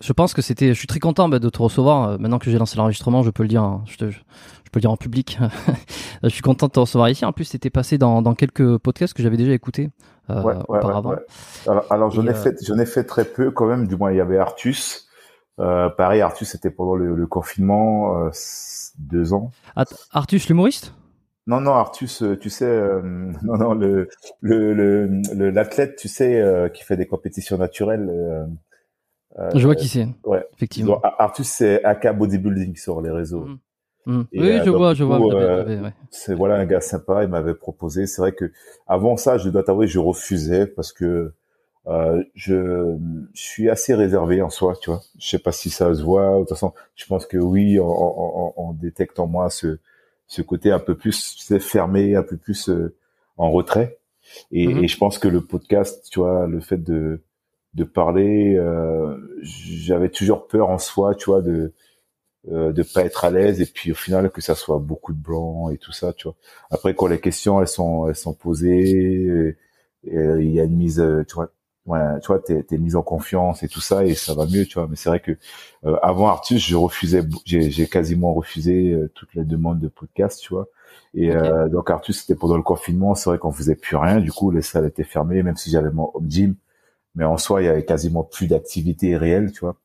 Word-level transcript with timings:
je 0.00 0.12
pense 0.12 0.32
que 0.34 0.42
c'était, 0.42 0.68
je 0.68 0.78
suis 0.78 0.86
très 0.86 0.98
content 1.00 1.28
bah, 1.28 1.38
de 1.38 1.48
te 1.48 1.60
recevoir. 1.62 2.10
Euh, 2.10 2.18
Maintenant 2.18 2.38
que 2.38 2.50
j'ai 2.50 2.58
lancé 2.58 2.76
l'enregistrement, 2.76 3.22
je 3.22 3.30
peux 3.30 3.42
le 3.42 3.48
dire, 3.48 3.62
hein, 3.62 3.84
je, 3.86 3.96
te- 3.96 4.10
je 4.10 4.18
peux 4.72 4.78
le 4.78 4.80
dire 4.80 4.90
en 4.90 4.96
public. 4.96 5.38
je 6.22 6.28
suis 6.28 6.42
content 6.42 6.66
de 6.68 6.72
te 6.72 6.80
recevoir 6.80 7.08
ici. 7.10 7.24
En 7.24 7.32
plus, 7.32 7.44
c'était 7.44 7.70
passé 7.70 7.98
dans, 7.98 8.22
dans 8.22 8.34
quelques 8.34 8.78
podcasts 8.78 9.14
que 9.14 9.22
j'avais 9.22 9.36
déjà 9.36 9.52
écoutés 9.52 9.90
euh, 10.30 10.42
Ouais, 10.42 10.54
auparavant. 10.68 11.10
ouais, 11.10 11.16
ouais. 11.16 11.22
Alors, 11.66 11.86
alors 11.90 12.10
j'en 12.10 12.22
Et, 12.22 12.28
ai 12.28 12.34
euh, 12.34 12.34
fait, 12.34 12.56
j'en 12.64 12.78
ai 12.78 12.86
fait 12.86 13.04
très 13.04 13.24
peu 13.24 13.50
quand 13.50 13.66
même. 13.66 13.86
Du 13.86 13.96
moins, 13.96 14.10
il 14.12 14.16
y 14.16 14.20
avait 14.20 14.38
Artus. 14.38 15.08
Euh, 15.58 15.90
pareil, 15.90 16.22
Artus, 16.22 16.48
c'était 16.48 16.70
pendant 16.70 16.94
le, 16.96 17.14
le 17.14 17.26
confinement, 17.26 18.26
euh, 18.26 18.30
deux 18.98 19.32
ans. 19.34 19.52
Att- 19.74 20.06
Artus 20.12 20.48
l'humoriste? 20.48 20.92
Non, 21.46 21.60
non, 21.60 21.72
Artus, 21.74 22.22
euh, 22.22 22.36
tu 22.38 22.50
sais, 22.50 22.64
euh, 22.66 23.00
non, 23.42 23.56
non, 23.58 23.74
le, 23.74 24.08
le, 24.40 24.72
le, 24.74 25.06
le- 25.34 25.50
l'athlète, 25.50 25.96
tu 25.96 26.08
sais, 26.08 26.40
euh, 26.40 26.68
qui 26.68 26.84
fait 26.84 26.96
des 26.96 27.06
compétitions 27.06 27.58
naturelles. 27.58 28.08
Euh, 29.38 29.50
Je 29.54 29.64
vois 29.64 29.74
qui 29.76 29.88
c'est, 29.88 30.08
ouais. 30.24 30.44
effectivement. 30.54 30.94
Donc, 30.94 31.04
Ar- 31.04 31.20
Artus, 31.20 31.46
c'est 31.48 31.82
AK 31.84 32.16
Bodybuilding 32.16 32.76
sur 32.76 33.00
les 33.00 33.10
réseaux. 33.10 33.46
Hmm. 34.06 34.22
Et, 34.32 34.40
Oui, 34.40 34.50
euh, 34.50 34.60
je 34.60 34.64
donc, 34.64 34.76
vois, 34.76 34.94
je 34.94 35.04
vois. 35.04 35.18
coup, 35.18 35.30
euh, 35.32 35.82
ouais. 35.82 35.92
c'est 36.10 36.34
voilà 36.34 36.54
un 36.56 36.64
gars 36.64 36.80
sympa 36.80 37.22
il 37.22 37.28
m'avait 37.28 37.54
proposé 37.54 38.06
c'est 38.06 38.22
vrai 38.22 38.32
que 38.32 38.50
avant 38.86 39.18
ça 39.18 39.36
je 39.36 39.50
dois 39.50 39.62
t'avouer 39.62 39.86
je 39.88 39.98
refusais 39.98 40.66
parce 40.66 40.90
que 40.92 41.32
euh, 41.86 42.24
je, 42.34 42.96
je 43.34 43.40
suis 43.42 43.68
assez 43.68 43.94
réservé 43.94 44.40
en 44.40 44.48
soi 44.48 44.74
tu 44.80 44.88
vois 44.90 45.02
je 45.18 45.28
sais 45.28 45.38
pas 45.38 45.52
si 45.52 45.68
ça 45.68 45.94
se 45.94 46.02
voit 46.02 46.32
de 46.36 46.38
toute 46.40 46.48
façon 46.48 46.72
je 46.96 47.04
pense 47.04 47.26
que 47.26 47.36
oui 47.36 47.78
on, 47.78 48.52
on, 48.56 48.72
détecte 48.72 49.18
en 49.20 49.26
moi 49.26 49.50
ce 49.50 49.78
ce 50.26 50.40
côté 50.40 50.72
un 50.72 50.78
peu 50.78 50.94
plus 50.94 51.34
tu 51.36 51.44
sais, 51.44 51.60
fermé 51.60 52.16
un 52.16 52.22
peu 52.22 52.38
plus 52.38 52.70
euh, 52.70 52.94
en 53.36 53.50
retrait 53.50 53.98
et, 54.50 54.66
Mhm. 54.66 54.84
et 54.84 54.88
je 54.88 54.96
pense 54.96 55.18
que 55.18 55.28
le 55.28 55.42
podcast 55.42 56.06
tu 56.10 56.20
vois 56.20 56.46
le 56.46 56.60
fait 56.60 56.78
de 56.82 57.20
de 57.74 57.84
parler 57.84 58.56
euh, 58.56 59.16
j'avais 59.42 60.10
toujours 60.10 60.46
peur 60.48 60.70
en 60.70 60.78
soi 60.78 61.14
tu 61.14 61.26
vois 61.26 61.42
de 61.42 61.72
euh, 62.50 62.72
de 62.72 62.82
pas 62.82 63.04
être 63.04 63.24
à 63.24 63.30
l'aise 63.30 63.60
et 63.60 63.66
puis 63.66 63.92
au 63.92 63.94
final 63.94 64.30
que 64.30 64.40
ça 64.40 64.54
soit 64.54 64.78
beaucoup 64.78 65.12
de 65.12 65.18
blanc 65.20 65.70
et 65.70 65.78
tout 65.78 65.92
ça 65.92 66.12
tu 66.12 66.28
vois. 66.28 66.36
Après 66.70 66.94
quand 66.94 67.06
les 67.06 67.20
questions 67.20 67.60
elles 67.60 67.68
sont 67.68 68.08
elles 68.08 68.16
sont 68.16 68.34
posées 68.34 69.56
et 70.04 70.14
il 70.14 70.50
y 70.50 70.60
a 70.60 70.64
une 70.64 70.76
mise 70.76 71.00
euh, 71.00 71.24
tu 71.28 71.34
vois 71.34 71.50
ouais, 71.86 72.20
tu 72.20 72.28
vois 72.28 72.38
t'es 72.40 72.62
t'es 72.62 72.78
mise 72.78 72.96
en 72.96 73.02
confiance 73.02 73.62
et 73.62 73.68
tout 73.68 73.80
ça 73.80 74.04
et 74.04 74.14
ça 74.14 74.34
va 74.34 74.46
mieux 74.46 74.64
tu 74.66 74.74
vois. 74.78 74.86
Mais 74.88 74.96
c'est 74.96 75.08
vrai 75.08 75.20
que 75.20 75.32
euh, 75.84 75.96
avant 76.02 76.28
Artus 76.28 76.64
je 76.64 76.76
refusais 76.76 77.22
j'ai 77.44 77.70
j'ai 77.70 77.86
quasiment 77.88 78.32
refusé 78.34 78.92
euh, 78.92 79.10
toutes 79.14 79.34
les 79.34 79.44
demandes 79.44 79.80
de 79.80 79.88
podcast 79.88 80.40
tu 80.40 80.54
vois. 80.54 80.68
Et 81.14 81.30
euh, 81.34 81.68
donc 81.68 81.90
Artus 81.90 82.20
c'était 82.20 82.34
pendant 82.38 82.56
le 82.56 82.62
confinement 82.62 83.14
c'est 83.14 83.30
vrai 83.30 83.38
qu'on 83.38 83.52
faisait 83.52 83.76
plus 83.76 83.96
rien. 83.96 84.20
Du 84.20 84.32
coup 84.32 84.50
les 84.50 84.62
salles 84.62 84.86
étaient 84.86 85.04
fermées 85.04 85.42
même 85.42 85.56
si 85.56 85.70
j'avais 85.70 85.90
mon 85.90 86.10
home 86.14 86.30
gym 86.30 86.54
mais 87.14 87.24
en 87.24 87.36
soi 87.38 87.62
il 87.62 87.66
y 87.66 87.68
avait 87.68 87.84
quasiment 87.84 88.22
plus 88.24 88.46
d'activité 88.46 89.16
réelle 89.16 89.52
tu 89.52 89.60
vois 89.60 89.76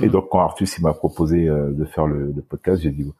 et 0.00 0.06
Mhm. 0.06 0.10
donc 0.12 0.28
quand 0.30 0.40
Artus 0.40 0.76
il 0.78 0.82
m'a 0.82 0.92
proposé 0.94 1.48
euh, 1.48 1.70
de 1.72 1.84
faire 1.84 2.06
le, 2.06 2.32
le 2.32 2.42
podcast, 2.42 2.82
j'ai 2.82 2.90
dit 2.90 3.10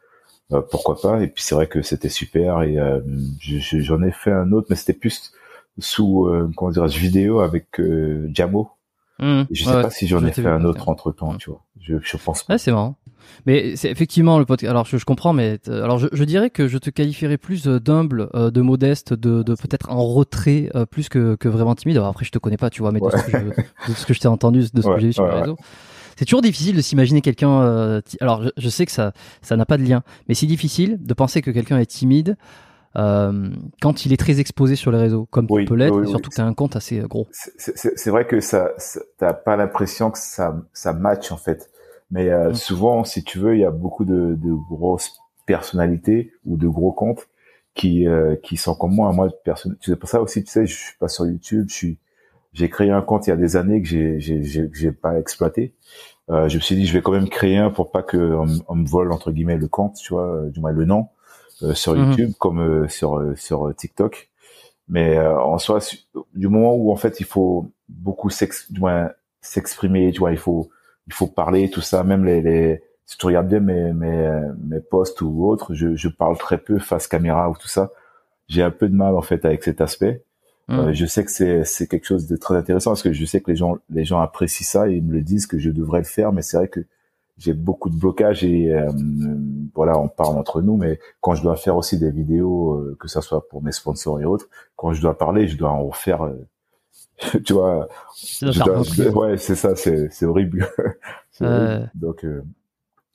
euh, 0.53 0.61
pourquoi 0.63 1.01
pas. 1.01 1.23
Et 1.23 1.29
puis 1.29 1.43
c'est 1.45 1.55
vrai 1.55 1.67
que 1.69 1.83
c'était 1.83 2.09
super 2.09 2.63
et 2.63 2.79
euh, 2.79 3.01
je- 3.41 3.59
je- 3.59 3.81
j'en 3.81 4.03
ai 4.03 4.11
fait 4.13 4.33
un 4.33 4.51
autre, 4.53 4.67
mais 4.71 4.77
c'était 4.77 4.93
plus 4.93 5.33
sous 5.79 6.27
euh, 6.27 6.51
comment 6.57 6.71
dirais-je 6.71 6.99
vidéo 6.99 7.41
avec 7.41 7.79
euh, 7.81 8.29
Jamo. 8.33 8.71
Et 9.21 9.25
je 9.51 9.65
Ouais, 9.65 9.71
sais 9.71 9.77
ouais. 9.77 9.83
pas 9.83 9.91
si 9.91 10.07
j'en 10.07 10.21
Je 10.21 10.27
ai 10.27 10.33
fait 10.33 10.47
un 10.47 10.65
autre 10.65 10.89
entre 10.89 11.13
temps, 11.13 11.35
tu 11.37 11.51
vois. 11.51 11.65
Je, 11.81 11.95
je 12.03 12.17
pense 12.17 12.43
pas. 12.45 12.55
Ouais, 12.55 12.59
c'est 12.59 12.73
marrant. 12.73 12.97
Mais 13.47 13.77
c'est 13.77 13.91
effectivement 13.91 14.39
le 14.39 14.45
podcast. 14.47 14.71
Alors 14.71 14.85
je, 14.87 14.97
je 14.97 15.05
comprends, 15.05 15.33
mais 15.33 15.59
euh, 15.69 15.83
alors 15.85 15.99
je, 15.99 16.09
je, 16.13 16.25
dirais 16.25 16.51
que 16.51 16.67
je 16.67 16.79
te 16.79 16.89
qualifierais 16.91 17.37
plus 17.37 17.67
euh, 17.67 17.79
d'humble, 17.79 18.31
euh, 18.35 18.51
de 18.51 18.61
modeste, 18.63 19.13
de, 19.13 19.43
de 19.43 19.55
peut-être 19.55 19.91
en 19.91 20.03
retrait 20.03 20.71
plus 20.91 21.09
que, 21.09 21.35
que 21.37 21.49
vraiment 21.49 21.75
timide. 21.75 21.97
Alors 21.99 22.09
après 22.09 22.25
je 22.25 22.31
te 22.31 22.39
connais 22.39 22.57
pas, 22.57 22.71
tu 22.71 22.81
vois, 22.83 22.93
mais 22.93 23.01
de, 23.01 23.11
ce 23.11 23.25
que 23.25 23.31
je, 23.33 23.39
de 23.93 23.95
ce 23.97 24.07
que 24.07 24.15
je 24.15 24.21
t'ai 24.21 24.29
entendu, 24.29 24.61
de 24.73 24.83
ce 24.83 24.87
que 24.89 24.99
j'ai 24.99 25.09
vu 25.09 25.13
sur 25.13 25.27
les 25.27 25.41
réseaux. 25.41 25.57
C'est 26.17 26.25
toujours 26.25 26.43
difficile 26.43 26.75
de 26.75 26.81
s'imaginer 26.83 27.21
quelqu'un. 27.21 28.01
alors 28.21 28.43
je, 28.43 28.49
je, 28.57 28.69
sais 28.69 28.87
que 28.87 28.93
ça 28.93 29.13
ça 29.43 29.57
n'a 29.57 29.67
pas 29.67 29.77
de 29.79 29.85
lien, 29.85 30.03
mais 30.29 30.35
c'est 30.35 30.47
difficile 30.47 30.99
de 31.01 31.15
penser 31.15 31.43
que 31.43 31.51
quelqu'un 31.51 31.79
est 31.79 31.87
timide. 31.87 32.37
Euh, 32.97 33.51
quand 33.81 34.07
il 34.07 34.13
est 34.13 34.17
très 34.17 34.41
exposé 34.41 34.77
sur 34.77 34.91
les 34.91 34.99
réseaux, 34.99 35.27
comme 35.31 35.47
tu 35.47 35.65
peux 35.65 35.75
l'être, 35.75 36.05
surtout 36.07 36.31
que 36.31 36.35
tu 36.35 36.41
as 36.41 36.47
un 36.47 36.55
compte 36.55 36.77
assez 36.77 36.99
gros. 37.01 37.29
C'est 37.31 38.11
vrai 38.11 38.27
que 38.27 38.41
ça, 38.41 38.73
ça 38.79 39.01
t'as 39.19 39.35
pas 39.35 39.57
l'impression 39.57 40.11
que 40.11 40.19
ça, 40.19 40.57
ça 40.73 40.93
match 40.93 41.31
en 41.31 41.37
fait. 41.37 41.71
Mais 42.11 42.31
euh, 42.31 42.51
mm. 42.51 42.55
souvent, 42.55 43.05
si 43.05 43.23
tu 43.23 43.39
veux, 43.39 43.55
il 43.55 43.61
y 43.61 43.65
a 43.65 43.71
beaucoup 43.71 44.05
de, 44.05 44.35
de, 44.35 44.53
grosses 44.71 45.13
personnalités 45.47 46.33
ou 46.47 46.57
de 46.57 46.67
gros 46.67 46.93
comptes 46.93 47.29
qui 47.75 48.07
euh, 48.07 48.37
qui 48.37 48.57
sont 48.57 48.75
comme 48.75 48.95
moi. 48.95 49.13
Moi, 49.13 49.29
personne. 49.45 49.77
C'est 49.81 49.97
pour 49.97 50.09
ça 50.09 50.23
aussi, 50.23 50.43
tu 50.43 50.51
sais, 50.51 50.67
je 50.67 50.75
suis 50.75 50.97
pas 50.99 51.09
sur 51.09 51.27
YouTube. 51.27 51.67
Je 51.69 51.75
suis. 51.75 51.99
J'ai 52.55 52.71
créé 52.71 52.91
un 52.91 53.03
compte 53.03 53.27
il 53.27 53.31
y 53.31 53.33
a 53.33 53.37
des 53.37 53.57
années 53.57 53.83
que 53.83 53.89
j'ai 53.89 54.19
j'ai 54.19 54.43
j'ai 54.43 54.93
pas 54.93 55.19
exploité. 55.19 55.75
Euh, 56.31 56.49
je 56.49 56.57
me 56.57 56.61
suis 56.61 56.75
dit, 56.75 56.87
je 56.87 56.93
vais 56.93 57.01
quand 57.01 57.13
même 57.13 57.29
créer 57.29 57.57
un 57.57 57.71
pour 57.71 57.91
pas 57.91 58.03
que 58.03 58.17
on, 58.69 58.75
me 58.75 58.87
vole 58.87 59.13
entre 59.13 59.33
guillemets 59.33 59.57
le 59.57 59.69
compte, 59.69 59.97
tu 59.97 60.13
vois, 60.13 60.27
euh, 60.27 60.51
du 60.51 60.61
moins 60.61 60.73
le 60.73 60.85
nom 60.85 61.01
euh, 61.01 61.07
sur 61.75 61.95
mm-hmm. 61.95 62.09
YouTube 62.09 62.33
comme 62.39 62.89
sur 62.89 63.23
sur 63.37 63.75
TikTok. 63.75 64.31
Mais 64.89 65.19
en 65.19 65.59
soi, 65.59 65.81
du 66.35 66.49
moment 66.49 66.75
où 66.75 66.91
en 66.93 66.97
fait 66.97 67.21
il 67.21 67.27
faut 67.27 67.71
beaucoup 67.89 68.31
s'exprimer, 68.31 70.13
tu 70.13 70.19
vois, 70.19 70.33
il 70.33 70.39
faut 70.39 70.71
il 71.07 71.13
faut 71.13 71.27
parler, 71.27 71.71
tout 71.71 71.81
ça. 71.81 72.05
Même 72.05 72.25
les, 72.25 72.41
les 72.41 72.83
si 73.07 73.17
tu 73.17 73.27
regardes 73.27 73.49
bien 73.49 73.61
mes, 73.61 73.93
mes, 73.93 74.41
mes 74.63 74.81
posts 74.81 75.23
ou 75.23 75.47
autres, 75.47 75.75
je, 75.75 75.95
je 75.97 76.09
parle 76.09 76.37
très 76.37 76.59
peu 76.59 76.79
face 76.79 77.09
caméra 77.09 77.49
ou 77.49 77.55
tout 77.57 77.69
ça. 77.69 77.91
J'ai 78.49 78.63
un 78.63 78.71
peu 78.71 78.89
de 78.89 78.95
mal 78.95 79.17
en 79.17 79.23
fait 79.23 79.45
avec 79.45 79.63
cet 79.63 79.81
aspect. 79.81 80.25
Euh, 80.71 80.93
je 80.93 81.07
sais 81.07 81.25
que 81.25 81.31
c'est 81.31 81.65
c'est 81.65 81.87
quelque 81.87 82.05
chose 82.05 82.27
de 82.27 82.37
très 82.37 82.55
intéressant 82.55 82.91
parce 82.91 83.03
que 83.03 83.11
je 83.11 83.25
sais 83.25 83.41
que 83.41 83.51
les 83.51 83.57
gens 83.57 83.79
les 83.89 84.05
gens 84.05 84.21
apprécient 84.21 84.67
ça 84.67 84.87
et 84.91 84.97
ils 84.97 85.03
me 85.03 85.15
le 85.15 85.23
disent 85.23 85.47
que 85.47 85.59
je 85.59 85.71
devrais 85.71 86.01
le 86.01 86.05
faire, 86.05 86.31
mais 86.31 86.43
c'est 86.43 86.59
vrai 86.59 86.69
que 86.69 86.81
j'ai 87.39 87.53
beaucoup 87.53 87.89
de 87.89 87.97
blocages 87.97 88.45
et 88.45 88.73
euh, 88.75 88.91
voilà, 89.75 89.99
on 89.99 90.09
parle 90.09 90.37
entre 90.37 90.61
nous, 90.61 90.77
mais 90.77 90.99
quand 91.21 91.35
je 91.35 91.43
dois 91.43 91.57
faire 91.57 91.77
aussi 91.77 91.99
des 91.99 92.11
vidéos, 92.11 92.75
euh, 92.75 92.97
que 92.99 93.09
ça 93.09 93.23
soit 93.23 93.49
pour 93.49 93.63
mes 93.63 93.73
sponsors 93.73 94.21
et 94.21 94.25
autres, 94.25 94.49
quand 94.77 94.93
je 94.93 95.01
dois 95.01 95.17
parler, 95.17 95.47
je 95.47 95.57
dois 95.57 95.71
en 95.71 95.87
refaire 95.87 96.29
tu 97.45 97.53
vois 97.53 97.89
ouais 99.15 99.37
c'est 99.39 99.57
ça 99.57 99.75
c'est 99.75 100.09
c'est 100.13 100.27
horrible, 100.27 100.69
donc 101.95 102.25
euh, 102.25 102.45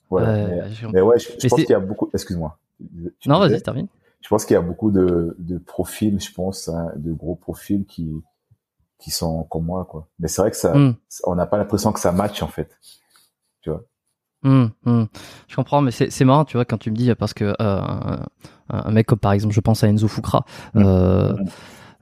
ouais 0.09 0.71
mais, 0.91 1.01
ouais 1.01 1.19
je, 1.19 1.47
pense 1.47 1.61
qu'il 1.61 1.69
y 1.69 1.73
a 1.73 1.79
beaucoup 1.79 2.09
excuse-moi. 2.13 2.57
Non 3.25 3.39
vas-y 3.39 3.61
termine. 3.61 3.87
Je 4.21 4.29
pense 4.29 4.45
qu'il 4.45 4.53
y 4.53 4.57
a 4.57 4.61
beaucoup 4.61 4.91
de 4.91 5.35
de 5.39 5.57
profils 5.57 6.19
je 6.19 6.33
pense 6.33 6.69
hein, 6.69 6.91
de 6.95 7.13
gros 7.13 7.35
profils 7.35 7.85
qui 7.85 8.11
qui 8.99 9.11
sont 9.11 9.43
comme 9.43 9.65
moi 9.65 9.85
quoi. 9.85 10.07
Mais 10.19 10.27
c'est 10.27 10.41
vrai 10.41 10.51
que 10.51 10.57
ça 10.57 10.73
hmm. 10.73 10.95
on 11.25 11.35
n'a 11.35 11.45
pas 11.45 11.57
l'impression 11.57 11.91
que 11.91 11.99
ça 11.99 12.11
match 12.11 12.41
en 12.41 12.47
fait. 12.47 12.77
Tu 13.61 13.69
vois? 13.69 13.83
Hmm, 14.43 14.65
hmm. 14.85 15.05
Je 15.47 15.55
comprends, 15.55 15.81
mais 15.81 15.91
c'est 15.91 16.25
marrant, 16.25 16.45
tu 16.45 16.57
vois, 16.57 16.65
quand 16.65 16.77
tu 16.77 16.91
me 16.91 16.95
dis 16.95 17.13
parce 17.15 17.33
que 17.33 17.53
euh, 17.59 18.17
un, 18.69 18.91
mec 18.91 19.07
comme 19.07 19.19
par 19.19 19.33
exemple, 19.33 19.53
je 19.53 19.61
pense 19.61 19.83
à 19.83 19.87
Enzo 19.87 20.07
Fukra, 20.07 20.45
euh, 20.75 21.33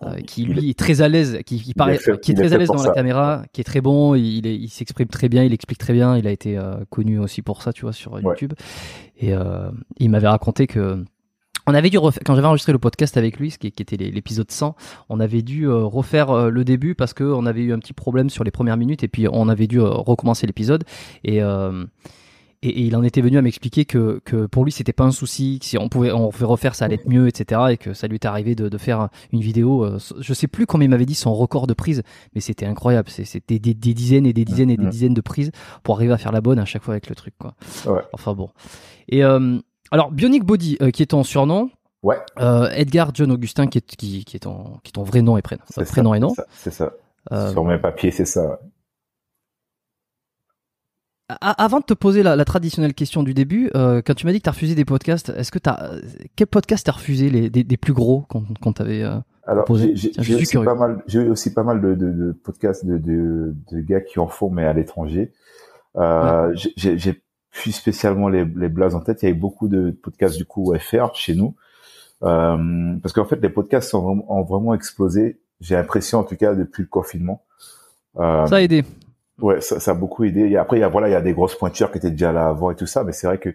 euh, 0.04 0.16
qui 0.16 0.46
lui 0.46 0.72
est 0.72 0.80
très 0.80 1.02
à 1.02 1.08
l'aise, 1.08 1.42
qui, 1.46 1.62
qui 1.62 1.76
paraît, 1.76 2.00
qui 2.24 2.32
est 2.32 2.34
très 2.34 2.54
à 2.54 2.58
l'aise 2.58 2.70
dans 2.70 2.82
la 2.82 2.92
caméra, 2.92 3.44
qui 3.54 3.62
est 3.62 3.64
très 3.64 3.82
bon, 3.82 4.16
il, 4.16 4.48
il 4.48 4.70
s'exprime 4.70 5.08
très 5.08 5.30
bien, 5.30 5.44
il 5.44 5.54
explique 5.54 5.78
très 5.78 5.94
bien, 5.94 6.18
il 6.18 6.26
a 6.26 6.32
été 6.32 6.58
euh, 6.58 6.78
connu 6.90 7.20
aussi 7.20 7.44
pour 7.44 7.62
ça, 7.62 7.72
tu 7.72 7.84
vois, 7.84 7.94
sur 7.94 8.20
YouTube. 8.20 8.54
Et 9.20 9.36
euh, 9.36 9.70
il 9.98 10.10
m'avait 10.10 10.28
raconté 10.28 10.66
que 10.66 11.06
on 11.68 11.76
avait 11.76 11.92
dû 11.92 12.00
refaire, 12.00 12.24
quand 12.26 12.34
j'avais 12.34 12.48
enregistré 12.48 12.72
le 12.72 12.80
podcast 12.80 13.16
avec 13.16 13.38
lui, 13.38 13.52
ce 13.52 13.60
qui, 13.60 13.72
qui 13.72 13.84
était 13.84 13.96
l'épisode 13.96 14.50
100, 14.50 14.76
on 15.10 15.20
avait 15.20 15.44
dû 15.44 15.70
refaire 15.70 16.50
le 16.50 16.64
début 16.64 16.96
parce 16.96 17.14
que 17.14 17.24
on 17.24 17.46
avait 17.46 17.62
eu 17.62 17.72
un 17.72 17.78
petit 17.78 17.94
problème 17.94 18.32
sur 18.32 18.44
les 18.44 18.50
premières 18.50 18.78
minutes 18.78 19.04
et 19.04 19.08
puis 19.08 19.28
on 19.32 19.48
avait 19.50 19.68
dû 19.68 19.80
recommencer 19.80 20.48
l'épisode. 20.48 20.84
Et 21.24 21.42
et, 22.64 22.82
il 22.82 22.96
en 22.96 23.04
était 23.04 23.22
venu 23.22 23.38
à 23.38 23.42
m'expliquer 23.42 23.86
que, 23.86 24.22
que 24.24 24.46
pour 24.46 24.66
lui 24.66 24.72
c'était 24.72 24.94
pas 24.94 25.04
un 25.04 25.12
souci, 25.12 25.60
que 25.60 25.66
si 25.66 25.78
on 25.78 25.90
pouvait 25.90 26.12
on 26.12 26.30
pouvait 26.30 26.46
refaire 26.46 26.76
ça 26.76 26.86
allait 26.86 26.96
être 26.96 27.08
mieux, 27.08 27.28
etc. 27.28 27.62
Et 27.72 27.78
que 27.78 27.94
ça 27.94 28.08
lui 28.08 28.18
était 28.18 28.28
arrivé 28.28 28.56
de, 28.56 28.70
de 28.70 28.78
faire 28.78 29.10
une 29.32 29.42
vidéo. 29.42 29.84
Euh, 29.84 30.00
je 30.20 30.34
sais 30.34 30.48
plus 30.48 30.66
combien 30.66 30.86
il 30.86 30.90
m'avait 30.90 31.06
dit 31.06 31.16
son 31.16 31.34
record 31.34 31.68
de 31.68 31.74
prise, 31.74 32.04
mais 32.36 32.42
c'était 32.42 32.66
incroyable. 32.66 33.10
C'était 33.10 33.60
des, 33.60 33.74
des, 33.74 33.94
dizaines 33.94 34.26
et 34.26 34.34
des 34.34 34.46
dizaines 34.46 34.70
et 34.70 34.78
des 34.78 34.88
dizaines 34.88 35.14
de 35.14 35.22
prises 35.22 35.52
pour 35.84 35.96
arriver 35.96 36.14
à 36.14 36.18
faire 36.18 36.32
la 36.32 36.42
bonne 36.42 36.60
à 36.60 36.66
chaque 36.66 36.84
fois 36.84 36.94
avec 36.94 37.10
le 37.10 37.16
truc, 37.16 37.34
quoi. 37.40 37.56
Ouais. 37.86 38.02
Enfin 38.14 38.34
bon. 38.34 38.50
Et 39.10 39.24
euh, 39.24 39.58
alors 39.92 40.12
Bionic 40.12 40.44
Body, 40.44 40.78
euh, 40.82 40.92
qui 40.92 41.04
est 41.04 41.08
ton 41.08 41.24
surnom. 41.24 41.70
Ouais. 42.04 42.18
Euh, 42.40 42.70
Edgar 42.72 43.12
John 43.14 43.32
Augustin, 43.32 43.68
qui 43.68 43.78
est, 43.78 43.96
qui, 43.96 44.26
qui 44.26 44.36
est, 44.36 44.40
ton, 44.40 44.80
qui 44.84 44.90
est 44.90 44.94
ton 44.94 45.04
vrai 45.04 45.22
nom 45.22 45.38
et 45.38 45.42
prénom. 45.42 45.62
prénom 45.88 46.14
et 46.14 46.20
nom. 46.20 46.34
C'est 46.52 46.72
ça. 46.72 46.94
ça. 47.30 47.52
Sur 47.52 47.64
mes 47.64 47.78
papiers, 47.78 48.12
c'est 48.12 48.26
ça 48.26 48.60
avant 51.40 51.80
de 51.80 51.86
te 51.86 51.94
poser 51.94 52.24
la, 52.24 52.46
traditionnelle 52.46 52.94
question 52.94 53.24
du 53.24 53.34
début, 53.34 53.70
euh, 53.76 54.02
quand 54.06 54.14
tu 54.14 54.26
m'as 54.26 54.32
dit 54.32 54.40
que 54.40 54.44
tu 54.44 54.50
as 54.50 54.54
refusé 54.54 54.76
des 54.76 54.86
podcasts, 54.86 55.30
est-ce 55.30 55.52
que 55.52 55.60
tu 55.60 55.70
as 55.70 55.92
quel 56.36 56.48
podcast 56.48 56.86
t'as 56.86 56.94
refusé 56.94 57.30
les 57.30 57.50
des, 57.50 57.78
plus 57.78 57.94
gros 57.94 58.26
qu'on 58.30 58.74
t'avait 58.74 59.04
euh, 59.04 59.18
Alors 59.46 59.66
j'ai 59.76 60.36
aussi 60.36 60.58
pas 60.58 60.76
mal, 60.76 61.04
j'ai 61.08 61.28
aussi 61.28 61.54
pas 61.54 61.64
mal 61.64 61.82
de, 61.82 61.96
de, 61.96 62.32
podcasts 62.32 62.86
de, 62.86 63.54
gars 63.72 64.02
qui 64.02 64.20
en 64.20 64.28
font 64.28 64.50
mais 64.50 64.66
à 64.66 64.74
l'étranger. 64.74 65.32
Euh, 65.98 66.54
J'ai 66.76 67.22
plus 67.52 67.74
spécialement 67.74 68.30
les, 68.30 68.46
les 68.46 68.96
en 68.96 69.02
tête. 69.02 69.24
Il 69.24 69.26
y 69.26 69.28
a 69.28 69.32
eu 69.32 69.38
beaucoup 69.38 69.68
de 69.68 69.92
podcasts 69.92 70.38
du 70.38 70.46
coup 70.46 70.74
FR 70.80 71.14
chez 71.14 71.36
nous 71.36 71.56
euh, 72.24 72.96
parce 73.02 73.14
qu'en 73.14 73.26
fait 73.26 73.42
les 73.42 73.50
podcasts 73.50 73.90
sont 73.90 74.24
ont 74.28 74.44
vraiment 74.44 74.74
explosé. 74.74 75.42
J'ai 75.60 75.76
l'impression 75.76 76.20
en 76.20 76.24
tout 76.24 76.36
cas 76.36 76.54
depuis 76.54 76.84
le 76.84 76.88
confinement. 76.88 77.44
Euh, 78.18 78.46
ça 78.46 78.58
a 78.58 78.62
aidé. 78.62 78.84
Ouais, 79.42 79.62
ça, 79.62 79.80
ça, 79.80 79.92
a 79.92 79.94
beaucoup 79.94 80.24
aidé. 80.24 80.42
Et 80.42 80.58
après, 80.58 80.78
il 80.78 80.82
y 80.82 80.84
a 80.84 80.88
voilà, 80.88 81.10
il 81.10 81.12
y 81.12 81.16
a 81.16 81.22
des 81.22 81.34
grosses 81.34 81.56
pointures 81.56 81.92
qui 81.92 81.98
étaient 81.98 82.12
déjà 82.12 82.32
là 82.32 82.48
avant 82.48 82.72
et 82.72 82.76
tout 82.76 82.86
ça, 82.86 83.04
mais 83.04 83.12
c'est 83.12 83.28
vrai 83.28 83.40
que, 83.40 83.50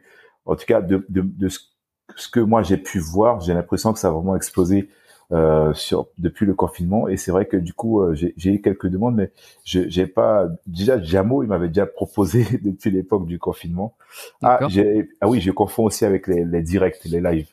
en 0.44 0.56
tout 0.56 0.66
cas, 0.66 0.80
de, 0.80 1.04
de, 1.08 1.22
de 1.22 1.48
ce 1.48 2.28
que 2.28 2.40
moi 2.40 2.62
j'ai 2.62 2.76
pu 2.76 2.98
voir, 2.98 3.40
j'ai 3.40 3.54
l'impression 3.54 3.92
que 3.92 3.98
ça 3.98 4.08
a 4.08 4.10
vraiment 4.10 4.36
explosé 4.36 4.88
euh, 5.32 5.74
sur 5.74 6.06
depuis 6.18 6.46
le 6.46 6.54
confinement. 6.54 7.08
Et 7.08 7.16
c'est 7.16 7.30
vrai 7.30 7.46
que 7.46 7.56
du 7.56 7.72
coup, 7.72 8.00
euh, 8.00 8.14
j'ai 8.14 8.52
eu 8.52 8.60
quelques 8.60 8.86
demandes, 8.86 9.16
mais 9.16 9.32
j'ai 9.64 10.06
pas 10.06 10.48
déjà 10.66 11.02
Jamo, 11.02 11.42
il 11.42 11.48
m'avait 11.48 11.68
déjà 11.68 11.86
proposé 11.86 12.46
depuis 12.62 12.90
l'époque 12.90 13.26
du 13.26 13.38
confinement. 13.38 13.96
Ah, 14.42 14.60
j'ai 14.68 15.08
ah 15.20 15.28
oui, 15.28 15.40
je 15.40 15.50
confonds 15.50 15.84
aussi 15.84 16.04
avec 16.04 16.26
les, 16.26 16.44
les 16.44 16.62
directs, 16.62 17.04
les 17.04 17.20
lives. 17.20 17.50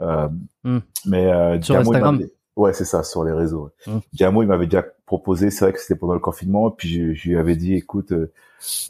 Euh, 0.00 0.28
hmm. 0.64 0.78
Mais 1.06 1.26
euh, 1.26 1.60
sur 1.62 1.76
Instagram. 1.76 2.20
Ouais, 2.56 2.72
c'est 2.72 2.86
ça, 2.86 3.02
sur 3.02 3.22
les 3.22 3.32
réseaux. 3.32 3.70
Mmh. 3.86 3.98
Jamo, 4.14 4.42
il 4.42 4.48
m'avait 4.48 4.66
déjà 4.66 4.82
proposé, 5.04 5.50
c'est 5.50 5.66
vrai 5.66 5.74
que 5.74 5.80
c'était 5.80 5.94
pendant 5.94 6.14
le 6.14 6.20
confinement, 6.20 6.70
puis 6.70 6.88
je, 6.88 7.12
je 7.12 7.28
lui 7.28 7.36
avais 7.38 7.54
dit, 7.54 7.74
écoute, 7.74 8.12
euh, 8.12 8.32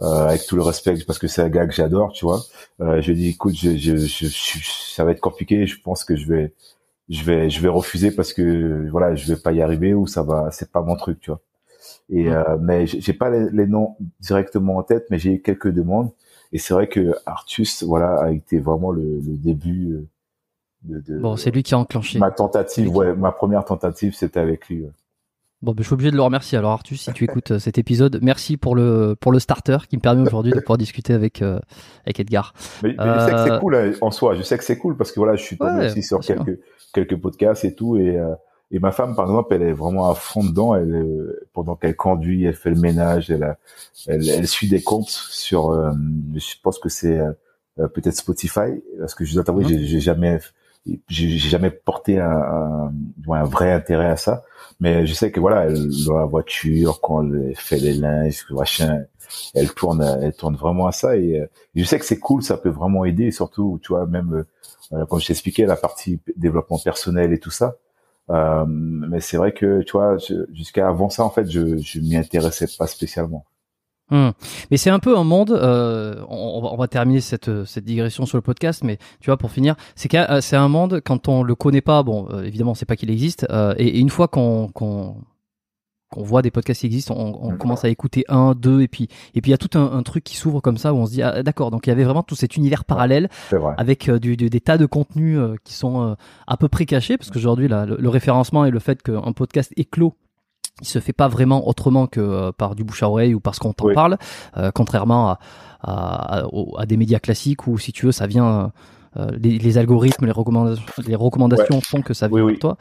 euh 0.03 0.27
avec 0.29 0.47
tout 0.47 0.55
le 0.55 0.63
respect, 0.63 0.95
parce 1.05 1.19
que 1.19 1.27
c'est 1.27 1.43
un 1.43 1.49
gars 1.49 1.67
que 1.67 1.75
j'adore, 1.75 2.13
tu 2.13 2.25
vois, 2.25 2.43
euh, 2.81 3.01
je 3.01 3.11
lui 3.11 3.19
ai 3.19 3.23
dit, 3.23 3.29
écoute, 3.31 3.57
je, 3.57 3.77
je, 3.77 3.97
je, 3.97 4.29
ça 4.95 5.05
va 5.05 5.11
être 5.11 5.21
compliqué, 5.21 5.67
je 5.67 5.81
pense 5.81 6.05
que 6.05 6.15
je 6.15 6.29
vais, 6.29 6.55
je 7.09 7.25
vais, 7.25 7.51
je 7.51 7.61
vais 7.61 7.69
refuser 7.69 8.13
parce 8.13 8.33
que 8.33 8.89
voilà, 8.91 9.17
je 9.17 9.33
vais 9.33 9.41
pas 9.41 9.53
y 9.53 9.61
arriver 9.63 9.95
ou 9.95 10.07
ça 10.07 10.23
va, 10.23 10.51
c'est 10.53 10.71
pas 10.71 10.83
mon 10.83 10.97
truc, 10.97 11.21
tu 11.21 11.31
vois. 11.31 11.41
Et 12.11 12.25
mmh. 12.25 12.33
euh, 12.33 12.57
mais 12.61 12.87
j'ai 12.87 13.13
pas 13.15 13.31
les, 13.31 13.51
les, 13.51 13.67
noms 13.67 13.97
directement 14.21 14.77
en 14.77 14.83
tête, 14.85 15.07
mais 15.11 15.19
j'ai 15.19 15.33
eu 15.35 15.43
quelques 15.43 15.71
demandes. 15.71 16.13
Et 16.53 16.59
c'est 16.59 16.75
vrai 16.75 16.89
que 16.89 17.15
Artus, 17.27 17.83
voilà, 17.83 18.21
a 18.23 18.31
été 18.31 18.61
vraiment 18.61 18.93
le, 18.93 19.03
le 19.03 19.37
début 19.37 20.07
bon, 21.21 21.37
c'est 21.37 21.51
lui 21.51 21.63
qui 21.63 21.75
a 21.75 21.79
enclenché. 21.79 22.19
Ma 22.19 22.31
tentative, 22.31 22.95
ouais, 22.95 23.15
ma 23.15 23.33
première 23.33 23.65
tentative, 23.65 24.15
c'était 24.15 24.41
avec 24.41 24.69
lui. 24.69 24.87
Bon, 25.63 25.73
ben, 25.73 25.83
je 25.83 25.87
suis 25.87 25.95
obligé 25.95 26.11
de 26.11 26.17
le 26.17 26.23
remercier. 26.23 26.59
Alors 26.59 26.73
Arthur, 26.73 26.99
si 26.99 27.13
tu 27.13 27.25
écoutes 27.25 27.53
euh, 27.53 27.59
cet 27.59 27.79
épisode, 27.79 28.19
merci 28.23 28.59
pour 28.59 28.77
le 28.77 29.17
pour 29.19 29.33
le 29.33 29.39
starter 29.39 29.79
qui 29.89 29.97
me 29.97 30.03
permet 30.03 30.23
aujourd'hui 30.23 30.53
de 30.53 30.61
pouvoir 30.61 30.77
discuter 30.77 31.15
avec 31.15 31.41
euh, 31.41 31.59
avec 32.05 32.21
Edgar. 32.21 32.53
Mais, 32.83 32.91
je 32.91 33.21
sais 33.21 33.33
que 33.33 33.39
c'est 33.39 33.51
euh, 33.53 33.59
cool 33.59 33.75
hein, 33.75 33.93
en 34.03 34.11
soi. 34.11 34.35
Je 34.35 34.43
sais 34.43 34.59
que 34.59 34.65
c'est 34.65 34.77
cool 34.77 34.97
parce 34.97 35.13
que 35.13 35.19
voilà, 35.19 35.35
je 35.35 35.43
suis 35.43 35.57
tombé 35.57 35.87
aussi 35.87 36.03
sur 36.03 36.21
quelques 36.21 36.61
quelques 36.93 37.17
podcasts 37.17 37.65
et 37.65 37.75
tout 37.75 37.97
et 37.97 38.21
et 38.73 38.81
ma 38.81 38.91
femme, 38.91 39.15
par 39.15 39.27
exemple, 39.27 39.55
elle 39.55 39.63
est 39.63 39.73
vraiment 39.73 40.11
à 40.11 40.15
fond 40.17 40.43
dedans. 40.43 40.75
Elle, 40.75 41.37
pendant 41.53 41.77
qu'elle 41.77 41.95
conduit, 41.95 42.45
elle 42.45 42.55
fait 42.55 42.71
le 42.71 42.81
ménage, 42.81 43.31
elle, 43.31 43.57
elle, 44.09 44.29
elle, 44.29 44.49
suit 44.49 44.69
des 44.69 44.83
comptes 44.83 45.09
sur, 45.09 45.73
je 46.35 46.55
pense 46.65 46.81
que 46.81 46.89
c'est 46.89 47.21
peut-être 47.77 48.17
Spotify, 48.17 48.83
parce 48.99 49.15
que 49.15 49.25
je 49.25 49.35
dois 49.35 49.45
t'avouer, 49.45 49.65
mmh. 49.65 49.85
j'ai 49.85 50.01
jamais 50.01 50.41
j'ai 51.09 51.39
jamais 51.39 51.71
porté 51.71 52.19
un, 52.19 52.91
un, 53.29 53.45
vrai 53.45 53.73
intérêt 53.73 54.07
à 54.07 54.17
ça. 54.17 54.43
Mais 54.81 55.07
je 55.07 55.15
sais 55.15 55.31
que 55.31 55.41
voilà 55.41 55.67
elle, 55.67 55.89
dans 56.07 56.19
la 56.19 56.27
voiture 56.27 57.01
quand 57.01 57.23
elle 57.23 57.55
fait 57.57 57.79
les 57.79 57.95
linges 57.95 58.45
machin 58.51 59.05
elle 59.55 59.73
tourne 59.73 60.03
elle 60.23 60.35
tourne 60.35 60.57
vraiment 60.57 60.87
à 60.87 60.93
ça. 60.93 61.17
Et 61.17 61.41
euh, 61.41 61.47
je 61.75 61.85
sais 61.85 61.99
que 61.99 62.05
c'est 62.05 62.19
cool 62.19 62.43
ça 62.43 62.57
peut 62.57 62.69
vraiment 62.71 63.05
aider 63.05 63.31
surtout 63.31 63.79
tu 63.83 63.89
vois 63.89 64.07
même 64.07 64.45
euh, 64.93 65.07
comme 65.07 65.21
je 65.21 65.27
t'expliquais 65.27 65.67
la 65.67 65.77
partie 65.77 66.21
développement 66.37 66.79
personnel 66.79 67.33
et 67.33 67.39
tout 67.39 67.51
ça. 67.51 67.77
Euh, 68.31 68.65
mais 68.67 69.21
c'est 69.21 69.37
vrai 69.37 69.53
que 69.53 69.83
tu 69.83 69.93
vois 69.93 70.17
jusqu'à 70.53 70.89
avant 70.89 71.11
ça 71.11 71.25
en 71.25 71.31
fait 71.31 71.49
je 71.51 71.79
je 71.79 72.01
m'y 72.01 72.17
intéressais 72.17 72.67
pas 72.79 72.87
spécialement 72.87 73.45
Hmm. 74.11 74.31
Mais 74.71 74.77
c'est 74.77 74.91
un 74.91 75.01
peu 75.01 75.17
un 75.17 75.25
monde. 75.25 75.51
Euh, 75.51 76.23
on, 76.29 76.61
va, 76.61 76.69
on, 76.73 76.77
va, 76.77 76.87
terminer 76.87 77.21
cette, 77.21 77.65
cette 77.65 77.85
digression 77.85 78.25
sur 78.25 78.39
le 78.39 78.43
podcast, 78.43 78.85
mais 78.85 78.99
tu 79.21 79.27
vois, 79.27 79.37
pour 79.37 79.51
finir, 79.51 79.75
c'est 79.97 80.09
c'est 80.41 80.57
un 80.57 80.69
monde 80.69 81.01
quand 81.05 81.29
on 81.29 81.43
le 81.43 81.55
connaît 81.55 81.81
pas. 81.81 82.03
Bon, 82.03 82.29
euh, 82.31 82.45
évidemment, 82.45 82.75
c'est 82.75 82.87
pas 82.87 82.97
qu'il 82.97 83.11
existe. 83.11 83.47
Euh, 83.51 83.75
et, 83.79 83.99
une 83.99 84.11
fois 84.11 84.29
qu'on 84.29 84.69
qu'on 84.69 85.17
qu'on 86.09 86.23
voit 86.23 86.41
des 86.41 86.53
podcasts 86.53 86.83
qui 86.83 86.87
existent, 86.87 87.15
on, 87.17 87.51
on, 87.53 87.57
commence 87.57 87.85
à 87.85 87.89
écouter 87.89 88.25
un, 88.29 88.55
deux, 88.55 88.81
et 88.81 88.87
puis 88.87 89.09
et 89.35 89.41
puis 89.41 89.51
il 89.51 89.53
y 89.53 89.55
a 89.55 89.59
tout 89.59 89.77
un, 89.77 89.93
un 89.93 90.05
truc 90.05 90.23
qui 90.23 90.37
s'ouvre 90.37 90.61
comme 90.61 90.79
ça 90.79 90.95
où 90.95 90.99
on 90.99 91.07
se 91.07 91.11
dit 91.11 91.23
ah, 91.23 91.43
d'accord. 91.43 91.73
Donc 91.73 91.89
il 91.89 91.91
y 91.91 91.93
avait 91.93 92.05
vraiment 92.05 92.23
tout 92.23 92.37
cet 92.37 92.57
univers 92.57 92.85
parallèle 92.85 93.29
avec 93.77 94.09
euh, 94.09 94.21
du, 94.21 94.37
du, 94.37 94.49
des 94.49 94.61
tas 94.61 94.79
de 94.79 94.87
contenus 94.87 95.37
euh, 95.37 95.57
qui 95.65 95.75
sont 95.75 96.17
à 96.47 96.57
peu 96.57 96.69
près 96.69 96.87
cachés, 96.87 97.19
parce 97.19 97.33
qu'aujourd'hui 97.33 97.67
le, 97.67 97.97
le 97.99 98.09
référencement 98.09 98.65
et 98.65 98.71
le 98.71 98.79
fait 98.79 99.03
qu'un 99.03 99.33
podcast 99.33 99.73
éclos 99.77 100.15
il 100.81 100.87
se 100.87 100.99
fait 100.99 101.13
pas 101.13 101.29
vraiment 101.29 101.69
autrement 101.69 102.07
que 102.07 102.21
euh, 102.21 102.53
par 102.53 102.75
du 102.75 102.85
bouche 102.85 103.03
à 103.03 103.09
oreille 103.09 103.35
ou 103.35 103.41
parce 103.41 103.59
qu'on 103.59 103.73
t'en 103.73 103.93
parle, 103.95 104.19
euh, 104.57 104.71
contrairement 104.75 105.31
à, 105.31 105.39
à, 105.83 106.43
à, 106.79 106.87
des 106.87 106.97
médias 106.97 107.19
classiques 107.19 107.67
où 107.67 107.79
si 107.79 107.93
tu 107.93 108.07
veux 108.07 108.13
ça 108.13 108.27
vient 108.27 108.73
euh, 109.17 109.31
les, 109.41 109.59
les, 109.59 109.79
algorithmes, 109.79 110.27
les 110.27 110.33
recommandations, 110.33 110.85
les 111.07 111.15
recommandations 111.15 111.81
font 111.81 112.03
que 112.03 112.13
ça 112.13 112.29
vient 112.29 112.47
de 112.47 112.57
toi. 112.57 112.77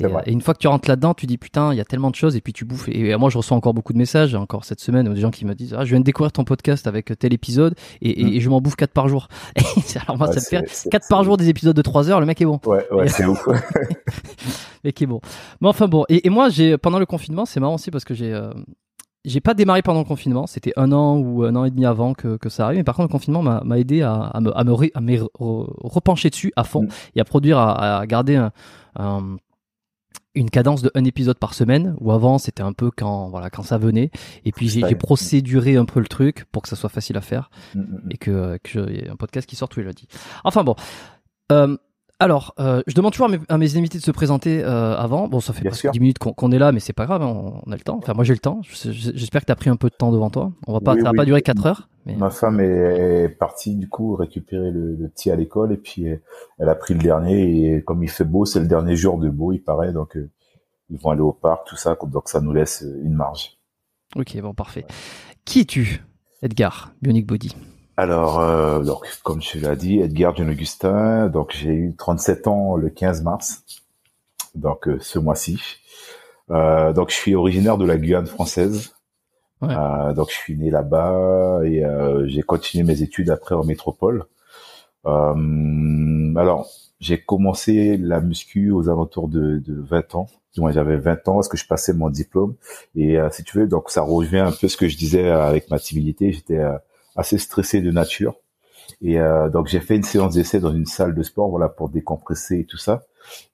Et, 0.00 0.04
et, 0.04 0.32
une 0.32 0.40
fois 0.40 0.54
que 0.54 0.58
tu 0.58 0.68
rentres 0.68 0.88
là-dedans, 0.88 1.14
tu 1.14 1.26
dis 1.26 1.38
putain, 1.38 1.72
il 1.72 1.76
y 1.76 1.80
a 1.80 1.84
tellement 1.84 2.10
de 2.10 2.14
choses 2.14 2.36
et 2.36 2.40
puis 2.40 2.52
tu 2.52 2.64
bouffes. 2.64 2.88
Et, 2.88 3.16
moi, 3.16 3.30
je 3.30 3.38
reçois 3.38 3.56
encore 3.56 3.74
beaucoup 3.74 3.92
de 3.92 3.98
messages, 3.98 4.34
encore 4.34 4.64
cette 4.64 4.80
semaine, 4.80 5.12
des 5.12 5.20
gens 5.20 5.30
qui 5.30 5.44
me 5.44 5.54
disent 5.54 5.74
ah, 5.76 5.84
je 5.84 5.90
viens 5.90 6.00
de 6.00 6.04
découvrir 6.04 6.32
ton 6.32 6.44
podcast 6.44 6.86
avec 6.86 7.16
tel 7.18 7.32
épisode 7.32 7.74
et, 8.00 8.20
et 8.20 8.38
mm. 8.38 8.40
je 8.40 8.48
m'en 8.48 8.60
bouffe 8.60 8.76
quatre 8.76 8.92
par 8.92 9.08
jour. 9.08 9.28
alors 10.06 10.18
moi, 10.18 10.32
ça 10.32 10.58
me 10.58 10.66
fait 10.66 10.88
quatre 10.90 11.08
par 11.08 11.24
jour 11.24 11.36
des 11.36 11.48
épisodes 11.48 11.76
de 11.76 11.82
3 11.82 12.10
heures, 12.10 12.20
le 12.20 12.26
mec 12.26 12.40
est 12.40 12.46
bon. 12.46 12.60
Ouais, 12.66 12.86
ouais, 12.92 13.08
c'est 13.08 13.26
ouf. 13.26 13.46
mec 14.84 15.00
est 15.00 15.06
bon. 15.06 15.20
Mais 15.60 15.68
enfin 15.68 15.88
bon. 15.88 16.04
Et, 16.08 16.28
moi, 16.30 16.48
j'ai 16.48 16.78
pendant 16.78 16.98
le 16.98 17.06
confinement, 17.06 17.44
c'est 17.44 17.60
marrant 17.60 17.74
aussi 17.74 17.90
parce 17.90 18.04
que 18.04 18.14
j'ai 18.14 18.32
euh, 18.32 18.52
j'ai 19.24 19.40
pas 19.40 19.54
démarré 19.54 19.82
pendant 19.82 20.00
le 20.00 20.04
confinement, 20.04 20.46
c'était 20.46 20.72
un 20.76 20.90
an 20.90 21.16
ou 21.16 21.44
un 21.44 21.54
an 21.54 21.64
et 21.64 21.70
demi 21.70 21.86
avant 21.86 22.12
que, 22.12 22.36
que 22.36 22.48
ça 22.48 22.64
arrive, 22.66 22.78
mais 22.78 22.84
par 22.84 22.96
contre 22.96 23.08
le 23.08 23.12
confinement 23.12 23.42
m'a 23.42 23.78
aidé 23.78 24.02
à, 24.02 24.14
à, 24.14 24.40
me, 24.40 24.56
à 24.56 24.64
me, 24.64 24.72
à 24.96 25.00
me 25.00 25.18
repencher 25.38 26.28
dessus 26.28 26.52
à 26.56 26.64
fond 26.64 26.82
mm. 26.82 26.88
et 27.14 27.20
à 27.20 27.24
produire, 27.24 27.58
à, 27.58 27.98
à 27.98 28.06
garder 28.06 28.34
un, 28.34 28.50
un, 28.96 29.36
une 30.34 30.50
cadence 30.50 30.82
de 30.82 30.90
un 30.94 31.04
épisode 31.04 31.38
par 31.38 31.54
semaine 31.54 31.94
où 32.00 32.10
avant 32.12 32.38
c'était 32.38 32.62
un 32.62 32.72
peu 32.72 32.90
quand 32.90 33.28
voilà 33.28 33.50
quand 33.50 33.62
ça 33.62 33.78
venait 33.78 34.10
et 34.44 34.52
puis 34.52 34.68
j'ai 34.68 34.94
procéduré 34.94 35.76
un 35.76 35.84
peu 35.84 36.00
le 36.00 36.06
truc 36.06 36.44
pour 36.52 36.62
que 36.62 36.68
ça 36.68 36.76
soit 36.76 36.88
facile 36.88 37.16
à 37.16 37.20
faire 37.20 37.50
mm, 37.74 37.80
mm, 37.80 37.84
mm. 37.84 38.10
et 38.10 38.16
que 38.16 38.58
que 38.62 38.90
y 38.90 38.98
ait 38.98 39.10
un 39.10 39.16
podcast 39.16 39.48
qui 39.48 39.56
sort 39.56 39.68
tous 39.68 39.80
les 39.80 39.86
lundis. 39.86 40.08
Enfin 40.44 40.64
bon. 40.64 40.74
Euh, 41.50 41.76
alors, 42.22 42.54
euh, 42.60 42.82
je 42.86 42.94
demande 42.94 43.12
toujours 43.12 43.28
à 43.48 43.58
mes, 43.58 43.76
invités 43.76 43.98
de 43.98 44.02
se 44.02 44.10
présenter 44.10 44.62
euh, 44.62 44.96
avant. 44.96 45.28
Bon, 45.28 45.40
ça 45.40 45.52
fait 45.52 45.64
presque 45.64 45.90
10 45.90 46.00
minutes 46.00 46.18
qu'on 46.18 46.52
est 46.52 46.58
là, 46.58 46.72
mais 46.72 46.80
c'est 46.80 46.92
pas 46.92 47.06
grave, 47.06 47.22
hein, 47.22 47.60
on, 47.66 47.70
a 47.70 47.74
le 47.74 47.82
temps. 47.82 47.98
Enfin, 47.98 48.14
moi 48.14 48.24
j'ai 48.24 48.32
le 48.32 48.38
temps. 48.38 48.60
J'espère 48.62 49.40
que 49.40 49.46
tu 49.46 49.52
as 49.52 49.56
pris 49.56 49.70
un 49.70 49.76
peu 49.76 49.88
de 49.88 49.94
temps 49.94 50.12
devant 50.12 50.30
toi. 50.30 50.52
On 50.66 50.72
va 50.72 50.80
pas, 50.80 50.94
ça 50.94 51.02
va 51.02 51.12
pas 51.12 51.24
durer 51.24 51.42
4 51.42 51.66
heures. 51.66 51.88
Ma 52.06 52.30
femme 52.30 52.60
est 52.60 53.28
partie 53.28 53.76
du 53.76 53.88
coup 53.88 54.14
récupérer 54.16 54.70
le, 54.70 55.08
petit 55.14 55.30
à 55.30 55.36
l'école 55.36 55.72
et 55.72 55.76
puis 55.76 56.06
elle 56.58 56.68
a 56.68 56.74
pris 56.74 56.94
le 56.94 57.00
dernier 57.00 57.74
et 57.74 57.82
comme 57.82 58.02
il 58.02 58.10
fait 58.10 58.24
beau, 58.24 58.44
c'est 58.44 58.60
le 58.60 58.66
dernier 58.66 58.96
jour 58.96 59.18
de 59.18 59.28
beau, 59.28 59.52
il 59.52 59.60
paraît, 59.60 59.92
donc 59.92 60.16
euh, 60.16 60.30
ils 60.90 60.98
vont 60.98 61.10
aller 61.10 61.20
au 61.20 61.32
parc, 61.32 61.66
tout 61.66 61.76
ça, 61.76 61.96
donc 62.06 62.28
ça 62.28 62.40
nous 62.40 62.52
laisse 62.52 62.84
une 63.02 63.14
marge. 63.14 63.56
Ok, 64.16 64.36
bon, 64.40 64.52
parfait. 64.52 64.84
Qui 65.44 65.60
es-tu, 65.60 66.04
Edgar, 66.42 66.92
Bionic 67.00 67.26
Body? 67.26 67.54
Alors, 67.96 68.40
euh, 68.40 68.82
donc, 68.82 69.06
comme 69.22 69.40
tu 69.40 69.60
l'as 69.60 69.76
dit, 69.76 70.00
Edgar 70.00 70.34
John 70.34 70.48
Augustin. 70.48 71.28
Donc, 71.28 71.52
j'ai 71.52 71.74
eu 71.74 71.94
37 71.96 72.46
ans 72.46 72.76
le 72.76 72.88
15 72.88 73.22
mars, 73.22 73.64
donc 74.54 74.88
euh, 74.88 74.98
ce 75.00 75.18
mois-ci. 75.18 75.60
Euh, 76.50 76.92
donc, 76.92 77.10
je 77.10 77.14
suis 77.14 77.34
originaire 77.34 77.76
de 77.78 77.84
la 77.84 77.96
Guyane 77.98 78.26
française. 78.26 78.94
Euh, 79.62 80.12
donc, 80.14 80.30
je 80.30 80.34
suis 80.34 80.56
né 80.56 80.70
là-bas 80.70 81.60
et 81.64 81.84
euh, 81.84 82.26
j'ai 82.28 82.42
continué 82.42 82.84
mes 82.84 83.02
études 83.02 83.30
après 83.30 83.54
en 83.54 83.64
métropole. 83.64 84.24
alors, 85.04 86.68
j'ai 87.00 87.18
commencé 87.20 87.96
la 87.98 88.20
muscu 88.20 88.70
aux 88.70 88.88
alentours 88.88 89.28
de, 89.28 89.58
de 89.58 89.80
20 89.80 90.14
ans. 90.14 90.26
Moi, 90.56 90.72
j'avais 90.72 90.96
20 90.96 91.28
ans 91.28 91.34
parce 91.34 91.48
que 91.48 91.56
je 91.56 91.66
passais 91.66 91.92
mon 91.92 92.08
diplôme. 92.10 92.54
Et 92.96 93.18
si 93.32 93.44
tu 93.44 93.58
veux, 93.58 93.66
donc 93.66 93.90
ça 93.90 94.02
revient 94.02 94.38
un 94.38 94.52
peu 94.52 94.68
ce 94.68 94.76
que 94.76 94.88
je 94.88 94.96
disais 94.96 95.28
avec 95.28 95.70
ma 95.70 95.78
timidité. 95.78 96.32
J'étais 96.32 96.60
assez 97.16 97.38
stressé 97.38 97.80
de 97.80 97.90
nature. 97.90 98.36
Et 99.00 99.18
euh, 99.18 99.48
donc 99.48 99.66
j'ai 99.66 99.80
fait 99.80 99.96
une 99.96 100.02
séance 100.02 100.34
d'essai 100.34 100.60
dans 100.60 100.72
une 100.72 100.86
salle 100.86 101.14
de 101.14 101.22
sport, 101.22 101.50
voilà, 101.50 101.68
pour 101.68 101.88
décompresser 101.88 102.60
et 102.60 102.64
tout 102.64 102.76
ça. 102.76 103.04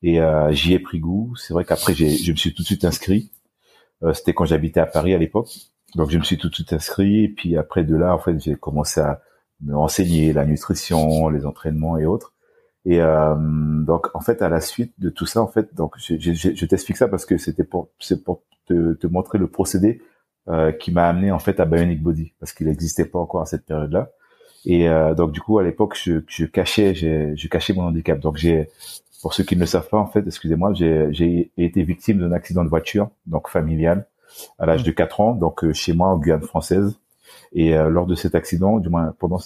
Et 0.02 0.20
euh, 0.20 0.50
j'y 0.52 0.74
ai 0.74 0.78
pris 0.78 0.98
goût. 0.98 1.34
C'est 1.36 1.52
vrai 1.52 1.64
qu'après 1.64 1.94
je 1.94 2.30
me 2.30 2.36
suis 2.36 2.54
tout 2.54 2.62
de 2.62 2.66
suite 2.66 2.84
inscrit. 2.84 3.30
Euh, 4.02 4.12
c'était 4.12 4.34
quand 4.34 4.44
j'habitais 4.44 4.80
à 4.80 4.86
Paris 4.86 5.14
à 5.14 5.18
l'époque. 5.18 5.50
Donc 5.94 6.10
je 6.10 6.18
me 6.18 6.22
suis 6.22 6.38
tout 6.38 6.48
de 6.48 6.54
suite 6.54 6.72
inscrit. 6.72 7.24
Et 7.24 7.28
puis 7.28 7.56
après 7.56 7.84
de 7.84 7.96
là, 7.96 8.14
en 8.14 8.18
fait, 8.18 8.38
j'ai 8.40 8.54
commencé 8.54 9.00
à 9.00 9.22
me 9.60 9.76
renseigner 9.76 10.32
la 10.32 10.44
nutrition, 10.44 11.28
les 11.28 11.46
entraînements 11.46 11.98
et 11.98 12.06
autres. 12.06 12.34
Et 12.84 13.00
euh, 13.00 13.34
donc 13.84 14.08
en 14.14 14.20
fait 14.20 14.40
à 14.42 14.48
la 14.48 14.60
suite 14.60 14.94
de 14.98 15.10
tout 15.10 15.26
ça, 15.26 15.42
en 15.42 15.48
fait, 15.48 15.74
donc 15.74 15.94
je, 15.98 16.16
je, 16.18 16.32
je 16.32 16.66
t'explique 16.66 16.96
ça 16.96 17.08
parce 17.08 17.26
que 17.26 17.36
c'était 17.36 17.64
pour 17.64 17.90
c'est 17.98 18.22
pour 18.22 18.42
te, 18.66 18.94
te 18.94 19.06
montrer 19.06 19.38
le 19.38 19.48
procédé 19.48 20.00
euh, 20.48 20.72
qui 20.72 20.92
m'a 20.92 21.06
amené 21.08 21.30
en 21.30 21.38
fait 21.38 21.60
à 21.60 21.66
Bionic 21.66 22.02
Body 22.02 22.32
parce 22.40 22.52
qu'il 22.52 22.68
n'existait 22.68 23.04
pas 23.04 23.18
encore 23.18 23.42
à 23.42 23.46
cette 23.46 23.66
période-là. 23.66 24.10
Et 24.64 24.88
euh, 24.88 25.14
donc 25.14 25.32
du 25.32 25.40
coup 25.40 25.58
à 25.58 25.62
l'époque 25.62 25.94
je, 26.02 26.20
je 26.26 26.46
cachais 26.46 26.94
je 26.94 27.48
cachais 27.48 27.74
mon 27.74 27.82
handicap. 27.82 28.18
Donc 28.18 28.36
j'ai 28.36 28.68
pour 29.20 29.34
ceux 29.34 29.44
qui 29.44 29.56
ne 29.56 29.60
le 29.60 29.66
savent 29.66 29.88
pas 29.88 29.98
en 29.98 30.06
fait, 30.06 30.24
excusez-moi, 30.26 30.72
j'ai 30.74 31.50
été 31.56 31.82
victime 31.82 32.20
d'un 32.20 32.32
accident 32.32 32.64
de 32.64 32.68
voiture 32.68 33.10
donc 33.26 33.48
familial 33.48 34.06
à 34.58 34.66
l'âge 34.66 34.84
de 34.84 34.90
4 34.90 35.20
ans 35.20 35.34
donc 35.34 35.64
euh, 35.64 35.72
chez 35.72 35.92
moi 35.92 36.08
en 36.08 36.18
Guyane 36.18 36.42
française. 36.42 36.98
Et 37.52 37.76
euh, 37.76 37.90
lors 37.90 38.06
de 38.06 38.14
cet 38.14 38.34
accident, 38.34 38.78
du 38.78 38.88
moins 38.88 39.14
pendant 39.18 39.38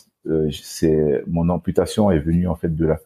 c'est 0.52 1.24
mon 1.26 1.48
amputation 1.48 2.12
est 2.12 2.20
venue 2.20 2.46
en 2.46 2.54
fait 2.54 2.74
de 2.74 2.86
là. 2.86 2.98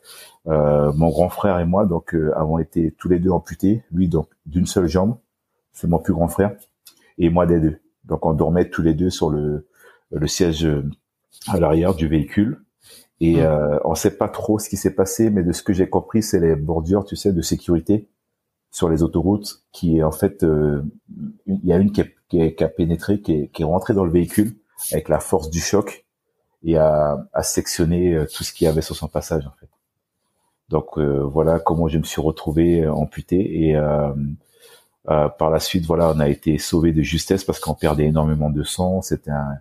mon 0.93 1.09
grand 1.09 1.31
frère 1.31 1.59
et 1.61 1.65
moi 1.65 1.87
donc 1.87 2.15
avons 2.35 2.59
été 2.59 2.95
tous 2.99 3.09
les 3.09 3.19
deux 3.19 3.31
amputés, 3.31 3.83
lui 3.91 4.09
donc 4.09 4.29
d'une 4.45 4.67
seule 4.67 4.87
jambe, 4.87 5.17
c'est 5.73 5.89
mon 5.89 5.99
plus 5.99 6.13
grand 6.13 6.29
frère, 6.29 6.53
et 7.19 7.31
moi 7.31 7.47
des 7.47 7.59
deux. 7.59 7.79
Donc 8.07 8.25
on 8.27 8.33
dormait 8.33 8.69
tous 8.69 8.83
les 8.83 8.95
deux 8.95 9.11
sur 9.11 9.31
le, 9.31 9.67
le 10.11 10.27
siège 10.27 10.65
euh, 10.65 10.89
à 11.49 11.59
l'arrière 11.59 11.95
du 11.95 12.09
véhicule. 12.09 12.63
Et 13.21 13.43
euh, 13.43 13.79
on 13.85 13.95
sait 13.95 14.17
pas 14.17 14.29
trop 14.29 14.59
ce 14.59 14.69
qui 14.69 14.77
s'est 14.77 14.95
passé, 14.95 15.31
mais 15.31 15.43
de 15.43 15.53
ce 15.53 15.63
que 15.63 15.73
j'ai 15.73 15.89
compris, 15.89 16.23
c'est 16.23 16.41
les 16.41 16.55
bordures, 16.55 17.05
tu 17.05 17.17
sais, 17.17 17.33
de 17.33 17.41
sécurité 17.41 18.09
sur 18.71 18.91
les 18.91 19.03
autoroutes, 19.03 19.63
qui 19.73 19.99
est 19.99 20.03
en 20.03 20.13
fait, 20.13 20.45
euh, 20.45 20.83
il 21.47 21.65
y 21.65 21.73
a 21.73 21.79
une 21.79 21.93
qui, 21.93 22.03
qui, 22.29 22.63
a 22.63 22.69
pénétré, 22.69 23.21
qui 23.21 23.33
est, 23.33 23.49
qui 23.49 23.63
est 23.63 23.65
rentrée 23.65 23.95
dans 23.95 24.05
le 24.05 24.11
véhicule 24.11 24.57
avec 24.93 25.09
la 25.09 25.19
force 25.19 25.49
du 25.49 25.61
choc 25.61 26.05
et 26.63 26.77
a, 26.77 27.27
a 27.33 27.43
sectionné 27.43 28.15
euh, 28.15 28.27
tout 28.27 28.45
ce 28.45 28.53
qu'il 28.53 28.67
y 28.67 28.69
avait 28.69 28.83
sur 28.83 28.97
son 28.97 29.09
passage 29.09 29.47
en 29.47 29.53
fait. 29.59 29.69
Donc 30.69 30.99
voilà 30.99 31.61
comment 31.61 31.87
je 31.87 31.97
me 31.97 32.03
suis 32.03 32.21
retrouvé 32.21 32.89
amputé 32.89 33.69
et 33.69 33.77
euh, 35.09 35.29
par 35.29 35.51
la 35.51 35.61
suite, 35.61 35.87
voilà, 35.87 36.13
on 36.15 36.21
a 36.21 36.29
été 36.29 36.59
sauvé 36.59 36.93
de 36.93 37.03
justesse 37.03 37.45
parce 37.45 37.61
qu'on 37.61 37.75
perdait 37.75 38.07
énormément 38.07 38.51
de 38.51 38.65
sang. 38.65 39.03
C'était 39.03 39.31
un, 39.31 39.59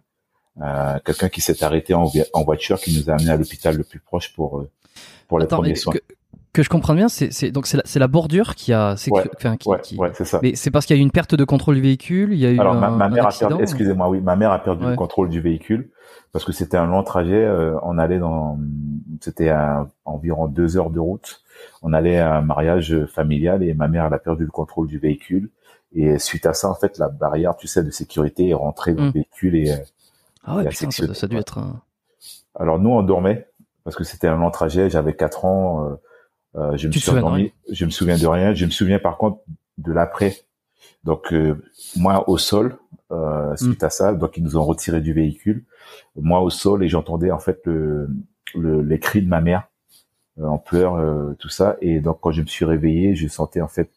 euh, 0.61 0.97
quelqu'un 1.05 1.29
qui 1.29 1.41
s'est 1.41 1.63
arrêté 1.63 1.93
en, 1.93 2.11
en, 2.33 2.43
voiture 2.43 2.79
qui 2.79 2.97
nous 2.97 3.09
a 3.11 3.13
amené 3.13 3.29
à 3.29 3.37
l'hôpital 3.37 3.77
le 3.77 3.83
plus 3.83 3.99
proche 3.99 4.33
pour 4.33 4.59
euh, 4.59 4.69
pour 5.27 5.37
les 5.37 5.45
premiers 5.45 5.75
soins. 5.75 5.93
Que, 6.51 6.63
je 6.63 6.69
comprends 6.69 6.95
bien, 6.95 7.09
c'est 7.09 7.51
donc 7.51 7.67
c'est 7.67 7.77
la, 7.77 7.83
la, 7.99 8.07
bordure 8.07 8.55
qui 8.55 8.71
a, 8.73 8.95
c'est 8.95 9.11
ouais, 9.11 9.23
qui, 9.83 9.97
ouais, 9.97 10.11
c'est 10.13 10.23
ça. 10.23 10.39
Mais 10.41 10.55
c'est 10.55 10.71
parce 10.71 10.85
qu'il 10.85 10.95
y 10.95 10.99
a 10.99 11.01
eu 11.01 11.03
une 11.03 11.11
perte 11.11 11.35
de 11.35 11.43
contrôle 11.43 11.75
du 11.75 11.81
véhicule. 11.81 12.31
Il 12.31 12.39
y 12.39 12.45
a 12.45 12.51
eu 12.51 12.59
Alors 12.59 12.75
ma, 12.75 12.89
ma, 12.89 13.09
mère 13.09 13.27
a 13.27 13.31
perdu, 13.31 13.61
excusez-moi, 13.61 14.07
oui, 14.09 14.21
ma 14.21 14.37
mère 14.37 14.51
a 14.51 14.63
perdu 14.63 14.85
le 14.85 14.95
contrôle 14.95 15.29
du 15.29 15.41
véhicule 15.41 15.89
parce 16.31 16.45
que 16.45 16.53
c'était 16.53 16.77
un 16.77 16.87
long 16.87 17.03
trajet. 17.03 17.47
on 17.83 17.97
allait 17.97 18.19
dans, 18.19 18.57
c'était 19.19 19.53
environ 20.05 20.47
deux 20.47 20.77
heures 20.77 20.89
de 20.89 20.99
route 20.99 21.43
on 21.81 21.93
allait 21.93 22.17
à 22.17 22.35
un 22.35 22.41
mariage 22.41 23.05
familial 23.05 23.63
et 23.63 23.73
ma 23.73 23.87
mère 23.87 24.05
elle 24.05 24.13
a 24.13 24.19
perdu 24.19 24.43
le 24.43 24.51
contrôle 24.51 24.87
du 24.87 24.97
véhicule. 24.97 25.49
Et 25.93 26.19
suite 26.19 26.45
à 26.45 26.53
ça 26.53 26.69
en 26.69 26.75
fait 26.75 26.97
la 26.97 27.09
barrière 27.09 27.55
tu 27.55 27.67
sais 27.67 27.83
de 27.83 27.91
sécurité 27.91 28.49
est 28.49 28.53
rentrée 28.53 28.93
dans 28.93 29.03
le 29.03 29.09
hmm. 29.09 29.13
véhicule 29.13 29.55
et 29.55 29.73
ah 30.43 30.57
ouais 30.57 30.67
putain, 30.67 30.91
ça, 30.91 31.13
ça, 31.13 31.25
a 31.25 31.29
dû 31.29 31.37
être 31.37 31.57
un... 31.57 31.81
alors 32.53 32.79
nous 32.79 32.89
on 32.89 33.01
dormait 33.01 33.47
parce 33.83 33.95
que 33.95 34.03
c'était 34.03 34.27
un 34.27 34.37
long 34.37 34.51
trajet. 34.51 34.89
J'avais 34.89 35.15
4 35.15 35.45
ans 35.45 35.85
euh, 35.85 35.95
euh, 36.57 36.77
je 36.77 36.87
me 36.87 36.93
suis 36.93 37.09
endormi. 37.11 37.53
Je 37.69 37.85
me 37.85 37.91
souviens 37.91 38.17
de 38.17 38.27
rien. 38.27 38.53
Je 38.53 38.65
me 38.65 38.71
souviens 38.71 38.99
par 38.99 39.17
contre 39.17 39.41
de 39.77 39.91
l'après. 39.91 40.35
Donc 41.03 41.33
euh, 41.33 41.63
moi 41.95 42.29
au 42.29 42.37
sol 42.37 42.77
euh, 43.11 43.55
suite 43.55 43.83
à 43.83 43.91
ça 43.91 44.13
donc 44.13 44.35
ils 44.37 44.43
nous 44.43 44.57
ont 44.57 44.63
retiré 44.63 45.01
du 45.01 45.13
véhicule. 45.13 45.65
Moi 46.15 46.41
au 46.41 46.49
sol 46.49 46.83
et 46.83 46.87
j'entendais 46.87 47.31
en 47.31 47.39
fait 47.39 47.61
le, 47.65 48.09
le, 48.55 48.81
les 48.81 48.99
cris 48.99 49.21
de 49.21 49.27
ma 49.27 49.41
mère. 49.41 49.63
euh, 49.63 49.74
en 50.41 50.57
pleurs, 50.57 50.95
euh, 50.95 51.33
tout 51.39 51.49
ça. 51.49 51.77
Et 51.81 51.99
donc 51.99 52.19
quand 52.21 52.31
je 52.31 52.41
me 52.41 52.47
suis 52.47 52.65
réveillé, 52.65 53.15
je 53.15 53.27
sentais 53.27 53.61
en 53.61 53.67
fait, 53.67 53.89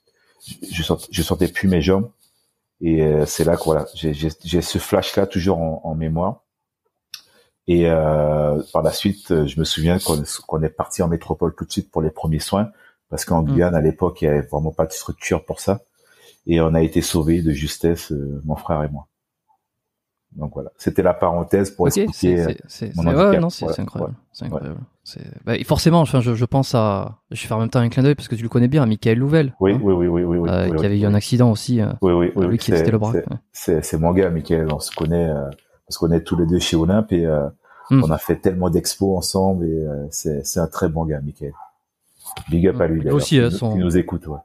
je 0.71 0.83
sentais, 0.83 1.07
je 1.11 1.23
sentais 1.23 1.49
plus 1.49 1.69
mes 1.69 1.83
jambes. 1.83 2.11
Et 2.81 3.03
euh, 3.03 3.27
c'est 3.27 3.45
là 3.45 3.57
que 3.57 3.65
voilà, 3.65 3.87
j'ai 3.95 4.61
ce 4.61 4.79
flash-là 4.79 5.27
toujours 5.27 5.59
en, 5.59 5.81
en, 5.83 5.95
mémoire. 5.95 6.45
Et 7.67 7.91
euh, 7.91 8.63
par 8.73 8.83
la 8.83 8.93
suite, 8.93 9.47
je 9.47 9.59
me 9.59 9.65
souviens 9.65 9.99
qu'on 9.99 10.63
est 10.63 10.69
parti 10.69 11.03
en 11.03 11.09
métropole 11.09 11.55
tout 11.57 11.65
de 11.65 11.73
suite 11.73 11.91
pour 11.91 12.03
les 12.03 12.11
premiers 12.11 12.39
soins, 12.39 12.71
parce 13.11 13.25
qu'en 13.25 13.43
mmh. 13.43 13.47
Guyane, 13.47 13.75
à 13.75 13.81
l'époque, 13.81 14.23
il 14.23 14.27
y 14.27 14.29
avait 14.29 14.43
vraiment 14.43 14.71
pas 14.73 14.87
de 14.87 14.93
structure 14.93 15.45
pour 15.45 15.61
ça. 15.61 15.81
Et 16.47 16.61
on 16.61 16.73
a 16.73 16.83
été 16.83 17.03
sauvés 17.03 17.43
de 17.43 17.51
justesse, 17.51 18.13
mon 18.45 18.57
frère 18.57 18.83
et 18.85 18.89
moi. 18.89 19.09
Donc 20.37 20.53
voilà, 20.55 20.71
c'était 20.77 21.03
la 21.03 21.15
parenthèse 21.15 21.71
pour 21.71 21.89
expliquer. 21.89 22.41
Euh, 22.41 22.55
c'est 22.67 22.97
ouais, 22.97 23.41
non, 23.41 23.51
c'est 23.51 23.67
incroyable, 23.81 24.15
c'est 24.33 24.45
incroyable. 24.45 24.81
Bah, 25.45 25.55
forcément, 25.65 26.01
enfin, 26.01 26.21
je, 26.21 26.35
je, 26.35 26.45
pense 26.45 26.75
à, 26.75 27.19
je 27.31 27.41
vais 27.41 27.49
faire 27.49 27.57
en 27.57 27.61
même 27.61 27.71
temps 27.71 27.81
un 27.81 27.89
clin 27.89 28.03
d'œil 28.03 28.15
parce 28.15 28.29
que 28.29 28.35
tu 28.35 28.43
le 28.43 28.49
connais 28.49 28.69
bien, 28.69 28.85
Michael 28.85 29.19
Louvel. 29.19 29.55
Oui, 29.61 29.73
hein, 29.73 29.81
oui, 29.83 29.95
oui, 29.95 30.07
oui, 30.07 30.39
oui, 30.39 30.51
euh, 30.51 30.75
qui 30.75 30.85
avait 30.85 30.99
eu 30.99 31.07
un 31.07 31.15
accident 31.15 31.51
aussi. 31.51 31.81
Euh, 31.81 31.93
oui, 32.03 32.13
oui, 32.13 32.33
oui. 32.37 32.47
Lui 32.47 32.59
qui 32.59 32.73
était 32.73 32.91
le 32.91 32.99
bras. 32.99 33.13
C'est 33.53 33.99
mon 33.99 34.13
gars, 34.13 34.31
Michael. 34.31 34.69
On 34.73 34.81
se 34.81 34.95
connaît, 34.95 35.29
euh, 35.29 35.49
on 35.89 35.91
se 35.91 35.99
connaît 35.99 36.23
tous 36.23 36.37
les 36.37 36.47
deux 36.47 36.59
chez 36.59 36.77
Olympe 36.77 37.13
et 37.13 37.27
hmm. 37.27 38.05
on 38.05 38.11
a 38.11 38.19
fait 38.19 38.37
tellement 38.37 38.71
d'expos 38.71 39.17
ensemble 39.17 39.67
et 39.67 39.87
c'est 40.11 40.61
un 40.61 40.67
très 40.67 40.89
bon 40.89 41.05
gars, 41.05 41.21
Michael. 41.21 41.53
Big 42.51 42.69
up 42.69 42.81
à 42.81 42.87
lui. 42.87 43.09
Aussi, 43.11 43.41
son... 43.51 43.73
qui 43.73 43.79
nous 43.79 43.97
écoute, 43.97 44.27
ouais. 44.27 44.39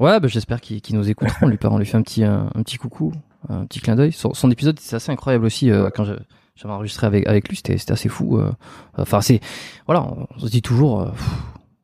Ouais, 0.00 0.20
bah, 0.20 0.28
j'espère 0.28 0.60
qu'il 0.60 0.96
nous 0.96 1.08
écouteront. 1.08 1.46
on 1.46 1.48
lui, 1.48 1.58
on 1.62 1.78
lui 1.78 1.86
fait 1.86 1.96
un 1.96 2.02
petit, 2.02 2.24
un, 2.24 2.50
petit 2.56 2.76
coucou, 2.76 3.12
un 3.48 3.66
petit 3.66 3.80
clin 3.80 3.96
d'œil. 3.96 4.12
Son, 4.12 4.34
son, 4.34 4.50
épisode, 4.50 4.78
c'est 4.80 4.96
assez 4.96 5.12
incroyable 5.12 5.44
aussi. 5.44 5.70
Euh, 5.70 5.90
quand 5.94 6.04
j'avais 6.04 6.74
enregistré 6.74 7.06
avec, 7.06 7.26
avec 7.26 7.48
lui, 7.48 7.56
c'était 7.56 7.90
assez 7.90 8.08
fou. 8.08 8.38
Euh. 8.38 8.50
Enfin, 8.98 9.20
c'est, 9.20 9.40
voilà, 9.86 10.04
on, 10.04 10.38
se 10.38 10.46
dit 10.46 10.62
toujours, 10.62 11.02
euh, 11.02 11.08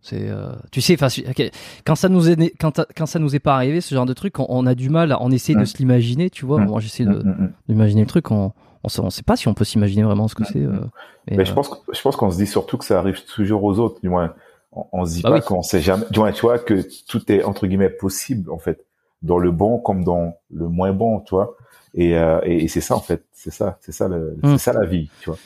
c'est, 0.00 0.30
tu 0.70 0.80
sais, 0.80 0.96
quand 1.84 1.94
ça 1.94 2.08
nous 2.08 2.30
est, 2.30 2.54
quand, 2.58 2.80
quand 2.96 3.06
ça 3.06 3.18
nous 3.18 3.34
est 3.34 3.40
pas 3.40 3.54
arrivé, 3.54 3.80
ce 3.80 3.94
genre 3.94 4.06
de 4.06 4.14
truc, 4.14 4.38
on, 4.38 4.66
a 4.66 4.74
du 4.74 4.90
mal, 4.90 5.16
on 5.20 5.30
essaie 5.30 5.54
de 5.54 5.64
se 5.64 5.78
l'imaginer, 5.78 6.30
tu 6.30 6.46
vois. 6.46 6.60
Moi, 6.60 6.80
j'essaie 6.80 7.04
d'imaginer 7.68 8.02
le 8.02 8.06
truc, 8.06 8.30
on, 8.30 8.52
on 8.84 8.88
sait, 8.88 9.00
on 9.00 9.10
sait 9.10 9.22
pas 9.22 9.36
si 9.36 9.48
on 9.48 9.54
peut 9.54 9.64
s'imaginer 9.64 10.02
vraiment 10.02 10.28
ce 10.28 10.34
que 10.34 10.44
c'est. 10.44 10.64
mais, 11.30 11.44
je 11.44 11.52
pense, 11.52 11.70
je 11.92 12.00
pense 12.00 12.16
qu'on 12.16 12.30
se 12.30 12.36
dit 12.36 12.46
surtout 12.46 12.78
que 12.78 12.84
ça 12.84 12.98
arrive 12.98 13.24
toujours 13.24 13.64
aux 13.64 13.78
autres, 13.78 14.00
du 14.00 14.08
moins 14.08 14.34
on, 14.72 14.84
on 14.92 15.06
se 15.06 15.14
dit 15.14 15.22
bah 15.22 15.30
pas 15.30 15.40
qu'on 15.40 15.62
sait 15.62 15.80
jamais. 15.80 16.04
Tu 16.12 16.20
vois, 16.20 16.32
tu 16.32 16.40
vois 16.42 16.58
que 16.58 16.86
tout 17.06 17.30
est 17.30 17.42
entre 17.42 17.66
guillemets 17.66 17.90
possible 17.90 18.50
en 18.50 18.58
fait, 18.58 18.84
dans 19.22 19.38
le 19.38 19.50
bon 19.50 19.78
comme 19.78 20.04
dans 20.04 20.34
le 20.50 20.68
moins 20.68 20.92
bon, 20.92 21.20
tu 21.20 21.34
vois. 21.34 21.56
Et, 21.94 22.16
euh, 22.16 22.40
et, 22.44 22.68
c'est 22.68 22.80
ça 22.80 22.96
en 22.96 23.00
fait, 23.00 23.25
c'est 23.32 23.50
ça, 23.50 23.78
c'est 23.80 23.92
ça, 23.92 24.08
le, 24.08 24.37
c'est 24.42 24.48
hmm. 24.48 24.58
ça 24.58 24.72
la 24.72 24.87
vie, 24.87 25.10
tu 25.20 25.30
vois. 25.30 25.38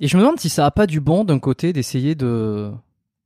Et 0.00 0.08
je 0.08 0.16
me 0.16 0.22
demande 0.22 0.38
si 0.38 0.48
ça 0.48 0.66
a 0.66 0.70
pas 0.70 0.86
du 0.86 1.00
bon 1.00 1.24
d'un 1.24 1.38
côté 1.38 1.72
d'essayer 1.72 2.14
de, 2.14 2.70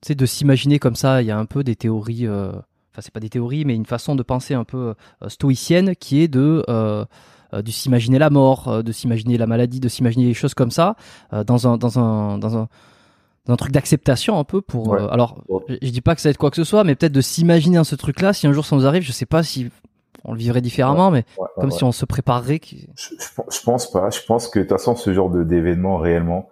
sais, 0.02 0.14
de 0.14 0.26
s'imaginer 0.26 0.78
comme 0.78 0.94
ça. 0.94 1.22
Il 1.22 1.26
y 1.26 1.30
a 1.30 1.38
un 1.38 1.44
peu 1.44 1.64
des 1.64 1.76
théories, 1.76 2.26
euh... 2.26 2.50
enfin 2.50 3.00
c'est 3.00 3.12
pas 3.12 3.20
des 3.20 3.28
théories, 3.28 3.64
mais 3.64 3.74
une 3.74 3.86
façon 3.86 4.14
de 4.14 4.22
penser 4.22 4.54
un 4.54 4.64
peu 4.64 4.94
euh, 5.22 5.28
stoïcienne 5.28 5.96
qui 5.96 6.22
est 6.22 6.28
de 6.28 6.64
euh, 6.68 7.04
de 7.52 7.70
s'imaginer 7.70 8.18
la 8.18 8.30
mort, 8.30 8.82
de 8.82 8.92
s'imaginer 8.92 9.36
la 9.36 9.46
maladie, 9.46 9.78
de 9.78 9.88
s'imaginer 9.88 10.24
des 10.24 10.32
choses 10.32 10.54
comme 10.54 10.70
ça 10.70 10.96
dans 11.32 11.68
un 11.68 11.76
dans 11.76 11.98
un 11.98 12.38
dans 12.38 12.56
un 12.56 12.68
un 13.48 13.56
truc 13.56 13.72
d'acceptation 13.72 14.38
un 14.38 14.44
peu 14.44 14.60
pour 14.60 14.94
euh, 14.94 15.08
alors 15.08 15.42
je, 15.68 15.88
dis 15.88 16.00
pas 16.00 16.14
que 16.14 16.20
ça 16.20 16.28
va 16.28 16.30
être 16.30 16.38
quoi 16.38 16.50
que 16.50 16.56
ce 16.56 16.64
soit 16.64 16.84
mais 16.84 16.94
peut-être 16.94 17.12
de 17.12 17.20
s'imaginer 17.20 17.76
dans 17.76 17.84
ce 17.84 17.96
truc 17.96 18.20
là 18.20 18.32
si 18.32 18.46
un 18.46 18.52
jour 18.52 18.64
ça 18.64 18.76
nous 18.76 18.86
arrive 18.86 19.02
je 19.02 19.10
sais 19.10 19.26
pas 19.26 19.42
si 19.42 19.70
on 20.24 20.32
le 20.32 20.38
vivrait 20.38 20.60
différemment 20.60 21.10
mais 21.10 21.24
comme 21.56 21.72
si 21.72 21.82
on 21.82 21.90
se 21.90 22.04
préparerait 22.04 22.60
je, 22.94 23.14
je, 23.50 23.62
pense 23.64 23.90
pas. 23.90 24.10
Je 24.10 24.20
pense 24.24 24.48
que 24.48 24.60
de 24.60 24.64
toute 24.64 24.72
façon 24.72 24.94
ce 24.94 25.12
genre 25.12 25.28
de 25.28 25.42
d'événement 25.42 25.98
réellement 25.98 26.50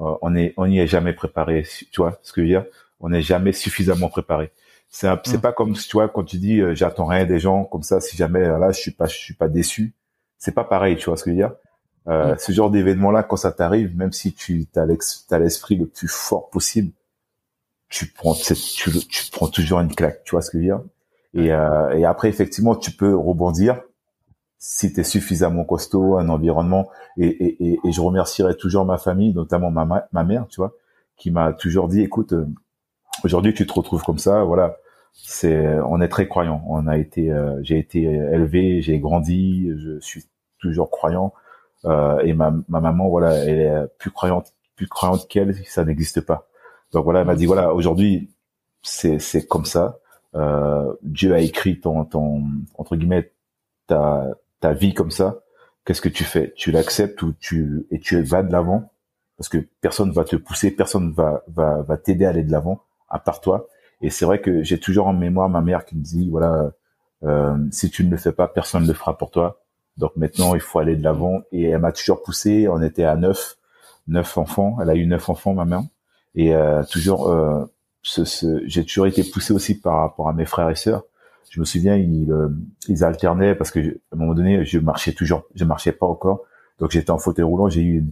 euh, 0.00 0.14
on 0.22 0.36
est 0.36 0.54
on 0.56 0.66
n'y 0.68 0.78
est 0.78 0.86
jamais 0.86 1.12
préparé 1.12 1.66
tu 1.90 2.00
vois 2.00 2.18
ce 2.22 2.32
que 2.32 2.40
je 2.40 2.46
veux 2.46 2.52
dire? 2.52 2.64
On 3.00 3.08
n'est 3.10 3.22
jamais 3.22 3.52
suffisamment 3.52 4.08
préparé. 4.08 4.52
C'est 4.88 5.08
c'est 5.24 5.40
pas 5.40 5.52
comme 5.52 5.74
tu 5.74 5.92
vois 5.92 6.08
quand 6.08 6.24
tu 6.24 6.38
dis 6.38 6.60
euh, 6.60 6.74
j'attends 6.74 7.06
rien 7.06 7.24
des 7.24 7.38
gens 7.38 7.64
comme 7.64 7.82
ça 7.82 8.00
si 8.00 8.16
jamais 8.16 8.40
là 8.46 8.70
je 8.70 8.78
suis 8.78 8.92
pas 8.92 9.06
je 9.06 9.16
suis 9.16 9.34
pas 9.34 9.48
déçu. 9.48 9.94
C'est 10.38 10.54
pas 10.54 10.64
pareil 10.64 10.96
tu 10.96 11.06
vois 11.06 11.16
ce 11.16 11.24
que 11.24 11.30
je 11.30 11.36
veux 11.36 11.42
dire? 11.42 11.52
Euh, 12.06 12.34
mm. 12.34 12.38
Ce 12.38 12.52
genre 12.52 12.70
d'événement-là, 12.70 13.22
quand 13.22 13.36
ça 13.36 13.52
t'arrive, 13.52 13.96
même 13.96 14.12
si 14.12 14.32
tu 14.32 14.66
as 14.76 15.38
l'esprit 15.38 15.76
le 15.76 15.86
plus 15.86 16.08
fort 16.08 16.48
possible, 16.50 16.92
tu 17.88 18.06
prends, 18.06 18.34
tu, 18.34 18.54
tu, 19.08 19.30
prends 19.30 19.48
toujours 19.48 19.80
une 19.80 19.94
claque. 19.94 20.22
Tu 20.24 20.32
vois 20.32 20.42
ce 20.42 20.50
que 20.50 20.58
je 20.58 20.62
veux 20.62 20.68
dire? 20.68 20.80
Et, 21.34 21.52
euh, 21.52 21.96
et 21.96 22.04
après, 22.04 22.28
effectivement, 22.28 22.74
tu 22.76 22.90
peux 22.90 23.14
rebondir 23.16 23.80
si 24.58 24.92
tu 24.92 25.00
es 25.00 25.04
suffisamment 25.04 25.64
costaud, 25.64 26.16
un 26.18 26.28
environnement. 26.28 26.90
Et, 27.16 27.26
et, 27.26 27.78
et, 27.84 27.92
je 27.92 28.00
remercierai 28.00 28.56
toujours 28.56 28.84
ma 28.84 28.98
famille, 28.98 29.32
notamment 29.32 29.70
ma, 29.70 30.08
ma 30.12 30.24
mère, 30.24 30.46
tu 30.48 30.56
vois, 30.56 30.74
qui 31.16 31.30
m'a 31.30 31.52
toujours 31.52 31.88
dit, 31.88 32.02
écoute, 32.02 32.32
euh, 32.32 32.46
aujourd'hui 33.24 33.54
tu 33.54 33.66
te 33.66 33.72
retrouves 33.72 34.02
comme 34.02 34.18
ça, 34.18 34.44
voilà. 34.44 34.76
C'est, 35.14 35.66
on 35.80 36.00
est 36.00 36.08
très 36.08 36.28
croyant. 36.28 36.62
On 36.68 36.86
a 36.86 36.96
été, 36.96 37.32
euh, 37.32 37.58
j'ai 37.62 37.78
été 37.78 38.02
élevé, 38.02 38.82
j'ai 38.82 39.00
grandi, 39.00 39.68
je 39.76 39.98
suis 40.00 40.24
toujours 40.58 40.90
croyant. 40.90 41.32
Euh, 41.84 42.18
et 42.20 42.32
ma, 42.32 42.52
ma 42.68 42.80
maman, 42.80 43.08
voilà, 43.08 43.34
elle 43.34 43.60
est 43.60 43.86
plus 43.98 44.10
croyante, 44.10 44.52
plus 44.76 44.88
croyante 44.88 45.28
qu'elle, 45.28 45.54
ça 45.66 45.84
n'existe 45.84 46.20
pas. 46.20 46.48
Donc 46.92 47.04
voilà, 47.04 47.20
elle 47.20 47.26
m'a 47.26 47.34
dit 47.36 47.46
voilà, 47.46 47.74
aujourd'hui 47.74 48.30
c'est 48.82 49.18
c'est 49.18 49.46
comme 49.46 49.64
ça. 49.64 49.98
Euh, 50.34 50.92
Dieu 51.02 51.34
a 51.34 51.40
écrit 51.40 51.80
ton 51.80 52.04
ton 52.04 52.44
entre 52.76 52.96
guillemets 52.96 53.32
ta 53.86 54.26
ta 54.60 54.72
vie 54.72 54.94
comme 54.94 55.10
ça. 55.10 55.40
Qu'est-ce 55.84 56.00
que 56.00 56.08
tu 56.08 56.24
fais? 56.24 56.52
Tu 56.56 56.70
l'acceptes 56.70 57.22
ou 57.22 57.32
tu 57.38 57.86
et 57.90 57.98
tu 58.00 58.22
vas 58.22 58.42
de 58.42 58.52
l'avant? 58.52 58.90
Parce 59.36 59.48
que 59.48 59.58
personne 59.80 60.12
va 60.12 60.24
te 60.24 60.36
pousser, 60.36 60.70
personne 60.70 61.12
va 61.12 61.42
va 61.48 61.82
va 61.82 61.96
t'aider 61.96 62.24
à 62.24 62.30
aller 62.30 62.42
de 62.44 62.52
l'avant 62.52 62.82
à 63.08 63.18
part 63.18 63.40
toi. 63.40 63.68
Et 64.00 64.10
c'est 64.10 64.24
vrai 64.24 64.40
que 64.40 64.62
j'ai 64.62 64.78
toujours 64.78 65.06
en 65.08 65.12
mémoire 65.12 65.48
ma 65.48 65.60
mère 65.60 65.84
qui 65.84 65.96
me 65.96 66.02
dit 66.02 66.28
voilà 66.30 66.72
euh, 67.24 67.56
si 67.70 67.90
tu 67.90 68.04
ne 68.04 68.10
le 68.10 68.16
fais 68.16 68.32
pas, 68.32 68.48
personne 68.48 68.82
ne 68.82 68.88
le 68.88 68.94
fera 68.94 69.16
pour 69.18 69.30
toi. 69.30 69.60
Donc 69.98 70.16
maintenant, 70.16 70.54
il 70.54 70.60
faut 70.60 70.78
aller 70.78 70.96
de 70.96 71.02
l'avant. 71.02 71.42
Et 71.52 71.64
elle 71.64 71.80
m'a 71.80 71.92
toujours 71.92 72.22
poussé. 72.22 72.68
On 72.68 72.80
était 72.82 73.04
à 73.04 73.16
neuf, 73.16 73.56
neuf 74.06 74.38
enfants. 74.38 74.78
Elle 74.80 74.90
a 74.90 74.94
eu 74.94 75.06
neuf 75.06 75.28
enfants, 75.28 75.54
ma 75.54 75.64
mère. 75.64 75.82
Et 76.34 76.54
euh, 76.54 76.82
toujours, 76.84 77.28
euh, 77.28 77.64
ce, 78.02 78.24
ce, 78.24 78.62
j'ai 78.66 78.84
toujours 78.84 79.06
été 79.06 79.24
poussé 79.24 79.52
aussi 79.52 79.78
par 79.78 79.98
rapport 80.00 80.28
à 80.28 80.32
mes 80.32 80.46
frères 80.46 80.70
et 80.70 80.76
sœurs. 80.76 81.02
Je 81.50 81.60
me 81.60 81.64
souviens, 81.64 81.96
ils, 81.96 82.30
euh, 82.30 82.48
ils 82.88 83.04
alternaient 83.04 83.54
parce 83.54 83.70
que 83.70 83.80
à 83.80 84.14
un 84.14 84.16
moment 84.16 84.34
donné, 84.34 84.64
je 84.64 84.78
marchais 84.78 85.12
toujours. 85.12 85.44
Je 85.54 85.64
marchais 85.64 85.92
pas 85.92 86.06
encore. 86.06 86.44
Donc 86.78 86.92
j'étais 86.92 87.10
en 87.10 87.18
fauteuil 87.18 87.44
roulant. 87.44 87.68
J'ai 87.68 87.82
eu, 87.82 88.04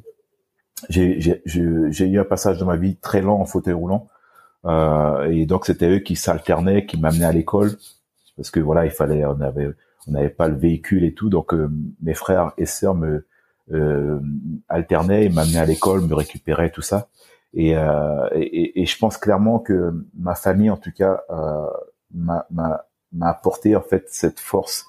j'ai, 0.89 1.21
j'ai, 1.21 1.43
j'ai 1.45 2.07
eu 2.07 2.19
un 2.19 2.25
passage 2.25 2.59
dans 2.59 2.67
ma 2.67 2.77
vie 2.77 2.97
très 2.97 3.23
lent 3.23 3.39
en 3.39 3.45
fauteuil 3.45 3.75
roulant. 3.75 4.09
Euh, 4.65 5.31
et 5.31 5.47
donc 5.47 5.67
c'était 5.67 5.89
eux 5.89 5.99
qui 6.01 6.17
s'alternaient, 6.17 6.87
qui 6.87 6.99
m'amenaient 6.99 7.27
à 7.27 7.33
l'école 7.33 7.77
parce 8.37 8.51
que 8.51 8.61
voilà, 8.61 8.85
il 8.85 8.91
fallait, 8.91 9.25
on 9.25 9.41
avait 9.41 9.69
on 10.07 10.13
n'avait 10.13 10.29
pas 10.29 10.49
le 10.49 10.57
véhicule 10.57 11.05
et 11.05 11.15
tout, 11.15 11.29
donc 11.29 11.53
euh, 11.55 11.69
mes 12.01 12.15
frères 12.15 12.53
et 12.59 12.67
sœurs 12.67 12.95
me 12.95 13.27
euh, 13.73 14.21
alternaient, 14.69 15.29
m'amenaient 15.29 15.59
à 15.59 15.67
l'école, 15.67 16.03
me 16.03 16.15
récupéraient, 16.15 16.71
tout 16.71 16.83
ça. 16.83 17.09
Et, 17.53 17.77
euh, 17.77 18.29
et, 18.33 18.83
et, 18.83 18.87
je 18.87 18.99
pense 18.99 19.17
clairement 19.17 19.59
que 19.59 19.93
ma 20.15 20.35
famille, 20.35 20.71
en 20.71 20.77
tout 20.77 20.93
cas, 20.93 21.23
euh, 21.31 21.67
m'a, 22.15 22.47
m'a 22.51 22.85
apporté 23.23 23.75
en 23.75 23.81
fait 23.81 24.05
cette 24.09 24.41
force 24.41 24.87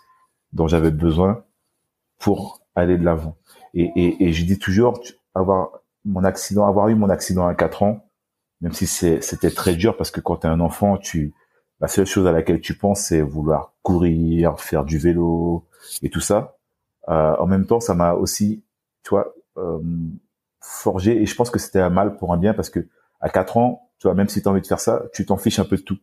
dont 0.53 0.67
j'avais 0.67 0.91
besoin 0.91 1.43
pour 2.19 2.61
aller 2.75 2.97
de 2.97 3.05
l'avant. 3.05 3.37
Et, 3.73 4.17
et, 4.19 4.33
je 4.33 4.45
dis 4.45 4.59
toujours, 4.59 4.99
avoir 5.33 5.71
mon 6.05 6.23
accident, 6.23 6.67
avoir 6.67 6.89
eu 6.89 6.95
mon 6.95 7.09
accident 7.09 7.47
à 7.47 7.55
4 7.55 7.83
ans, 7.83 8.05
même 8.61 8.73
si 8.73 8.87
c'était 8.87 9.51
très 9.51 9.75
dur 9.75 9.97
parce 9.97 10.11
que 10.11 10.19
quand 10.19 10.37
tu 10.37 10.47
es 10.47 10.49
un 10.49 10.59
enfant, 10.59 10.97
tu 10.97 11.33
la 11.79 11.87
seule 11.87 12.05
chose 12.05 12.27
à 12.27 12.31
laquelle 12.31 12.59
tu 12.59 12.75
penses, 12.75 13.01
c'est 13.01 13.21
vouloir 13.21 13.73
courir, 13.83 14.59
faire 14.59 14.83
du 14.83 14.97
vélo 14.97 15.65
et 16.01 16.09
tout 16.09 16.21
ça. 16.21 16.57
Euh, 17.09 17.35
en 17.37 17.47
même 17.47 17.65
temps, 17.65 17.79
ça 17.79 17.93
m'a 17.93 18.13
aussi, 18.13 18.63
tu 19.03 19.09
vois, 19.11 19.33
euh, 19.57 19.79
forgé. 20.59 21.21
Et 21.21 21.25
je 21.25 21.35
pense 21.35 21.49
que 21.49 21.59
c'était 21.59 21.79
un 21.79 21.89
mal 21.89 22.17
pour 22.17 22.33
un 22.33 22.37
bien 22.37 22.53
parce 22.53 22.69
que 22.69 22.87
à 23.21 23.29
4 23.29 23.57
ans, 23.57 23.89
tu 23.99 24.07
vois, 24.07 24.15
même 24.15 24.29
si 24.29 24.41
tu 24.41 24.47
as 24.47 24.51
envie 24.51 24.61
de 24.61 24.67
faire 24.67 24.79
ça, 24.79 25.03
tu 25.13 25.25
t'en 25.25 25.37
fiches 25.37 25.59
un 25.59 25.65
peu 25.65 25.77
de 25.77 25.81
tout. 25.81 25.97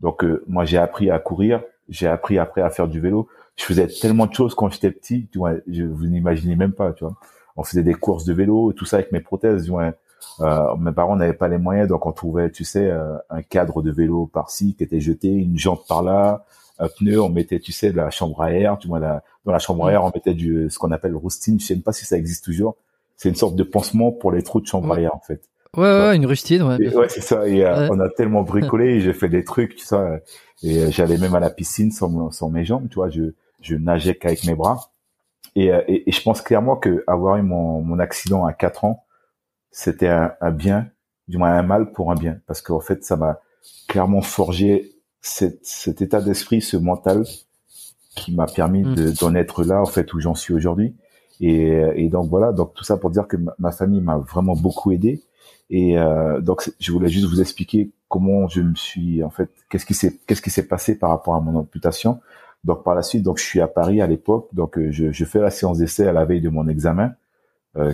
Donc 0.00 0.24
euh, 0.24 0.44
moi, 0.46 0.64
j'ai 0.64 0.78
appris 0.78 1.10
à 1.10 1.18
courir, 1.18 1.62
j'ai 1.88 2.06
appris 2.06 2.38
après 2.38 2.62
à 2.62 2.70
faire 2.70 2.88
du 2.88 3.00
vélo. 3.00 3.28
Je 3.56 3.64
faisais 3.64 3.88
tellement 3.88 4.26
de 4.26 4.34
choses 4.34 4.54
quand 4.54 4.70
j'étais 4.70 4.92
petit, 4.92 5.28
tu 5.32 5.38
vois, 5.38 5.54
je 5.66 5.82
vous 5.82 6.06
n'imaginez 6.06 6.56
même 6.56 6.72
pas, 6.72 6.92
tu 6.92 7.04
vois. 7.04 7.14
On 7.56 7.64
faisait 7.64 7.82
des 7.82 7.94
courses 7.94 8.24
de 8.24 8.32
vélo, 8.32 8.72
tout 8.72 8.84
ça 8.84 8.98
avec 8.98 9.10
mes 9.10 9.20
prothèses, 9.20 9.64
tu 9.64 9.70
vois 9.70 9.92
euh, 10.40 10.76
mes 10.76 10.92
parents 10.92 11.16
n'avaient 11.16 11.32
pas 11.32 11.48
les 11.48 11.58
moyens, 11.58 11.88
donc 11.88 12.06
on 12.06 12.12
trouvait, 12.12 12.50
tu 12.50 12.64
sais, 12.64 12.90
euh, 12.90 13.16
un 13.30 13.42
cadre 13.42 13.82
de 13.82 13.90
vélo 13.90 14.26
par-ci 14.26 14.74
qui 14.76 14.84
était 14.84 15.00
jeté, 15.00 15.28
une 15.28 15.58
jante 15.58 15.86
par-là, 15.88 16.44
un 16.78 16.88
pneu, 16.88 17.20
on 17.20 17.28
mettait, 17.28 17.58
tu 17.58 17.72
sais, 17.72 17.90
de 17.90 17.96
la 17.96 18.10
chambre 18.10 18.40
à 18.42 18.52
air, 18.52 18.78
tu 18.78 18.88
vois, 18.88 19.00
dans 19.00 19.52
la 19.52 19.58
chambre 19.58 19.86
à 19.86 19.92
air, 19.92 20.04
on 20.04 20.12
mettait 20.14 20.34
du, 20.34 20.68
ce 20.70 20.78
qu'on 20.78 20.92
appelle 20.92 21.16
rustine, 21.16 21.58
je 21.58 21.66
sais 21.66 21.74
même 21.74 21.82
pas 21.82 21.92
si 21.92 22.04
ça 22.04 22.16
existe 22.16 22.44
toujours. 22.44 22.76
C'est 23.16 23.28
une 23.28 23.34
sorte 23.34 23.56
de 23.56 23.64
pansement 23.64 24.12
pour 24.12 24.30
les 24.30 24.42
trous 24.42 24.60
de 24.60 24.66
chambre 24.66 24.92
à 24.92 25.00
air, 25.00 25.14
en 25.14 25.20
fait. 25.20 25.42
Ouais, 25.76 25.82
ouais, 25.82 26.16
une 26.16 26.26
rustine, 26.26 26.62
ouais. 26.62 26.94
ouais, 26.94 27.08
c'est 27.08 27.20
ça. 27.20 27.46
Et 27.46 27.64
euh, 27.64 27.88
on 27.90 27.98
a 27.98 28.08
tellement 28.08 28.42
bricolé, 28.42 29.00
j'ai 29.00 29.12
fait 29.12 29.28
des 29.28 29.44
trucs, 29.44 29.74
tu 29.74 29.84
sais, 29.84 30.22
et 30.62 30.90
j'allais 30.92 31.18
même 31.18 31.34
à 31.34 31.40
la 31.40 31.50
piscine 31.50 31.90
sans, 31.90 32.30
sans 32.30 32.48
mes 32.48 32.64
jambes, 32.64 32.88
tu 32.88 32.94
vois, 32.94 33.10
je, 33.10 33.32
je 33.60 33.74
nageais 33.74 34.14
qu'avec 34.14 34.44
mes 34.44 34.54
bras. 34.54 34.92
Et, 35.56 35.66
et, 35.66 36.08
et, 36.08 36.12
je 36.12 36.22
pense 36.22 36.40
clairement 36.40 36.76
que 36.76 37.02
avoir 37.08 37.36
eu 37.36 37.42
mon, 37.42 37.80
mon 37.82 37.98
accident 37.98 38.44
à 38.44 38.52
4 38.52 38.84
ans, 38.84 39.04
c'était 39.70 40.08
un, 40.08 40.50
bien, 40.50 40.88
du 41.28 41.38
moins 41.38 41.52
un 41.52 41.62
mal 41.62 41.92
pour 41.92 42.10
un 42.10 42.14
bien, 42.14 42.40
parce 42.46 42.62
qu'en 42.62 42.80
fait, 42.80 43.04
ça 43.04 43.16
m'a 43.16 43.40
clairement 43.86 44.22
forgé 44.22 44.92
cet, 45.20 46.00
état 46.00 46.20
d'esprit, 46.20 46.60
ce 46.60 46.76
mental 46.76 47.24
qui 48.14 48.34
m'a 48.34 48.46
permis 48.46 48.82
mm. 48.82 48.94
de, 48.94 49.10
d'en 49.20 49.34
être 49.34 49.64
là, 49.64 49.80
en 49.80 49.86
fait, 49.86 50.12
où 50.14 50.20
j'en 50.20 50.34
suis 50.34 50.54
aujourd'hui. 50.54 50.96
Et, 51.40 51.68
et, 51.94 52.08
donc 52.08 52.28
voilà, 52.28 52.52
donc 52.52 52.74
tout 52.74 52.84
ça 52.84 52.96
pour 52.96 53.10
dire 53.10 53.28
que 53.28 53.36
ma, 53.58 53.70
famille 53.70 54.00
m'a 54.00 54.18
vraiment 54.18 54.54
beaucoup 54.54 54.90
aidé. 54.90 55.22
Et 55.70 55.98
euh, 55.98 56.40
donc 56.40 56.68
je 56.80 56.92
voulais 56.92 57.08
juste 57.08 57.26
vous 57.26 57.40
expliquer 57.40 57.90
comment 58.08 58.48
je 58.48 58.62
me 58.62 58.74
suis, 58.74 59.22
en 59.22 59.30
fait, 59.30 59.50
qu'est-ce 59.68 59.86
qui 59.86 59.94
s'est, 59.94 60.18
qu'est-ce 60.26 60.42
qui 60.42 60.50
s'est 60.50 60.66
passé 60.66 60.98
par 60.98 61.10
rapport 61.10 61.34
à 61.34 61.40
mon 61.40 61.56
amputation. 61.56 62.20
Donc 62.64 62.82
par 62.82 62.94
la 62.94 63.02
suite, 63.02 63.22
donc 63.22 63.38
je 63.38 63.44
suis 63.44 63.60
à 63.60 63.68
Paris 63.68 64.00
à 64.00 64.06
l'époque, 64.06 64.48
donc 64.52 64.78
euh, 64.78 64.90
je, 64.90 65.12
je, 65.12 65.24
fais 65.24 65.38
la 65.38 65.50
séance 65.50 65.78
d'essai 65.78 66.08
à 66.08 66.12
la 66.12 66.24
veille 66.24 66.40
de 66.40 66.48
mon 66.48 66.66
examen 66.66 67.12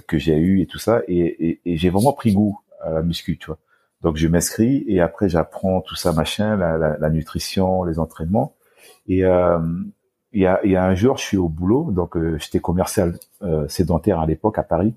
que 0.07 0.19
j'ai 0.19 0.37
eu 0.37 0.61
et 0.61 0.67
tout 0.67 0.79
ça, 0.79 1.03
et, 1.09 1.19
et, 1.19 1.61
et 1.65 1.77
j'ai 1.77 1.91
vraiment 1.91 2.13
pris 2.13 2.33
goût 2.33 2.59
à 2.81 2.91
la 2.91 3.03
muscu, 3.03 3.37
tu 3.39 3.47
vois. 3.47 3.59
Donc 4.05 4.17
je 4.17 4.29
m'inscris 4.29 4.85
et 4.87 5.01
après 5.01 5.31
j'apprends 5.31 5.81
tout 5.81 5.97
ça 5.97 6.13
machin, 6.13 6.57
la, 6.57 6.77
la, 6.77 6.99
la, 6.99 7.11
nutrition, 7.11 7.85
les 7.85 7.99
entraînements. 7.99 8.55
Et 9.09 9.25
euh, 9.25 9.59
il 10.33 10.43
y, 10.43 10.47
a, 10.47 10.65
y 10.67 10.77
a 10.77 10.85
un 10.85 10.95
jour, 10.95 11.17
je 11.17 11.25
suis 11.25 11.37
au 11.39 11.49
boulot, 11.49 11.91
donc 11.91 12.17
euh, 12.17 12.37
j'étais 12.39 12.61
commercial 12.61 13.19
euh, 13.43 13.67
sédentaire 13.69 14.21
à 14.21 14.27
l'époque 14.27 14.59
à 14.59 14.63
Paris, 14.63 14.95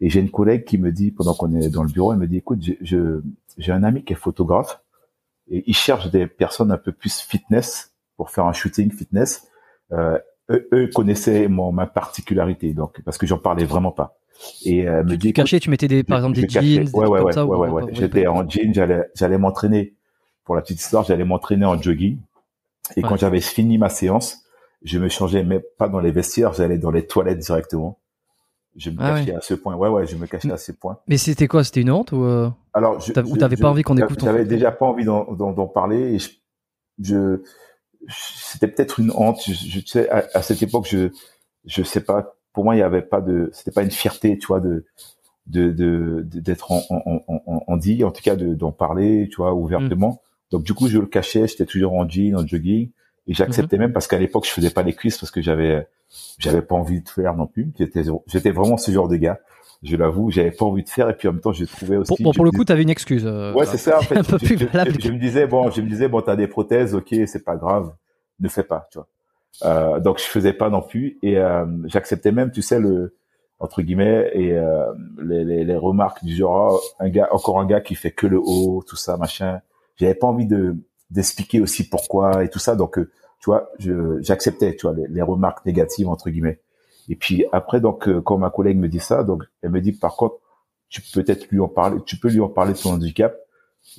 et 0.00 0.10
j'ai 0.10 0.20
une 0.20 0.30
collègue 0.30 0.64
qui 0.64 0.78
me 0.78 0.90
dit 0.90 1.12
pendant 1.12 1.34
qu'on 1.34 1.54
est 1.54 1.68
dans 1.68 1.84
le 1.84 1.90
bureau, 1.92 2.12
elle 2.12 2.18
me 2.18 2.26
dit 2.26 2.38
écoute, 2.38 2.58
je 2.80 3.20
j'ai 3.56 3.72
un 3.72 3.84
ami 3.84 4.04
qui 4.04 4.14
est 4.14 4.16
photographe 4.16 4.80
et 5.48 5.62
il 5.66 5.74
cherche 5.74 6.10
des 6.10 6.26
personnes 6.26 6.72
un 6.72 6.78
peu 6.78 6.92
plus 6.92 7.20
fitness 7.20 7.94
pour 8.16 8.30
faire 8.30 8.46
un 8.46 8.52
shooting 8.52 8.90
fitness. 8.90 9.48
Eux, 10.50 10.68
eux, 10.72 10.90
connaissaient 10.92 11.48
mon, 11.48 11.72
ma 11.72 11.86
particularité, 11.86 12.72
donc 12.72 13.00
parce 13.02 13.18
que 13.18 13.26
j'en 13.26 13.38
parlais 13.38 13.64
vraiment 13.64 13.92
pas. 13.92 14.18
Et 14.64 14.88
euh, 14.88 15.04
me 15.04 15.16
dit 15.16 15.32
cachais, 15.32 15.60
tu 15.60 15.70
mettais 15.70 15.88
des 15.88 16.02
par 16.02 16.18
exemple 16.18 16.40
des 16.40 16.48
jeans, 16.48 16.88
ouais, 16.92 17.06
ouais, 17.06 17.20
ouais, 17.20 17.42
ouais, 17.42 17.68
ouais, 17.68 17.82
J'étais 17.92 18.26
en 18.26 18.48
jean, 18.48 18.72
j'allais 18.74 19.04
j'allais 19.14 19.38
m'entraîner. 19.38 19.94
Pour 20.44 20.56
la 20.56 20.62
petite 20.62 20.80
histoire, 20.80 21.04
j'allais 21.04 21.24
m'entraîner 21.24 21.66
en 21.66 21.80
jogging. 21.80 22.18
Et 22.96 23.02
quand 23.02 23.16
j'avais 23.16 23.40
fini 23.40 23.78
ma 23.78 23.88
séance, 23.88 24.44
je 24.82 24.98
me 24.98 25.08
changeais, 25.08 25.44
mais 25.44 25.60
pas 25.60 25.88
dans 25.88 26.00
les 26.00 26.10
vestiaires, 26.10 26.52
j'allais 26.54 26.78
dans 26.78 26.90
les 26.90 27.06
toilettes 27.06 27.38
directement. 27.38 27.98
Je 28.76 28.90
me 28.90 28.96
ah 29.00 29.10
cachais 29.10 29.34
à 29.34 29.40
ce 29.40 29.54
point. 29.54 29.74
Ouais, 29.74 29.88
ouais, 29.88 30.06
je 30.06 30.16
me 30.16 30.26
cachais 30.26 30.50
à 30.50 30.56
ce 30.56 30.72
point. 30.72 30.98
Mais 31.08 31.18
c'était 31.18 31.48
quoi? 31.48 31.64
C'était 31.64 31.82
une 31.82 31.90
honte 31.90 32.12
ou 32.12 32.22
euh... 32.22 32.48
Alors, 32.72 33.00
je, 33.00 33.12
ou 33.20 33.36
t'avais 33.36 33.56
pas 33.56 33.68
envie 33.68 33.82
qu'on 33.82 33.96
écoute 33.96 34.20
J'avais 34.22 34.44
déjà 34.44 34.70
pas 34.70 34.86
envie 34.86 35.04
d'en 35.04 35.66
parler 35.66 36.14
et 36.14 36.18
je, 36.18 36.28
je 37.02 37.42
c'était 38.08 38.68
peut-être 38.68 39.00
une 39.00 39.12
honte. 39.14 39.40
Je, 39.46 39.52
je 39.52 39.80
sais, 39.84 40.08
à, 40.08 40.26
à, 40.34 40.42
cette 40.42 40.62
époque, 40.62 40.86
je, 40.88 41.10
je 41.64 41.82
sais 41.82 42.00
pas. 42.00 42.36
Pour 42.52 42.64
moi, 42.64 42.74
il 42.74 42.78
y 42.78 42.82
avait 42.82 43.02
pas 43.02 43.20
de, 43.20 43.50
c'était 43.52 43.70
pas 43.70 43.82
une 43.82 43.90
fierté, 43.90 44.36
tu 44.38 44.46
vois, 44.46 44.60
de, 44.60 44.84
de, 45.46 45.70
de, 45.70 46.22
d'être 46.24 46.72
en, 46.72 46.82
en, 46.90 47.22
en, 47.28 47.64
en, 47.66 47.76
dit, 47.76 48.02
en 48.04 48.10
tout 48.10 48.22
cas, 48.22 48.36
d'en 48.36 48.72
parler, 48.72 49.28
tu 49.30 49.36
vois, 49.36 49.54
ouvertement. 49.54 50.10
Mm. 50.10 50.50
Donc, 50.52 50.62
du 50.64 50.74
coup, 50.74 50.88
je 50.88 50.98
le 50.98 51.06
cachais. 51.06 51.46
J'étais 51.46 51.66
toujours 51.66 51.92
en 51.94 52.08
jean, 52.08 52.34
en 52.36 52.46
jogging, 52.46 52.90
et 53.26 53.34
j'acceptais 53.34 53.76
mm-hmm. 53.76 53.80
même 53.80 53.92
parce 53.92 54.08
qu'à 54.08 54.18
l'époque, 54.18 54.46
je 54.46 54.50
faisais 54.50 54.70
pas 54.70 54.82
les 54.82 54.94
cuisses 54.94 55.18
parce 55.18 55.30
que 55.30 55.40
j'avais, 55.40 55.86
j'avais 56.38 56.62
pas 56.62 56.74
envie 56.74 57.02
de 57.02 57.08
faire 57.08 57.36
non 57.36 57.46
plus. 57.46 57.70
J'étais, 57.78 58.02
j'étais 58.26 58.50
vraiment 58.50 58.76
ce 58.76 58.90
genre 58.90 59.08
de 59.08 59.16
gars. 59.16 59.38
Je 59.82 59.96
l'avoue, 59.96 60.30
j'avais 60.30 60.50
pas 60.50 60.66
envie 60.66 60.84
de 60.84 60.88
faire 60.88 61.08
et 61.08 61.14
puis 61.14 61.26
en 61.26 61.32
même 61.32 61.40
temps, 61.40 61.52
j'ai 61.52 61.66
trouvé 61.66 61.96
aussi. 61.96 62.22
Pour, 62.22 62.34
pour 62.34 62.44
le 62.44 62.50
coup, 62.50 62.64
tu 62.64 62.72
avais 62.72 62.82
une 62.82 62.90
excuse. 62.90 63.24
Euh, 63.24 63.54
ouais, 63.54 63.64
c'est 63.64 63.78
ça. 63.78 63.98
En 63.98 64.02
fait, 64.02 64.16
un 64.18 64.24
peu 64.24 64.38
je, 64.38 64.46
plus 64.46 64.58
je, 64.58 64.66
je, 64.66 65.00
je, 65.00 65.12
me 65.12 65.18
disais 65.18 65.46
bon, 65.46 65.70
je 65.70 65.80
me 65.80 65.88
disais 65.88 66.08
bon, 66.08 66.20
t'as 66.20 66.36
des 66.36 66.48
prothèses, 66.48 66.94
ok, 66.94 67.14
c'est 67.26 67.44
pas 67.44 67.56
grave, 67.56 67.94
ne 68.40 68.48
fais 68.48 68.62
pas, 68.62 68.88
tu 68.92 68.98
vois. 68.98 69.08
Euh, 69.64 70.00
donc 70.00 70.18
je 70.18 70.24
faisais 70.24 70.52
pas 70.52 70.70
non 70.70 70.80
plus 70.80 71.18
et 71.22 71.38
euh, 71.38 71.66
j'acceptais 71.84 72.32
même, 72.32 72.50
tu 72.50 72.62
sais 72.62 72.78
le 72.78 73.14
entre 73.58 73.82
guillemets 73.82 74.30
et 74.32 74.52
euh, 74.52 74.86
les, 75.22 75.44
les, 75.44 75.64
les, 75.64 75.76
remarques 75.76 76.24
du 76.24 76.34
genre 76.34 76.80
oh, 76.82 76.94
un 76.98 77.10
gars, 77.10 77.28
encore 77.30 77.60
un 77.60 77.66
gars 77.66 77.82
qui 77.82 77.94
fait 77.94 78.10
que 78.10 78.26
le 78.26 78.38
haut, 78.38 78.82
tout 78.88 78.96
ça, 78.96 79.18
machin. 79.18 79.60
J'avais 79.96 80.14
pas 80.14 80.26
envie 80.26 80.46
de 80.46 80.76
d'expliquer 81.10 81.60
aussi 81.60 81.88
pourquoi 81.88 82.44
et 82.44 82.48
tout 82.48 82.60
ça, 82.60 82.74
donc 82.76 82.98
euh, 82.98 83.10
tu 83.40 83.46
vois, 83.46 83.70
j'acceptais, 84.20 84.76
tu 84.76 84.86
vois, 84.86 84.94
les, 84.94 85.08
les, 85.08 85.22
remarques 85.22 85.64
négatives 85.66 86.08
entre 86.08 86.30
guillemets. 86.30 86.60
Et 87.10 87.16
puis 87.16 87.44
après, 87.50 87.80
donc 87.80 88.08
euh, 88.08 88.22
quand 88.22 88.38
ma 88.38 88.50
collègue 88.50 88.78
me 88.78 88.88
dit 88.88 89.00
ça, 89.00 89.24
donc 89.24 89.42
elle 89.62 89.70
me 89.70 89.80
dit 89.80 89.92
par 89.92 90.16
contre, 90.16 90.36
tu 90.88 91.02
peux 91.02 91.22
peut-être 91.22 91.48
lui 91.48 91.58
en 91.60 91.68
parler, 91.68 92.00
tu 92.06 92.16
peux 92.16 92.28
lui 92.28 92.40
en 92.40 92.48
parler 92.48 92.72
de 92.72 92.78
ton 92.78 92.92
handicap, 92.92 93.36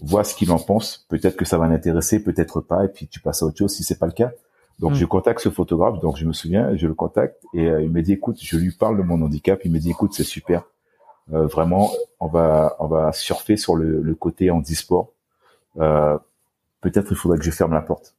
vois 0.02 0.24
ce 0.24 0.34
qu'il 0.34 0.50
en 0.52 0.60
pense, 0.60 1.06
peut-être 1.10 1.36
que 1.36 1.44
ça 1.44 1.58
va 1.58 1.68
l'intéresser, 1.68 2.24
peut-être 2.24 2.62
pas, 2.62 2.86
et 2.86 2.88
puis 2.88 3.08
tu 3.08 3.20
passes 3.20 3.44
à 3.44 3.46
autre 3.46 3.58
chose 3.58 3.76
si 3.76 3.84
c'est 3.84 4.00
pas 4.00 4.06
le 4.06 4.14
cas. 4.14 4.32
Donc 4.80 4.94
mm. 4.94 4.96
je 4.96 5.06
contacte 5.06 5.42
ce 5.42 5.50
photographe, 5.50 6.00
donc 6.00 6.16
je 6.16 6.26
me 6.26 6.32
souviens, 6.32 6.74
je 6.78 6.88
le 6.88 6.94
contacte 6.94 7.44
et 7.54 7.70
euh, 7.70 7.82
il 7.82 7.92
me 7.92 8.02
dit 8.02 8.14
écoute, 8.14 8.38
je 8.42 8.58
lui 8.58 8.72
parle 8.72 8.98
de 8.98 9.04
mon 9.04 9.22
handicap, 9.22 9.60
il 9.66 9.74
me 9.74 9.80
dit 9.80 9.92
écoute 9.92 10.14
c'est 10.14 10.24
super, 10.24 10.64
euh, 11.34 11.48
vraiment 11.48 11.92
on 12.22 12.28
va 12.28 12.78
on 12.80 12.88
va 12.88 13.12
surfer 13.12 13.58
sur 13.58 13.76
le, 13.76 14.02
le 14.02 14.16
côté 14.16 14.52
handisport. 14.52 15.12
Euh, 15.80 16.18
peut-être 16.80 17.12
il 17.12 17.18
faudrait 17.18 17.38
que 17.38 17.44
je 17.44 17.52
ferme 17.52 17.74
la 17.74 17.82
porte. 17.82 18.16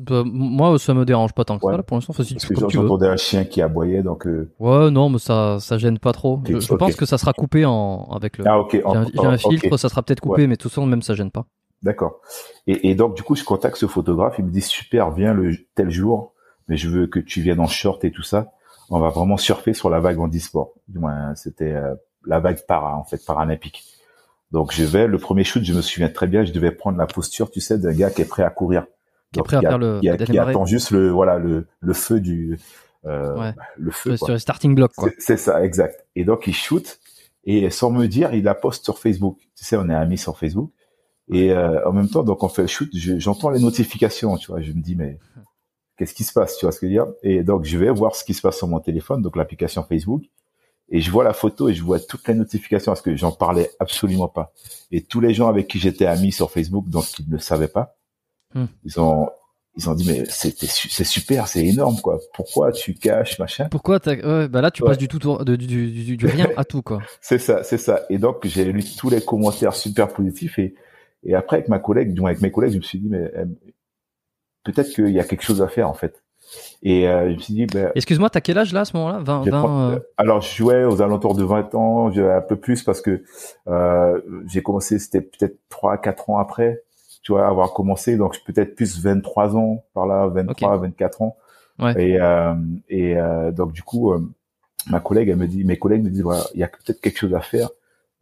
Bah, 0.00 0.22
moi, 0.24 0.78
ça 0.78 0.94
me 0.94 1.04
dérange 1.04 1.32
pas 1.32 1.44
tant 1.44 1.58
que 1.58 1.70
ça. 1.70 1.82
pour 1.82 1.96
l'instant, 1.96 2.12
facile. 2.12 2.36
Parce 2.36 2.48
que 2.48 2.68
j'entendais 2.70 3.08
un 3.08 3.16
chien 3.16 3.44
qui 3.44 3.62
aboyait, 3.62 4.02
donc. 4.02 4.26
Euh... 4.26 4.50
Ouais, 4.58 4.90
non, 4.90 5.08
mais 5.08 5.18
ça, 5.18 5.58
ça 5.60 5.78
gêne 5.78 5.98
pas 5.98 6.12
trop. 6.12 6.38
Okay, 6.38 6.60
je, 6.60 6.72
okay. 6.72 6.76
pense 6.76 6.96
que 6.96 7.06
ça 7.06 7.18
sera 7.18 7.32
coupé 7.32 7.64
en 7.64 8.08
avec 8.12 8.38
le. 8.38 8.44
Ah 8.46 8.58
ok. 8.58 8.72
J'ai 8.72 8.84
un, 8.84 9.30
un, 9.30 9.38
filtre, 9.38 9.76
ça 9.76 9.88
sera 9.88 10.02
peut-être 10.02 10.20
coupé, 10.20 10.42
ouais. 10.42 10.46
mais 10.48 10.56
tout 10.56 10.68
ça, 10.68 10.80
même 10.84 11.02
ça 11.02 11.14
gêne 11.14 11.30
pas. 11.30 11.46
D'accord. 11.82 12.20
Et, 12.66 12.90
et, 12.90 12.94
donc 12.94 13.14
du 13.14 13.22
coup, 13.22 13.34
je 13.36 13.44
contacte 13.44 13.76
ce 13.76 13.86
photographe. 13.86 14.36
Il 14.38 14.44
me 14.44 14.50
dit 14.50 14.60
super, 14.60 15.10
viens 15.10 15.34
le 15.34 15.54
tel 15.74 15.90
jour, 15.90 16.34
mais 16.68 16.76
je 16.76 16.88
veux 16.88 17.06
que 17.06 17.18
tu 17.18 17.40
viennes 17.40 17.60
en 17.60 17.66
short 17.66 18.04
et 18.04 18.10
tout 18.10 18.22
ça. 18.22 18.52
On 18.90 18.98
va 18.98 19.08
vraiment 19.08 19.36
surfer 19.36 19.72
sur 19.72 19.88
la 19.88 20.00
vague 20.00 20.18
en 20.18 20.28
e-sport. 20.28 20.72
Du 20.88 20.98
moins, 20.98 21.34
c'était 21.36 21.72
euh, 21.72 21.94
la 22.26 22.40
vague 22.40 22.64
para 22.66 22.96
en 22.96 23.04
fait, 23.04 23.24
paralympique. 23.24 23.84
Donc 24.50 24.72
je 24.72 24.84
vais, 24.84 25.06
le 25.06 25.18
premier 25.18 25.44
shoot, 25.44 25.62
je 25.62 25.72
me 25.72 25.80
souviens 25.80 26.08
très 26.08 26.26
bien, 26.26 26.44
je 26.44 26.52
devais 26.52 26.72
prendre 26.72 26.98
la 26.98 27.06
posture, 27.06 27.50
tu 27.50 27.60
sais, 27.60 27.78
d'un 27.78 27.92
gars 27.92 28.10
qui 28.10 28.22
est 28.22 28.28
prêt 28.28 28.42
à 28.42 28.50
courir. 28.50 28.86
Qui 29.32 29.40
est 29.40 29.42
prêt 29.42 29.56
à 29.56 29.60
faire 29.60 29.78
le, 29.78 30.00
qui, 30.00 30.24
qui 30.24 30.38
attend 30.38 30.66
juste 30.66 30.90
le, 30.90 31.10
voilà, 31.10 31.38
le, 31.38 31.66
le 31.80 31.92
feu 31.92 32.20
du, 32.20 32.58
euh, 33.06 33.36
ouais. 33.36 33.54
le 33.76 33.90
feu. 33.90 34.16
Sur 34.16 34.28
le 34.28 34.38
starting 34.38 34.74
block, 34.74 34.92
quoi. 34.96 35.08
C'est 35.18 35.36
ça, 35.36 35.64
exact. 35.64 36.04
Et 36.16 36.24
donc 36.24 36.46
il 36.46 36.54
shoot, 36.54 36.98
et 37.44 37.70
sans 37.70 37.90
me 37.90 38.06
dire, 38.06 38.34
il 38.34 38.44
la 38.44 38.54
poste 38.54 38.84
sur 38.84 38.98
Facebook. 38.98 39.38
Tu 39.56 39.64
sais, 39.64 39.76
on 39.76 39.88
est 39.88 39.94
amis 39.94 40.18
sur 40.18 40.36
Facebook. 40.36 40.72
Et 41.32 41.52
euh, 41.52 41.86
en 41.88 41.92
même 41.92 42.08
temps, 42.08 42.24
donc 42.24 42.42
on 42.42 42.48
fait 42.48 42.62
le 42.62 42.68
shoot, 42.68 42.88
j'entends 42.92 43.50
les 43.50 43.60
notifications, 43.60 44.36
tu 44.36 44.50
vois. 44.50 44.60
Je 44.60 44.72
me 44.72 44.80
dis, 44.80 44.96
mais 44.96 45.18
qu'est-ce 45.96 46.14
qui 46.14 46.24
se 46.24 46.32
passe, 46.32 46.56
tu 46.56 46.64
vois 46.64 46.72
ce 46.72 46.80
que 46.80 46.86
je 46.86 46.92
veux 46.92 47.04
dire? 47.04 47.12
Et 47.22 47.44
donc 47.44 47.64
je 47.64 47.78
vais 47.78 47.90
voir 47.90 48.16
ce 48.16 48.24
qui 48.24 48.34
se 48.34 48.42
passe 48.42 48.58
sur 48.58 48.66
mon 48.66 48.80
téléphone, 48.80 49.22
donc 49.22 49.36
l'application 49.36 49.84
Facebook 49.84 50.24
et 50.90 51.00
je 51.00 51.10
vois 51.10 51.24
la 51.24 51.32
photo 51.32 51.68
et 51.68 51.74
je 51.74 51.82
vois 51.82 52.00
toutes 52.00 52.26
les 52.28 52.34
notifications 52.34 52.90
parce 52.90 53.00
que 53.00 53.16
j'en 53.16 53.32
parlais 53.32 53.70
absolument 53.78 54.28
pas. 54.28 54.52
Et 54.90 55.02
tous 55.02 55.20
les 55.20 55.32
gens 55.34 55.48
avec 55.48 55.68
qui 55.68 55.78
j'étais 55.78 56.06
ami 56.06 56.32
sur 56.32 56.50
Facebook, 56.50 56.88
donc 56.88 57.04
ils 57.18 57.26
ne 57.26 57.32
le 57.32 57.38
savaient 57.38 57.68
pas, 57.68 57.96
hmm. 58.54 58.66
ils 58.84 59.00
ont 59.00 59.28
ils 59.76 59.88
ont 59.88 59.94
dit 59.94 60.06
mais 60.06 60.24
c'est 60.28 61.04
super, 61.04 61.46
c'est 61.46 61.64
énorme 61.64 61.96
quoi. 62.00 62.18
Pourquoi 62.34 62.72
tu 62.72 62.94
caches 62.94 63.38
machin? 63.38 63.68
Pourquoi 63.70 63.98
ouais, 64.06 64.48
bah 64.48 64.60
là 64.60 64.70
tu 64.70 64.82
ouais. 64.82 64.88
passes 64.88 64.98
du 64.98 65.08
tout 65.08 65.18
du, 65.18 65.56
du, 65.56 65.66
du, 65.66 66.16
du 66.16 66.26
rien 66.26 66.48
à 66.56 66.64
tout 66.64 66.82
quoi. 66.82 67.00
c'est 67.20 67.38
ça, 67.38 67.62
c'est 67.62 67.78
ça. 67.78 68.02
Et 68.10 68.18
donc 68.18 68.44
j'ai 68.44 68.64
lu 68.64 68.82
tous 68.84 69.10
les 69.10 69.20
commentaires 69.20 69.74
super 69.74 70.08
positifs 70.08 70.58
et 70.58 70.74
et 71.22 71.34
après 71.34 71.58
avec 71.58 71.68
ma 71.68 71.78
collègue, 71.78 72.14
donc 72.14 72.26
avec 72.26 72.40
mes 72.40 72.50
collègues, 72.50 72.72
je 72.72 72.78
me 72.78 72.82
suis 72.82 72.98
dit 72.98 73.08
mais 73.08 73.30
euh, 73.36 73.44
peut-être 74.64 74.90
qu'il 74.90 75.10
y 75.10 75.20
a 75.20 75.24
quelque 75.24 75.44
chose 75.44 75.62
à 75.62 75.68
faire 75.68 75.88
en 75.88 75.94
fait. 75.94 76.22
Et 76.82 77.06
euh, 77.06 77.28
je 77.28 77.34
me 77.34 77.38
suis 77.38 77.54
dit, 77.54 77.66
ben, 77.66 77.92
excuse-moi, 77.94 78.28
t'as 78.28 78.40
quel 78.40 78.58
âge 78.58 78.72
là 78.72 78.80
à 78.80 78.84
ce 78.84 78.96
moment-là? 78.96 79.20
20, 79.22 79.50
20 79.50 79.92
euh... 79.92 79.98
Alors 80.16 80.40
je 80.40 80.56
jouais 80.56 80.84
aux 80.84 81.00
alentours 81.00 81.36
de 81.36 81.44
20 81.44 81.74
ans, 81.76 82.10
un 82.10 82.40
peu 82.40 82.56
plus 82.56 82.82
parce 82.82 83.00
que 83.00 83.22
j'ai 84.46 84.62
commencé, 84.62 84.98
c'était 84.98 85.20
peut-être 85.20 85.58
3 85.68 85.98
4 85.98 86.30
ans 86.30 86.38
après, 86.38 86.82
tu 87.22 87.32
vois, 87.32 87.46
avoir 87.46 87.72
commencé, 87.72 88.16
donc 88.16 88.38
peut-être 88.44 88.74
plus 88.74 89.00
23 89.00 89.56
ans 89.56 89.84
par 89.94 90.06
là, 90.06 90.26
23, 90.28 90.76
okay. 90.76 90.80
24 90.88 91.22
ans. 91.22 91.36
Ouais. 91.78 91.94
Et 91.98 92.20
euh, 92.20 92.54
et 92.88 93.16
euh, 93.16 93.52
donc 93.52 93.72
du 93.72 93.82
coup, 93.82 94.12
euh, 94.12 94.20
ma 94.88 95.00
collègue, 95.00 95.28
elle 95.28 95.36
me 95.36 95.46
dit, 95.46 95.64
mes 95.64 95.78
collègues 95.78 96.04
me 96.04 96.10
disent, 96.10 96.22
voilà, 96.22 96.44
il 96.54 96.60
y 96.60 96.64
a 96.64 96.68
peut-être 96.68 97.00
quelque 97.00 97.18
chose 97.18 97.34
à 97.34 97.40
faire. 97.40 97.70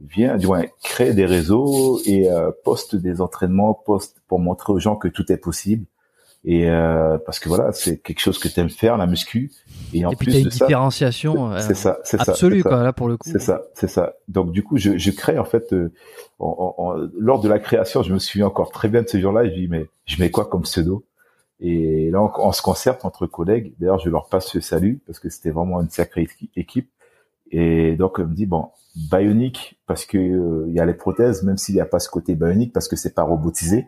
Viens, 0.00 0.36
du 0.36 0.46
moins, 0.46 0.62
crée 0.84 1.12
des 1.12 1.26
réseaux 1.26 2.00
et 2.06 2.28
poste 2.64 2.94
des 2.94 3.20
entraînements, 3.20 3.74
poste 3.74 4.22
pour 4.28 4.38
montrer 4.38 4.72
aux 4.72 4.78
gens 4.78 4.94
que 4.94 5.08
tout 5.08 5.32
est 5.32 5.36
possible 5.36 5.86
et 6.44 6.70
euh, 6.70 7.18
parce 7.26 7.40
que 7.40 7.48
voilà 7.48 7.72
c'est 7.72 7.98
quelque 7.98 8.20
chose 8.20 8.38
que 8.38 8.48
tu 8.48 8.58
aimes 8.60 8.70
faire 8.70 8.96
la 8.96 9.06
muscu. 9.06 9.50
Et 9.92 10.04
en 10.04 10.10
et 10.10 10.16
plus 10.16 10.26
puis 10.26 10.36
as 10.36 10.40
une 10.40 10.48
différenciation 10.48 11.58
c'est 11.58 11.74
ça 11.74 11.98
c'est 12.04 12.20
absolue 12.20 12.62
ça, 12.62 12.68
quoi 12.68 12.82
là 12.82 12.92
pour 12.92 13.08
le 13.08 13.16
coup. 13.16 13.28
C'est 13.30 13.40
ça 13.40 13.62
c'est 13.74 13.88
ça. 13.88 14.14
Donc 14.28 14.52
du 14.52 14.62
coup 14.62 14.76
je, 14.76 14.96
je 14.98 15.10
crée 15.10 15.38
en 15.38 15.44
fait 15.44 15.72
euh, 15.72 15.92
en, 16.38 16.74
en, 16.78 17.08
lors 17.18 17.40
de 17.40 17.48
la 17.48 17.58
création 17.58 18.02
je 18.02 18.12
me 18.12 18.18
souviens 18.18 18.46
encore 18.46 18.70
très 18.70 18.88
bien 18.88 19.02
de 19.02 19.08
ce 19.08 19.18
jour-là 19.18 19.48
je 19.48 19.54
dis 19.54 19.68
mais 19.68 19.86
je 20.06 20.20
mets 20.22 20.30
quoi 20.30 20.46
comme 20.46 20.62
pseudo? 20.62 21.04
Et 21.60 22.10
là 22.10 22.22
on, 22.22 22.30
on 22.38 22.52
se 22.52 22.62
concerte 22.62 23.04
entre 23.04 23.26
collègues. 23.26 23.74
D'ailleurs 23.80 23.98
je 23.98 24.08
leur 24.08 24.28
passe 24.28 24.46
ce 24.46 24.60
salut 24.60 25.00
parce 25.06 25.18
que 25.18 25.28
c'était 25.28 25.50
vraiment 25.50 25.80
une 25.80 25.90
sacrée 25.90 26.28
équipe. 26.54 26.90
Et 27.50 27.96
donc 27.96 28.18
on 28.20 28.26
me 28.26 28.34
dit 28.34 28.46
bon 28.46 28.68
bionique 29.10 29.80
parce 29.86 30.04
que 30.04 30.18
euh, 30.18 30.64
il 30.68 30.74
y 30.74 30.80
a 30.80 30.86
les 30.86 30.94
prothèses 30.94 31.42
même 31.42 31.56
s'il 31.56 31.74
n'y 31.74 31.80
a 31.80 31.86
pas 31.86 31.98
ce 31.98 32.08
côté 32.08 32.34
bionique 32.34 32.72
parce 32.72 32.88
que 32.88 32.96
c'est 32.96 33.14
pas 33.14 33.22
robotisé 33.22 33.86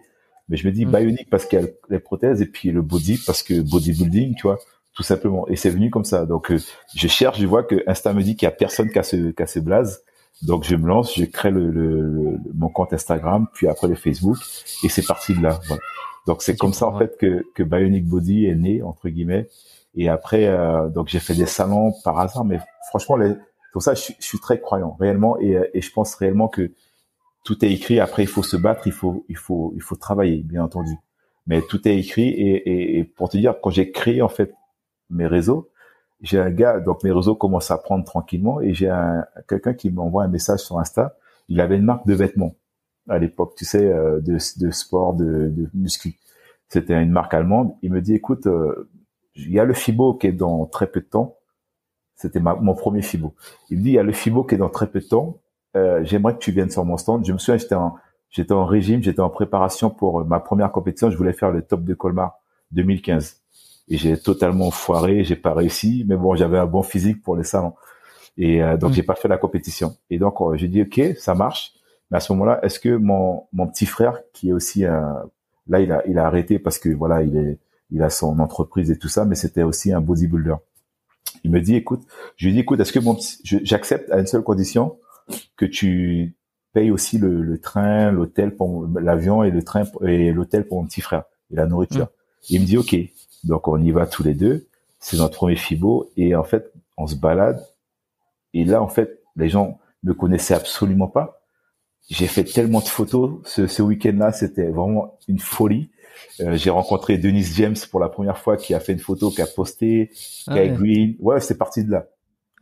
mais 0.51 0.57
je 0.57 0.67
me 0.67 0.73
dis 0.73 0.85
mm. 0.85 0.91
bionique 0.91 1.31
parce 1.31 1.47
qu'il 1.47 1.61
y 1.61 1.65
a 1.65 1.67
les 1.89 2.01
prothèses 2.01 2.43
et 2.43 2.47
puis 2.47 2.71
le 2.71 2.83
body 2.83 3.23
parce 3.25 3.43
que 3.43 3.61
bodybuilding, 3.63 4.35
tu 4.35 4.43
vois, 4.43 4.59
tout 4.95 5.05
simplement. 5.05 5.49
Et 5.49 5.57
c'est 5.57 5.71
venu 5.71 5.89
comme 5.91 6.05
ça. 6.05 6.27
Donc 6.27 6.51
euh, 6.51 6.59
je 6.95 7.09
cherche, 7.09 7.41
je 7.41 7.47
vois 7.47 7.63
que 7.63 7.83
Insta 7.87 8.13
me 8.13 8.23
dit 8.23 8.37
qu'il 8.37 8.47
y 8.47 8.49
a 8.49 8.53
personne 8.53 8.91
qui 8.91 8.99
a 8.99 9.03
ce 9.03 9.31
qui 9.31 9.43
a 9.43 9.47
ce 9.47 9.61
blaze. 9.61 10.03
Donc 10.43 10.65
je 10.65 10.75
me 10.75 10.87
lance, 10.87 11.15
je 11.17 11.25
crée 11.25 11.51
le, 11.51 11.71
le, 11.71 12.03
le, 12.03 12.39
mon 12.55 12.69
compte 12.69 12.93
Instagram, 12.93 13.47
puis 13.55 13.69
après 13.69 13.89
le 13.89 13.95
Facebook, 13.95 14.39
et 14.83 14.89
c'est 14.89 15.07
parti 15.07 15.35
de 15.35 15.43
là. 15.43 15.61
Voilà. 15.67 15.83
Donc 16.27 16.43
c'est 16.43 16.57
comme 16.57 16.73
ça 16.73 16.87
en 16.87 16.99
fait 16.99 17.17
que 17.19 17.47
que 17.55 17.63
Bionic 17.63 18.07
Body 18.07 18.47
est 18.47 18.57
né 18.57 18.83
entre 18.83 19.09
guillemets. 19.09 19.49
Et 19.95 20.09
après, 20.09 20.47
euh, 20.47 20.89
donc 20.89 21.09
j'ai 21.09 21.19
fait 21.19 21.35
des 21.35 21.47
salons 21.47 21.93
par 22.05 22.19
hasard, 22.19 22.45
mais 22.45 22.59
franchement, 22.89 23.17
les, 23.17 23.35
pour 23.73 23.83
ça, 23.83 23.95
je 23.95 24.01
suis, 24.01 24.17
je 24.21 24.25
suis 24.25 24.39
très 24.39 24.61
croyant 24.61 24.97
réellement, 25.01 25.39
et, 25.41 25.59
et 25.75 25.81
je 25.81 25.93
pense 25.93 26.15
réellement 26.15 26.49
que 26.49 26.71
tout 27.45 27.65
est 27.65 27.73
écrit. 27.73 28.01
Après, 28.01 28.23
il 28.23 28.29
faut 28.29 28.43
se 28.43 28.57
battre, 28.57 28.87
il 28.87 28.93
faut, 28.93 29.25
il 29.29 29.37
faut, 29.37 29.73
il 29.77 29.83
faut 29.83 29.97
travailler, 29.97 30.43
bien 30.43 30.65
entendu. 30.65 30.93
mais 31.47 31.63
tout 31.63 31.87
est 31.89 31.99
écrit. 31.99 32.29
Et, 32.29 32.99
et, 32.99 33.05
pour 33.05 33.29
te 33.29 33.37
dire, 33.37 33.57
quand 33.63 33.71
j'ai 33.71 33.91
créé 33.91 34.23
en 34.23 34.29
fait 34.29 34.55
mes 35.11 35.27
réseaux, 35.27 35.71
j'ai 36.23 36.39
un 36.39 36.51
gars, 36.51 36.81
donc 36.81 37.03
mes 37.05 37.13
réseaux 37.13 37.35
commencent 37.35 37.71
à 37.71 37.79
prendre 37.79 38.05
tranquillement, 38.05 38.61
et 38.61 38.75
j'ai 38.75 38.91
un, 38.91 39.25
quelqu'un 39.49 39.75
qui 39.75 39.91
m'envoie 39.91 40.25
un 40.25 40.29
message 40.29 40.61
sur 40.61 40.79
Insta. 40.79 41.17
Il 41.49 41.61
avait 41.61 41.77
une 41.77 41.85
marque 41.85 42.07
de 42.07 42.15
vêtements 42.15 42.55
à 43.09 43.19
l'époque, 43.19 43.55
tu 43.57 43.65
sais, 43.65 43.85
euh, 43.85 44.21
de, 44.21 44.35
de 44.61 44.71
sport, 44.71 45.15
de, 45.15 45.49
de 45.49 45.69
muscu. 45.75 46.17
C'était 46.69 46.95
une 47.03 47.11
marque 47.11 47.35
allemande. 47.35 47.75
Il 47.83 47.91
me 47.91 48.01
dit, 48.01 48.15
écoute, 48.15 48.47
euh, 48.47 48.91
il 49.35 49.51
y 49.51 49.59
a 49.59 49.65
le 49.65 49.75
Fibo 49.75 50.15
qui 50.15 50.29
est 50.29 50.33
dans 50.33 50.67
très 50.67 50.87
peu 50.87 51.01
de 51.01 51.07
temps. 51.07 51.39
C'était 52.15 52.39
mon 52.39 52.75
premier 52.75 53.03
Fibo. 53.03 53.35
Il 53.71 53.79
me 53.79 53.83
dit, 53.83 53.89
il 53.91 53.95
y 53.95 53.99
a 53.99 54.05
le 54.05 54.13
Fibo 54.13 54.45
qui 54.45 54.55
est 54.55 54.59
dans 54.59 54.69
très 54.69 54.89
peu 54.89 55.01
de 55.01 55.07
temps. 55.07 55.40
Euh, 55.77 56.01
J'aimerais 56.05 56.35
que 56.35 56.39
tu 56.39 56.53
viennes 56.53 56.71
sur 56.71 56.85
mon 56.85 56.97
stand. 56.97 57.25
Je 57.25 57.33
me 57.33 57.39
souviens, 57.39 57.59
j'étais 57.59 57.75
en, 57.75 57.97
j'étais 58.31 58.53
en 58.53 58.65
régime, 58.65 59.03
j'étais 59.03 59.21
en 59.21 59.31
préparation 59.31 59.91
pour 59.91 60.25
ma 60.25 60.41
première 60.41 60.73
compétition. 60.73 61.11
Je 61.11 61.17
voulais 61.17 61.33
faire 61.33 61.51
le 61.51 61.63
top 61.63 61.85
de 61.85 61.95
Colmar 61.95 62.39
2015. 62.73 63.37
Et 63.89 63.97
j'ai 63.97 64.17
totalement 64.17 64.71
foiré, 64.71 65.25
j'ai 65.25 65.37
pas 65.37 65.55
réussi. 65.55 66.05
Mais 66.09 66.17
bon, 66.17 66.35
j'avais 66.35 66.59
un 66.59 66.67
bon 66.67 66.83
physique 66.83 67.23
pour 67.23 67.37
les 67.37 67.45
salons. 67.45 67.75
Et 68.37 68.63
euh, 68.63 68.77
donc, 68.77 68.91
mmh. 68.91 68.95
j'ai 68.95 69.03
pas 69.03 69.15
fait 69.15 69.29
la 69.29 69.39
compétition. 69.39 69.97
Et 70.11 70.19
donc, 70.19 70.37
j'ai 70.55 70.69
dit, 70.69 70.83
OK, 70.83 71.01
ça 71.19 71.35
marche. 71.35 71.73
Mais 72.11 72.17
à 72.17 72.21
ce 72.21 72.33
moment-là, 72.33 72.61
est-ce 72.65 72.81
que 72.81 72.97
mon, 72.97 73.45
mon 73.53 73.67
petit 73.69 73.87
frère, 73.87 74.21
qui 74.33 74.51
est 74.51 74.53
aussi 74.53 74.85
un 74.85 75.25
Là, 75.71 75.81
il 75.81 75.93
a, 75.93 76.03
il 76.07 76.19
a 76.19 76.27
arrêté 76.27 76.59
parce 76.59 76.79
que 76.79 76.89
voilà, 76.89 77.23
il 77.23 77.37
est, 77.37 77.59
il 77.91 78.03
a 78.03 78.11
son 78.11 78.39
entreprise 78.41 78.91
et 78.91 78.99
tout 78.99 79.09
ça, 79.09 79.25
mais 79.25 79.37
c'était 79.37 79.63
aussi 79.63 79.93
un 79.93 80.01
bodybuilder. 80.01 80.57
Il 81.45 81.53
me 81.53 81.61
dit, 81.61 81.77
écoute, 81.77 82.03
je 82.37 82.47
lui 82.47 82.55
dis, 82.55 82.61
écoute, 82.61 82.81
est-ce 82.81 82.93
que 82.93 82.99
mon, 82.99 83.17
j'accepte 83.45 84.11
à 84.11 84.19
une 84.19 84.27
seule 84.27 84.43
condition? 84.43 84.99
Que 85.57 85.65
tu 85.65 86.37
payes 86.73 86.91
aussi 86.91 87.19
le, 87.19 87.43
le 87.43 87.59
train, 87.59 88.11
l'hôtel 88.11 88.55
pour 88.55 88.87
l'avion 88.99 89.43
et 89.43 89.51
le 89.51 89.63
train 89.63 89.85
et 90.07 90.33
l'hôtel 90.33 90.67
pour 90.67 90.81
mon 90.81 90.87
petit 90.87 91.01
frère 91.01 91.25
et 91.51 91.57
la 91.57 91.67
nourriture. 91.67 92.07
Mmh. 92.07 92.45
Il 92.51 92.61
me 92.61 92.67
dit, 92.67 92.77
ok, 92.77 92.97
donc 93.45 93.69
on 93.69 93.81
y 93.83 93.91
va 93.91 94.07
tous 94.07 94.23
les 94.23 94.35
deux. 94.35 94.67
C'est 94.99 95.17
notre 95.17 95.37
premier 95.37 95.57
Fibo 95.57 96.11
et 96.17 96.35
en 96.35 96.45
fait, 96.45 96.73
on 96.97 97.07
se 97.07 97.17
balade. 97.17 97.65
Et 98.55 98.65
là, 98.65 98.83
en 98.83 98.89
fait, 98.89 99.23
les 99.37 99.49
gens 99.49 99.79
me 100.03 100.15
connaissaient 100.15 100.55
absolument 100.55 101.09
pas 101.09 101.41
j'ai 102.11 102.27
fait 102.27 102.45
tellement 102.45 102.81
de 102.81 102.89
photos. 102.89 103.41
Ce, 103.45 103.67
ce 103.67 103.83
week-end-là, 103.83 104.33
c'était 104.33 104.69
vraiment 104.69 105.19
une 105.29 105.39
folie. 105.39 105.91
Euh, 106.41 106.57
j'ai 106.57 106.71
rencontré 106.71 107.19
Denise 107.19 107.55
James 107.57 107.77
pour 107.91 108.01
la 108.01 108.09
première 108.09 108.39
fois, 108.39 108.57
qui 108.57 108.75
a 108.75 108.81
fait 108.81 108.93
une 108.93 108.99
photo, 108.99 109.31
qui 109.31 109.41
a 109.43 109.47
posté, 109.47 110.11
ah 110.47 110.59
Guy 110.59 110.73
Green. 110.73 111.17
Ouais, 111.21 111.41
c'est 111.41 111.57
parti 111.57 111.85
de 111.85 111.93
là. 111.93 112.07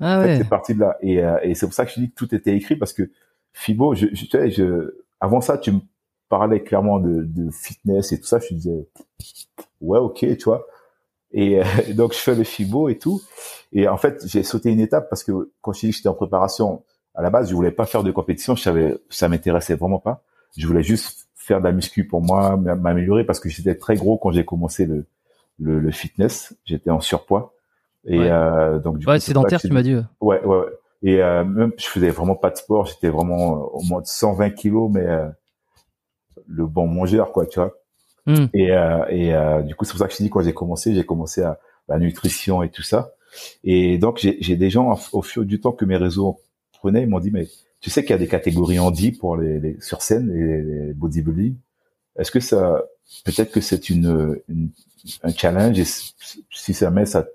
Ah 0.00 0.20
ouais. 0.20 0.38
C'est 0.38 0.48
parti 0.48 0.74
de 0.74 0.80
là. 0.80 0.96
Et, 1.00 1.22
euh, 1.22 1.38
et 1.42 1.54
c'est 1.54 1.66
pour 1.66 1.74
ça 1.74 1.84
que 1.86 1.92
je 1.92 2.00
dis 2.00 2.10
que 2.10 2.14
tout 2.14 2.34
était 2.34 2.54
écrit 2.56 2.76
parce 2.76 2.92
que 2.92 3.10
Fibo, 3.52 3.94
je, 3.94 4.06
je, 4.12 4.24
tu 4.24 4.30
sais, 4.30 4.50
je, 4.50 4.94
avant 5.20 5.40
ça, 5.40 5.58
tu 5.58 5.72
me 5.72 5.80
parlais 6.28 6.62
clairement 6.62 7.00
de, 7.00 7.22
de 7.24 7.50
fitness 7.50 8.12
et 8.12 8.20
tout 8.20 8.26
ça. 8.26 8.38
Je 8.38 8.54
disais, 8.54 8.88
ouais, 9.80 9.98
ok, 9.98 10.18
tu 10.20 10.44
vois. 10.44 10.66
Et, 11.32 11.60
euh, 11.60 11.64
donc 11.94 12.12
je 12.12 12.18
fais 12.18 12.34
le 12.34 12.44
Fibo 12.44 12.88
et 12.88 12.98
tout. 12.98 13.20
Et 13.72 13.88
en 13.88 13.96
fait, 13.96 14.22
j'ai 14.26 14.42
sauté 14.42 14.70
une 14.70 14.80
étape 14.80 15.08
parce 15.10 15.24
que 15.24 15.52
quand 15.60 15.72
je 15.72 15.80
dis 15.80 15.90
que 15.90 15.96
j'étais 15.96 16.08
en 16.08 16.14
préparation, 16.14 16.84
à 17.14 17.22
la 17.22 17.30
base, 17.30 17.50
je 17.50 17.54
voulais 17.54 17.72
pas 17.72 17.86
faire 17.86 18.02
de 18.04 18.10
compétition. 18.10 18.54
Je 18.54 18.62
savais, 18.62 18.96
ça 19.10 19.28
m'intéressait 19.28 19.74
vraiment 19.74 19.98
pas. 19.98 20.22
Je 20.56 20.66
voulais 20.66 20.82
juste 20.82 21.28
faire 21.34 21.60
de 21.60 21.64
la 21.64 21.72
muscu 21.72 22.06
pour 22.06 22.20
moi, 22.22 22.56
m'améliorer 22.56 23.24
parce 23.24 23.40
que 23.40 23.48
j'étais 23.48 23.74
très 23.74 23.96
gros 23.96 24.18
quand 24.18 24.30
j'ai 24.32 24.44
commencé 24.44 24.86
le, 24.86 25.06
le, 25.58 25.80
le 25.80 25.90
fitness. 25.90 26.54
J'étais 26.64 26.90
en 26.90 27.00
surpoids. 27.00 27.54
Et 28.08 28.18
euh, 28.18 28.78
donc 28.78 28.98
du 28.98 29.06
ouais, 29.06 29.20
sédentaire, 29.20 29.60
tu 29.60 29.70
m'as 29.70 29.82
dit. 29.82 29.94
Ouais, 29.94 30.04
ouais, 30.20 30.44
ouais. 30.44 30.66
Et 31.02 31.22
euh, 31.22 31.44
même, 31.44 31.72
je 31.76 31.86
faisais 31.86 32.10
vraiment 32.10 32.34
pas 32.34 32.50
de 32.50 32.56
sport. 32.56 32.86
J'étais 32.86 33.08
vraiment 33.08 33.54
euh, 33.54 33.66
au 33.72 33.82
moins 33.82 34.00
de 34.00 34.06
120 34.06 34.50
kilos, 34.50 34.90
mais 34.92 35.06
euh, 35.06 35.28
le 36.46 36.66
bon 36.66 36.86
mangeur, 36.86 37.32
quoi, 37.32 37.46
tu 37.46 37.60
vois. 37.60 37.74
Hmm. 38.26 38.46
Et, 38.52 38.72
euh, 38.72 39.04
et 39.08 39.34
euh, 39.34 39.62
du 39.62 39.74
coup, 39.74 39.84
c'est 39.84 39.92
pour 39.92 40.00
ça 40.00 40.08
que 40.08 40.14
je 40.14 40.22
dis 40.22 40.30
quand 40.30 40.42
j'ai 40.42 40.54
commencé, 40.54 40.94
j'ai 40.94 41.04
commencé 41.04 41.42
à 41.42 41.58
la 41.88 41.98
nutrition 41.98 42.62
et 42.62 42.70
tout 42.70 42.82
ça. 42.82 43.12
Et 43.62 43.98
donc, 43.98 44.18
j'ai 44.18 44.56
des 44.56 44.70
gens 44.70 44.98
au 45.12 45.22
fur 45.22 45.44
du 45.44 45.60
temps 45.60 45.72
que 45.72 45.84
mes 45.84 45.96
réseaux 45.96 46.40
prenaient, 46.72 47.02
ils 47.02 47.08
m'ont 47.08 47.20
dit, 47.20 47.30
mais 47.30 47.46
tu 47.80 47.90
sais 47.90 48.02
qu'il 48.02 48.10
y 48.10 48.14
a 48.14 48.18
des 48.18 48.26
catégories 48.26 48.78
handi 48.78 49.12
pour 49.12 49.36
les, 49.36 49.60
les 49.60 49.80
sur 49.80 50.02
scène, 50.02 50.32
les, 50.32 50.62
les 50.62 50.92
bodybuilding. 50.94 51.54
Est-ce 52.18 52.30
que 52.30 52.40
ça, 52.40 52.84
peut-être 53.24 53.52
que 53.52 53.60
c'est 53.60 53.90
une, 53.90 54.40
une, 54.48 54.70
un 55.22 55.30
challenge 55.30 55.78
et 55.78 55.84
si 55.84 56.74
ça 56.74 56.90
met 56.90 57.06
ça, 57.06 57.26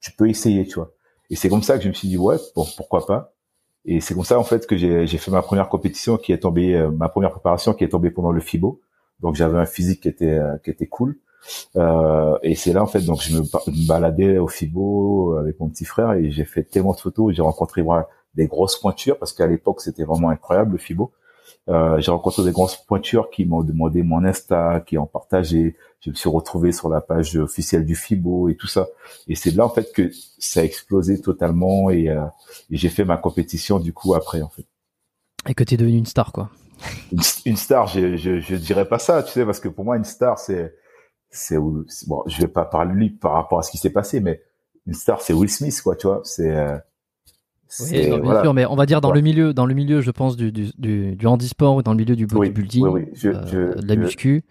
tu 0.00 0.12
peux 0.12 0.28
essayer, 0.28 0.66
tu 0.66 0.74
vois. 0.76 0.92
Et 1.30 1.36
c'est 1.36 1.48
comme 1.48 1.62
ça 1.62 1.76
que 1.76 1.84
je 1.84 1.88
me 1.88 1.92
suis 1.92 2.08
dit, 2.08 2.16
ouais, 2.16 2.36
bon, 2.54 2.66
pourquoi 2.76 3.04
pas. 3.06 3.32
Et 3.84 4.00
c'est 4.00 4.14
comme 4.14 4.24
ça, 4.24 4.38
en 4.38 4.44
fait, 4.44 4.66
que 4.66 4.76
j'ai 4.76 5.06
fait 5.06 5.30
ma 5.30 5.42
première 5.42 5.68
compétition 5.68 6.16
qui 6.16 6.32
est 6.32 6.38
tombée, 6.38 6.74
euh, 6.74 6.90
ma 6.90 7.08
première 7.08 7.30
préparation 7.30 7.72
qui 7.72 7.84
est 7.84 7.88
tombée 7.88 8.10
pendant 8.10 8.32
le 8.32 8.40
FIBO. 8.40 8.80
Donc, 9.20 9.34
j'avais 9.36 9.58
un 9.58 9.66
physique 9.66 10.02
qui 10.02 10.08
était, 10.08 10.38
euh, 10.38 10.56
qui 10.58 10.70
était 10.70 10.86
cool. 10.86 11.18
Euh, 11.76 12.36
et 12.42 12.54
c'est 12.54 12.72
là, 12.72 12.82
en 12.82 12.86
fait, 12.86 13.00
donc, 13.00 13.22
je 13.22 13.36
me, 13.36 13.86
baladais 13.86 14.38
au 14.38 14.48
FIBO 14.48 15.36
avec 15.38 15.60
mon 15.60 15.68
petit 15.68 15.84
frère 15.84 16.12
et 16.12 16.30
j'ai 16.30 16.44
fait 16.44 16.64
tellement 16.64 16.92
de 16.92 16.98
photos. 16.98 17.34
J'ai 17.34 17.42
rencontré 17.42 17.82
des 18.36 18.46
grosses 18.46 18.78
pointures 18.78 19.18
parce 19.18 19.32
qu'à 19.32 19.46
l'époque 19.46 19.80
c'était 19.80 20.04
vraiment 20.04 20.28
incroyable 20.28 20.72
le 20.72 20.78
Fibo. 20.78 21.12
Euh, 21.68 21.98
j'ai 22.00 22.10
rencontré 22.10 22.44
des 22.44 22.52
grosses 22.52 22.76
pointures 22.76 23.30
qui 23.30 23.44
m'ont 23.44 23.62
demandé 23.62 24.02
mon 24.02 24.24
Insta, 24.24 24.80
qui 24.86 24.98
ont 24.98 25.06
partagé. 25.06 25.76
Je 26.00 26.10
me 26.10 26.14
suis 26.14 26.28
retrouvé 26.28 26.72
sur 26.72 26.88
la 26.88 27.00
page 27.00 27.36
officielle 27.36 27.84
du 27.84 27.96
Fibo 27.96 28.48
et 28.48 28.56
tout 28.56 28.68
ça. 28.68 28.86
Et 29.26 29.34
c'est 29.34 29.50
là 29.50 29.64
en 29.64 29.70
fait 29.70 29.92
que 29.92 30.10
ça 30.38 30.60
a 30.60 30.62
explosé 30.62 31.20
totalement 31.20 31.90
et, 31.90 32.08
euh, 32.08 32.24
et 32.70 32.76
j'ai 32.76 32.88
fait 32.88 33.04
ma 33.04 33.16
compétition 33.16 33.80
du 33.80 33.92
coup 33.92 34.14
après 34.14 34.42
en 34.42 34.48
fait. 34.48 34.66
Et 35.48 35.54
que 35.54 35.64
tu 35.64 35.74
es 35.74 35.76
devenu 35.76 35.98
une 35.98 36.06
star 36.06 36.32
quoi. 36.32 36.50
Une, 37.46 37.56
star, 37.56 37.86
je, 37.86 38.16
je 38.16 38.38
je 38.38 38.54
dirais 38.54 38.86
pas 38.86 38.98
ça, 38.98 39.22
tu 39.22 39.32
sais, 39.32 39.46
parce 39.46 39.60
que 39.60 39.68
pour 39.68 39.84
moi 39.84 39.96
une 39.96 40.04
star 40.04 40.38
c'est 40.38 40.74
c'est 41.30 41.58
bon, 41.58 42.22
je 42.26 42.40
vais 42.40 42.48
pas 42.48 42.64
parler 42.64 42.92
lui 42.92 43.10
par 43.10 43.32
rapport 43.32 43.58
à 43.58 43.62
ce 43.62 43.70
qui 43.70 43.78
s'est 43.78 43.90
passé, 43.90 44.20
mais 44.20 44.42
une 44.86 44.94
star 44.94 45.20
c'est 45.20 45.32
Will 45.32 45.50
Smith 45.50 45.80
quoi, 45.82 45.96
tu 45.96 46.06
vois. 46.06 46.20
C'est 46.24 46.54
euh, 46.54 46.78
oui, 47.80 48.20
bien 48.20 48.42
sûr, 48.42 48.54
mais 48.54 48.66
on 48.66 48.76
va 48.76 48.86
dire 48.86 49.00
dans 49.00 49.12
le 49.12 49.20
milieu, 49.20 49.52
dans 49.52 49.66
le 49.66 49.74
milieu, 49.74 50.00
je 50.00 50.10
pense 50.10 50.36
du 50.36 50.52
du, 50.52 50.70
du, 50.78 51.16
du 51.16 51.26
handisport 51.26 51.76
ou 51.76 51.82
dans 51.82 51.92
le 51.92 51.98
milieu 51.98 52.16
du 52.16 52.26
bodybuilding, 52.26 52.86
oui, 52.86 53.06
euh, 53.24 53.74
de 53.74 53.86
la 53.86 53.96
muscu. 53.96 54.44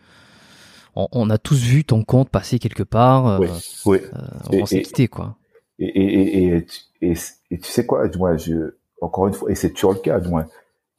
On, 0.96 1.08
on, 1.12 1.30
a 1.30 1.38
tous 1.38 1.62
vu 1.62 1.84
ton 1.84 2.04
compte 2.04 2.30
passer 2.30 2.60
quelque 2.60 2.84
part. 2.84 3.28
Euh, 3.28 3.48
oui, 3.86 4.00
euh, 4.02 4.62
on 4.62 4.66
s'est 4.66 4.82
quitté 4.82 5.08
quoi. 5.08 5.38
Et, 5.78 5.86
et, 5.86 6.66
et, 7.02 7.14
tu 7.14 7.64
sais 7.64 7.86
quoi, 7.86 8.08
moi, 8.18 8.38
je, 8.38 8.76
encore 9.02 9.28
une 9.28 9.34
fois, 9.34 9.52
et 9.52 9.56
c'est 9.56 9.72
toujours 9.72 9.94
le 9.94 10.00
cas, 10.00 10.20
moi, 10.20 10.46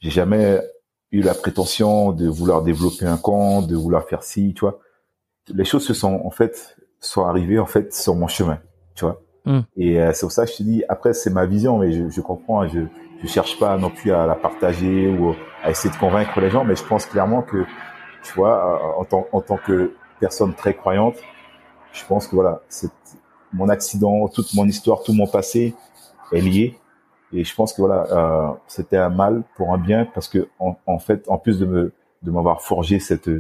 j'ai 0.01 0.11
jamais 0.11 0.61
eu 1.13 1.23
la 1.23 1.35
prétention 1.35 2.13
de 2.13 2.29
vouloir 2.29 2.63
développer 2.63 3.07
un 3.07 3.17
compte, 3.17 3.69
de 3.69 3.77
vouloir 3.77 4.05
faire 4.05 4.23
ci, 4.23 4.53
tu 4.55 4.61
vois. 4.61 4.81
Les 5.55 5.65
choses 5.65 5.87
se 5.87 5.95
sont 5.95 6.21
en 6.25 6.31
fait 6.31 6.77
sont 7.01 7.25
arrivées 7.25 7.59
en 7.59 7.67
fait 7.67 7.95
sur 7.95 8.15
mon 8.15 8.27
chemin, 8.27 8.59
tu 8.95 9.05
vois. 9.05 9.23
Mm. 9.47 9.61
Et 9.77 10.01
euh, 10.01 10.13
c'est 10.13 10.27
pour 10.27 10.33
ça 10.33 10.45
que 10.45 10.53
je 10.53 10.57
te 10.59 10.63
dis, 10.63 10.85
après, 10.89 11.15
c'est 11.15 11.31
ma 11.31 11.47
vision, 11.47 11.79
mais 11.79 11.93
je, 11.93 12.11
je 12.11 12.21
comprends, 12.21 12.67
je 12.69 12.81
je 13.23 13.27
cherche 13.29 13.59
pas 13.59 13.79
non 13.79 13.91
plus 13.91 14.13
à 14.13 14.27
la 14.27 14.35
partager 14.35 15.09
ou 15.09 15.35
à 15.63 15.71
essayer 15.71 15.93
de 15.93 15.99
convaincre 15.99 16.39
les 16.41 16.51
gens, 16.51 16.65
mais 16.65 16.77
je 16.77 16.85
pense 16.85 17.07
clairement 17.07 17.43
que, 17.43 17.65
tu 18.23 18.33
vois, 18.35 18.75
euh, 18.97 19.01
en 19.01 19.05
tant, 19.05 19.27
en 19.33 19.41
tant 19.41 19.57
que 19.57 19.95
personne 20.21 20.55
très 20.55 20.75
croyante, 20.75 21.17
je 21.93 22.05
pense 22.05 22.27
que 22.27 22.35
voilà, 22.35 22.61
mon 23.53 23.69
accident, 23.69 24.29
toute 24.29 24.53
mon 24.55 24.67
histoire, 24.67 25.03
tout 25.03 25.13
mon 25.15 25.27
passé 25.27 25.75
est 26.33 26.41
lié. 26.41 26.79
Et 27.33 27.43
je 27.45 27.55
pense 27.55 27.73
que 27.73 27.81
voilà, 27.81 28.07
euh, 28.13 28.53
c'était 28.69 28.99
un 28.99 29.09
mal 29.09 29.43
pour 29.57 29.73
un 29.73 29.79
bien 29.79 30.07
parce 30.15 30.29
que 30.29 30.49
en, 30.59 30.77
en 30.87 30.99
fait, 30.99 31.25
en 31.29 31.39
plus 31.39 31.59
de 31.59 31.67
me 31.67 31.93
de 32.23 32.31
m'avoir 32.31 32.63
forgé 32.63 32.99
cette 33.01 33.31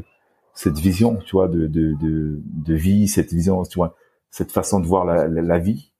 cette 0.54 0.78
vision, 0.78 1.16
tu 1.16 1.32
vois, 1.32 1.48
de, 1.48 1.66
de, 1.66 1.92
de, 2.00 2.40
de 2.42 2.74
vie, 2.74 3.08
cette 3.08 3.30
vision, 3.30 3.62
tu 3.64 3.78
vois, 3.78 3.94
cette 4.30 4.50
façon 4.50 4.80
de 4.80 4.86
voir 4.86 5.04
la, 5.04 5.28
la, 5.28 5.58
vie. 5.58 5.92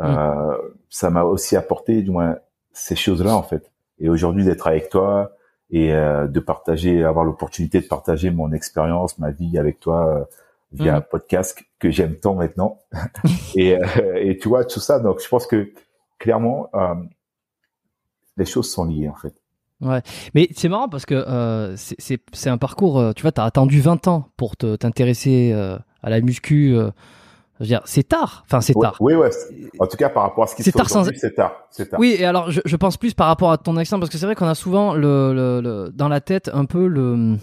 Euh, 0.00 0.56
ça 0.90 1.10
m'a 1.10 1.22
aussi 1.22 1.56
apporté, 1.56 2.02
du 2.02 2.10
moins, 2.10 2.36
ces 2.72 2.96
choses-là 2.96 3.36
en 3.36 3.42
fait. 3.42 3.70
Et 3.98 4.08
aujourd'hui, 4.08 4.44
d'être 4.44 4.66
avec 4.66 4.88
toi 4.88 5.32
et 5.70 5.92
euh, 5.92 6.26
de 6.26 6.40
partager, 6.40 7.04
avoir 7.04 7.24
l'opportunité 7.24 7.80
de 7.80 7.86
partager 7.86 8.30
mon 8.30 8.52
expérience, 8.52 9.18
ma 9.18 9.30
vie 9.30 9.58
avec 9.58 9.80
toi 9.80 10.08
euh, 10.08 10.24
via 10.72 10.92
mm. 10.92 10.96
un 10.96 11.00
podcast 11.00 11.62
que 11.78 11.90
j'aime 11.90 12.16
tant 12.16 12.34
maintenant. 12.34 12.80
et, 13.54 13.78
et 14.16 14.38
tu 14.38 14.48
vois 14.48 14.64
tout 14.64 14.80
ça. 14.80 14.98
Donc, 14.98 15.20
je 15.22 15.28
pense 15.28 15.46
que 15.46 15.72
clairement, 16.18 16.70
les 18.36 18.44
choses 18.44 18.70
sont 18.70 18.84
liées 18.84 19.08
en 19.08 19.14
fait. 19.14 19.34
Ouais, 19.80 20.00
mais 20.34 20.48
c'est 20.54 20.68
marrant 20.68 20.88
parce 20.88 21.04
que 21.04 21.14
euh, 21.14 21.76
c'est 21.76 22.48
un 22.48 22.58
parcours, 22.58 23.12
tu 23.14 23.22
vois, 23.22 23.32
tu 23.32 23.40
as 23.40 23.44
attendu 23.44 23.80
20 23.80 24.08
ans 24.08 24.28
pour 24.36 24.56
t'intéresser 24.56 25.52
à 25.52 26.10
la 26.10 26.20
muscu, 26.20 26.76
c'est 27.84 28.08
tard. 28.08 28.44
Enfin, 28.46 28.60
c'est 28.60 28.74
tard. 28.74 28.96
Oui, 29.00 29.14
ouais. 29.14 29.30
En 29.78 29.86
tout 29.86 29.96
cas, 29.96 30.08
par 30.08 30.24
rapport 30.24 30.44
à 30.44 30.46
ce 30.46 30.56
qui 30.56 30.62
se 30.62 30.70
fait 30.70 30.80
aujourd'hui, 30.80 31.18
c'est 31.18 31.34
tard. 31.34 31.52
C'est 31.70 31.88
tard. 31.88 32.00
Oui, 32.00 32.16
et 32.18 32.24
alors, 32.24 32.50
je, 32.50 32.60
je, 32.64 32.76
pense 32.76 32.96
plus 32.96 33.14
par 33.14 33.28
rapport 33.28 33.52
à 33.52 33.58
ton 33.58 33.76
accident, 33.76 33.98
parce 33.98 34.10
que 34.10 34.18
c'est 34.18 34.26
vrai 34.26 34.34
qu'on 34.34 34.46
a 34.46 34.54
souvent 34.54 34.94
le, 34.94 35.32
le, 35.32 35.60
le, 35.60 35.90
dans 35.92 36.08
la 36.08 36.20
tête 36.20 36.50
un 36.52 36.64
peu 36.64 36.86
le. 36.86 37.36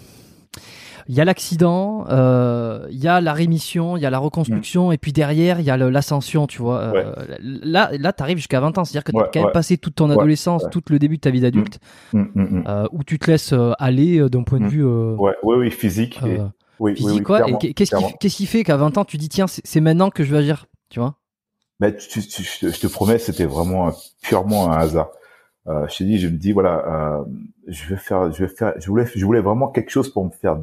Il 1.08 1.16
y 1.16 1.20
a 1.20 1.24
l'accident, 1.24 2.06
euh, 2.10 2.86
il 2.90 2.98
y 2.98 3.08
a 3.08 3.20
la 3.20 3.32
rémission, 3.32 3.96
il 3.96 4.02
y 4.02 4.06
a 4.06 4.10
la 4.10 4.20
reconstruction, 4.20 4.90
mm. 4.90 4.92
et 4.92 4.98
puis 4.98 5.12
derrière, 5.12 5.58
il 5.58 5.66
y 5.66 5.70
a 5.70 5.76
l'ascension, 5.76 6.46
tu 6.46 6.62
vois. 6.62 6.78
Euh, 6.78 7.12
là, 7.40 7.90
là 7.98 8.12
tu 8.12 8.22
arrives 8.22 8.36
jusqu'à 8.36 8.60
20 8.60 8.78
ans, 8.78 8.84
c'est-à-dire 8.84 9.02
que 9.02 9.10
tu 9.10 9.18
as 9.18 9.28
quand 9.32 9.42
même 9.42 9.52
passé 9.52 9.78
toute 9.78 9.96
ton 9.96 10.10
adolescence, 10.10 10.64
tout 10.70 10.82
le 10.90 11.00
début 11.00 11.16
de 11.16 11.22
ta 11.22 11.30
vie 11.30 11.40
d'adulte, 11.40 11.80
mm. 12.12 12.22
mm, 12.34 12.64
euh, 12.68 12.86
où 12.92 13.02
tu 13.02 13.18
te 13.18 13.30
laisses 13.30 13.52
euh, 13.52 13.72
aller 13.80 14.28
d'un 14.28 14.44
point 14.44 14.60
de 14.60 14.66
vue. 14.66 14.84
ouais, 14.84 15.34
ouais, 15.42 15.56
oui, 15.56 15.70
physique. 15.70 16.20
Et 16.24 16.38
oui, 16.82 16.94
oui, 17.00 17.12
oui, 17.12 17.22
quoi 17.22 17.46
Et 17.62 17.74
qu'est-ce 17.74 18.36
qui, 18.36 18.46
fait 18.46 18.64
qu'à 18.64 18.76
20 18.76 18.98
ans 18.98 19.04
tu 19.04 19.16
dis 19.16 19.28
tiens 19.28 19.46
c'est 19.46 19.80
maintenant 19.80 20.10
que 20.10 20.24
je 20.24 20.32
vais 20.32 20.38
agir, 20.38 20.66
tu 20.90 20.98
vois? 21.00 21.16
Mais 21.80 21.96
tu, 21.96 22.20
tu- 22.26 22.42
je, 22.42 22.58
te, 22.60 22.70
je 22.72 22.80
te 22.80 22.86
promets, 22.86 23.18
c'était 23.18 23.46
vraiment 23.46 23.88
un- 23.88 23.94
purement 24.22 24.70
un 24.70 24.78
hasard. 24.78 25.10
Euh, 25.68 25.86
je 25.88 25.98
t'ai 25.98 26.04
dit, 26.04 26.18
je 26.18 26.26
me 26.28 26.36
dis 26.36 26.52
voilà, 26.52 27.18
euh, 27.20 27.24
je 27.68 27.88
vais 27.88 27.96
faire, 27.96 28.32
je 28.32 28.44
vais 28.44 28.48
faire, 28.48 28.74
je 28.78 28.86
voulais, 28.88 29.06
je 29.14 29.24
voulais 29.24 29.40
vraiment 29.40 29.68
quelque 29.68 29.90
chose 29.90 30.12
pour 30.12 30.24
me 30.24 30.30
faire 30.30 30.58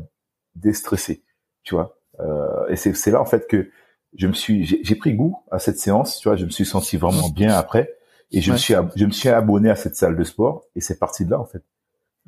déstresser, 0.55 1.23
tu 1.63 1.75
vois? 1.75 1.97
Euh, 2.19 2.67
et 2.67 2.75
c'est 2.75 2.93
c'est 2.93 3.11
là 3.11 3.21
en 3.21 3.25
fait 3.25 3.47
que 3.47 3.69
je 4.17 4.27
me 4.27 4.33
suis, 4.33 4.65
j'ai 4.65 4.95
pris 4.95 5.13
goût 5.13 5.37
à 5.51 5.59
cette 5.59 5.79
séance, 5.79 6.19
tu 6.19 6.27
vois. 6.27 6.35
Je 6.35 6.43
me 6.45 6.49
suis 6.49 6.65
senti 6.65 6.97
vraiment 6.97 7.29
bien 7.29 7.55
après, 7.55 7.95
et 8.31 8.41
je 8.41 8.51
me 8.51 8.57
suis, 8.57 8.73
je 8.95 9.05
me 9.05 9.11
suis 9.11 9.29
abonné 9.29 9.69
à 9.69 9.75
cette 9.75 9.95
salle 9.95 10.17
de 10.17 10.23
sport, 10.23 10.65
et 10.75 10.81
c'est 10.81 10.99
parti 10.99 11.23
de 11.25 11.31
là 11.31 11.39
en 11.39 11.45
fait. 11.45 11.63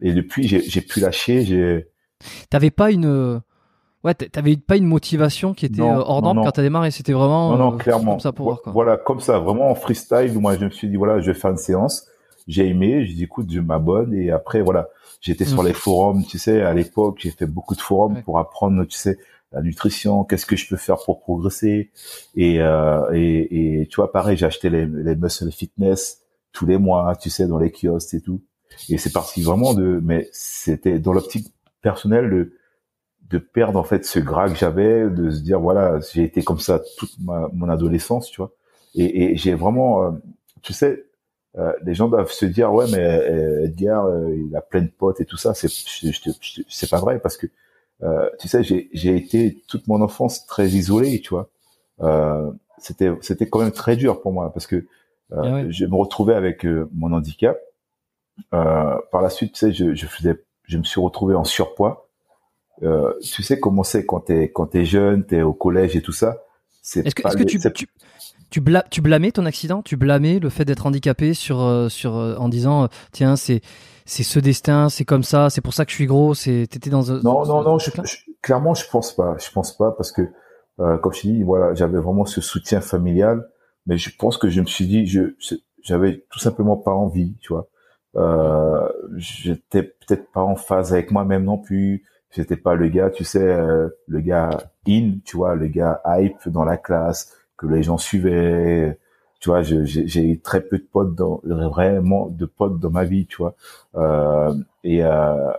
Et 0.02 0.14
depuis, 0.14 0.48
j'ai 0.48 0.82
pu 0.82 1.00
lâcher, 1.02 1.44
j'ai 1.44 1.92
T'avais 2.50 2.72
pas 2.72 2.92
une 2.92 3.42
ouais 4.04 4.14
t'avais 4.14 4.58
pas 4.58 4.78
une 4.78 4.86
motivation 4.86 5.54
qui 5.54 5.66
était 5.66 5.82
Non, 5.82 6.00
euh, 6.00 6.04
hors 6.06 6.22
non, 6.22 6.34
norme 6.34 6.46
quand 6.46 6.52
t'as 6.54 6.62
démarré, 6.62 6.92
c'était 6.92 7.14
vraiment 7.14 7.52
Non, 7.52 7.58
non, 7.58 7.74
euh, 7.74 7.78
clairement. 7.78 8.12
comme 8.14 8.20
ça 8.20 8.32
pour 8.32 8.46
voir 8.46 8.62
quoi. 8.62 8.72
Voilà, 8.72 8.98
comme 8.98 9.20
ça, 9.20 9.40
vraiment 9.40 9.70
en 9.70 9.76
freestyle. 9.76 10.34
Moi, 10.40 10.58
je 10.58 10.66
me 10.66 10.70
suis 10.70 10.90
dit, 10.90 10.96
voilà, 10.96 11.20
je 11.22 11.32
vais 11.32 11.38
faire 11.38 11.52
une 11.52 11.58
séance. 11.58 12.08
J'ai 12.48 12.68
aimé, 12.68 13.06
j'ai 13.06 13.14
dit, 13.14 13.24
écoute, 13.24 13.48
je 13.52 13.60
m'abonne. 13.60 14.14
Et 14.14 14.32
après, 14.32 14.62
voilà, 14.62 14.90
j'étais 15.22 15.46
sur 15.46 15.62
Mm. 15.64 15.68
les 15.68 15.74
forums, 15.74 16.26
tu 16.26 16.38
sais, 16.40 16.62
à 16.62 16.74
l'époque, 16.74 17.18
j'ai 17.20 17.32
fait 17.32 17.46
beaucoup 17.46 17.76
de 17.76 17.82
forums 17.82 18.16
Ouais. 18.16 18.22
pour 18.24 18.40
apprendre, 18.40 18.84
tu 18.86 18.98
sais, 18.98 19.18
la 19.52 19.62
nutrition, 19.62 20.24
qu'est-ce 20.24 20.46
que 20.46 20.56
je 20.56 20.68
peux 20.68 20.78
faire 20.78 20.98
pour 21.06 21.20
progresser. 21.22 21.92
Et, 22.36 22.60
euh, 22.62 23.02
et, 23.14 23.82
et 23.82 23.88
tu 23.88 23.98
vois, 23.98 24.12
pareil, 24.12 24.38
j'ai 24.38 24.46
acheté 24.46 24.70
les, 24.70 24.86
les 24.86 25.16
muscle 25.16 25.52
fitness 25.52 26.22
tous 26.54 26.66
les 26.66 26.78
mois, 26.78 27.16
tu 27.16 27.30
sais, 27.30 27.48
dans 27.48 27.60
les 27.60 27.72
kiosques 27.72 28.14
et 28.16 28.22
tout. 28.22 28.42
Et 28.90 28.98
c'est 28.98 29.12
parti 29.14 29.42
vraiment 29.44 29.74
de, 29.74 30.00
mais 30.04 30.28
c'était 30.32 30.98
dans 31.00 31.14
l'optique 31.14 31.48
personnelle 31.82 32.30
de, 32.30 32.54
de 33.32 33.38
perdre 33.40 33.80
en 33.80 33.84
fait 33.84 34.06
ce 34.06 34.20
gras 34.20 34.50
que 34.50 34.56
j'avais, 34.56 35.10
de 35.10 35.30
se 35.32 35.42
dire 35.42 35.60
voilà, 35.60 36.00
j'ai 36.14 36.24
été 36.24 36.44
comme 36.44 36.60
ça 36.60 36.82
toute 36.98 37.12
ma, 37.20 37.50
mon 37.54 37.70
adolescence, 37.70 38.30
tu 38.30 38.38
vois. 38.42 38.52
Et, 38.96 39.34
et 39.34 39.38
j'ai 39.38 39.54
vraiment, 39.56 40.04
euh, 40.06 40.12
tu 40.62 40.74
sais, 40.74 41.06
euh, 41.58 41.74
les 41.86 41.94
gens 41.96 42.08
doivent 42.10 42.32
se 42.32 42.46
dire 42.46 42.74
ouais 42.74 42.86
mais 42.92 43.00
euh, 43.00 43.66
Edgar 43.66 44.06
euh, 44.06 44.34
il 44.36 44.56
a 44.56 44.62
plein 44.62 44.82
de 44.82 44.88
potes 44.98 45.20
et 45.22 45.26
tout 45.26 45.38
ça, 45.38 45.54
c'est 45.54 45.70
c'est 45.70 46.90
pas 46.90 47.00
vrai 47.00 47.20
parce 47.20 47.38
que 47.38 47.48
euh, 48.04 48.30
tu 48.40 48.48
sais 48.48 48.64
j'ai 48.64 48.90
j'ai 48.94 49.16
été 49.16 49.64
toute 49.68 49.88
mon 49.88 50.02
enfance 50.02 50.46
très 50.48 50.68
isolé, 50.70 51.22
tu 51.22 51.30
vois. 51.30 51.50
Euh, 52.02 52.52
c'était 52.80 53.12
c'était 53.22 53.48
quand 53.50 53.60
même 53.60 53.72
très 53.72 53.96
dur 53.96 54.22
pour 54.22 54.34
moi 54.34 54.52
parce 54.54 54.68
que 54.68 54.78
euh, 55.34 55.44
Ah 55.44 55.54
ouais. 55.56 55.72
je 55.72 55.86
me 55.86 55.96
retrouvais 55.96 56.36
avec 56.36 56.66
mon 56.94 57.14
handicap. 57.14 57.58
Euh, 58.54 58.98
par 59.12 59.22
la 59.22 59.30
suite, 59.30 59.54
tu 59.54 59.60
sais, 59.60 59.72
je, 59.74 59.94
je 59.94 60.06
faisais, 60.08 60.44
je 60.66 60.78
me 60.78 60.84
suis 60.84 61.00
retrouvé 61.02 61.36
en 61.36 61.44
surpoids. 61.44 62.10
Euh, 62.84 63.14
tu 63.22 63.44
sais 63.44 63.60
comment 63.60 63.84
c'est 63.84 64.06
quand 64.06 64.22
t'es 64.22 64.52
quand 64.52 64.68
t'es 64.68 64.86
jeune, 64.86 65.24
t'es 65.26 65.42
au 65.42 65.54
collège 65.54 65.96
et 65.96 66.02
tout 66.02 66.12
ça? 66.14 66.44
C'est 66.82 67.06
Est-ce 67.06 67.16
que, 67.16 67.22
pas 67.22 67.30
est-ce 67.30 67.38
que 67.38 67.44
les- 67.44 67.50
tu, 67.60 67.60
tu, 67.74 67.88
tu, 68.50 68.62
bla- 68.62 68.86
tu 68.90 69.02
blâmais 69.02 69.32
ton 69.32 69.46
accident? 69.46 69.82
Tu 69.82 69.98
blâmais 69.98 70.40
le 70.40 70.50
fait 70.50 70.66
d'être 70.66 70.86
handicapé 70.88 71.34
sur, 71.34 71.62
euh, 71.62 71.90
sur, 71.90 72.18
euh, 72.18 72.36
en 72.38 72.50
disant, 72.50 72.90
tiens, 73.12 73.36
c'est, 73.36 73.62
c'est 74.06 74.24
ce 74.24 74.40
destin, 74.40 74.90
c'est 74.90 75.06
comme 75.06 75.24
ça, 75.24 75.50
c'est 75.50 75.62
pour 75.62 75.74
ça 75.74 75.86
que 75.86 75.92
je 75.92 75.96
suis 75.96 76.08
gros, 76.08 76.34
c'est, 76.34 76.68
t'étais 76.70 76.90
dans 76.90 77.12
un. 77.12 77.22
Non, 77.22 77.46
non, 77.46 77.64
non. 77.64 77.78
Je, 77.80 77.92
je- 78.04 78.18
clairement, 78.42 78.74
je 78.74 78.88
pense 78.90 79.16
pas. 79.16 79.36
Je 79.40 79.52
pense 79.52 79.78
pas 79.78 79.92
parce 79.92 80.12
que, 80.12 80.24
euh, 80.80 80.98
comme 80.98 81.14
je 81.14 81.22
te 81.22 81.28
dis, 81.28 81.44
voilà, 81.44 81.74
j'avais 81.76 82.00
vraiment 82.00 82.26
ce 82.26 82.42
soutien 82.42 82.82
familial, 82.82 83.48
mais 83.86 83.98
je 83.98 84.10
pense 84.18 84.38
que 84.38 84.50
je 84.50 84.62
me 84.62 84.66
suis 84.66 84.88
dit, 84.88 85.06
je, 85.06 85.36
je- 85.40 85.56
j'avais 85.84 86.26
tout 86.32 86.40
simplement 86.40 86.78
pas 86.78 86.92
envie, 86.94 87.36
tu 87.42 87.54
vois. 87.54 87.68
Euh, 88.16 88.88
j'étais 89.16 89.84
peut-être 89.84 90.32
pas 90.32 90.42
en 90.42 90.56
phase 90.56 90.94
avec 90.94 91.12
moi-même 91.12 91.44
non 91.46 91.58
plus. 91.58 92.04
J'étais 92.32 92.56
pas 92.58 92.76
le 92.76 92.88
gars, 92.88 93.10
tu 93.10 93.24
sais, 93.24 93.44
euh, 93.44 93.90
le 94.08 94.22
gars 94.22 94.50
in, 94.88 95.16
tu 95.26 95.38
vois, 95.38 95.56
le 95.56 95.68
gars 95.68 96.02
hype 96.06 96.48
dans 96.48 96.64
la 96.64 96.78
classe 96.78 97.34
que 97.58 97.68
les 97.68 97.84
gens 97.84 97.98
suivaient. 97.98 98.98
Tu 99.40 99.50
vois, 99.50 99.62
j'ai 99.64 100.24
eu 100.24 100.40
très 100.40 100.62
peu 100.62 100.78
de 100.78 100.84
potes 100.90 101.16
dans 101.16 101.42
vraiment 101.44 102.28
de 102.28 102.46
potes 102.46 102.80
dans 102.80 102.92
ma 102.92 103.04
vie, 103.04 103.26
tu 103.26 103.38
vois. 103.38 103.56
Euh, 103.96 104.54
et 104.84 105.04
euh, 105.04 105.52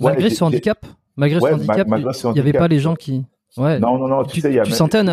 Malgré 0.00 0.24
ouais, 0.24 0.30
ce 0.30 0.44
handicap 0.44 0.86
Malgré 1.16 1.40
Ouais, 1.40 1.50
ce 1.50 1.56
ma- 1.66 1.74
handicap, 1.74 1.88
il 2.24 2.32
n'y 2.32 2.40
avait 2.40 2.52
pas 2.52 2.68
les 2.68 2.78
gens 2.78 2.94
qui. 2.94 3.26
Ouais. 3.56 3.78
Non, 3.80 3.98
non, 3.98 4.08
non, 4.08 4.22
tu, 4.24 4.34
tu, 4.34 4.40
sais, 4.40 4.50
il 4.50 4.54
y 4.54 4.60
a 4.60 4.62
tu 4.62 4.70
même- 4.70 4.76
sentais 4.78 4.98
un, 4.98 5.04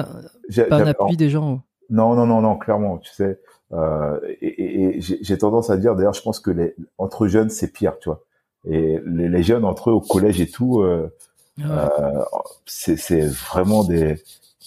pas 0.69 0.75
un 0.77 0.86
appui 0.88 1.17
des 1.17 1.30
gens. 1.30 1.62
Non, 1.89 2.13
non, 2.15 2.25
non, 2.27 2.41
non, 2.41 2.56
clairement, 2.58 2.99
tu 2.99 3.12
sais. 3.12 3.39
Euh, 3.73 4.19
et 4.39 4.47
et- 4.47 4.84
et 4.97 5.01
j'ai 5.01 5.17
j'ai 5.21 5.38
tendance 5.38 5.69
à 5.69 5.77
dire, 5.77 5.95
d'ailleurs, 5.95 6.13
je 6.13 6.21
pense 6.21 6.39
que 6.39 6.51
les, 6.51 6.75
entre 6.97 7.27
jeunes, 7.27 7.49
c'est 7.49 7.73
pire, 7.73 7.97
tu 7.99 8.08
vois. 8.10 8.21
Et 8.69 8.99
les, 9.06 9.30
les 9.30 9.43
jeunes 9.43 9.65
entre 9.65 9.89
eux 9.91 9.93
au 9.93 10.01
collège 10.01 10.41
et 10.41 10.49
tout, 10.49 10.82
euh, 10.82 11.10
ouais. 11.58 11.65
euh, 11.65 12.23
c'est 12.65 12.97
c'est 12.97 13.25
vraiment 13.25 13.84
des 13.84 14.15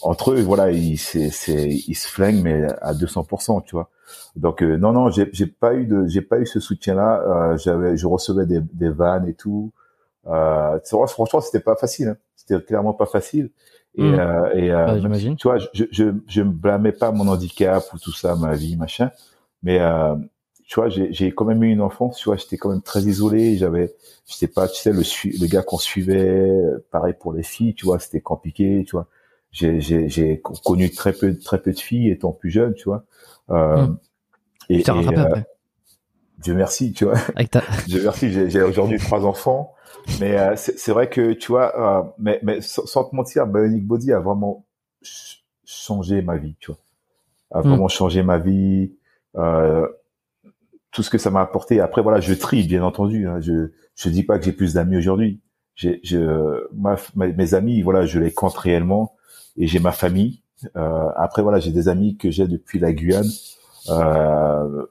entre 0.03 0.33
eux, 0.33 0.41
voilà, 0.41 0.71
ils 0.71 0.97
c'est 0.99 1.31
c'est 1.31 1.69
ils 1.69 1.95
se 1.95 2.09
flinguent 2.09 2.43
mais 2.43 2.67
à 2.81 2.95
200%, 2.95 3.63
tu 3.65 3.73
vois. 3.77 3.91
Donc 4.37 4.63
euh, 4.63 4.77
non, 4.77 4.93
non, 4.93 5.11
j'ai 5.11 5.29
j'ai 5.33 5.47
pas 5.47 5.75
eu 5.75 5.87
de 5.87 6.07
j'ai 6.07 6.23
pas 6.23 6.39
eu 6.39 6.47
ce 6.47 6.61
soutien-là. 6.61 7.23
Euh, 7.53 7.57
J'avais, 7.59 7.97
je 7.97 8.07
recevais 8.07 8.47
des 8.47 8.61
des 8.73 8.91
vannes 8.91 9.29
et 9.29 9.35
tout. 9.35 9.73
Euh, 10.27 10.79
franchement, 11.07 11.41
c'était 11.41 11.61
pas 11.61 11.77
facile. 11.77 12.09
Hein. 12.09 12.17
C'était 12.37 12.61
clairement 12.63 12.95
pas 12.95 13.07
facile. 13.07 13.51
Et, 13.97 14.03
Mm. 14.03 14.15
euh, 14.21 14.55
et 14.55 14.71
euh, 14.71 15.01
même 15.03 15.15
si, 15.17 15.35
tu 15.37 15.49
vois, 15.49 15.59
je, 15.59 15.85
je 15.91 16.05
je 16.29 16.43
me 16.43 16.51
blâmais 16.53 16.93
pas 16.93 17.11
mon 17.13 17.27
handicap 17.29 17.83
ou 17.93 17.99
tout 17.99 18.13
ça, 18.13 18.37
ma 18.37 18.55
vie, 18.55 18.77
machin. 18.77 19.11
Mais 19.63 19.81
euh, 19.81 20.15
tu 20.71 20.77
vois, 20.79 20.89
j'ai 20.89 21.33
quand 21.33 21.45
même 21.45 21.65
eu 21.65 21.71
une 21.73 21.81
enfance. 21.81 22.19
Tu 22.19 22.27
vois, 22.27 22.37
j'étais 22.37 22.57
quand 22.57 22.69
même 22.69 22.81
très 22.81 23.01
isolé. 23.03 23.57
J'avais, 23.57 23.93
je 24.29 24.35
sais 24.35 24.47
pas, 24.47 24.69
tu 24.69 24.81
sais, 24.81 24.93
le 24.93 25.01
le 25.03 25.47
gars 25.49 25.63
qu'on 25.65 25.79
suivait. 25.79 26.31
euh, 26.31 26.87
Pareil 26.93 27.13
pour 27.19 27.33
les 27.33 27.43
filles, 27.43 27.75
tu 27.75 27.87
vois, 27.87 27.99
c'était 27.99 28.21
compliqué. 28.21 28.85
Tu 28.87 28.93
vois, 28.93 29.09
j'ai 29.51 30.41
connu 30.65 30.89
très 30.93 31.13
peu 31.13 31.37
très 31.37 31.61
peu 31.61 31.73
de 31.73 31.79
filles 31.81 32.11
étant 32.11 32.31
plus 32.31 32.51
jeune, 32.51 32.75
tu 32.75 32.85
vois. 32.85 33.05
Euh, 33.51 33.87
Mm. 33.89 33.99
Et, 34.69 34.77
Tu 34.79 34.83
t'es 34.85 34.91
rattrapé 34.93 35.19
euh, 35.19 35.25
après. 35.25 35.47
Dieu 36.39 36.55
merci, 36.55 36.93
tu 36.93 37.05
vois. 37.05 37.19
Avec 37.35 37.51
ta... 37.51 37.63
Dieu 37.89 38.03
merci, 38.05 38.31
j'ai 38.31 38.63
aujourd'hui 38.63 38.99
trois 38.99 39.25
enfants. 39.27 39.75
Mais 40.21 40.39
euh, 40.39 40.55
c'est 40.57 40.93
vrai 40.93 41.09
que, 41.11 41.33
tu 41.33 41.49
vois, 41.51 42.01
euh, 42.01 42.09
mais, 42.19 42.39
mais 42.45 42.61
sans, 42.61 42.87
sans 42.87 43.03
te 43.05 43.17
mentir, 43.17 43.49
Bionic 43.49 43.85
Body 43.85 44.13
a 44.13 44.21
vraiment 44.21 44.65
ch- 45.03 45.45
changé 45.65 46.23
ma 46.23 46.37
vie, 46.37 46.55
tu 46.61 46.71
vois. 46.71 46.79
A 47.53 47.59
Mm. 47.63 47.69
vraiment 47.69 47.89
changé 47.89 48.23
ma 48.23 48.39
vie. 48.39 48.93
Euh, 49.37 49.89
tout 50.93 51.03
ce 51.03 51.11
que 51.11 51.19
ça 51.19 51.31
m'a 51.31 51.41
apporté. 51.41 51.81
Après, 51.81 52.03
voilà, 52.03 52.21
je 52.21 52.35
trie, 52.35 52.67
bien 52.67 52.83
entendu. 52.83 53.27
Hein. 53.29 53.41
Je 53.41 53.71
je 53.95 54.09
dis 54.09 54.23
pas 54.23 54.39
que 54.39 54.45
j'ai 54.45 54.53
plus 54.53 54.75
d'amis 54.75 54.97
aujourd'hui. 54.97 55.41
J'ai, 55.75 56.01
je, 56.05 56.67
ma, 56.75 56.97
mes 57.15 57.55
amis, 57.55 57.83
voilà, 57.83 58.07
je 58.07 58.19
les 58.19 58.33
compte 58.33 58.57
réellement. 58.57 59.15
Et 59.57 59.67
j'ai 59.67 59.79
ma 59.79 59.93
famille. 59.93 60.43
Euh, 60.77 61.09
après, 61.17 61.43
voilà, 61.43 61.59
j'ai 61.61 61.73
des 61.73 61.89
amis 61.89 62.17
que 62.17 62.31
j'ai 62.31 62.47
depuis 62.47 62.79
la 62.79 62.93
Guyane. 62.93 63.29
Euh, 63.89 64.87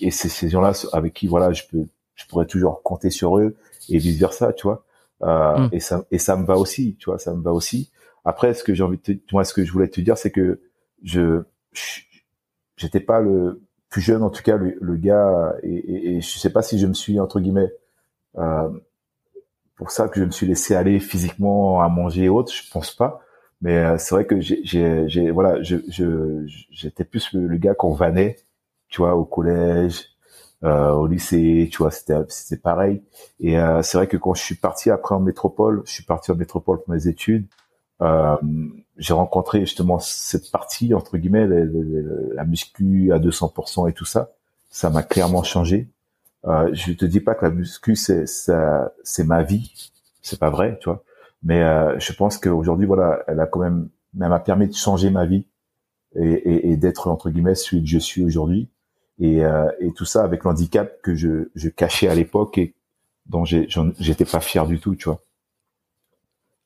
et 0.00 0.10
c'est 0.10 0.28
ces 0.28 0.48
gens-là 0.48 0.72
avec 0.92 1.14
qui, 1.14 1.26
voilà, 1.26 1.52
je 1.52 1.64
peux, 1.70 1.84
je 2.14 2.26
pourrais 2.26 2.46
toujours 2.46 2.82
compter 2.82 3.10
sur 3.10 3.38
eux 3.38 3.56
et 3.88 3.98
vice 3.98 4.18
versa, 4.18 4.52
tu 4.52 4.64
vois. 4.66 4.84
Euh, 5.22 5.58
Mm. 5.58 5.68
Et 5.72 5.80
ça, 5.80 6.04
et 6.12 6.18
ça 6.18 6.36
me 6.36 6.46
va 6.46 6.56
aussi, 6.56 6.96
tu 6.98 7.06
vois, 7.10 7.18
ça 7.18 7.34
me 7.34 7.42
va 7.42 7.52
aussi. 7.52 7.90
Après, 8.24 8.54
ce 8.54 8.62
que 8.62 8.74
j'ai 8.74 8.82
envie 8.84 8.98
de 8.98 9.02
te, 9.02 9.12
moi, 9.32 9.44
ce 9.44 9.52
que 9.54 9.64
je 9.64 9.72
voulais 9.72 9.88
te 9.88 10.00
dire, 10.00 10.16
c'est 10.16 10.30
que 10.30 10.60
je, 11.02 11.42
je- 11.72 12.00
j'étais 12.76 13.00
pas 13.00 13.20
le 13.20 13.62
plus 13.90 14.00
jeune, 14.02 14.22
en 14.22 14.30
tout 14.30 14.42
cas, 14.42 14.56
le, 14.56 14.76
le 14.80 14.96
gars, 14.96 15.54
et, 15.62 15.74
et, 15.74 16.16
et 16.16 16.20
je 16.20 16.38
sais 16.38 16.50
pas 16.52 16.62
si 16.62 16.78
je 16.78 16.86
me 16.86 16.94
suis 16.94 17.20
entre 17.20 17.40
guillemets, 17.40 17.72
euh, 18.38 18.68
pour 19.76 19.90
ça 19.90 20.08
que 20.08 20.20
je 20.20 20.24
me 20.24 20.30
suis 20.30 20.46
laissé 20.46 20.74
aller 20.74 20.98
physiquement 21.00 21.80
à 21.82 21.88
manger 21.88 22.24
et 22.24 22.28
autres, 22.28 22.52
je 22.52 22.70
pense 22.70 22.94
pas. 22.94 23.20
Mais 23.60 23.76
euh, 23.76 23.96
c'est 23.98 24.14
vrai 24.14 24.26
que 24.26 24.40
j'ai, 24.40 25.30
voilà, 25.30 25.62
j'étais 25.62 27.04
plus 27.04 27.32
le, 27.32 27.46
le 27.46 27.56
gars 27.58 27.74
qu'on 27.74 27.92
vannait, 27.92 28.36
tu 28.88 28.98
vois, 29.02 29.14
au 29.16 29.24
collège, 29.24 30.06
euh, 30.64 30.90
au 30.90 31.06
lycée, 31.06 31.68
tu 31.70 31.78
vois, 31.78 31.90
c'était, 31.90 32.14
c'était 32.28 32.60
pareil. 32.60 33.02
Et 33.40 33.58
euh, 33.58 33.82
c'est 33.82 33.98
vrai 33.98 34.06
que 34.08 34.16
quand 34.16 34.34
je 34.34 34.42
suis 34.42 34.56
parti 34.56 34.90
après 34.90 35.14
en 35.14 35.20
métropole, 35.20 35.82
je 35.86 35.92
suis 35.92 36.04
parti 36.04 36.30
en 36.32 36.36
métropole 36.36 36.78
pour 36.82 36.94
mes 36.94 37.06
études. 37.08 37.46
Euh, 38.02 38.36
j'ai 38.98 39.14
rencontré 39.14 39.60
justement 39.60 39.98
cette 39.98 40.50
partie 40.50 40.92
entre 40.94 41.16
guillemets, 41.16 41.46
la 42.34 42.44
muscu 42.44 43.12
à 43.12 43.18
200% 43.18 43.88
et 43.88 43.92
tout 43.92 44.04
ça. 44.04 44.32
Ça 44.70 44.90
m'a 44.90 45.02
clairement 45.02 45.42
changé. 45.42 45.88
Euh, 46.46 46.68
je 46.72 46.92
te 46.92 47.04
dis 47.04 47.20
pas 47.20 47.34
que 47.34 47.44
la 47.44 47.50
muscu 47.50 47.96
c'est 47.96 48.26
ça, 48.26 48.92
c'est 49.02 49.24
ma 49.24 49.42
vie, 49.42 49.92
c'est 50.22 50.38
pas 50.38 50.50
vrai, 50.50 50.78
tu 50.80 50.88
vois. 50.88 51.02
Mais 51.42 51.62
euh, 51.62 51.98
je 51.98 52.12
pense 52.12 52.38
qu'aujourd'hui, 52.38 52.86
voilà, 52.86 53.22
elle 53.26 53.40
a 53.40 53.46
quand 53.46 53.60
même, 53.60 53.88
elle 54.20 54.28
m'a 54.28 54.40
permis 54.40 54.68
de 54.68 54.74
changer 54.74 55.10
ma 55.10 55.26
vie 55.26 55.46
et, 56.16 56.28
et, 56.28 56.70
et 56.72 56.76
d'être 56.76 57.08
entre 57.08 57.30
guillemets 57.30 57.54
celui 57.54 57.82
que 57.82 57.88
je 57.88 57.98
suis 57.98 58.24
aujourd'hui. 58.24 58.68
Et, 59.20 59.44
euh, 59.44 59.68
et 59.80 59.92
tout 59.92 60.04
ça 60.04 60.22
avec 60.22 60.44
l'handicap 60.44 61.00
que 61.02 61.14
je, 61.14 61.48
je 61.54 61.68
cachais 61.68 62.08
à 62.08 62.14
l'époque 62.14 62.58
et 62.58 62.74
dont 63.26 63.44
j'étais 63.44 64.24
pas 64.24 64.40
fier 64.40 64.66
du 64.66 64.80
tout, 64.80 64.94
tu 64.94 65.08
vois. 65.08 65.20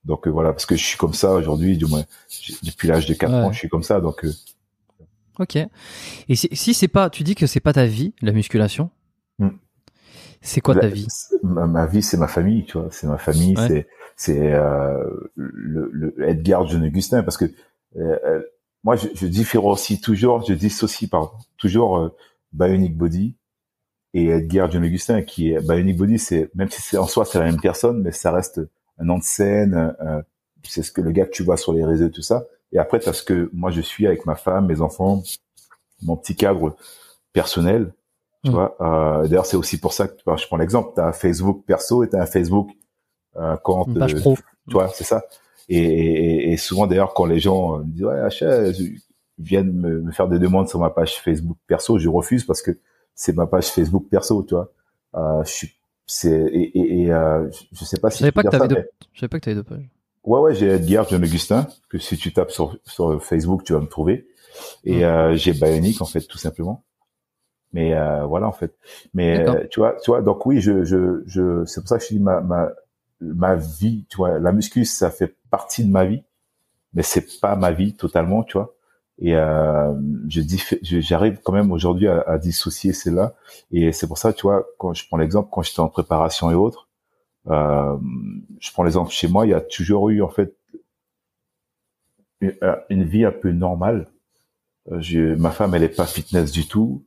Donc 0.04 0.26
euh, 0.26 0.30
voilà, 0.30 0.52
parce 0.52 0.66
que 0.66 0.74
je 0.76 0.84
suis 0.84 0.98
comme 0.98 1.14
ça 1.14 1.32
aujourd'hui, 1.32 1.76
du 1.76 1.86
moins 1.86 2.04
depuis 2.64 2.88
l'âge 2.88 3.06
de 3.06 3.14
4 3.14 3.30
Ouais. 3.30 3.36
ans, 3.38 3.52
je 3.52 3.58
suis 3.58 3.68
comme 3.68 3.82
ça. 3.84 4.00
Donc 4.00 4.24
euh, 4.24 4.32
Ok. 5.38 5.56
Et 5.56 6.34
si, 6.36 6.48
si 6.52 6.74
c'est 6.74 6.88
pas, 6.88 7.08
tu 7.08 7.22
dis 7.22 7.34
que 7.34 7.46
c'est 7.46 7.60
pas 7.60 7.72
ta 7.72 7.86
vie, 7.86 8.12
la 8.20 8.32
musculation. 8.32 8.90
Mm. 9.38 9.48
C'est 10.40 10.60
quoi 10.60 10.74
ta 10.74 10.82
la- 10.82 10.88
vie 10.88 11.06
ma, 11.42 11.66
ma 11.66 11.86
vie, 11.86 12.02
c'est 12.02 12.16
ma 12.16 12.28
famille, 12.28 12.64
tu 12.64 12.78
vois. 12.78 12.88
C'est 12.90 13.06
ma 13.06 13.16
famille, 13.18 13.56
Ouais. 13.56 13.68
c'est 13.68 13.86
c'est 14.16 14.52
euh, 14.52 15.02
le, 15.36 15.88
le, 15.92 16.28
Edgar 16.28 16.66
John 16.68 16.84
Augustin 16.84 17.22
parce 17.22 17.38
que 17.38 17.46
euh, 17.96 18.42
moi 18.84 18.94
je, 18.96 19.08
je, 19.14 19.26
différencie 19.26 20.00
toujours, 20.00 20.44
je 20.46 20.52
dissocie 20.52 21.08
pardon, 21.08 21.30
toujours 21.56 22.10
Bionic 22.52 22.96
Body 22.96 23.36
et 24.14 24.26
Edgar 24.28 24.70
John 24.70 24.84
Augustin 24.84 25.22
qui 25.22 25.50
est 25.52 25.60
Bionic 25.66 25.96
Body, 25.96 26.18
c'est 26.18 26.50
même 26.54 26.70
si 26.70 26.82
c'est 26.82 26.98
en 26.98 27.06
soi 27.06 27.24
c'est 27.24 27.38
la 27.38 27.46
même 27.46 27.60
personne, 27.60 28.02
mais 28.02 28.12
ça 28.12 28.32
reste 28.32 28.60
un 29.02 29.04
nom 29.04 29.18
de 29.18 29.24
scène, 29.24 29.94
euh, 30.00 30.22
c'est 30.64 30.82
ce 30.82 30.92
que 30.92 31.00
le 31.00 31.10
gars 31.10 31.26
que 31.26 31.30
tu 31.30 31.42
vois 31.42 31.56
sur 31.56 31.72
les 31.72 31.84
réseaux 31.84 32.08
tout 32.08 32.22
ça. 32.22 32.44
Et 32.72 32.78
après 32.78 33.00
tu 33.00 33.08
as 33.08 33.12
ce 33.12 33.22
que 33.22 33.50
moi 33.52 33.70
je 33.70 33.80
suis 33.80 34.06
avec 34.06 34.24
ma 34.26 34.36
femme, 34.36 34.66
mes 34.66 34.80
enfants, 34.80 35.22
mon 36.02 36.16
petit 36.16 36.36
cadre 36.36 36.76
personnel. 37.32 37.92
Tu 38.44 38.50
mm. 38.50 38.54
vois. 38.54 38.76
Euh, 38.80 39.26
D'ailleurs 39.26 39.46
c'est 39.46 39.56
aussi 39.56 39.78
pour 39.78 39.92
ça 39.92 40.08
que 40.08 40.14
je 40.36 40.46
prends 40.46 40.56
l'exemple. 40.56 40.92
Tu 40.94 41.00
as 41.00 41.06
un 41.06 41.12
Facebook 41.12 41.64
perso 41.66 42.04
et 42.04 42.08
tu 42.08 42.16
as 42.16 42.22
un 42.22 42.26
Facebook 42.26 42.70
euh. 43.36 43.56
Page 43.98 44.14
pro. 44.16 44.36
Tu 44.68 44.74
vois, 44.74 44.88
c'est 44.88 45.04
ça. 45.04 45.24
Et, 45.68 45.78
et, 45.78 46.52
et, 46.52 46.56
souvent 46.56 46.86
d'ailleurs 46.86 47.14
quand 47.14 47.24
les 47.24 47.38
gens 47.38 47.78
me 47.78 47.84
disent 47.84 48.04
ouais 48.04 48.72
viennent 49.38 49.72
me, 49.72 50.00
me, 50.02 50.12
faire 50.12 50.28
des 50.28 50.38
demandes 50.38 50.68
sur 50.68 50.78
ma 50.78 50.90
page 50.90 51.20
Facebook 51.20 51.56
perso, 51.66 51.98
je 51.98 52.08
refuse 52.08 52.44
parce 52.44 52.62
que 52.62 52.78
c'est 53.14 53.34
ma 53.34 53.46
page 53.46 53.66
Facebook 53.66 54.06
perso, 54.10 54.42
tu 54.42 54.54
vois. 54.54 54.72
Euh, 55.14 55.42
je 55.44 55.50
suis, 55.50 55.74
c'est 56.06 56.30
et, 56.30 57.02
et 57.02 57.12
euh, 57.12 57.48
je 57.72 57.84
sais 57.84 57.98
pas 57.98 58.10
si 58.10 58.18
je 58.18 58.20
savais 58.20 58.32
pas 58.32 58.42
que 58.42 58.48
t'avais 58.48 58.68
deux, 58.68 59.28
pas 59.28 59.38
que 59.38 59.44
t'avais 59.44 59.54
deux 59.56 59.62
pages. 59.62 59.88
Ouais 60.24 60.38
ouais, 60.40 60.54
j'ai 60.54 60.68
Edgar 60.68 61.08
John 61.08 61.22
Augustin 61.22 61.66
que 61.88 61.98
si 61.98 62.16
tu 62.16 62.32
tapes 62.32 62.50
sur 62.50 62.76
sur 62.84 63.22
Facebook, 63.22 63.64
tu 63.64 63.72
vas 63.72 63.80
me 63.80 63.86
trouver. 63.86 64.28
Et 64.84 65.00
mmh. 65.00 65.02
euh, 65.02 65.36
j'ai 65.36 65.52
Bionic 65.52 66.00
en 66.00 66.06
fait 66.06 66.22
tout 66.22 66.38
simplement. 66.38 66.84
Mais 67.72 67.94
euh, 67.94 68.24
voilà 68.24 68.46
en 68.46 68.52
fait. 68.52 68.76
Mais 69.14 69.48
euh, 69.48 69.66
tu 69.70 69.80
vois, 69.80 69.96
tu 70.02 70.10
vois, 70.10 70.22
donc 70.22 70.44
oui, 70.46 70.60
je 70.60 70.84
je 70.84 71.22
je 71.26 71.64
c'est 71.64 71.80
pour 71.80 71.88
ça 71.88 71.98
que 71.98 72.04
je 72.04 72.08
dis 72.10 72.20
ma 72.20 72.40
ma 72.40 72.70
ma 73.20 73.54
vie, 73.54 74.04
tu 74.08 74.18
vois, 74.18 74.38
la 74.38 74.52
muscu 74.52 74.84
ça 74.84 75.10
fait 75.10 75.36
partie 75.50 75.84
de 75.84 75.90
ma 75.90 76.04
vie, 76.04 76.22
mais 76.92 77.02
c'est 77.02 77.40
pas 77.40 77.56
ma 77.56 77.72
vie 77.72 77.94
totalement, 77.94 78.42
tu 78.42 78.58
vois. 78.58 78.74
Et 79.18 79.36
euh, 79.36 79.92
je 80.28 80.40
j'arrive 81.00 81.40
quand 81.42 81.52
même 81.52 81.70
aujourd'hui 81.70 82.08
à, 82.08 82.38
dissocier 82.38 82.92
cela. 82.92 83.34
Et 83.70 83.92
c'est 83.92 84.06
pour 84.06 84.18
ça, 84.18 84.32
tu 84.32 84.42
vois, 84.42 84.66
quand 84.78 84.94
je 84.94 85.06
prends 85.06 85.18
l'exemple, 85.18 85.48
quand 85.52 85.62
j'étais 85.62 85.80
en 85.80 85.88
préparation 85.88 86.50
et 86.50 86.54
autres, 86.54 86.88
euh, 87.48 87.96
je 88.60 88.72
prends 88.72 88.82
l'exemple 88.82 89.10
chez 89.10 89.28
moi, 89.28 89.46
il 89.46 89.50
y 89.50 89.54
a 89.54 89.60
toujours 89.60 90.10
eu 90.10 90.22
en 90.22 90.28
fait 90.28 90.56
une, 92.40 92.56
une 92.90 93.04
vie 93.04 93.24
un 93.24 93.32
peu 93.32 93.52
normale. 93.52 94.08
Euh, 94.90 95.00
je, 95.00 95.34
ma 95.34 95.50
femme, 95.50 95.74
elle 95.74 95.84
est 95.84 95.96
pas 95.96 96.06
fitness 96.06 96.50
du 96.50 96.66
tout. 96.66 97.04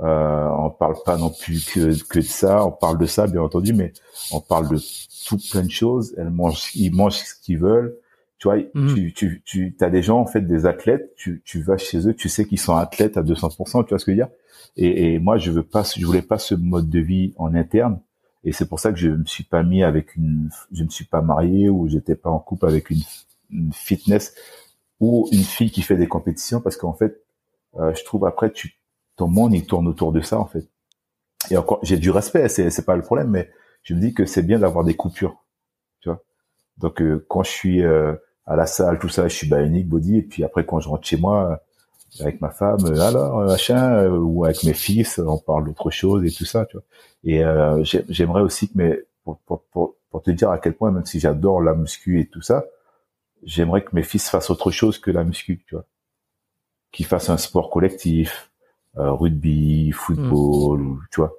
Euh, 0.00 0.48
on 0.58 0.70
parle 0.70 0.94
pas 1.04 1.16
non 1.16 1.30
plus 1.30 1.64
que, 1.66 2.02
que 2.04 2.18
de 2.20 2.24
ça. 2.24 2.64
On 2.64 2.70
parle 2.70 2.98
de 2.98 3.06
ça, 3.06 3.26
bien 3.26 3.42
entendu, 3.42 3.72
mais 3.72 3.92
on 4.30 4.40
parle 4.40 4.68
de 4.68 4.78
tout 5.26 5.38
plein 5.50 5.64
de 5.64 5.70
choses. 5.70 6.14
Elle 6.16 6.30
mange, 6.30 6.70
ils 6.74 6.94
mangent 6.94 7.18
ce 7.18 7.34
qu'ils 7.42 7.58
veulent. 7.58 7.96
Tu 8.38 8.46
vois, 8.46 8.58
mhm. 8.74 8.94
tu, 8.94 9.12
tu, 9.12 9.42
tu 9.44 9.76
as 9.80 9.90
des 9.90 10.02
gens, 10.02 10.20
en 10.20 10.26
fait, 10.26 10.42
des 10.42 10.64
athlètes, 10.64 11.12
tu, 11.16 11.42
tu 11.44 11.60
vas 11.60 11.76
chez 11.76 12.06
eux, 12.06 12.14
tu 12.14 12.28
sais 12.28 12.44
qu'ils 12.46 12.60
sont 12.60 12.76
athlètes 12.76 13.16
à 13.16 13.22
200%, 13.22 13.84
tu 13.84 13.88
vois 13.88 13.98
ce 13.98 14.04
que 14.04 14.12
je 14.12 14.16
veux 14.16 14.24
dire? 14.24 14.28
Et, 14.76 15.14
et, 15.14 15.18
moi, 15.18 15.38
je 15.38 15.50
veux 15.50 15.64
pas, 15.64 15.82
je 15.82 16.04
voulais 16.06 16.22
pas 16.22 16.38
ce 16.38 16.54
mode 16.54 16.88
de 16.88 17.00
vie 17.00 17.34
en 17.36 17.54
interne. 17.54 18.00
Et 18.44 18.52
c'est 18.52 18.68
pour 18.68 18.78
ça 18.78 18.92
que 18.92 18.98
je 18.98 19.08
me 19.08 19.24
suis 19.24 19.44
pas 19.44 19.64
mis 19.64 19.82
avec 19.82 20.14
une, 20.14 20.50
je 20.70 20.84
me 20.84 20.88
suis 20.88 21.04
pas 21.04 21.20
marié 21.20 21.68
ou 21.68 21.88
j'étais 21.88 22.14
pas 22.14 22.30
en 22.30 22.38
couple 22.38 22.66
avec 22.66 22.90
une, 22.90 23.02
une, 23.50 23.72
fitness 23.72 24.34
ou 25.00 25.28
une 25.32 25.42
fille 25.42 25.70
qui 25.70 25.82
fait 25.82 25.96
des 25.96 26.06
compétitions 26.06 26.60
parce 26.60 26.76
qu'en 26.76 26.92
fait, 26.92 27.20
euh, 27.78 27.92
je 27.94 28.04
trouve 28.04 28.24
après, 28.24 28.52
tu, 28.52 28.78
ton 29.16 29.26
monde, 29.26 29.52
il 29.54 29.66
tourne 29.66 29.88
autour 29.88 30.12
de 30.12 30.20
ça, 30.20 30.38
en 30.38 30.46
fait. 30.46 30.68
Et 31.50 31.56
encore, 31.56 31.80
j'ai 31.82 31.98
du 31.98 32.10
respect, 32.10 32.48
c'est, 32.48 32.70
c'est 32.70 32.84
pas 32.84 32.96
le 32.96 33.02
problème, 33.02 33.30
mais 33.30 33.50
je 33.82 33.94
me 33.94 34.00
dis 34.00 34.14
que 34.14 34.24
c'est 34.24 34.42
bien 34.42 34.58
d'avoir 34.58 34.84
des 34.84 34.94
coupures, 34.94 35.44
tu 36.00 36.08
vois? 36.08 36.22
Donc, 36.78 37.02
euh, 37.02 37.24
quand 37.28 37.42
je 37.42 37.50
suis, 37.50 37.82
euh, 37.84 38.14
à 38.48 38.56
la 38.56 38.66
salle, 38.66 38.98
tout 38.98 39.10
ça, 39.10 39.28
je 39.28 39.34
suis 39.34 39.46
bionique, 39.46 39.88
body, 39.88 40.18
et 40.18 40.22
puis 40.22 40.42
après 40.42 40.64
quand 40.64 40.80
je 40.80 40.88
rentre 40.88 41.06
chez 41.06 41.18
moi 41.18 41.62
avec 42.20 42.40
ma 42.40 42.48
femme, 42.48 42.84
euh, 42.86 43.00
alors 43.00 43.44
machin, 43.44 43.92
euh, 43.92 44.18
ou 44.18 44.44
avec 44.46 44.64
mes 44.64 44.72
fils, 44.72 45.18
on 45.18 45.38
parle 45.38 45.66
d'autre 45.66 45.90
chose 45.90 46.24
et 46.24 46.30
tout 46.30 46.46
ça, 46.46 46.64
tu 46.64 46.78
vois. 46.78 46.84
Et 47.24 47.44
euh, 47.44 47.84
j'aimerais 48.08 48.40
aussi 48.40 48.68
que 48.68 48.78
mes, 48.78 48.98
pour, 49.22 49.38
pour, 49.40 49.62
pour, 49.64 49.96
pour, 50.10 50.22
te 50.22 50.30
dire 50.30 50.50
à 50.50 50.58
quel 50.58 50.74
point, 50.74 50.90
même 50.90 51.04
si 51.04 51.20
j'adore 51.20 51.60
la 51.60 51.74
muscu 51.74 52.20
et 52.20 52.26
tout 52.26 52.40
ça, 52.40 52.64
j'aimerais 53.42 53.84
que 53.84 53.94
mes 53.94 54.02
fils 54.02 54.30
fassent 54.30 54.48
autre 54.48 54.70
chose 54.70 54.98
que 54.98 55.10
la 55.10 55.24
muscu, 55.24 55.62
tu 55.66 55.74
vois. 55.74 55.84
Qu'ils 56.90 57.06
fassent 57.06 57.28
un 57.28 57.36
sport 57.36 57.68
collectif, 57.68 58.50
rugby, 58.94 59.92
football, 59.92 60.80
mmh. 60.80 61.00
tu 61.12 61.20
vois 61.20 61.34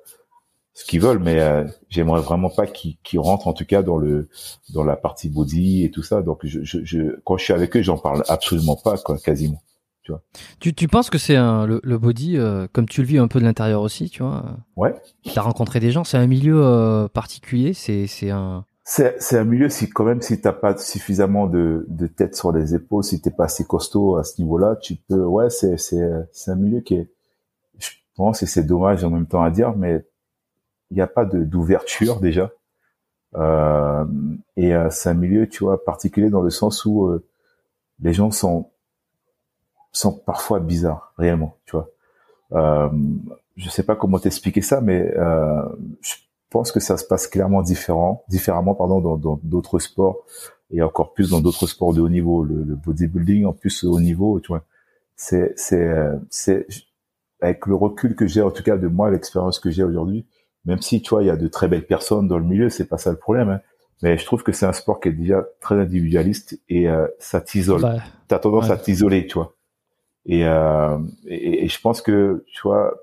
ce 0.74 0.86
qu'ils 0.86 1.01
veulent, 1.01 1.20
mais 1.20 1.39
euh, 1.39 1.65
j'aimerais 1.89 2.22
vraiment 2.22 2.49
pas 2.49 2.65
qu'ils 2.65 3.20
rentrent 3.20 3.47
en 3.47 3.53
tout 3.53 3.65
cas 3.65 3.82
dans 3.82 3.97
le 3.97 4.30
dans 4.74 4.84
la 4.84 4.95
partie 4.95 5.30
body 5.30 5.84
et 5.84 5.91
tout 5.91 6.03
ça. 6.03 6.22
Donc 6.22 6.39
je, 6.43 6.63
je, 6.63 6.84
je 6.84 7.20
quand 7.26 7.38
je 7.38 7.43
suis 7.43 7.53
avec 7.53 7.76
eux, 7.76 7.82
j'en 7.82 7.97
parle 7.97 8.24
absolument 8.30 8.78
pas 8.78 8.97
quoi, 8.97 9.17
quasiment. 9.17 9.61
Tu 10.03 10.11
vois. 10.11 10.22
Tu, 10.59 10.74
tu 10.74 10.88
penses 10.88 11.09
que 11.09 11.17
c'est 11.17 11.36
le, 11.36 11.82
le, 11.84 11.97
body 11.97 12.38
euh, 12.38 12.67
comme 12.72 12.88
tu 12.88 13.01
le 13.01 13.07
vis 13.07 13.17
un 13.17 13.28
peu 13.28 13.39
de 13.39 13.45
l'intérieur 13.45 13.82
aussi, 13.82 14.09
tu 14.09 14.24
vois 14.24 14.57
Ouais. 14.78 14.95
Tu 15.24 15.38
as 15.38 15.41
rencontré 15.41 15.80
des 15.80 15.91
gens, 15.91 16.03
c'est 16.03 16.17
un 16.17 16.28
milieu 16.28 16.63
euh, 16.63 17.07
particulier, 17.09 17.74
c'est 17.74 18.07
c'est 18.07 18.30
un 18.30 18.65
c'est 18.86 19.17
c'est 19.20 19.38
un 19.38 19.43
milieu 19.43 19.70
si 19.70 19.89
quand 19.89 20.05
même 20.05 20.22
si 20.22 20.39
t'as 20.39 20.53
pas 20.53 20.78
suffisamment 20.78 21.47
de 21.47 21.86
de 21.89 22.07
tête 22.07 22.36
sur 22.36 22.51
les 22.51 22.74
épaules, 22.74 23.03
si 23.03 23.22
t'es 23.22 23.32
pas 23.32 23.45
assez 23.45 23.65
costaud 23.65 24.15
à 24.15 24.24
ce 24.24 24.41
niveau-là, 24.41 24.78
tu 24.78 24.95
peux 24.95 25.24
ouais 25.26 25.49
c'est 25.49 25.78
c'est 25.78 26.09
c'est 26.32 26.51
un 26.51 26.55
milieu 26.55 26.80
qui 26.80 26.95
est 26.95 27.09
je 27.78 27.89
pense 28.15 28.41
et 28.41 28.45
c'est 28.45 28.63
dommage 28.63 29.03
en 29.03 29.09
même 29.09 29.28
temps 29.28 29.43
à 29.43 29.51
dire 29.51 29.76
mais 29.76 30.05
il 30.91 30.95
n'y 30.95 31.01
a 31.01 31.07
pas 31.07 31.25
d'ouverture 31.25 32.19
déjà. 32.19 32.51
Euh, 33.35 34.05
et 34.57 34.73
euh, 34.73 34.89
c'est 34.89 35.09
un 35.09 35.13
milieu, 35.13 35.47
tu 35.47 35.63
vois, 35.63 35.83
particulier 35.83 36.29
dans 36.29 36.41
le 36.41 36.49
sens 36.49 36.85
où 36.85 37.05
euh, 37.05 37.23
les 38.01 38.13
gens 38.13 38.31
sont 38.31 38.71
sont 39.91 40.13
parfois 40.13 40.59
bizarres, 40.59 41.13
réellement, 41.17 41.57
tu 41.65 41.71
vois. 41.71 41.89
Euh, 42.53 42.89
je 43.55 43.69
sais 43.69 43.83
pas 43.83 43.95
comment 43.95 44.19
t'expliquer 44.19 44.61
ça, 44.61 44.81
mais 44.81 45.13
euh, 45.17 45.63
je 46.01 46.15
pense 46.49 46.71
que 46.71 46.79
ça 46.79 46.97
se 46.97 47.05
passe 47.05 47.27
clairement 47.27 47.61
différent, 47.61 48.23
différemment, 48.29 48.75
pardon, 48.75 48.99
dans 48.99 49.39
d'autres 49.43 49.79
sports 49.79 50.25
et 50.71 50.81
encore 50.81 51.13
plus 51.13 51.31
dans 51.31 51.41
d'autres 51.41 51.67
sports 51.67 51.93
de 51.93 52.01
haut 52.01 52.09
niveau. 52.09 52.43
Le, 52.43 52.63
le 52.63 52.75
bodybuilding, 52.75 53.45
en 53.45 53.53
plus 53.53 53.83
haut 53.83 53.99
niveau, 53.99 54.39
tu 54.39 54.47
vois, 54.47 54.63
c'est 55.15 55.53
c'est 55.55 55.91
c'est 56.29 56.67
avec 57.41 57.65
le 57.65 57.75
recul 57.75 58.15
que 58.15 58.27
j'ai, 58.27 58.41
en 58.41 58.51
tout 58.51 58.63
cas 58.63 58.77
de 58.77 58.87
moi, 58.87 59.11
l'expérience 59.11 59.59
que 59.59 59.69
j'ai 59.71 59.83
aujourd'hui, 59.83 60.27
même 60.66 60.82
si 60.82 61.01
tu 61.01 61.10
vois, 61.10 61.24
il 61.24 61.28
y 61.28 61.32
a 61.32 61.38
de 61.38 61.47
très 61.47 61.68
belles 61.68 61.86
personnes 61.86 62.28
dans 62.28 62.38
le 62.38 62.45
milieu, 62.45 62.70
c'est 62.70 62.86
pas 62.86 62.97
ça 62.97 63.12
le 63.12 63.18
problème. 63.18 63.49
Hein. 63.49 63.62
Mais 64.01 64.18
je 64.18 64.26
trouve 64.26 64.43
que 64.43 64.51
c'est 64.51 64.66
un 64.66 64.74
sport 64.74 64.99
qui 64.99 65.10
est 65.10 65.14
déjà 65.14 65.45
très 65.60 65.76
individualiste 65.76 66.60
et 66.70 66.88
euh, 66.88 67.07
ça 67.20 67.41
t'isole. 67.41 67.82
Bah, 67.82 67.97
tu 68.28 68.36
as 68.36 68.39
tendance 68.39 68.70
à 68.70 68.78
t'isoler, 68.78 69.28
tu 69.28 69.36
vois. 69.36 69.55
Et, 70.26 70.45
euh, 70.45 70.97
et, 71.28 71.66
et, 71.66 71.68
je 71.68 71.82
pense 71.82 72.01
que, 72.01 72.45
tu 72.47 72.62
vois, 72.64 72.93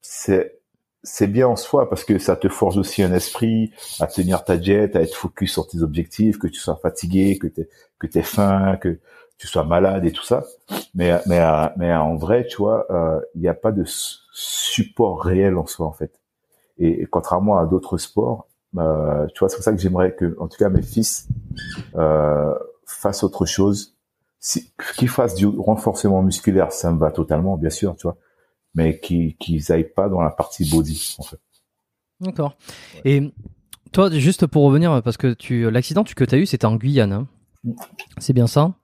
c'est 0.00 0.56
c'est 1.02 1.28
bien 1.28 1.46
en 1.46 1.56
soi 1.56 1.88
parce 1.88 2.04
que 2.04 2.18
ça 2.18 2.34
te 2.34 2.48
forge 2.48 2.76
aussi 2.78 3.02
un 3.02 3.12
esprit 3.12 3.72
à 4.00 4.08
tenir 4.08 4.44
ta 4.44 4.60
jet, 4.60 4.96
à 4.96 5.02
être 5.02 5.14
focus 5.14 5.52
sur 5.52 5.68
tes 5.68 5.82
objectifs, 5.82 6.38
que 6.38 6.48
tu 6.48 6.58
sois 6.58 6.76
fatigué, 6.76 7.38
que 7.38 7.46
tu 7.46 7.68
que 7.98 8.06
t'aies 8.06 8.22
faim, 8.22 8.76
que 8.80 8.98
tu 9.38 9.46
sois 9.46 9.64
malade 9.64 10.04
et 10.04 10.12
tout 10.12 10.24
ça. 10.24 10.44
Mais 10.94 11.12
mais 11.26 11.40
mais 11.76 11.94
en 11.94 12.16
vrai, 12.16 12.46
tu 12.46 12.56
vois, 12.56 12.86
euh, 12.90 13.20
il 13.34 13.40
n'y 13.40 13.48
a 13.48 13.54
pas 13.54 13.72
de 13.72 13.84
support 14.32 15.22
réel 15.22 15.56
en 15.56 15.66
soi 15.66 15.86
en 15.86 15.92
fait. 15.92 16.12
Et, 16.78 17.06
contrairement 17.06 17.58
à 17.58 17.66
d'autres 17.66 17.98
sports, 17.98 18.48
euh, 18.76 19.26
tu 19.34 19.40
vois, 19.40 19.48
c'est 19.48 19.56
pour 19.56 19.64
ça 19.64 19.72
que 19.72 19.78
j'aimerais 19.78 20.14
que, 20.14 20.36
en 20.38 20.48
tout 20.48 20.58
cas, 20.58 20.68
mes 20.68 20.82
fils 20.82 21.28
euh, 21.94 22.54
fassent 22.84 23.24
autre 23.24 23.46
chose. 23.46 23.96
Si, 24.38 24.72
qu'ils 24.96 25.08
fassent 25.08 25.34
du 25.34 25.46
renforcement 25.46 26.22
musculaire, 26.22 26.72
ça 26.72 26.92
me 26.92 26.98
va 26.98 27.10
totalement, 27.10 27.56
bien 27.56 27.70
sûr, 27.70 27.96
tu 27.96 28.02
vois, 28.02 28.16
mais 28.74 29.00
qu'ils 29.00 29.36
qu'ils 29.36 29.72
aillent 29.72 29.92
pas 29.92 30.08
dans 30.08 30.20
la 30.20 30.30
partie 30.30 30.70
body, 30.70 31.16
en 31.18 31.22
fait. 31.22 31.40
D'accord. 32.20 32.56
Et 33.04 33.32
toi, 33.92 34.10
juste 34.10 34.46
pour 34.46 34.64
revenir, 34.64 35.02
parce 35.02 35.16
que 35.16 35.32
tu 35.32 35.70
l'accident 35.70 36.04
que 36.04 36.24
tu 36.24 36.34
as 36.34 36.38
eu, 36.38 36.46
c'était 36.46 36.66
en 36.66 36.76
Guyane. 36.76 37.12
Hein 37.12 37.26
mm. 37.64 37.72
c'est 38.18 38.34
bien 38.34 38.46
ça 38.46 38.74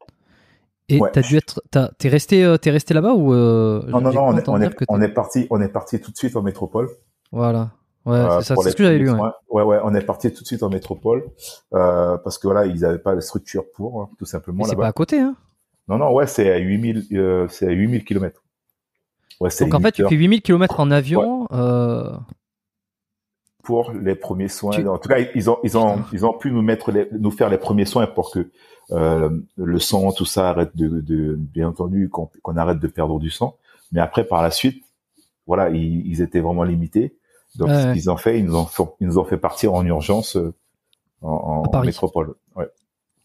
et 0.88 0.98
tu 0.98 1.04
t'as 1.12 1.22
dû 1.22 1.36
être, 1.36 1.62
t'es 1.98 2.08
resté, 2.08 2.44
euh, 2.44 2.56
t'es 2.56 2.70
resté 2.70 2.94
là-bas 2.94 3.14
ou 3.14 3.32
euh, 3.32 3.82
Non, 3.88 4.00
non, 4.00 4.12
non, 4.12 4.22
on 4.26 4.36
est, 4.36 4.48
on, 4.48 4.60
est, 4.60 4.70
on 4.88 5.00
est, 5.00 5.08
parti, 5.08 5.46
on 5.50 5.60
est 5.60 5.68
parti 5.68 6.00
tout 6.00 6.10
de 6.10 6.16
suite 6.16 6.36
en 6.36 6.42
métropole. 6.42 6.88
Voilà. 7.30 7.70
Ouais, 8.04 8.16
euh, 8.16 8.40
c'est 8.40 8.54
ça, 8.54 8.56
c'est 8.62 8.70
ce 8.70 8.76
que 8.76 8.82
j'avais 8.82 8.98
lu. 8.98 9.10
Ouais. 9.10 9.20
ouais. 9.50 9.62
ouais, 9.62 9.78
on 9.84 9.94
est 9.94 10.00
parti 10.00 10.32
tout 10.32 10.42
de 10.42 10.46
suite 10.46 10.62
en 10.62 10.70
métropole 10.70 11.24
euh, 11.72 12.16
parce 12.18 12.38
que 12.38 12.48
voilà, 12.48 12.66
ils 12.66 12.80
n'avaient 12.80 12.98
pas 12.98 13.14
la 13.14 13.20
structure 13.20 13.64
pour, 13.74 14.02
hein, 14.02 14.10
tout 14.18 14.24
simplement. 14.24 14.64
C'est 14.64 14.76
pas 14.76 14.88
à 14.88 14.92
côté, 14.92 15.20
hein 15.20 15.36
Non, 15.88 15.98
non, 15.98 16.12
ouais, 16.12 16.26
c'est 16.26 16.50
à 16.50 16.58
8000, 16.58 17.06
euh, 17.12 17.46
c'est 17.48 17.66
à 17.66 17.70
8000 17.70 18.04
km. 18.04 18.42
Ouais, 19.40 19.50
Donc 19.60 19.74
en 19.74 19.80
fait, 19.80 19.92
tu 19.92 20.06
fais 20.06 20.14
8000 20.14 20.42
km 20.42 20.80
en 20.80 20.90
avion. 20.90 21.46
Euh... 21.52 22.10
Pour 23.62 23.92
les 23.92 24.16
premiers 24.16 24.48
soins. 24.48 24.84
En 24.86 24.98
tout 24.98 25.08
cas, 25.08 25.18
ils 25.36 25.48
ont, 25.48 25.58
ils 25.62 25.78
ont, 25.78 26.02
ils 26.12 26.26
ont 26.26 26.32
pu 26.32 26.50
nous 26.50 26.62
mettre, 26.62 26.90
les, 26.90 27.08
nous 27.12 27.30
faire 27.30 27.48
les 27.48 27.58
premiers 27.58 27.84
soins 27.84 28.08
pour 28.08 28.32
que 28.32 28.50
le 28.90 29.78
sang, 29.78 30.10
tout 30.10 30.24
ça 30.24 30.50
arrête 30.50 30.76
de, 30.76 30.88
de 31.00 31.36
bien 31.36 31.68
entendu, 31.68 32.08
qu'on 32.10 32.56
arrête 32.56 32.80
de 32.80 32.88
perdre 32.88 33.20
du 33.20 33.30
sang. 33.30 33.56
Mais 33.92 34.00
après, 34.00 34.24
par 34.24 34.42
la 34.42 34.50
suite, 34.50 34.84
voilà, 35.46 35.70
ils, 35.70 36.04
ils 36.06 36.20
étaient 36.20 36.40
vraiment 36.40 36.64
limités. 36.64 37.16
Donc, 37.56 37.68
ce 37.68 37.92
qu'ils 37.92 38.10
ont 38.10 38.16
fait, 38.16 38.38
ils 38.38 38.44
nous 38.44 38.56
ont 38.56 38.64
fait, 38.64 38.82
ils 39.00 39.06
nous 39.06 39.18
ont 39.18 39.24
fait 39.24 39.36
partir 39.36 39.74
en 39.74 39.84
urgence 39.84 40.36
euh, 40.36 40.54
en, 41.22 41.62
Paris. 41.62 41.88
métropole. 41.88 42.34
Ouais. 42.56 42.68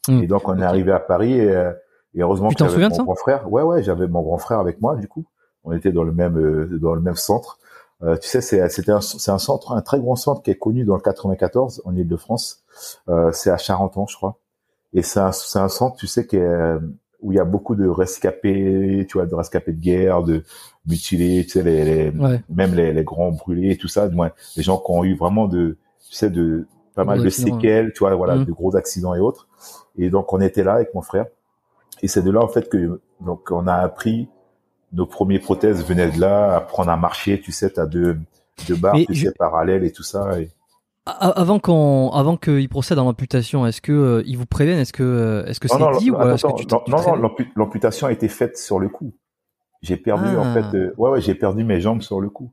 Hmm. 0.08 0.24
Et 0.24 0.28
donc 0.28 0.48
on 0.48 0.60
est 0.60 0.64
arrivé 0.64 0.92
à 0.92 1.00
Paris 1.00 1.34
et, 1.34 1.50
euh, 1.50 1.72
et 2.14 2.22
heureusement 2.22 2.50
Tu 2.50 2.56
que 2.56 2.70
j'avais 2.70 2.90
mon 2.90 3.04
grand 3.04 3.16
frère. 3.16 3.52
Ouais 3.52 3.62
ouais, 3.62 3.84
j'avais 3.84 4.08
mon 4.08 4.22
grand 4.22 4.38
frère 4.38 4.60
avec 4.60 4.82
moi 4.82 4.96
du 4.96 5.08
coup. 5.08 5.26
On 5.64 5.74
était 5.74 5.92
dans 5.92 6.04
le 6.04 6.14
même 6.14 6.38
euh, 6.38 6.80
dans 6.80 6.94
le 6.94 7.02
même 7.02 7.16
centre. 7.16 7.60
Euh, 8.04 8.16
tu 8.18 8.28
sais, 8.28 8.42
c'est 8.42 8.68
c'était 8.70 8.92
un, 8.92 9.02
c'est 9.02 9.32
un 9.32 9.40
centre, 9.40 9.72
un 9.72 9.82
très 9.82 10.00
grand 10.00 10.16
centre 10.16 10.42
qui 10.44 10.52
est 10.52 10.58
connu 10.58 10.84
dans 10.84 10.96
le 10.96 11.02
94 11.02 11.82
en 11.84 11.96
Île-de-France. 11.96 12.64
Euh, 13.10 13.32
c'est 13.34 13.50
à 13.50 13.58
Charenton, 13.58 14.06
je 14.08 14.16
crois. 14.16 14.38
Et 14.94 15.02
c'est 15.02 15.20
un, 15.20 15.32
c'est 15.32 15.60
un 15.60 15.68
centre, 15.68 15.98
tu 15.98 16.08
sais, 16.08 16.28
qui 16.28 16.38
est, 16.38 16.76
où 17.22 17.32
il 17.32 17.36
y 17.36 17.40
a 17.40 17.46
beaucoup 17.46 17.76
de 17.76 17.88
rescapés, 17.88 19.06
tu 19.10 19.18
vois, 19.18 19.26
de 19.26 19.36
rescapés 19.36 19.74
de 19.74 19.80
guerre, 19.80 20.24
de 20.24 20.44
mutilés, 20.88 21.44
tu 21.46 21.52
sais, 21.52 21.64
les, 21.64 21.84
les- 21.84 22.10
Ouais. 22.18 22.42
même 22.50 22.74
les, 22.74 22.94
les 22.94 23.04
grands 23.04 23.32
brûlés, 23.32 23.78
tout 23.78 23.88
ça. 23.88 24.08
Du 24.08 24.16
moins, 24.16 24.32
les 24.56 24.64
gens 24.64 24.78
qui 24.78 24.92
ont 24.92 25.04
eu 25.04 25.16
vraiment 25.16 25.48
de, 25.48 25.78
tu 26.10 26.16
sais, 26.16 26.30
de 26.30 26.66
pas 26.96 27.04
mal 27.04 27.22
de 27.22 27.30
séquelles, 27.30 27.92
tu 27.94 28.00
vois, 28.00 28.16
voilà, 28.16 28.36
Mhm. 28.38 28.46
de 28.46 28.52
gros 28.52 28.76
accidents 28.76 29.14
et 29.14 29.20
autres. 29.20 29.48
Et 29.98 30.10
donc, 30.10 30.32
on 30.34 30.42
était 30.42 30.64
là 30.64 30.74
avec 30.74 30.94
mon 30.96 31.02
frère. 31.02 31.26
Et 32.02 32.08
c'est 32.08 32.22
de 32.22 32.32
là, 32.32 32.42
en 32.42 32.48
fait, 32.48 32.70
que 32.70 33.02
donc 33.22 33.50
on 33.52 33.68
a 33.68 33.74
appris 33.74 34.28
nos 34.94 35.06
premières 35.06 35.42
prothèses 35.42 35.84
venaient 35.86 36.10
de 36.12 36.20
là, 36.22 36.56
apprendre 36.56 36.90
à 36.92 36.98
marcher, 36.98 37.40
tu 37.42 37.52
sais, 37.52 37.70
t'as 37.70 37.86
deux, 37.86 38.18
deux 38.68 38.76
barres, 38.76 38.96
tu 38.96 39.14
je- 39.14 39.26
sais, 39.28 39.34
parallèles 39.38 39.84
et 39.84 39.92
tout 39.92 40.04
ça. 40.04 40.40
Et... 40.40 40.50
Avant 41.06 41.60
qu'on, 41.60 42.10
avant 42.14 42.36
qu'ils 42.38 42.68
procèdent 42.70 43.00
à 43.00 43.04
l'amputation, 43.04 43.66
est-ce 43.66 43.82
que 43.82 43.92
euh, 43.92 44.24
ils 44.26 44.38
vous 44.38 44.46
préviennent? 44.46 44.80
Est-ce 44.80 44.94
que, 44.94 45.04
euh, 45.04 45.46
est-ce 45.46 45.60
que 45.60 45.68
c'est 45.68 45.78
non, 45.80 45.98
dit 45.98 46.12
ou 46.12 46.16
alors 46.18 46.36
est-ce 46.36 46.46
attends, 46.46 46.56
que 46.58 46.64
tu, 46.64 46.68
non, 46.74 46.82
tu 46.86 46.92
non, 46.92 47.32
l'amputation 47.56 48.08
a 48.08 48.12
été 48.12 48.28
faite 48.28 48.58
sur 48.58 48.78
le 48.80 48.90
coup. 48.90 49.14
J'ai 49.82 49.98
perdu, 49.98 50.36
en 50.38 50.44
Ah. 50.44 50.54
fait, 50.54 50.78
euh, 50.78 50.94
ouais, 50.98 51.12
ouais, 51.12 51.22
j'ai 51.22 51.36
perdu 51.36 51.64
mes 51.64 51.80
jambes 51.82 52.02
sur 52.02 52.20
le 52.22 52.30
coup. 52.30 52.52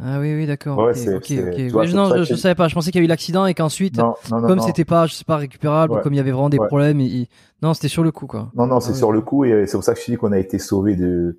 Ah 0.00 0.20
oui, 0.20 0.34
oui, 0.34 0.46
d'accord. 0.46 0.78
Ouais, 0.78 0.92
ok, 0.92 0.96
c'est- 0.96 1.14
ok, 1.16 1.24
c'est- 1.26 1.68
vois, 1.68 1.86
c'est 1.86 1.92
non, 1.92 2.16
je, 2.16 2.22
je 2.24 2.34
savais 2.34 2.54
pas. 2.54 2.66
Je 2.68 2.74
pensais 2.74 2.90
qu'il 2.90 3.00
y 3.00 3.02
a 3.02 3.04
eu 3.04 3.08
l'accident 3.08 3.44
et 3.44 3.52
qu'ensuite, 3.52 3.98
Non, 3.98 4.14
non, 4.30 4.40
non, 4.40 4.46
comme 4.48 4.60
c'était 4.60 4.86
pas, 4.86 5.06
je 5.06 5.12
sais 5.12 5.24
pas 5.24 5.36
récupérable, 5.36 5.92
ou 5.92 5.96
Ouais. 5.96 6.02
comme 6.02 6.14
il 6.14 6.16
y 6.16 6.20
avait 6.20 6.30
vraiment 6.30 6.48
des 6.48 6.58
Ouais. 6.58 6.66
problèmes, 6.66 7.00
il- 7.00 7.26
non, 7.60 7.74
c'était 7.74 7.88
sur 7.88 8.02
le 8.02 8.10
coup, 8.10 8.26
quoi. 8.26 8.50
Non, 8.54 8.66
non, 8.66 8.80
c'est 8.80 8.90
Ah 8.90 8.92
oui. 8.92 8.98
sur 8.98 9.12
le 9.12 9.20
coup 9.20 9.44
et 9.44 9.66
c'est 9.66 9.76
pour 9.76 9.84
ça 9.84 9.92
que 9.92 10.00
je 10.00 10.06
te 10.06 10.10
dis 10.12 10.16
qu'on 10.16 10.32
a 10.32 10.38
été 10.38 10.58
sauvés 10.58 10.96
de, 10.96 11.38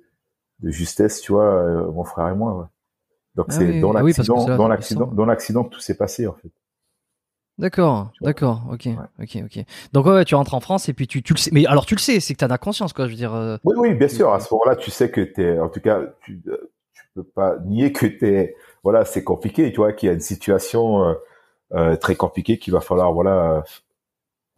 de 0.60 0.70
justesse, 0.70 1.20
tu 1.20 1.32
vois, 1.32 1.46
euh, 1.52 1.90
mon 1.90 2.04
frère 2.04 2.28
et 2.28 2.34
moi. 2.36 2.70
Donc 3.34 3.46
Ah 3.48 3.54
c'est 3.54 3.66
oui, 3.66 3.80
dans 3.80 3.90
ah 3.92 4.04
oui, 4.04 4.12
l'accident, 4.12 4.38
c'est 4.38 4.56
dans 4.56 4.62
c'est 4.64 4.68
l'accident, 4.68 5.06
dans 5.08 5.26
l'accident 5.26 5.64
que 5.64 5.70
tout 5.70 5.80
s'est 5.80 5.96
passé 5.96 6.28
en 6.28 6.34
fait. 6.34 6.52
D'accord, 7.58 8.10
Tu 8.14 8.24
d'accord, 8.24 8.62
ok, 8.72 8.88
ok, 9.22 9.38
ok. 9.44 9.64
Donc 9.92 10.06
ouais, 10.06 10.24
tu 10.24 10.34
rentres 10.34 10.54
en 10.54 10.60
France 10.60 10.88
et 10.88 10.92
puis 10.92 11.06
tu, 11.06 11.22
tu 11.22 11.34
le 11.34 11.38
sais. 11.38 11.50
Mais 11.52 11.66
alors 11.66 11.86
tu 11.86 11.94
le 11.94 12.00
sais, 12.00 12.18
c'est 12.18 12.34
que 12.34 12.40
t'en 12.44 12.50
as 12.52 12.58
conscience, 12.58 12.92
quoi. 12.92 13.06
Je 13.06 13.10
veux 13.12 13.16
dire. 13.16 13.32
euh, 13.34 13.56
Oui, 13.64 13.74
oui, 13.78 13.94
bien 13.94 14.08
sûr. 14.08 14.32
À 14.32 14.40
ce 14.40 14.52
moment-là, 14.52 14.74
tu 14.74 14.90
sais 14.90 15.08
que 15.10 15.20
t'es, 15.20 15.58
en 15.60 15.68
tout 15.68 15.80
cas, 15.80 16.00
tu, 16.24 16.42
euh, 16.48 16.56
tu 16.94 17.02
peux 17.14 17.22
pas 17.22 17.56
nier 17.64 17.92
que 17.92 18.06
t'es, 18.06 18.56
voilà, 18.82 19.04
c'est 19.04 19.22
compliqué, 19.22 19.70
tu 19.70 19.76
vois, 19.76 19.92
qu'il 19.92 20.08
y 20.08 20.10
a 20.10 20.14
une 20.14 20.20
situation 20.20 21.04
euh, 21.04 21.14
euh, 21.74 21.96
très 21.96 22.16
compliquée 22.16 22.58
qu'il 22.58 22.72
va 22.72 22.80
falloir, 22.80 23.12
voilà, 23.12 23.62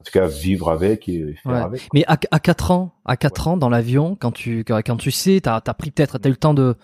en 0.01 0.05
tout 0.05 0.13
cas, 0.13 0.27
vivre 0.27 0.71
avec 0.71 1.07
et 1.09 1.35
faire 1.43 1.53
Ouais. 1.53 1.59
avec. 1.61 1.89
Mais 1.93 2.05
à, 2.07 2.17
à 2.31 2.41
4 2.41 2.71
ans, 2.71 2.95
à 3.05 3.19
4 3.19 3.49
ans 3.49 3.59
dans 3.59 3.69
l'avion, 3.69 4.17
quand 4.19 4.33
tu, 4.33 4.65
quand, 4.65 4.97
tu 4.97 5.11
sais, 5.11 5.41
t'as, 5.43 5.61
t'as 5.61 5.75
pris 5.75 5.91
peut-être, 5.91 6.17
t'as 6.19 6.29
eu 6.31 6.33
le 6.33 6.37
temps 6.39 6.55
de, 6.55 6.77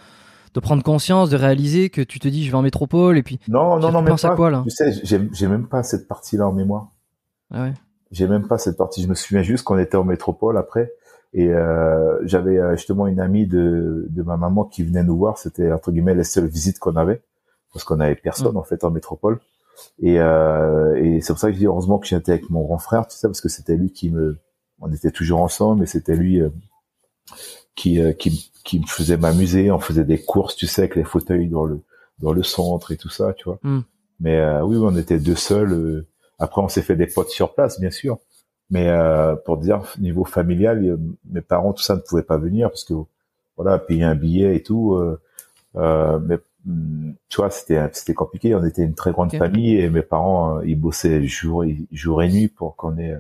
de 0.55 0.61
prendre 0.61 0.83
conscience, 0.83 1.31
de 1.31 1.37
réaliser 1.37 1.91
que 1.91 2.03
tu 2.03 2.19
te 2.19 2.29
dis, 2.29 2.45
je 2.45 2.51
vais 2.51 2.57
en 2.57 2.63
métropole 2.63 3.17
et 3.19 3.23
puis. 3.23 3.41
Non, 3.49 3.79
non, 3.79 3.89
Tu 3.89 3.93
non, 3.95 4.03
même 4.03 4.11
penses 4.11 4.25
à 4.25 4.31
pas. 4.31 4.37
quoi, 4.37 4.51
là 4.51 4.63
Tu 4.65 4.71
sais, 4.71 4.93
j'ai, 5.03 5.49
même 5.49 5.67
pas 5.67 5.83
cette 5.83 6.07
partie-là 6.09 6.49
en 6.49 6.53
mémoire. 6.53 6.89
Ah 7.51 7.65
ouais. 7.65 7.75
J'ai 8.11 8.29
même 8.29 8.47
pas 8.47 8.59
cette 8.59 8.77
partie. 8.77 9.03
Je 9.03 9.09
me 9.09 9.15
souviens 9.15 9.43
juste 9.43 9.65
qu'on 9.65 9.79
était 9.79 9.97
en 9.97 10.05
métropole 10.05 10.59
après. 10.59 10.93
Et 11.35 11.49
euh, 11.49 12.19
j'avais 12.27 12.59
euh, 12.59 12.77
justement 12.77 13.07
une 13.07 13.21
amie 13.21 13.47
de, 13.47 14.07
de 14.11 14.23
ma 14.23 14.37
maman 14.37 14.65
qui 14.65 14.83
venait 14.83 15.03
nous 15.03 15.17
voir. 15.17 15.39
C'était 15.39 15.73
entre 15.73 15.91
guillemets 15.91 16.15
les 16.15 16.25
seules 16.25 16.47
visites 16.47 16.79
qu'on 16.79 16.97
avait 16.97 17.23
parce 17.73 17.85
qu'on 17.85 18.01
avait 18.01 18.17
personne 18.17 18.57
en 18.59 18.63
fait 18.63 18.85
en 18.85 18.91
métropole. 18.91 19.41
Et, 20.01 20.21
euh, 20.21 20.95
et 21.03 21.23
c'est 21.23 21.33
pour 21.33 21.41
ça 21.41 21.49
que 21.49 21.55
je 21.55 21.59
dis 21.59 21.67
heureusement 21.67 21.99
que 21.99 22.07
j'étais 22.07 22.33
avec 22.33 22.51
mon 22.51 22.63
grand 22.63 22.79
frère, 22.79 23.07
tu 23.07 23.17
sais, 23.17 23.27
parce 23.27 23.41
que 23.41 23.49
c'était 23.49 23.77
lui 23.77 23.91
qui 23.93 24.11
me, 24.11 24.39
on 24.81 24.93
était 24.93 25.11
toujours 25.11 25.41
ensemble, 25.41 25.85
et 25.85 25.87
c'était 25.87 26.15
lui 26.15 26.41
euh, 26.41 26.51
qui, 27.75 28.01
euh, 28.01 28.13
qui 28.13 28.51
qui 28.65 28.79
me 28.81 28.87
faisait 28.87 29.17
m'amuser. 29.17 29.71
On 29.73 29.81
faisait 29.81 30.05
des 30.05 30.19
courses, 30.23 30.55
tu 30.57 30.67
sais, 30.67 30.83
avec 30.83 30.97
les 30.97 31.05
fauteuils 31.05 31.49
dans 31.49 31.65
le 31.65 31.81
dans 32.21 32.33
le 32.33 32.43
centre 32.43 32.93
et 32.93 32.97
tout 32.97 33.09
ça, 33.09 33.33
tu 33.35 33.45
vois. 33.45 33.59
Hmm. 33.63 33.81
Mais 34.21 34.37
euh, 34.39 34.63
oui, 34.65 34.77
on 34.81 34.97
était 34.97 35.19
deux 35.19 35.35
seuls. 35.37 35.73
euh. 35.73 36.07
Après, 36.39 36.61
on 36.63 36.69
s'est 36.69 36.83
fait 36.83 36.97
des 36.97 37.07
potes 37.07 37.31
sur 37.31 37.55
place, 37.55 37.81
bien 37.81 37.91
sûr. 37.91 38.19
Mais 38.71 38.89
euh, 38.89 39.35
pour 39.37 39.59
dire 39.59 39.83
niveau 39.99 40.25
familial, 40.25 40.85
euh, 40.85 40.97
mes 41.31 41.41
parents, 41.43 41.73
tout 41.73 41.83
ça 41.83 41.95
ne 41.97 42.01
pouvaient 42.01 42.23
pas 42.23 42.39
venir 42.39 42.69
parce 42.71 42.85
que 42.85 42.95
voilà, 43.57 43.79
payer 43.79 44.05
un 44.05 44.15
billet 44.15 44.57
et 44.57 44.63
tout. 44.63 44.95
Euh, 44.95 45.21
euh, 45.77 46.19
mais 46.21 46.39
hum, 46.69 47.15
tu 47.29 47.37
vois, 47.39 47.51
c'était 47.51 47.81
c'était 47.93 48.15
compliqué. 48.15 48.55
On 48.55 48.65
était 48.65 48.83
une 48.85 48.95
très 48.95 49.11
grande 49.13 49.33
famille 49.35 49.77
et 49.77 49.91
mes 49.91 50.03
parents, 50.03 50.61
ils 50.61 50.79
bossaient 50.79 51.25
jour 51.27 51.65
et 51.65 51.77
jour 51.93 52.23
et 52.23 52.29
nuit 52.31 52.49
pour 52.49 52.77
qu'on 52.77 52.97
ait 52.99 53.17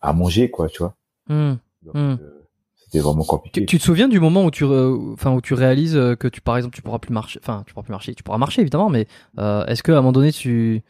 à 0.00 0.12
manger, 0.12 0.50
quoi, 0.50 0.68
tu 0.68 0.78
vois. 0.78 0.94
Donc, 1.82 1.94
Hmm. 1.94 2.16
C'était 2.96 3.06
vraiment 3.06 3.24
compliqué. 3.24 3.60
Tu, 3.62 3.66
tu 3.66 3.78
te 3.78 3.82
souviens 3.84 4.08
du 4.08 4.20
moment 4.20 4.44
où 4.44 4.50
tu, 4.50 4.64
euh, 4.64 4.96
enfin, 5.12 5.32
où 5.32 5.40
tu 5.40 5.54
réalises 5.54 5.96
euh, 5.96 6.14
que 6.16 6.28
tu, 6.28 6.40
par 6.40 6.56
exemple, 6.56 6.74
tu 6.74 6.82
pourras 6.82 6.98
plus 6.98 7.12
marcher, 7.12 7.38
enfin, 7.42 7.62
tu 7.66 7.72
pourras 7.74 7.84
plus 7.84 7.92
marcher, 7.92 8.14
tu 8.14 8.22
pourras 8.22 8.38
marcher 8.38 8.60
évidemment, 8.62 8.88
mais 8.88 9.06
euh, 9.38 9.64
est-ce 9.66 9.82
que 9.82 9.92
à 9.92 9.96
un 9.96 10.00
moment 10.00 10.12
donné, 10.12 10.32
tu, 10.32 10.82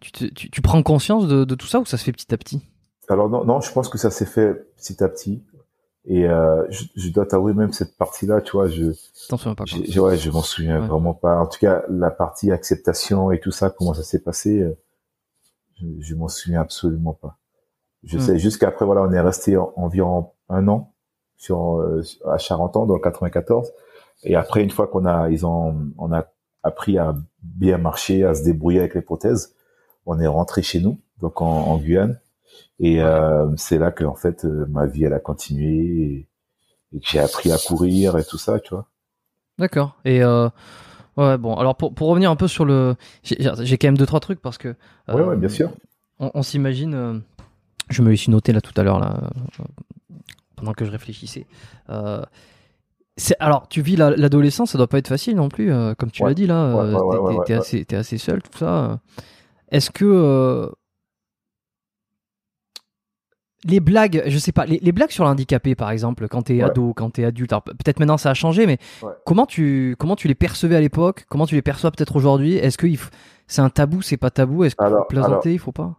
tu, 0.00 0.12
tu, 0.32 0.50
tu 0.50 0.62
prends 0.62 0.82
conscience 0.82 1.26
de, 1.26 1.44
de 1.44 1.54
tout 1.54 1.66
ça 1.66 1.80
ou 1.80 1.84
ça 1.84 1.96
se 1.96 2.04
fait 2.04 2.12
petit 2.12 2.32
à 2.32 2.36
petit? 2.38 2.62
Alors 3.08 3.28
non, 3.28 3.44
non, 3.44 3.60
je 3.60 3.72
pense 3.72 3.88
que 3.88 3.98
ça 3.98 4.10
s'est 4.10 4.26
fait 4.26 4.54
petit 4.76 5.02
à 5.02 5.08
petit. 5.08 5.42
Et 6.04 6.26
euh, 6.26 6.64
je, 6.70 6.84
je 6.96 7.08
dois 7.10 7.26
t'avouer 7.26 7.52
même 7.52 7.72
cette 7.72 7.96
partie-là, 7.98 8.40
tu 8.40 8.52
vois, 8.52 8.68
je 8.68 8.92
T'en 9.28 9.36
souviens 9.36 9.54
pas 9.54 9.64
ouais, 9.64 10.16
je 10.16 10.30
m'en 10.30 10.42
souviens 10.42 10.80
Ouais. 10.80 10.86
vraiment 10.86 11.12
pas. 11.12 11.38
En 11.38 11.46
tout 11.46 11.58
cas, 11.58 11.82
la 11.90 12.10
partie 12.10 12.50
acceptation 12.50 13.30
et 13.30 13.40
tout 13.40 13.50
ça, 13.50 13.68
comment 13.68 13.92
ça 13.92 14.02
s'est 14.02 14.20
passé, 14.20 14.66
je, 15.80 15.86
je 16.00 16.14
m'en 16.14 16.28
souviens 16.28 16.60
absolument 16.60 17.12
pas. 17.12 17.36
Je 18.04 18.16
Hmm. 18.16 18.20
sais 18.20 18.38
juste 18.38 18.58
qu'après 18.58 18.84
voilà, 18.86 19.02
on 19.02 19.12
est 19.12 19.20
resté 19.20 19.56
en- 19.56 19.72
environ 19.76 20.30
un 20.48 20.68
an 20.68 20.94
sur 21.38 21.78
euh, 21.78 22.02
à 22.26 22.36
Charenton 22.36 22.84
dans 22.84 22.94
le 22.94 23.00
94. 23.00 23.72
Et 24.24 24.34
après, 24.34 24.62
une 24.62 24.70
fois 24.70 24.88
qu'on 24.88 25.06
a, 25.06 25.30
ils 25.30 25.46
ont, 25.46 25.92
on 25.96 26.12
a 26.12 26.26
appris 26.62 26.98
à 26.98 27.14
bien 27.42 27.78
marcher, 27.78 28.24
à 28.24 28.34
se 28.34 28.42
débrouiller 28.42 28.80
avec 28.80 28.94
les 28.94 29.00
prothèses, 29.00 29.54
on 30.04 30.18
est 30.20 30.26
rentré 30.26 30.62
chez 30.62 30.80
nous, 30.80 31.00
donc 31.20 31.40
en, 31.40 31.46
en 31.46 31.78
Guyane. 31.78 32.20
Et 32.80 33.00
euh, 33.00 33.48
c'est 33.56 33.78
là 33.78 33.90
que 33.92 34.04
en 34.04 34.14
fait 34.14 34.44
euh, 34.44 34.66
ma 34.68 34.86
vie 34.86 35.04
elle 35.04 35.12
a 35.12 35.20
continué 35.20 35.68
et, 35.76 36.28
et 36.96 37.00
que 37.00 37.06
j'ai 37.08 37.20
appris 37.20 37.52
à 37.52 37.58
courir 37.58 38.18
et 38.18 38.24
tout 38.24 38.38
ça, 38.38 38.58
tu 38.58 38.74
vois. 38.74 38.86
D'accord. 39.58 39.96
Et 40.04 40.22
euh, 40.22 40.48
ouais, 41.16 41.38
bon, 41.38 41.54
alors 41.54 41.76
pour, 41.76 41.94
pour 41.94 42.08
revenir 42.08 42.30
un 42.30 42.36
peu 42.36 42.48
sur 42.48 42.64
le, 42.64 42.94
j'ai 43.22 43.78
quand 43.78 43.88
même 43.88 43.98
deux 43.98 44.06
trois 44.06 44.20
trucs 44.20 44.40
parce 44.40 44.58
que. 44.58 44.74
Euh, 45.08 45.24
ouais, 45.24 45.36
bien 45.36 45.48
sûr. 45.48 45.70
On, 46.18 46.30
on 46.34 46.42
s'imagine. 46.42 47.22
je 47.90 48.02
me 48.02 48.14
suis 48.14 48.30
noté 48.30 48.52
là 48.52 48.60
tout 48.60 48.72
à 48.76 48.82
l'heure 48.82 48.98
là, 48.98 49.20
pendant 50.58 50.72
que 50.74 50.84
je 50.84 50.90
réfléchissais. 50.90 51.46
Euh, 51.90 52.22
alors 53.40 53.68
tu 53.68 53.82
vis 53.82 53.96
la- 53.96 54.10
l'adolescence, 54.16 54.70
ça 54.72 54.78
doit 54.78 54.86
pas 54.86 54.98
être 54.98 55.08
facile 55.08 55.34
non 55.36 55.48
plus, 55.48 55.72
euh, 55.72 55.94
comme 55.94 56.10
tu 56.10 56.22
Ouais. 56.22 56.30
l'as 56.30 56.34
dit 56.34 56.46
là. 56.46 56.74
Ouais, 56.74 56.94
euh, 56.94 57.20
ouais, 57.20 57.44
t'es- 57.44 57.96
assez, 57.96 58.18
seul, 58.18 58.42
tout 58.42 58.56
ça. 58.58 59.00
Est-ce 59.70 59.90
que 59.90 60.04
euh, 60.04 60.68
les 63.64 63.80
blagues, 63.80 64.22
je 64.26 64.38
sais 64.38 64.52
pas, 64.52 64.66
les, 64.66 64.78
les 64.80 64.92
blagues 64.92 65.10
sur 65.10 65.24
l'handicapé 65.24 65.74
par 65.74 65.90
exemple, 65.90 66.28
quand 66.28 66.42
t'es 66.42 66.62
ado, 66.62 66.94
quand 66.94 67.10
t'es 67.10 67.24
adulte, 67.24 67.52
alors, 67.52 67.62
pe- 67.64 67.72
peut-être 67.72 67.98
maintenant 67.98 68.16
ça 68.16 68.30
a 68.30 68.34
changé, 68.34 68.66
mais 68.66 68.78
comment 69.26 69.46
tu 69.46 69.96
comment 69.98 70.14
tu 70.14 70.28
les 70.28 70.36
percevais 70.36 70.76
à 70.76 70.80
l'époque, 70.80 71.26
comment 71.28 71.44
tu 71.46 71.56
les 71.56 71.62
perçois 71.62 71.90
peut-être 71.90 72.14
aujourd'hui? 72.14 72.54
Est-ce 72.54 72.78
que 72.78 72.86
c'est 73.48 73.60
un 73.62 73.68
tabou, 73.70 74.00
c'est 74.00 74.16
pas 74.16 74.30
tabou? 74.30 74.62
Est-ce 74.64 74.76
qu'il 74.76 74.86
faut 74.86 74.92
Alors- 74.94 75.08
plaisanter, 75.08 75.52
il 75.52 75.58
faut 75.58 75.72
pas? 75.72 75.96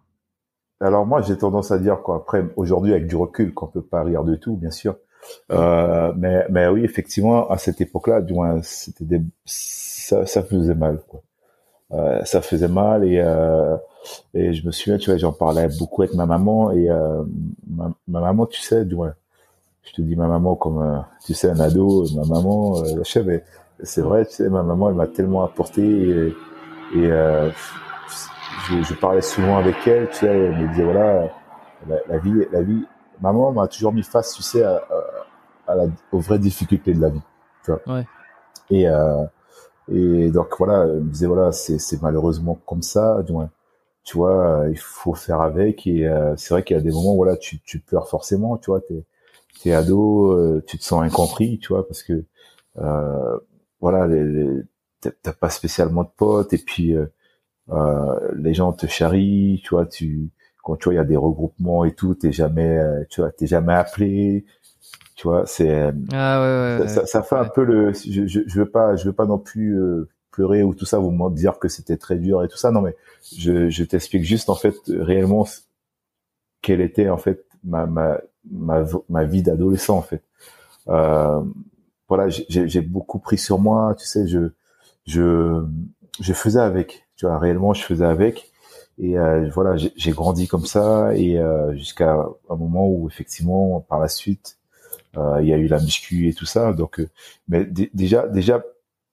Alors 0.81 1.05
moi, 1.05 1.21
j'ai 1.21 1.37
tendance 1.37 1.71
à 1.71 1.79
dire 1.79 1.99
qu'après, 2.05 2.45
aujourd'hui, 2.55 2.91
avec 2.91 3.07
du 3.07 3.15
recul, 3.15 3.53
qu'on 3.53 3.67
peut 3.67 3.81
pas 3.81 4.03
rire 4.03 4.23
de 4.23 4.35
tout, 4.35 4.55
bien 4.55 4.71
sûr. 4.71 4.95
Euh, 5.51 6.13
mais, 6.17 6.45
mais 6.49 6.67
oui, 6.67 6.83
effectivement, 6.83 7.49
à 7.49 7.57
cette 7.57 7.81
époque-là, 7.81 8.21
du 8.21 8.33
moins, 8.33 8.61
c'était 8.63 9.03
des, 9.03 9.21
ça, 9.45 10.25
ça 10.25 10.43
faisait 10.43 10.75
mal, 10.75 11.01
quoi. 11.07 11.21
Euh, 11.91 12.23
ça 12.23 12.41
faisait 12.41 12.67
mal 12.67 13.03
et 13.03 13.19
euh, 13.19 13.75
et 14.33 14.53
je 14.53 14.65
me 14.65 14.71
souviens, 14.71 14.97
tu 14.97 15.09
vois, 15.09 15.17
j'en 15.17 15.31
parlais 15.31 15.67
beaucoup 15.79 16.03
avec 16.03 16.13
ma 16.15 16.25
maman 16.25 16.71
et 16.71 16.89
euh, 16.89 17.23
ma, 17.67 17.91
ma 18.07 18.21
maman, 18.21 18.45
tu 18.45 18.61
sais, 18.61 18.85
du 18.85 18.95
moins, 18.95 19.13
je 19.83 19.93
te 19.93 20.01
dis 20.01 20.15
ma 20.15 20.27
maman 20.27 20.55
comme, 20.55 20.81
euh, 20.81 20.99
tu 21.25 21.33
sais, 21.33 21.49
un 21.49 21.59
ado, 21.59 22.05
ma 22.15 22.25
maman, 22.25 22.77
euh, 22.79 22.97
la 22.97 23.03
chef, 23.03 23.25
c'est 23.83 24.01
vrai, 24.01 24.25
tu 24.25 24.33
sais, 24.35 24.49
ma 24.49 24.63
maman, 24.63 24.89
elle 24.89 24.95
m'a 24.95 25.07
tellement 25.07 25.43
apporté 25.43 25.81
et, 25.81 26.33
je, 28.69 28.83
je 28.83 28.93
parlais 28.95 29.21
souvent 29.21 29.57
avec 29.57 29.75
elle, 29.87 30.09
tu 30.09 30.15
sais, 30.17 30.27
elle 30.27 30.57
me 30.57 30.67
disait 30.69 30.83
voilà, 30.83 31.29
la, 31.87 31.97
la 32.07 32.17
vie, 32.19 32.33
la 32.51 32.61
vie, 32.61 32.85
maman 33.21 33.51
m'a 33.51 33.67
toujours 33.67 33.93
mis 33.93 34.03
face, 34.03 34.33
tu 34.33 34.43
sais, 34.43 34.63
à, 34.63 34.75
à- 34.77 35.71
à 35.71 35.75
la, 35.75 35.85
aux 36.11 36.19
vraies 36.19 36.39
difficultés 36.39 36.93
de 36.93 37.01
la 37.01 37.09
vie, 37.09 37.21
tu 37.63 37.71
vois. 37.71 37.81
Ouais. 37.95 38.05
Et 38.71 38.87
euh, 38.89 39.23
et 39.91 40.29
donc 40.31 40.49
voilà, 40.59 40.83
elle 40.85 41.01
me 41.03 41.09
disait 41.11 41.27
voilà, 41.27 41.51
c'est 41.51 41.79
c'est 41.79 42.01
malheureusement 42.01 42.59
comme 42.65 42.81
ça, 42.83 43.23
du 43.23 43.33
moins, 43.33 43.49
tu 44.03 44.17
vois, 44.17 44.61
euh, 44.63 44.69
il 44.71 44.77
faut 44.79 45.13
faire 45.15 45.41
avec. 45.41 45.87
Et 45.87 46.07
euh, 46.07 46.35
c'est 46.37 46.53
vrai 46.53 46.63
qu'il 46.63 46.77
y 46.77 46.79
a 46.79 46.83
des 46.83 46.91
moments, 46.91 47.15
voilà, 47.15 47.37
tu 47.37 47.59
tu 47.61 47.79
pleures 47.79 48.09
forcément, 48.09 48.57
tu 48.57 48.71
vois, 48.71 48.81
t'es 48.81 49.03
t'es 49.63 49.73
ado, 49.73 50.31
euh, 50.33 50.63
tu 50.67 50.77
te 50.79 50.83
sens 50.83 51.03
incompris, 51.03 51.59
tu 51.59 51.69
vois, 51.73 51.87
parce 51.87 52.03
que 52.03 52.23
euh, 52.79 53.39
voilà, 53.81 54.07
les, 54.07 54.23
les- 54.23 54.63
t'as 55.23 55.33
pas 55.33 55.49
spécialement 55.49 56.03
de 56.03 56.09
potes 56.17 56.53
et 56.53 56.57
puis 56.57 56.95
euh, 56.95 57.07
les 58.35 58.53
gens 58.53 58.73
te 58.73 58.87
charrient, 58.87 59.61
tu 59.63 59.69
vois, 59.71 59.85
tu 59.85 60.29
quand 60.63 60.75
tu 60.75 60.85
vois 60.85 60.93
il 60.93 60.97
y 60.97 60.99
a 60.99 61.05
des 61.05 61.17
regroupements 61.17 61.85
et 61.85 61.93
tout, 61.93 62.15
t'es 62.15 62.31
jamais, 62.31 62.77
euh, 62.77 63.03
tu 63.09 63.21
vois, 63.21 63.31
t'es 63.31 63.47
jamais 63.47 63.73
appelé, 63.73 64.45
tu 65.15 65.27
vois, 65.27 65.45
c'est 65.45 65.91
ah, 66.13 66.41
ouais, 66.41 66.81
ouais, 66.81 66.87
ça, 66.87 67.05
ça, 67.05 67.23
fait 67.23 67.35
un 67.35 67.45
peu 67.45 67.63
le, 67.63 67.93
je, 67.93 68.27
je, 68.27 68.41
je, 68.45 68.59
veux 68.59 68.69
pas, 68.69 68.95
je 68.95 69.05
veux 69.05 69.13
pas 69.13 69.25
non 69.25 69.37
plus 69.37 69.79
euh, 69.79 70.07
pleurer 70.31 70.63
ou 70.63 70.73
tout 70.73 70.85
ça, 70.85 70.99
vous 70.99 71.11
me 71.11 71.29
dire 71.35 71.59
que 71.59 71.67
c'était 71.67 71.97
très 71.97 72.17
dur 72.17 72.43
et 72.43 72.47
tout 72.47 72.57
ça, 72.57 72.71
non 72.71 72.81
mais 72.81 72.95
je, 73.35 73.69
je 73.69 73.83
t'explique 73.83 74.23
juste 74.23 74.49
en 74.49 74.55
fait 74.55 74.75
réellement 74.87 75.45
quelle 76.61 76.81
était 76.81 77.09
en 77.09 77.17
fait 77.17 77.45
ma 77.63 77.85
ma 77.85 78.19
ma, 78.49 78.83
ma 79.09 79.23
vie 79.25 79.41
d'adolescent 79.41 79.97
en 79.97 80.01
fait. 80.01 80.23
Euh, 80.87 81.41
voilà, 82.07 82.27
j'ai 82.29 82.81
beaucoup 82.81 83.19
pris 83.19 83.37
sur 83.37 83.59
moi, 83.59 83.95
tu 83.97 84.05
sais, 84.05 84.27
je 84.27 84.51
je 85.05 85.63
je 86.19 86.33
faisais 86.33 86.59
avec, 86.59 87.07
tu 87.19 87.25
vois, 87.25 87.37
réellement 87.37 87.73
je 87.73 87.83
faisais 87.83 88.05
avec. 88.05 88.49
Et 88.97 89.19
euh, 89.19 89.49
voilà, 89.53 89.75
j'ai 89.77 90.11
grandi 90.11 90.47
comme 90.47 90.65
ça. 90.65 91.13
Et 91.15 91.37
euh, 91.37 91.75
jusqu'à 91.75 92.13
un 92.49 92.55
moment 92.55 92.87
où 92.87 93.09
effectivement 93.09 93.81
par 93.81 93.99
la 93.99 94.07
suite 94.07 94.57
euh, 95.17 95.39
il 95.41 95.47
y 95.47 95.53
a 95.53 95.57
eu 95.57 95.67
la 95.67 95.79
muscu 95.79 96.29
et 96.29 96.33
tout 96.33 96.45
ça, 96.45 96.73
donc 96.73 96.99
euh, 96.99 97.09
mais 97.49 97.65
déjà 97.65 98.27
déjà 98.27 98.63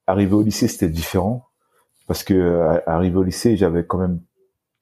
arrivé 0.07 0.33
au 0.33 0.41
lycée 0.41 0.67
c'était 0.67 0.89
différent. 0.89 1.45
Parce 2.07 2.23
que 2.23 2.79
arrivé 2.87 3.17
au 3.17 3.23
lycée 3.23 3.57
j'avais 3.57 3.85
quand 3.85 3.97
même 3.97 4.21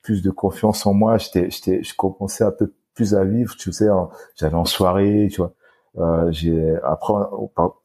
plus 0.03 0.21
de 0.21 0.29
confiance 0.29 0.85
en 0.85 0.93
moi, 0.93 1.17
j'étais 1.17 1.49
j'étais 1.49 1.83
je 1.83 1.95
commençais 1.95 2.43
un 2.43 2.51
peu 2.51 2.71
plus 2.93 3.15
à 3.15 3.23
vivre, 3.25 3.55
tu 3.57 3.73
sais, 3.73 3.87
j'allais 4.35 4.55
en 4.55 4.65
soirée, 4.65 5.29
tu 5.31 5.37
vois. 5.37 5.53
Euh, 5.97 6.31
j'ai 6.31 6.75
après 6.83 7.13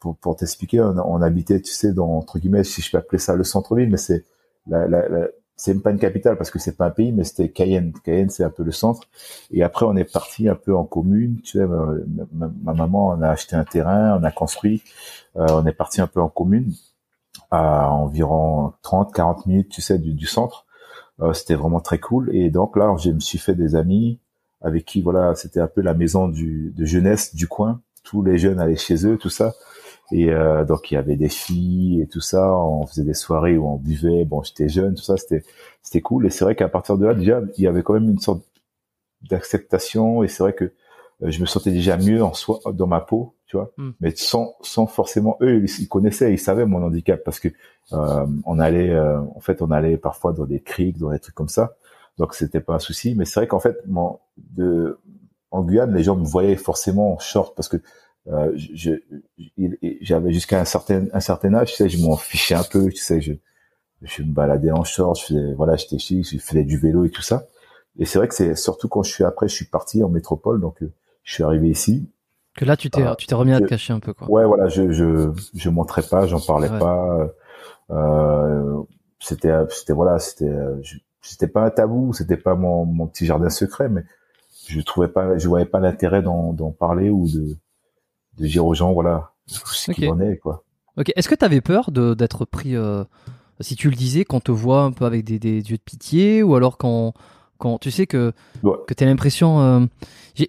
pour, 0.01 0.17
pour 0.17 0.37
t'expliquer, 0.37 0.81
on, 0.81 1.23
habitait, 1.23 1.61
tu 1.61 1.73
sais, 1.73 1.93
dans 1.93 2.11
entre 2.11 2.39
guillemets, 2.39 2.65
si 2.65 2.83
je 2.83 2.91
peux 2.91 2.99
appeler 2.99 3.19
ça 3.19 3.37
le 3.37 3.45
centre-ville, 3.45 3.89
mais 3.89 3.97
c'est 3.97 4.25
la, 4.71 4.89
la, 4.89 5.09
la 5.09 5.29
c'est 5.61 5.79
pas 5.83 5.91
une 5.91 5.99
capitale 5.99 6.39
parce 6.39 6.51
que 6.51 6.59
c'est 6.59 6.75
pas 6.75 6.87
un 6.87 6.91
pays, 6.91 7.13
mais 7.13 7.23
c'était 7.23 7.51
Cayenne. 7.51 7.93
Cayenne, 8.03 8.31
c'est 8.31 8.45
un 8.45 8.51
peu 8.51 8.63
le 8.63 8.73
centre. 8.73 9.03
Et 9.51 9.63
après, 9.63 9.85
on 9.85 9.95
est 9.95 10.11
parti 10.11 10.49
un 10.49 10.55
peu 10.55 10.75
en 10.75 10.85
commune. 10.85 11.39
Tu 11.43 11.59
sais, 11.59 11.67
ma, 11.67 12.49
ma, 12.63 12.73
maman, 12.73 13.09
on 13.09 13.21
a 13.21 13.29
acheté 13.29 13.57
un 13.57 13.65
terrain, 13.65 14.19
on 14.19 14.25
a 14.25 14.31
construit. 14.31 14.83
Euh, 15.37 15.47
on 15.51 15.67
est 15.67 15.75
parti 15.75 16.01
un 16.01 16.07
peu 16.07 16.21
en 16.23 16.31
commune, 16.31 16.73
à 17.51 17.91
environ 17.91 18.73
30, 18.81 19.13
40 19.13 19.47
minutes, 19.47 19.69
tu 19.69 19.83
sais, 19.83 19.99
du, 19.99 20.27
centre. 20.27 20.65
Euh, 21.21 21.35
c'était 21.35 21.57
vraiment 21.57 21.81
très 21.81 21.99
cool. 21.99 22.35
Et 22.35 22.51
donc 22.51 22.75
là, 22.75 22.95
je 22.99 23.11
me 23.11 23.21
suis 23.21 23.39
fait 23.39 23.55
des 23.55 23.75
amis 23.77 24.19
avec 24.63 24.87
qui, 24.87 25.03
voilà, 25.03 25.35
c'était 25.35 25.61
un 25.61 25.67
peu 25.67 25.83
la 25.83 25.93
maison 25.93 26.27
de 26.29 26.85
jeunesse 26.87 27.35
du 27.35 27.49
coin 27.49 27.83
tous 28.03 28.23
les 28.23 28.39
jeunes 28.39 28.61
allaient 28.61 28.77
chez 28.77 29.07
eux, 29.07 29.17
tout 29.17 29.31
ça. 29.31 29.55
Et 30.13 30.31
euh, 30.31 30.65
donc 30.65 30.91
il 30.91 30.95
y 30.95 30.97
avait 30.97 31.17
des 31.17 31.29
filles 31.29 32.03
et 32.03 32.07
tout 32.07 32.21
ça. 32.21 32.55
On 32.57 32.87
faisait 32.87 33.05
des 33.05 33.15
soirées 33.15 33.57
où 33.57 33.69
on 33.69 33.77
buvait. 33.77 34.25
Bon, 34.25 34.43
j'étais 34.43 34.69
jeune, 34.69 34.95
tout 34.95 35.03
ça, 35.03 35.17
c'était 35.17 35.45
c'était 35.83 36.01
cool. 36.01 36.27
Et 36.27 36.31
c'est 36.31 36.45
vrai 36.45 36.57
qu'à 36.57 36.69
partir 36.69 36.99
de 36.99 37.07
là, 37.07 37.15
déjà, 37.15 37.41
il 37.57 37.65
y 37.65 37.67
avait 37.67 37.83
quand 37.83 37.95
même 37.95 38.11
une 38.11 38.19
sorte 38.19 38.43
d'acceptation. 39.29 40.23
Et 40.23 40.29
c'est 40.29 40.43
vrai 40.43 40.55
que 40.55 40.73
euh, 41.23 41.31
je 41.31 41.41
me 41.41 41.47
sentais 41.47 41.71
déjà 41.71 41.97
mieux 41.97 42.23
en 42.23 42.33
soi, 42.35 42.61
dans 42.73 42.87
ma 42.87 43.01
peau, 43.01 43.35
tu 43.47 43.57
vois. 43.57 43.73
Hmm. 43.77 43.91
Mais 44.01 44.13
sans 44.17 44.55
sans 44.63 44.87
forcément 44.87 45.37
eux, 45.41 45.65
ils, 45.65 45.89
connaissaient, 45.89 46.33
ils 46.33 46.39
savaient 46.39 46.67
mon 46.67 46.83
handicap 46.83 47.23
parce 47.25 47.41
que 47.41 47.49
euh, 47.93 48.27
on 48.45 48.59
allait, 48.59 48.91
euh, 48.91 49.21
en 49.21 49.41
fait, 49.41 49.63
on 49.63 49.71
allait 49.71 49.97
parfois 49.97 50.33
dans 50.33 50.47
des 50.47 50.61
criques, 50.61 50.99
dans 50.99 51.11
des 51.11 51.19
trucs 51.19 51.35
comme 51.35 51.49
ça. 51.49 51.77
Donc 52.19 52.35
c'était 52.35 52.61
pas 52.61 52.75
un 52.75 52.79
souci. 52.79 53.15
Mais 53.15 53.25
c'est 53.25 53.41
vrai 53.41 53.47
qu'en 53.47 53.61
fait, 53.61 53.77
mon, 53.87 54.19
de 54.37 54.99
en 55.51 55.63
Guyane, 55.63 55.95
les 55.95 56.05
gens 56.05 56.17
me 56.17 56.25
voyaient 56.25 56.57
forcément 56.57 57.15
en 57.15 57.19
short 57.19 57.57
parce 57.57 57.69
que 57.69 57.79
euh, 58.33 58.57
j'avais 60.01 60.33
jusqu'à 60.33 60.61
un 60.61 60.65
certain 60.65 61.07
un 61.13 61.21
certain 61.21 61.55
âge, 61.55 61.71
tu 61.71 61.77
sais, 61.77 61.89
je 61.89 61.99
m'en 62.05 62.17
fichais 62.17 62.55
un 62.55 62.63
peu, 62.63 62.89
tu 62.91 63.03
sais, 63.03 63.21
je 63.21 63.33
je 64.03 64.23
me 64.23 64.33
baladais 64.33 64.71
en 64.71 64.85
short, 64.85 65.19
je 65.19 65.27
faisais, 65.27 65.55
voilà, 65.55 65.77
j'étais 65.77 65.99
chic, 65.99 66.25
je 66.25 66.39
faisais 66.39 66.65
du 66.65 66.79
vélo 66.79 67.05
et 67.05 67.11
tout 67.11 67.23
ça. 67.23 67.47
Et 67.99 68.05
c'est 68.07 68.19
vrai 68.19 68.29
que 68.29 68.35
c'est 68.35 68.55
surtout 68.55 68.89
quand 68.89 69.03
je 69.03 69.13
suis 69.13 69.25
après, 69.25 69.49
je 69.49 69.55
suis 69.55 69.67
parti 69.67 70.03
en 70.03 70.09
métropole, 70.09 70.61
donc 70.61 70.83
euh, 70.83 70.93
je 71.23 71.35
suis 71.35 71.43
arrivé 71.43 71.69
ici. 71.69 72.09
Que 72.57 72.65
là, 72.65 72.77
tu 72.77 72.91
t'es 72.91 73.05
tu 73.17 73.27
t'es 73.27 73.35
remis 73.35 73.53
à 73.53 73.61
te 73.61 73.67
cacher 73.67 73.93
un 73.93 74.01
peu, 74.01 74.13
quoi. 74.13 74.31
Ouais, 74.31 74.45
voilà, 74.45 74.69
je 74.69 74.91
je 74.93 75.31
je 75.55 75.71
montrais 75.71 76.03
pas, 76.03 76.27
j'en 76.27 76.41
parlais 76.41 76.69
pas. 76.69 77.31
Euh, 77.91 78.83
c'était 79.19 79.53
c'était 79.71 79.93
voilà, 79.93 80.19
c'était 80.19 80.53
c'était 81.21 81.49
pas 81.49 81.65
un 81.65 81.71
tabou, 81.71 82.13
c'était 82.13 82.37
pas 82.37 82.55
mon 82.55 82.85
mon 82.87 83.07
petit 83.07 83.27
jardin 83.27 83.51
secret, 83.51 83.89
mais 83.89 84.05
je 84.67 84.81
trouvais 84.81 85.09
pas, 85.09 85.37
je 85.37 85.49
voyais 85.49 85.67
pas 85.67 85.81
l'intérêt 85.81 86.23
d'en 86.23 86.75
parler 86.79 87.11
ou 87.11 87.27
de, 87.29 87.57
de 88.41 88.47
dire 88.47 88.67
aux 88.67 88.75
gens, 88.75 88.93
voilà, 88.93 89.33
ce 89.47 89.93
qu'il 89.93 90.09
en 90.09 90.21
est, 90.21 90.39
quoi. 90.39 90.65
Ok. 90.97 91.13
Est-ce 91.15 91.29
que 91.29 91.35
tu 91.35 91.45
avais 91.45 91.61
peur 91.61 91.91
d'être 91.93 92.45
pris, 92.45 92.75
euh, 92.75 93.05
si 93.61 93.77
tu 93.77 93.91
le 93.91 93.97
disais, 93.97 94.25
quand 94.25 94.41
te 94.41 94.53
voit 94.53 94.83
un 94.83 94.93
peu 94.93 95.05
avec 95.05 95.25
des, 95.25 95.39
des, 95.39 95.61
yeux 95.71 95.77
de 95.77 95.83
pitié, 95.83 96.43
ou 96.43 96.55
alors 96.55 96.79
quand, 96.79 97.15
quand 97.59 97.79
tu 97.79 97.91
sais 97.91 98.07
que, 98.07 98.33
que 98.63 98.95
tu 98.95 99.05
as 99.05 99.07
l'impression. 99.07 99.61
Euh, 99.61 99.81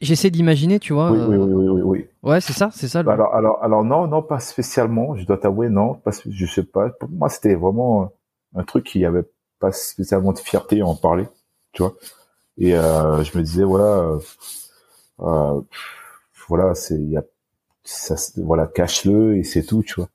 j'essaie 0.02 0.32
d'imaginer, 0.32 0.80
tu 0.80 0.94
vois. 0.94 1.12
Oui, 1.12 1.20
oui, 1.28 1.38
oui, 1.38 1.68
oui, 1.68 1.82
oui, 1.82 2.06
Ouais, 2.24 2.42
c'est 2.42 2.54
ça, 2.54 2.70
c'est 2.74 2.88
ça. 2.88 3.00
Alors, 3.02 3.36
alors, 3.36 3.64
alors, 3.64 3.84
non, 3.84 4.08
non, 4.08 4.24
pas 4.24 4.40
spécialement. 4.40 5.16
Je 5.16 5.26
dois 5.26 5.38
t'avouer, 5.38 5.70
non, 5.70 5.96
parce 5.96 6.22
que 6.22 6.32
je 6.32 6.46
sais 6.46 6.64
pas. 6.64 6.90
Pour 6.90 7.10
moi, 7.10 7.30
c'était 7.30 7.56
vraiment 7.56 8.12
un 8.56 8.64
truc 8.64 8.86
qui 8.86 9.06
avait 9.06 9.26
pas 9.60 9.72
spécialement 9.72 10.34
de 10.34 10.40
fierté 10.40 10.82
à 10.82 10.86
en 10.86 10.96
parler, 10.96 11.28
tu 11.74 11.84
vois. 11.84 11.94
Et 12.58 12.76
euh, 12.76 13.24
je 13.24 13.38
me 13.38 13.44
disais 13.44 13.64
voilà, 13.64 13.86
euh, 13.86 14.20
euh 15.22 15.62
voilà, 16.48 16.76
c'est 16.76 16.96
il 16.96 17.10
y 17.10 17.18
a 17.18 17.24
ça, 17.92 18.16
voilà, 18.38 18.68
cache-le 18.68 19.38
et 19.38 19.44
c'est 19.44 19.64
tout, 19.64 19.84
tu 19.84 19.96
vois. 19.96 20.10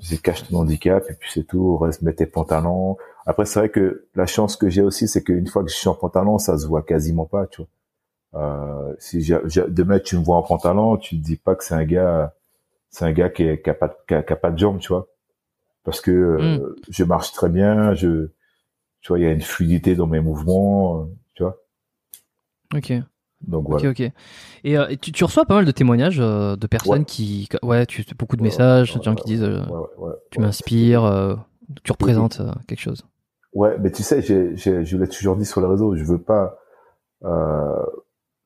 C'est 0.00 0.20
cache 0.20 0.46
ton 0.46 0.58
handicap 0.58 1.04
et 1.08 1.14
puis 1.14 1.30
c'est 1.32 1.44
tout. 1.44 1.76
Reste 1.78 2.02
mettre 2.02 2.18
tes 2.18 2.26
pantalons. 2.26 2.96
Après, 3.24 3.46
c'est 3.46 3.58
vrai 3.58 3.68
que 3.70 4.06
la 4.14 4.26
chance 4.26 4.56
que 4.56 4.68
j'ai 4.68 4.82
aussi, 4.82 5.08
c'est 5.08 5.22
qu'une 5.24 5.46
fois 5.46 5.64
que 5.64 5.70
je 5.70 5.74
suis 5.74 5.88
en 5.88 5.94
pantalon, 5.94 6.38
ça 6.38 6.58
se 6.58 6.66
voit 6.66 6.82
quasiment 6.82 7.24
pas, 7.24 7.46
tu 7.46 7.62
vois. 7.62 7.68
Euh, 8.34 8.94
si 8.98 9.26
demain 9.68 9.98
tu 9.98 10.18
me 10.18 10.22
vois 10.22 10.36
en 10.36 10.42
pantalon, 10.42 10.98
tu 10.98 11.18
te 11.18 11.24
dis 11.24 11.36
pas 11.36 11.54
que 11.54 11.64
c'est 11.64 11.74
un 11.74 11.84
gars, 11.84 12.34
c'est 12.90 13.06
un 13.06 13.12
gars 13.12 13.30
qui, 13.30 13.44
est, 13.44 13.62
qui 13.62 13.70
a 13.70 13.74
pas, 13.74 13.96
qui 14.06 14.14
a, 14.14 14.22
pas 14.22 14.50
de 14.50 14.58
jambes, 14.58 14.78
tu 14.78 14.88
vois. 14.88 15.08
Parce 15.84 16.00
que 16.00 16.10
euh, 16.10 16.58
mm. 16.58 16.74
je 16.90 17.04
marche 17.04 17.32
très 17.32 17.48
bien, 17.48 17.94
je, 17.94 18.28
tu 19.00 19.08
vois, 19.08 19.18
il 19.18 19.24
y 19.24 19.26
a 19.28 19.32
une 19.32 19.40
fluidité 19.40 19.94
dans 19.94 20.06
mes 20.06 20.20
mouvements. 20.20 21.08
Tu 21.34 21.42
vois 21.42 21.56
Ok. 22.74 22.92
Donc 23.46 23.68
voilà. 23.68 23.88
Ok, 23.88 24.00
ok. 24.00 24.12
Et, 24.64 24.78
euh, 24.78 24.94
tu, 25.00 25.24
reçois 25.24 25.44
pas 25.44 25.54
mal 25.54 25.64
de 25.64 25.70
témoignages 25.70 26.18
euh, 26.20 26.56
de 26.56 26.66
personnes 26.66 27.04
qui, 27.04 27.48
ouais, 27.62 27.86
tu 27.86 28.04
beaucoup 28.18 28.36
de 28.36 28.42
messages, 28.42 28.94
de 28.94 29.02
gens 29.02 29.14
qui 29.14 29.24
disent, 29.24 29.42
euh, 29.42 29.62
tu 30.30 30.40
m'inspires, 30.40 31.36
tu 31.84 31.92
représentes 31.92 32.40
quelque 32.66 32.80
chose. 32.80 33.04
Ouais, 33.52 33.76
mais 33.78 33.90
tu 33.90 34.02
sais, 34.02 34.22
je 34.22 34.96
l'ai 34.96 35.08
toujours 35.08 35.36
dit 35.36 35.46
sur 35.46 35.60
les 35.60 35.66
réseaux, 35.66 35.94
je 35.94 36.04
veux 36.04 36.22
pas 36.22 36.58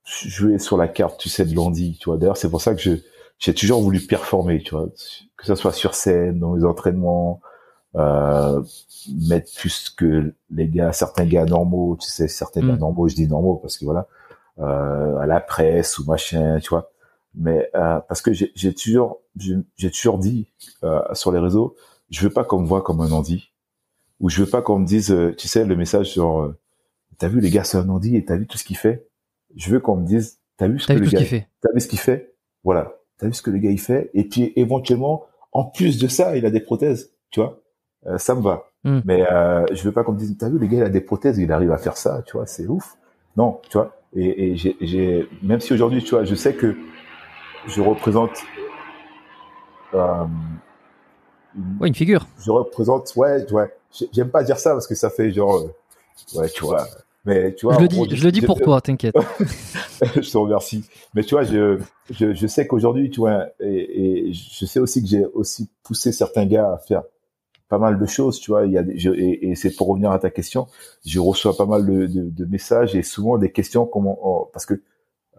jouer 0.05 0.59
sur 0.59 0.76
la 0.76 0.88
carte, 0.88 1.20
tu 1.20 1.28
sais, 1.28 1.45
de 1.45 1.55
l'Andy, 1.55 1.99
tu 2.01 2.09
vois. 2.09 2.18
D'ailleurs, 2.18 2.36
c'est 2.36 2.51
pour 2.51 2.61
ça 2.61 2.74
que 2.74 2.80
je 2.80 2.97
j'ai 3.41 3.55
toujours 3.55 3.80
voulu 3.82 4.01
performer, 4.01 4.62
tu 4.62 4.74
vois, 4.74 4.86
que 5.36 5.47
ce 5.47 5.55
soit 5.55 5.72
sur 5.72 5.95
scène, 5.95 6.38
dans 6.38 6.55
les 6.55 6.64
entraînements, 6.64 7.41
euh, 7.97 8.62
mettre 9.28 9.51
plus 9.57 9.88
que 9.91 10.34
les 10.51 10.68
gars, 10.68 10.93
certains 10.93 11.24
gars 11.24 11.47
normaux, 11.47 11.97
tu 11.99 12.09
sais, 12.09 12.28
certains 12.28 12.61
gars 12.61 12.74
mm. 12.74 12.80
normaux, 12.80 13.09
je 13.09 13.14
dis 13.14 13.26
normaux 13.26 13.57
parce 13.57 13.78
que 13.78 13.86
voilà, 13.86 14.01
euh, 14.01 14.07
à 14.61 15.27
la 15.27 15.41
presse 15.41 15.99
ou 15.99 16.05
machin, 16.05 16.59
tu 16.61 16.69
vois. 16.71 16.91
Mais 17.35 17.71
euh, 17.75 18.01
parce 18.01 18.23
que 18.23 18.33
j'ai 18.33 18.75
toujours, 18.75 19.21
j'ai 19.37 19.91
toujours 19.91 20.19
dit 20.19 20.49
euh, 20.83 21.01
sur 21.13 21.33
les 21.33 21.39
réseaux, 21.39 21.77
je 22.11 22.23
veux 22.23 22.31
pas 22.31 22.45
qu'on 22.45 22.61
me 22.61 22.67
voit 22.67 22.83
comme 22.83 23.01
un 23.01 23.13
Andy, 23.13 23.53
ou 24.19 24.29
je 24.29 24.43
veux 24.43 24.51
pas 24.51 24.63
qu'on 24.63 24.79
me 24.79 24.87
dise, 24.87 25.13
euh, 25.13 25.35
tu 25.37 25.47
sais, 25.47 25.65
le 25.65 25.77
message 25.77 26.11
sur, 26.11 26.41
euh, 26.41 26.59
t'as 27.19 27.29
vu 27.29 27.41
les 27.41 27.51
gars, 27.51 27.65
c'est 27.65 27.79
un 27.79 27.89
Andy 27.89 28.17
et 28.17 28.25
t'as 28.25 28.37
vu 28.37 28.47
tout 28.47 28.59
ce 28.59 28.65
qu'il 28.65 28.77
fait. 28.77 29.07
Je 29.55 29.71
veux 29.71 29.81
qu'on 29.81 29.97
me 29.97 30.07
dise, 30.07 30.39
t'as 30.57 30.69
vu 30.69 30.81
ce 30.81 30.89
que 30.89 30.93
le 30.93 31.07
gars, 31.07 31.25
fait? 31.25 31.49
t'as 31.61 31.73
vu 31.73 31.81
ce 31.81 31.89
qu'il 31.89 31.99
fait, 31.99 32.35
voilà, 32.65 32.95
t'as 33.19 33.29
vu 33.29 33.33
ce 33.33 33.43
que 33.43 33.51
le 33.51 33.59
gars 33.59 33.71
il 33.71 33.81
fait, 33.81 34.11
et 34.13 34.25
puis 34.25 34.53
éventuellement, 34.57 35.25
en 35.53 35.65
plus 35.65 35.99
de 35.99 36.09
ça, 36.09 36.37
il 36.37 36.45
a 36.47 36.51
des 36.51 36.61
prothèses, 36.61 37.13
tu 37.31 37.41
vois. 37.41 37.61
Euh, 38.07 38.19
ça 38.19 38.35
me 38.35 38.41
va. 38.41 38.65
Hmm. 38.83 39.01
Mais 39.05 39.31
euh, 39.31 39.67
je 39.73 39.83
veux 39.85 39.93
pas 39.93 40.05
qu'on 40.05 40.13
me 40.13 40.19
dise, 40.19 40.37
t'as 40.39 40.49
vu, 40.49 40.59
le 40.59 40.67
gars, 40.67 40.79
il 40.79 40.83
a 40.83 40.89
des 40.89 41.01
prothèses, 41.01 41.39
il 41.39 41.53
arrive 41.53 41.71
à 41.71 41.79
faire 41.79 41.97
ça, 41.97 42.23
tu 42.27 42.37
vois, 42.37 42.47
c'est 42.47 42.67
ouf. 42.67 42.97
Non, 43.37 43.61
tu 43.69 43.79
vois. 43.79 43.99
Et, 44.17 44.53
et 44.53 44.57
j'ai, 44.57 45.29
même 45.43 45.61
si 45.61 45.73
aujourd'hui, 45.73 46.03
tu 46.03 46.11
vois, 46.11 46.25
je 46.25 46.35
sais 46.35 46.55
que 46.55 46.77
je 47.67 47.81
représente. 47.81 48.43
Euh, 49.95 50.25
une, 51.57 51.77
ouais, 51.81 51.89
une 51.89 51.95
figure. 51.95 52.27
Je 52.45 52.51
représente, 52.51 53.13
ouais, 53.17 53.51
ouais. 53.53 53.75
J'aime 54.13 54.31
pas 54.31 54.43
dire 54.43 54.59
ça 54.59 54.73
parce 54.73 54.87
que 54.87 54.95
ça 54.95 55.11
fait 55.11 55.31
genre, 55.31 55.57
euh, 55.57 56.39
ouais, 56.39 56.49
tu 56.49 56.65
vois. 56.65 56.87
Mais 57.25 57.55
tu 57.55 57.67
vois. 57.67 57.75
Je 57.75 57.81
le 57.81 57.89
dis, 57.89 58.17
je 58.17 58.25
le 58.25 58.33
dis 58.33 58.41
pour 58.41 58.61
toi, 58.61 58.81
t'inquiète. 58.81 59.15
je 60.01 60.31
te 60.31 60.39
remercie. 60.39 60.85
Mais 61.15 61.23
tu 61.23 61.35
vois, 61.35 61.45
je, 61.45 61.79
je, 62.11 62.33
je 62.33 62.47
sais 62.47 62.67
qu'aujourd'hui, 62.67 63.11
tu 63.11 63.21
vois, 63.21 63.47
et, 63.61 64.29
et, 64.29 64.33
je 64.33 64.65
sais 64.65 64.81
aussi 64.81 65.03
que 65.03 65.09
j'ai 65.09 65.27
aussi 65.27 65.69
poussé 65.83 66.13
certains 66.13 66.47
gars 66.47 66.73
à 66.73 66.79
faire 66.79 67.03
pas 67.71 67.79
mal 67.79 67.99
de 67.99 68.07
choses, 68.07 68.41
tu 68.41 68.51
vois. 68.51 68.66
Il 68.66 68.73
y 68.73 68.79
a 68.79 68.85
et, 68.87 69.55
c'est 69.55 69.75
pour 69.77 69.89
revenir 69.89 70.11
à 70.12 70.18
ta 70.18 70.31
question, 70.31 70.66
je 71.07 71.21
reçois 71.21 71.57
pas 71.57 71.66
mal 71.66 71.87
de, 71.87 72.07
de, 72.07 72.29
de 72.31 72.45
messages 72.47 72.95
et 72.97 73.03
souvent 73.03 73.39
des 73.39 73.53
questions 73.53 73.87
comment 73.87 74.18
oh, 74.23 74.51
parce 74.53 74.66
que 74.66 74.83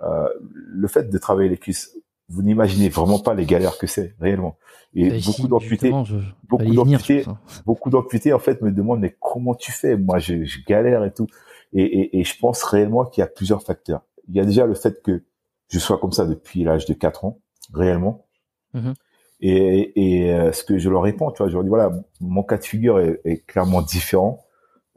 euh, 0.04 0.28
le 0.46 0.88
fait 0.88 1.10
de 1.10 1.18
travailler 1.20 1.50
les 1.50 1.58
cuisses 1.58 1.98
vous 2.30 2.44
n'imaginez 2.44 2.88
vraiment 2.90 3.20
pas 3.20 3.34
les 3.34 3.46
galères 3.46 3.78
que 3.78 3.88
c'est 3.88 4.16
réellement. 4.22 4.58
Et 4.96 5.10
Bah, 5.10 5.16
beaucoup 5.26 5.42
si, 5.44 5.48
d'amputés, 5.50 5.94
je- 6.06 6.16
beaucoup 6.48 6.74
d'amputés, 6.74 7.26
beaucoup 7.66 7.90
d'amputés 7.90 8.34
en 8.34 8.40
fait 8.40 8.62
me 8.62 8.72
demandent 8.72 9.02
mais 9.02 9.18
comment 9.20 9.54
tu 9.54 9.74
fais? 9.74 9.98
Moi, 9.98 10.20
je, 10.20 10.46
je 10.46 10.60
galère 10.66 11.04
et 11.04 11.14
tout. 11.14 11.28
Et, 11.74 11.84
et, 11.84 12.20
et 12.20 12.24
je 12.24 12.38
pense 12.40 12.64
réellement 12.64 13.06
qu'il 13.06 13.22
y 13.22 13.24
a 13.24 13.28
plusieurs 13.28 13.64
facteurs. 13.64 14.04
Il 14.30 14.36
y 14.36 14.40
a 14.40 14.46
déjà 14.46 14.66
le 14.66 14.76
fait 14.76 15.02
que 15.04 15.24
je 15.68 15.80
sois 15.80 15.98
comme 16.00 16.14
ça 16.14 16.26
depuis 16.26 16.64
l'âge 16.64 16.86
de 16.86 16.94
4 16.94 17.26
ans, 17.26 17.40
réellement. 17.74 18.26
Mhm. 18.74 18.94
Et, 19.42 20.24
et 20.26 20.34
euh, 20.34 20.52
ce 20.52 20.64
que 20.64 20.78
je 20.78 20.90
leur 20.90 21.02
réponds, 21.04 21.32
tu 21.32 21.40
vois, 21.40 21.48
je 21.50 21.54
leur 21.54 21.64
dis 21.64 21.70
voilà, 21.70 21.92
mon 22.20 22.44
cas 22.44 22.58
de 22.58 22.64
figure 22.64 23.00
est, 23.00 23.20
est 23.26 23.46
clairement 23.46 23.82
différent. 23.82 24.46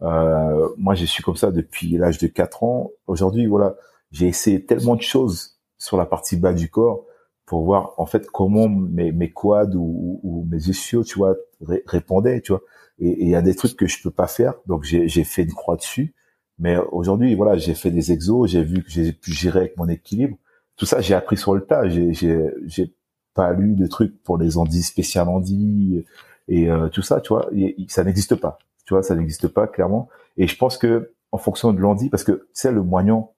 Euh, 0.02 0.68
moi, 0.78 0.94
je 0.94 1.04
suis 1.06 1.22
comme 1.22 1.36
ça 1.36 1.50
depuis 1.50 1.96
l'âge 1.98 2.18
de 2.18 2.26
4 2.26 2.62
ans. 2.64 2.90
Aujourd'hui, 3.06 3.46
voilà, 3.46 3.76
j'ai 4.12 4.26
essayé 4.26 4.64
tellement 4.64 4.96
de 4.96 5.02
choses 5.02 5.58
sur 5.78 5.96
la 5.96 6.06
partie 6.06 6.36
bas 6.36 6.52
du 6.52 6.70
corps 6.70 7.04
pour 7.46 7.64
voir 7.64 7.92
en 7.98 8.06
fait 8.06 8.26
comment 8.28 8.68
mes, 8.68 9.12
mes 9.12 9.30
quads 9.32 9.74
ou, 9.74 10.20
ou, 10.22 10.46
mes 10.50 10.68
ischios, 10.68 11.04
tu 11.04 11.18
vois, 11.18 11.36
ré- 11.60 11.82
répondaient, 11.86 12.40
tu 12.40 12.52
vois. 12.52 12.62
Et 12.98 13.24
il 13.24 13.28
y 13.28 13.34
a 13.34 13.42
des 13.42 13.54
trucs 13.54 13.76
que 13.76 13.86
je 13.86 14.02
peux 14.02 14.10
pas 14.10 14.26
faire, 14.28 14.54
donc 14.66 14.84
j'ai 14.84 15.08
fait 15.24 15.42
une 15.42 15.52
croix 15.52 15.76
dessus. 15.76 16.14
Mais 16.58 16.76
aujourd'hui, 16.92 17.34
voilà, 17.34 17.56
j'ai 17.56 17.74
fait 17.74 17.90
des 17.90 18.12
exos, 18.12 18.50
j'ai 18.50 18.62
vu 18.62 18.82
que 18.84 18.90
j'ai 18.90 19.12
pu 19.12 19.32
gérer 19.32 19.60
avec 19.60 19.76
mon 19.76 19.88
équilibre. 19.88 20.36
Tout 20.76 20.86
ça, 20.86 21.00
j'ai 21.00 21.14
appris 21.14 21.36
sur 21.36 21.54
le 21.54 21.62
tas. 21.66 21.88
J'ai 21.88 22.94
pas 23.34 23.52
lu 23.52 23.74
de 23.74 23.86
trucs 23.86 24.22
pour 24.22 24.38
les 24.38 24.56
handis 24.56 24.82
spécial 24.82 25.28
handis 25.28 26.04
et 26.48 26.70
euh, 26.70 26.88
tout 26.88 27.02
ça, 27.02 27.20
tu 27.20 27.28
vois. 27.28 27.48
Et- 27.52 27.80
et 27.82 27.86
ça 27.88 28.04
n'existe 28.04 28.36
pas, 28.36 28.58
tu 28.84 28.94
vois, 28.94 29.02
ça 29.02 29.14
n'existe 29.14 29.48
pas 29.48 29.66
clairement. 29.66 30.08
Et 30.36 30.46
je 30.46 30.56
pense 30.56 30.78
que 30.78 31.10
en 31.32 31.38
fonction 31.38 31.72
de 31.72 31.80
l'handi, 31.80 32.10
parce 32.10 32.22
que 32.24 32.46
c'est 32.52 32.70
le 32.72 32.82
moignon, 32.82 33.28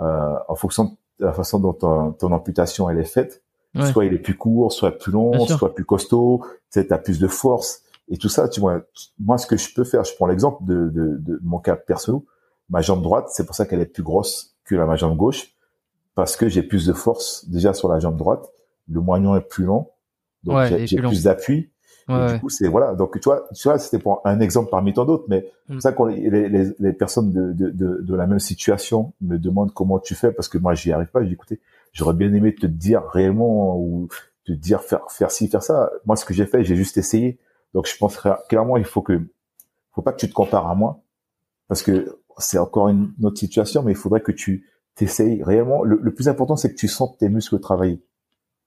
euh, 0.00 0.36
en 0.48 0.54
fonction 0.54 0.96
de 1.18 1.24
la 1.24 1.32
façon 1.32 1.58
dont 1.58 1.72
ton, 1.72 2.12
ton 2.12 2.32
amputation 2.32 2.88
elle 2.90 2.98
est 2.98 3.04
faite, 3.04 3.42
Ouais. 3.74 3.86
soit 3.92 4.04
il 4.04 4.12
est 4.12 4.18
plus 4.18 4.36
court, 4.36 4.72
soit 4.72 4.90
plus 4.98 5.12
long, 5.12 5.46
soit 5.46 5.72
plus 5.74 5.84
costaud, 5.84 6.40
tu 6.72 6.80
sais, 6.80 6.92
as 6.92 6.98
plus 6.98 7.20
de 7.20 7.28
force 7.28 7.82
et 8.08 8.16
tout 8.18 8.28
ça. 8.28 8.48
Tu 8.48 8.58
vois, 8.60 8.82
moi 9.20 9.38
ce 9.38 9.46
que 9.46 9.56
je 9.56 9.72
peux 9.72 9.84
faire, 9.84 10.02
je 10.02 10.12
prends 10.16 10.26
l'exemple 10.26 10.64
de, 10.64 10.88
de, 10.88 11.16
de 11.18 11.38
mon 11.44 11.60
cas 11.60 11.76
perso, 11.76 12.24
ma 12.68 12.80
jambe 12.80 13.00
droite, 13.02 13.26
c'est 13.30 13.46
pour 13.46 13.54
ça 13.54 13.66
qu'elle 13.66 13.80
est 13.80 13.86
plus 13.86 14.02
grosse 14.02 14.56
que 14.64 14.74
la 14.74 14.86
ma 14.86 14.96
jambe 14.96 15.16
gauche, 15.16 15.54
parce 16.16 16.34
que 16.36 16.48
j'ai 16.48 16.64
plus 16.64 16.84
de 16.84 16.92
force 16.92 17.48
déjà 17.48 17.72
sur 17.72 17.88
la 17.88 18.00
jambe 18.00 18.16
droite, 18.16 18.44
le 18.90 19.00
moignon 19.00 19.36
est 19.36 19.40
plus 19.40 19.64
long, 19.64 19.88
donc 20.44 20.56
Ouais, 20.56 20.68
j'ai 20.68 20.86
j'ai 20.86 20.96
plus 20.96 21.24
d'appui. 21.24 21.70
Ouais, 22.08 22.34
du 22.34 22.40
coup, 22.40 22.48
c'est 22.48 22.66
voilà. 22.66 22.94
Donc 22.94 23.12
tu 23.20 23.28
vois, 23.28 23.46
tu 23.54 23.68
vois, 23.68 23.78
c'était 23.78 24.00
pour 24.02 24.20
un 24.24 24.40
exemple 24.40 24.68
parmi 24.70 24.92
tant 24.92 25.04
d'autres, 25.04 25.24
mais 25.28 25.42
c'est 25.68 25.72
Mm. 25.74 25.74
pour 25.74 25.82
ça 25.82 25.92
que 25.92 26.02
les, 26.30 26.48
les, 26.48 26.70
les 26.78 26.92
personnes 26.92 27.30
de, 27.30 27.52
de, 27.52 27.70
de, 27.70 28.00
de 28.02 28.14
la 28.16 28.26
même 28.26 28.40
situation 28.40 29.12
me 29.20 29.38
demandent 29.38 29.72
comment 29.72 30.00
tu 30.00 30.14
fais 30.16 30.32
parce 30.32 30.48
que 30.48 30.58
moi 30.58 30.74
j'y 30.74 30.90
arrive 30.92 31.08
pas. 31.08 31.22
Dis 31.22 31.32
écoutez, 31.34 31.60
j'aurais 31.92 32.14
bien 32.14 32.32
aimé 32.34 32.52
te 32.54 32.66
dire 32.66 33.04
réellement 33.04 33.78
ou 33.78 34.08
te 34.44 34.52
dire 34.52 34.82
faire 34.82 35.08
faire 35.10 35.30
ci 35.30 35.46
faire 35.48 35.62
ça. 35.62 35.90
Moi, 36.06 36.16
ce 36.16 36.24
que 36.24 36.34
j'ai 36.34 36.46
fait, 36.46 36.64
j'ai 36.64 36.74
juste 36.74 36.96
essayé. 36.96 37.38
Donc 37.74 37.86
je 37.86 37.96
pense 37.96 38.18
clairement, 38.48 38.76
il 38.76 38.84
faut 38.84 39.02
que, 39.02 39.20
faut 39.92 40.02
pas 40.02 40.12
que 40.12 40.18
tu 40.18 40.28
te 40.28 40.34
compares 40.34 40.68
à 40.68 40.74
moi 40.74 41.00
parce 41.68 41.82
que 41.82 42.18
c'est 42.38 42.58
encore 42.58 42.88
une 42.88 43.12
autre 43.22 43.38
situation, 43.38 43.82
mais 43.84 43.92
il 43.92 43.96
faudrait 43.96 44.22
que 44.22 44.32
tu 44.32 44.66
t'essayes 44.96 45.42
réellement. 45.44 45.84
Le, 45.84 45.98
le 46.02 46.12
plus 46.14 46.28
important, 46.28 46.56
c'est 46.56 46.70
que 46.72 46.76
tu 46.76 46.88
sentes 46.88 47.18
tes 47.18 47.28
muscles 47.28 47.60
travailler. 47.60 48.02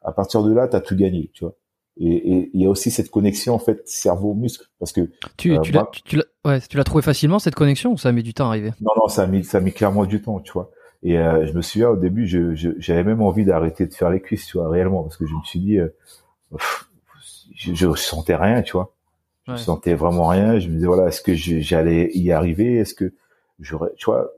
À 0.04 0.12
partir 0.12 0.44
de 0.44 0.54
là, 0.54 0.68
tu 0.68 0.76
as 0.76 0.82
tout 0.82 0.96
gagné, 0.96 1.30
tu 1.34 1.44
vois. 1.44 1.56
Et 2.00 2.50
il 2.54 2.62
y 2.62 2.66
a 2.66 2.70
aussi 2.70 2.90
cette 2.90 3.12
connexion 3.12 3.54
en 3.54 3.60
fait 3.60 3.82
cerveau-muscle 3.88 4.66
parce 4.80 4.92
que 4.92 5.02
Tu, 5.38 5.52
Euh, 5.52 5.60
tu 5.62 5.72
l'as, 5.72 5.88
tu, 5.94 6.02
tu 6.02 6.22
ouais, 6.44 6.60
trouvé 6.84 7.04
facilement 7.04 7.38
cette 7.38 7.54
connexion 7.54 7.92
ou 7.92 7.98
ça 7.98 8.10
a 8.10 8.12
mis 8.12 8.24
du 8.24 8.34
temps 8.34 8.46
à 8.46 8.50
arriver? 8.50 8.72
Non 8.82 8.92
non 8.98 9.08
ça 9.08 9.24
a 9.24 9.28
mis 9.28 9.44
ça 9.44 9.60
a 9.60 9.62
mis 9.62 9.72
clairement 9.74 10.06
du 10.06 10.22
temps, 10.22 10.40
tu 10.40 10.52
vois. 10.54 10.72
Et 11.04 11.20
euh, 11.20 11.46
je 11.46 11.54
me 11.54 11.62
souviens 11.62 11.90
au 11.90 11.96
début, 11.96 12.28
je 12.28 12.56
je- 12.56 12.70
j'avais 12.80 13.04
même 13.04 13.22
envie 13.22 13.46
d'arrêter 13.46 13.86
de 13.86 13.94
faire 13.94 14.10
les 14.10 14.22
cuisses, 14.22 14.48
tu 14.48 14.58
vois, 14.58 14.70
réellement 14.70 15.04
parce 15.04 15.18
que 15.18 15.28
je 15.28 15.34
me 15.36 15.44
suis 15.44 15.60
dit, 15.60 15.78
euh, 15.78 15.88
pff, 16.58 16.90
je, 17.56 17.74
je 17.74 17.94
sentais 17.96 18.36
rien, 18.36 18.62
tu 18.64 18.74
vois. 18.74 18.94
Je 19.48 19.54
Ouais. 19.54 19.60
sentais 19.60 19.96
vraiment 19.96 20.28
rien. 20.28 20.60
Je 20.60 20.70
me 20.70 20.76
disais 20.76 20.88
voilà, 20.88 21.08
est-ce 21.10 21.22
que 21.22 21.36
j'allais 21.36 22.12
y 22.16 22.32
arriver? 22.32 22.78
Est-ce 22.78 22.96
que 22.96 23.14
j'aurais, 23.60 23.92
tu 23.98 24.06
vois 24.06 24.32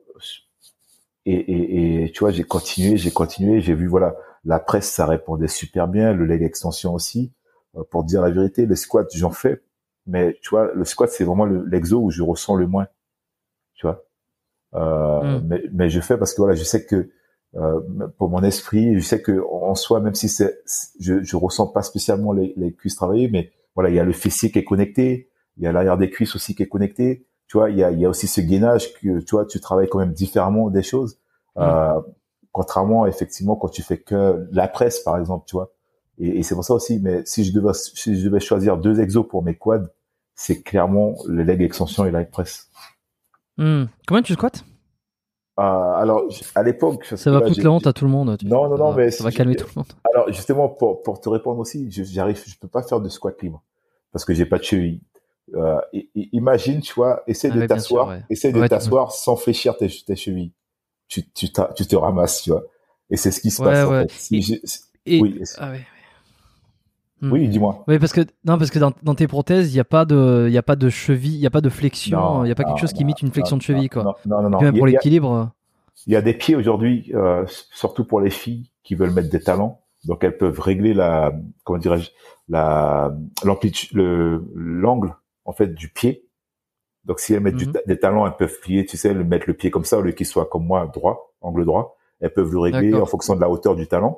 et, 1.26 1.34
et, 1.34 2.04
et 2.06 2.12
tu 2.12 2.20
vois, 2.20 2.32
j'ai 2.32 2.44
continué, 2.44 2.98
j'ai 2.98 3.12
continué, 3.12 3.62
j'ai 3.62 3.74
vu 3.74 3.88
voilà, 3.88 4.16
la 4.46 4.60
presse 4.60 4.90
ça 4.92 5.06
répondait 5.06 5.48
super 5.48 5.88
bien, 5.88 6.14
le 6.14 6.26
leg 6.26 6.44
extension 6.44 6.94
aussi. 6.94 7.34
Euh, 7.78 7.84
Pour 7.92 8.04
dire 8.04 8.22
la 8.22 8.32
vérité, 8.32 8.66
les 8.66 8.76
squats 8.76 9.06
j'en 9.14 9.32
fais, 9.32 9.62
mais 10.08 10.38
tu 10.42 10.50
vois, 10.52 10.72
le 10.74 10.86
squat 10.86 11.10
c'est 11.10 11.24
vraiment 11.26 11.46
le- 11.46 11.66
l'exo 11.66 12.00
où 12.02 12.12
je 12.12 12.24
ressens 12.24 12.56
le 12.56 12.68
moins, 12.68 12.88
tu 13.76 13.86
vois. 13.88 14.04
Euh, 14.76 15.40
Mm. 15.40 15.48
mais, 15.48 15.64
mais 15.74 15.90
je 15.90 16.02
fais 16.02 16.18
parce 16.18 16.34
que 16.34 16.42
voilà, 16.42 16.56
je 16.56 16.64
sais 16.64 16.86
que 16.86 17.10
euh, 17.56 17.80
pour 18.18 18.30
mon 18.30 18.44
esprit, 18.44 18.96
je 18.96 19.00
sais 19.06 19.22
que 19.22 19.42
en 19.52 19.76
soi, 19.76 20.02
même 20.02 20.16
si 20.16 20.28
c'est, 20.30 20.60
je, 21.00 21.24
je 21.24 21.36
ressens 21.38 21.68
pas 21.68 21.84
spécialement 21.84 22.34
les, 22.34 22.54
les 22.58 22.74
cuisses 22.74 22.96
travailler, 22.96 23.30
mais 23.30 23.52
voilà, 23.76 23.90
il 23.90 23.96
y 23.96 24.00
a 24.00 24.04
le 24.04 24.12
fessier 24.14 24.52
qui 24.52 24.60
est 24.60 24.66
connecté, 24.66 25.30
il 25.58 25.64
y 25.64 25.68
a 25.68 25.72
l'arrière 25.72 25.98
des 25.98 26.10
cuisses 26.10 26.36
aussi 26.36 26.56
qui 26.56 26.64
est 26.64 26.68
connecté, 26.68 27.26
tu 27.48 27.58
vois, 27.58 27.70
il 27.70 27.78
y 27.78 27.84
a, 27.84 27.92
il 27.92 28.00
y 28.00 28.06
a 28.06 28.10
aussi 28.10 28.28
ce 28.28 28.42
gainage 28.42 28.94
que 28.96 29.20
tu 29.22 29.32
vois, 29.36 29.46
tu 29.46 29.60
travailles 29.62 29.88
quand 29.90 30.00
même 30.00 30.14
différemment 30.14 30.70
des 30.70 30.84
choses, 30.84 31.18
euh, 31.58 32.02
contrairement 32.56 33.06
effectivement 33.06 33.58
quand 33.58 33.68
tu 33.68 33.84
fais 33.84 33.98
que 33.98 34.48
la 34.54 34.70
presse 34.70 35.00
par 35.02 35.18
exemple, 35.18 35.44
tu 35.46 35.58
vois. 35.58 35.74
Et, 36.20 36.40
et 36.40 36.44
c'est 36.44 36.56
pour 36.56 36.64
ça 36.64 36.74
aussi, 36.74 37.00
mais 37.02 37.22
si 37.26 37.44
je 37.44 37.52
devais, 37.52 37.74
si 37.74 38.18
je 38.18 38.24
devais 38.30 38.40
choisir 38.40 38.78
deux 38.78 39.02
exos 39.02 39.28
pour 39.28 39.44
mes 39.44 39.56
quads, 39.56 39.90
c'est 40.36 40.62
clairement 40.64 41.16
le 41.28 41.44
leg 41.44 41.62
extension 41.62 42.06
et 42.06 42.12
la 42.12 42.20
leg 42.20 42.30
press. 42.30 42.70
Hmm. 43.58 43.86
Combien 44.08 44.22
tu 44.24 44.32
squattes 44.34 44.64
Euh, 45.60 45.64
alors, 45.64 46.24
à 46.56 46.64
l'époque, 46.64 47.06
Ça 47.18 47.30
va 47.32 47.46
foutre 47.46 47.62
la 47.62 47.72
honte 47.72 47.88
à 47.88 47.92
tout 47.94 48.06
le 48.06 48.12
monde. 48.12 48.38
tu 48.38 48.46
Non, 48.46 48.70
non, 48.70 48.78
non, 48.78 48.92
Ça- 48.92 48.98
mais 48.98 49.12
ça 49.12 49.24
va 49.26 49.32
calmer 49.32 49.58
tout 49.58 49.68
le 49.76 49.80
monde. 49.82 49.92
Alors 50.14 50.32
justement 50.32 50.70
pour 50.70 51.02
pour 51.04 51.20
te 51.20 51.28
répondre 51.28 51.60
aussi, 51.60 51.92
j'arrive, 51.92 52.42
je 52.48 52.56
peux 52.58 52.70
pas 52.70 52.84
faire 52.84 53.02
de 53.02 53.10
squat 53.10 53.36
libre 53.42 53.62
parce 54.14 54.24
que 54.24 54.34
j'ai 54.34 54.46
pas 54.46 54.60
de 54.60 54.64
cheville. 54.64 55.02
Euh, 55.56 55.78
imagine, 56.32 56.80
tu 56.80 56.94
vois, 56.94 57.22
essaie 57.28 57.50
Ah 57.52 57.58
de 57.58 57.66
t'asseoir, 57.68 58.08
ouais. 58.08 58.24
essaie 58.30 58.54
de 58.54 58.60
Ouais, 58.62 58.70
t'asseoir 58.70 59.12
sans 59.12 59.36
fléchir 59.36 59.76
tes, 59.78 59.90
tes 60.08 60.16
chevilles. 60.16 60.54
Tu 61.08 61.24
tu, 61.32 61.48
tu 61.76 61.86
te 61.88 61.96
ramasses, 61.96 62.42
tu 62.44 62.50
vois. 62.52 62.64
Et 63.10 63.18
c'est 63.18 63.32
ce 63.32 63.40
qui 63.40 63.52
se 63.52 63.62
Ouais, 63.62 63.70
passe. 63.72 63.88
en 63.88 63.92
ouais. 63.92 64.02
fait. 64.08 64.12
Si 64.12 64.38
Et- 64.38 64.42
j'ai- 64.42 64.62
Et... 65.06 65.22
Oui, 65.22 65.40
Ah 65.60 65.72
ouais. 65.72 65.86
Hmm. 67.22 67.32
oui, 67.32 67.48
dis-moi. 67.48 67.84
Oui, 67.88 67.98
parce 67.98 68.12
que 68.12 68.22
non, 68.44 68.58
parce 68.58 68.72
que 68.72 68.80
dans, 68.80 68.92
dans 69.04 69.16
tes 69.16 69.28
prothèses, 69.28 69.74
il 69.74 69.78
y 69.78 69.80
a 69.80 69.86
pas 69.86 70.04
de, 70.06 70.48
il 70.50 70.58
a 70.58 70.64
pas 70.64 70.76
de 70.76 70.90
cheville, 70.90 71.36
il 71.36 71.40
y 71.40 71.46
a 71.48 71.50
pas 71.52 71.62
de 71.62 71.70
flexion, 71.70 72.44
il 72.44 72.50
y 72.50 72.52
a 72.52 72.56
pas 72.56 72.64
non, 72.64 72.70
quelque 72.70 72.82
chose 72.82 72.92
qui 72.94 73.04
imite 73.04 73.22
une 73.22 73.32
flexion 73.32 73.56
non, 73.56 73.60
de 73.60 73.64
cheville, 73.64 73.90
non, 73.96 74.02
quoi. 74.02 74.18
Non, 74.26 74.42
non, 74.42 74.50
non. 74.50 74.62
même 74.62 74.76
pour 74.78 74.86
l'équilibre. 74.88 75.52
Il 76.08 76.14
y 76.14 76.16
a 76.18 76.22
des 76.22 76.34
pieds 76.34 76.56
aujourd'hui, 76.56 77.12
euh, 77.16 77.46
surtout 77.72 78.04
pour 78.04 78.20
les 78.20 78.30
filles 78.30 78.70
qui 78.84 78.96
veulent 78.96 79.12
mettre 79.14 79.30
des 79.30 79.40
talons. 79.40 79.78
Donc 80.04 80.24
elles 80.24 80.38
peuvent 80.38 80.60
régler 80.60 80.94
la, 80.94 81.32
comment 81.64 81.80
dirais-je, 81.80 82.12
la 82.50 83.16
l'angle 83.44 85.16
en 85.46 85.54
fait 85.54 85.74
du 85.74 85.90
pied. 85.90 86.25
Donc 87.06 87.20
si 87.20 87.34
elles 87.34 87.40
mettent 87.40 87.66
Mhm. 87.68 87.74
des 87.86 88.00
talons, 88.00 88.26
elles 88.26 88.36
peuvent 88.36 88.60
plier, 88.62 88.86
tu 88.86 88.98
sais, 88.98 89.14
le 89.14 89.24
mettre 89.24 89.46
le 89.48 89.54
pied 89.54 89.70
comme 89.72 89.86
ça 89.86 89.98
au 89.98 90.02
lieu 90.02 90.12
qu'il 90.12 90.26
soit 90.26 90.46
comme 90.48 90.66
moi 90.66 90.90
droit, 90.94 91.34
angle 91.42 91.64
droit. 91.66 91.96
Elles 92.20 92.34
peuvent 92.34 92.52
le 92.52 92.60
régler 92.60 92.94
en 92.94 93.06
fonction 93.06 93.36
de 93.36 93.42
la 93.42 93.50
hauteur 93.50 93.76
du 93.76 93.88
talon. 93.88 94.18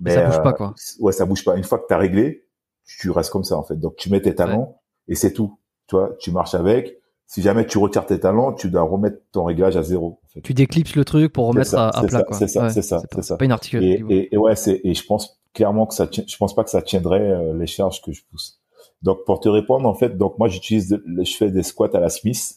Mais 0.00 0.14
ça 0.14 0.26
bouge 0.26 0.42
pas, 0.42 0.52
quoi. 0.52 0.74
Ouais, 1.00 1.12
ça 1.12 1.24
bouge 1.26 1.44
pas. 1.44 1.56
Une 1.56 1.64
fois 1.64 1.78
que 1.78 1.86
tu 1.86 1.94
as 1.94 1.98
réglé, 1.98 2.44
tu 2.84 3.10
restes 3.10 3.30
comme 3.30 3.44
ça 3.44 3.56
en 3.56 3.62
fait. 3.62 3.76
Donc 3.76 3.96
tu 3.96 4.10
mets 4.10 4.20
tes 4.20 4.34
talons 4.34 4.74
et 5.08 5.14
c'est 5.14 5.32
tout. 5.32 5.58
Tu 5.86 5.96
vois, 5.96 6.10
tu 6.18 6.30
marches 6.32 6.54
avec. 6.54 6.98
Si 7.26 7.42
jamais 7.42 7.66
tu 7.66 7.76
retires 7.78 8.06
tes 8.06 8.18
talons, 8.18 8.52
tu 8.54 8.70
dois 8.70 8.82
remettre 8.82 9.18
ton 9.32 9.44
réglage 9.44 9.76
à 9.76 9.82
zéro. 9.82 10.18
En 10.24 10.28
fait. 10.28 10.40
Tu 10.40 10.54
déclipses 10.54 10.96
le 10.96 11.04
truc 11.04 11.30
pour 11.32 11.48
remettre 11.48 11.68
ça, 11.70 11.88
à, 11.88 11.98
à 11.98 12.00
c'est 12.02 12.08
plat, 12.08 12.24
c'est 12.32 12.48
ça, 12.48 12.62
Ouais, 12.62 12.70
c'est 12.70 12.80
ça, 12.82 13.02
c'est 13.12 13.22
ça. 13.22 13.36
pas 13.36 13.44
une 13.44 13.52
articulation. 13.52 14.06
Et, 14.08 14.14
et, 14.14 14.34
et 14.34 14.38
ouais, 14.38 14.56
c'est 14.56 14.80
et 14.82 14.94
je 14.94 15.04
pense 15.04 15.38
clairement 15.52 15.84
que 15.86 15.92
ça, 15.94 16.06
tient- 16.06 16.24
je 16.26 16.36
pense 16.38 16.54
pas 16.54 16.64
que 16.64 16.70
ça 16.70 16.80
tiendrait 16.80 17.20
euh, 17.20 17.52
les 17.58 17.66
charges 17.66 18.00
que 18.00 18.12
je 18.12 18.22
pousse. 18.30 18.60
Donc 19.02 19.24
pour 19.24 19.40
te 19.40 19.48
répondre 19.48 19.88
en 19.88 19.94
fait, 19.94 20.16
donc 20.16 20.38
moi 20.38 20.48
j'utilise, 20.48 21.00
je 21.06 21.36
fais 21.36 21.50
des 21.50 21.62
squats 21.62 21.90
à 21.94 22.00
la 22.00 22.08
Smith 22.08 22.56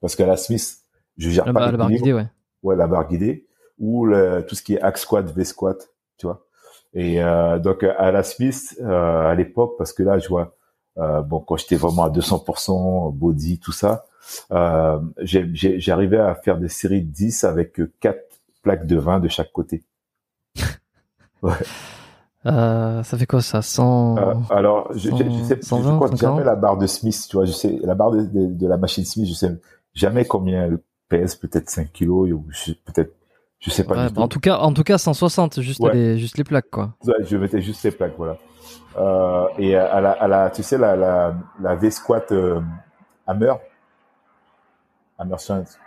parce 0.00 0.14
qu'à 0.16 0.26
la 0.26 0.36
Smith 0.36 0.78
je 1.18 1.28
gère 1.30 1.44
la, 1.46 1.52
pas 1.52 1.60
barre- 1.60 1.72
la 1.72 1.78
barre 1.78 1.90
guidée, 1.90 2.12
ouais. 2.12 2.26
ouais 2.62 2.76
la 2.76 2.86
barre 2.86 3.08
guidée 3.08 3.46
ou 3.78 4.06
le, 4.06 4.44
tout 4.46 4.54
ce 4.54 4.62
qui 4.62 4.74
est 4.74 4.80
hack 4.80 4.96
squat, 4.98 5.28
V 5.30 5.44
squat, 5.44 5.88
tu 6.18 6.26
vois. 6.26 6.46
Et 6.94 7.22
euh, 7.22 7.58
donc 7.58 7.82
à 7.82 8.10
la 8.12 8.22
Smith 8.22 8.76
euh, 8.80 9.30
à 9.30 9.34
l'époque 9.34 9.74
parce 9.78 9.92
que 9.92 10.02
là 10.02 10.18
je 10.18 10.28
vois 10.28 10.54
euh, 10.98 11.22
bon 11.22 11.40
quand 11.40 11.56
j'étais 11.56 11.76
vraiment 11.76 12.04
à 12.04 12.10
200% 12.10 13.12
body 13.14 13.58
tout 13.58 13.72
ça, 13.72 14.04
euh, 14.52 15.00
j'arrivais 15.22 16.18
à 16.18 16.34
faire 16.36 16.58
des 16.58 16.68
séries 16.68 17.02
de 17.02 17.10
10 17.10 17.44
avec 17.44 17.80
euh, 17.80 17.92
quatre 18.00 18.40
plaques 18.62 18.86
de 18.86 18.96
20 18.96 19.20
de 19.20 19.28
chaque 19.28 19.50
côté. 19.52 19.82
Euh, 22.46 23.02
ça 23.02 23.18
fait 23.18 23.26
quoi 23.26 23.42
ça? 23.42 23.60
100 23.62 24.16
Euh, 24.18 24.34
alors, 24.50 24.88
je, 24.94 25.10
je, 25.10 25.16
je 25.16 25.42
sais, 25.44 25.58
120, 25.62 25.82
je 25.94 25.98
compte 25.98 26.08
140. 26.12 26.18
jamais 26.18 26.44
la 26.44 26.56
barre 26.56 26.78
de 26.78 26.86
Smith, 26.86 27.26
tu 27.28 27.36
vois, 27.36 27.44
je 27.44 27.52
sais, 27.52 27.78
la 27.82 27.94
barre 27.94 28.12
de, 28.12 28.22
de, 28.22 28.46
de 28.46 28.66
la 28.66 28.78
machine 28.78 29.04
Smith, 29.04 29.28
je 29.28 29.34
sais 29.34 29.50
jamais 29.92 30.24
combien 30.24 30.64
elle 30.64 30.78
pèse, 31.08 31.34
peut-être 31.34 31.68
5 31.68 31.92
kilos, 31.92 32.30
peut-être, 32.86 33.12
je 33.58 33.68
sais 33.70 33.84
pas 33.84 33.94
Ouais, 33.94 34.08
du 34.08 34.14
bah, 34.14 34.22
en 34.22 34.28
tout. 34.28 34.36
tout 34.36 34.40
cas, 34.40 34.56
en 34.58 34.72
tout 34.72 34.84
cas, 34.84 34.96
160, 34.96 35.60
juste 35.60 35.80
Ouais. 35.80 35.92
les, 35.92 36.18
juste 36.18 36.38
les 36.38 36.44
plaques, 36.44 36.70
quoi. 36.70 36.94
Ouais, 37.04 37.12
je 37.26 37.36
mettais 37.36 37.60
juste 37.60 37.82
les 37.84 37.90
plaques, 37.90 38.14
voilà. 38.16 38.36
Euh, 38.96 39.44
et 39.58 39.76
à 39.76 40.00
la, 40.00 40.12
à 40.12 40.26
la, 40.26 40.48
tu 40.50 40.62
sais, 40.62 40.78
la, 40.78 40.96
la, 40.96 41.34
la 41.60 41.74
V-squat 41.76 42.32
euh, 42.32 42.60
Hammer, 43.26 43.52
Hammer 45.18 45.36
Strength. 45.38 45.78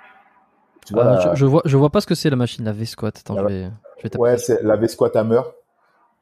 Tu 0.85 0.93
vois, 0.93 1.03
Ah, 1.05 1.25
la- 1.29 1.35
je, 1.35 1.45
vois, 1.45 1.61
je 1.65 1.77
vois 1.77 1.89
pas 1.89 2.01
ce 2.01 2.05
que 2.07 2.15
c'est 2.15 2.29
la 2.29 2.35
machine, 2.35 2.63
la 2.65 2.71
V-squat. 2.73 3.17
Attends, 3.17 3.35
La- 3.35 3.41
je 3.41 3.47
vais, 3.47 3.63
je 3.97 4.03
vais 4.03 4.09
taper 4.09 4.21
ouais, 4.21 4.37
c'est 4.37 4.61
la 4.63 4.75
V-squat 4.75 5.15
Hammer. 5.15 5.41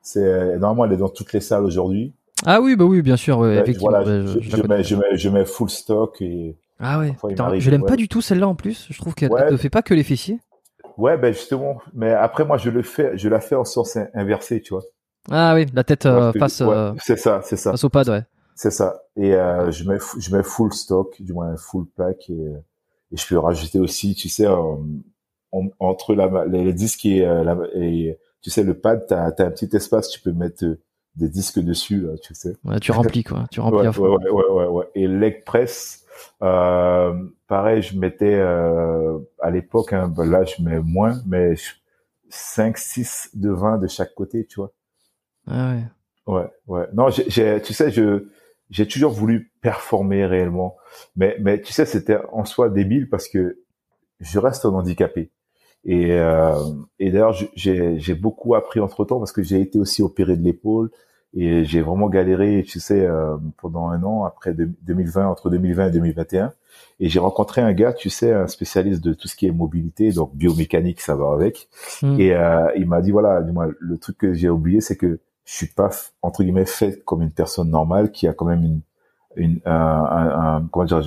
C'est 0.01 0.57
normalement 0.57 0.85
elle 0.85 0.93
est 0.93 0.97
dans 0.97 1.09
toutes 1.09 1.33
les 1.33 1.41
salles 1.41 1.63
aujourd'hui. 1.65 2.13
Ah 2.45 2.59
oui, 2.61 2.75
bah 2.75 2.85
oui, 2.85 3.01
bien 3.03 3.17
sûr. 3.17 3.37
Ouais, 3.37 3.55
effectivement, 3.57 3.89
voilà, 3.91 4.05
je, 4.25 4.61
mets, 4.67 4.83
je, 4.83 4.95
mets, 4.95 5.15
je 5.17 5.29
mets 5.29 5.45
full 5.45 5.69
stock 5.69 6.19
et 6.21 6.57
Ah 6.79 6.97
ouais. 6.99 7.15
Putain, 7.27 7.59
je 7.59 7.69
l'aime 7.69 7.83
ouais. 7.83 7.87
pas 7.87 7.95
du 7.95 8.07
tout 8.07 8.21
celle-là 8.21 8.47
en 8.47 8.55
plus. 8.55 8.87
Je 8.89 8.97
trouve 8.99 9.13
qu'elle 9.13 9.31
Ouais. 9.31 9.51
ne 9.51 9.57
fait 9.57 9.69
pas 9.69 9.83
que 9.83 9.93
les 9.93 10.03
fessiers. 10.03 10.39
ouais 10.97 11.17
ben 11.17 11.31
justement 11.33 11.81
mais 11.93 12.11
après 12.11 12.43
moi 12.45 12.57
je 12.57 12.69
le 12.69 12.81
fais 12.83 13.17
je 13.17 13.29
la 13.29 13.39
fais 13.39 13.55
en 13.55 13.63
sens 13.63 13.95
in- 13.95 14.07
inversé 14.13 14.61
tu 14.61 14.73
vois 14.73 14.83
Ah 15.29 15.53
oui, 15.55 15.65
la 15.73 15.83
tête 15.83 16.05
euh, 16.05 16.33
face, 16.33 16.61
euh, 16.61 16.91
c'est 16.99 17.17
ça 17.17 17.41
c'est 17.43 17.55
ça 17.55 17.71
face 17.71 17.83
au 17.85 17.89
pad, 17.89 18.09
ouais. 18.09 18.23
c'est 18.55 18.71
ça 18.71 19.03
et 19.15 19.33
euh, 19.35 19.71
je 19.71 19.87
mets 19.89 19.99
je 20.17 20.35
mets 20.35 20.43
full 20.43 20.73
stock 20.73 21.09
du 21.21 21.31
moins 21.33 21.55
full 21.55 21.85
plaque 21.95 22.29
et, 22.29 22.33
euh, 22.33 22.57
et 23.13 23.17
je 23.17 23.25
peux 23.27 23.37
rajouter 23.37 23.79
aussi 23.79 24.15
tu 24.15 24.27
sais 24.27 24.45
euh, 24.47 24.57
en- 25.53 25.69
entre 25.79 26.13
la 26.15 26.45
les, 26.47 26.63
les 26.65 26.73
disques 26.73 27.05
et, 27.05 27.25
euh, 27.25 27.43
la, 27.43 27.55
et 27.75 28.17
tu 28.41 28.49
sais 28.49 28.63
le 28.63 28.73
pad 28.73 29.05
t'as 29.07 29.25
as 29.25 29.43
un 29.45 29.51
petit 29.51 29.69
espace 29.75 30.09
tu 30.09 30.19
peux 30.19 30.31
mettre 30.31 30.65
euh, 30.65 30.79
des 31.15 31.27
disques 31.29 31.59
dessus 31.59 32.01
là, 32.01 32.17
tu 32.21 32.33
sais 32.33 32.55
Ouais, 32.63 32.79
tu 32.79 32.91
remplis 32.91 33.23
quoi. 33.23 33.45
Tu 33.51 33.59
remplis 33.59 33.79
ouais, 33.81 33.87
à 33.87 33.91
fond. 33.91 34.17
ouais, 34.17 34.29
ouais, 34.29 34.49
ouais, 34.49 34.65
ouais. 34.67 34.85
Et 34.95 35.07
leg 35.07 35.43
press, 35.43 36.05
euh, 36.41 37.13
pareil, 37.47 37.81
je 37.81 37.97
mettais 37.99 38.35
euh, 38.35 39.19
à 39.39 39.51
l'époque, 39.51 39.91
hein, 39.93 40.07
ben 40.07 40.23
là 40.29 40.43
je 40.45 40.61
mets 40.63 40.79
moins, 40.79 41.19
mais 41.27 41.55
5, 42.29 42.77
6 42.77 43.29
de 43.33 43.49
20 43.49 43.77
de 43.77 43.87
chaque 43.87 44.13
côté, 44.15 44.45
tu 44.45 44.55
vois. 44.61 44.71
Ah 45.47 45.73
ouais. 45.73 45.83
Ouais, 46.33 46.47
ouais. 46.67 46.87
Non, 46.93 47.09
j'ai, 47.09 47.29
j'ai- 47.29 47.61
tu 47.61 47.73
sais, 47.73 47.91
je 47.91 48.27
j'ai 48.69 48.87
toujours 48.87 49.11
voulu 49.11 49.51
performer 49.61 50.25
réellement, 50.25 50.77
mais 51.17 51.35
mais 51.41 51.59
tu 51.61 51.73
sais, 51.73 51.85
c'était 51.85 52.19
en 52.31 52.45
soi 52.45 52.69
débile 52.69 53.09
parce 53.09 53.27
que 53.27 53.59
je 54.21 54.39
reste 54.39 54.63
un 54.63 54.69
handicapé. 54.69 55.29
Et 55.85 56.11
euh, 56.11 56.53
et 56.99 57.11
d'ailleurs, 57.11 57.35
j'ai 57.55 58.13
beaucoup 58.15 58.55
appris 58.55 58.79
entre 58.79 59.03
temps 59.05 59.19
parce 59.19 59.31
que 59.31 59.41
j'ai 59.43 59.61
été 59.61 59.79
aussi 59.79 60.03
opéré 60.03 60.37
de 60.37 60.43
l'épaule 60.43 60.91
et 61.33 61.63
j'ai 61.63 61.81
vraiment 61.81 62.09
galéré, 62.09 62.63
tu 62.67 62.79
sais, 62.79 63.05
euh, 63.05 63.37
pendant 63.57 63.87
un 63.87 64.03
an 64.03 64.25
après 64.25 64.53
de- 64.53 64.69
2020 64.83 65.27
entre 65.27 65.49
2020 65.49 65.87
et 65.87 65.91
2021. 65.91 66.51
Et 66.99 67.09
j'ai 67.09 67.19
rencontré 67.19 67.61
un 67.61 67.73
gars, 67.73 67.93
tu 67.93 68.09
sais, 68.09 68.31
un 68.33 68.47
spécialiste 68.47 69.03
de 69.03 69.13
tout 69.13 69.27
ce 69.27 69.35
qui 69.35 69.47
est 69.47 69.51
mobilité, 69.51 70.11
donc 70.11 70.35
biomécanique, 70.35 71.01
ça 71.01 71.15
va 71.15 71.31
avec. 71.33 71.67
Hmm. 72.01 72.19
Et 72.19 72.33
euh, 72.33 72.69
il 72.75 72.85
m'a 72.87 73.01
dit 73.01 73.11
voilà, 73.11 73.41
dis-moi, 73.41 73.67
le 73.79 73.97
truc 73.97 74.17
que 74.19 74.33
j'ai 74.33 74.49
oublié, 74.49 74.81
c'est 74.81 74.97
que 74.97 75.19
je 75.45 75.53
suis 75.53 75.67
pas 75.67 75.89
entre 76.21 76.43
guillemets 76.43 76.65
fait 76.65 77.01
comme 77.05 77.21
une 77.23 77.31
personne 77.31 77.69
normale 77.71 78.11
qui 78.11 78.27
a 78.27 78.33
quand 78.33 78.45
même 78.45 78.63
une 78.63 78.81
une 79.37 79.59
un, 79.65 79.71
un- 79.73 80.55
un- 80.57 80.67
comment 80.71 80.85
dire 80.85 81.01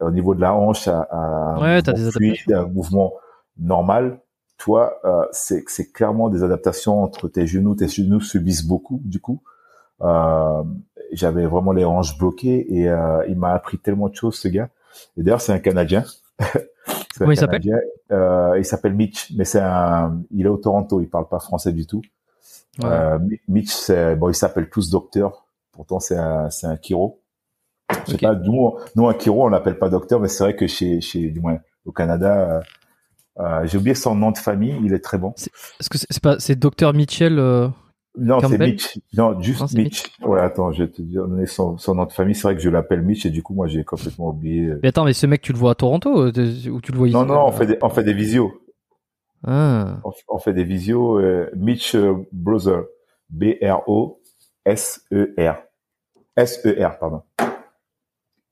au 0.00 0.10
niveau 0.10 0.34
de 0.34 0.40
la 0.42 0.54
hanche 0.54 0.86
à, 0.88 1.00
à 1.10 1.58
Ouais, 1.60 1.78
un 1.78 1.92
mouvement 1.92 2.10
fluide, 2.12 2.52
un 2.52 2.66
mouvement 2.68 3.12
normal. 3.58 4.20
Toi, 4.58 4.98
euh, 5.04 5.26
c'est 5.32 5.92
clairement 5.92 6.28
des 6.28 6.42
adaptations 6.42 7.02
entre 7.02 7.28
tes 7.28 7.46
genoux. 7.46 7.74
Tes 7.74 7.88
genoux 7.88 8.20
subissent 8.20 8.64
beaucoup 8.64 9.00
du 9.04 9.20
coup. 9.20 9.42
Euh, 10.02 10.62
J'avais 11.12 11.46
vraiment 11.46 11.72
les 11.72 11.84
hanches 11.84 12.16
bloquées 12.18 12.66
et 12.74 12.88
euh, 12.88 13.24
il 13.28 13.36
m'a 13.38 13.52
appris 13.52 13.78
tellement 13.78 14.08
de 14.08 14.14
choses 14.14 14.36
ce 14.36 14.48
gars. 14.48 14.68
Et 15.16 15.22
d'ailleurs, 15.22 15.40
c'est 15.42 15.52
un 15.52 15.58
Canadien. 15.58 16.04
Un 16.88 17.24
Comment 17.24 17.32
il 17.32 17.36
s'appelle? 17.38 17.62
Canadien. 17.62 17.78
Euh, 18.12 18.54
il 18.58 18.64
s'appelle 18.64 18.94
Mitch, 18.94 19.32
mais 19.36 19.44
c'est 19.46 19.58
un, 19.60 20.20
il 20.30 20.44
est 20.44 20.48
au 20.50 20.58
Toronto, 20.58 21.00
il 21.00 21.08
parle 21.08 21.26
pas 21.28 21.38
français 21.40 21.72
du 21.72 21.86
tout. 21.86 22.02
Ouais. 22.78 22.84
Euh, 22.90 23.18
Mi- 23.18 23.40
Mitch, 23.48 23.90
bon, 24.18 24.28
ils 24.28 24.34
s'appellent 24.34 24.68
tous 24.68 24.90
docteur. 24.90 25.46
Pourtant, 25.72 25.98
c'est 25.98 26.16
un, 26.18 26.50
c'est 26.50 26.66
un 26.66 26.76
chiro. 26.76 27.20
Je 27.90 28.10
sais 28.10 28.14
Ok. 28.16 28.20
pas, 28.20 28.34
nous, 28.34 28.74
nous 28.96 29.08
un 29.08 29.18
chiro, 29.18 29.44
on 29.46 29.48
l'appelle 29.48 29.78
pas 29.78 29.88
docteur, 29.88 30.20
mais 30.20 30.28
c'est 30.28 30.44
vrai 30.44 30.56
que 30.56 30.66
chez, 30.66 31.00
chez, 31.00 31.30
du 31.30 31.40
moins 31.40 31.58
au 31.86 31.92
Canada, 31.92 32.60
euh, 33.38 33.66
j'ai 33.66 33.78
oublié 33.78 33.94
son 33.94 34.14
nom 34.14 34.30
de 34.30 34.38
famille. 34.38 34.76
Il 34.82 34.92
est 34.92 35.00
très 35.04 35.18
bon. 35.18 35.32
Est-ce 35.36 35.88
que 35.90 35.98
c'est 35.98 36.22
pas 36.22 36.38
c'est 36.38 36.56
Docteur 36.56 36.92
Mitchell 36.94 37.38
euh, 37.38 37.68
Non, 38.18 38.40
c'est 38.40 38.58
Mitch. 38.58 38.98
Non, 39.14 39.40
juste 39.40 39.60
Non, 39.60 39.66
c'est 39.66 39.78
Mitch. 39.78 40.04
Ouais, 40.22 40.40
attends, 40.40 40.72
je 40.72 40.84
vais 40.84 40.90
te 40.90 41.02
donner 41.02 41.46
son, 41.46 41.76
son 41.78 41.94
nom 41.94 42.04
de 42.06 42.12
famille. 42.12 42.34
C'est 42.34 42.42
vrai 42.44 42.54
que 42.56 42.62
je 42.62 42.70
l'appelle 42.70 43.02
Mitch 43.02 43.26
et 43.26 43.30
du 43.30 43.42
coup, 43.42 43.54
moi, 43.54 43.66
j'ai 43.66 43.84
complètement 43.84 44.28
oublié. 44.30 44.72
Mais 44.82 44.88
attends, 44.88 45.04
mais 45.04 45.12
ce 45.12 45.26
mec 45.26 45.42
tu 45.42 45.52
le 45.52 45.58
vois 45.58 45.72
à 45.72 45.74
Toronto 45.74 46.22
euh, 46.26 46.32
ou 46.70 46.80
tu 46.80 46.92
le 46.92 46.98
vois 46.98 47.08
ici? 47.08 47.16
Non, 47.16 47.24
non, 47.26 47.46
on 47.46 47.52
fait 47.52 47.66
des, 47.66 47.78
on 47.82 47.88
fait 47.90 48.04
des 48.04 48.14
visios. 48.14 48.52
Ah. 49.46 49.98
On, 50.04 50.12
on 50.28 50.38
fait 50.38 50.52
des 50.54 50.64
visios. 50.64 51.18
euh, 51.20 51.50
Mitch 51.56 51.94
Brother. 52.32 52.84
B-R-O-S-E-R. 54.64 55.56
S-E-R, 56.36 56.98
pardon. 56.98 57.22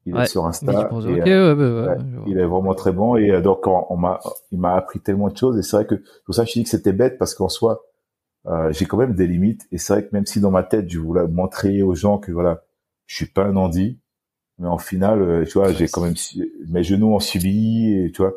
Il 0.07 0.15
Ouais, 0.15 0.25
est 0.25 0.27
sur 0.27 0.45
Insta. 0.47 0.71
Brother. 0.91 1.27
et, 1.27 1.33
euh, 1.33 1.55
ouais, 1.55 1.87
bah, 1.87 1.93
ouais, 1.97 1.97
il 2.27 2.39
est 2.39 2.45
vraiment 2.45 2.75
très 2.75 2.93
bon 2.93 3.17
et 3.17 3.31
euh, 3.31 3.41
donc 3.41 3.67
on, 3.67 3.87
on 3.89 3.97
m'a 3.97 4.21
il 4.53 4.59
m'a 4.59 4.75
appris 4.77 5.01
tellement 5.01 5.29
de 5.29 5.37
choses 5.37 5.59
et 5.59 5.63
c'est 5.63 5.77
vrai 5.77 5.87
que 5.87 5.95
pour 6.27 6.35
ça 6.35 6.45
que 6.45 6.49
je 6.51 6.55
dis 6.55 6.65
que 6.65 6.69
c'était 6.69 6.93
bête 6.93 7.17
parce 7.19 7.35
qu'en 7.35 7.49
soi 7.49 7.83
euh, 8.47 8.71
j'ai 8.73 8.85
quand 8.85 8.99
même 8.99 9.15
des 9.15 9.27
limites 9.27 9.67
et 9.73 9.79
c'est 9.79 9.95
vrai 9.95 10.05
que 10.05 10.11
même 10.13 10.27
si 10.27 10.41
dans 10.41 10.51
ma 10.51 10.63
tête 10.63 10.91
je 10.91 10.99
voulais 10.99 11.27
montrer 11.27 11.83
aux 11.83 11.95
gens 11.95 12.19
que 12.19 12.33
voilà 12.33 12.63
je 13.07 13.15
suis 13.17 13.27
pas 13.27 13.45
un 13.45 13.57
handi 13.57 13.99
mais 14.59 14.69
en 14.69 14.77
final 14.79 15.23
euh, 15.23 15.45
tu 15.47 15.59
vois 15.59 15.73
j'ai 15.73 15.89
quand 15.89 16.03
même 16.03 16.15
mes 16.69 16.83
genoux 16.85 17.15
ont 17.15 17.21
subi 17.21 17.95
et 17.95 18.13
tu 18.13 18.21
vois 18.21 18.35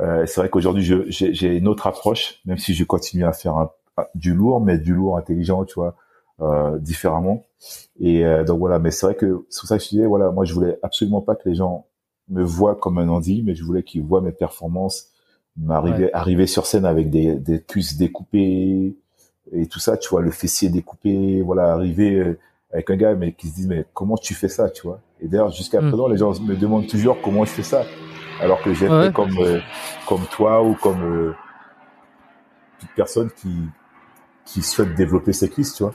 euh, 0.00 0.24
c'est 0.24 0.40
vrai 0.40 0.48
qu'aujourd'hui 0.48 0.82
j'ai 1.08 1.56
une 1.58 1.68
autre 1.68 1.86
approche 1.86 2.40
même 2.46 2.56
si 2.58 2.72
je 2.72 2.84
continue 2.84 3.24
à 3.26 3.32
faire 3.34 3.56
un- 3.58 3.70
du 4.14 4.32
lourd 4.34 4.62
mais 4.62 4.78
du 4.78 4.94
lourd 4.94 5.18
intelligent 5.18 5.66
tu 5.66 5.74
vois 5.74 5.94
euh, 6.40 6.78
différemment 6.78 7.44
et 8.00 8.24
euh, 8.24 8.42
donc 8.44 8.58
voilà 8.58 8.78
mais 8.78 8.90
c'est 8.90 9.06
vrai 9.06 9.14
que 9.14 9.44
c'est 9.50 9.60
pour 9.60 9.68
ça 9.68 9.78
que 9.78 9.84
je 9.84 9.90
disais 9.90 10.06
voilà 10.06 10.30
moi 10.30 10.44
je 10.44 10.54
voulais 10.54 10.78
absolument 10.82 11.20
pas 11.20 11.36
que 11.36 11.48
les 11.48 11.54
gens 11.54 11.86
me 12.28 12.42
voient 12.42 12.74
comme 12.76 12.98
un 12.98 13.08
handi 13.08 13.42
mais 13.44 13.54
je 13.54 13.62
voulais 13.64 13.82
qu'ils 13.82 14.02
voient 14.02 14.20
mes 14.22 14.32
performances 14.32 15.08
m'arriver 15.56 16.12
arriver 16.14 16.46
sur 16.46 16.66
scène 16.66 16.86
avec 16.86 17.10
des, 17.10 17.34
des 17.36 17.60
cuisses 17.62 17.96
découpées 17.96 18.96
et 19.52 19.66
tout 19.66 19.78
ça 19.80 19.96
tu 19.96 20.08
vois 20.08 20.22
le 20.22 20.30
fessier 20.30 20.70
découpé 20.70 21.42
voilà 21.42 21.72
arriver 21.74 22.14
euh, 22.18 22.38
avec 22.72 22.88
un 22.90 22.96
gars 22.96 23.14
mais 23.14 23.32
qui 23.32 23.48
se 23.48 23.54
dit 23.54 23.66
mais 23.68 23.84
comment 23.92 24.16
tu 24.16 24.32
fais 24.34 24.48
ça 24.48 24.70
tu 24.70 24.82
vois? 24.86 25.00
Et 25.20 25.28
d'ailleurs 25.28 25.50
jusqu'à 25.50 25.80
Mm. 25.82 25.88
présent 25.88 26.08
les 26.08 26.16
gens 26.16 26.40
me 26.40 26.56
demandent 26.56 26.86
toujours 26.88 27.20
comment 27.20 27.44
je 27.44 27.50
fais 27.50 27.62
ça 27.62 27.84
alors 28.40 28.60
que 28.62 28.72
j'ai 28.72 28.88
Ouais. 28.88 29.06
fait 29.08 29.12
comme 29.12 29.36
euh, 29.40 29.60
comme 30.08 30.22
toi 30.30 30.62
ou 30.64 30.74
comme 30.74 31.02
euh, 31.02 31.34
toute 32.80 32.90
personne 32.96 33.30
qui 33.36 33.54
qui 34.46 34.62
souhaite 34.62 34.94
développer 34.94 35.32
ses 35.32 35.48
cuisses 35.50 35.74
tu 35.74 35.82
vois? 35.82 35.94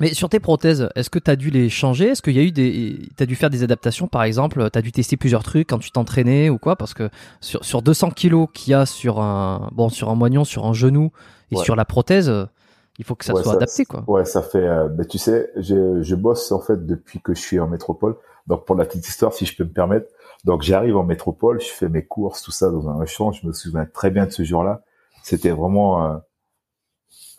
Mais 0.00 0.12
sur 0.12 0.28
tes 0.28 0.40
prothèses, 0.40 0.88
est-ce 0.96 1.08
que 1.08 1.18
tu 1.20 1.30
as 1.30 1.36
dû 1.36 1.50
les 1.50 1.68
changer? 1.68 2.08
Est-ce 2.08 2.22
qu'il 2.22 2.34
y 2.34 2.40
a 2.40 2.42
eu 2.42 2.50
des 2.50 3.08
t'as 3.16 3.26
dû 3.26 3.36
faire 3.36 3.50
des 3.50 3.62
adaptations 3.62 4.08
par 4.08 4.24
exemple, 4.24 4.68
tu 4.70 4.78
as 4.78 4.82
dû 4.82 4.90
tester 4.90 5.16
plusieurs 5.16 5.44
trucs 5.44 5.68
quand 5.68 5.78
tu 5.78 5.90
t'entraînais 5.92 6.50
ou 6.50 6.58
quoi? 6.58 6.74
Parce 6.76 6.94
que 6.94 7.10
sur 7.40 7.64
sur 7.64 7.80
200 7.82 8.10
kilos 8.10 8.48
qu'il 8.52 8.72
y 8.72 8.74
a 8.74 8.86
sur 8.86 9.20
un 9.20 9.68
bon 9.72 9.88
sur 9.88 10.10
un 10.10 10.14
moignon, 10.16 10.44
sur 10.44 10.66
un 10.66 10.72
genou 10.72 11.12
et 11.52 11.56
Ouais. 11.56 11.62
sur 11.64 11.76
la 11.76 11.84
prothèse, 11.84 12.28
euh, 12.28 12.46
il 12.98 13.04
faut 13.04 13.14
que 13.14 13.24
ça 13.24 13.34
Ouais, 13.34 13.42
soit 13.42 13.54
adapté 13.54 13.84
quoi. 13.84 14.02
Ouais, 14.08 14.24
ça 14.24 14.42
fait. 14.42 14.66
Euh, 14.66 14.88
ben, 14.88 15.06
tu 15.06 15.18
sais, 15.18 15.50
je, 15.56 16.02
je 16.02 16.14
bosse 16.16 16.50
en 16.50 16.60
fait 16.60 16.84
depuis 16.86 17.20
que 17.20 17.32
je 17.34 17.40
suis 17.40 17.60
en 17.60 17.68
métropole. 17.68 18.16
Donc 18.48 18.66
pour 18.66 18.74
la 18.76 18.84
petite 18.86 19.06
histoire, 19.06 19.32
si 19.32 19.46
je 19.46 19.56
peux 19.56 19.64
me 19.64 19.72
permettre, 19.72 20.06
donc 20.44 20.62
j'arrive 20.62 20.96
en 20.96 21.04
métropole, 21.04 21.60
je 21.60 21.68
fais 21.68 21.88
mes 21.88 22.04
courses, 22.04 22.42
tout 22.42 22.50
ça 22.50 22.68
dans 22.70 22.88
un 22.88 23.06
champ. 23.06 23.30
Je 23.32 23.46
me 23.46 23.52
souviens 23.52 23.86
très 23.86 24.10
bien 24.10 24.26
de 24.26 24.30
ce 24.32 24.42
jour-là. 24.42 24.82
C'était 25.22 25.50
vraiment 25.50 26.04
un, 26.04 26.22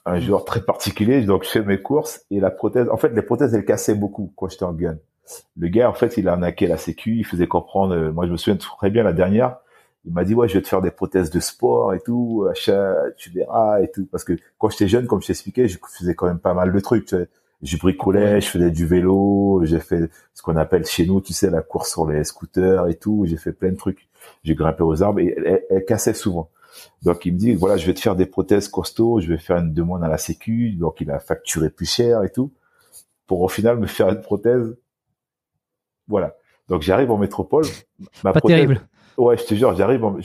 un 0.05 0.19
jour 0.19 0.45
très 0.45 0.61
particulier. 0.61 1.21
Donc 1.21 1.43
je 1.43 1.49
fais 1.49 1.61
mes 1.63 1.81
courses 1.81 2.21
et 2.31 2.39
la 2.39 2.51
prothèse. 2.51 2.89
En 2.89 2.97
fait, 2.97 3.09
les 3.09 3.21
prothèses 3.21 3.53
elles 3.53 3.65
cassaient 3.65 3.95
beaucoup 3.95 4.31
quand 4.35 4.47
j'étais 4.49 4.63
en 4.63 4.73
Guyane. 4.73 4.99
Le 5.57 5.67
gars, 5.69 5.89
en 5.89 5.93
fait, 5.93 6.17
il 6.17 6.27
a 6.27 6.33
arnaqué 6.33 6.67
la 6.67 6.77
Sécu. 6.77 7.17
Il 7.17 7.25
faisait 7.25 7.47
comprendre. 7.47 7.95
euh, 7.95 8.11
moi, 8.11 8.27
je 8.27 8.31
me 8.31 8.37
souviens 8.37 8.57
très 8.57 8.89
bien 8.91 9.03
la 9.03 9.13
dernière. 9.13 9.57
Il 10.05 10.13
m'a 10.13 10.23
dit 10.23 10.35
ouais, 10.35 10.47
je 10.47 10.53
vais 10.53 10.61
te 10.61 10.67
faire 10.67 10.81
des 10.81 10.91
prothèses 10.91 11.31
de 11.31 11.39
sport 11.39 11.95
et 11.95 11.99
tout, 11.99 12.45
achat, 12.51 12.95
tu 13.17 13.31
verras 13.31 13.81
et 13.81 13.89
tout. 13.89 14.05
Parce 14.11 14.23
que 14.23 14.33
quand 14.59 14.69
j'étais 14.69 14.87
jeune, 14.87 15.07
comme 15.07 15.19
je 15.21 15.27
t'expliquais, 15.27 15.67
je 15.67 15.79
faisais 15.97 16.13
quand 16.13 16.27
même 16.27 16.37
pas 16.39 16.53
mal 16.53 16.71
de 16.71 16.79
trucs. 16.79 17.05
Tu 17.05 17.15
sais. 17.15 17.27
Je 17.63 17.77
bricolais, 17.77 18.39
je 18.41 18.47
faisais 18.49 18.69
du 18.69 18.85
vélo, 18.85 19.61
j'ai 19.63 19.79
fait 19.79 20.11
ce 20.35 20.43
qu'on 20.43 20.57
appelle 20.57 20.85
chez 20.85 21.07
nous, 21.07 21.21
tu 21.21 21.33
sais, 21.33 21.49
la 21.49 21.61
course 21.63 21.89
sur 21.91 22.05
les 22.07 22.23
scooters 22.23 22.87
et 22.87 22.95
tout. 22.95 23.23
J'ai 23.25 23.37
fait 23.37 23.53
plein 23.53 23.71
de 23.71 23.77
trucs. 23.77 24.07
J'ai 24.43 24.53
grimpé 24.53 24.83
aux 24.83 25.01
arbres 25.01 25.19
et 25.21 25.33
elle, 25.35 25.47
elle- 25.47 25.63
elle 25.71 25.85
cassait 25.85 26.13
souvent. 26.13 26.49
Donc 27.03 27.25
il 27.25 27.33
me 27.33 27.37
dit 27.37 27.53
voilà, 27.53 27.77
je 27.77 27.85
vais 27.85 27.93
te 27.93 27.99
faire 27.99 28.15
des 28.15 28.25
prothèses 28.25 28.67
costauds, 28.67 29.19
je 29.19 29.27
vais 29.27 29.37
faire 29.37 29.57
une 29.57 29.73
demande 29.73 30.03
à 30.03 30.07
la 30.07 30.17
Sécu. 30.17 30.71
Donc 30.73 31.01
il 31.01 31.09
a 31.11 31.19
facturé 31.19 31.69
plus 31.69 31.85
cher 31.89 32.23
et 32.23 32.29
tout 32.31 32.51
pour 33.27 33.41
au 33.41 33.47
final 33.47 33.77
me 33.79 33.87
faire 33.87 34.09
une 34.09 34.21
prothèse. 34.21 34.75
Voilà. 36.07 36.35
Donc 36.69 36.81
j'arrive 36.81 37.11
en 37.11 37.17
métropole. 37.17 37.65
Ma 38.23 38.33
Pas 38.33 38.39
prothèse- 38.39 38.55
terrible. 38.57 38.87
Ouais, 39.17 39.37
je 39.37 39.45
te 39.45 39.55
jure, 39.55 39.73
j'arrive, 39.75 40.03
en, 40.03 40.17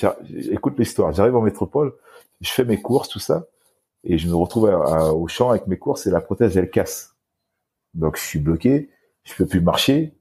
écoute 0.51 0.77
l'histoire, 0.77 1.13
j'arrive 1.13 1.37
en 1.37 1.43
métropole, 1.43 1.93
je 2.41 2.51
fais 2.51 2.65
mes 2.65 2.83
courses, 2.83 3.09
tout 3.09 3.21
ça, 3.21 3.47
et 4.03 4.19
je 4.19 4.27
me 4.27 4.35
retrouve 4.35 4.69
à- 4.69 4.83
à- 4.83 5.13
au 5.13 5.29
champ 5.29 5.51
avec 5.51 5.69
mes 5.69 5.79
courses 5.79 6.09
et 6.09 6.11
la 6.11 6.21
prothèse 6.21 6.57
elle 6.57 6.71
casse. 6.71 7.15
Donc 7.95 8.17
je 8.17 8.23
suis 8.23 8.41
bloqué, 8.41 8.91
je 9.23 9.35
peux 9.35 9.47
plus 9.47 9.61
marcher. 9.61 10.13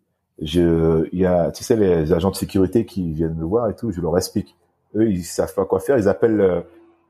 Je, 0.41 1.09
il 1.11 1.19
y 1.19 1.25
a, 1.25 1.51
tu 1.51 1.63
sais, 1.63 1.75
les 1.75 2.13
agents 2.13 2.29
de 2.29 2.35
sécurité 2.35 2.85
qui 2.85 3.11
viennent 3.11 3.33
me 3.35 3.43
voir 3.43 3.69
et 3.69 3.75
tout, 3.75 3.91
je 3.91 3.99
leur 4.01 4.15
explique. 4.17 4.55
Eux, 4.95 5.09
ils 5.09 5.23
savent 5.23 5.53
pas 5.53 5.65
quoi 5.65 5.79
faire, 5.79 5.97
ils 5.97 6.07
appellent 6.07 6.41
euh, 6.41 6.61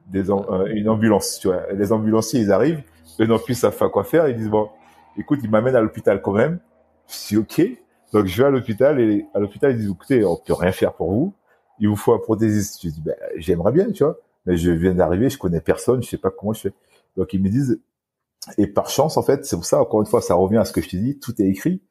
des 0.07 0.29
am- 0.31 0.45
euh, 0.49 0.65
une 0.67 0.89
ambulance, 0.89 1.39
tu 1.39 1.47
vois. 1.47 1.71
Les 1.73 1.91
ambulanciers, 1.91 2.41
ils 2.41 2.51
arrivent, 2.51 2.83
eux 3.19 3.25
non 3.25 3.39
plus 3.39 3.53
savent 3.55 3.77
pas 3.77 3.89
quoi 3.89 4.03
faire, 4.03 4.27
ils 4.27 4.35
disent 4.35 4.49
bon, 4.49 4.69
écoute, 5.17 5.39
ils 5.43 5.49
m'amènent 5.49 5.75
à 5.75 5.81
l'hôpital 5.81 6.21
quand 6.21 6.33
même. 6.33 6.59
Je 7.07 7.15
suis 7.15 7.37
ok. 7.37 7.61
Donc 8.13 8.25
je 8.25 8.41
vais 8.41 8.47
à 8.47 8.51
l'hôpital 8.51 8.99
et 8.99 9.25
à 9.33 9.39
l'hôpital 9.39 9.71
ils 9.71 9.77
disent 9.77 9.91
écoutez, 9.91 10.25
on 10.25 10.35
peut 10.35 10.53
rien 10.53 10.71
faire 10.71 10.93
pour 10.93 11.11
vous 11.11 11.33
il 11.81 11.87
vous 11.87 11.95
faut 11.95 12.11
un 12.13 12.19
prothésiste. 12.19 12.81
Je 12.83 12.89
dis, 12.89 13.01
ben, 13.01 13.15
j'aimerais 13.37 13.71
bien, 13.71 13.89
tu 13.91 14.03
vois, 14.03 14.19
mais 14.45 14.57
je 14.57 14.69
viens 14.71 14.93
d'arriver, 14.93 15.29
je 15.29 15.37
connais 15.37 15.61
personne, 15.61 16.03
je 16.03 16.09
sais 16.09 16.17
pas 16.17 16.29
comment 16.29 16.51
je 16.51 16.59
fais. 16.61 16.73
Donc 17.15 17.31
ils 17.33 17.41
me 17.41 17.47
disent, 17.47 17.79
Et 18.57 18.67
par 18.67 18.89
chance, 18.89 19.17
en 19.17 19.23
fait, 19.23 19.45
c'est 19.45 19.55
pour 19.55 19.65
ça, 19.65 19.81
encore 19.81 20.01
une 20.01 20.07
fois, 20.07 20.21
ça 20.21 20.35
revient 20.35 20.57
à 20.57 20.65
ce 20.65 20.73
que 20.73 20.81
je 20.81 20.89
te 20.89 20.95
dis, 20.97 21.19
tout 21.19 21.39
est 21.41 21.45
écrit. 21.47 21.81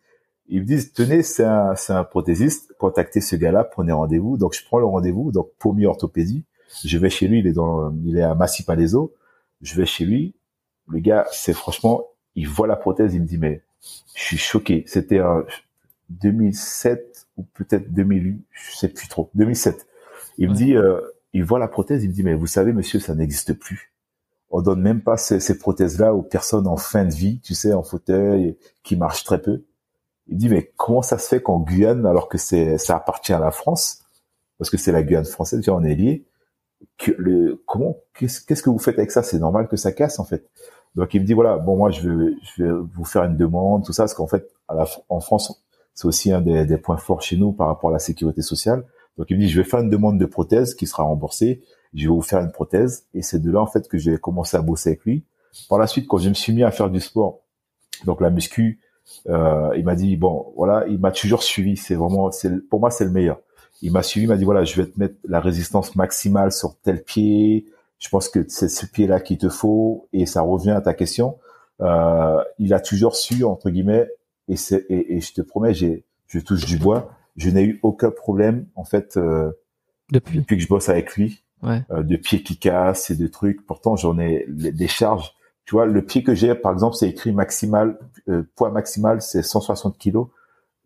Ils 0.49 0.62
me 0.62 0.66
disent, 0.66 0.92
tenez, 0.92 1.22
c'est 1.22 1.44
un, 1.44 1.74
c'est 1.76 1.92
un 1.92 2.05
prothésiste, 2.05 2.72
contactez 2.78 3.20
ce 3.20 3.36
gars-là, 3.36 3.64
prenez 3.64 3.92
rendez-vous. 3.92 4.38
Donc, 4.38 4.55
je 4.55 4.64
prends 4.64 4.78
le 4.78 4.86
rendez-vous, 4.86 5.30
donc, 5.30 5.51
Pommier 5.59 5.86
Orthopédie. 5.86 6.44
Je 6.84 6.99
vais 6.99 7.11
chez 7.11 7.28
lui, 7.28 7.40
il 7.40 7.46
est 7.46 7.53
dans, 7.53 7.94
il 8.05 8.16
est 8.16 8.22
à 8.22 8.34
Massy-Palaiso. 8.34 9.14
Je 9.61 9.74
vais 9.74 9.86
chez 9.86 10.05
lui. 10.05 10.34
Le 10.88 11.01
gars, 11.01 11.26
c'est 11.32 11.53
franchement, 11.53 12.05
il 12.34 12.49
voit 12.49 12.66
la 12.66 12.76
prothèse, 12.76 13.14
il 13.14 13.22
me 13.22 13.26
dit, 13.26 13.38
mais 13.38 13.62
je 14.14 14.22
suis 14.22 14.38
choqué. 14.38 14.84
C'était 14.86 15.20
en 15.20 15.42
2007 16.11 17.26
ou 17.36 17.42
peut-être 17.42 17.92
2008, 17.92 18.42
je 18.51 18.76
sais 18.76 18.88
plus 18.88 19.09
trop, 19.09 19.30
2007. 19.34 19.86
Il 20.38 20.49
me 20.49 20.55
dit, 20.55 20.76
euh, 20.76 21.01
il 21.32 21.44
voit 21.44 21.59
la 21.59 21.68
prothèse, 21.68 22.05
il 22.05 22.09
me 22.09 22.14
dit, 22.14 22.22
mais 22.22 22.34
vous 22.34 22.46
savez, 22.46 22.72
monsieur, 22.72 23.01
ça 23.01 23.14
n'existe 23.14 23.53
plus. 23.53 23.92
On 24.51 24.62
donne 24.62 24.80
même 24.80 25.03
pas 25.03 25.18
ces, 25.18 25.40
ces 25.40 25.59
prothèses-là 25.59 26.14
aux 26.14 26.22
personnes 26.22 26.66
en 26.66 26.78
fin 26.78 27.05
de 27.05 27.12
vie, 27.12 27.40
tu 27.40 27.55
sais, 27.55 27.74
en 27.74 27.82
fauteuil, 27.82 28.57
qui 28.82 28.96
marchent 28.96 29.24
très 29.24 29.42
peu. 29.42 29.64
Il 30.29 30.37
dit, 30.37 30.49
mais 30.49 30.72
comment 30.76 31.03
ça 31.03 31.18
se 31.18 31.29
fait 31.29 31.43
qu'en 31.43 31.61
Guyane, 31.61 32.07
alors 32.07 32.29
que 32.29 32.39
c'est, 32.39 32.79
ça 32.79 32.97
appartient 32.97 33.33
à 33.33 33.39
la 33.39 33.51
France, 33.51 34.01
parce 34.59 34.70
que 34.70 34.76
c'est 34.76 34.93
la 34.93 35.03
Guyane 35.03 35.24
française, 35.24 35.66
on 35.68 35.85
est 35.85 35.95
lié, 35.95 36.26
que 36.97 37.12
le, 37.16 37.62
comment, 37.66 37.97
qu'est-ce, 38.14 38.62
que 38.62 38.70
vous 38.70 38.79
faites 38.79 38.99
avec 38.99 39.11
ça? 39.11 39.22
C'est 39.22 39.39
normal 39.39 39.68
que 39.68 39.76
ça 39.76 39.93
casse, 39.93 40.18
en 40.18 40.24
fait. 40.24 40.49
Donc 40.95 41.14
il 41.14 41.20
me 41.20 41.26
dit, 41.26 41.33
voilà, 41.33 41.57
bon, 41.57 41.76
moi, 41.76 41.91
je 41.91 42.09
vais, 42.09 42.33
je 42.57 42.64
vous 42.64 43.05
faire 43.05 43.24
une 43.24 43.37
demande, 43.37 43.85
tout 43.85 43.93
ça, 43.93 44.03
parce 44.05 44.14
qu'en 44.14 44.26
fait, 44.26 44.51
à 44.68 44.74
la, 44.74 44.87
en 45.09 45.20
France, 45.20 45.64
c'est 45.95 46.07
aussi 46.07 46.31
un 46.31 46.41
des, 46.41 46.64
des 46.64 46.79
points 46.79 46.97
forts 46.97 47.22
chez 47.22 47.37
nous 47.37 47.53
par 47.53 47.66
rapport 47.66 47.91
à 47.91 47.95
la 47.95 47.99
sécurité 47.99 48.43
sociale. 48.43 48.85
Donc 49.16 49.26
il 49.31 49.37
me 49.37 49.43
dit, 49.43 49.49
je 49.49 49.61
vais 49.61 49.68
faire 49.68 49.81
une 49.81 49.91
demande 49.91 50.18
de 50.18 50.26
prothèse 50.26 50.74
qui 50.74 50.87
sera 50.87 51.03
remboursée. 51.03 51.62
Je 51.93 52.05
vais 52.05 52.14
vous 52.14 52.22
faire 52.22 52.41
une 52.41 52.53
prothèse. 52.53 53.07
Et 53.14 53.22
c'est 53.22 53.41
de 53.41 53.51
là, 53.51 53.61
en 53.61 53.66
fait, 53.66 53.89
que 53.89 53.99
j'ai 53.99 54.16
commencé 54.16 54.57
à 54.57 54.62
bosser 54.62 54.91
avec 54.91 55.05
lui. 55.05 55.24
Par 55.68 55.79
la 55.79 55.87
suite, 55.87 56.07
quand 56.07 56.18
je 56.18 56.29
me 56.29 56.35
suis 56.35 56.53
mis 56.53 56.62
à 56.62 56.70
faire 56.70 56.89
du 56.89 57.01
sport, 57.01 57.41
donc 58.05 58.20
la 58.20 58.31
muscu, 58.31 58.81
euh, 59.28 59.70
il 59.76 59.84
m'a 59.84 59.94
dit 59.94 60.16
bon 60.16 60.52
voilà, 60.56 60.86
il 60.88 60.98
m'a 60.98 61.11
toujours 61.12 61.42
suivi. 61.42 61.76
C'est 61.76 61.94
vraiment, 61.94 62.30
c'est 62.30 62.50
pour 62.68 62.80
moi 62.80 62.90
c'est 62.90 63.04
le 63.04 63.11
meilleur. 63.11 63.38
Il 63.82 63.92
m'a 63.92 64.02
suivi, 64.02 64.26
il 64.26 64.28
m'a 64.28 64.36
dit 64.36 64.44
voilà, 64.44 64.64
je 64.64 64.80
vais 64.80 64.88
te 64.88 64.98
mettre 64.98 65.14
la 65.28 65.40
résistance 65.40 65.94
maximale 65.96 66.52
sur 66.52 66.76
tel 66.82 67.02
pied. 67.02 67.66
Je 67.98 68.09
pense 68.09 68.28
que 68.28 68.44
c'est 68.48 68.68
ce 68.68 68.86
pied-là 68.86 69.20
qu'il 69.20 69.38
te 69.38 69.48
faut 69.48 70.09
et 70.12 70.24
ça 70.26 70.40
revient 70.42 70.70
à 70.70 70.80
ta 70.80 70.94
question. 70.94 71.36
Euh, 71.80 72.42
il 72.59 72.74
a 72.74 72.80
toujours 72.80 73.14
su 73.16 73.44
entre 73.44 73.70
guillemets 73.70 74.09
et 74.48 74.56
c'est 74.56 74.84
et, 74.88 75.14
et, 75.16 75.20
je 75.20 75.32
te 75.32 75.42
promets, 75.42 75.74
j'ai 75.74 76.04
je 76.26 76.40
touche 76.40 76.64
du 76.64 76.76
bois, 76.76 77.11
je 77.36 77.50
n'ai 77.50 77.62
eu 77.62 77.78
aucun 77.82 78.11
problème 78.11 78.66
en 78.74 78.84
fait 78.84 79.16
euh, 79.16 79.52
depuis. 80.11 80.38
depuis 80.38 80.56
que 80.56 80.62
je 80.62 80.68
bosse 80.68 80.88
avec 80.88 81.14
lui, 81.16 81.42
Ouais. 81.62 81.82
euh, 81.90 82.02
de 82.02 82.16
pieds 82.16 82.42
qui 82.42 82.56
cassent 82.56 83.11
et 83.11 83.16
de 83.16 83.26
trucs. 83.28 83.64
Pourtant 83.66 83.94
j'en 83.96 84.18
ai 84.18 84.44
des 84.48 84.88
charges 84.88 85.34
tu 85.69 85.75
vois, 85.75 85.85
le 85.85 86.01
pied 86.01 86.23
que 86.23 86.35
j'ai, 86.35 86.55
par 86.55 86.73
exemple, 86.73 86.97
c'est 86.97 87.11
écrit 87.11 87.31
maximal, 87.31 87.99
euh, 88.31 88.43
poids 88.57 88.71
maximal, 88.71 89.21
c'est 89.21 89.43
160 89.43 89.99
kilos. 89.99 90.29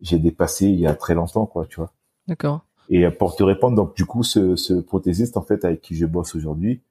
J'ai 0.01 0.19
dépassé 0.19 0.65
il 0.65 0.77
y 0.77 0.87
a 0.87 0.93
très 0.93 1.13
longtemps, 1.13 1.45
quoi, 1.45 1.65
tu 1.65 1.77
vois. 1.77 1.93
D'accord. 2.27 2.65
Et 2.89 3.09
pour 3.09 3.37
te 3.37 3.43
répondre, 3.43 3.77
donc 3.77 3.95
du 3.95 4.05
coup, 4.05 4.23
ce, 4.23 4.57
ce 4.57 4.73
prothésiste, 4.73 5.37
en 5.37 5.41
fait, 5.41 5.63
avec 5.63 5.79
qui 5.79 5.95
je 5.95 6.05
bosse 6.05 6.35
aujourd'hui, 6.35 6.81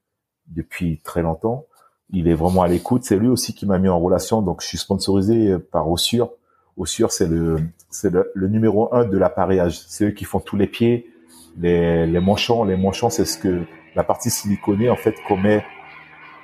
depuis 0.46 1.02
très 1.04 1.20
longtemps, 1.20 1.66
il 2.08 2.28
est 2.28 2.34
vraiment 2.34 2.62
à 2.62 2.68
l'écoute. 2.68 3.04
C'est 3.04 3.18
lui 3.18 3.28
aussi 3.28 3.52
qui 3.52 3.66
m'a 3.66 3.78
mis 3.78 3.90
en 3.90 4.00
relation. 4.00 4.40
Donc, 4.40 4.62
je 4.62 4.68
suis 4.68 4.78
sponsorisé 4.78 5.58
par 5.58 5.90
Ossure. 5.90 6.30
Ossure, 6.78 7.12
c'est 7.12 7.28
le, 7.28 7.58
c'est 7.90 8.10
le, 8.10 8.32
le 8.34 8.48
numéro 8.48 8.88
un 8.94 9.04
de 9.04 9.18
l'appareillage. 9.18 9.78
C'est 9.86 10.06
eux 10.06 10.10
qui 10.12 10.24
font 10.24 10.40
tous 10.40 10.56
les 10.56 10.66
pieds, 10.66 11.12
les, 11.58 12.06
les 12.06 12.20
manchons. 12.20 12.64
Les 12.64 12.78
manchons, 12.78 13.10
c'est 13.10 13.26
ce 13.26 13.36
que 13.36 13.64
la 13.94 14.02
partie 14.02 14.30
siliconée, 14.30 14.88
en 14.88 14.96
fait, 14.96 15.14
qu'on 15.28 15.36
met 15.36 15.62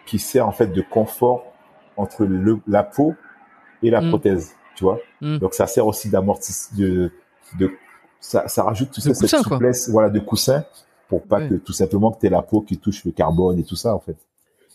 qui 0.08 0.18
sert 0.18 0.46
en 0.48 0.52
fait 0.52 0.68
de 0.68 0.82
confort 0.82 1.44
entre 1.96 2.24
le, 2.24 2.60
la 2.66 2.82
peau 2.82 3.14
et 3.82 3.90
la 3.90 4.00
Mm. 4.00 4.08
prothèse, 4.08 4.52
tu 4.76 4.84
vois. 4.84 4.98
Mm. 5.20 5.38
Donc 5.38 5.54
ça 5.54 5.66
sert 5.66 5.86
aussi 5.86 6.08
d'amortisseur, 6.10 6.76
de, 6.78 7.10
de 7.58 7.70
ça, 8.20 8.48
ça 8.48 8.62
rajoute 8.64 8.90
tout 8.90 9.00
De 9.00 9.12
ça, 9.14 9.14
cette 9.14 9.30
quoi. 9.44 9.56
souplesse, 9.56 9.88
voilà, 9.90 10.10
de 10.10 10.18
coussin 10.20 10.64
pour 11.08 11.22
pas 11.22 11.38
Ouais. 11.38 11.48
que 11.48 11.54
tout 11.54 11.72
simplement 11.72 12.10
que 12.12 12.20
t'aies 12.20 12.30
la 12.30 12.42
peau 12.42 12.60
qui 12.62 12.78
touche 12.78 13.04
le 13.04 13.12
carbone 13.12 13.58
et 13.58 13.64
tout 13.64 13.76
ça 13.76 13.94
en 13.94 14.00
fait. 14.00 14.16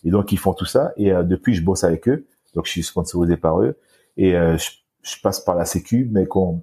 Et 0.06 0.12
donc 0.12 0.32
ils 0.32 0.40
font 0.40 0.54
tout 0.54 0.66
ça 0.66 0.94
et 0.98 1.12
euh, 1.12 1.24
depuis 1.24 1.54
je 1.56 1.64
bosse 1.64 1.84
avec 1.84 2.08
eux, 2.10 2.26
donc 2.56 2.66
je 2.66 2.72
suis 2.72 2.84
sponsorisé 2.84 3.36
par 3.38 3.62
eux 3.62 3.78
et 4.18 4.36
euh, 4.36 4.58
je, 4.58 4.70
je 5.02 5.16
passe 5.22 5.40
par 5.40 5.56
la 5.56 5.66
Sécu, 5.66 6.08
mais 6.12 6.26
quand 6.26 6.62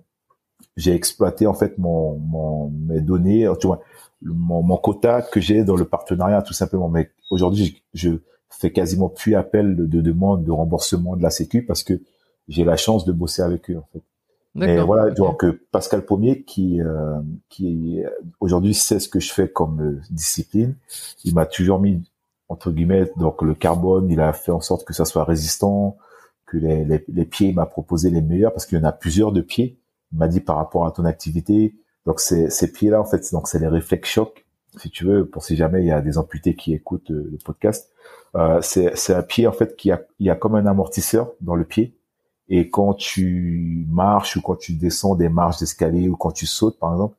j'ai 0.76 0.94
exploité 0.94 1.46
en 1.46 1.54
fait 1.54 1.76
mon, 1.78 2.16
mon 2.18 2.70
mes 2.88 3.00
données, 3.00 3.48
tu 3.60 3.66
vois, 3.66 3.80
mon, 4.22 4.62
mon 4.62 4.76
quota 4.76 5.22
que 5.22 5.40
j'ai 5.40 5.64
dans 5.64 5.76
le 5.76 5.84
partenariat 5.86 6.42
tout 6.42 6.52
simplement. 6.54 6.88
Mais 6.88 7.10
aujourd'hui, 7.30 7.82
je, 7.94 8.08
je 8.10 8.16
fais 8.50 8.72
quasiment 8.72 9.08
plus 9.08 9.34
appel 9.34 9.76
de, 9.76 9.86
de 9.86 10.00
demande 10.00 10.44
de 10.44 10.50
remboursement 10.50 11.16
de 11.16 11.22
la 11.22 11.30
Sécu 11.30 11.64
parce 11.64 11.82
que 11.82 12.00
j'ai 12.48 12.64
la 12.64 12.76
chance 12.76 13.04
de 13.04 13.12
bosser 13.12 13.42
avec 13.42 13.70
eux 13.70 13.76
en 13.78 13.86
fait. 13.92 14.02
Mais 14.56 14.80
voilà, 14.82 15.06
Ok. 15.12 15.16
donc 15.16 15.44
euh, 15.44 15.60
Pascal 15.70 16.04
Pommier 16.04 16.42
qui 16.42 16.80
euh, 16.82 17.20
qui 17.48 18.02
aujourd'hui 18.40 18.74
sait 18.74 18.98
ce 18.98 19.08
que 19.08 19.20
je 19.20 19.32
fais 19.32 19.48
comme 19.48 19.80
euh, 19.80 20.00
discipline, 20.10 20.74
il 21.24 21.34
m'a 21.34 21.46
toujours 21.46 21.78
mis 21.78 22.02
entre 22.48 22.72
guillemets 22.72 23.08
donc 23.16 23.42
le 23.42 23.54
carbone, 23.54 24.10
il 24.10 24.20
a 24.20 24.32
fait 24.32 24.50
en 24.50 24.60
sorte 24.60 24.84
que 24.84 24.92
ça 24.92 25.04
soit 25.04 25.22
résistant, 25.24 25.96
que 26.46 26.56
les, 26.56 26.84
les, 26.84 27.04
les 27.06 27.24
pieds 27.24 27.50
il 27.50 27.54
m'a 27.54 27.66
proposé 27.66 28.10
les 28.10 28.20
meilleurs 28.22 28.52
parce 28.52 28.66
qu'il 28.66 28.76
y 28.76 28.80
en 28.80 28.84
a 28.84 28.92
plusieurs 28.92 29.30
de 29.30 29.40
pieds. 29.40 29.78
Il 30.12 30.18
m'a 30.18 30.26
dit 30.26 30.40
par 30.40 30.56
rapport 30.56 30.84
à 30.84 30.90
ton 30.90 31.04
activité, 31.04 31.76
donc 32.04 32.18
ces 32.18 32.50
ces 32.50 32.72
pieds 32.72 32.90
là 32.90 33.00
en 33.00 33.04
fait 33.04 33.24
donc 33.32 33.46
c'est 33.46 33.60
les 33.60 33.68
réflexes 33.68 34.08
choc 34.10 34.44
si 34.76 34.90
tu 34.90 35.04
veux 35.04 35.26
pour 35.26 35.44
si 35.44 35.56
jamais 35.56 35.80
il 35.80 35.86
y 35.86 35.92
a 35.92 36.00
des 36.00 36.18
amputés 36.18 36.54
qui 36.54 36.72
écoutent 36.72 37.10
euh, 37.10 37.28
le 37.30 37.38
podcast. 37.44 37.90
Euh, 38.36 38.60
c'est 38.62 39.14
un 39.14 39.22
pied 39.22 39.46
en 39.46 39.52
fait 39.52 39.76
qui 39.76 39.90
a 39.90 40.02
il 40.20 40.26
y 40.26 40.30
a 40.30 40.36
comme 40.36 40.54
un 40.54 40.66
amortisseur 40.66 41.32
dans 41.40 41.56
le 41.56 41.64
pied 41.64 41.94
et 42.50 42.68
quand 42.68 42.94
tu 42.94 43.86
marches 43.88 44.36
ou 44.36 44.42
quand 44.42 44.56
tu 44.56 44.74
descends 44.74 45.14
des 45.14 45.28
marches 45.28 45.58
d'escalier 45.58 46.08
ou 46.08 46.16
quand 46.16 46.32
tu 46.32 46.46
sautes, 46.46 46.78
par 46.80 46.92
exemple, 46.92 47.14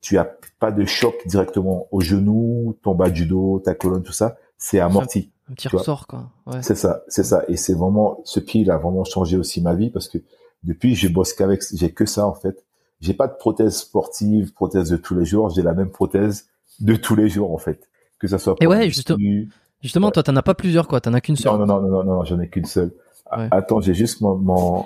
tu 0.00 0.18
as 0.18 0.36
pas 0.60 0.70
de 0.70 0.84
choc 0.84 1.14
directement 1.26 1.88
au 1.90 2.00
genou, 2.00 2.76
ton 2.82 2.94
bas 2.94 3.10
du 3.10 3.26
dos, 3.26 3.58
ta 3.58 3.74
colonne, 3.74 4.04
tout 4.04 4.12
ça. 4.12 4.36
C'est 4.58 4.78
amorti. 4.78 5.32
Un 5.50 5.54
petit 5.54 5.68
tu 5.68 5.72
vois. 5.72 5.80
ressort, 5.80 6.06
quoi. 6.06 6.30
Ouais. 6.46 6.62
C'est 6.62 6.76
ça, 6.76 7.02
c'est 7.08 7.24
ça. 7.24 7.42
Et 7.48 7.56
c'est 7.56 7.74
vraiment, 7.74 8.20
ce 8.24 8.38
pied, 8.38 8.60
il 8.60 8.70
a 8.70 8.78
vraiment 8.78 9.02
changé 9.02 9.36
aussi 9.36 9.60
ma 9.60 9.74
vie 9.74 9.90
parce 9.90 10.08
que 10.08 10.18
depuis, 10.62 10.94
je 10.94 11.08
bosse 11.08 11.32
qu'avec, 11.32 11.62
j'ai 11.74 11.90
que 11.90 12.06
ça, 12.06 12.24
en 12.24 12.34
fait. 12.34 12.64
J'ai 13.00 13.14
pas 13.14 13.26
de 13.26 13.34
prothèse 13.34 13.78
sportive, 13.78 14.52
prothèse 14.52 14.90
de 14.90 14.96
tous 14.96 15.16
les 15.16 15.24
jours. 15.24 15.50
J'ai 15.50 15.62
la 15.62 15.74
même 15.74 15.90
prothèse 15.90 16.46
de 16.82 16.94
tous 16.96 17.14
les 17.16 17.28
jours, 17.28 17.52
en 17.54 17.58
fait. 17.58 17.88
Que 18.18 18.28
ça 18.28 18.38
soit 18.38 18.54
Et 18.60 18.66
ouais, 18.66 18.88
Justement, 18.90 20.06
Ouais. 20.08 20.12
toi, 20.12 20.22
t'en 20.22 20.36
as 20.36 20.42
pas 20.42 20.54
plusieurs, 20.54 20.86
quoi. 20.86 21.00
T'en 21.00 21.12
as 21.14 21.20
qu'une 21.20 21.36
seule. 21.36 21.50
non, 21.52 21.58
non, 21.58 21.66
non, 21.66 21.80
non, 21.80 22.04
non, 22.04 22.14
non, 22.16 22.24
j'en 22.24 22.38
ai 22.40 22.48
qu'une 22.48 22.64
seule. 22.66 22.92
Ah, 23.30 23.38
Ouais. 23.40 23.48
Attends, 23.50 23.80
j'ai 23.80 23.94
juste 23.94 24.20
mon, 24.20 24.36
mon, 24.36 24.84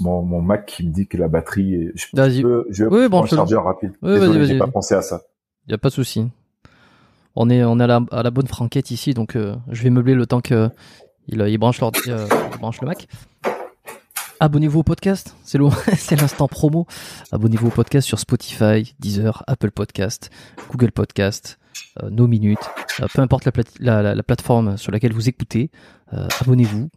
mon, 0.00 0.22
mon 0.22 0.40
Mac 0.40 0.66
qui 0.66 0.86
me 0.86 0.92
dit 0.92 1.06
que 1.08 1.16
la 1.18 1.26
batterie 1.28 1.74
est, 1.74 1.92
je, 1.96 2.06
Vas-y. 2.14 2.36
je 2.36 2.42
peux, 2.42 2.66
je 2.70 2.84
Oui, 2.84 3.08
bon, 3.08 3.24
un 3.24 3.26
chargeur 3.26 3.64
rapide. 3.64 3.92
Oui, 4.02 4.12
Désolé, 4.12 4.38
vas-y, 4.38 4.46
j'ai 4.48 4.58
pas 4.58 4.68
pensé 4.68 4.94
à 4.94 5.02
ça. 5.02 5.22
Y 5.68 5.74
a 5.74 5.78
pas 5.78 5.88
de 5.88 5.94
souci. 5.94 6.28
On 7.34 7.50
est, 7.50 7.64
on 7.64 7.78
est 7.80 7.84
à 7.84 7.86
la, 7.88 8.00
à 8.12 8.22
la 8.22 8.30
bonne 8.30 8.46
franquette 8.46 8.90
ici, 8.90 9.14
donc 9.14 9.36
euh, 9.36 9.56
je 9.70 9.82
vais 9.82 9.90
meubler 9.90 10.14
le 10.14 10.26
temps 10.26 10.40
que 10.40 10.68
il, 11.28 11.40
il 11.40 11.58
branche, 11.58 11.80
l'ordi- 11.80 12.00
euh, 12.10 12.26
il 12.54 12.58
branche 12.58 12.80
le 12.80 12.86
Mac. 12.86 13.06
Abonnez-vous 14.42 14.80
au 14.80 14.82
podcast, 14.82 15.36
c'est 15.44 16.20
l'instant 16.20 16.48
promo. 16.48 16.88
Abonnez-vous 17.30 17.68
au 17.68 17.70
podcast 17.70 18.08
sur 18.08 18.18
Spotify, 18.18 18.92
Deezer, 18.98 19.44
Apple 19.46 19.70
Podcast, 19.70 20.30
Google 20.68 20.90
Podcast, 20.90 21.60
euh, 22.02 22.10
nos 22.10 22.26
minutes, 22.26 22.58
euh, 23.00 23.06
peu 23.14 23.22
importe 23.22 23.44
la, 23.44 23.52
plate- 23.52 23.76
la, 23.78 24.02
la- 24.02 24.16
la 24.16 24.22
plateforme 24.24 24.76
sur 24.76 24.90
laquelle 24.90 25.12
vous 25.12 25.28
écoutez. 25.28 25.70
euh, 26.12 26.26
Abonnez-vous. 26.40 26.88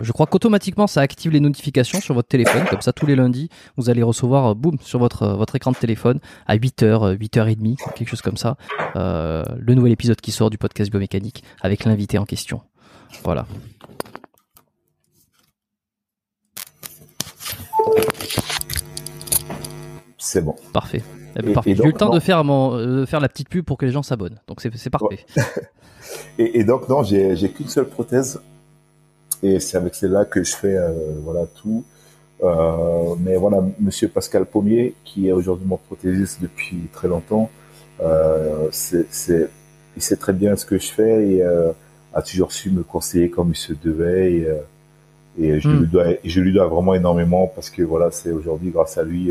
Je 0.00 0.12
crois 0.12 0.26
qu'automatiquement 0.26 0.86
ça 0.86 1.00
active 1.00 1.32
les 1.32 1.40
notifications 1.40 2.00
sur 2.00 2.14
votre 2.14 2.28
téléphone, 2.28 2.64
comme 2.70 2.82
ça 2.82 2.92
tous 2.92 3.06
les 3.06 3.16
lundis 3.16 3.48
vous 3.76 3.90
allez 3.90 4.04
recevoir, 4.04 4.54
boum, 4.54 4.76
sur 4.80 5.00
votre 5.00 5.26
votre 5.28 5.56
écran 5.56 5.72
de 5.72 5.76
téléphone 5.76 6.20
à 6.46 6.56
8h, 6.56 7.16
8h30, 7.16 7.76
quelque 7.96 8.08
chose 8.08 8.22
comme 8.22 8.36
ça, 8.36 8.56
le 8.94 9.74
nouvel 9.74 9.90
épisode 9.90 10.20
qui 10.20 10.30
sort 10.30 10.50
du 10.50 10.58
podcast 10.58 10.88
biomécanique 10.90 11.42
avec 11.62 11.84
l'invité 11.84 12.16
en 12.18 12.26
question. 12.26 12.60
Voilà. 13.24 13.46
C'est 20.22 20.42
bon. 20.42 20.54
Parfait. 20.74 21.02
Eh 21.36 21.42
ben, 21.42 21.48
Et- 21.50 21.52
parfait. 21.54 21.70
et 21.70 21.74
J'ai 21.74 21.82
eu 21.84 21.86
le 21.86 21.92
temps 21.94 22.10
de 22.10 22.20
faire, 22.20 22.44
mon, 22.44 22.74
euh, 22.76 23.00
de 23.00 23.06
faire 23.06 23.20
la 23.20 23.28
petite 23.28 23.48
pub 23.48 23.64
pour 23.64 23.78
que 23.78 23.86
les 23.86 23.92
gens 23.92 24.02
s'abonnent. 24.02 24.38
Donc 24.46 24.60
c'est 24.60 24.70
c'est 24.76 24.90
parfait. 24.90 25.24
Et, 26.38 26.60
et 26.60 26.64
donc, 26.64 26.88
non, 26.88 27.02
j'ai, 27.02 27.36
j'ai 27.36 27.50
qu'une 27.50 27.68
seule 27.68 27.86
prothèse. 27.86 28.40
Et 29.42 29.60
c'est 29.60 29.76
avec 29.76 29.94
celle-là 29.94 30.24
que 30.24 30.42
je 30.42 30.54
fais, 30.56 30.76
euh, 30.76 30.90
voilà, 31.22 31.46
tout. 31.46 31.84
Euh, 32.42 33.14
mais 33.20 33.36
voilà, 33.36 33.62
monsieur 33.78 34.08
Pascal 34.08 34.44
Pommier, 34.46 34.94
qui 35.04 35.28
est 35.28 35.32
aujourd'hui 35.32 35.66
mon 35.66 35.76
prothésiste 35.76 36.40
depuis 36.42 36.88
très 36.92 37.06
longtemps, 37.06 37.50
euh, 38.02 38.68
c'est, 38.72 39.06
c'est, 39.12 39.48
il 39.96 40.02
sait 40.02 40.16
très 40.16 40.32
bien 40.32 40.56
ce 40.56 40.64
que 40.66 40.78
je 40.78 40.90
fais 40.90 41.28
et 41.28 41.42
a 42.14 42.22
toujours 42.22 42.50
su 42.52 42.70
me 42.70 42.82
conseiller 42.82 43.30
comme 43.30 43.50
il 43.50 43.56
se 43.56 43.72
devait. 43.74 44.32
Et, 44.32 44.48
et 45.44 45.60
je, 45.60 45.68
Mm. 45.68 45.80
lui 45.80 45.86
dois, 45.86 46.04
je 46.24 46.40
lui 46.40 46.52
dois 46.52 46.66
vraiment 46.66 46.94
énormément 46.94 47.46
parce 47.54 47.70
que 47.70 47.82
voilà, 47.82 48.10
c'est 48.10 48.32
aujourd'hui 48.32 48.70
grâce 48.70 48.98
à 48.98 49.04
lui 49.04 49.30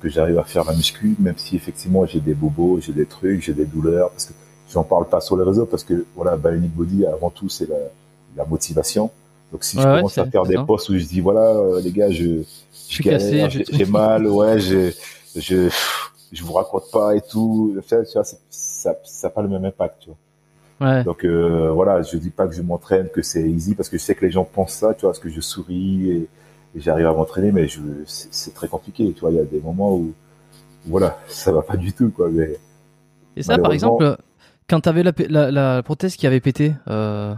que 0.00 0.08
j'arrive 0.08 0.38
à 0.38 0.44
faire 0.44 0.64
la 0.64 0.72
muscu, 0.72 1.16
même 1.18 1.36
si 1.36 1.56
effectivement 1.56 2.06
j'ai 2.06 2.20
des 2.20 2.34
bobos, 2.34 2.80
j'ai 2.80 2.92
des 2.92 3.06
trucs, 3.06 3.42
j'ai 3.42 3.54
des 3.54 3.64
douleurs, 3.64 4.10
parce 4.10 4.26
que 4.26 4.32
j'en 4.72 4.84
parle 4.84 5.08
pas 5.08 5.20
sur 5.20 5.36
les 5.36 5.44
réseaux 5.44 5.66
parce 5.66 5.84
que 5.84 6.04
voilà, 6.14 6.36
Bionic 6.36 6.72
Body 6.74 7.06
avant 7.06 7.30
tout 7.30 7.48
c'est 7.48 7.68
la, 7.68 7.76
la 8.36 8.44
motivation. 8.44 9.10
Donc 9.52 9.64
si 9.64 9.76
je 9.76 9.82
commence 9.82 10.16
à 10.18 10.26
faire 10.26 10.44
des 10.44 10.58
posts 10.66 10.88
où 10.90 10.98
je 10.98 11.04
dis 11.04 11.20
voilà 11.20 11.80
les 11.82 11.90
gars, 11.90 12.10
je 12.10 12.42
je 12.44 12.44
suis 12.72 13.04
cassé, 13.04 13.46
j'ai 13.50 13.84
mal, 13.86 14.26
ouais, 14.26 14.60
je 14.60 14.92
je 15.36 15.68
je 16.32 16.42
vous 16.42 16.52
raconte 16.52 16.90
pas 16.92 17.14
et 17.14 17.20
tout, 17.20 17.76
tu 17.88 17.94
vois, 18.14 18.24
ça 18.24 18.96
ça 19.02 19.30
pas 19.30 19.42
le 19.42 19.48
même 19.48 19.64
impact, 19.64 19.96
tu 20.00 20.10
vois. 20.10 20.16
Ouais. 20.80 21.04
Donc 21.04 21.24
euh, 21.24 21.70
voilà, 21.70 22.02
je 22.02 22.16
dis 22.16 22.30
pas 22.30 22.46
que 22.46 22.54
je 22.54 22.62
m'entraîne, 22.62 23.08
que 23.08 23.22
c'est 23.22 23.48
easy, 23.48 23.74
parce 23.74 23.88
que 23.88 23.96
je 23.96 24.02
sais 24.02 24.14
que 24.14 24.24
les 24.24 24.32
gens 24.32 24.44
pensent 24.44 24.74
ça, 24.74 24.94
tu 24.94 25.02
vois, 25.02 25.10
parce 25.10 25.20
que 25.20 25.30
je 25.30 25.40
souris 25.40 26.10
et, 26.10 26.28
j'arrive 26.76 27.06
à 27.06 27.12
m'entraîner, 27.12 27.52
mais 27.52 27.68
je, 27.68 27.80
c'est, 28.06 28.54
très 28.54 28.68
compliqué, 28.68 29.12
tu 29.12 29.20
vois. 29.20 29.30
Il 29.30 29.36
y 29.36 29.40
a 29.40 29.44
des 29.44 29.60
moments 29.60 29.94
où, 29.94 30.12
voilà, 30.86 31.18
ça 31.28 31.52
va 31.52 31.62
pas 31.62 31.76
du 31.76 31.92
tout, 31.92 32.10
quoi. 32.10 32.28
Mais 32.30 32.56
et 33.36 33.42
ça, 33.42 33.58
par 33.58 33.72
exemple, 33.72 34.16
quand 34.68 34.80
tu 34.80 34.88
avais 34.88 35.02
la, 35.02 35.12
la, 35.28 35.50
la, 35.50 35.82
prothèse 35.82 36.16
qui 36.16 36.26
avait 36.26 36.40
pété, 36.40 36.74
euh, 36.88 37.34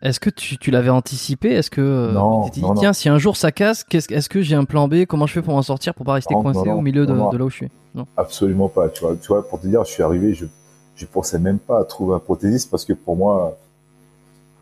est-ce 0.00 0.20
que 0.20 0.30
tu, 0.30 0.56
tu 0.56 0.70
l'avais 0.70 0.90
anticipé? 0.90 1.50
Est-ce 1.50 1.70
que 1.70 1.80
euh, 1.80 2.12
non, 2.12 2.44
tu 2.44 2.52
t'es 2.52 2.60
dit, 2.60 2.66
tiens, 2.76 2.92
si 2.92 3.08
un 3.08 3.18
jour 3.18 3.36
ça 3.36 3.50
casse, 3.50 3.84
est-ce 3.92 4.28
que 4.28 4.40
j'ai 4.40 4.54
un 4.54 4.64
plan 4.64 4.86
B? 4.88 5.04
Comment 5.06 5.26
je 5.26 5.32
fais 5.32 5.42
pour 5.42 5.54
m'en 5.54 5.62
sortir 5.62 5.94
pour 5.94 6.06
pas 6.06 6.14
rester 6.14 6.34
coincé 6.34 6.70
au 6.70 6.80
milieu 6.80 7.06
de, 7.06 7.12
de, 7.12 7.36
là 7.36 7.44
où 7.44 7.50
je 7.50 7.56
suis? 7.56 7.68
Non. 7.94 8.06
Absolument 8.16 8.68
pas. 8.68 8.88
Tu 8.88 9.00
vois, 9.00 9.16
tu 9.16 9.28
vois, 9.28 9.46
pour 9.48 9.60
te 9.60 9.66
dire, 9.66 9.84
je 9.84 9.90
suis 9.90 10.02
arrivé, 10.02 10.32
je 10.34 10.46
je 10.94 11.06
pensais 11.06 11.38
même 11.38 11.58
pas 11.58 11.80
à 11.80 11.84
trouver 11.84 12.14
un 12.14 12.18
prothésiste 12.18 12.70
parce 12.70 12.84
que 12.84 12.92
pour 12.92 13.16
moi, 13.16 13.58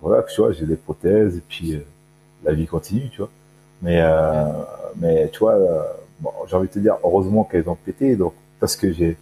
voilà, 0.00 0.22
tu 0.22 0.40
vois, 0.40 0.52
j'ai 0.52 0.66
des 0.66 0.76
prothèses 0.76 1.36
et 1.36 1.42
puis 1.46 1.74
euh, 1.74 1.84
la 2.44 2.52
vie 2.52 2.66
continue, 2.66 3.10
tu 3.10 3.18
vois. 3.18 3.30
Mais, 3.82 4.00
euh, 4.00 4.44
mais 4.96 5.28
tu 5.30 5.40
vois, 5.40 5.54
euh, 5.54 5.82
bon, 6.20 6.30
j'ai 6.46 6.56
envie 6.56 6.68
de 6.68 6.72
te 6.72 6.78
dire, 6.78 6.96
heureusement 7.02 7.44
qu'elles 7.44 7.68
ont 7.68 7.76
pété, 7.76 8.16
donc 8.16 8.34
parce 8.58 8.76
que 8.76 8.92
j'ai 8.92 9.16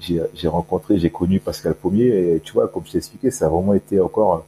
j'ai 0.00 0.46
rencontré, 0.46 0.96
j'ai 0.98 1.10
connu 1.10 1.40
Pascal 1.40 1.74
Pommier 1.74 2.34
et 2.34 2.40
tu 2.40 2.52
vois, 2.52 2.68
comme 2.68 2.86
je 2.86 2.92
t'ai 2.92 2.98
expliqué, 2.98 3.32
ça 3.32 3.46
a 3.46 3.48
vraiment 3.48 3.74
été 3.74 4.00
encore 4.00 4.46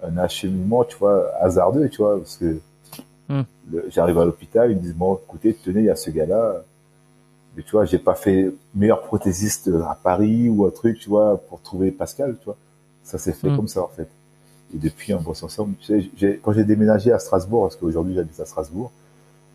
un, 0.00 0.16
acheminement, 0.16 0.84
tu 0.84 0.96
vois, 0.96 1.28
hasardeux, 1.40 1.88
tu 1.88 2.02
vois, 2.02 2.18
parce 2.18 2.36
que 2.36 2.60
hmm. 3.28 3.42
j'arrive 3.88 4.18
à 4.20 4.24
l'hôpital, 4.24 4.70
ils 4.70 4.76
me 4.76 4.80
disent 4.80 4.94
bon, 4.94 5.18
écoutez, 5.24 5.54
tenez, 5.54 5.80
il 5.80 5.86
y 5.86 5.90
a 5.90 5.96
ce 5.96 6.10
gars-là, 6.10 6.62
mais 7.56 7.62
tu 7.64 7.72
vois, 7.72 7.84
j'ai 7.84 7.98
pas 7.98 8.14
fait 8.14 8.52
meilleur 8.74 9.02
prothésiste 9.02 9.68
à 9.88 9.98
Paris 10.00 10.48
ou 10.48 10.66
un 10.66 10.70
truc, 10.70 10.98
tu 10.98 11.08
vois, 11.08 11.36
pour 11.48 11.60
trouver 11.60 11.90
Pascal, 11.90 12.36
tu 12.38 12.44
vois. 12.44 12.56
Ça 13.02 13.18
s'est 13.18 13.32
fait 13.32 13.50
mm. 13.50 13.56
comme 13.56 13.68
ça, 13.68 13.82
en 13.82 13.88
fait. 13.88 14.08
Et 14.74 14.78
depuis, 14.78 15.14
on 15.14 15.20
bosse 15.20 15.42
ensemble. 15.42 15.74
Tu 15.80 16.10
sais, 16.18 16.40
quand 16.42 16.52
j'ai 16.52 16.64
déménagé 16.64 17.12
à 17.12 17.18
Strasbourg, 17.18 17.62
parce 17.62 17.76
qu'aujourd'hui, 17.76 18.14
j'habite 18.14 18.38
à 18.40 18.46
Strasbourg, 18.46 18.90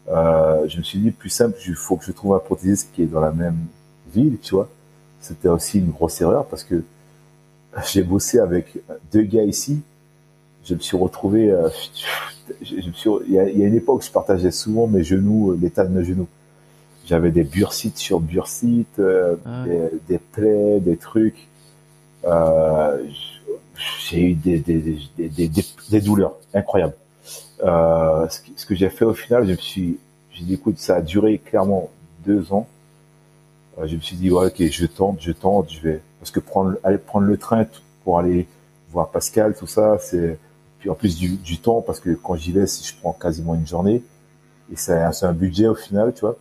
euh, 0.09 0.67
je 0.67 0.77
me 0.77 0.83
suis 0.83 0.99
dit, 0.99 1.11
plus 1.11 1.29
simple, 1.29 1.57
il 1.67 1.75
faut 1.75 1.97
que 1.97 2.05
je 2.05 2.11
trouve 2.11 2.35
un 2.35 2.39
prothésiste 2.39 2.89
qui 2.93 3.03
est 3.03 3.07
dans 3.07 3.19
la 3.19 3.31
même 3.31 3.57
ville, 4.13 4.37
tu 4.41 4.55
vois. 4.55 4.69
C'était 5.19 5.49
aussi 5.49 5.79
une 5.79 5.89
grosse 5.89 6.21
erreur 6.21 6.45
parce 6.45 6.63
que 6.63 6.83
j'ai 7.91 8.03
bossé 8.03 8.39
avec 8.39 8.77
deux 9.11 9.23
gars 9.23 9.43
ici. 9.43 9.81
Je 10.63 10.75
me 10.75 10.79
suis 10.79 10.97
retrouvé, 10.97 11.49
euh, 11.51 11.69
je, 12.61 12.75
me 12.75 12.93
suis, 12.93 13.09
il 13.27 13.33
y, 13.33 13.39
a, 13.39 13.49
il 13.49 13.57
y 13.57 13.63
a 13.63 13.67
une 13.67 13.75
époque, 13.75 14.03
je 14.03 14.11
partageais 14.11 14.51
souvent 14.51 14.87
mes 14.87 15.03
genoux, 15.03 15.57
l'état 15.59 15.85
de 15.85 15.97
mes 15.97 16.03
genoux 16.03 16.27
j'avais 17.07 17.31
des 17.31 17.43
bursites 17.43 17.97
sur 17.97 18.19
bursites, 18.19 18.99
euh, 18.99 19.35
ah 19.45 19.63
des, 19.65 19.89
des, 20.09 20.17
plaies, 20.17 20.79
des 20.81 20.97
trucs. 20.97 21.47
Euh, 22.25 23.01
j'ai 23.99 24.31
eu 24.31 24.33
des, 24.33 24.59
des, 24.59 24.99
des, 25.17 25.49
des, 25.89 26.01
douleurs 26.01 26.35
incroyables. 26.53 26.95
Euh, 27.63 28.27
ce, 28.29 28.65
que 28.65 28.75
j'ai 28.75 28.89
fait 28.89 29.05
au 29.05 29.13
final, 29.13 29.45
je 29.45 29.51
me 29.51 29.57
suis, 29.57 29.99
j'ai 30.31 30.43
dit 30.43 30.53
écoute, 30.55 30.79
ça 30.79 30.95
a 30.95 31.01
duré 31.01 31.39
clairement 31.39 31.89
deux 32.25 32.51
ans. 32.53 32.67
Euh, 33.77 33.87
je 33.87 33.95
me 33.95 34.01
suis 34.01 34.15
dit 34.15 34.31
ouais, 34.31 34.47
ok, 34.47 34.61
je 34.69 34.85
tente, 34.85 35.17
je 35.21 35.31
tente, 35.31 35.71
je 35.71 35.79
vais 35.81 36.01
parce 36.19 36.31
que 36.31 36.39
prendre 36.39 36.75
aller 36.83 36.97
prendre 36.97 37.27
le 37.27 37.37
train 37.37 37.65
pour 38.03 38.19
aller 38.19 38.47
voir 38.89 39.09
Pascal, 39.09 39.55
tout 39.55 39.67
ça, 39.67 39.97
c'est 39.99 40.39
puis 40.79 40.89
en 40.89 40.95
plus 40.95 41.17
du, 41.17 41.37
du 41.37 41.57
temps 41.57 41.81
parce 41.81 41.99
que 41.99 42.11
quand 42.11 42.35
j'y 42.35 42.51
vais, 42.51 42.65
je 42.67 42.93
prends 43.01 43.13
quasiment 43.13 43.55
une 43.55 43.67
journée 43.67 44.03
et 44.71 44.75
c'est 44.75 44.93
un 44.93 45.33
budget 45.33 45.67
au 45.67 45.75
final, 45.75 46.13
tu 46.13 46.21
vois. 46.21 46.37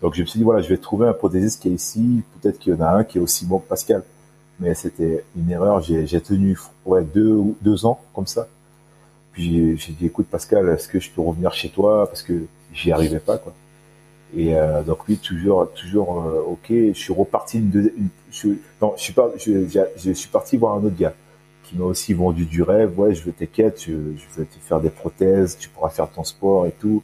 Donc 0.00 0.14
je 0.14 0.22
me 0.22 0.26
suis 0.26 0.38
dit 0.38 0.44
voilà, 0.44 0.60
je 0.60 0.68
vais 0.68 0.78
trouver 0.78 1.06
un 1.08 1.12
prothésiste 1.12 1.62
qui 1.62 1.68
est 1.68 1.72
ici. 1.72 2.22
Peut-être 2.40 2.58
qu'il 2.58 2.74
y 2.74 2.76
en 2.76 2.80
a 2.80 2.88
un 2.88 3.04
qui 3.04 3.18
est 3.18 3.20
aussi 3.20 3.46
bon 3.46 3.58
que 3.58 3.68
Pascal. 3.68 4.02
Mais 4.62 4.74
c'était 4.74 5.24
une 5.36 5.50
erreur. 5.50 5.80
J'ai 5.80 6.20
tenu 6.20 6.56
ouais, 6.86 7.02
deux, 7.02 7.40
deux 7.62 7.84
ans 7.84 8.00
comme 8.14 8.28
ça. 8.28 8.46
Puis 9.32 9.76
j'ai 9.76 9.92
dit 9.92 10.06
écoute 10.06 10.26
Pascal, 10.30 10.68
est-ce 10.68 10.88
que 10.88 11.00
je 11.00 11.10
peux 11.10 11.20
revenir 11.20 11.52
chez 11.52 11.68
toi? 11.68 12.06
Parce 12.06 12.22
que 12.22 12.44
j'y 12.72 12.92
arrivais 12.92 13.18
pas 13.18 13.38
quoi. 13.38 13.52
Et 14.34 14.54
euh, 14.54 14.82
donc 14.82 15.08
oui, 15.08 15.16
toujours 15.16 15.70
toujours 15.72 16.22
euh, 16.22 16.52
ok. 16.52 16.68
Je 16.68 16.92
suis 16.92 17.12
reparti 17.12 17.58
une, 17.58 17.90
je, 18.30 18.48
non, 18.80 18.94
je 18.96 20.12
suis 20.12 20.28
parti 20.28 20.56
voir 20.56 20.74
un 20.76 20.84
autre 20.84 20.96
gars 20.96 21.14
qui 21.64 21.76
m'a 21.76 21.84
aussi 21.84 22.14
vendu 22.14 22.44
du 22.44 22.62
rêve. 22.62 22.98
Ouais, 22.98 23.14
je 23.14 23.24
veux 23.24 23.32
t'inquiète, 23.32 23.82
je, 23.82 23.92
je 23.92 24.40
vais 24.40 24.46
te 24.46 24.58
faire 24.60 24.80
des 24.80 24.90
prothèses, 24.90 25.58
tu 25.58 25.68
pourras 25.68 25.90
faire 25.90 26.08
ton 26.10 26.24
sport 26.24 26.66
et 26.66 26.72
tout. 26.72 27.02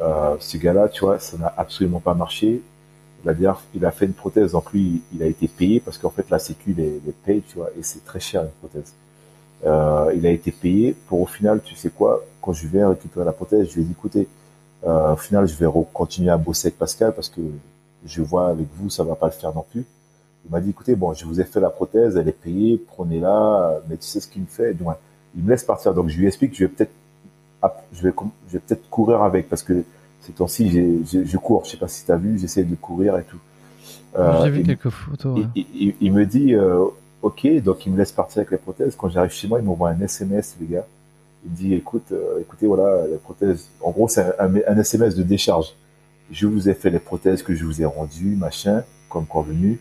Euh, 0.00 0.36
ce 0.38 0.58
gars-là, 0.58 0.88
tu 0.88 1.04
vois, 1.04 1.18
ça 1.18 1.38
n'a 1.38 1.52
absolument 1.56 2.00
pas 2.00 2.14
marché. 2.14 2.62
Il 3.24 3.84
a 3.84 3.90
fait 3.90 4.06
une 4.06 4.12
prothèse, 4.12 4.52
donc 4.52 4.72
lui, 4.72 5.02
il 5.14 5.22
a 5.22 5.26
été 5.26 5.48
payé 5.48 5.80
parce 5.80 5.98
qu'en 5.98 6.10
fait, 6.10 6.28
la 6.30 6.38
Sécu 6.38 6.72
les, 6.72 7.00
les 7.04 7.12
paye, 7.12 7.42
tu 7.42 7.56
vois, 7.56 7.70
et 7.78 7.82
c'est 7.82 8.04
très 8.04 8.20
cher 8.20 8.42
une 8.42 8.50
prothèse. 8.50 8.92
Euh, 9.64 10.12
il 10.16 10.26
a 10.26 10.30
été 10.30 10.50
payé 10.50 10.96
pour 11.06 11.20
au 11.20 11.26
final, 11.26 11.60
tu 11.62 11.74
sais 11.76 11.90
quoi, 11.90 12.24
quand 12.40 12.52
je 12.52 12.66
viens 12.66 12.88
récupérer 12.88 13.24
la 13.24 13.32
prothèse, 13.32 13.68
je 13.70 13.74
lui 13.76 13.82
ai 13.82 13.84
dit, 13.84 13.92
écoutez, 13.92 14.26
euh, 14.84 15.12
au 15.12 15.16
final, 15.16 15.46
je 15.46 15.54
vais 15.54 15.66
continuer 15.92 16.30
à 16.30 16.36
bosser 16.36 16.68
avec 16.68 16.78
Pascal 16.78 17.14
parce 17.14 17.28
que 17.28 17.40
je 18.04 18.22
vois 18.22 18.48
avec 18.48 18.66
vous, 18.74 18.90
ça 18.90 19.04
va 19.04 19.14
pas 19.14 19.26
le 19.26 19.32
faire 19.32 19.54
non 19.54 19.64
plus. 19.70 19.84
Il 20.44 20.50
m'a 20.50 20.60
dit, 20.60 20.70
écoutez, 20.70 20.96
bon, 20.96 21.12
je 21.14 21.24
vous 21.24 21.40
ai 21.40 21.44
fait 21.44 21.60
la 21.60 21.70
prothèse, 21.70 22.16
elle 22.16 22.28
est 22.28 22.32
payée, 22.32 22.76
prenez-la, 22.88 23.80
mais 23.88 23.96
tu 23.96 24.06
sais 24.06 24.18
ce 24.18 24.26
qu'il 24.26 24.42
me 24.42 24.48
fait? 24.48 24.74
Donc, 24.74 24.96
il 25.36 25.44
me 25.44 25.50
laisse 25.50 25.62
partir. 25.62 25.94
Donc, 25.94 26.08
je 26.08 26.18
lui 26.18 26.26
explique 26.26 26.50
que 26.50 26.56
je 26.56 26.64
vais 26.64 26.70
peut-être 26.70 26.92
je 27.92 28.02
vais, 28.02 28.12
je 28.48 28.52
vais 28.54 28.58
peut-être 28.58 28.88
courir 28.90 29.22
avec 29.22 29.48
parce 29.48 29.62
que 29.62 29.84
ces 30.22 30.32
temps-ci, 30.32 30.70
je 31.04 31.36
cours. 31.36 31.64
Je 31.64 31.72
sais 31.72 31.76
pas 31.76 31.88
si 31.88 32.04
tu 32.04 32.12
as 32.12 32.16
vu, 32.16 32.38
j'essaie 32.38 32.64
de 32.64 32.74
courir 32.74 33.18
et 33.18 33.24
tout. 33.24 33.38
Euh, 34.16 34.44
J'ai 34.44 34.50
vu 34.50 34.62
quelques 34.62 34.90
photos. 34.90 35.40
Il, 35.54 36.12
me 36.12 36.24
dit, 36.24 36.54
euh, 36.54 36.84
ok, 37.22 37.46
donc 37.62 37.86
il 37.86 37.92
me 37.92 37.98
laisse 37.98 38.12
partir 38.12 38.38
avec 38.38 38.50
les 38.50 38.58
prothèses. 38.58 38.94
Quand 38.96 39.08
j'arrive 39.08 39.32
chez 39.32 39.48
moi, 39.48 39.58
il 39.58 39.64
m'envoie 39.64 39.90
un 39.90 40.00
SMS, 40.00 40.56
les 40.60 40.66
gars. 40.66 40.86
Il 41.44 41.50
me 41.50 41.56
dit, 41.56 41.74
écoute, 41.74 42.12
euh, 42.12 42.40
écoutez, 42.40 42.66
voilà, 42.66 43.06
les 43.06 43.16
prothèses. 43.16 43.68
En 43.80 43.90
gros, 43.90 44.08
c'est 44.08 44.24
un, 44.38 44.54
un, 44.54 44.78
SMS 44.78 45.16
de 45.16 45.22
décharge. 45.22 45.74
Je 46.30 46.46
vous 46.46 46.68
ai 46.68 46.74
fait 46.74 46.90
les 46.90 46.98
prothèses 46.98 47.42
que 47.42 47.54
je 47.54 47.64
vous 47.64 47.82
ai 47.82 47.84
rendues, 47.84 48.36
machin, 48.36 48.84
comme 49.08 49.26
convenu. 49.26 49.80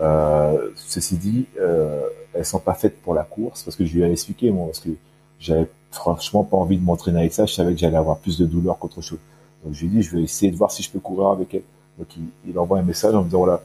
Euh, 0.00 0.70
ceci 0.76 1.16
dit, 1.16 1.46
euh, 1.60 2.00
elles 2.32 2.44
sont 2.44 2.58
pas 2.58 2.74
faites 2.74 3.00
pour 3.00 3.14
la 3.14 3.22
course 3.22 3.62
parce 3.62 3.76
que 3.76 3.84
je 3.84 3.94
lui 3.94 4.02
ai 4.02 4.10
expliqué 4.10 4.50
moi 4.50 4.66
parce 4.66 4.80
que 4.80 4.90
j'avais 5.38 5.68
franchement 5.92 6.42
pas 6.42 6.56
envie 6.56 6.78
de 6.78 6.84
m'entraîner 6.84 7.20
avec 7.20 7.32
ça. 7.32 7.46
Je 7.46 7.54
savais 7.54 7.74
que 7.74 7.78
j'allais 7.78 7.96
avoir 7.96 8.18
plus 8.18 8.38
de 8.38 8.46
douleur 8.46 8.78
qu'autre 8.78 9.00
chose. 9.00 9.18
Je 9.70 9.80
lui 9.80 9.86
ai 9.86 9.90
dit, 9.90 10.02
je 10.02 10.16
vais 10.16 10.22
essayer 10.22 10.50
de 10.50 10.56
voir 10.56 10.70
si 10.70 10.82
je 10.82 10.90
peux 10.90 11.00
courir 11.00 11.28
avec 11.28 11.54
elle. 11.54 11.62
Donc 11.98 12.08
il, 12.46 12.58
envoie 12.58 12.78
un 12.78 12.82
message 12.82 13.14
en 13.14 13.20
me 13.20 13.24
disant 13.24 13.38
voilà, 13.38 13.60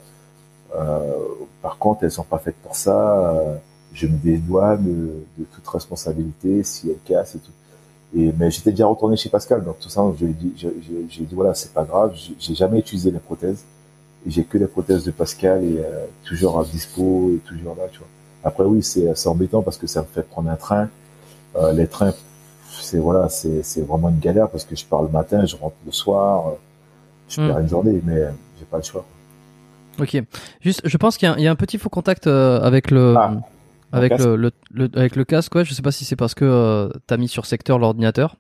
euh, 0.76 1.18
par 1.62 1.78
contre 1.78 2.04
elles 2.04 2.12
sont 2.12 2.24
pas 2.24 2.38
faites 2.38 2.58
pour 2.58 2.76
ça. 2.76 3.18
Euh, 3.18 3.56
je 3.94 4.06
me 4.06 4.18
dédouane 4.18 4.84
de, 5.38 5.44
toute 5.46 5.68
responsabilité 5.68 6.64
si 6.64 6.90
elles 6.92 7.00
cassent 7.06 7.36
et 7.36 7.40
tout. 7.40 7.52
Et 8.16 8.32
mais 8.38 8.52
j'étais 8.52 8.72
déjà 8.72 8.86
retourné 8.86 9.18
chez 9.18 9.30
Pascal, 9.30 9.64
donc 9.64 9.80
tout 9.80 9.90
ça, 9.90 10.04
j'ai 10.20 10.28
dit, 10.28 10.54
j'ai 10.58 11.24
dit 11.24 11.36
voilà, 11.36 11.54
c'est 11.54 11.74
pas 11.74 11.84
grave. 11.84 12.16
J'ai 12.40 12.56
jamais 12.56 12.80
utilisé 12.80 13.12
les 13.12 13.20
prothèses. 13.20 13.64
J'ai 14.28 14.44
que 14.44 14.58
les 14.58 14.68
prothèses 14.68 15.04
de 15.06 15.12
Pascal 15.12 15.64
et 15.64 15.80
euh, 15.80 16.06
toujours 16.26 16.60
à 16.60 16.66
dispo 16.66 17.32
et 17.36 17.38
toujours 17.40 17.76
là. 17.76 17.84
Après 18.44 18.64
oui, 18.64 18.84
c'est 18.84 19.28
embêtant 19.28 19.62
parce 19.62 19.78
que 19.78 19.88
ça 19.88 20.02
me 20.02 20.08
fait 20.08 20.24
prendre 20.24 20.50
un 20.50 20.56
train 20.56 20.90
les 21.74 21.88
trains, 21.88 22.14
c'est 22.90 22.98
voilà, 22.98 23.30
c'est 23.30 23.82
vraiment 23.82 24.10
une 24.10 24.20
galère 24.20 24.50
parce 24.50 24.66
que 24.66 24.76
je 24.76 24.86
pars 24.86 25.04
le 25.04 25.10
matin, 25.10 25.46
je 25.46 25.56
rentre 25.56 25.76
le 25.86 25.92
soir, 25.92 26.48
euh, 26.48 26.52
je 27.28 27.38
perds 27.38 27.58
hmm. 27.58 27.62
une 27.62 27.70
journée, 27.70 28.02
mais 28.04 28.26
j'ai 28.58 28.66
pas 28.66 28.78
le 28.78 28.84
choix. 28.84 29.06
Ok. 30.00 30.18
Juste, 30.62 30.82
je 30.84 30.98
pense 30.98 31.18
qu'il 31.18 31.32
y, 31.38 31.42
y, 31.44 31.48
a 31.48 31.52
un 31.52 31.56
petit 31.56 31.78
faux 31.78 31.90
contact 31.90 32.28
euh, 32.28 32.62
avec 32.62 32.90
le. 32.90 33.16
Ah, 33.18 33.34
avec 33.92 34.18
le, 34.20 34.36
le, 34.36 34.52
avec 34.94 35.16
le 35.16 35.26
casque, 35.26 35.56
ouais, 35.56 35.66
je 35.66 35.74
sais 35.74 35.82
pas 35.82 35.92
si 35.92 36.06
c'est 36.06 36.16
parce 36.16 36.36
que 36.36 36.92
tu 37.08 37.14
as 37.14 37.18
mis 37.18 37.28
sur 37.28 37.48
secteur 37.48 37.80
l'ordinateur. 37.80 38.36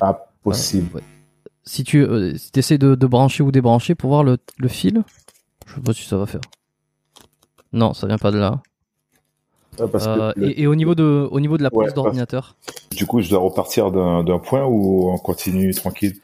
Ah, 0.00 0.26
possible. 0.42 1.02
Si 1.64 1.84
tu 1.84 2.06
si 2.36 2.50
essaies 2.56 2.78
de, 2.78 2.94
de, 2.94 3.06
brancher 3.06 3.42
ou 3.42 3.52
débrancher 3.52 3.94
pour 3.94 4.08
voir 4.08 4.24
le, 4.24 4.38
le 4.58 4.68
fil, 4.68 5.04
je 5.66 5.74
sais 5.74 5.80
pas 5.82 5.92
si 5.92 6.08
ça 6.08 6.16
va 6.16 6.24
faire. 6.24 6.40
Non, 7.74 7.92
ça 7.92 8.06
vient 8.06 8.16
pas 8.16 8.30
de 8.30 8.38
là. 8.38 8.62
Euh, 9.80 10.32
et, 10.36 10.66
au 10.66 10.74
niveau 10.74 10.94
de, 10.94 11.26
au 11.30 11.40
niveau 11.40 11.56
de 11.56 11.62
la 11.62 11.70
prise 11.70 11.94
d'ordinateur. 11.94 12.56
Du 12.94 13.06
coup, 13.06 13.20
je 13.20 13.30
dois 13.30 13.40
repartir 13.40 13.90
d'un 13.90 14.38
point 14.38 14.64
ou 14.64 15.10
on 15.10 15.18
continue 15.18 15.74
tranquille? 15.74 16.14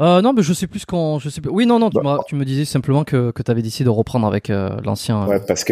Euh, 0.00 0.20
non, 0.20 0.32
mais 0.32 0.42
je 0.42 0.52
sais 0.52 0.66
plus 0.66 0.84
quand, 0.84 1.18
je 1.18 1.30
sais 1.30 1.40
plus. 1.40 1.50
Oui, 1.50 1.66
non, 1.66 1.78
non, 1.78 1.90
tu, 1.90 1.98
bah. 2.02 2.18
tu 2.26 2.34
me 2.34 2.44
disais 2.44 2.64
simplement 2.64 3.02
que, 3.02 3.30
que 3.30 3.42
tu 3.42 3.50
avais 3.50 3.62
décidé 3.62 3.84
de 3.84 3.90
reprendre 3.90 4.26
avec 4.26 4.50
euh, 4.50 4.76
l'ancien, 4.84 5.26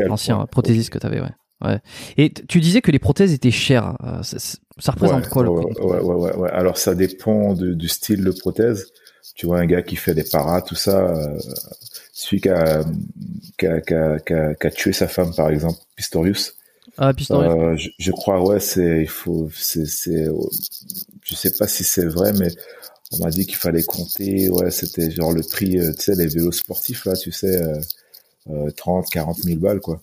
l'ancien 0.07 0.47
prothésiste 0.47 0.91
que 0.91 0.99
tu 0.99 1.07
avais, 1.07 1.21
ouais. 1.21 1.31
ouais. 1.63 1.79
Et 2.17 2.33
tu 2.33 2.61
disais 2.61 2.81
que 2.81 2.91
les 2.91 2.99
prothèses 2.99 3.33
étaient 3.33 3.51
chères. 3.51 3.97
Ça, 4.23 4.93
représente 4.93 5.29
quoi 5.29 5.45
le 5.45 5.51
ouais, 5.51 5.65
ouais, 5.79 6.01
ouais, 6.01 6.37
ouais, 6.37 6.51
Alors 6.51 6.79
ça 6.79 6.95
dépend 6.95 7.53
du 7.53 7.89
style 7.89 8.25
de 8.25 8.33
prothèse. 8.33 8.87
Tu 9.37 9.47
vois, 9.47 9.59
un 9.59 9.67
gars 9.67 9.83
qui 9.83 9.97
fait 9.97 10.15
des 10.15 10.25
paras, 10.25 10.63
tout 10.63 10.77
ça, 10.77 11.13
celui 12.13 12.41
qui 12.41 12.49
a, 12.49 12.83
qui 13.59 13.67
a, 13.67 13.81
qui, 13.81 13.95
a, 13.95 14.19
qui, 14.21 14.67
a, 14.67 14.71
tué 14.71 14.93
sa 14.93 15.09
femme, 15.09 15.35
par 15.35 15.51
exemple, 15.51 15.79
Pistorius, 15.97 16.55
Ah, 16.97 17.13
piston. 17.15 17.41
Euh, 17.43 17.77
je, 17.77 17.91
je 17.99 18.11
crois, 18.11 18.43
ouais, 18.43 18.61
c'est, 18.61 19.03
il 19.03 19.09
faut, 19.09 19.49
c'est, 19.55 19.87
c'est, 19.87 20.27
je 21.23 21.35
sais 21.35 21.53
pas 21.59 21.67
si 21.67 21.85
c'est 21.85 22.07
vrai, 22.07 22.33
mais 22.35 22.49
on 23.13 23.19
m'a 23.25 23.31
dit 23.31 23.47
qu'il 23.47 23.57
fallait 23.57 23.83
compter, 23.83 24.49
ouais, 24.49 24.71
c'était 24.71 25.11
genre 25.11 25.33
le 25.33 25.43
prix, 25.43 25.79
euh, 25.79 25.93
tu 25.93 26.03
sais, 26.03 26.15
les 26.15 26.27
vélos 26.27 26.53
sportifs 26.53 27.05
là, 27.05 27.15
tu 27.17 27.33
sais, 27.33 27.63
euh, 27.63 27.81
euh, 28.51 28.71
30, 28.71 29.09
40 29.11 29.39
000 29.39 29.59
balles 29.61 29.81
quoi. 29.81 30.01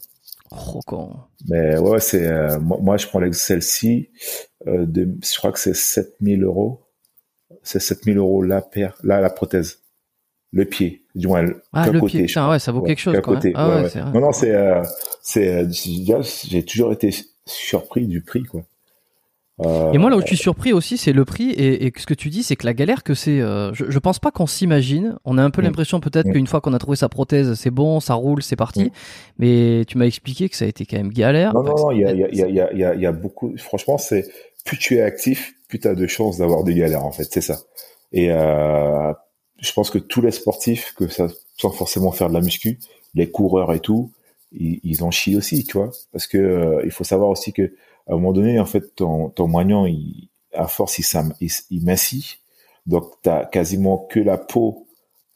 Oh, 0.52 0.80
con. 0.86 1.14
Mais 1.48 1.78
ouais, 1.78 2.00
c'est, 2.00 2.28
euh, 2.28 2.60
moi, 2.60 2.78
moi, 2.82 2.98
je 2.98 3.08
prends 3.08 3.22
celle-ci, 3.32 4.10
euh, 4.68 4.86
de, 4.86 5.08
je 5.24 5.38
crois 5.38 5.52
que 5.52 5.60
c'est 5.60 5.74
7000 5.74 6.44
euros. 6.44 6.82
C'est 7.64 7.80
7000 7.80 8.18
euros 8.18 8.44
la 8.44 8.62
paire, 8.62 8.98
là, 9.04 9.22
la 9.22 9.30
prothèse. 9.30 9.80
Le 10.52 10.66
pied, 10.66 11.01
du 11.16 11.28
moins, 11.28 11.46
Ah, 11.74 11.90
le 11.90 12.00
côté, 12.00 12.12
pied, 12.20 12.26
putain, 12.28 12.50
ouais, 12.50 12.60
ça 12.60 12.72
vaut 12.72 12.82
Ouais, 12.82 12.88
quelque 12.90 13.00
chose, 13.00 13.14
quoi. 13.22 13.36
côté, 13.36 13.52
Ah 13.56 13.68
ouais, 13.70 13.76
ouais, 13.76 13.82
ouais. 13.84 13.90
c'est 13.90 14.00
vrai. 14.00 14.12
Non, 14.14 14.22
non, 14.22 14.32
c'est, 14.32 14.52
euh, 14.56 14.82
c'est, 15.22 15.48
euh, 15.66 16.22
j'ai 16.48 16.64
toujours 16.64 16.92
été 16.94 17.10
surpris 17.46 18.08
du 18.08 18.22
prix, 18.22 18.44
quoi. 18.44 18.62
Euh, 19.64 19.92
Et 19.92 20.00
moi, 20.00 20.10
là 20.10 20.16
où 20.18 20.22
je 20.22 20.26
suis 20.26 20.38
surpris 20.38 20.74
aussi, 20.74 20.98
c'est 20.98 21.14
le 21.14 21.24
prix. 21.24 21.52
Et, 21.52 21.86
et 21.86 21.94
ce 21.96 22.08
que 22.08 22.16
tu 22.16 22.30
dis, 22.30 22.42
c'est 22.42 22.56
que 22.56 22.66
la 22.66 22.74
galère 22.74 23.04
que 23.04 23.14
c'est. 23.14 23.42
euh, 23.42 23.72
je, 23.74 23.86
je 23.90 24.00
pense 24.00 24.18
pas 24.18 24.32
qu'on 24.32 24.48
s'imagine. 24.48 25.18
On 25.24 25.38
a 25.38 25.44
un 25.44 25.52
peu 25.52 25.62
Mm. 25.62 25.66
l'impression 25.66 26.00
peut-être 26.00 26.26
Mm. 26.28 26.32
qu'une 26.34 26.48
fois 26.48 26.62
qu'on 26.62 26.74
a 26.74 26.80
trouvé 26.80 26.96
sa 26.98 27.10
prothèse, 27.10 27.54
c'est 27.54 27.70
bon, 27.70 28.00
ça 28.00 28.16
roule, 28.16 28.42
c'est 28.42 28.56
parti. 28.56 28.86
Mm. 28.86 28.90
Mais 29.38 29.86
tu 29.88 30.00
m'as 30.00 30.06
expliqué 30.06 30.50
que 30.50 30.56
ça 30.56 30.66
a 30.66 30.68
été 30.68 30.88
quand 30.88 30.98
même 30.98 31.12
galère. 31.14 31.54
Non, 31.54 31.62
non, 31.62 31.76
non, 31.78 31.92
il 31.92 32.00
y 32.00 32.06
a, 32.06 32.12
y, 32.12 32.24
a, 32.24 32.30
y, 32.32 32.42
a, 32.42 32.48
y, 32.50 32.60
a, 32.60 32.74
y 32.74 32.84
a- 32.84 32.96
il 32.96 33.02
y 33.02 33.06
a 33.06 33.12
beaucoup. 33.12 33.54
Franchement, 33.58 34.00
c'est 34.00 34.26
plus 34.66 34.80
tu 34.80 34.96
es 34.96 35.02
actif, 35.02 35.54
plus 35.68 35.78
tu 35.80 35.88
as 35.88 35.94
de 35.94 36.08
chances 36.08 36.40
d'avoir 36.40 36.64
des 36.64 36.74
galères, 36.74 37.06
en 37.06 37.12
fait. 37.12 37.28
C'est 37.32 37.42
ça. 37.42 37.60
Et 38.14 38.32
euh, 38.32 39.14
je 39.62 39.72
pense 39.74 39.90
que 39.90 40.00
tous 40.00 40.22
les 40.22 40.32
sportifs, 40.32 40.94
que 40.98 41.08
ça, 41.08 41.28
sans 41.58 41.72
forcément 41.72 42.12
faire 42.12 42.30
de 42.30 42.34
la 42.34 42.42
muscu, 42.42 42.80
les 43.16 43.32
coureurs 43.32 43.74
et 43.74 43.80
tout, 43.80 44.12
ils, 44.52 44.80
ils 44.84 45.04
en 45.04 45.12
chient 45.12 45.38
aussi, 45.38 45.64
tu 45.66 45.78
vois. 45.78 45.92
Parce 46.12 46.28
que 46.28 46.38
euh, 46.38 46.82
il 46.86 46.92
faut 46.92 47.04
savoir 47.06 47.30
aussi 47.30 47.54
que 47.54 47.74
à 48.08 48.14
un 48.14 48.16
moment 48.16 48.34
donné, 48.34 48.60
en 48.60 48.66
fait, 48.66 48.96
ton, 48.96 49.30
ton 49.30 49.48
moignon, 49.48 49.86
il, 49.86 50.30
à 50.54 50.68
force, 50.68 51.00
il, 51.00 51.06
il, 51.42 51.52
il 51.70 51.86
mincit. 51.86 52.40
Donc, 52.88 53.06
tu 53.24 53.30
as 53.30 53.46
quasiment 53.46 53.98
que 53.98 54.20
la 54.20 54.38
peau, 54.38 54.88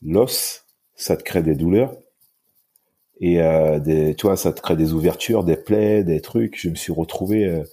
l'os, 0.01 0.65
ça 0.95 1.15
te 1.17 1.23
crée 1.23 1.43
des 1.43 1.55
douleurs. 1.55 1.95
Et 3.21 3.41
euh, 3.41 3.79
des, 3.79 4.15
tu 4.15 4.27
vois, 4.27 4.35
ça 4.37 4.51
te 4.51 4.61
crée 4.61 4.75
des 4.75 4.93
ouvertures, 4.93 5.43
des 5.43 5.55
plaies, 5.55 6.03
des 6.03 6.21
trucs. 6.21 6.59
Je 6.59 6.69
me 6.69 6.75
suis 6.75 6.91
retrouvé. 6.91 7.45
euh, 7.45 7.63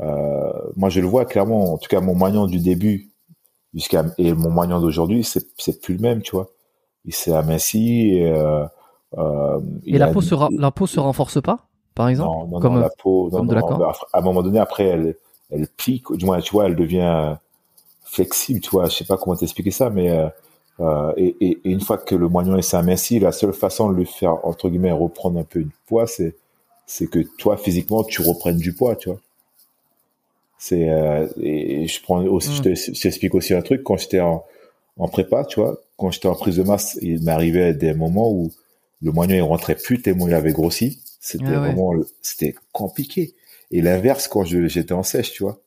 euh, 0.00 0.52
moi, 0.76 0.90
je 0.90 1.00
le 1.00 1.06
vois 1.08 1.26
clairement. 1.26 1.74
En 1.74 1.78
tout 1.78 1.88
cas, 1.88 2.00
mon 2.00 2.14
moignon 2.14 2.46
du 2.46 2.58
début 2.60 3.07
jusqu'à 3.74 4.04
et 4.18 4.32
mon 4.34 4.50
moignon 4.50 4.80
d'aujourd'hui, 4.80 5.24
c'est 5.24 5.46
c'est 5.58 5.80
plus 5.80 5.94
le 5.96 6.00
même, 6.00 6.22
tu 6.22 6.32
vois. 6.32 6.50
Il 7.06 7.14
s'est 7.14 7.34
aminci. 7.34 8.10
Et, 8.14 8.30
euh, 8.32 8.66
euh, 9.18 9.60
Et 9.92 9.98
il 9.98 9.98
la 9.98 10.06
a- 10.06 10.08
peau, 10.08 10.20
se 10.20 10.34
ra- 10.34 10.50
la 10.56 10.70
peau 10.70 10.86
se 10.86 11.00
renforce 11.00 11.40
pas, 11.40 11.68
par 11.94 12.08
exemple 12.08 12.36
non, 12.36 12.46
non, 12.48 12.60
comme, 12.60 12.78
non, 12.78 12.78
la 12.78 12.90
peau, 12.90 13.30
non, 13.30 13.42
comme 13.42 13.48
de 13.48 13.54
la 13.54 13.62
non, 13.62 13.74
bah, 13.74 13.92
à 14.12 14.18
un 14.18 14.20
moment 14.22 14.42
donné, 14.42 14.58
après, 14.58 14.84
elle, 14.84 15.16
elle 15.50 15.68
plie, 15.68 16.00
quoi. 16.00 16.16
du 16.16 16.24
moins, 16.24 16.40
tu 16.40 16.52
vois, 16.52 16.66
elle 16.66 16.76
devient 16.76 17.36
flexible, 18.04 18.60
tu 18.60 18.70
vois, 18.70 18.86
je 18.88 18.96
sais 18.96 19.04
pas 19.06 19.18
comment 19.18 19.36
t'expliquer 19.36 19.70
ça, 19.72 19.90
mais 19.90 20.10
euh, 20.80 21.12
et, 21.16 21.36
et, 21.40 21.60
et 21.64 21.70
une 21.70 21.80
fois 21.80 21.98
que 21.98 22.14
le 22.14 22.28
moignon 22.28 22.56
est 22.58 22.62
s'amincit, 22.62 23.20
la 23.20 23.32
seule 23.32 23.52
façon 23.54 23.90
de 23.90 23.96
lui 23.96 24.06
faire 24.06 24.44
entre 24.46 24.68
guillemets 24.70 24.92
reprendre 24.92 25.40
un 25.40 25.44
peu 25.44 25.62
de 25.64 25.70
poids, 25.86 26.06
c'est 26.06 26.36
c'est 26.86 27.08
que 27.08 27.20
toi 27.38 27.56
physiquement 27.58 28.04
tu 28.04 28.22
reprennes 28.22 28.58
du 28.58 28.74
poids, 28.74 28.96
tu 28.96 29.10
vois. 29.10 29.18
C'est 30.58 30.88
euh, 30.90 31.26
et 31.40 31.86
je 31.86 32.02
prends 32.02 32.22
aussi, 32.24 32.56
je 32.56 32.62
Mm. 32.62 32.62
te- 32.62 32.74
je 32.74 33.00
t'explique 33.00 33.34
aussi 33.34 33.54
un 33.54 33.62
truc 33.62 33.82
quand 33.84 33.96
j'étais 33.96 34.20
en, 34.20 34.44
en 34.98 35.08
prépa, 35.08 35.44
tu 35.44 35.60
vois, 35.60 35.80
quand 35.96 36.10
j'étais 36.10 36.28
en 36.28 36.34
prise 36.34 36.56
de 36.56 36.62
masse, 36.64 36.98
il 37.02 37.22
m'arrivait 37.22 37.74
des 37.74 37.94
moments 37.94 38.30
où 38.32 38.52
le 39.02 39.12
moignon 39.12 39.36
il 39.36 39.42
rentrait 39.42 39.76
plus 39.76 40.02
tellement 40.02 40.26
il 40.28 40.34
avait 40.34 40.52
grossi. 40.52 41.00
C'était 41.20 41.54
Ah 41.54 41.60
ouais. 41.62 41.68
vraiment, 41.70 41.92
c'était 42.22 42.54
compliqué. 42.72 43.34
Et 43.70 43.82
l'inverse 43.82 44.28
quand 44.28 44.44
j'étais 44.44 44.92
en 44.94 45.02
sèche, 45.02 45.32
tu 45.32 45.42
vois. 45.44 45.60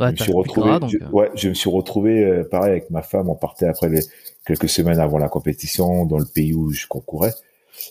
Ouais, 0.00 0.06
je 0.08 0.12
me 0.12 0.16
suis 0.16 0.32
retrouvé, 0.32 0.70
gras, 0.70 0.80
donc, 0.80 0.90
je, 0.92 0.98
euh, 1.02 1.10
ouais, 1.12 1.30
je 1.34 1.48
me 1.48 1.54
suis 1.54 1.70
retrouvé 1.70 2.24
euh, 2.24 2.44
pareil 2.44 2.70
avec 2.72 2.90
ma 2.90 3.02
femme. 3.02 3.28
On 3.28 3.34
partait 3.34 3.66
après 3.66 3.88
les 3.88 4.00
quelques 4.46 4.68
semaines 4.68 5.00
avant 5.00 5.18
la 5.18 5.28
compétition 5.28 6.06
dans 6.06 6.18
le 6.18 6.24
pays 6.24 6.54
où 6.54 6.70
je 6.72 6.86
concourais, 6.86 7.34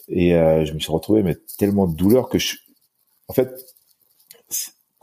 et 0.09 0.35
euh, 0.35 0.65
je 0.65 0.73
me 0.73 0.79
suis 0.79 0.91
retrouvé 0.91 1.23
mais 1.23 1.37
tellement 1.57 1.87
de 1.87 1.95
douleur 1.95 2.29
que 2.29 2.39
je, 2.39 2.55
en 3.29 3.33
fait, 3.33 3.49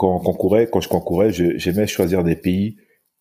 quand 0.05 0.17
on 0.17 0.21
concourait, 0.21 0.69
quand 0.71 0.83
je 0.83 0.89
concourais, 0.91 1.33
j'aimais 1.33 1.87
choisir 1.87 2.25
des 2.25 2.37
pays 2.37 2.77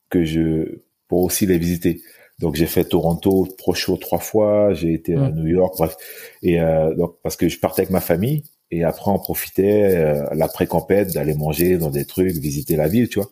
que 0.09 0.25
je 0.25 0.81
pour 1.07 1.23
aussi 1.23 1.45
les 1.45 1.57
visiter. 1.57 2.01
Donc 2.39 2.55
j'ai 2.55 2.65
fait 2.65 2.83
Toronto, 2.83 3.47
Show 3.73 3.95
trois 3.95 4.19
fois, 4.19 4.73
j'ai 4.73 4.91
été 4.93 5.15
à 5.15 5.29
Mm. 5.29 5.35
New 5.35 5.47
York, 5.47 5.75
bref. 5.77 5.95
Et 6.41 6.59
euh, 6.59 6.93
donc 6.93 7.15
parce 7.23 7.37
que 7.37 7.47
je 7.47 7.57
partais 7.57 7.83
avec 7.83 7.89
ma 7.89 8.01
famille 8.01 8.43
et 8.69 8.83
après 8.83 9.11
on 9.11 9.17
profitait 9.17 9.95
euh, 9.95 10.27
l'après 10.33 10.67
compète 10.67 11.13
d'aller 11.13 11.35
manger 11.35 11.77
dans 11.77 11.89
des 11.89 12.03
trucs, 12.03 12.35
visiter 12.35 12.75
la 12.75 12.89
ville, 12.89 13.07
tu 13.07 13.19
vois. 13.19 13.31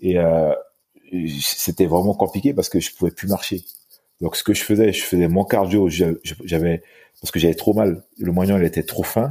Et 0.00 0.18
euh, 0.18 0.52
c'était 1.40 1.86
vraiment 1.86 2.12
compliqué 2.12 2.52
parce 2.52 2.68
que 2.68 2.78
je 2.78 2.94
pouvais 2.94 3.10
plus 3.10 3.28
marcher. 3.28 3.64
Donc 4.20 4.36
ce 4.36 4.42
que 4.42 4.52
je 4.52 4.64
faisais, 4.64 4.92
je 4.92 5.02
faisais 5.02 5.28
mon 5.28 5.44
cardio, 5.44 5.88
j'avais 5.88 6.82
parce 7.22 7.30
que 7.30 7.38
j'avais 7.38 7.54
trop 7.54 7.72
mal, 7.72 8.02
le 8.18 8.32
moignon 8.32 8.58
il 8.58 8.64
était 8.64 8.82
trop 8.82 9.02
fin, 9.02 9.30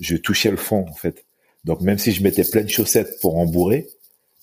je 0.00 0.16
touchais 0.16 0.50
le 0.50 0.56
fond 0.56 0.86
en 0.88 0.94
fait. 0.94 1.26
Donc 1.64 1.80
même 1.80 1.98
si 1.98 2.12
je 2.12 2.22
mettais 2.22 2.44
plein 2.44 2.62
de 2.62 2.68
chaussettes 2.68 3.20
pour 3.20 3.36
embourrer, 3.38 3.88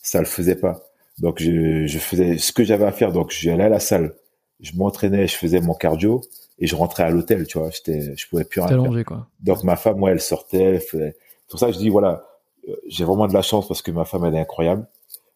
ça 0.01 0.19
le 0.19 0.25
faisait 0.25 0.55
pas. 0.55 0.85
Donc 1.19 1.41
je, 1.41 1.85
je 1.85 1.99
faisais 1.99 2.37
ce 2.37 2.51
que 2.51 2.63
j'avais 2.63 2.85
à 2.85 2.91
faire. 2.91 3.11
Donc 3.11 3.31
j'allais 3.31 3.65
à 3.65 3.69
la 3.69 3.79
salle, 3.79 4.15
je 4.61 4.71
m'entraînais, 4.75 5.27
je 5.27 5.35
faisais 5.35 5.59
mon 5.61 5.73
cardio 5.73 6.21
et 6.59 6.67
je 6.67 6.75
rentrais 6.75 7.03
à 7.03 7.09
l'hôtel. 7.09 7.45
Tu 7.47 7.57
vois, 7.59 7.69
j'étais, 7.71 8.15
je 8.15 8.27
pouvais 8.27 8.45
plus 8.45 8.61
rien 8.61 8.69
t'es 8.69 8.73
faire. 8.75 8.83
allongé, 8.83 9.03
quoi. 9.03 9.27
Donc 9.41 9.63
ma 9.63 9.75
femme, 9.75 9.97
moi, 9.97 10.11
elle 10.11 10.21
sortait. 10.21 10.61
Elle 10.63 10.79
faisait... 10.81 11.15
Pour 11.49 11.59
ça 11.59 11.71
je 11.71 11.77
dis 11.77 11.89
voilà, 11.89 12.25
euh, 12.69 12.75
j'ai 12.87 13.03
vraiment 13.03 13.27
de 13.27 13.33
la 13.33 13.41
chance 13.41 13.67
parce 13.67 13.81
que 13.81 13.91
ma 13.91 14.05
femme, 14.05 14.23
elle 14.25 14.35
est 14.35 14.39
incroyable. 14.39 14.87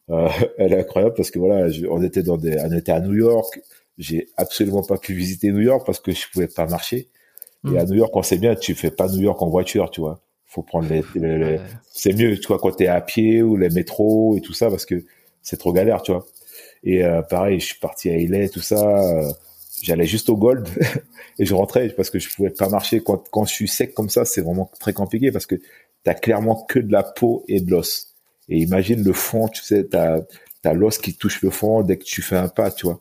Euh, 0.09 0.29
elle 0.57 0.71
est 0.73 0.79
incroyable 0.79 1.15
parce 1.15 1.31
que 1.31 1.39
voilà, 1.39 1.69
je- 1.69 1.85
on 1.87 2.01
était 2.01 2.23
dans 2.23 2.37
des, 2.37 2.57
on 2.61 2.71
était 2.71 2.91
à 2.93 2.99
New 3.01 3.13
York. 3.15 3.59
J'ai 3.97 4.29
absolument 4.37 4.83
pas 4.83 4.97
pu 4.97 5.13
visiter 5.13 5.51
New 5.51 5.59
York 5.61 5.85
parce 5.85 5.99
que 5.99 6.11
je 6.13 6.25
pouvais 6.31 6.47
pas 6.47 6.65
marcher. 6.65 7.09
Et 7.73 7.77
à 7.77 7.85
New 7.85 7.93
York, 7.95 8.13
on 8.15 8.23
sait 8.23 8.37
bien, 8.37 8.55
tu 8.55 8.73
fais 8.75 8.91
pas 8.91 9.07
New 9.07 9.21
York 9.21 9.41
en 9.41 9.47
voiture, 9.49 9.89
tu 9.91 10.01
vois. 10.01 10.19
Faut 10.53 10.61
prendre 10.61 10.87
les, 10.89 11.03
les- 11.15 11.37
les- 11.37 11.45
Ouais. 11.57 11.59
c'est 11.91 12.13
mieux, 12.13 12.37
tu 12.39 12.47
vois, 12.47 12.59
quand 12.59 12.71
t'es 12.71 12.87
à 12.87 13.01
pied 13.01 13.41
ou 13.41 13.57
les 13.57 13.69
métros 13.69 14.37
et 14.37 14.41
tout 14.41 14.53
ça, 14.53 14.69
parce 14.69 14.85
que 14.85 15.03
c'est 15.41 15.57
trop 15.57 15.73
galère, 15.73 16.01
tu 16.03 16.11
vois. 16.11 16.25
Et 16.83 17.03
euh, 17.03 17.21
pareil, 17.23 17.59
je 17.59 17.65
suis 17.67 17.79
parti 17.79 18.09
à 18.09 18.13
LA, 18.17 18.49
tout 18.49 18.61
ça. 18.61 18.77
euh, 18.87 19.31
J'allais 19.81 20.05
juste 20.05 20.29
au 20.29 20.37
Gold 20.37 20.67
et 21.39 21.45
je 21.45 21.53
rentrais 21.55 21.89
parce 21.89 22.09
que 22.09 22.19
je 22.19 22.33
pouvais 22.33 22.51
pas 22.51 22.69
marcher. 22.69 23.01
Quand, 23.01 23.23
quand 23.31 23.45
je 23.45 23.53
suis 23.53 23.67
sec 23.67 23.93
comme 23.93 24.09
ça, 24.09 24.23
c'est 24.25 24.41
vraiment 24.41 24.69
très 24.79 24.93
compliqué 24.93 25.31
parce 25.31 25.45
que 25.45 25.55
t'as 26.03 26.13
clairement 26.13 26.63
que 26.69 26.79
de 26.79 26.91
la 26.91 27.03
peau 27.03 27.43
et 27.47 27.59
de 27.59 27.71
l'os. 27.71 28.13
Et 28.47 28.59
imagine 28.59 29.03
le 29.03 29.11
fond, 29.13 29.47
tu 29.47 29.61
sais, 29.63 29.85
t'as 29.85 30.19
as, 30.65 30.73
l'os 30.73 30.97
qui 30.99 31.15
touche 31.15 31.41
le 31.41 31.49
fond 31.49 31.81
dès 31.81 31.97
que 31.97 32.03
tu 32.05 32.21
fais 32.21 32.37
un 32.37 32.47
pas, 32.47 32.69
tu 32.71 32.85
vois. 32.85 32.99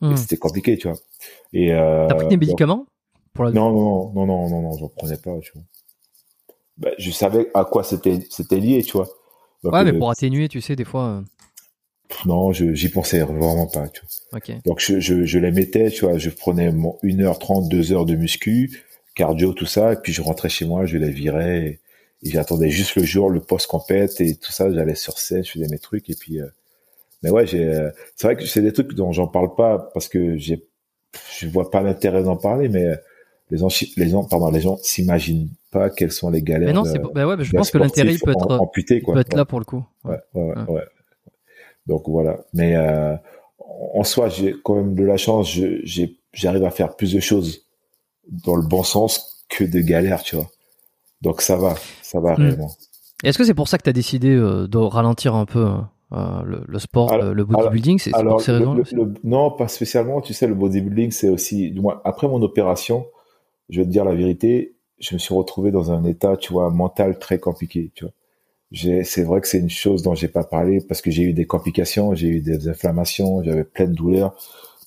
Hmm. 0.00 0.16
C'était 0.16 0.36
compliqué, 0.38 0.78
tu 0.78 0.88
vois. 0.88 0.96
Et 1.52 1.72
euh, 1.74 2.06
T'as 2.08 2.14
pris 2.14 2.28
des 2.28 2.36
médicaments 2.38 2.86
pour 3.34 3.44
la... 3.44 3.50
non, 3.52 3.70
non, 3.70 4.12
non, 4.14 4.26
non, 4.26 4.48
non, 4.48 4.62
non, 4.62 4.78
j'en 4.78 4.88
prenais 4.88 5.16
pas, 5.18 5.38
tu 5.40 5.52
vois. 5.54 5.62
Ben, 6.80 6.92
je 6.98 7.10
savais 7.10 7.50
à 7.54 7.64
quoi 7.64 7.84
c'était, 7.84 8.20
c'était 8.30 8.58
lié, 8.58 8.82
tu 8.82 8.92
vois. 8.92 9.08
Donc, 9.62 9.74
Ouais, 9.74 9.84
mais 9.84 9.92
euh, 9.92 9.98
pour 9.98 10.10
atténuer, 10.10 10.48
tu 10.48 10.60
sais, 10.60 10.76
des 10.76 10.84
fois. 10.84 11.04
euh, 11.06 11.22
Non, 12.26 12.52
je, 12.52 12.74
j'y 12.74 12.88
pensais 12.88 13.20
vraiment 13.20 13.66
pas, 13.66 13.88
tu 13.88 14.02
vois. 14.02 14.38
Ok. 14.38 14.52
Donc, 14.64 14.80
je, 14.80 15.00
je, 15.00 15.24
je 15.24 15.38
les 15.38 15.50
mettais, 15.52 15.90
tu 15.90 16.04
vois, 16.06 16.18
je 16.18 16.30
prenais 16.30 16.72
mon 16.72 16.98
1h30, 17.02 17.68
2 17.68 17.92
heures 17.92 18.06
de 18.06 18.14
muscu, 18.16 18.82
cardio, 19.14 19.52
tout 19.52 19.66
ça, 19.66 19.92
et 19.92 19.96
puis 19.96 20.12
je 20.12 20.22
rentrais 20.22 20.48
chez 20.48 20.64
moi, 20.66 20.86
je 20.86 20.98
les 20.98 21.10
virais, 21.10 21.80
et, 22.22 22.28
et 22.28 22.30
j'attendais 22.30 22.68
juste 22.70 22.96
le 22.96 23.04
jour, 23.04 23.30
le 23.30 23.40
post-compète, 23.40 24.20
et 24.20 24.36
tout 24.36 24.52
ça, 24.52 24.70
j'allais 24.72 24.94
sur 24.94 25.18
scène, 25.18 25.44
je 25.44 25.50
faisais 25.52 25.68
mes 25.68 25.78
trucs, 25.78 26.10
et 26.10 26.14
puis, 26.14 26.40
euh, 26.40 26.46
mais 27.22 27.30
ouais, 27.30 27.46
j'ai, 27.46 27.64
euh, 27.66 27.90
c'est 28.16 28.26
vrai 28.28 28.36
que 28.36 28.46
c'est 28.46 28.62
des 28.62 28.72
trucs 28.72 28.94
dont 28.94 29.12
j'en 29.12 29.28
parle 29.28 29.54
pas, 29.54 29.90
parce 29.94 30.08
que 30.08 30.36
j'ai, 30.38 30.66
je 31.38 31.48
vois 31.48 31.70
pas 31.70 31.82
l'intérêt 31.82 32.22
d'en 32.24 32.36
parler, 32.36 32.68
mais 32.68 32.86
euh, 32.86 32.96
les 33.50 33.58
gens, 33.58 33.68
les 33.96 34.08
gens, 34.08 34.24
pardon, 34.24 34.50
les 34.50 34.60
gens 34.60 34.76
s'imaginent 34.82 35.48
pas 35.70 35.90
quelles 35.90 36.12
sont 36.12 36.30
les 36.30 36.42
galères. 36.42 36.68
Mais 36.68 36.72
non, 36.74 36.84
c'est 36.84 36.98
bah 37.14 37.26
ouais, 37.26 37.36
mais 37.36 37.44
je 37.44 37.52
pense 37.52 37.70
que 37.70 37.78
l'intérêt 37.78 38.14
sportif 38.14 38.24
peut 38.24 38.30
être, 38.32 38.52
am- 38.52 38.60
amputé, 38.60 39.00
quoi. 39.00 39.14
peut 39.14 39.20
être 39.20 39.34
là 39.36 39.44
pour 39.44 39.58
le 39.58 39.64
coup. 39.64 39.84
Ouais, 40.04 40.16
ouais, 40.34 40.42
ouais, 40.42 40.54
Ouais. 40.58 40.70
ouais. 40.74 40.82
Donc 41.86 42.08
voilà. 42.08 42.38
Mais 42.54 42.76
euh, 42.76 43.14
en 43.94 44.04
soi, 44.04 44.28
j'ai 44.28 44.54
quand 44.64 44.74
même 44.76 44.94
de 44.94 45.04
la 45.04 45.16
chance. 45.16 45.50
J'arrive 46.32 46.64
à 46.64 46.70
faire 46.70 46.94
plus 46.96 47.12
de 47.12 47.20
choses 47.20 47.62
dans 48.44 48.54
le 48.56 48.66
bon 48.66 48.82
sens 48.82 49.44
que 49.48 49.64
de 49.64 49.80
galères, 49.80 50.22
tu 50.22 50.36
vois. 50.36 50.46
Donc 51.22 51.42
ça 51.42 51.56
va, 51.56 51.74
ça 52.02 52.20
va 52.20 52.34
réellement. 52.34 52.70
Est-ce 53.24 53.36
que 53.36 53.44
c'est 53.44 53.54
pour 53.54 53.68
ça 53.68 53.76
que 53.78 53.82
tu 53.82 53.90
as 53.90 53.94
décidé 53.94 54.30
euh, 54.30 54.66
de 54.68 54.78
ralentir 54.78 55.34
un 55.34 55.44
peu 55.44 55.66
euh, 56.12 56.42
le, 56.44 56.62
le 56.66 56.78
sport, 56.78 57.12
Alors- 57.12 57.34
le, 57.34 57.44
bodybuilding 57.44 57.98
C'est 57.98 58.10
c'est 58.10 58.16
Alors, 58.16 58.34
pour 58.36 58.40
ces 58.42 58.52
le- 58.52 58.58
raisons 58.58 58.74
le- 58.74 58.84
le- 58.92 59.14
non, 59.24 59.50
pas 59.50 59.68
spécialement. 59.68 60.20
Tu 60.20 60.32
sais, 60.34 60.46
le 60.46 60.54
bodybuilding, 60.54 61.10
c'est 61.10 61.28
aussi, 61.28 61.70
du 61.70 61.80
moins, 61.80 62.00
après 62.04 62.28
mon 62.28 62.40
opération, 62.42 63.06
je 63.70 63.80
vais 63.80 63.86
te 63.86 63.90
dire 63.90 64.04
la 64.04 64.14
vérité, 64.14 64.76
je 64.98 65.14
me 65.14 65.18
suis 65.18 65.34
retrouvé 65.34 65.70
dans 65.70 65.90
un 65.90 66.04
état, 66.04 66.36
tu 66.36 66.52
vois, 66.52 66.70
mental 66.70 67.18
très 67.18 67.38
compliqué, 67.38 67.90
tu 67.94 68.04
vois. 68.04 68.12
J'ai, 68.70 69.02
c'est 69.02 69.24
vrai 69.24 69.40
que 69.40 69.48
c'est 69.48 69.58
une 69.58 69.70
chose 69.70 70.02
dont 70.02 70.14
j'ai 70.14 70.28
pas 70.28 70.44
parlé 70.44 70.80
parce 70.80 71.00
que 71.00 71.10
j'ai 71.10 71.22
eu 71.22 71.32
des 71.32 71.46
complications, 71.46 72.14
j'ai 72.14 72.28
eu 72.28 72.40
des 72.40 72.68
inflammations, 72.68 73.42
j'avais 73.42 73.64
plein 73.64 73.86
de 73.86 73.94
douleurs. 73.94 74.36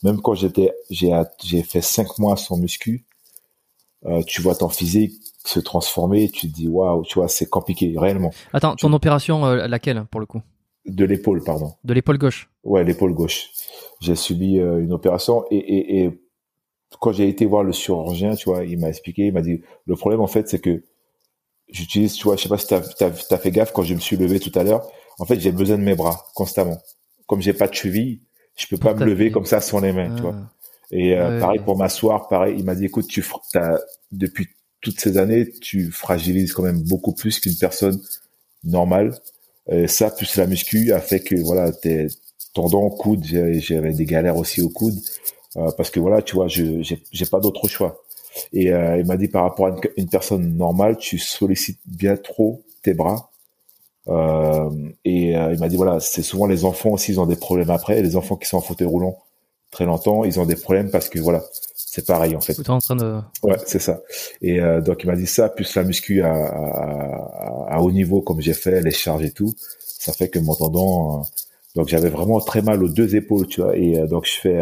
Même 0.03 0.21
quand 0.21 0.35
j'étais, 0.35 0.71
j'ai, 0.89 1.11
j'ai 1.43 1.63
fait 1.63 1.81
cinq 1.81 2.17
mois 2.17 2.37
sans 2.37 2.57
muscu, 2.57 3.05
euh, 4.05 4.21
tu 4.23 4.41
vois 4.41 4.55
ton 4.55 4.69
physique, 4.69 5.13
se 5.43 5.59
transformer. 5.59 6.29
Tu 6.29 6.49
te 6.49 6.55
dis 6.55 6.67
waouh, 6.69 7.03
tu 7.03 7.15
vois, 7.15 7.27
c'est 7.27 7.49
compliqué 7.49 7.93
réellement. 7.97 8.31
Attends, 8.53 8.75
ton 8.77 8.93
opération 8.93 9.45
euh, 9.45 9.67
laquelle 9.67 10.05
pour 10.09 10.21
le 10.21 10.27
coup? 10.27 10.41
De 10.85 11.03
l'épaule, 11.03 11.43
pardon. 11.43 11.73
De 11.83 11.93
l'épaule 11.93 12.17
gauche. 12.17 12.49
Ouais, 12.63 12.83
l'épaule 12.85 13.13
gauche. 13.13 13.49
J'ai 13.99 14.15
subi 14.15 14.59
euh, 14.59 14.79
une 14.79 14.93
opération 14.93 15.43
et, 15.51 15.57
et, 15.57 16.03
et 16.03 16.21
quand 16.99 17.11
j'ai 17.11 17.27
été 17.27 17.45
voir 17.45 17.63
le 17.63 17.71
chirurgien, 17.71 18.35
tu 18.35 18.49
vois, 18.49 18.63
il 18.63 18.79
m'a 18.79 18.89
expliqué, 18.89 19.27
il 19.27 19.33
m'a 19.33 19.41
dit 19.41 19.61
le 19.85 19.95
problème 19.95 20.21
en 20.21 20.27
fait, 20.27 20.49
c'est 20.49 20.59
que 20.59 20.83
j'utilise, 21.69 22.13
tu 22.13 22.23
vois, 22.23 22.35
je 22.35 22.43
sais 22.43 22.49
pas 22.49 22.57
si 22.57 22.67
t'as 22.67 22.81
as, 23.07 23.37
fait 23.37 23.51
gaffe 23.51 23.71
quand 23.71 23.83
je 23.83 23.93
me 23.93 23.99
suis 23.99 24.17
levé 24.17 24.39
tout 24.39 24.51
à 24.57 24.63
l'heure. 24.63 24.87
En 25.19 25.25
fait, 25.25 25.39
j'ai 25.39 25.51
besoin 25.51 25.77
de 25.77 25.83
mes 25.83 25.95
bras 25.95 26.25
constamment. 26.35 26.77
Comme 27.27 27.41
j'ai 27.41 27.53
pas 27.53 27.67
de 27.67 27.73
cheville, 27.73 28.21
je 28.55 28.67
peux 28.67 28.77
pas 28.77 28.93
me 28.93 29.05
lever 29.05 29.31
comme 29.31 29.45
ça 29.45 29.61
sans 29.61 29.79
les 29.79 29.91
mains, 29.91 30.15
tu 30.15 30.21
vois. 30.21 30.35
Ah. 30.35 30.51
Et 30.91 31.15
euh, 31.17 31.39
pareil 31.39 31.59
pour 31.59 31.77
m'asseoir, 31.77 32.27
pareil, 32.27 32.55
il 32.57 32.63
m'a 32.63 32.75
dit 32.75 32.85
écoute, 32.85 33.07
tu 33.07 33.23
as, 33.55 33.79
depuis 34.11 34.47
toutes 34.81 34.99
ces 34.99 35.17
années, 35.17 35.49
tu 35.61 35.91
fragilises 35.91 36.53
quand 36.53 36.63
même 36.63 36.81
beaucoup 36.83 37.13
plus 37.13 37.39
qu'une 37.39 37.55
personne 37.55 37.99
normale. 38.63 39.17
Ça 39.87 40.11
plus 40.11 40.35
la 40.35 40.45
muscu 40.45 40.91
a 40.91 40.99
fait 40.99 41.21
que 41.21 41.35
voilà, 41.35 41.71
tes 41.71 42.07
tendons, 42.53 42.89
coude, 42.89 43.23
j'avais 43.23 43.93
des 43.93 44.05
galères 44.05 44.37
aussi 44.37 44.61
au 44.61 44.69
coude 44.69 44.99
parce 45.55 45.89
que 45.89 45.99
voilà, 45.99 46.21
tu 46.21 46.35
vois, 46.35 46.47
je 46.47 46.81
j'ai 46.81 47.25
pas 47.25 47.39
d'autre 47.39 47.67
choix. 47.67 48.03
Et 48.51 48.71
euh, 48.71 48.97
il 48.97 49.05
m'a 49.05 49.17
dit 49.17 49.27
par 49.27 49.43
rapport 49.43 49.67
à 49.67 49.75
une, 49.97 50.09
personne 50.09 50.55
normale, 50.55 50.97
tu 50.97 51.17
sollicites 51.17 51.79
bien 51.85 52.17
trop 52.17 52.63
tes 52.81 52.93
bras. 52.93 53.29
Euh, 54.09 54.69
et 55.05 55.37
euh, 55.37 55.53
il 55.53 55.59
m'a 55.59 55.69
dit 55.69 55.77
voilà, 55.77 55.99
c'est 55.99 56.23
souvent 56.23 56.45
les 56.45 56.65
enfants 56.65 56.91
aussi, 56.91 57.11
ils 57.13 57.19
ont 57.19 57.25
des 57.25 57.35
problèmes 57.35 57.69
après. 57.69 58.01
Les 58.01 58.15
enfants 58.15 58.35
qui 58.35 58.47
sont 58.47 58.57
en 58.57 58.61
fauteuil 58.61 58.87
roulant 58.87 59.17
très 59.71 59.85
longtemps, 59.85 60.23
ils 60.23 60.39
ont 60.39 60.45
des 60.45 60.55
problèmes 60.55 60.91
parce 60.91 61.09
que 61.09 61.19
voilà, 61.19 61.43
c'est 61.75 62.05
pareil 62.05 62.35
en 62.35 62.41
fait. 62.41 62.69
en 62.69 62.79
train 62.79 62.95
de. 62.95 63.19
Ouais, 63.43 63.57
c'est 63.65 63.79
ça. 63.79 64.01
Et 64.41 64.59
euh, 64.59 64.81
donc 64.81 65.03
il 65.03 65.07
m'a 65.07 65.15
dit 65.15 65.27
ça, 65.27 65.49
plus 65.49 65.73
la 65.75 65.83
muscu 65.83 66.21
à, 66.21 66.33
à, 66.33 67.75
à 67.75 67.79
haut 67.79 67.91
niveau 67.91 68.21
comme 68.21 68.41
j'ai 68.41 68.53
fait, 68.53 68.81
les 68.81 68.91
charges 68.91 69.23
et 69.23 69.31
tout, 69.31 69.53
ça 69.79 70.13
fait 70.13 70.29
que 70.29 70.39
mon 70.39 70.55
tendon. 70.55 71.19
Euh, 71.19 71.23
donc 71.75 71.87
j'avais 71.87 72.09
vraiment 72.09 72.39
très 72.39 72.61
mal 72.61 72.83
aux 72.83 72.89
deux 72.89 73.15
épaules, 73.15 73.47
tu 73.47 73.61
vois. 73.61 73.75
Et 73.75 73.97
donc 74.07 74.25
je 74.25 74.33
fais 74.33 74.59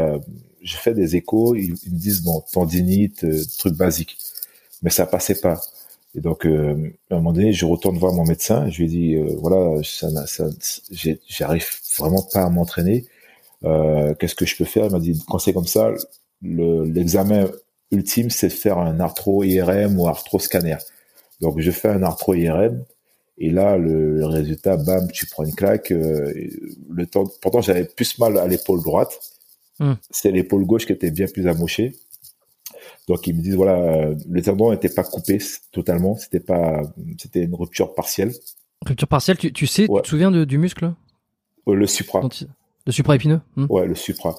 je 0.61 0.77
fais 0.77 0.93
des 0.93 1.15
échos, 1.15 1.55
ils, 1.55 1.71
me 1.71 1.97
disent 1.97 2.21
bon 2.23 2.43
tendinite, 2.51 3.23
euh, 3.23 3.43
truc 3.57 3.75
basique, 3.75 4.17
mais 4.81 4.89
ça 4.89 5.05
passait 5.05 5.39
pas. 5.39 5.61
Et 6.15 6.19
donc 6.19 6.45
euh, 6.45 6.91
à 7.09 7.15
un 7.15 7.17
moment 7.17 7.33
donné, 7.33 7.53
je 7.53 7.65
retourne 7.65 7.97
voir 7.97 8.13
mon 8.13 8.25
médecin, 8.25 8.69
je 8.69 8.79
lui 8.79 8.87
dis 8.87 9.15
euh, 9.15 9.35
voilà, 9.39 9.81
ça, 9.83 10.09
ça 10.27 10.45
j'arrive 11.27 11.65
vraiment 11.97 12.23
pas 12.33 12.43
à 12.43 12.49
m'entraîner. 12.49 13.05
Euh, 13.63 14.13
Qu'est-ce 14.15 14.35
que 14.35 14.45
je 14.45 14.57
peux 14.57 14.65
faire? 14.65 14.85
Il 14.85 14.91
m'a 14.91 14.99
dit 14.99 15.21
quand 15.27 15.39
c'est 15.39 15.53
comme 15.53 15.67
ça, 15.67 15.91
l'examen 16.41 17.47
ultime 17.91 18.29
c'est 18.29 18.47
de 18.47 18.53
faire 18.53 18.77
un 18.77 18.99
arthro 18.99 19.43
IRM 19.43 19.99
ou 19.99 20.07
arthro 20.07 20.39
scanner. 20.39 20.77
Donc 21.39 21.59
je 21.59 21.71
fais 21.71 21.89
un 21.89 22.03
arthro 22.03 22.33
IRM 22.33 22.83
et 23.37 23.49
là 23.49 23.77
le, 23.77 24.25
résultat, 24.25 24.77
bam, 24.77 25.09
tu 25.11 25.27
prends 25.27 25.45
une 25.45 25.55
claque. 25.55 25.91
le 25.91 27.05
temps, 27.05 27.25
pourtant 27.41 27.61
j'avais 27.61 27.85
plus 27.85 28.19
mal 28.19 28.37
à 28.37 28.47
l'épaule 28.47 28.81
droite 28.81 29.17
Hmm. 29.81 29.95
C'est 30.11 30.31
l'épaule 30.31 30.63
gauche 30.65 30.85
qui 30.85 30.93
était 30.93 31.09
bien 31.09 31.25
plus 31.25 31.47
amochée. 31.47 31.95
Donc 33.07 33.25
ils 33.25 33.35
me 33.35 33.41
disent 33.41 33.55
voilà, 33.55 33.77
euh, 33.77 34.15
le 34.29 34.41
tendon 34.43 34.71
n'était 34.71 34.89
pas 34.89 35.03
coupé 35.03 35.39
totalement, 35.71 36.15
c'était 36.15 36.39
pas, 36.39 36.83
c'était 37.17 37.43
une 37.43 37.55
rupture 37.55 37.95
partielle. 37.95 38.31
Rupture 38.85 39.07
partielle, 39.07 39.37
tu, 39.37 39.51
tu 39.51 39.65
sais, 39.65 39.87
tu 39.87 40.01
te 40.03 40.07
souviens 40.07 40.31
du 40.31 40.57
muscle? 40.59 40.93
Euh, 41.67 41.73
Le 41.73 41.87
supra. 41.87 42.21
Le 42.85 42.91
supra-épineux 42.91 43.41
hmm. 43.55 43.65
Ouais, 43.69 43.87
le 43.87 43.95
supra. 43.95 44.35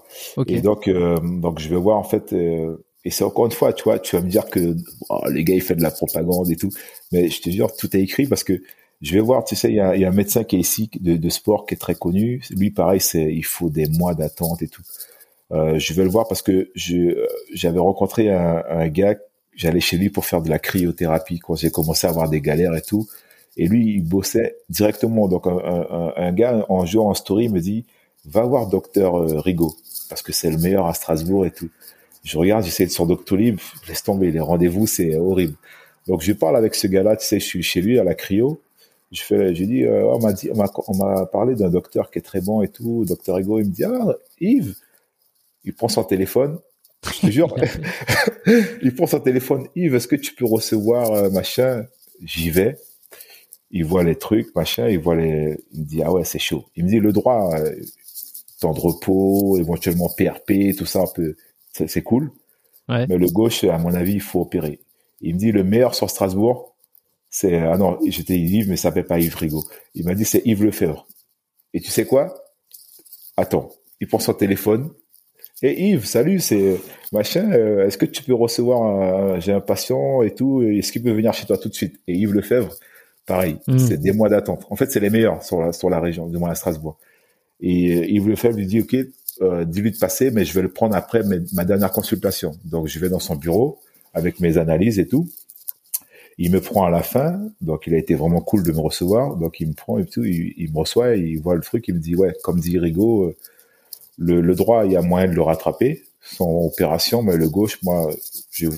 Et 0.47 0.61
donc, 0.61 0.87
euh, 0.87 1.19
donc 1.21 1.59
je 1.59 1.69
vais 1.69 1.77
voir 1.77 1.99
en 1.99 2.05
fait, 2.05 2.33
et 2.33 3.11
c'est 3.11 3.25
encore 3.25 3.47
une 3.47 3.53
fois, 3.53 3.73
tu 3.73 3.83
vois, 3.83 3.99
tu 3.99 4.15
vas 4.15 4.23
me 4.23 4.31
dire 4.31 4.47
que 4.47 4.77
oh, 5.11 5.23
les 5.29 5.43
gars 5.43 5.55
ils 5.55 5.61
font 5.61 5.75
de 5.75 5.83
la 5.83 5.91
propagande 5.91 6.51
et 6.51 6.57
tout, 6.57 6.71
mais 7.11 7.29
je 7.29 7.41
te 7.41 7.51
jure, 7.51 7.75
tout 7.75 7.97
est 7.97 8.01
écrit 8.01 8.29
parce 8.29 8.45
que 8.45 8.63
je 9.01 9.15
vais 9.15 9.21
voir, 9.21 9.45
tu 9.45 9.57
sais, 9.57 9.71
il 9.71 9.75
y 9.75 9.81
a, 9.81 9.97
y 9.97 10.05
a, 10.05 10.09
un 10.09 10.13
médecin 10.13 10.45
qui 10.45 10.55
est 10.55 10.61
ici 10.61 10.89
de, 11.01 11.17
de, 11.17 11.29
sport 11.29 11.67
qui 11.67 11.75
est 11.75 11.77
très 11.79 11.97
connu. 11.97 12.41
Lui, 12.51 12.71
pareil, 12.71 13.01
c'est 13.01 13.35
il 13.35 13.45
faut 13.45 13.69
des 13.69 13.89
mois 13.89 14.15
d'attente 14.15 14.63
et 14.63 14.69
tout. 14.69 14.83
Euh, 15.53 15.79
je 15.79 15.93
vais 15.95 16.05
le 16.05 16.11
voir 16.11 16.29
parce 16.29 16.43
que 16.43 16.71
j'avais 17.53 17.79
rencontré 17.79 18.31
un, 18.33 18.63
un 18.69 18.89
gars, 18.89 19.17
j'allais 19.55 19.81
chez 19.81 19.99
lui 19.99 20.09
pour 20.11 20.25
faire 20.25 20.41
de 20.41 20.49
la 20.49 20.59
cryothérapie 20.59 21.41
quand 21.41 21.57
j'ai 21.57 21.71
commencé 21.71 22.07
à 22.07 22.11
avoir 22.11 22.29
des 22.29 22.41
galères 22.41 22.75
et 22.75 22.83
tout. 22.83 23.07
Et 23.57 23.69
lui, 23.69 23.97
il 23.97 24.01
bossait 24.01 24.57
directement. 24.71 25.29
Donc 25.29 25.47
un, 25.47 25.59
un, 25.59 26.13
un 26.17 26.33
gars 26.33 26.65
en 26.69 26.87
jouant 26.87 27.11
en 27.11 27.15
story 27.15 27.49
me 27.49 27.61
dit, 27.61 27.85
va 28.25 28.43
voir 28.45 28.67
docteur 28.69 29.17
euh, 29.17 29.41
Rigaud 29.41 29.75
parce 30.09 30.23
que 30.23 30.33
c'est 30.33 30.51
le 30.51 30.59
meilleur 30.59 30.87
à 30.87 30.95
Strasbourg 30.95 31.45
et 31.47 31.51
tout. 31.51 31.69
Je 32.25 32.39
regarde, 32.39 32.65
j'essaie 32.65 32.87
de 32.87 32.91
sur 32.91 33.07
Doctolib, 33.07 33.59
laisse 33.89 34.05
tomber, 34.05 34.31
les 34.31 34.41
rendez-vous 34.41 34.87
c'est 34.87 35.17
horrible. 35.17 35.55
Donc 36.07 36.23
je 36.23 36.33
parle 36.33 36.57
avec 36.57 36.75
ce 36.75 36.87
gars-là, 36.87 37.17
tu 37.17 37.27
sais, 37.27 37.41
je 37.41 37.45
suis 37.45 37.63
chez 37.63 37.81
lui 37.81 37.99
à 37.99 38.05
la 38.05 38.15
cryo. 38.15 38.61
Je 39.11 39.23
fais, 39.23 39.55
j'ai 39.55 39.67
dit, 39.67 39.85
euh, 39.85 40.07
on 40.07 40.21
m'a 40.21 40.33
dit, 40.33 40.51
on 40.53 40.97
m'a 40.97 41.27
parlé 41.27 41.55
d'un 41.55 41.69
docteur 41.69 42.11
qui 42.11 42.19
est 42.19 42.23
très 42.23 42.41
bon 42.41 42.63
et 42.63 42.69
tout, 42.69 43.05
docteur 43.05 43.37
Rigaud. 43.37 43.59
Il 43.61 43.67
me 43.67 43.71
dit, 43.71 43.85
ah 43.85 44.17
Yves, 44.41 44.75
il 45.65 45.75
prend 45.75 45.89
son 45.89 46.05
téléphone. 46.05 46.59
Je 47.05 47.27
te 47.27 47.31
jure, 47.31 47.55
il 48.83 48.95
prend 48.95 49.07
son 49.07 49.21
téléphone. 49.21 49.67
Yves, 49.75 49.97
est-ce 49.97 50.07
que 50.09 50.17
tu 50.17 50.35
peux 50.35 50.47
recevoir 50.47 51.11
euh, 51.13 51.31
machin? 51.31 51.85
J'y 52.23 52.51
vais. 52.51 52.77
Il 53.73 53.85
voit 53.85 54.05
les 54.05 54.17
trucs, 54.17 54.55
machin. 54.55 54.89
Il 54.89 55.01
voit 55.01 55.17
les. 55.17 55.59
Il 55.73 55.81
me 55.81 55.85
dit 55.85 56.03
ah 56.03 56.13
ouais, 56.13 56.25
c'est 56.25 56.39
chaud. 56.39 56.67
Il 56.77 56.85
me 56.85 56.89
dit 56.91 57.01
le 57.01 57.13
droit, 57.13 57.51
euh, 57.55 57.75
temps 58.63 58.73
de 58.73 58.81
repos, 58.81 59.59
éventuellement 59.59 60.09
PRP, 60.09 60.77
tout 60.77 60.87
ça 60.87 61.01
un 61.01 61.07
peu, 61.13 61.37
c'est 61.73 62.03
cool. 62.03 62.31
Mais 62.89 63.07
le 63.07 63.29
gauche, 63.29 63.65
à 63.65 63.79
mon 63.79 63.95
avis, 63.95 64.15
il 64.15 64.21
faut 64.21 64.41
opérer. 64.41 64.81
Il 65.21 65.35
me 65.35 65.39
dit 65.39 65.53
le 65.53 65.65
meilleur 65.65 65.95
sur 65.95 66.11
Strasbourg, 66.11 66.75
c'est 67.31 67.57
ah 67.57 67.79
non, 67.79 67.99
j'étais 68.07 68.39
Yves, 68.39 68.69
mais 68.69 68.77
ça 68.77 68.85
s'appelle 68.85 69.07
pas 69.07 69.19
Yves 69.19 69.37
Rigaud. 69.37 69.65
Il 69.95 70.05
m'a 70.05 70.15
dit 70.15 70.25
c'est 70.25 70.43
Yves 70.45 70.65
Lefebvre. 70.65 71.07
Et 71.75 71.81
tu 71.81 71.91
sais 71.91 72.05
quoi? 72.05 72.35
Attends, 73.37 73.71
il 74.01 74.09
prend 74.09 74.19
son 74.19 74.35
téléphone, 74.35 74.93
et 75.63 75.91
Yves, 75.91 76.05
salut, 76.05 76.41
c'est 76.41 76.81
machin. 77.13 77.51
Euh, 77.53 77.87
est-ce 77.87 77.97
que 77.97 78.07
tu 78.07 78.23
peux 78.23 78.35
recevoir 78.35 79.41
J'ai 79.41 79.53
un 79.53 79.61
patient 79.61 80.23
et 80.23 80.35
tout. 80.35 80.63
Est-ce 80.63 80.93
qu'il 80.93 81.03
peut 81.03 81.13
venir 81.13 81.33
chez 81.33 81.47
toi 81.47 81.57
tout 81.57 81.69
de 81.69 81.75
suite? 81.75 82.01
Et 82.09 82.15
Yves 82.15 82.35
Lefebvre, 82.35 82.75
pareil. 83.27 83.59
Hmm. 83.67 83.79
C'est 83.79 83.99
des 83.99 84.13
mois 84.13 84.29
d'attente. 84.29 84.67
En 84.71 84.77
fait, 84.77 84.91
c'est 84.91 85.01
les 85.01 85.11
meilleurs 85.11 85.43
sur 85.43 85.61
la, 85.61 85.73
sur 85.73 85.89
la 85.89 86.01
région, 86.01 86.27
du 86.27 86.39
moins 86.39 86.51
à 86.51 86.55
Strasbourg. 86.55 86.99
Et 87.61 87.97
euh, 87.97 88.07
Yves 88.07 88.29
Lefebvre 88.29 88.57
lui 88.57 88.67
dit, 88.67 88.81
OK, 88.81 88.97
euh, 89.41 89.65
dis-lui 89.65 89.93
de 89.93 89.99
passer, 89.99 90.31
mais 90.31 90.45
je 90.45 90.53
vais 90.53 90.63
le 90.63 90.71
prendre 90.71 90.95
après 90.95 91.23
ma 91.53 91.65
dernière 91.65 91.93
consultation. 91.93 92.53
Donc, 92.65 92.89
je 92.89 92.99
vais 92.99 93.09
dans 93.09 93.21
son 93.21 93.37
bureau 93.37 93.79
avec 94.15 94.41
mes 94.41 94.59
analyses 94.59 94.99
et 94.99 95.07
tout. 95.07 95.29
Il 96.39 96.51
me 96.51 96.61
prend 96.61 96.85
à 96.85 96.91
la 96.91 97.03
fin, 97.03 97.41
donc 97.61 97.87
il 97.87 97.95
a 97.95 97.99
été 97.99 98.15
vraiment 98.15 98.41
cool 98.41 98.63
de 98.63 98.73
me 98.73 98.81
recevoir. 98.81 99.37
Donc, 99.37 99.61
il 99.61 99.69
me 99.69 99.75
prend 99.75 99.99
et 99.99 100.07
tout, 100.07 100.25
il, 100.25 100.71
me 100.73 100.79
reçoit, 100.79 101.15
il 101.15 101.41
voit 101.41 101.55
le 101.55 101.61
truc, 101.61 101.87
il 101.89 101.95
me 101.95 102.01
dit, 102.01 102.17
ouais, 102.17 102.35
comme 102.43 102.59
dit 102.59 102.79
Rigaud, 102.79 103.35
euh, 104.31 104.41
le, 104.41 104.55
droit, 104.55 104.85
il 104.85 104.93
y 104.93 104.97
a 104.97 105.03
moyen 105.03 105.29
de 105.29 105.35
le 105.35 105.43
rattraper 105.43 106.05
sans 106.21 106.67
opération, 106.67 107.23
mais 107.23 107.37
le 107.37 107.49
gauche, 107.49 107.83
moi, 107.83 108.11
je, 108.51 108.69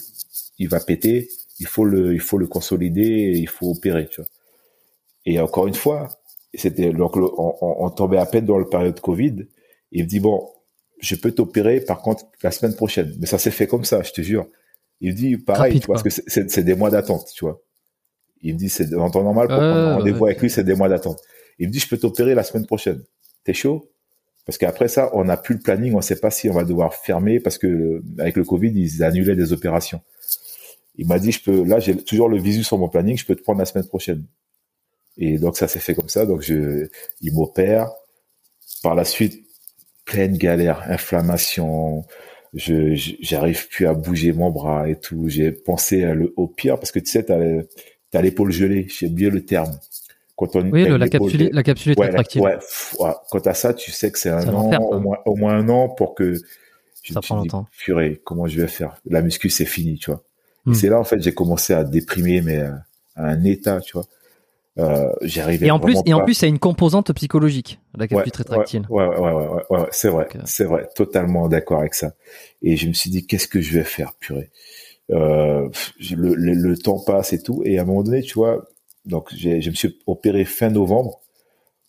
il 0.59 0.69
va 0.69 0.81
péter. 0.81 1.29
Il 1.61 1.67
faut 1.67 1.85
le, 1.85 2.15
il 2.15 2.21
faut 2.21 2.39
le 2.39 2.47
consolider, 2.47 3.33
il 3.37 3.49
faut 3.49 3.71
opérer. 3.71 4.09
Tu 4.09 4.21
vois. 4.21 4.31
Et 5.27 5.39
encore 5.39 5.67
une 5.67 5.75
fois, 5.75 6.09
c'était 6.55 6.93
donc 6.93 7.17
on, 7.17 7.55
on, 7.61 7.91
tombait 7.91 8.19
à 8.19 8.27
peine 8.27 8.45
dans 8.45 8.59
le 8.59 8.69
période 8.69 8.99
Covid. 9.01 9.47
Il 9.93 10.05
me 10.05 10.09
dit 10.09 10.21
bon, 10.21 10.49
je 11.01 11.15
peux 11.15 11.33
t'opérer, 11.33 11.81
par 11.81 12.01
contre 12.01 12.25
la 12.43 12.51
semaine 12.51 12.75
prochaine. 12.75 13.15
Mais 13.21 13.27
ça 13.27 13.39
s'est 13.39 13.51
fait 13.51 13.67
comme 13.67 13.85
ça, 13.85 14.03
je 14.03 14.13
te 14.13 14.21
jure. 14.21 14.47
Il 15.01 15.13
me 15.13 15.17
dit 15.17 15.37
pareil, 15.37 15.81
parce 15.87 16.03
que 16.03 16.11
c'est 16.11 16.65
des 16.65 16.75
mois 16.75 16.91
d'attente, 16.91 17.29
tu 17.35 17.45
vois. 17.45 17.61
Il 18.43 18.55
me 18.55 18.59
dit 18.59 18.69
c'est 18.69 18.93
en 18.95 19.11
temps 19.11 19.23
normal 19.23 19.49
pour 19.49 19.57
prendre 19.57 19.75
un 19.75 19.95
rendez-vous 19.97 20.27
avec 20.27 20.41
lui, 20.41 20.51
c'est 20.51 20.65
des 20.65 20.75
mois 20.75 20.89
d'attente. 20.89 21.21
Il 21.59 21.69
me 21.69 21.73
dit 21.73 21.79
je 21.79 21.89
peux 21.89 21.99
t'opérer 21.99 22.35
la 22.35 22.43
semaine 22.43 22.67
prochaine. 22.67 23.03
T'es 23.45 23.55
chaud? 23.55 23.91
Parce 24.47 24.59
qu'après 24.59 24.89
ça, 24.89 25.11
on 25.15 25.25
n'a 25.25 25.37
plus 25.37 25.55
le 25.55 25.61
planning, 25.61 25.95
on 25.95 25.99
ne 25.99 26.03
sait 26.03 26.21
pas 26.21 26.31
si 26.31 26.51
on 26.51 26.53
va 26.53 26.65
devoir 26.65 26.95
fermer 26.95 27.41
parce 27.41 27.57
que 27.57 28.03
avec 28.19 28.37
le 28.37 28.45
Covid, 28.45 28.73
ils 28.75 29.03
annulaient 29.03 29.37
des 29.37 29.53
opérations. 29.53 30.03
Il 30.97 31.07
m'a 31.09 31.19
dit, 31.19 31.33
je 31.33 31.43
peux, 31.43 31.65
là, 31.65 31.81
j'ai 31.81 31.97
toujours 31.97 32.29
le 32.29 32.39
visu 32.39 32.63
sur 32.63 32.79
mon 32.79 32.89
planning, 32.89 33.17
je 33.17 33.25
peux 33.25 33.35
te 33.35 33.43
prendre 33.43 33.59
la 33.59 33.65
semaine 33.65 33.87
prochaine. 33.87 34.25
Et 35.17 35.39
donc 35.39 35.57
ça 35.57 35.67
s'est 35.69 35.81
fait 35.81 35.95
comme 35.95 36.09
ça. 36.09 36.27
Donc 36.27 36.43
je, 36.43 36.89
il 37.21 37.33
m'opère. 37.33 37.91
Par 38.83 38.95
la 38.95 39.05
suite, 39.05 39.47
pleine 40.05 40.37
galère, 40.37 40.83
inflammation. 40.91 42.05
Je, 42.53 42.95
j'arrive 43.21 43.69
plus 43.69 43.87
à 43.87 43.95
bouger 43.95 44.33
mon 44.33 44.51
bras 44.51 44.89
et 44.89 44.97
tout. 44.97 45.29
J'ai 45.29 45.53
pensé 45.53 46.05
à 46.05 46.15
le, 46.15 46.35
au 46.37 46.49
pire 46.49 46.79
parce 46.79 46.93
que 46.93 46.99
tu 46.99 47.11
sais, 47.11 47.25
t'as, 47.25 47.41
t'as 48.11 48.23
l'épaule 48.23 48.53
gelée. 48.53 48.87
J'ai 48.89 49.07
oublié 49.07 49.31
le 49.31 49.45
terme 49.45 49.79
oui, 50.41 50.89
la 50.99 51.09
capsule, 51.09 51.51
la 51.53 51.63
capsule 51.63 51.93
est 51.93 52.03
attractive. 52.03 52.43
Ouais, 52.43 52.59
ouais, 52.99 53.13
quand 53.31 53.47
à 53.47 53.55
ça, 53.55 53.73
tu 53.73 53.91
sais 53.93 54.11
que 54.11 54.19
c'est 54.19 54.31
un 54.31 54.49
an, 54.49 54.71
au, 54.71 54.99
moins, 54.99 55.19
au 55.27 55.37
moins 55.37 55.55
un 55.55 55.69
an 55.69 55.89
pour 55.89 56.15
que 56.15 56.35
je 57.03 57.13
ça 57.13 57.21
prend 57.21 57.37
longtemps. 57.37 57.67
Purée, 57.79 58.21
comment 58.25 58.47
je 58.47 58.61
vais 58.61 58.67
faire? 58.67 58.97
La 59.07 59.23
muscu, 59.23 59.51
c'est 59.51 59.67
fini, 59.67 59.99
tu 59.99 60.11
vois. 60.11 60.23
Et 60.67 60.71
hmm. 60.71 60.75
c'est 60.75 60.89
là, 60.89 60.99
en 60.99 61.05
fait, 61.05 61.23
j'ai 61.23 61.35
commencé 61.35 61.75
à 61.75 61.85
déprimer, 61.85 62.41
mais 62.41 62.59
euh, 62.59 62.73
à 63.17 63.27
un 63.27 63.45
état, 63.45 63.81
tu 63.81 63.93
vois. 63.93 64.07
Euh, 64.79 65.13
et 65.61 65.71
en 65.71 65.79
plus, 65.79 65.99
et 66.05 66.15
en 66.15 66.25
plus, 66.25 66.35
c'est 66.35 66.49
une 66.49 66.59
composante 66.59 67.13
psychologique, 67.13 67.79
la 67.97 68.09
capsule 68.09 68.33
rétractile. 68.35 68.87
Ouais, 68.89 69.07
ouais, 69.07 69.19
ouais, 69.19 69.33
ouais, 69.33 69.63
ouais, 69.71 69.87
c'est 69.93 70.09
vrai, 70.09 70.27
euh, 70.35 70.41
c'est 70.47 70.65
vrai, 70.65 70.89
totalement 70.97 71.49
d'accord 71.49 71.81
avec 71.81 71.95
ça. 71.95 72.15
Et 72.61 72.77
je 72.77 72.89
me 72.89 72.93
suis 72.93 73.11
dit, 73.11 73.25
qu'est-ce 73.25 73.47
que 73.47 73.61
je 73.61 73.79
vais 73.79 73.85
faire, 73.85 74.15
purée? 74.19 74.51
Euh, 75.11 75.69
le, 76.11 76.35
le, 76.35 76.79
temps 76.79 76.99
passe 76.99 77.35
et 77.35 77.43
tout. 77.43 77.63
Et 77.65 77.79
à 77.79 77.83
un 77.83 77.85
moment 77.85 78.03
donné, 78.03 78.23
tu 78.23 78.35
vois, 78.35 78.65
donc 79.05 79.35
je 79.37 79.69
me 79.69 79.75
suis 79.75 79.99
opéré 80.07 80.45
fin 80.45 80.71
novembre. 80.71 81.21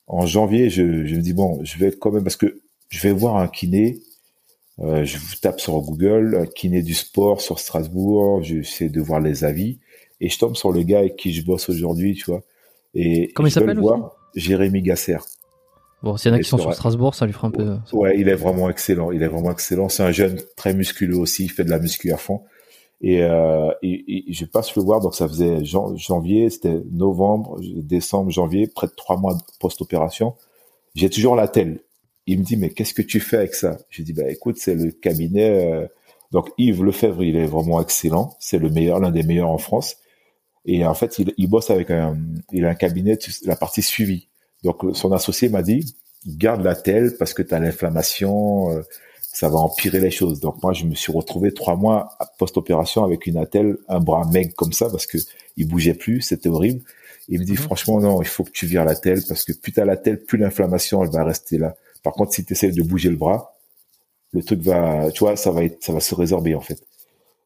En 0.08 0.26
janvier, 0.26 0.70
je, 0.70 1.06
je 1.06 1.16
me 1.16 1.22
dis 1.22 1.34
bon, 1.34 1.60
je 1.64 1.78
vais 1.80 1.92
quand 1.92 2.12
même 2.12 2.24
parce 2.24 2.36
que 2.36 2.62
je 2.90 3.02
vais 3.02 3.14
voir 3.14 3.38
un 3.38 3.48
kiné. 3.48 4.00
Euh, 4.80 5.06
je 5.06 5.18
tape 5.42 5.62
sur 5.62 5.80
Google 5.80 6.50
kiné 6.54 6.82
du 6.82 6.94
sport 6.94 7.42
sur 7.42 7.60
Strasbourg. 7.60 8.44
J'essaie 8.44 8.90
de 8.90 9.02
voir 9.02 9.20
les 9.20 9.44
avis 9.44 9.80
et 10.22 10.30
je 10.30 10.38
tombe 10.38 10.56
sur 10.56 10.72
le 10.72 10.84
gars 10.84 11.00
avec 11.00 11.16
qui 11.16 11.34
je 11.34 11.44
bosse 11.44 11.70
aujourd'hui, 11.70 12.14
tu 12.16 12.26
vois. 12.26 12.44
Et 12.94 13.32
comment 13.34 13.48
il 13.48 13.52
s'appelle 13.52 13.80
Jérémy 14.36 14.82
Gasser. 14.82 15.18
Bon, 16.04 16.18
s'il 16.18 16.30
y 16.30 16.34
en 16.34 16.38
a 16.38 16.40
qui 16.40 16.48
sont 16.48 16.58
sur 16.58 16.74
Strasbourg, 16.74 17.16
ça 17.16 17.26
lui 17.26 17.34
fera 17.34 17.48
un 17.48 17.52
peu. 17.52 17.78
Ouais, 17.94 18.20
il 18.20 18.30
est 18.30 18.36
vraiment 18.36 18.70
excellent. 18.70 19.12
Il 19.12 19.24
est 19.24 19.28
vraiment 19.28 19.52
excellent. 19.52 19.90
C'est 19.90 20.04
un 20.04 20.12
jeune 20.12 20.40
très 20.56 20.74
musculeux 20.74 21.18
aussi. 21.18 21.46
Il 21.46 21.52
fait 21.52 21.64
de 21.64 21.70
la 21.70 21.80
muscu 21.80 22.12
à 22.12 22.18
fond. 22.18 22.44
Et, 23.06 23.22
euh, 23.22 23.72
je 23.84 24.46
passe 24.46 24.76
le 24.76 24.82
voir. 24.82 25.00
Donc 25.00 25.14
ça 25.14 25.28
faisait 25.28 25.64
janvier, 25.64 26.50
c'était 26.50 26.82
novembre, 26.92 27.60
décembre, 27.62 28.32
janvier, 28.32 28.66
près 28.66 28.88
de 28.88 28.94
trois 28.94 29.18
mois 29.18 29.38
post-opération. 29.60 30.34
J'ai 30.96 31.12
toujours 31.12 31.36
la 31.36 31.48
telle. 31.48 31.82
Il 32.26 32.40
me 32.40 32.44
dit 32.44 32.58
mais 32.58 32.72
qu'est-ce 32.72 32.96
que 32.96 33.04
tu 33.04 33.20
fais 33.20 33.38
avec 33.38 33.54
ça? 33.54 33.78
Je 33.92 34.02
dis 34.02 34.14
bah 34.14 34.28
écoute 34.32 34.58
c'est 34.58 34.74
le 34.74 34.90
cabinet. 34.90 35.66
Euh, 35.66 35.88
donc 36.32 36.50
Yves 36.58 36.84
Lefebvre 36.84 37.24
il 37.24 37.36
est 37.36 37.46
vraiment 37.46 37.80
excellent. 37.80 38.36
C'est 38.40 38.58
le 38.58 38.72
meilleur, 38.72 39.00
l'un 39.00 39.12
des 39.12 39.22
meilleurs 39.22 39.52
en 39.52 39.60
France. 39.60 39.98
Et 40.66 40.84
en 40.84 40.96
fait 40.96 41.20
il, 41.20 41.32
il 41.38 41.48
bosse 41.48 41.70
avec 41.70 41.92
un, 41.92 42.18
il 42.52 42.66
a 42.66 42.70
un 42.70 42.76
cabinet 42.76 43.20
la 43.44 43.56
partie 43.56 43.84
suivi. 43.84 44.30
Donc 44.64 44.84
son 44.94 45.12
associé 45.12 45.50
m'a 45.50 45.62
dit 45.62 45.96
garde 46.26 46.64
la 46.64 46.74
telle 46.74 47.16
parce 47.20 47.36
que 47.36 47.44
tu 47.44 47.54
as 47.54 47.60
l'inflammation. 47.60 48.72
Euh, 48.72 48.82
ça 49.36 49.50
va 49.50 49.58
empirer 49.58 50.00
les 50.00 50.12
choses. 50.12 50.40
Donc 50.40 50.64
moi, 50.64 50.72
je 50.72 50.86
me 50.86 50.96
suis 50.96 51.12
retrouvé 51.12 51.54
trois 51.54 51.76
mois 51.76 52.18
post-opération 52.38 53.04
avec 53.04 53.28
une 53.28 53.36
attelle, 53.36 53.78
un 53.90 54.00
bras 54.00 54.24
maigre 54.32 54.54
comme 54.56 54.72
ça 54.72 54.90
parce 54.90 55.06
que 55.06 55.18
il 55.58 55.68
bougeait 55.68 55.94
plus, 55.94 56.22
c'était 56.22 56.48
horrible. 56.48 56.82
Il 57.28 57.42
me 57.42 57.44
dit 57.44 57.52
mhm. 57.52 57.58
franchement 57.58 58.00
non, 58.00 58.22
il 58.22 58.30
faut 58.30 58.46
que 58.46 58.52
tu 58.52 58.66
vires 58.66 58.86
la 58.86 58.96
telle 58.96 59.22
parce 59.28 59.44
que 59.44 59.52
plus 59.52 59.74
t'as 59.74 59.84
la 59.84 59.98
telle, 59.98 60.24
plus 60.24 60.38
l'inflammation 60.38 61.04
elle 61.04 61.10
va 61.10 61.26
rester 61.26 61.58
là. 61.58 61.76
Par 62.02 62.14
contre, 62.14 62.34
si 62.34 62.46
tu 62.46 62.54
essaies 62.54 62.72
de 62.72 62.82
bouger 62.82 63.10
le 63.10 63.18
bras, 63.18 63.58
le 64.32 64.42
truc 64.42 64.62
va, 64.62 65.12
tu 65.12 65.20
vois, 65.20 65.36
ça 65.36 65.52
va 65.52 65.66
être, 65.66 65.84
ça 65.84 65.92
va 65.92 66.00
se 66.00 66.16
résorber 66.16 66.56
en 66.56 66.62
fait. 66.62 66.82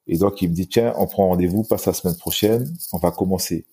Et 0.05 0.19
donc 0.19 0.43
il 0.43 0.49
me 0.51 0.53
dit 0.53 0.67
tiens, 0.67 0.93
on 0.95 1.07
prend 1.07 1.29
rendez-vous, 1.29 1.63
passe 1.63 1.87
la 1.87 1.93
semaine 1.93 2.17
prochaine, 2.17 2.71
on 2.93 2.99
va 2.99 3.09
commencer. 3.09 3.65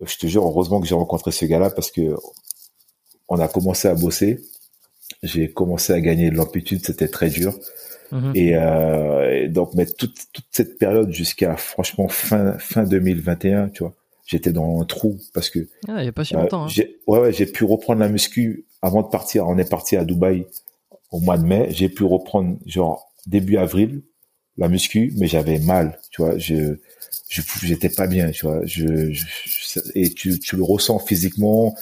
Je 0.00 0.16
te 0.16 0.26
jure, 0.26 0.44
heureusement 0.44 0.80
que 0.80 0.86
j'ai 0.86 0.94
rencontré 0.94 1.32
ce 1.32 1.44
gars-là 1.44 1.68
parce 1.68 1.90
que 1.90 2.16
on 3.28 3.38
a 3.40 3.48
commencé 3.48 3.88
à 3.88 3.94
bosser 3.94 4.40
j'ai 5.24 5.50
commencé 5.50 5.92
à 5.92 6.00
gagner 6.00 6.30
de 6.30 6.36
l'amplitude, 6.36 6.84
c'était 6.84 7.08
très 7.08 7.30
dur. 7.30 7.58
Mhm. 8.12 8.32
Euh, 8.36 9.30
et, 9.30 9.48
donc, 9.48 9.74
mais 9.74 9.86
toute, 9.86 10.16
toute 10.32 10.44
cette 10.50 10.78
période 10.78 11.12
jusqu'à 11.12 11.56
franchement 11.56 12.08
fin 12.08 12.56
fin 12.58 12.84
2021, 12.84 13.70
tu 13.70 13.82
vois, 13.82 13.94
j'étais 14.26 14.52
dans 14.52 14.80
un 14.80 14.84
trou 14.84 15.18
parce 15.32 15.50
que 15.50 15.60
ah, 15.88 15.96
il 16.00 16.04
y 16.04 16.08
a 16.08 16.12
pas 16.12 16.24
si 16.24 16.34
longtemps. 16.34 16.66
Euh, 16.66 16.68
hein. 16.68 16.84
Ouais, 17.06 17.18
ouais, 17.18 17.32
j'ai 17.32 17.46
pu 17.46 17.64
reprendre 17.64 18.00
la 18.00 18.08
muscu 18.08 18.66
avant 18.82 19.02
de 19.02 19.08
partir. 19.08 19.48
On 19.48 19.58
est 19.58 19.68
parti 19.68 19.96
à 19.96 20.04
Dubaï 20.04 20.46
au 21.10 21.20
mois 21.20 21.38
de 21.38 21.44
mai. 21.44 21.68
J'ai 21.70 21.88
pu 21.88 22.04
reprendre 22.04 22.56
genre 22.66 23.12
début 23.26 23.56
avril 23.56 24.02
la 24.56 24.68
muscu, 24.68 25.12
mais 25.16 25.26
j'avais 25.26 25.58
mal, 25.58 25.98
tu 26.10 26.22
vois. 26.22 26.38
Je 26.38 26.76
je 27.28 27.42
j'étais 27.62 27.88
pas 27.88 28.06
bien, 28.06 28.30
tu 28.30 28.46
vois. 28.46 28.60
Je, 28.64 29.10
je, 29.10 29.80
et 29.94 30.10
tu 30.10 30.38
tu 30.38 30.56
le 30.56 30.62
ressens 30.62 31.00
physiquement 31.00 31.74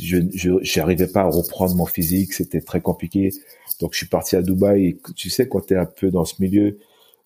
je 0.00 0.18
j'arrivais 0.62 1.06
pas 1.06 1.22
à 1.22 1.28
reprendre 1.28 1.74
mon 1.74 1.86
physique, 1.86 2.32
c'était 2.32 2.60
très 2.60 2.80
compliqué. 2.80 3.30
Donc 3.80 3.92
je 3.92 3.98
suis 3.98 4.06
parti 4.06 4.36
à 4.36 4.42
Dubaï. 4.42 4.86
Et 4.86 4.98
tu 5.16 5.30
sais 5.30 5.48
quand 5.48 5.66
tu 5.66 5.74
es 5.74 5.76
un 5.76 5.86
peu 5.86 6.10
dans 6.10 6.24
ce 6.24 6.34
milieu 6.40 6.78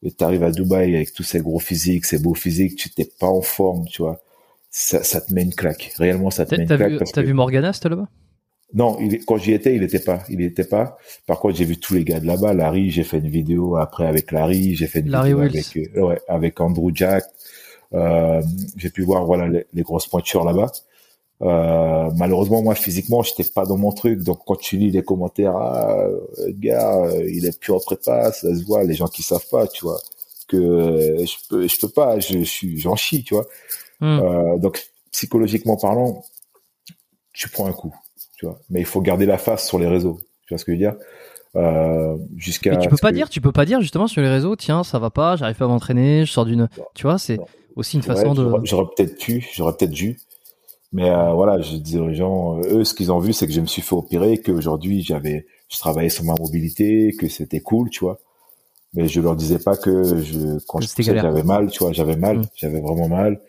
et 0.03 0.13
tu 0.13 0.25
arrives 0.25 0.45
à 0.45 0.51
Dubaï 0.51 0.95
avec 0.95 1.13
tous 1.13 1.23
ces 1.23 1.41
gros 1.41 1.59
physiques, 1.59 2.05
ces 2.05 2.19
beaux 2.19 2.35
physiques, 2.35 2.77
tu 2.77 2.91
t'es 2.91 3.09
pas 3.19 3.27
en 3.27 3.43
forme, 3.43 3.87
tu 3.87 4.03
vois. 4.03 4.21
Ça, 4.71 5.03
ça 5.03 5.21
te 5.21 5.33
met 5.33 5.43
une 5.43 5.55
claque. 5.55 5.93
Réellement, 5.97 6.31
ça 6.31 6.45
te 6.47 6.55
met 6.55 6.63
une 6.63 6.69
claque. 6.69 7.13
T'as 7.13 7.23
vu 7.23 7.33
Morgana, 7.33 7.73
c'était 7.73 7.89
là-bas? 7.89 8.09
Non, 8.75 8.99
il, 9.01 9.25
quand 9.25 9.39
j'y 9.39 9.53
étais, 9.53 9.75
il 9.75 9.83
était 9.83 9.99
pas. 9.99 10.23
Il 10.29 10.43
était 10.43 10.65
pas. 10.65 10.99
Par 11.27 11.41
contre, 11.41 11.57
j'ai 11.57 11.65
vu 11.65 11.79
tous 11.79 11.95
les 11.95 12.05
gars 12.05 12.21
de 12.21 12.27
là-bas. 12.27 12.53
Larry, 12.53 12.91
j'ai 12.91 13.03
fait 13.03 13.19
une 13.19 13.29
vidéo 13.29 13.77
après 13.77 14.07
avec 14.07 14.31
Larry. 14.31 14.75
J'ai 14.77 14.87
fait 14.87 15.01
une 15.01 15.07
vidéo 15.07 15.41
avec, 15.41 15.77
euh, 15.77 16.01
ouais, 16.03 16.21
avec 16.29 16.61
Andrew 16.61 16.91
Jack. 16.95 17.25
Euh, 17.95 18.43
j'ai 18.77 18.91
pu 18.91 19.03
voir 19.03 19.25
voilà 19.25 19.49
les, 19.49 19.65
les 19.73 19.83
grosses 19.83 20.07
pointures 20.07 20.45
là-bas. 20.45 20.71
Euh, 21.41 22.11
malheureusement, 22.17 22.63
moi, 22.63 22.75
physiquement, 22.75 23.23
j'étais 23.23 23.45
pas 23.45 23.65
dans 23.65 23.77
mon 23.77 23.93
truc. 23.93 24.23
Donc, 24.23 24.41
quand 24.47 24.57
tu 24.57 24.77
lis 24.77 24.91
les 24.91 25.03
commentaires, 25.03 25.57
ah, 25.57 26.09
gars, 26.49 26.97
euh, 27.05 27.31
il 27.31 27.47
est 27.47 27.59
plus 27.59 27.73
en 27.73 27.79
prépa, 27.79 28.33
ça 28.33 28.55
se 28.55 28.65
voit. 28.65 28.85
Les 28.85 28.95
gens 28.95 29.07
qui 29.07 29.23
savent 29.23 29.49
pas, 29.51 29.67
tu 29.69 29.85
vois, 29.85 30.01
que 30.49 31.17
je 31.19 31.35
peux, 31.49 31.69
je 31.69 31.79
peux 31.79 31.89
pas, 31.89 32.19
je, 32.19 32.43
suis, 32.43 32.79
j'en 32.79 32.97
chie, 32.97 33.23
tu 33.23 33.35
vois. 33.35 33.47
Hmm. 34.01 34.21
Euh, 34.21 34.59
donc, 34.59 34.91
psychologiquement 35.13 35.77
parlant, 35.77 36.25
tu 37.33 37.49
prends 37.49 37.67
un 37.67 37.73
coup, 37.73 37.95
tu 38.37 38.47
vois. 38.47 38.59
Mais 38.71 38.81
il 38.81 38.87
faut 38.87 39.01
garder 39.01 39.27
la 39.27 39.39
face 39.39 39.67
sur 39.67 39.79
les 39.79 39.87
réseaux. 39.87 40.19
Tu 40.47 40.55
vois 40.55 40.59
ce 40.59 40.65
que 40.65 40.73
je 40.73 40.77
veux 40.77 40.83
dire? 40.83 40.97
Euh, 41.57 42.17
jusqu'à. 42.37 42.71
Mais 42.71 42.79
tu 42.79 42.89
peux 42.89 42.97
pas 42.97 43.13
dire, 43.13 43.29
tu 43.29 43.41
peux 43.41 43.53
pas 43.53 43.65
dire 43.65 43.81
justement 43.81 44.07
sur 44.07 44.21
les 44.21 44.29
réseaux, 44.29 44.57
tiens, 44.57 44.85
ça 44.85 44.99
va 44.99 45.11
pas, 45.11 45.37
j'arrive 45.37 45.57
pas 45.57 45.65
à 45.65 45.69
m'entraîner, 45.69 46.27
je 46.27 46.33
sors 46.33 46.45
d'une, 46.45 46.69
tu 46.95 47.05
vois, 47.05 47.19
c'est 47.19 47.39
aussi 47.75 47.97
une 47.97 48.03
façon 48.03 48.35
de. 48.35 48.53
J'aurais 48.65 48.87
peut-être 48.95 49.19
dû, 49.19 49.47
j'aurais 49.55 49.75
peut-être 49.77 49.91
dû, 49.91 50.19
mais 50.93 51.11
euh, 51.11 51.33
voilà, 51.33 51.61
je 51.61 51.77
disais 51.77 51.99
aux 51.99 52.13
gens, 52.13 52.59
eux, 52.61 52.85
ce 52.85 52.95
qu'ils 52.95 53.13
ont 53.13 53.19
vu, 53.19 53.33
c'est 53.33 53.47
que 53.47 53.53
je 53.53 53.61
me 53.61 53.67
suis 53.67 53.83
fait 53.83 53.95
opérer, 53.95 54.39
qu'aujourd'hui 54.39 55.03
j'avais, 55.03 55.47
je 55.69 55.79
travaillais 55.79 56.09
sur 56.09 56.25
ma 56.25 56.35
mobilité, 56.39 57.15
que 57.19 57.29
c'était 57.29 57.61
cool, 57.61 57.91
tu 57.91 58.01
vois. 58.01 58.19
Mais 58.95 59.07
je 59.07 59.21
leur 59.21 59.37
disais 59.37 59.59
pas 59.59 59.77
que 59.77 60.23
je, 60.23 60.59
quand 60.67 60.81
j'avais 60.81 61.43
mal, 61.43 61.71
tu 61.71 61.81
vois, 61.81 61.93
j'avais 61.93 62.17
mal, 62.17 62.39
mm. 62.39 62.47
j'avais 62.55 62.81
vraiment 62.81 63.09
mal 63.09 63.41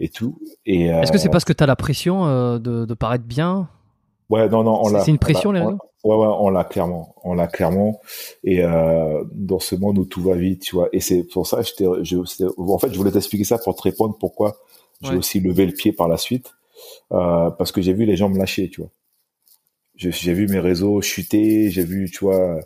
et 0.00 0.08
tout. 0.08 0.36
Et 0.66 0.86
est-ce 0.86 1.12
que 1.12 1.18
c'est 1.18 1.28
euh, 1.28 1.30
parce 1.30 1.44
que 1.44 1.52
tu 1.52 1.62
as 1.62 1.66
la 1.66 1.76
pression 1.76 2.26
euh, 2.26 2.58
de, 2.58 2.86
de 2.86 2.94
paraître 2.94 3.24
bien? 3.24 3.68
Ouais, 4.28 4.48
non, 4.48 4.64
non, 4.64 4.80
on 4.82 4.88
l'a. 4.88 5.04
C'est 5.04 5.12
une 5.12 5.18
pression, 5.18 5.52
les 5.52 5.60
réseaux? 5.60 5.78
Ouais, 6.02 6.16
ouais, 6.16 6.34
on 6.40 6.48
l'a 6.48 6.64
clairement, 6.64 7.14
on 7.22 7.34
l'a 7.34 7.46
clairement. 7.46 8.00
Et 8.42 8.64
euh, 8.64 9.22
dans 9.32 9.60
ce 9.60 9.76
monde 9.76 9.98
où 9.98 10.06
tout 10.06 10.22
va 10.22 10.34
vite, 10.34 10.62
tu 10.62 10.74
vois. 10.74 10.88
Et 10.92 11.00
c'est 11.00 11.22
pour 11.22 11.46
ça, 11.46 11.62
j'étais, 11.62 11.84
je, 12.02 12.16
en 12.58 12.78
fait, 12.78 12.92
je 12.92 12.98
voulais 12.98 13.12
t'expliquer 13.12 13.44
ça 13.44 13.58
pour 13.58 13.76
te 13.76 13.82
répondre 13.82 14.16
pourquoi 14.18 14.56
j'ai 15.02 15.14
aussi 15.16 15.40
levé 15.40 15.66
le 15.66 15.72
pied 15.72 15.92
par 15.92 16.08
la 16.08 16.16
suite 16.16 16.52
euh, 17.12 17.50
parce 17.50 17.72
que 17.72 17.80
j'ai 17.82 17.92
vu 17.92 18.04
les 18.04 18.16
gens 18.16 18.28
me 18.28 18.38
lâcher, 18.38 18.68
tu 18.70 18.80
vois. 18.80 18.90
J'ai 19.96 20.32
vu 20.32 20.48
mes 20.48 20.60
réseaux 20.60 21.02
chuter, 21.02 21.70
j'ai 21.70 21.84
vu, 21.84 22.10
tu 22.10 22.24
vois. 22.24 22.58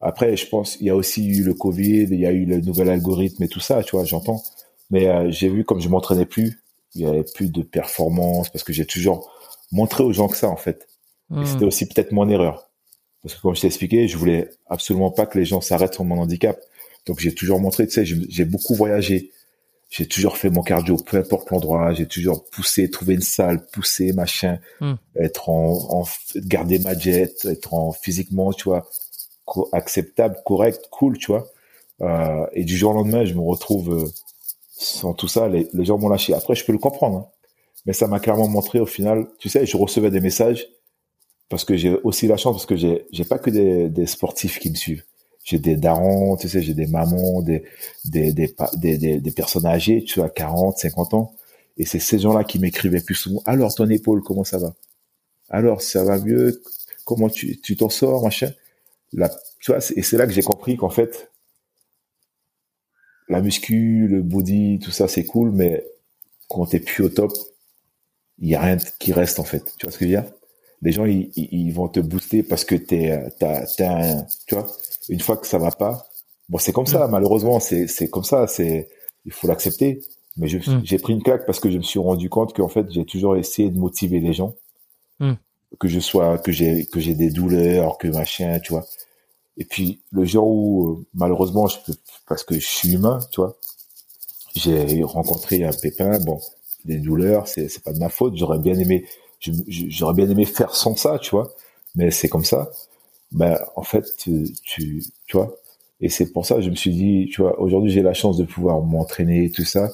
Après, 0.00 0.36
je 0.36 0.48
pense, 0.48 0.78
il 0.80 0.86
y 0.86 0.90
a 0.90 0.96
aussi 0.96 1.28
eu 1.28 1.44
le 1.44 1.52
Covid, 1.52 2.04
il 2.10 2.18
y 2.18 2.26
a 2.26 2.32
eu 2.32 2.46
le 2.46 2.60
nouvel 2.60 2.88
algorithme 2.88 3.42
et 3.42 3.48
tout 3.48 3.60
ça, 3.60 3.82
tu 3.82 3.94
vois, 3.94 4.04
j'entends. 4.04 4.42
Mais 4.90 5.06
euh, 5.08 5.30
j'ai 5.30 5.48
vu 5.48 5.64
comme 5.64 5.80
je 5.80 5.88
m'entraînais 5.88 6.24
plus, 6.24 6.62
il 6.94 7.02
y 7.02 7.06
avait 7.06 7.24
plus 7.24 7.52
de 7.52 7.62
performance 7.62 8.48
parce 8.48 8.64
que 8.64 8.72
j'ai 8.72 8.86
toujours 8.86 9.30
montré 9.70 10.02
aux 10.02 10.12
gens 10.12 10.28
que 10.28 10.36
ça, 10.36 10.48
en 10.48 10.56
fait. 10.56 10.88
Et 11.30 11.34
hmm. 11.34 11.46
c'était 11.46 11.64
aussi 11.64 11.86
peut-être 11.86 12.12
mon 12.12 12.28
erreur. 12.28 12.70
Parce 13.22 13.34
que 13.34 13.42
comme 13.42 13.54
je 13.54 13.60
t'ai 13.60 13.66
expliqué, 13.68 14.08
je 14.08 14.16
voulais 14.16 14.50
absolument 14.66 15.10
pas 15.10 15.26
que 15.26 15.38
les 15.38 15.44
gens 15.44 15.60
s'arrêtent 15.60 15.94
sur 15.94 16.04
mon 16.04 16.18
handicap. 16.18 16.58
Donc 17.06 17.20
j'ai 17.20 17.34
toujours 17.34 17.60
montré, 17.60 17.86
tu 17.86 17.92
sais, 17.92 18.04
j'ai 18.04 18.44
beaucoup 18.44 18.74
voyagé 18.74 19.30
j'ai 19.92 20.06
toujours 20.06 20.38
fait 20.38 20.48
mon 20.48 20.62
cardio, 20.62 20.96
peu 20.96 21.18
importe 21.18 21.50
l'endroit, 21.50 21.92
j'ai 21.92 22.06
toujours 22.06 22.44
poussé, 22.46 22.90
trouvé 22.90 23.12
une 23.12 23.20
salle, 23.20 23.66
poussé, 23.66 24.14
machin, 24.14 24.58
hmm. 24.80 24.94
être 25.16 25.50
en, 25.50 26.00
en, 26.00 26.04
garder 26.36 26.78
ma 26.78 26.98
jet, 26.98 27.44
être 27.44 27.74
en 27.74 27.92
physiquement, 27.92 28.54
tu 28.54 28.64
vois, 28.64 28.88
acceptable, 29.72 30.38
correct, 30.46 30.88
cool, 30.90 31.18
tu 31.18 31.26
vois. 31.26 31.46
Euh, 32.00 32.46
et 32.54 32.64
du 32.64 32.74
jour 32.74 32.92
au 32.92 32.94
lendemain, 32.94 33.26
je 33.26 33.34
me 33.34 33.40
retrouve 33.40 33.92
euh, 33.92 34.08
sans 34.70 35.12
tout 35.12 35.28
ça, 35.28 35.46
les, 35.46 35.68
les 35.74 35.84
gens 35.84 35.98
m'ont 35.98 36.08
lâché. 36.08 36.32
Après, 36.32 36.54
je 36.54 36.64
peux 36.64 36.72
le 36.72 36.78
comprendre, 36.78 37.18
hein. 37.18 37.26
mais 37.84 37.92
ça 37.92 38.06
m'a 38.06 38.18
clairement 38.18 38.48
montré 38.48 38.80
au 38.80 38.86
final, 38.86 39.26
tu 39.38 39.50
sais, 39.50 39.66
je 39.66 39.76
recevais 39.76 40.10
des 40.10 40.20
messages 40.20 40.68
parce 41.50 41.66
que 41.66 41.76
j'ai 41.76 41.98
aussi 42.02 42.26
la 42.28 42.38
chance 42.38 42.54
parce 42.54 42.66
que 42.66 42.76
j'ai 42.76 43.04
j'ai 43.12 43.26
pas 43.26 43.38
que 43.38 43.50
des, 43.50 43.90
des 43.90 44.06
sportifs 44.06 44.58
qui 44.58 44.70
me 44.70 44.74
suivent 44.74 45.04
j'ai 45.42 45.58
des 45.58 45.76
darons, 45.76 46.36
tu 46.36 46.48
sais, 46.48 46.62
j'ai 46.62 46.74
des 46.74 46.86
mamans, 46.86 47.42
des 47.42 47.64
des, 48.04 48.32
des, 48.32 48.54
des, 48.74 49.20
des, 49.20 49.30
personnes 49.32 49.66
âgées, 49.66 50.04
tu 50.04 50.20
vois, 50.20 50.30
40, 50.30 50.78
50 50.78 51.14
ans. 51.14 51.34
Et 51.76 51.86
c'est 51.86 51.98
ces 51.98 52.18
gens-là 52.18 52.44
qui 52.44 52.58
m'écrivaient 52.58 53.00
plus 53.00 53.14
souvent. 53.14 53.42
Alors, 53.46 53.74
ton 53.74 53.88
épaule, 53.90 54.22
comment 54.22 54.44
ça 54.44 54.58
va? 54.58 54.74
Alors, 55.50 55.82
ça 55.82 56.04
va 56.04 56.18
mieux? 56.18 56.62
Comment 57.04 57.28
tu, 57.28 57.60
tu 57.60 57.76
t'en 57.76 57.88
sors, 57.88 58.22
machin? 58.22 58.52
La, 59.12 59.28
tu 59.60 59.72
vois, 59.72 59.78
et 59.96 60.02
c'est 60.02 60.16
là 60.16 60.26
que 60.26 60.32
j'ai 60.32 60.42
compris 60.42 60.76
qu'en 60.76 60.90
fait, 60.90 61.30
la 63.28 63.40
muscu, 63.42 64.06
le 64.08 64.22
body, 64.22 64.78
tout 64.80 64.90
ça, 64.90 65.08
c'est 65.08 65.24
cool, 65.24 65.50
mais 65.52 65.84
quand 66.48 66.66
t'es 66.66 66.80
plus 66.80 67.04
au 67.04 67.08
top, 67.08 67.32
il 68.38 68.48
y 68.48 68.54
a 68.54 68.60
rien 68.60 68.76
qui 69.00 69.12
reste, 69.12 69.38
en 69.40 69.44
fait. 69.44 69.64
Tu 69.78 69.86
vois 69.86 69.92
ce 69.92 69.98
que 69.98 70.04
je 70.04 70.10
veux 70.10 70.22
dire? 70.22 70.32
Les 70.82 70.92
gens, 70.92 71.04
ils, 71.06 71.30
ils 71.36 71.72
vont 71.72 71.88
te 71.88 72.00
booster 72.00 72.42
parce 72.42 72.64
que 72.64 72.74
t'es, 72.74 73.20
t'as, 73.38 73.66
t'as 73.76 74.18
un, 74.18 74.26
tu 74.46 74.54
vois, 74.54 74.66
une 75.08 75.20
fois 75.20 75.36
que 75.36 75.46
ça 75.46 75.58
va 75.58 75.70
pas, 75.70 76.06
bon, 76.48 76.58
c'est 76.58 76.72
comme 76.72 76.86
ça, 76.86 77.06
mm. 77.06 77.10
malheureusement, 77.10 77.60
c'est, 77.60 77.86
c'est 77.86 78.08
comme 78.08 78.24
ça, 78.24 78.46
c'est, 78.46 78.88
il 79.24 79.32
faut 79.32 79.46
l'accepter. 79.46 80.02
Mais 80.36 80.46
mm. 80.46 80.82
j'ai 80.84 80.98
pris 80.98 81.12
une 81.12 81.22
claque 81.22 81.46
parce 81.46 81.60
que 81.60 81.70
je 81.70 81.78
me 81.78 81.82
suis 81.82 81.98
rendu 81.98 82.28
compte 82.28 82.54
qu'en 82.54 82.68
fait, 82.68 82.90
j'ai 82.90 83.04
toujours 83.04 83.36
essayé 83.36 83.70
de 83.70 83.78
motiver 83.78 84.20
les 84.20 84.32
gens. 84.32 84.54
Mm. 85.20 85.32
Que 85.78 85.88
je 85.88 86.00
sois, 86.00 86.38
que 86.38 86.52
j'ai, 86.52 86.86
que 86.86 87.00
j'ai 87.00 87.14
des 87.14 87.30
douleurs, 87.30 87.98
que 87.98 88.08
machin, 88.08 88.60
tu 88.60 88.72
vois. 88.72 88.84
Et 89.56 89.64
puis, 89.64 90.02
le 90.10 90.24
jour 90.24 90.46
où, 90.46 90.88
euh, 90.88 91.06
malheureusement, 91.14 91.66
je 91.66 91.78
peux, 91.84 91.94
parce 92.26 92.44
que 92.44 92.54
je 92.54 92.66
suis 92.66 92.92
humain, 92.94 93.20
tu 93.30 93.40
vois, 93.40 93.56
j'ai 94.54 95.02
rencontré 95.02 95.64
un 95.64 95.72
pépin. 95.72 96.18
Bon, 96.20 96.40
des 96.84 96.98
douleurs, 96.98 97.48
c'est 97.48 97.68
c'est 97.68 97.82
pas 97.82 97.92
de 97.92 97.98
ma 97.98 98.08
faute. 98.08 98.36
J'aurais 98.36 98.58
bien 98.58 98.78
aimé, 98.78 99.06
j'aurais 99.40 100.14
bien 100.14 100.28
aimé 100.28 100.44
faire 100.44 100.74
sans 100.74 100.96
ça, 100.96 101.18
tu 101.18 101.30
vois. 101.30 101.54
Mais 101.94 102.10
c'est 102.10 102.28
comme 102.28 102.44
ça. 102.44 102.70
Ben 103.32 103.58
en 103.76 103.82
fait, 103.82 104.04
tu, 104.18 104.44
tu, 104.62 105.02
tu 105.26 105.36
vois. 105.36 105.54
Et 106.00 106.08
c'est 106.08 106.32
pour 106.32 106.44
ça 106.46 106.56
que 106.56 106.62
je 106.62 106.70
me 106.70 106.74
suis 106.74 106.92
dit, 106.92 107.28
tu 107.32 107.42
vois, 107.42 107.58
aujourd'hui 107.60 107.90
j'ai 107.90 108.02
la 108.02 108.14
chance 108.14 108.36
de 108.36 108.44
pouvoir 108.44 108.80
m'entraîner 108.82 109.50
tout 109.50 109.64
ça. 109.64 109.88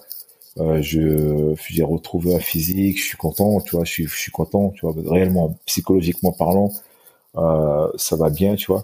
Euh, 0.59 0.83
je 0.83 1.55
j'ai 1.69 1.85
retrouvé 1.85 2.35
un 2.35 2.41
physique, 2.41 2.99
je 2.99 3.05
suis 3.05 3.17
content, 3.17 3.61
tu 3.61 3.77
vois, 3.77 3.85
je 3.85 3.93
suis, 3.93 4.07
je 4.07 4.17
suis 4.17 4.33
content, 4.33 4.71
tu 4.71 4.87
vois, 4.87 4.95
réellement 5.07 5.57
psychologiquement 5.67 6.33
parlant, 6.33 6.73
euh, 7.37 7.89
ça 7.97 8.17
va 8.17 8.31
bien, 8.31 8.57
tu 8.57 8.67
vois. 8.67 8.83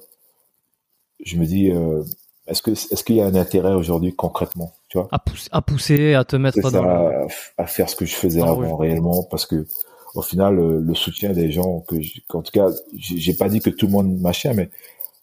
Je 1.24 1.36
me 1.36 1.47
dis, 1.47 1.70
euh, 1.70 2.02
est-ce 2.47 2.62
que 2.62 2.70
est-ce 2.70 3.02
qu'il 3.02 3.16
y 3.16 3.22
a 3.22 3.26
un 3.26 3.35
intérêt 3.35 3.72
aujourd'hui 3.72 4.14
concrètement, 4.14 4.72
tu 4.89 4.98
vois, 4.98 5.09
À 5.10 5.18
pousser, 5.18 5.48
à 5.51 5.62
pousser, 5.62 6.14
à 6.14 6.24
te 6.24 6.36
mettre 6.36 6.60
dans. 6.60 6.70
ça, 6.70 7.10
à 7.56 7.66
faire 7.66 7.89
ce 7.89 7.97
que 7.97 8.05
je 8.05 8.14
faisais 8.14 8.40
le 8.40 8.47
avant 8.47 8.76
réellement, 8.76 9.24
parce 9.24 9.47
que 9.47 9.66
au 10.14 10.22
final, 10.22 10.56
le, 10.56 10.80
le 10.80 10.94
soutien 10.94 11.32
des 11.32 11.50
gens 11.52 11.80
que, 11.80 12.00
j'- 12.00 12.22
qu'en 12.28 12.42
tout 12.42 12.52
cas, 12.52 12.68
j'ai 12.96 13.34
pas 13.34 13.48
dit 13.48 13.60
que 13.60 13.70
tout 13.70 13.86
le 13.86 13.92
monde 13.92 14.20
machin, 14.20 14.54
mais 14.54 14.70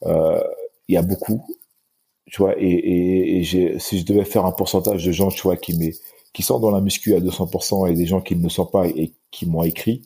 euh, 0.06 0.42
il 0.90 0.96
y 0.96 0.98
a 0.98 1.04
beaucoup, 1.04 1.46
tu 2.28 2.40
vois, 2.44 2.56
et, 2.60 2.66
et, 2.68 3.40
et 3.40 3.80
si 3.80 4.00
je 4.00 4.06
devais 4.06 4.26
faire 4.26 4.46
un 4.46 4.52
pourcentage 4.54 5.06
de 5.06 5.12
gens, 5.12 5.30
tu 5.30 5.44
vois, 5.44 5.58
qui 5.58 5.76
qui 6.34 6.44
sont 6.44 6.60
dans 6.60 6.72
la 6.72 6.82
muscu 6.82 7.16
à 7.16 7.20
200% 7.22 7.88
et 7.88 7.94
des 7.96 8.06
gens 8.08 8.22
qui 8.22 8.36
ne 8.38 8.44
le 8.44 8.50
sont 8.50 8.66
pas 8.68 8.88
et 8.88 9.14
qui 9.32 9.46
m'ont 9.48 9.64
écrit, 9.64 10.04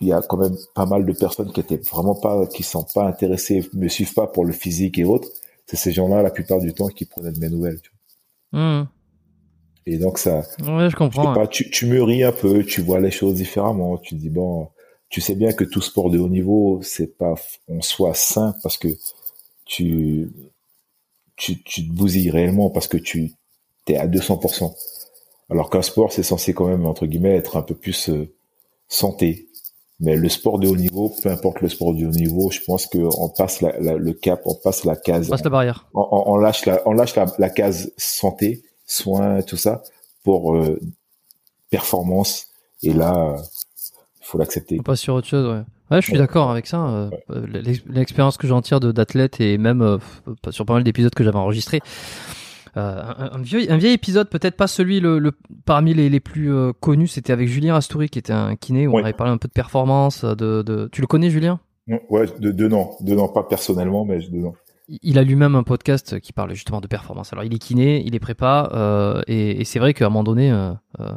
il 0.00 0.08
y 0.08 0.12
a 0.12 0.20
quand 0.22 0.36
même 0.36 0.56
pas 0.74 0.86
mal 0.86 1.04
de 1.06 1.12
personnes 1.12 1.52
qui 1.52 1.60
étaient 1.60 1.76
vraiment 1.76 2.14
pas, 2.14 2.46
qui 2.48 2.62
sont 2.62 2.84
pas 2.94 3.06
intéressées, 3.06 3.68
me 3.74 3.88
suivent 3.88 4.14
pas 4.14 4.26
pour 4.26 4.44
le 4.44 4.52
physique 4.52 4.98
et 4.98 5.04
autres. 5.04 5.28
C'est 5.66 5.76
ces 5.76 5.92
gens-là, 5.92 6.22
la 6.22 6.30
plupart 6.30 6.60
du 6.60 6.72
temps, 6.72 6.88
qui 6.88 7.04
prenaient 7.04 7.32
de 7.32 7.38
mes 7.40 7.48
nouvelles. 7.50 7.80
tu 7.80 7.90
vois. 8.52 8.60
Hmm. 8.82 8.88
Et 9.90 9.96
donc 9.98 10.18
ça, 10.18 10.42
Ouais, 10.60 10.90
je 10.90 10.96
comprends. 10.96 11.32
pas, 11.34 11.46
tu, 11.46 11.70
tu 11.70 11.86
mûris 11.86 12.22
un 12.22 12.32
peu, 12.32 12.62
tu 12.64 12.82
vois 12.82 13.00
les 13.00 13.10
choses 13.10 13.34
différemment. 13.34 13.96
Tu 13.98 14.14
te 14.16 14.20
dis 14.20 14.28
bon, 14.28 14.68
tu 15.08 15.20
sais 15.22 15.34
bien 15.34 15.52
que 15.52 15.64
tout 15.64 15.80
sport 15.80 16.10
de 16.10 16.18
haut 16.18 16.28
niveau, 16.28 16.80
c'est 16.82 17.16
pas 17.16 17.34
en 17.70 17.80
soi 17.80 18.12
sain 18.14 18.54
parce 18.62 18.76
que 18.76 18.88
tu, 19.64 20.30
tu, 21.36 21.62
tu 21.62 21.86
te 21.88 21.92
bousilles 21.92 22.30
réellement 22.30 22.70
parce 22.70 22.88
que 22.88 22.98
tu 22.98 23.32
t'es 23.84 23.96
à 23.96 24.06
200%. 24.06 24.74
Alors 25.50 25.70
qu'un 25.70 25.82
sport, 25.82 26.12
c'est 26.12 26.22
censé 26.22 26.52
quand 26.52 26.66
même 26.66 26.84
entre 26.86 27.06
guillemets 27.06 27.36
être 27.36 27.56
un 27.56 27.62
peu 27.62 27.74
plus 27.74 28.10
euh, 28.10 28.28
santé. 28.88 29.46
Mais 30.00 30.14
le 30.16 30.28
sport 30.28 30.58
de 30.60 30.68
haut 30.68 30.76
niveau, 30.76 31.12
peu 31.22 31.28
importe 31.30 31.60
le 31.60 31.68
sport 31.68 31.92
de 31.94 32.04
haut 32.06 32.10
niveau, 32.10 32.50
je 32.50 32.60
pense 32.60 32.86
que 32.86 32.98
on 32.98 33.30
passe 33.30 33.62
la- 33.62 33.78
la- 33.80 33.96
le 33.96 34.12
cap, 34.12 34.42
on 34.44 34.54
passe 34.54 34.84
la 34.84 34.94
case, 34.94 35.28
Passe 35.28 35.42
la 35.42 35.50
barrière. 35.50 35.88
on, 35.94 36.06
on- 36.12 36.32
on 36.32 36.36
lâche 36.36 36.66
la, 36.66 36.86
on 36.86 36.92
lâche 36.92 37.16
la, 37.16 37.26
la 37.38 37.50
case 37.50 37.90
santé, 37.96 38.62
soins, 38.88 39.42
tout 39.42 39.56
ça 39.56 39.82
pour 40.24 40.56
euh, 40.56 40.80
performance. 41.70 42.46
Et 42.82 42.92
là, 42.92 43.36
il 44.20 44.24
faut 44.26 44.38
l'accepter. 44.38 44.76
On 44.80 44.82
passe 44.82 45.00
sur 45.00 45.14
autre 45.14 45.26
chose, 45.28 45.46
ouais. 45.46 45.62
Ouais, 45.90 46.00
je 46.02 46.06
suis 46.06 46.12
Ouais. 46.14 46.18
d'accord 46.18 46.50
avec 46.50 46.66
ça. 46.66 46.84
euh, 46.86 47.10
euh, 47.30 47.46
l'ex- 47.46 47.82
L'expérience 47.88 48.36
que 48.36 48.46
j'en 48.46 48.60
tire 48.60 48.78
de- 48.80 48.92
d'athlète 48.92 49.40
et 49.40 49.56
même 49.56 49.80
euh, 49.82 49.98
sur 50.50 50.66
pas 50.66 50.74
mal 50.74 50.84
d'épisodes 50.84 51.14
que 51.14 51.24
j'avais 51.24 51.38
enregistrés. 51.38 51.80
Euh, 52.76 53.02
un, 53.02 53.30
un 53.38 53.42
vieil, 53.42 53.70
un 53.70 53.78
vieil 53.78 53.94
épisode, 53.94 54.28
peut-être 54.28 54.54
pas 54.56 54.66
celui 54.66 55.00
le, 55.00 55.18
le- 55.18 55.32
parmi 55.64 55.94
les, 55.94 56.10
les 56.10 56.20
plus 56.20 56.52
euh, 56.52 56.72
connus, 56.78 57.08
c'était 57.08 57.32
avec 57.32 57.48
Julien 57.48 57.74
Astouri 57.74 58.10
qui 58.10 58.18
était 58.18 58.34
un 58.34 58.54
kiné 58.56 58.86
où 58.86 58.94
on 58.96 58.98
avait 58.98 59.14
parlé 59.14 59.32
un 59.32 59.38
peu 59.38 59.48
de 59.48 59.52
performance. 59.54 60.24
De, 60.24 60.62
de... 60.62 60.88
Tu 60.92 61.00
le 61.00 61.06
connais, 61.06 61.30
Julien? 61.30 61.58
Ouais, 62.10 62.26
de 62.38 62.50
deux 62.52 62.68
noms, 62.68 62.90
deux 63.00 63.14
noms, 63.14 63.28
pas 63.28 63.42
personnellement, 63.44 64.04
mais 64.04 64.18
deux 64.28 64.38
noms. 64.40 64.54
Il 64.88 65.18
a 65.18 65.22
lui-même 65.22 65.54
un 65.54 65.62
podcast 65.62 66.18
qui 66.20 66.32
parle 66.32 66.54
justement 66.54 66.80
de 66.80 66.86
performance. 66.86 67.32
Alors 67.32 67.44
il 67.44 67.54
est 67.54 67.58
kiné, 67.58 68.02
il 68.06 68.14
est 68.14 68.20
prépa, 68.20 68.70
euh, 68.74 69.22
et, 69.26 69.60
et 69.60 69.64
c'est 69.64 69.78
vrai 69.78 69.94
qu'à 69.94 70.06
un 70.06 70.08
moment 70.08 70.24
donné, 70.24 70.50
euh, 70.50 70.72
euh, 71.00 71.12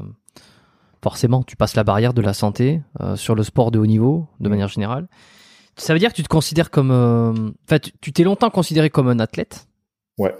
forcément, 1.03 1.43
tu 1.43 1.55
passes 1.55 1.75
la 1.75 1.83
barrière 1.83 2.13
de 2.13 2.21
la 2.21 2.33
santé 2.33 2.81
euh, 3.01 3.15
sur 3.15 3.35
le 3.35 3.43
sport 3.43 3.71
de 3.71 3.79
haut 3.79 3.85
niveau, 3.85 4.27
de 4.39 4.49
manière 4.49 4.67
générale. 4.67 5.07
Ça 5.77 5.93
veut 5.93 5.99
dire 5.99 6.09
que 6.11 6.15
tu 6.15 6.23
te 6.23 6.27
considères 6.27 6.69
comme, 6.69 6.91
euh, 6.91 7.31
enfin, 7.65 7.79
tu- 7.79 7.91
tu 8.01 8.11
t'es 8.13 8.23
longtemps 8.23 8.49
considéré 8.49 8.89
comme 8.89 9.07
un 9.07 9.19
athlète? 9.19 9.67
Ouais. 10.17 10.35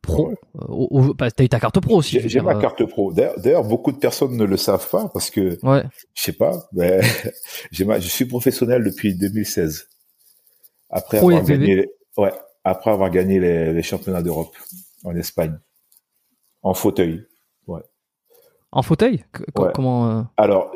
pro. 0.00 0.28
Ouais. 0.28 0.34
Au- 0.68 1.12
bah, 1.12 1.30
t'as 1.30 1.44
eu 1.44 1.48
ta 1.50 1.60
carte 1.60 1.78
pro 1.80 1.96
aussi. 1.96 2.18
J'ai 2.24 2.40
ma 2.40 2.54
carte 2.54 2.82
pro. 2.86 3.12
D'ailleurs, 3.12 3.64
beaucoup 3.64 3.92
de 3.92 3.98
personnes 3.98 4.36
ne 4.36 4.44
le 4.44 4.56
savent 4.56 4.88
pas 4.88 5.10
parce 5.12 5.28
que, 5.28 5.58
Ouais. 5.66 5.82
je 6.14 6.22
sais 6.22 6.32
pas, 6.32 6.52
mais 6.72 7.00
j'ai 7.72 7.84
ma, 7.84 7.98
je 8.00 8.08
suis 8.08 8.24
professionnel 8.24 8.84
depuis 8.84 9.14
2016. 9.14 9.88
Après 10.88 11.18
Pro 11.18 11.28
avoir 11.30 11.44
FBB. 11.44 11.60
gagné, 11.60 11.86
ouais, 12.16 12.32
après 12.68 12.90
avoir 12.90 13.10
gagné 13.10 13.40
les, 13.40 13.72
les 13.72 13.82
championnats 13.82 14.22
d'Europe 14.22 14.54
en 15.04 15.14
Espagne, 15.16 15.58
en 16.62 16.74
fauteuil. 16.74 17.24
En 18.70 18.82
fauteuil? 18.82 19.24
Co- 19.32 19.44
co- 19.54 19.62
Ouais. 19.64 19.70
Comment 19.74 20.10
euh, 20.10 20.22
Alors, 20.36 20.70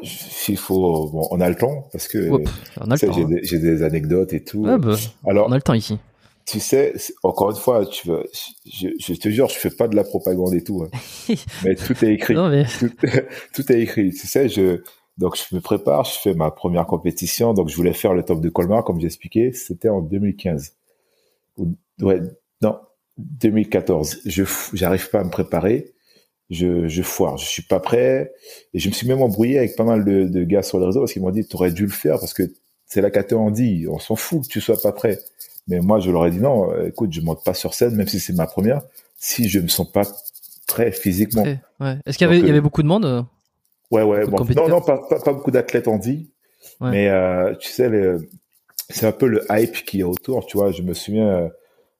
il 0.48 0.56
faut, 0.56 1.10
bon, 1.10 1.28
on 1.30 1.42
a 1.42 1.48
le 1.50 1.56
temps 1.56 1.88
parce 1.92 2.08
que 2.08 2.22
j'ai 2.22 3.04
hein. 3.06 3.24
des, 3.28 3.40
j'ai 3.42 3.58
des 3.58 3.82
anecdotes 3.82 4.32
et 4.32 4.42
tout. 4.42 4.64
Ouais, 4.64 4.78
bah, 4.78 4.96
Alors, 5.26 5.46
on 5.48 5.52
a 5.52 5.56
le 5.56 5.62
temps 5.62 5.74
ici. 5.74 5.98
tu 6.46 6.58
sais, 6.58 6.94
encore 7.22 7.50
une 7.50 7.56
fois, 7.58 7.84
tu 7.84 8.08
veux, 8.08 8.24
je, 8.64 8.88
je 8.98 9.12
te 9.12 9.28
jure, 9.28 9.48
je 9.50 9.56
fais 9.58 9.68
pas 9.70 9.88
de 9.88 9.94
la 9.94 10.04
propagande 10.04 10.54
et 10.54 10.64
tout, 10.64 10.82
hein. 10.84 11.34
mais 11.64 11.74
tout 11.74 12.02
est 12.02 12.14
écrit. 12.14 12.34
Non, 12.34 12.48
mais 12.48 12.64
tout, 12.64 12.88
tout 13.54 13.70
est 13.70 13.82
écrit. 13.82 14.10
Tu 14.10 14.26
sais, 14.26 14.48
je 14.48 14.82
donc 15.18 15.36
je 15.36 15.54
me 15.54 15.60
prépare, 15.60 16.04
je 16.06 16.18
fais 16.18 16.32
ma 16.32 16.50
première 16.50 16.86
compétition. 16.86 17.52
Donc 17.52 17.68
je 17.68 17.76
voulais 17.76 17.92
faire 17.92 18.14
le 18.14 18.22
top 18.22 18.40
de 18.40 18.48
Colmar, 18.48 18.84
comme 18.84 18.98
j'ai 19.00 19.06
expliqué. 19.06 19.52
C'était 19.52 19.90
en 19.90 20.00
2015. 20.00 20.72
Ou- 21.62 21.76
Ouais, 22.04 22.20
non, 22.62 22.78
2014. 23.18 24.20
Je 24.26 24.44
j'arrive 24.74 25.08
pas 25.10 25.20
à 25.20 25.24
me 25.24 25.30
préparer. 25.30 25.92
Je, 26.50 26.86
je 26.88 27.02
foire. 27.02 27.38
Je 27.38 27.46
suis 27.46 27.62
pas 27.62 27.80
prêt. 27.80 28.32
Et 28.74 28.78
je 28.78 28.88
me 28.88 28.94
suis 28.94 29.06
même 29.08 29.22
embrouillé 29.22 29.58
avec 29.58 29.74
pas 29.76 29.84
mal 29.84 30.04
de, 30.04 30.24
de 30.24 30.44
gars 30.44 30.62
sur 30.62 30.78
les 30.80 30.86
réseaux 30.86 31.00
parce 31.00 31.12
qu'ils 31.12 31.22
m'ont 31.22 31.30
dit, 31.30 31.46
tu 31.46 31.56
aurais 31.56 31.70
dû 31.72 31.84
le 31.84 31.90
faire 31.92 32.18
parce 32.18 32.34
que 32.34 32.42
c'est 32.86 33.00
la 33.00 33.10
KT 33.10 33.34
dit. 33.52 33.86
On 33.88 33.98
s'en 33.98 34.16
fout 34.16 34.42
que 34.42 34.48
tu 34.48 34.60
sois 34.60 34.80
pas 34.80 34.92
prêt. 34.92 35.18
Mais 35.68 35.80
moi, 35.80 35.98
je 36.00 36.10
leur 36.10 36.26
ai 36.26 36.30
dit 36.30 36.40
non. 36.40 36.70
euh, 36.72 36.88
Écoute, 36.88 37.12
je 37.12 37.20
monte 37.20 37.42
pas 37.44 37.54
sur 37.54 37.72
scène, 37.72 37.94
même 37.94 38.08
si 38.08 38.20
c'est 38.20 38.32
ma 38.34 38.46
première. 38.46 38.82
Si 39.16 39.48
je 39.48 39.60
me 39.60 39.68
sens 39.68 39.90
pas 39.90 40.02
prêt 40.66 40.92
physiquement. 40.92 41.44
ouais. 41.80 41.98
Est-ce 42.04 42.18
qu'il 42.18 42.28
y 42.30 42.34
il 42.34 42.40
y 42.40 42.46
euh, 42.46 42.50
avait 42.50 42.60
beaucoup 42.60 42.82
de 42.82 42.88
monde 42.88 43.04
euh 43.06 43.22
Ouais, 43.90 44.02
ouais. 44.02 44.26
Bon, 44.26 44.44
non, 44.56 44.68
non, 44.68 44.80
pas, 44.80 44.98
pas, 45.08 45.20
pas 45.20 45.32
beaucoup 45.32 45.50
d'athlètes 45.50 45.86
en 45.88 45.98
dit. 45.98 46.30
Ouais. 46.80 46.90
Mais 46.90 47.08
euh, 47.08 47.54
tu 47.56 47.70
sais, 47.70 47.88
le- 47.88 48.28
c'est 48.90 49.06
un 49.06 49.12
peu 49.12 49.26
le 49.26 49.44
hype 49.50 49.84
qui 49.84 50.00
est 50.00 50.04
autour. 50.04 50.46
Tu 50.46 50.56
vois, 50.56 50.70
je 50.72 50.82
me 50.82 50.94
souviens. 50.94 51.28
euh, 51.28 51.48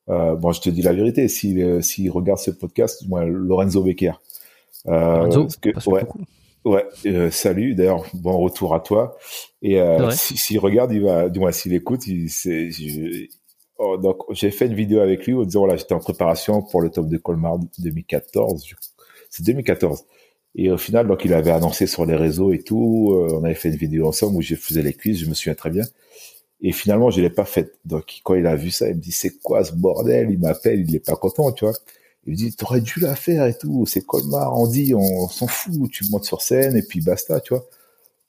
euh, 0.09 0.35
bon, 0.35 0.53
je 0.53 0.61
te 0.61 0.69
dis 0.71 0.83
la 0.83 0.93
vérité. 0.93 1.29
S'il 1.29 1.61
euh, 1.61 1.81
s'il 1.81 2.11
regarde 2.11 2.39
ce 2.41 2.51
podcast, 2.51 3.05
moi, 3.09 3.25
Lorenzo 3.25 3.83
Becker. 3.83 4.13
Euh, 4.89 4.91
Lorenzo, 5.19 5.43
parce 5.45 5.57
que- 5.57 5.71
parce 5.71 5.85
que 5.87 5.91
ouais, 5.91 6.03
ouais. 6.65 6.85
euh, 7.07 7.31
salut. 7.31 7.75
D'ailleurs, 7.75 8.05
bon 8.15 8.37
retour 8.39 8.75
à 8.75 8.81
toi. 8.81 9.17
Et 9.63 9.81
euh, 9.81 9.99
vrai. 9.99 10.17
si- 10.17 10.37
s'il 10.37 10.59
regarde, 10.59 10.93
il 10.93 11.03
va. 11.03 11.29
Du 11.29 11.39
moins, 11.41 11.53
s'il 11.53 11.73
écoute, 11.75 12.07
il. 12.07 12.29
Je- 12.29 13.27
oh, 13.79 13.97
donc, 13.97 14.19
j'ai 14.31 14.51
fait 14.51 14.67
une 14.67 14.75
vidéo 14.75 15.01
avec 15.01 15.25
lui 15.27 15.35
en 15.35 15.45
disant 15.45 15.61
voilà, 15.61 15.77
j'étais 15.77 15.95
en 15.95 16.01
préparation 16.01 16.63
pour 16.63 16.81
le 16.81 16.91
top 16.91 17.09
de 17.09 17.17
Colmar 17.19 17.59
2014. 17.79 18.65
je- 18.67 18.75
C'est 19.31 19.45
2014. 19.45 20.05
Et 20.57 20.71
au 20.71 20.77
final, 20.77 21.07
donc, 21.07 21.25
il 21.25 21.33
avait 21.33 21.51
annoncé 21.53 21.87
sur 21.87 22.05
les 22.05 22.17
réseaux 22.17 22.53
et 22.53 22.59
tout. 22.63 23.15
on 23.33 23.45
avait 23.45 23.55
fait 23.55 23.71
une 23.71 23.77
vidéo 23.77 24.07
ensemble 24.09 24.37
où 24.37 24.43
je 24.43 24.55
faisais 24.57 24.83
les 24.83 24.93
cuisses, 24.93 25.19
je 25.21 25.27
me 25.27 25.33
souviens 25.35 25.55
très 25.55 25.71
bien. 25.71 25.85
Et 26.63 26.73
finalement, 26.73 27.11
je 27.11 27.21
l'ai 27.21 27.31
pas 27.31 27.45
faite. 27.45 27.75
Donc, 27.85 28.21
quand 28.25 28.35
il 28.35 28.47
a 28.47 28.55
vu 28.57 28.71
ça, 28.71 28.89
il 28.89 28.97
me 28.97 29.01
dit, 29.01 29.13
c'est 29.13 29.39
quoi 29.43 29.65
ce 29.65 29.73
bordel? 29.73 30.31
Il 30.31 30.39
m'appelle, 30.39 30.81
il 30.89 30.95
est 30.95 31.05
pas 31.05 31.17
content, 31.17 31.51
tu 31.53 31.65
vois. 31.65 31.75
Il 32.27 32.33
me 32.33 32.37
dit, 32.37 32.55
t'aurais 32.55 32.81
dû 32.81 33.01
la 33.01 33.17
faire 33.17 33.47
et 33.47 33.57
tout. 33.59 33.85
C'est 33.87 34.07
Colmar, 34.07 34.59
on 34.59 34.69
dit, 34.69 34.95
on 34.95 35.29
s'en 35.29 35.49
fout. 35.49 35.91
Tu 35.91 36.05
montes 36.11 36.25
sur 36.25 36.41
scène 36.41 36.77
et 36.77 36.83
puis 36.83 37.01
basta, 37.01 37.41
tu 37.41 37.55
vois. 37.55 37.67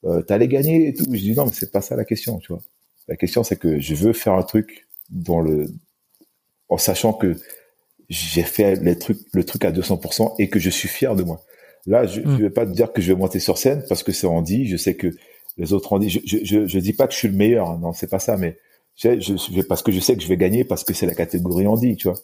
Euh, 0.05 0.21
t'allais 0.23 0.47
gagner 0.47 0.87
et 0.89 0.93
tout. 0.93 1.05
Je 1.05 1.19
dis, 1.19 1.33
non, 1.35 1.45
mais 1.45 1.51
c'est 1.53 1.71
pas 1.71 1.81
ça 1.81 1.95
la 1.95 2.05
question, 2.05 2.39
tu 2.39 2.51
vois. 2.53 2.61
La 3.07 3.15
question, 3.15 3.43
c'est 3.43 3.57
que 3.57 3.79
je 3.79 3.95
veux 3.95 4.13
faire 4.13 4.33
un 4.33 4.43
truc 4.43 4.87
dans 5.11 5.41
le, 5.41 5.67
en 6.69 6.77
sachant 6.77 7.13
que 7.13 7.35
j'ai 8.09 8.43
fait 8.43 8.75
les 8.81 8.97
trucs, 8.97 9.19
le 9.33 9.43
truc 9.43 9.63
à 9.65 9.71
200% 9.71 10.35
et 10.39 10.49
que 10.49 10.59
je 10.59 10.69
suis 10.69 10.87
fier 10.89 11.15
de 11.15 11.23
moi. 11.23 11.43
Là, 11.85 12.05
je, 12.05 12.21
Mm. 12.21 12.37
je 12.37 12.43
vais 12.43 12.49
pas 12.49 12.65
te 12.65 12.71
dire 12.71 12.91
que 12.93 13.01
je 13.01 13.11
vais 13.13 13.17
monter 13.19 13.39
sur 13.39 13.57
scène 13.57 13.83
parce 13.87 14.03
que 14.03 14.11
c'est 14.11 14.27
Andy. 14.27 14.67
Je 14.67 14.77
sais 14.77 14.95
que 14.95 15.07
les 15.57 15.73
autres 15.73 15.93
Andy. 15.93 16.09
Je, 16.09 16.19
je, 16.25 16.37
je, 16.43 16.67
je 16.67 16.79
dis 16.79 16.93
pas 16.93 17.07
que 17.07 17.13
je 17.13 17.19
suis 17.19 17.27
le 17.27 17.35
meilleur. 17.35 17.69
hein, 17.69 17.79
non, 17.81 17.93
c'est 17.93 18.09
pas 18.09 18.19
ça. 18.19 18.37
Mais 18.37 18.57
je, 18.95 19.19
je- 19.19 19.61
parce 19.63 19.81
que 19.83 19.91
je 19.91 19.99
sais 19.99 20.15
que 20.15 20.21
je 20.23 20.27
vais 20.27 20.37
gagner 20.37 20.63
parce 20.63 20.83
que 20.83 20.93
c'est 20.93 21.05
la 21.05 21.15
catégorie 21.15 21.67
Andy, 21.67 21.95
tu 21.97 22.07
vois. 22.09 22.17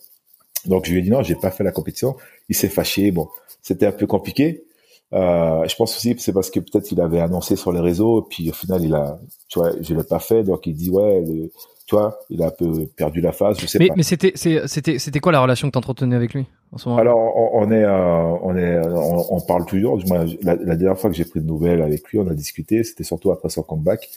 Donc 0.65 0.85
je 0.85 0.91
lui 0.91 0.99
ai 0.99 1.01
dit 1.01 1.09
non, 1.09 1.23
j'ai 1.23 1.35
pas 1.35 1.51
fait 1.51 1.63
la 1.63 1.71
compétition. 1.71 2.15
Il 2.49 2.55
s'est 2.55 2.69
fâché. 2.69 3.11
Bon, 3.11 3.29
c'était 3.61 3.85
un 3.87 3.91
peu 3.91 4.07
compliqué. 4.07 4.63
Euh, 5.11 5.67
je 5.67 5.75
pense 5.75 5.95
aussi 5.97 6.15
que 6.15 6.21
c'est 6.21 6.33
parce 6.33 6.51
que 6.51 6.59
peut-être 6.59 6.91
il 6.91 7.01
avait 7.01 7.19
annoncé 7.19 7.55
sur 7.55 7.71
les 7.71 7.79
réseaux, 7.79 8.21
puis 8.29 8.49
au 8.49 8.53
final 8.53 8.83
il 8.83 8.93
a, 8.93 9.19
tu 9.47 9.57
vois, 9.59 9.71
je 9.81 9.93
l'ai 9.95 10.03
pas 10.03 10.19
fait, 10.19 10.43
donc 10.43 10.67
il 10.67 10.75
dit 10.75 10.91
ouais, 10.91 11.21
le, 11.21 11.49
tu 11.87 11.95
vois, 11.95 12.19
il 12.29 12.43
a 12.43 12.47
un 12.47 12.51
peu 12.51 12.85
perdu 12.95 13.19
la 13.19 13.31
phase, 13.31 13.59
je 13.59 13.65
sais 13.65 13.79
Mais, 13.79 13.87
pas. 13.87 13.95
mais 13.97 14.03
c'était, 14.03 14.33
c'était, 14.35 14.99
c'était 14.99 15.19
quoi 15.19 15.31
la 15.31 15.41
relation 15.41 15.67
que 15.67 15.71
t'entretenais 15.71 16.15
avec 16.15 16.35
lui 16.35 16.45
en 16.71 16.77
ce 16.77 16.87
moment? 16.87 17.01
Alors 17.01 17.17
on, 17.17 17.63
on 17.63 17.71
est, 17.71 17.83
euh, 17.83 18.37
on 18.43 18.55
est, 18.55 18.79
on, 18.87 19.35
on 19.35 19.41
parle 19.41 19.65
toujours. 19.65 19.99
Moins, 20.07 20.25
la, 20.43 20.55
la 20.55 20.75
dernière 20.75 20.99
fois 20.99 21.09
que 21.09 21.15
j'ai 21.15 21.25
pris 21.25 21.39
de 21.39 21.47
nouvelles 21.47 21.81
avec 21.81 22.07
lui, 22.09 22.19
on 22.19 22.27
a 22.27 22.35
discuté. 22.35 22.83
C'était 22.83 23.03
surtout 23.03 23.31
après 23.31 23.49
son 23.49 23.63
comeback. 23.63 24.07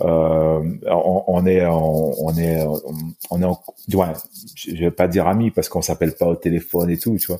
Euh, 0.00 0.60
on, 0.90 1.22
on 1.28 1.46
est, 1.46 1.64
on, 1.64 2.26
on 2.26 2.36
est, 2.36 2.66
on 3.30 3.40
est, 3.40 3.44
en, 3.44 3.60
moins, 3.92 4.12
je 4.56 4.74
vais 4.74 4.90
pas 4.90 5.06
dire 5.06 5.28
amis 5.28 5.52
parce 5.52 5.68
qu'on 5.68 5.82
s'appelle 5.82 6.16
pas 6.16 6.26
au 6.26 6.34
téléphone 6.34 6.90
et 6.90 6.98
tout, 6.98 7.16
tu 7.16 7.28
vois. 7.28 7.38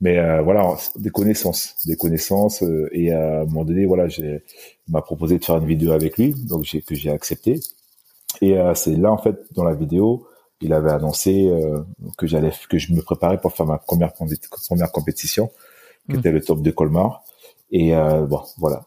Mais 0.00 0.18
euh, 0.18 0.42
voilà, 0.42 0.76
des 0.96 1.10
connaissances, 1.10 1.74
des 1.86 1.96
connaissances. 1.96 2.62
Euh, 2.62 2.88
et 2.92 3.12
à 3.12 3.40
un 3.40 3.44
moment 3.44 3.64
donné, 3.64 3.86
voilà, 3.86 4.08
j'ai 4.08 4.42
m'a 4.88 5.02
proposé 5.02 5.38
de 5.38 5.44
faire 5.44 5.58
une 5.58 5.66
vidéo 5.66 5.92
avec 5.92 6.16
lui, 6.16 6.34
donc 6.34 6.64
j'ai 6.64 6.82
que 6.82 6.94
j'ai 6.94 7.10
accepté. 7.10 7.60
Et 8.40 8.58
euh, 8.58 8.74
c'est 8.74 8.96
là 8.96 9.12
en 9.12 9.18
fait 9.18 9.36
dans 9.54 9.64
la 9.64 9.74
vidéo, 9.74 10.26
il 10.60 10.72
avait 10.72 10.90
annoncé 10.90 11.50
que 12.16 12.26
j'allais 12.26 12.52
que 12.68 12.78
je 12.78 12.92
me 12.92 13.02
préparais 13.02 13.40
pour 13.40 13.52
faire 13.52 13.66
ma 13.66 13.78
première 13.78 14.12
première 14.12 14.92
compétition, 14.92 15.50
qui 16.08 16.16
hmm. 16.16 16.18
était 16.18 16.32
le 16.32 16.40
top 16.40 16.62
de 16.62 16.70
Colmar. 16.70 17.22
Et 17.70 17.92
bon, 18.28 18.42
voilà. 18.56 18.84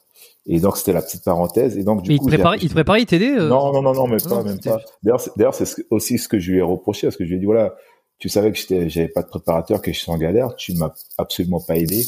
Et 0.48 0.60
donc 0.60 0.76
c'était 0.78 0.92
la 0.92 1.02
petite 1.02 1.24
parenthèse. 1.24 1.78
Et 1.78 1.84
donc 1.84 2.02
du 2.02 2.18
coup, 2.18 2.26
il 2.28 2.32
te 2.32 2.36
préparait, 2.36 2.58
il 2.62 2.68
te 2.68 2.74
préparait, 2.74 3.02
il 3.02 3.06
t'aidait. 3.06 3.36
Non, 3.36 3.72
non, 3.72 3.82
non, 3.82 3.94
non, 3.94 4.08
même 4.08 4.22
pas, 4.22 4.44
même 4.44 4.60
pas. 4.60 4.80
D'ailleurs, 5.04 5.22
d'ailleurs, 5.38 5.54
c'est 5.54 5.86
aussi 5.92 6.18
ce 6.18 6.28
que 6.28 6.40
je 6.40 6.52
lui 6.52 6.58
ai 6.60 6.62
reproché, 6.62 7.08
parce 7.08 7.16
que 7.16 7.24
je 7.24 7.30
lui 7.30 7.38
ai 7.38 7.40
dit 7.40 7.46
voilà, 7.46 7.76
tu 8.22 8.30
savais 8.30 8.52
que 8.52 8.60
j'avais 8.88 9.08
pas 9.08 9.24
de 9.24 9.28
préparateur, 9.28 9.82
que 9.82 9.92
je 9.92 9.98
suis 9.98 10.12
en 10.12 10.18
galère, 10.18 10.56
tu 10.56 10.74
m'as 10.76 10.94
absolument 11.18 11.60
pas 11.60 11.76
aidé, 11.76 12.06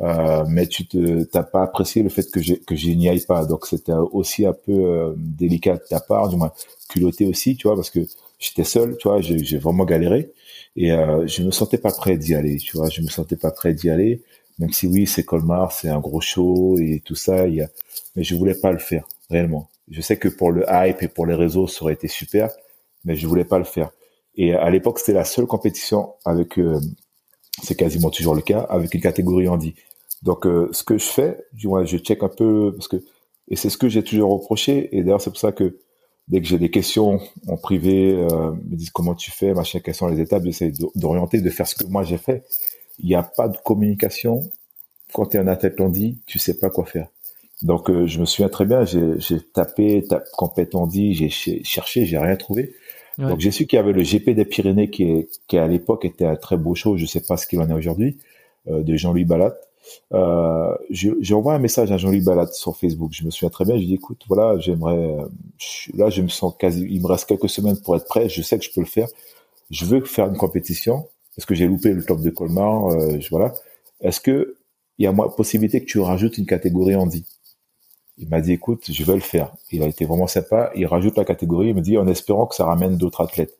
euh, 0.00 0.44
mais 0.48 0.66
tu 0.66 0.86
te, 0.86 1.24
t'as 1.24 1.42
pas 1.42 1.62
apprécié 1.62 2.02
le 2.02 2.08
fait 2.08 2.30
que 2.30 2.40
j'ai, 2.40 2.58
que 2.58 2.74
je 2.74 2.88
n'y 2.88 3.06
aille 3.06 3.20
pas. 3.20 3.44
Donc 3.44 3.66
c'était 3.66 3.92
aussi 3.92 4.46
un 4.46 4.54
peu 4.54 4.72
euh, 4.72 5.12
délicat 5.14 5.74
de 5.74 5.82
ta 5.86 6.00
part, 6.00 6.30
du 6.30 6.36
moins 6.36 6.52
culotté 6.88 7.26
aussi, 7.26 7.54
tu 7.54 7.68
vois, 7.68 7.76
parce 7.76 7.90
que 7.90 8.00
j'étais 8.38 8.64
seul, 8.64 8.96
tu 8.96 9.08
vois, 9.08 9.20
j'ai, 9.20 9.58
vraiment 9.58 9.84
galéré 9.84 10.32
et 10.74 10.90
euh, 10.90 11.26
je 11.26 11.42
me 11.42 11.50
sentais 11.50 11.76
pas 11.76 11.92
prêt 11.92 12.16
d'y 12.16 12.34
aller, 12.34 12.56
tu 12.56 12.78
vois, 12.78 12.88
je 12.88 13.02
me 13.02 13.08
sentais 13.08 13.36
pas 13.36 13.50
prêt 13.50 13.74
d'y 13.74 13.90
aller, 13.90 14.22
même 14.58 14.72
si 14.72 14.86
oui, 14.86 15.06
c'est 15.06 15.22
Colmar, 15.22 15.70
c'est 15.72 15.90
un 15.90 16.00
gros 16.00 16.22
show 16.22 16.78
et 16.78 17.02
tout 17.04 17.14
ça, 17.14 17.46
y 17.46 17.60
a, 17.60 17.68
mais 18.16 18.24
je 18.24 18.34
voulais 18.36 18.54
pas 18.54 18.72
le 18.72 18.78
faire 18.78 19.06
réellement. 19.28 19.68
Je 19.90 20.00
sais 20.00 20.16
que 20.16 20.28
pour 20.28 20.50
le 20.50 20.64
hype 20.66 21.02
et 21.02 21.08
pour 21.08 21.26
les 21.26 21.34
réseaux, 21.34 21.68
ça 21.68 21.82
aurait 21.82 21.92
été 21.92 22.08
super, 22.08 22.48
mais 23.04 23.16
je 23.16 23.26
voulais 23.26 23.44
pas 23.44 23.58
le 23.58 23.64
faire. 23.64 23.90
Et 24.36 24.54
à 24.54 24.70
l'époque, 24.70 24.98
c'était 24.98 25.12
la 25.12 25.24
seule 25.24 25.46
compétition 25.46 26.14
avec, 26.24 26.58
euh, 26.58 26.80
c'est 27.62 27.74
quasiment 27.76 28.10
toujours 28.10 28.34
le 28.34 28.42
cas, 28.42 28.60
avec 28.60 28.94
une 28.94 29.00
catégorie 29.00 29.48
handi. 29.48 29.74
Donc, 30.22 30.46
euh, 30.46 30.68
ce 30.72 30.84
que 30.84 30.98
je 30.98 31.04
fais, 31.04 31.44
du 31.52 31.68
moins, 31.68 31.84
je 31.84 31.98
check 31.98 32.22
un 32.22 32.28
peu 32.28 32.72
parce 32.74 32.88
que, 32.88 32.96
et 33.48 33.56
c'est 33.56 33.70
ce 33.70 33.76
que 33.76 33.88
j'ai 33.88 34.02
toujours 34.02 34.32
reproché. 34.32 34.96
Et 34.96 35.02
d'ailleurs, 35.02 35.20
c'est 35.20 35.30
pour 35.30 35.38
ça 35.38 35.52
que 35.52 35.78
dès 36.28 36.40
que 36.40 36.46
j'ai 36.46 36.58
des 36.58 36.70
questions 36.70 37.20
en 37.48 37.56
privé, 37.56 38.12
euh, 38.12 38.52
me 38.52 38.76
disent 38.76 38.90
comment 38.90 39.14
tu 39.14 39.30
fais, 39.30 39.52
machin, 39.52 39.80
quelles 39.80 39.94
sont 39.94 40.06
les 40.06 40.20
étapes, 40.20 40.44
j'essaie 40.44 40.72
d'orienter, 40.94 41.40
de 41.40 41.50
faire 41.50 41.66
ce 41.66 41.74
que 41.74 41.84
moi 41.84 42.04
j'ai 42.04 42.18
fait. 42.18 42.44
Il 42.98 43.06
n'y 43.06 43.14
a 43.14 43.22
pas 43.22 43.48
de 43.48 43.56
communication. 43.58 44.40
Quand 45.12 45.26
tu 45.26 45.36
es 45.36 45.40
un 45.40 45.48
athlète 45.48 45.80
handi, 45.80 46.20
tu 46.26 46.38
sais 46.38 46.58
pas 46.58 46.70
quoi 46.70 46.86
faire. 46.86 47.08
Donc, 47.62 47.90
euh, 47.90 48.06
je 48.06 48.20
me 48.20 48.24
souviens 48.24 48.48
très 48.48 48.64
bien, 48.64 48.84
j'ai 48.84 49.40
tapé, 49.52 50.04
tapé 50.08 50.24
compète 50.36 50.74
handi, 50.74 51.14
j'ai 51.14 51.28
cherché, 51.28 52.06
j'ai 52.06 52.18
rien 52.18 52.36
trouvé. 52.36 52.74
Donc 53.18 53.40
j'ai 53.40 53.50
su 53.50 53.66
qu'il 53.66 53.76
y 53.76 53.80
avait 53.80 53.92
le 53.92 54.02
GP 54.02 54.30
des 54.30 54.44
Pyrénées 54.44 54.90
qui, 54.90 55.04
est, 55.04 55.28
qui 55.46 55.58
à 55.58 55.66
l'époque 55.66 56.04
était 56.04 56.24
un 56.24 56.36
très 56.36 56.56
beau 56.56 56.74
show, 56.74 56.96
je 56.96 57.06
sais 57.06 57.20
pas 57.20 57.36
ce 57.36 57.46
qu'il 57.46 57.60
en 57.60 57.68
est 57.68 57.74
aujourd'hui, 57.74 58.18
euh, 58.68 58.82
de 58.82 58.96
Jean-Louis 58.96 59.24
Balat. 59.24 59.54
Euh, 60.14 60.74
j'ai 60.90 61.34
envoyé 61.34 61.58
un 61.58 61.60
message 61.60 61.92
à 61.92 61.98
Jean-Louis 61.98 62.20
Balat 62.20 62.46
sur 62.52 62.76
Facebook. 62.76 63.10
Je 63.12 63.24
me 63.24 63.30
souviens 63.30 63.50
très 63.50 63.64
bien. 63.64 63.76
Je 63.76 63.84
dis 63.84 63.94
écoute, 63.94 64.22
voilà, 64.28 64.58
j'aimerais. 64.58 65.16
Là, 65.94 66.08
je 66.08 66.22
me 66.22 66.28
sens 66.28 66.54
quasi. 66.58 66.86
Il 66.88 67.02
me 67.02 67.06
reste 67.06 67.28
quelques 67.28 67.48
semaines 67.48 67.76
pour 67.80 67.96
être 67.96 68.06
prêt. 68.06 68.28
Je 68.28 68.42
sais 68.42 68.58
que 68.58 68.64
je 68.64 68.70
peux 68.72 68.80
le 68.80 68.86
faire. 68.86 69.08
Je 69.70 69.84
veux 69.84 70.04
faire 70.04 70.26
une 70.28 70.36
compétition 70.36 71.08
parce 71.36 71.46
que 71.46 71.54
j'ai 71.54 71.66
loupé 71.66 71.92
le 71.92 72.04
top 72.04 72.20
de 72.20 72.30
Colmar? 72.30 72.86
Euh, 72.92 73.18
voilà. 73.30 73.54
Est-ce 74.00 74.20
que 74.20 74.56
il 74.98 75.04
y 75.04 75.06
a 75.06 75.12
possibilité 75.12 75.80
que 75.80 75.86
tu 75.86 75.98
rajoutes 75.98 76.38
une 76.38 76.46
catégorie 76.46 76.94
handi 76.94 77.24
il 78.22 78.28
m'a 78.28 78.40
dit, 78.40 78.52
écoute, 78.52 78.84
je 78.88 79.04
vais 79.04 79.14
le 79.14 79.20
faire. 79.20 79.52
Il 79.72 79.82
a 79.82 79.86
été 79.86 80.04
vraiment 80.04 80.28
sympa. 80.28 80.70
Il 80.76 80.86
rajoute 80.86 81.16
la 81.16 81.24
catégorie. 81.24 81.70
Il 81.70 81.74
me 81.74 81.80
dit, 81.80 81.98
en 81.98 82.06
espérant 82.06 82.46
que 82.46 82.54
ça 82.54 82.64
ramène 82.64 82.96
d'autres 82.96 83.20
athlètes. 83.20 83.58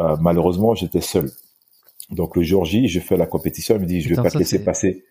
Euh, 0.00 0.16
malheureusement, 0.20 0.74
j'étais 0.74 1.00
seul. 1.00 1.30
Donc 2.10 2.36
le 2.36 2.42
jour 2.42 2.64
J, 2.64 2.88
je 2.88 2.98
fais 2.98 3.16
la 3.16 3.26
compétition. 3.26 3.76
Il 3.76 3.82
me 3.82 3.86
dit, 3.86 4.00
je 4.00 4.08
vais 4.08 4.20
pas 4.20 4.30
te 4.30 4.38
laisser 4.38 4.64
passer. 4.64 5.04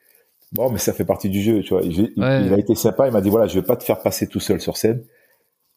Bon, 0.52 0.70
mais 0.70 0.80
ça 0.80 0.92
fait 0.92 1.06
partie 1.06 1.30
du 1.30 1.42
jeu, 1.42 1.62
tu 1.62 1.74
vois. 1.74 1.82
Il, 1.84 2.14
a 2.18 2.58
été 2.58 2.76
sympa. 2.76 3.08
Il 3.08 3.14
m'a 3.14 3.22
dit, 3.22 3.30
voilà, 3.30 3.48
je 3.48 3.58
vais 3.58 3.66
pas 3.66 3.78
te 3.78 3.86
faire 3.86 4.02
passer 4.02 4.28
tout 4.28 4.42
seul 4.42 4.60
sur 4.60 4.76
scène. 4.76 5.02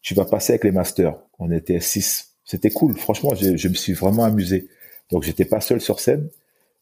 Tu 0.03 0.15
vas 0.15 0.25
passer 0.25 0.55
avec 0.55 0.65
les 0.65 0.73
masters. 0.73 1.17
On 1.39 1.53
était 1.53 1.79
six. 1.79 2.35
C'était 2.45 2.71
cool. 2.71 2.97
Franchement, 2.97 3.37
je, 3.37 3.57
je 3.57 3.69
me 3.69 3.75
suis 3.75 3.93
vraiment 3.93 4.25
amusé. 4.25 4.69
Donc 5.12 5.23
j'étais 5.23 5.45
pas 5.45 5.61
seul 5.61 5.81
sur 5.81 6.01
scène. 6.01 6.29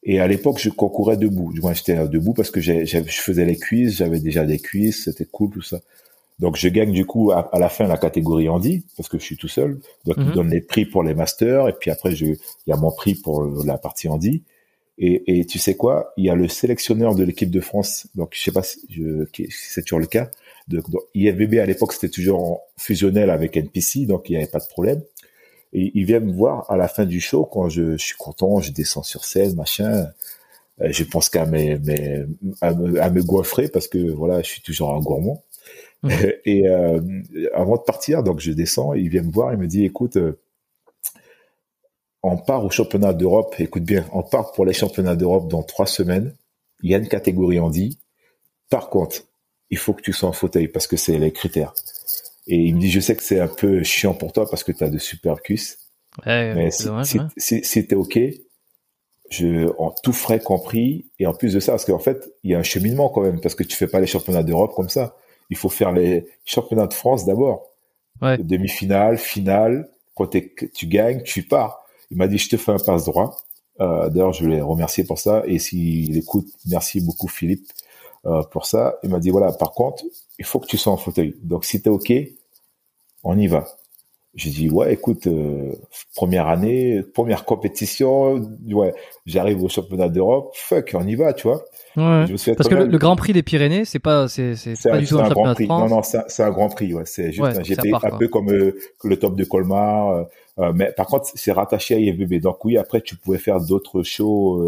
Et 0.03 0.19
à 0.19 0.27
l'époque, 0.27 0.59
je 0.59 0.69
concourais 0.69 1.17
debout. 1.17 1.51
Du 1.51 1.61
moins, 1.61 1.73
j'étais 1.73 2.07
debout 2.07 2.33
parce 2.33 2.51
que 2.51 2.61
je 2.61 2.97
faisais 3.09 3.45
les 3.45 3.57
cuisses, 3.57 3.97
j'avais 3.97 4.19
déjà 4.19 4.45
des 4.45 4.59
cuisses, 4.59 5.05
c'était 5.05 5.25
cool 5.25 5.49
tout 5.51 5.61
ça. 5.61 5.79
Donc, 6.39 6.55
je 6.55 6.69
gagne 6.69 6.93
du 6.93 7.05
coup 7.05 7.31
à, 7.31 7.49
la 7.59 7.67
fin 7.67 7.85
la 7.85 7.97
catégorie 7.97 8.47
handi 8.47 8.85
parce 8.95 9.09
que 9.09 9.17
je 9.19 9.23
suis 9.23 9.35
tout 9.35 9.49
seul. 9.49 9.79
Donc, 10.05 10.17
mm 10.17 10.31
donne 10.31 10.49
les 10.49 10.61
prix 10.61 10.85
pour 10.85 11.03
les 11.03 11.13
masters 11.13 11.67
et 11.67 11.73
puis 11.73 11.91
après, 11.91 12.13
il 12.13 12.37
y 12.67 12.71
a 12.71 12.77
mon 12.77 12.91
prix 12.91 13.15
pour 13.15 13.43
la 13.65 13.77
partie 13.77 14.07
handi. 14.07 14.43
Et, 14.97 15.39
et 15.39 15.45
tu 15.45 15.59
sais 15.59 15.75
quoi? 15.75 16.13
Il 16.17 16.25
y 16.25 16.29
a 16.29 16.35
le 16.35 16.47
sélectionneur 16.47 17.15
de 17.15 17.23
l'équipe 17.23 17.49
de 17.49 17.59
France. 17.59 18.07
Donc, 18.15 18.31
je 18.33 18.41
sais 18.41 18.51
pas 18.51 18.63
si, 18.63 18.79
c'est 19.49 19.81
toujours 19.83 19.99
le 19.99 20.05
cas. 20.05 20.29
Donc, 20.69 20.85
IFBB 21.13 21.55
à 21.55 21.65
l'époque, 21.65 21.93
c'était 21.93 22.09
toujours 22.09 22.61
fusionnel 22.77 23.29
avec 23.29 23.57
NPC, 23.57 24.05
donc 24.05 24.29
il 24.29 24.33
n'y 24.33 24.37
avait 24.37 24.51
pas 24.51 24.59
de 24.59 24.67
problème. 24.67 25.01
Et 25.73 25.91
il 25.93 26.05
vient 26.05 26.19
me 26.19 26.31
voir 26.31 26.69
à 26.71 26.77
la 26.77 26.87
fin 26.87 27.05
du 27.05 27.19
show 27.19 27.45
quand 27.45 27.69
je, 27.69 27.97
je 27.97 28.03
suis 28.03 28.17
content, 28.17 28.59
je 28.59 28.71
descends 28.71 29.03
sur 29.03 29.23
scène, 29.23 29.55
machin. 29.55 30.07
Euh, 30.81 30.91
je 30.91 31.03
pense 31.03 31.29
qu'à 31.29 31.45
mes, 31.45 31.77
mes, 31.79 32.25
à, 32.61 32.73
me, 32.73 33.01
à 33.01 33.09
me 33.09 33.21
goiffrer 33.21 33.67
parce 33.67 33.87
que 33.87 34.11
voilà, 34.11 34.41
je 34.41 34.47
suis 34.47 34.61
toujours 34.61 34.93
un 34.93 34.99
gourmand. 34.99 35.43
Mmh. 36.03 36.11
Et 36.45 36.67
euh, 36.67 36.99
avant 37.53 37.75
de 37.75 37.81
partir, 37.81 38.23
donc 38.23 38.39
je 38.39 38.51
descends, 38.51 38.93
il 38.93 39.09
vient 39.09 39.23
me 39.23 39.31
voir, 39.31 39.53
il 39.53 39.59
me 39.59 39.67
dit, 39.67 39.85
écoute, 39.85 40.17
euh, 40.17 40.39
on 42.23 42.37
part 42.37 42.65
au 42.65 42.69
championnat 42.69 43.13
d'Europe. 43.13 43.55
Écoute 43.59 43.83
bien, 43.83 44.05
on 44.11 44.23
part 44.23 44.51
pour 44.51 44.65
les 44.65 44.73
championnats 44.73 45.15
d'Europe 45.15 45.49
dans 45.49 45.63
trois 45.63 45.87
semaines. 45.87 46.33
Il 46.81 46.89
y 46.89 46.95
a 46.95 46.97
une 46.97 47.07
catégorie 47.07 47.59
en 47.59 47.69
dit. 47.69 47.99
Par 48.69 48.89
contre, 48.89 49.23
il 49.69 49.77
faut 49.77 49.93
que 49.93 50.01
tu 50.01 50.13
sois 50.13 50.29
en 50.29 50.33
fauteuil 50.33 50.67
parce 50.67 50.87
que 50.87 50.97
c'est 50.97 51.17
les 51.17 51.31
critères. 51.31 51.73
Et 52.49 52.57
il 52.57 52.75
me 52.75 52.79
dit, 52.79 52.89
je 52.89 52.99
sais 52.99 53.15
que 53.15 53.23
c'est 53.23 53.39
un 53.39 53.47
peu 53.47 53.83
chiant 53.83 54.13
pour 54.13 54.33
toi 54.33 54.49
parce 54.49 54.63
que 54.63 54.71
tu 54.71 54.83
as 54.83 54.89
de 54.89 54.97
super 54.97 55.41
cuisses. 55.41 55.77
mais 56.25 56.71
si, 56.71 56.89
si, 57.37 57.63
si, 57.63 57.87
t'es 57.87 57.95
OK, 57.95 58.19
je, 59.29 59.69
en 59.77 59.93
tout 60.03 60.13
frais 60.13 60.39
compris, 60.39 61.05
et 61.19 61.27
en 61.27 61.33
plus 61.33 61.53
de 61.53 61.59
ça, 61.59 61.73
parce 61.73 61.85
qu'en 61.85 61.99
fait, 61.99 62.33
il 62.43 62.51
y 62.51 62.55
a 62.55 62.59
un 62.59 62.63
cheminement 62.63 63.09
quand 63.09 63.21
même, 63.21 63.39
parce 63.39 63.53
que 63.53 63.63
tu 63.63 63.77
fais 63.77 63.87
pas 63.87 63.99
les 63.99 64.07
championnats 64.07 64.43
d'Europe 64.43 64.73
comme 64.75 64.89
ça. 64.89 65.15
Il 65.51 65.57
faut 65.57 65.69
faire 65.69 65.91
les 65.91 66.27
championnats 66.43 66.87
de 66.87 66.93
France 66.93 67.25
d'abord. 67.25 67.67
Ouais. 68.21 68.37
Demi-finale, 68.39 69.17
finale, 69.17 69.87
quand 70.15 70.35
tu 70.73 70.87
gagnes, 70.87 71.21
tu 71.21 71.43
pars. 71.43 71.85
Il 72.09 72.17
m'a 72.17 72.27
dit, 72.27 72.39
je 72.39 72.49
te 72.49 72.57
fais 72.57 72.71
un 72.71 72.79
passe 72.79 73.05
droit. 73.05 73.45
Euh, 73.79 74.09
D'ailleurs, 74.09 74.33
je 74.33 74.43
voulais 74.43 74.61
remercier 74.61 75.03
pour 75.03 75.19
ça. 75.19 75.43
Et 75.45 75.59
s'il 75.59 76.17
écoute, 76.17 76.47
merci 76.65 76.99
beaucoup 76.99 77.27
Philippe 77.27 77.67
euh, 78.25 78.41
pour 78.43 78.65
ça. 78.65 78.97
Il 79.03 79.09
m'a 79.09 79.19
dit, 79.19 79.29
voilà, 79.29 79.51
par 79.51 79.71
contre, 79.71 80.03
il 80.37 80.45
faut 80.45 80.59
que 80.59 80.67
tu 80.67 80.77
sois 80.77 80.91
en 80.91 80.97
fauteuil. 80.97 81.35
Donc, 81.41 81.65
si 81.65 81.81
t'es 81.81 81.89
OK, 81.89 82.11
on 83.23 83.37
y 83.37 83.47
va. 83.47 83.65
J'ai 84.35 84.51
dit 84.51 84.69
ouais, 84.69 84.93
écoute, 84.93 85.25
euh, 85.25 85.73
première 86.15 86.47
année, 86.47 87.01
première 87.01 87.45
compétition, 87.45 88.39
ouais, 88.71 88.93
j'arrive 89.25 89.63
au 89.63 89.69
championnat 89.69 90.07
d'Europe, 90.07 90.51
fuck, 90.53 90.91
on 90.93 91.05
y 91.07 91.15
va, 91.15 91.33
tu 91.33 91.47
vois. 91.47 91.65
Ouais, 91.97 92.25
parce 92.55 92.69
que 92.69 92.75
le, 92.75 92.97
Grand 92.99 93.15
Prix 93.15 93.33
des 93.33 93.41
Pyrénées, 93.41 93.85
c'est 93.85 93.97
pas, 93.97 94.27
c'est, 94.27 94.55
c'est 94.55 94.75
pas 94.87 94.99
du 94.99 95.07
tout 95.07 95.19
un, 95.19 95.27
championnat 95.27 95.55
de 95.55 95.65
France. 95.65 95.89
Non, 95.89 95.95
non, 95.95 96.03
c'est 96.03 96.43
un 96.43 96.51
Grand 96.51 96.69
Prix, 96.69 96.93
ouais. 96.93 97.05
C'est 97.05 97.31
juste 97.31 97.57
un 97.57 97.61
GP, 97.61 97.93
un 98.03 98.17
peu 98.17 98.27
comme 98.27 98.51
euh, 98.51 98.77
le 99.03 99.17
top 99.17 99.35
de 99.35 99.43
Colmar. 99.43 100.27
Euh, 100.59 100.73
mais 100.75 100.91
par 100.91 101.07
contre, 101.07 101.31
c'est 101.33 101.51
rattaché 101.51 101.95
à 101.95 101.97
IFBB. 101.97 102.39
Donc 102.39 102.63
oui, 102.63 102.77
après, 102.77 103.01
tu 103.01 103.15
pouvais 103.15 103.39
faire 103.39 103.59
d'autres 103.59 104.03
shows 104.03 104.63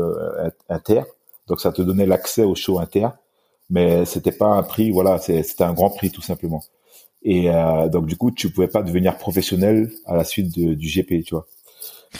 inter. 0.70 1.04
Donc 1.48 1.62
ça 1.62 1.72
te 1.72 1.84
donnait 1.84 2.08
l'accès 2.08 2.44
aux 2.44 2.56
shows 2.56 2.80
inter. 2.80 3.10
Mais 3.70 4.06
c'était 4.06 4.32
pas 4.32 4.48
un 4.48 4.64
prix, 4.64 4.90
voilà, 4.90 5.20
c'était 5.20 5.64
un 5.64 5.74
Grand 5.74 5.92
Prix 5.92 6.10
tout 6.10 6.22
simplement. 6.22 6.64
Et 7.24 7.50
euh, 7.50 7.88
donc 7.88 8.06
du 8.06 8.16
coup, 8.16 8.32
tu 8.32 8.50
pouvais 8.50 8.68
pas 8.68 8.82
devenir 8.82 9.18
professionnel 9.18 9.92
à 10.06 10.16
la 10.16 10.24
suite 10.24 10.58
de, 10.58 10.74
du 10.74 10.88
GP, 10.88 11.24
tu 11.24 11.36
vois. 11.36 11.46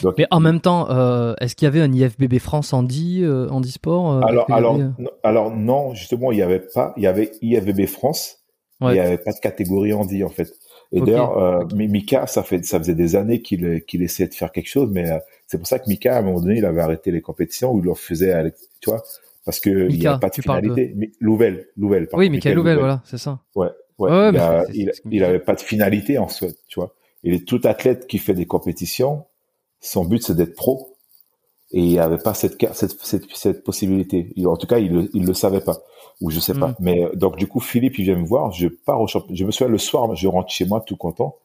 Donc, 0.02 0.14
mais 0.16 0.26
en 0.30 0.40
même 0.40 0.60
temps, 0.60 0.90
euh, 0.90 1.34
est-ce 1.40 1.54
qu'il 1.54 1.66
y 1.66 1.68
avait 1.68 1.80
un 1.80 1.92
IFBB 1.92 2.38
France 2.38 2.72
Andy, 2.72 3.22
euh, 3.24 3.48
Sport 3.64 4.12
euh, 4.12 4.20
Alors, 4.22 4.50
alors, 4.50 4.78
alors 5.22 5.50
non, 5.54 5.94
justement, 5.94 6.32
il 6.32 6.38
y 6.38 6.42
avait 6.42 6.60
pas. 6.60 6.94
Il 6.96 7.02
y 7.02 7.06
avait 7.06 7.32
IFBB 7.42 7.86
France. 7.86 8.38
Ouais. 8.80 8.94
Il 8.94 8.96
y 8.96 9.00
avait 9.00 9.18
pas 9.18 9.32
de 9.32 9.38
catégorie 9.38 9.92
Andy 9.92 10.24
en 10.24 10.28
fait. 10.28 10.52
Et 10.92 11.00
d'ailleurs, 11.00 11.38
euh, 11.38 11.64
Mika, 11.74 12.26
ça 12.26 12.42
fait, 12.42 12.64
ça 12.64 12.78
faisait 12.78 12.94
des 12.94 13.16
années 13.16 13.40
qu'il 13.40 13.82
qu'il 13.84 14.02
essayait 14.02 14.28
de 14.28 14.34
faire 14.34 14.52
quelque 14.52 14.68
chose, 14.68 14.90
mais 14.92 15.10
euh, 15.10 15.18
c'est 15.46 15.56
pour 15.56 15.66
ça 15.66 15.78
que 15.78 15.88
Mika, 15.88 16.16
à 16.16 16.18
un 16.18 16.22
moment 16.22 16.40
donné, 16.40 16.58
il 16.58 16.66
avait 16.66 16.82
arrêté 16.82 17.10
les 17.10 17.22
compétitions 17.22 17.72
où 17.72 17.78
il 17.78 17.86
leur 17.86 17.98
faisait, 17.98 18.52
tu 18.80 18.90
vois, 18.90 19.02
parce 19.46 19.58
que 19.58 19.88
il 19.88 19.98
n'y 19.98 20.06
a 20.06 20.18
pas 20.18 20.28
de 20.28 20.34
finalité. 20.34 20.88
De... 20.88 21.06
Louvel, 21.20 21.68
Louvel. 21.78 22.08
Oui, 22.12 22.28
Mika 22.28 22.52
Louvel, 22.52 22.78
voilà, 22.78 23.00
c'est 23.04 23.18
ça. 23.18 23.38
Ouais. 23.54 23.68
Ouais, 24.10 24.32
il, 25.10 25.24
avait 25.24 25.38
pas 25.38 25.54
de 25.54 25.60
finalité 25.60 26.18
en 26.18 26.28
soi, 26.28 26.48
tu 26.68 26.80
vois. 26.80 26.94
Il 27.22 27.34
est 27.34 27.46
tout 27.46 27.60
athlète 27.64 28.06
qui 28.06 28.18
fait 28.18 28.34
des 28.34 28.46
compétitions. 28.46 29.26
Son 29.80 30.04
but 30.04 30.22
c'est 30.22 30.36
d'être 30.36 30.54
pro 30.54 30.96
et 31.72 31.80
il 31.80 31.98
avait 31.98 32.18
pas 32.18 32.34
cette 32.34 32.56
cette, 32.74 33.00
cette, 33.02 33.24
cette 33.34 33.64
possibilité. 33.64 34.32
en 34.44 34.56
tout 34.56 34.66
cas, 34.66 34.78
il 34.78 35.08
il 35.14 35.24
le 35.24 35.34
savait 35.34 35.60
pas 35.60 35.82
ou 36.20 36.30
je 36.30 36.40
sais 36.40 36.54
pas. 36.54 36.68
Mm. 36.68 36.76
Mais 36.80 37.08
donc 37.14 37.36
du 37.36 37.46
coup, 37.46 37.60
Philippe 37.60 37.98
il 37.98 38.04
vient 38.04 38.16
me 38.16 38.26
voir. 38.26 38.52
Je 38.52 38.68
pars 38.68 39.00
au 39.00 39.06
championnat. 39.06 39.36
Je 39.36 39.44
me 39.44 39.50
souviens 39.50 39.70
le 39.70 39.78
soir, 39.78 40.14
je 40.14 40.28
rentre 40.28 40.50
chez 40.50 40.64
moi 40.64 40.80
tout 40.80 40.96
content. 40.96 41.36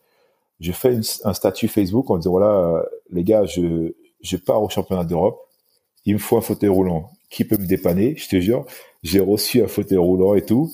Je 0.60 0.72
fais 0.72 1.00
un 1.24 1.34
statut 1.34 1.68
Facebook 1.68 2.10
en 2.10 2.18
disant 2.18 2.32
voilà 2.32 2.84
les 3.12 3.24
gars, 3.24 3.46
je 3.46 3.94
je 4.22 4.38
pars 4.38 4.62
au 4.62 4.70
championnat 4.70 5.04
d'Europe. 5.04 5.40
Il 6.06 6.14
me 6.14 6.20
faut 6.20 6.38
un 6.38 6.42
fauteuil 6.42 6.70
roulant. 6.70 7.10
qui 7.30 7.44
peut 7.44 7.58
me 7.58 7.66
dépanner? 7.66 8.16
Je 8.16 8.30
te 8.30 8.40
jure, 8.40 8.66
j'ai 9.04 9.20
reçu 9.20 9.62
un 9.62 9.68
fauteuil 9.68 9.98
roulant 9.98 10.36
et 10.36 10.46
tout. 10.46 10.72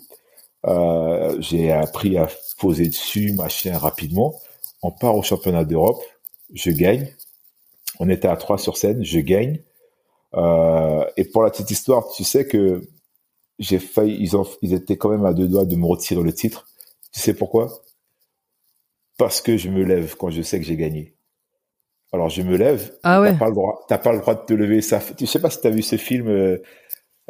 Euh, 0.66 1.36
j'ai 1.40 1.72
appris 1.72 2.18
à 2.18 2.28
poser 2.58 2.88
dessus, 2.88 3.34
machin, 3.34 3.78
rapidement. 3.78 4.40
On 4.82 4.92
part 4.92 5.16
au 5.16 5.24
championnat 5.24 5.66
d'Europe, 5.66 6.02
je 6.54 6.72
gagne. 6.72 7.14
On 8.00 8.10
était 8.10 8.28
à 8.28 8.38
trois 8.38 8.58
sur 8.58 8.78
scène, 8.78 9.04
je 9.04 9.20
gagne. 9.20 9.60
Euh, 10.36 11.06
et 11.18 11.26
pour 11.26 11.44
la 11.44 11.52
petite 11.52 11.72
histoire, 11.72 12.10
tu 12.16 12.24
sais 12.24 12.48
que 12.48 12.82
j'ai 13.60 13.80
failli, 13.80 14.18
ils 14.20 14.36
ont, 14.36 14.48
ils 14.62 14.74
étaient 14.74 14.98
quand 14.98 15.10
même 15.10 15.26
à 15.26 15.34
deux 15.34 15.48
doigts 15.48 15.66
de 15.66 15.76
me 15.76 15.86
retirer 15.86 16.24
le 16.24 16.34
titre. 16.34 16.68
Tu 17.12 17.20
sais 17.20 17.34
pourquoi? 17.34 17.82
Parce 19.18 19.42
que 19.42 19.58
je 19.58 19.70
me 19.70 19.84
lève 19.84 20.16
quand 20.18 20.32
je 20.32 20.42
sais 20.42 20.60
que 20.60 20.66
j'ai 20.66 20.76
gagné. 20.76 21.14
Alors 22.12 22.30
je 22.30 22.42
me 22.42 22.58
lève. 22.58 22.94
Ah 23.04 23.22
ouais. 23.22 23.32
T'as 23.32 23.38
pas 23.38 23.48
le 23.48 23.54
droit. 23.54 23.86
T'as 23.88 23.98
pas 23.98 24.12
le 24.14 24.20
droit 24.20 24.36
de 24.36 24.46
te 24.46 24.54
lever. 24.54 24.82
Ça, 24.82 25.00
tu 25.18 25.28
sais 25.28 25.40
pas 25.40 25.50
si 25.50 25.62
t'as 25.62 25.70
vu 25.70 25.82
ce 25.82 25.98
film. 25.98 26.28
Euh, 26.28 26.62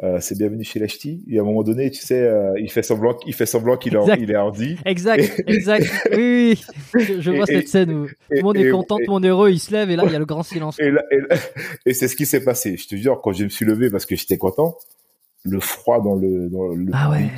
euh, 0.02 0.18
c'est 0.20 0.36
bienvenu 0.36 0.64
chez 0.64 0.80
Lachti. 0.80 1.24
Et 1.30 1.38
à 1.38 1.42
un 1.42 1.44
moment 1.44 1.62
donné, 1.62 1.90
tu 1.90 2.02
sais, 2.02 2.20
euh, 2.20 2.52
il 2.58 2.70
fait 2.70 2.82
semblant, 2.82 3.16
il 3.26 3.34
fait 3.34 3.46
semblant 3.46 3.76
qu'il 3.76 3.94
est, 3.94 4.18
il 4.18 4.30
est 4.30 4.34
hardi. 4.34 4.76
Exact, 4.84 5.42
exact. 5.46 5.88
Oui, 6.10 6.58
oui, 6.94 7.04
Je, 7.20 7.30
vois 7.30 7.46
cette 7.46 7.68
scène 7.68 7.92
où 7.92 8.06
tout 8.08 8.14
le 8.30 8.42
monde 8.42 8.56
est 8.56 8.70
content, 8.70 8.96
tout 8.96 9.04
le 9.06 9.12
monde 9.12 9.24
est 9.24 9.28
heureux, 9.28 9.50
il 9.50 9.60
se 9.60 9.72
lève 9.72 9.90
et 9.90 9.96
là, 9.96 10.02
il 10.06 10.12
y 10.12 10.16
a 10.16 10.18
le 10.18 10.26
grand 10.26 10.42
silence. 10.42 10.80
Et, 10.80 10.90
là, 10.90 11.04
et, 11.12 11.18
là, 11.18 11.36
et 11.86 11.94
c'est 11.94 12.08
ce 12.08 12.16
qui 12.16 12.26
s'est 12.26 12.42
passé. 12.42 12.76
Je 12.76 12.88
te 12.88 12.96
jure, 12.96 13.20
quand 13.22 13.32
je 13.32 13.44
me 13.44 13.48
suis 13.48 13.64
levé 13.64 13.88
parce 13.88 14.04
que 14.04 14.16
j'étais 14.16 14.36
content, 14.36 14.76
le 15.44 15.60
froid 15.60 16.00
dans 16.02 16.16
le, 16.16 16.48
dans 16.48 16.68
le 16.68 16.90
ah 16.92 17.10
ouais. 17.10 17.30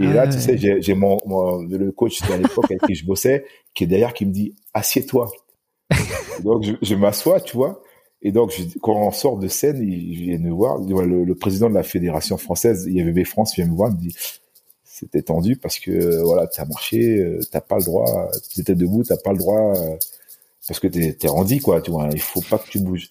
Et 0.00 0.06
ah 0.06 0.14
là, 0.14 0.24
ouais. 0.24 0.28
tu 0.30 0.38
sais, 0.38 0.56
j'ai, 0.56 0.80
j'ai 0.80 0.94
mon, 0.94 1.18
mon, 1.26 1.62
le 1.62 1.90
coach 1.90 2.22
à 2.30 2.36
l'époque 2.36 2.70
avec 2.70 2.82
qui 2.82 2.94
je 2.94 3.04
bossais, 3.04 3.44
qui 3.74 3.84
est 3.84 3.86
derrière, 3.88 4.14
qui 4.14 4.26
me 4.26 4.32
dit, 4.32 4.54
assieds-toi. 4.74 5.28
donc, 6.44 6.62
je, 6.62 6.74
je 6.80 6.94
m'assois, 6.94 7.40
tu 7.40 7.56
vois. 7.56 7.82
Et 8.22 8.32
donc, 8.32 8.52
je, 8.52 8.78
quand 8.80 8.94
on 8.94 9.10
sort 9.10 9.38
de 9.38 9.48
scène, 9.48 9.78
il, 9.82 10.12
il 10.12 10.16
vient 10.16 10.38
me 10.38 10.50
voir. 10.50 10.78
Le, 10.78 11.24
le, 11.24 11.34
président 11.34 11.70
de 11.70 11.74
la 11.74 11.82
fédération 11.82 12.36
française, 12.36 12.86
IFBB 12.86 13.24
France, 13.24 13.54
vient 13.54 13.66
me 13.66 13.74
voir, 13.74 13.90
il 13.90 13.96
me 13.96 14.00
dit, 14.00 14.16
c'était 14.84 15.22
tendu 15.22 15.56
parce 15.56 15.78
que, 15.78 15.90
euh, 15.90 16.22
voilà, 16.22 16.46
t'as 16.46 16.66
marché, 16.66 17.18
euh, 17.18 17.40
t'as 17.50 17.62
pas 17.62 17.78
le 17.78 17.84
droit, 17.84 18.30
t'étais 18.54 18.74
debout, 18.74 19.02
t'as 19.04 19.16
pas 19.16 19.32
le 19.32 19.38
droit, 19.38 19.74
euh, 19.76 19.96
parce 20.68 20.78
que 20.80 20.86
t'es, 20.86 21.14
t'es 21.14 21.28
rendu, 21.28 21.60
quoi, 21.62 21.80
tu 21.80 21.90
vois. 21.90 22.08
Il 22.12 22.20
faut 22.20 22.42
pas 22.42 22.58
que 22.58 22.68
tu 22.68 22.78
bouges. 22.80 23.08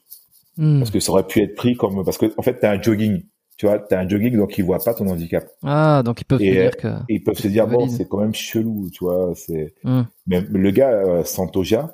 Hmm. 0.57 0.79
Parce 0.79 0.91
que 0.91 0.99
ça 0.99 1.11
aurait 1.11 1.25
pu 1.25 1.41
être 1.41 1.55
pris 1.55 1.75
comme, 1.75 2.03
parce 2.05 2.17
que, 2.17 2.31
en 2.37 2.41
fait, 2.43 2.59
t'as 2.59 2.71
un 2.71 2.81
jogging. 2.81 3.23
Tu 3.57 3.65
vois, 3.65 3.79
t'as 3.79 3.99
un 3.99 4.07
jogging, 4.07 4.37
donc 4.37 4.57
ils 4.57 4.63
voient 4.63 4.79
pas 4.79 4.93
ton 4.93 5.07
handicap. 5.07 5.49
Ah, 5.63 6.01
donc 6.05 6.21
ils 6.21 6.25
peuvent 6.25 6.41
Et, 6.41 6.53
se 6.53 6.57
euh, 6.57 6.61
dire 6.61 6.77
que. 6.77 6.87
Et 7.09 7.15
ils 7.15 7.23
peuvent 7.23 7.37
se 7.37 7.47
dire, 7.47 7.67
bon, 7.67 7.89
c'est 7.89 8.07
quand 8.07 8.19
même 8.19 8.33
chelou, 8.33 8.89
tu 8.91 9.03
vois, 9.03 9.33
c'est, 9.35 9.73
Hmm. 9.83 10.03
mais 10.27 10.41
le 10.41 10.71
gars, 10.71 10.91
euh, 10.91 11.23
Santoja, 11.25 11.93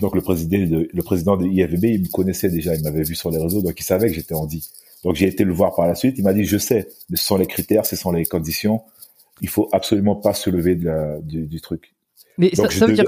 donc 0.00 0.14
le 0.14 0.22
président 0.22 0.58
de, 0.58 0.88
le 0.92 1.02
président 1.02 1.36
de 1.36 1.46
IFBB, 1.46 1.84
il 1.84 2.02
me 2.02 2.08
connaissait 2.08 2.48
déjà, 2.48 2.74
il 2.74 2.82
m'avait 2.82 3.02
vu 3.02 3.14
sur 3.14 3.30
les 3.30 3.38
réseaux, 3.38 3.62
donc 3.62 3.78
il 3.78 3.82
savait 3.84 4.08
que 4.08 4.14
j'étais 4.14 4.34
handi. 4.34 4.68
Donc 5.04 5.16
j'ai 5.16 5.26
été 5.26 5.44
le 5.44 5.52
voir 5.52 5.74
par 5.74 5.86
la 5.86 5.94
suite, 5.94 6.14
il 6.18 6.24
m'a 6.24 6.32
dit, 6.32 6.44
je 6.44 6.58
sais, 6.58 6.88
mais 7.10 7.16
ce 7.16 7.24
sont 7.24 7.36
les 7.36 7.46
critères, 7.46 7.84
ce 7.86 7.96
sont 7.96 8.12
les 8.12 8.24
conditions, 8.24 8.82
il 9.40 9.48
faut 9.48 9.68
absolument 9.72 10.14
pas 10.16 10.32
se 10.34 10.48
lever 10.50 10.76
de 10.76 10.84
la, 10.86 11.18
du, 11.20 11.46
du 11.46 11.60
truc. 11.60 11.94
Mais 12.38 12.50
Donc 12.50 12.72
ça, 12.72 12.78
ça 12.80 12.86
veut 12.86 12.94
dire. 12.94 13.04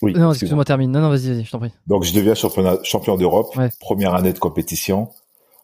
Oui, 0.00 0.12
Non, 0.12 0.30
excuse-moi. 0.30 0.32
excuse-moi, 0.34 0.64
termine. 0.64 0.92
Non, 0.92 1.00
non, 1.00 1.08
vas-y, 1.08 1.28
vas-y, 1.32 1.44
je 1.44 1.50
t'en 1.50 1.58
prie. 1.58 1.72
Donc 1.88 2.04
je 2.04 2.12
deviens 2.12 2.34
champion, 2.36 2.78
champion 2.84 3.16
d'Europe, 3.16 3.56
Ouais. 3.56 3.68
première 3.80 4.14
année 4.14 4.32
de 4.32 4.38
compétition, 4.38 5.08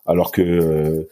alors 0.07 0.33
que 0.33 0.43
euh, 0.43 1.09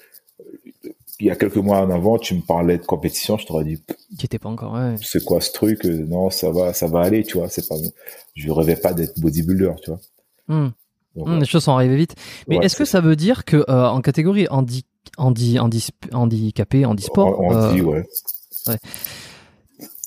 il 1.23 1.27
y 1.27 1.31
a 1.31 1.37
quelques 1.37 1.57
mois 1.57 1.79
en 1.79 1.91
avant, 1.91 2.19
tu 2.19 2.35
me 2.35 2.41
parlais 2.41 2.79
de 2.79 2.85
compétition, 2.85 3.39
je 3.39 3.47
t'aurais 3.47 3.63
dit 3.63 3.81
Qui 4.19 4.27
était 4.27 4.41
pas 4.41 4.49
encore, 4.49 4.73
ouais. 4.73 4.97
c'est 5.01 5.25
quoi 5.25 5.41
ce 5.41 5.53
truc 5.53 5.85
Euh, 5.85 6.05
Non, 6.09 6.31
ça 6.31 6.51
va, 6.51 6.73
ça 6.73 6.89
va 6.89 6.99
aller, 7.01 7.23
tu 7.23 7.39
vois. 7.39 7.49
C'est 7.49 7.69
pas, 7.69 7.77
je 8.35 8.51
rêvais 8.51 8.75
pas 8.75 8.93
d'être 8.93 9.21
bodybuilder, 9.21 9.71
tu 9.85 9.91
vois. 9.91 10.01
Hmm. 10.49 10.71
Donc, 11.15 11.29
Hmm, 11.29 11.39
les 11.39 11.45
choses 11.45 11.63
sont 11.63 11.73
arrivées 11.73 11.95
vite. 11.95 12.17
Mais 12.49 12.59
Ouais, 12.59 12.65
est-ce 12.65 12.75
que 12.75 12.85
ça 12.85 13.01
veut 13.01 13.15
dire 13.15 13.45
que 13.45 13.59
euh, 13.69 13.87
en 13.87 14.01
catégorie 14.01 14.49
handi, 14.51 14.85
handi, 15.17 15.61
handi, 15.61 15.91
handicapé, 16.13 16.85
handisport, 16.87 17.39
on, 17.39 17.51
on 17.51 17.57
euh, 17.57 17.73
dit 17.73 17.83
ouais. 17.83 18.05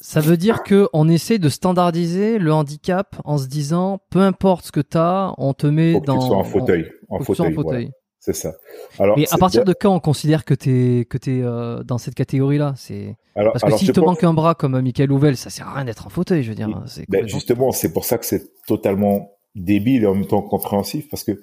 ça 0.01 0.19
veut 0.19 0.35
dire 0.35 0.63
que 0.63 0.89
on 0.91 1.07
essaie 1.07 1.39
de 1.39 1.47
standardiser 1.47 2.39
le 2.39 2.51
handicap 2.51 3.15
en 3.23 3.37
se 3.37 3.47
disant, 3.47 3.99
peu 4.09 4.19
importe 4.19 4.65
ce 4.65 4.71
que 4.73 4.81
t'as, 4.81 5.33
on 5.37 5.53
te 5.53 5.67
met 5.67 5.93
Faut 5.93 6.01
que 6.01 6.05
dans 6.07 6.19
tu 6.19 6.27
sois 6.27 6.37
en 6.37 6.43
fauteuil, 6.43 6.91
en 7.07 7.19
tu 7.19 7.23
fauteuil, 7.25 7.53
en 7.53 7.55
fauteuil. 7.55 7.91
C'est 8.25 8.33
ça. 8.33 8.53
Alors, 8.97 9.19
Mais 9.19 9.31
à 9.31 9.37
partir 9.37 9.63
de 9.63 9.73
quand 9.73 9.93
on 9.93 9.99
considère 9.99 10.45
que 10.45 10.55
t'es 10.55 11.05
que 11.07 11.19
t'es 11.19 11.41
euh, 11.43 11.83
dans 11.83 11.99
cette 11.99 12.15
catégorie-là? 12.15 12.73
C'est 12.75 13.15
parce 13.35 13.61
que 13.61 13.67
alors, 13.67 13.77
s'il 13.77 13.87
je 13.87 13.93
te 13.93 13.99
manque 13.99 14.23
un 14.23 14.33
bras 14.33 14.55
comme 14.55 14.81
Michael 14.81 15.09
Louvel, 15.09 15.37
ça 15.37 15.51
sert 15.51 15.67
à 15.67 15.73
rien 15.75 15.85
d'être 15.85 16.07
en 16.07 16.09
fauteuil. 16.09 16.41
Je 16.41 16.49
veux 16.49 16.55
dire, 16.55 16.83
c'est 16.87 17.07
Ben, 17.07 17.27
justement, 17.27 17.71
c'est 17.71 17.93
pour 17.93 18.03
ça 18.03 18.17
que 18.17 18.25
c'est 18.25 18.51
totalement 18.65 19.37
débile 19.53 20.03
et 20.03 20.07
en 20.07 20.15
même 20.15 20.25
temps 20.25 20.41
compréhensif 20.41 21.07
parce 21.07 21.23
que 21.23 21.39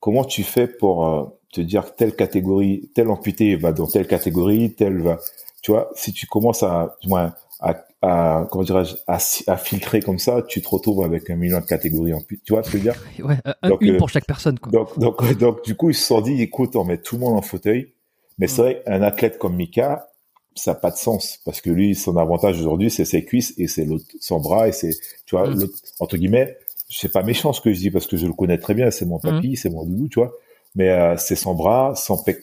comment 0.00 0.24
tu 0.24 0.42
fais 0.42 0.66
pour 0.66 1.06
euh, 1.06 1.24
te 1.52 1.60
dire 1.60 1.94
telle 1.94 2.16
catégorie, 2.16 2.90
tel 2.96 3.08
amputé 3.08 3.54
va 3.54 3.72
dans 3.72 3.86
telle 3.86 4.08
catégorie, 4.08 4.74
tel 4.74 5.02
va, 5.02 5.18
tu 5.62 5.70
vois, 5.70 5.88
si 5.94 6.12
tu 6.12 6.26
commences 6.26 6.64
à, 6.64 6.96
du 7.00 7.08
moins, 7.08 7.32
à, 7.60 7.84
à 8.02 8.46
comment 8.50 8.64
dirais-je, 8.64 8.96
à, 9.06 9.18
à 9.46 9.56
filtrer 9.56 10.00
comme 10.00 10.18
ça, 10.18 10.42
tu 10.46 10.60
te 10.60 10.68
retrouves 10.68 11.04
avec 11.04 11.30
un 11.30 11.36
million 11.36 11.60
de 11.60 11.64
catégories 11.64 12.12
amputées. 12.12 12.42
Tu 12.44 12.52
vois 12.52 12.62
ce 12.64 12.70
que 12.70 12.78
je 12.78 12.82
veux 12.84 12.90
dire? 12.90 13.24
Ouais, 13.24 13.36
un- 13.62 13.68
Donc, 13.68 13.80
une 13.82 13.94
euh, 13.94 13.98
pour 13.98 14.08
chaque 14.10 14.26
personne. 14.26 14.58
Quoi. 14.58 14.72
Donc, 14.72 14.98
donc, 14.98 15.38
donc, 15.38 15.64
du 15.64 15.76
coup, 15.76 15.90
ils 15.90 15.94
se 15.94 16.04
sont 16.06 16.20
dit, 16.20 16.42
écoute, 16.42 16.74
on 16.76 16.84
met 16.84 16.98
tout 16.98 17.14
le 17.16 17.20
monde 17.20 17.38
en 17.38 17.42
fauteuil. 17.42 17.92
Mais 18.38 18.48
c'est 18.48 18.60
Mm. 18.62 18.64
vrai, 18.64 18.82
un 18.86 19.02
athlète 19.02 19.38
comme 19.38 19.54
Mika, 19.54 20.08
ça 20.56 20.72
n'a 20.72 20.74
pas 20.74 20.90
de 20.90 20.96
sens. 20.96 21.38
Parce 21.44 21.60
que 21.60 21.70
lui, 21.70 21.94
son 21.94 22.16
avantage 22.16 22.58
aujourd'hui, 22.60 22.90
c'est 22.90 23.04
ses 23.04 23.24
cuisses 23.24 23.54
et 23.58 23.68
c'est 23.68 23.84
l'autre, 23.84 24.06
son 24.20 24.40
bras 24.40 24.66
et 24.68 24.72
c'est, 24.72 24.90
tu 25.26 25.36
vois, 25.36 25.48
Mm. 25.48 25.60
l'autre, 25.60 25.78
entre 26.00 26.16
guillemets, 26.16 26.56
c'est 26.90 27.12
pas 27.12 27.22
méchant 27.22 27.52
ce 27.52 27.60
que 27.60 27.72
je 27.72 27.78
dis 27.78 27.90
parce 27.90 28.06
que 28.06 28.16
je 28.16 28.26
le 28.26 28.32
connais 28.32 28.58
très 28.58 28.74
bien, 28.74 28.90
c'est 28.90 29.06
mon 29.06 29.18
papy, 29.18 29.56
c'est 29.56 29.70
mon 29.70 29.84
doudou, 29.84 30.08
tu 30.08 30.18
vois. 30.18 30.32
Mais 30.74 30.90
euh, 30.90 31.16
c'est 31.18 31.36
son 31.36 31.54
bras, 31.54 31.94
son 31.94 32.16
pec, 32.22 32.38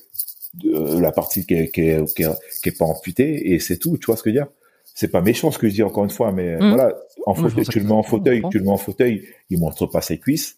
euh, 0.65 0.99
la 1.01 1.11
partie 1.11 1.45
qui 1.45 1.53
est, 1.55 1.69
qui 1.69 1.81
est, 1.81 2.15
qui 2.15 2.23
est, 2.23 2.29
qui 2.63 2.69
est 2.69 2.77
pas 2.77 2.85
amputée 2.85 3.51
et 3.53 3.59
c'est 3.59 3.77
tout, 3.77 3.97
tu 3.97 4.05
vois 4.05 4.15
ce 4.15 4.23
que 4.23 4.29
je 4.31 4.35
veux 4.35 4.41
dire? 4.43 4.47
C'est 4.99 5.07
pas 5.07 5.21
méchant 5.21 5.49
ce 5.49 5.57
que 5.57 5.69
je 5.69 5.75
dis 5.75 5.83
encore 5.83 6.03
une 6.03 6.09
fois, 6.09 6.33
mais 6.33 6.57
Mm. 6.57 6.69
voilà, 6.73 6.93
en 7.25 7.33
fauteuil, 7.33 7.63
tu 7.65 7.79
le 7.79 7.85
mets 7.85 7.91
en 7.93 8.03
fauteuil, 8.03 8.41
comprends. 8.41 8.49
tu 8.49 8.57
le 8.57 8.63
mets 8.65 8.71
en 8.71 8.77
fauteuil, 8.77 9.25
il 9.49 9.57
montre 9.57 9.85
pas 9.85 10.01
ses 10.01 10.17
cuisses, 10.19 10.57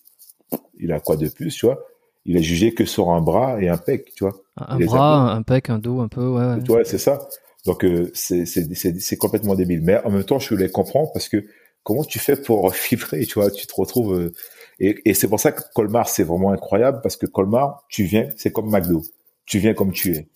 il 0.79 0.91
a 0.91 0.99
quoi 0.99 1.15
de 1.15 1.29
plus, 1.29 1.53
tu 1.55 1.67
vois? 1.67 1.85
Il 2.25 2.35
est 2.37 2.41
jugé 2.41 2.73
que 2.73 2.83
sur 2.85 3.11
un 3.11 3.21
bras 3.21 3.61
et 3.61 3.69
un 3.69 3.77
pec, 3.77 4.11
tu 4.15 4.23
vois 4.23 4.33
Un, 4.57 4.79
bras, 4.79 5.31
un, 5.35 5.43
pec, 5.43 5.69
un 5.69 5.77
dos, 5.77 5.99
un 5.99 6.07
peu. 6.07 6.27
Ouais, 6.27 6.43
ouais. 6.55 6.59
Tu 6.63 6.71
vois, 6.71 6.83
c'est 6.85 6.97
ça. 6.97 7.27
Donc 7.67 7.85
euh, 7.85 8.09
c'est 8.15 8.47
c'est 8.47 8.73
c'est 8.73 8.99
c'est 8.99 9.17
complètement 9.17 9.53
débile. 9.53 9.81
Mais 9.83 10.03
en 10.03 10.09
même 10.09 10.23
temps, 10.23 10.39
je 10.39 10.55
les 10.55 10.69
comprends 10.71 11.05
parce 11.13 11.29
que 11.29 11.45
comment 11.83 12.03
tu 12.03 12.17
fais 12.17 12.35
pour 12.35 12.73
filtrer, 12.87 13.23
tu 13.27 13.35
vois? 13.35 13.51
Tu 13.51 13.67
te 13.67 13.73
retrouves 13.75 14.13
euh, 14.19 14.33
et, 14.79 15.07
et 15.07 15.13
c'est 15.13 15.27
pour 15.27 15.39
ça 15.39 15.51
que 15.51 15.61
Colmar 15.75 16.09
c'est 16.09 16.23
vraiment 16.23 16.51
incroyable 16.51 17.01
parce 17.03 17.15
que 17.15 17.27
Colmar, 17.27 17.85
tu 17.89 18.05
viens, 18.05 18.27
c'est 18.37 18.51
comme 18.51 18.71
McDo, 18.71 19.03
tu 19.45 19.59
viens 19.59 19.75
comme 19.75 19.91
tu 19.91 20.15
es. 20.15 20.27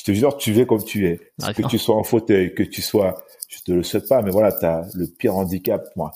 Je 0.00 0.04
te 0.04 0.12
jure, 0.12 0.38
tu 0.38 0.52
viens 0.52 0.64
comme 0.64 0.82
tu 0.82 1.06
es. 1.08 1.20
Que 1.52 1.62
tu 1.68 1.76
sois 1.78 1.94
en 1.96 2.04
fauteuil, 2.04 2.54
que 2.54 2.62
tu 2.62 2.80
sois, 2.80 3.22
je 3.48 3.58
te 3.60 3.70
le 3.72 3.82
souhaite 3.82 4.08
pas, 4.08 4.22
mais 4.22 4.30
voilà, 4.30 4.50
t'as 4.50 4.84
le 4.94 5.06
pire 5.06 5.36
handicap. 5.36 5.86
Moi, 5.94 6.10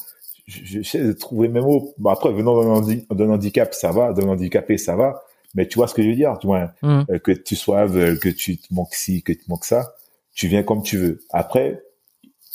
je- 0.46 0.60
je- 0.64 0.80
j'essaie 0.82 1.04
de 1.04 1.12
trouver 1.12 1.48
mes 1.48 1.60
mots. 1.60 1.92
Bon, 1.98 2.08
après, 2.08 2.32
venant 2.32 2.58
d'un 2.62 2.68
handi- 2.70 3.06
d'un 3.10 3.28
handicap, 3.28 3.74
ça 3.74 3.90
va, 3.92 4.14
d'un 4.14 4.26
handicapé, 4.28 4.78
ça 4.78 4.96
va. 4.96 5.22
Mais 5.54 5.68
tu 5.68 5.76
vois 5.78 5.86
ce 5.86 5.92
que 5.94 6.02
je 6.02 6.08
veux 6.08 6.14
dire, 6.14 6.38
tu 6.40 6.46
vois, 6.46 6.72
Mm. 6.82 7.02
euh, 7.10 7.18
que 7.18 7.32
tu 7.32 7.56
sois 7.56 7.80
aveugle, 7.80 8.18
que 8.18 8.30
tu 8.30 8.56
te 8.56 8.72
manques 8.72 8.94
ci, 8.94 9.22
que 9.22 9.32
tu 9.32 9.40
te 9.44 9.50
manques 9.50 9.66
ça, 9.66 9.94
tu 10.34 10.48
viens 10.48 10.62
comme 10.62 10.82
tu 10.82 10.96
veux. 10.96 11.20
Après, 11.30 11.82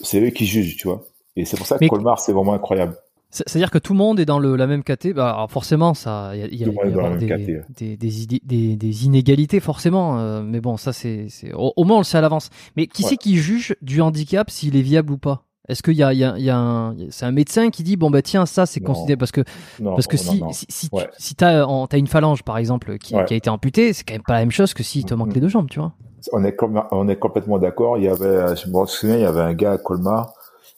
c'est 0.02 0.20
eux 0.22 0.32
qui 0.32 0.48
jugent, 0.48 0.78
tu 0.78 0.88
vois. 0.88 1.06
Et 1.36 1.46
c'est 1.46 1.58
pour 1.58 1.68
ça 1.68 1.76
que 1.78 1.84
Mais- 1.84 1.90
Colmar, 1.90 2.20
c'est 2.20 2.34
vraiment 2.34 2.54
incroyable. 2.54 2.98
C'est- 3.32 3.48
C'est-à-dire 3.48 3.70
que 3.70 3.78
tout 3.78 3.94
le 3.94 4.00
monde 4.00 4.20
est 4.20 4.26
dans 4.26 4.40
le, 4.40 4.56
la 4.56 4.66
même 4.66 4.84
caté. 4.84 5.14
Bah, 5.14 5.30
alors 5.32 5.52
forcément, 5.52 5.94
ça, 5.94 6.32
il 6.34 6.40
y 6.40 6.44
a, 6.44 6.48
il 6.48 6.56
y 6.56 6.64
a- 6.64 6.68
y 6.68 6.78
a 6.78 6.86
avoir 6.88 7.10
même 7.12 7.20
des, 7.20 7.62
des, 7.78 7.96
des, 7.98 8.24
idées- 8.24 8.42
des, 8.76 9.06
inégalités 9.06 9.60
forcément. 9.60 10.20
euh, 10.20 10.42
mais 10.44 10.62
bon, 10.62 10.78
ça 10.78 10.94
c'est, 10.94 11.28
au, 11.54 11.72
au 11.76 11.84
moins 11.84 11.98
on 11.98 12.00
le 12.00 12.06
sait 12.06 12.18
à 12.18 12.22
l'avance. 12.22 12.50
Mais 12.76 12.88
qui 12.88 13.04
Ouais. 13.04 13.10
c'est 13.10 13.18
qui 13.18 13.38
juge 13.38 13.76
du 13.82 14.02
handicap 14.02 14.50
s'il 14.50 14.76
est 14.76 14.82
viable 14.82 15.14
ou 15.14 15.18
pas? 15.18 15.44
Est-ce 15.68 15.84
qu'il 15.84 15.94
y 15.94 16.02
a, 16.02 16.12
y 16.14 16.24
a, 16.24 16.34
il 16.40 16.44
y 16.44 16.50
a 16.50 16.58
un, 16.58 16.96
c'est 17.12 17.26
un 17.28 17.32
médecin 17.32 17.70
qui 17.70 17.84
dit 17.84 17.96
bon 17.96 18.10
bah 18.10 18.24
tiens 18.24 18.48
ça 18.48 18.66
c'est 18.66 18.80
considéré 18.80 19.18
parce 19.18 19.32
que 19.32 19.42
Non, 19.80 19.92
parce 19.94 20.08
que 20.08 20.16
non, 20.18 20.22
si 20.24 20.40
non. 20.42 20.52
si, 20.52 20.66
si, 20.68 20.90
Ouais. 20.92 21.08
si 21.20 21.36
t'as 21.36 21.64
une 21.94 22.08
phalange 22.08 22.42
par 22.42 22.58
exemple 22.58 22.98
qui, 22.98 23.14
Ouais. 23.16 23.24
qui 23.26 23.36
a 23.36 23.38
été 23.38 23.52
amputée, 23.52 23.94
c'est 23.94 24.04
quand 24.04 24.16
même 24.16 24.24
pas 24.24 24.34
la 24.34 24.40
même 24.40 24.50
chose 24.50 24.74
que 24.74 24.82
s'il 24.82 25.06
te 25.06 25.14
manque 25.14 25.28
Mhm. 25.28 25.34
les 25.36 25.42
deux 25.42 25.48
jambes, 25.50 25.70
tu 25.70 25.78
vois. 25.80 25.94
on 26.34 26.44
est, 26.44 26.58
on 26.92 27.08
est 27.08 27.16
complètement 27.18 27.60
d'accord. 27.60 28.00
Il 28.00 28.06
y 28.06 28.08
avait, 28.10 28.56
je 28.56 28.68
me 28.68 28.86
souviens, 28.88 29.16
il 29.18 29.22
y 29.22 29.26
avait 29.26 29.42
un 29.42 29.54
gars 29.54 29.74
à 29.74 29.78
Colmar. 29.78 30.34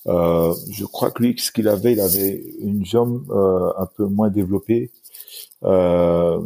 Euh, 0.07 0.53
je 0.71 0.85
crois 0.85 1.11
que 1.11 1.21
lui, 1.23 1.37
ce 1.37 1.51
qu'il 1.51 1.67
avait, 1.67 1.93
il 1.93 1.99
avait 2.01 2.41
une 2.59 2.85
jambe 2.85 3.29
euh, 3.31 3.71
un 3.77 3.85
peu 3.85 4.05
moins 4.05 4.29
développée. 4.29 4.91
Euh, 5.63 6.41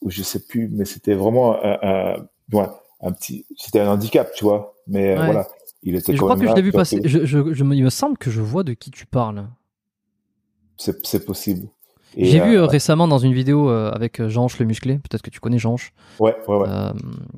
ou 0.00 0.10
je 0.10 0.22
sais 0.22 0.40
plus, 0.40 0.68
mais 0.72 0.84
c'était 0.84 1.14
vraiment 1.14 1.54
un, 1.64 1.78
un, 1.82 2.26
ouais, 2.52 2.68
un 3.00 3.12
petit, 3.12 3.46
c'était 3.56 3.80
un 3.80 3.90
handicap, 3.90 4.32
tu 4.34 4.44
vois. 4.44 4.74
Mais 4.86 5.16
euh, 5.16 5.18
Ouais. 5.20 5.24
voilà, 5.26 5.48
il 5.82 5.94
était 5.96 6.12
Et 6.12 6.16
je 6.16 6.20
quand 6.20 6.26
crois 6.26 6.36
même 6.36 6.44
que 6.44 6.50
je 6.50 6.56
l'ai 6.56 6.62
vu 6.62 6.72
passer. 6.72 7.00
Je, 7.04 7.24
je, 7.24 7.38
il 7.74 7.84
me 7.84 7.90
semble 7.90 8.18
que 8.18 8.30
je 8.30 8.40
vois 8.40 8.64
de 8.64 8.72
qui 8.74 8.90
tu 8.90 9.06
parles. 9.06 9.46
C'est 10.76 11.24
possible. 11.24 11.68
J'ai 12.16 12.40
vu 12.40 12.56
euh, 12.56 12.62
euh, 12.62 12.66
récemment 12.66 13.08
dans 13.08 13.18
une 13.18 13.32
vidéo 13.32 13.68
euh, 13.68 13.90
avec 13.90 14.20
euh, 14.20 14.28
Jean 14.28 14.46
le 14.58 14.66
musclé, 14.66 14.94
peut-être 14.98 15.22
que 15.22 15.30
tu 15.30 15.40
connais 15.40 15.58
Jean 15.58 15.76
ouais, 16.20 16.34
ouais, 16.46 16.56
ouais. 16.56 16.68
euh, 16.68 16.92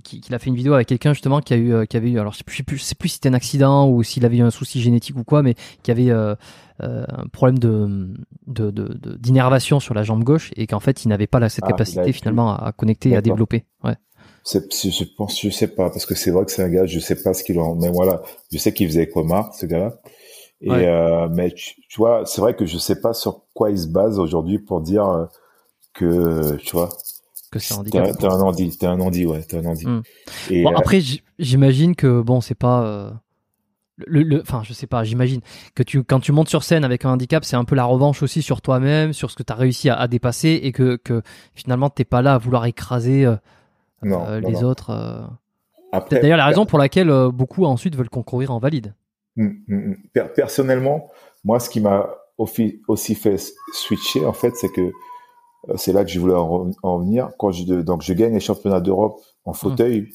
qui, 0.04 0.20
qu'il 0.20 0.34
a 0.34 0.38
fait 0.38 0.48
une 0.50 0.56
vidéo 0.56 0.74
avec 0.74 0.88
quelqu'un 0.88 1.12
justement 1.12 1.40
qui 1.40 1.54
a 1.54 1.56
eu, 1.56 1.86
qui 1.86 1.96
avait 1.96 2.10
eu, 2.10 2.18
alors 2.18 2.32
je 2.32 2.38
sais 2.38 2.44
plus, 2.44 2.76
je 2.76 2.82
sais 2.82 2.94
plus, 2.94 3.08
si 3.08 3.14
c'était 3.14 3.28
un 3.28 3.34
accident 3.34 3.88
ou 3.88 4.02
s'il 4.02 4.24
avait 4.24 4.36
eu 4.36 4.42
un 4.42 4.50
souci 4.50 4.80
génétique 4.80 5.16
ou 5.16 5.24
quoi, 5.24 5.42
mais 5.42 5.54
qui 5.82 5.90
avait 5.90 6.10
euh, 6.10 6.34
euh, 6.82 7.04
un 7.08 7.26
problème 7.28 7.58
de, 7.58 8.08
de, 8.46 8.70
de, 8.70 9.16
d'innervation 9.16 9.80
sur 9.80 9.94
la 9.94 10.02
jambe 10.02 10.24
gauche 10.24 10.50
et 10.56 10.66
qu'en 10.66 10.80
fait 10.80 11.04
il 11.04 11.08
n'avait 11.08 11.26
pas 11.26 11.48
cette 11.48 11.64
Ah, 11.64 11.68
capacité 11.68 12.12
finalement 12.12 12.52
à, 12.54 12.66
à 12.66 12.72
connecter 12.72 13.10
et 13.10 13.16
à 13.16 13.22
développer. 13.22 13.64
Ouais. 13.82 13.94
je 14.44 15.04
pense, 15.16 15.40
je 15.40 15.50
sais 15.50 15.68
pas, 15.68 15.90
parce 15.90 16.06
que 16.06 16.14
c'est 16.14 16.30
vrai 16.30 16.44
que 16.44 16.50
c'est 16.52 16.62
un 16.62 16.68
gars, 16.68 16.86
je 16.86 17.00
sais 17.00 17.20
pas 17.22 17.32
ce 17.34 17.42
qu'il 17.44 17.58
en, 17.58 17.74
mais 17.76 17.88
voilà, 17.90 18.22
je 18.52 18.58
sais 18.58 18.72
qu'il 18.74 18.88
faisait 18.88 19.08
coma, 19.08 19.50
ce 19.58 19.66
gars-là. 19.66 19.94
Et 20.60 20.70
euh, 20.70 21.28
mais 21.30 21.52
tu, 21.52 21.76
vois, 21.98 22.24
c'est 22.24 22.40
vrai 22.40 22.56
que 22.56 22.64
je 22.64 22.78
sais 22.78 23.00
pas 23.00 23.12
sur 23.12 23.42
quoi 23.54 23.70
il 23.70 23.78
se 23.78 23.88
base 23.88 24.18
aujourd'hui 24.18 24.58
pour 24.58 24.80
dire 24.80 25.06
euh, 25.06 25.26
que 25.92 26.56
tu 26.56 26.76
vois 26.76 26.88
que 27.50 27.58
c'est 27.58 27.74
un 27.74 27.78
handicap. 27.78 28.18
T'es 28.18 28.26
un 28.26 28.40
handi, 28.40 28.76
t'es 28.76 28.86
un 28.86 28.98
handi, 28.98 29.26
ouais, 29.26 29.42
t'es 29.42 29.58
un 29.58 29.66
handi. 29.66 29.86
Hmm. 29.86 30.02
Et 30.50 30.62
bon, 30.62 30.72
euh, 30.72 30.76
après, 30.76 31.00
j'imagine 31.38 31.94
que 31.94 32.20
bon, 32.20 32.40
c'est 32.40 32.54
pas 32.54 33.12
le, 33.98 34.40
enfin, 34.40 34.62
je 34.64 34.72
sais 34.72 34.86
pas, 34.86 35.04
j'imagine 35.04 35.40
que 35.74 35.82
tu, 35.82 36.02
quand 36.04 36.20
tu 36.20 36.32
montes 36.32 36.48
sur 36.48 36.62
scène 36.62 36.84
avec 36.84 37.04
un 37.04 37.10
handicap, 37.10 37.44
c'est 37.44 37.56
un 37.56 37.64
peu 37.64 37.74
la 37.74 37.84
revanche 37.84 38.22
aussi 38.22 38.42
sur 38.42 38.60
toi-même, 38.60 39.12
sur 39.12 39.30
ce 39.30 39.36
que 39.36 39.42
tu 39.42 39.52
as 39.52 39.56
réussi 39.56 39.88
à, 39.90 40.06
dépasser 40.08 40.60
et 40.62 40.72
que, 40.72 40.96
que 40.96 41.22
finalement 41.54 41.88
t'es 41.88 42.04
pas 42.04 42.20
là 42.20 42.34
à 42.34 42.38
vouloir 42.38 42.66
écraser 42.66 43.26
euh, 44.04 44.40
les 44.40 44.64
autres. 44.64 44.90
Euh. 44.90 46.00
D'ailleurs, 46.10 46.36
la 46.36 46.46
raison 46.46 46.66
pour 46.66 46.78
laquelle 46.78 47.10
euh, 47.10 47.30
beaucoup 47.30 47.64
ensuite 47.64 47.96
veulent 47.96 48.10
concourir 48.10 48.50
en 48.50 48.58
valide. 48.58 48.94
Hum, 49.36 49.58
hum, 49.68 49.96
hum. 50.14 50.28
Personnellement, 50.34 51.10
moi, 51.44 51.60
ce 51.60 51.68
qui 51.68 51.80
m'a 51.80 52.08
aussi 52.38 53.14
fait 53.14 53.36
switcher, 53.72 54.24
en 54.26 54.32
fait, 54.32 54.54
c'est 54.56 54.70
que 54.70 54.92
c'est 55.76 55.92
là 55.92 56.04
que 56.04 56.10
je 56.10 56.20
voulais 56.20 56.34
en, 56.34 56.98
venir. 56.98 57.30
Quand 57.38 57.50
je, 57.50 57.64
donc, 57.64 58.02
je 58.02 58.12
gagne 58.12 58.34
les 58.34 58.40
championnats 58.40 58.80
d'Europe 58.80 59.20
en 59.44 59.52
fauteuil. 59.52 60.08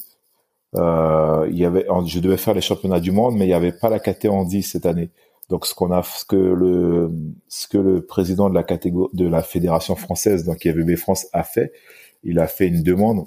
il 0.74 1.58
y 1.58 1.64
avait, 1.64 1.86
je 2.06 2.20
devais 2.20 2.36
faire 2.36 2.54
les 2.54 2.60
championnats 2.60 3.00
du 3.00 3.10
monde, 3.10 3.34
mais 3.36 3.44
il 3.44 3.48
n'y 3.48 3.54
avait 3.54 3.72
pas 3.72 3.90
la 3.90 3.98
KT 3.98 4.26
en 4.26 4.44
10 4.44 4.62
cette 4.62 4.86
année. 4.86 5.10
Donc, 5.48 5.66
ce 5.66 5.74
qu'on 5.74 5.92
a, 5.92 6.02
ce 6.02 6.24
que 6.24 6.36
le, 6.36 7.10
ce 7.48 7.68
que 7.68 7.76
le 7.76 8.06
président 8.06 8.48
de 8.48 8.54
la 8.54 8.62
catégorie, 8.62 9.10
de 9.12 9.26
la 9.28 9.42
fédération 9.42 9.96
française, 9.96 10.44
donc 10.44 10.64
IFBB 10.64 10.96
France, 10.96 11.26
a 11.32 11.42
fait, 11.42 11.72
il 12.22 12.38
a 12.38 12.46
fait 12.46 12.68
une 12.68 12.82
demande 12.82 13.26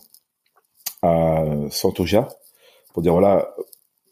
à 1.04 1.44
Santoja 1.70 2.30
pour 2.94 3.04
dire 3.04 3.14
voilà, 3.14 3.54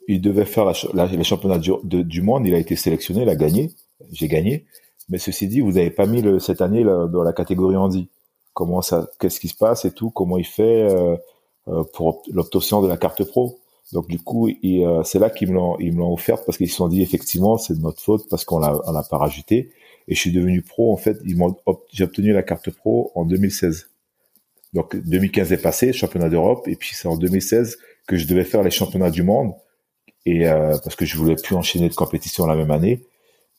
il 0.08 0.22
devait 0.22 0.46
faire 0.46 0.66
la, 0.94 1.06
les 1.06 1.24
championnats 1.24 1.60
du, 1.60 2.22
monde, 2.22 2.46
il 2.46 2.54
a 2.54 2.58
été 2.58 2.76
sélectionné, 2.76 3.24
il 3.24 3.30
a 3.30 3.36
gagné, 3.36 3.72
j'ai 4.12 4.28
gagné. 4.28 4.66
Mais 5.10 5.18
ceci 5.18 5.48
dit, 5.48 5.60
vous 5.60 5.74
n'avez 5.74 5.92
pas 5.92 6.06
mis 6.06 6.22
le, 6.22 6.40
cette 6.40 6.62
année 6.62 6.84
dans 6.84 7.24
la 7.24 7.34
catégorie 7.34 7.76
handi. 7.76 8.10
Comment 8.54 8.82
ça, 8.82 9.10
qu'est-ce 9.20 9.40
qui 9.40 9.48
se 9.48 9.56
passe 9.56 9.86
et 9.86 9.92
tout, 9.92 10.12
comment 10.12 10.38
il 10.38 10.46
fait 10.46 10.84
euh, 10.84 11.16
euh, 11.68 11.84
pour 11.94 12.22
l'obtention 12.32 12.82
de 12.82 12.88
la 12.88 12.98
carte 12.98 13.24
pro? 13.24 13.60
Donc 13.92 14.08
du 14.08 14.20
coup, 14.20 14.48
euh, 14.48 15.04
c'est 15.04 15.20
là 15.20 15.30
qu'ils 15.30 15.50
me 15.50 15.56
l'ont, 15.56 15.78
ils 15.80 15.94
me 15.94 16.00
l'ont 16.00 16.14
offert 16.14 16.44
parce 16.46 16.58
qu'ils 16.58 16.70
se 16.70 16.76
sont 16.76 16.88
dit 16.88 17.02
effectivement 17.02 17.58
c'est 17.58 17.76
de 17.76 17.82
notre 17.82 18.02
faute 18.02 18.30
parce 18.30 18.46
qu'on 18.46 18.60
l'a, 18.60 18.80
on 18.86 18.92
l'a 18.92 19.04
pas 19.04 19.18
rajouté. 19.18 19.72
Et 20.08 20.16
je 20.16 20.20
suis 20.20 20.32
devenu 20.32 20.62
pro 20.62 20.94
en 20.94 20.98
fait. 20.98 21.18
Ils 21.26 21.36
m'ont, 21.36 21.56
j'ai 21.92 22.04
obtenu 22.04 22.32
la 22.32 22.44
carte 22.44 22.70
pro 22.72 23.12
en 23.16 23.26
2016. 23.26 23.90
Donc 24.74 24.96
2015 24.96 25.52
est 25.54 25.58
passé, 25.58 25.94
championnat 25.94 26.30
d'Europe, 26.30 26.68
et 26.68 26.76
puis 26.76 26.92
c'est 26.94 27.08
en 27.08 27.16
2016 27.16 27.78
que 28.08 28.18
je 28.18 28.28
devais 28.28 28.44
faire 28.44 28.64
les 28.64 28.72
championnats 28.72 29.12
du 29.12 29.24
monde, 29.24 29.54
et 30.26 30.48
euh, 30.48 30.78
parce 30.84 30.96
que 30.96 31.06
je 31.06 31.18
voulais 31.18 31.36
plus 31.36 31.56
enchaîner 31.56 31.90
de 31.90 31.96
compétition 31.96 32.46
la 32.46 32.56
même 32.56 32.72
année. 32.72 33.04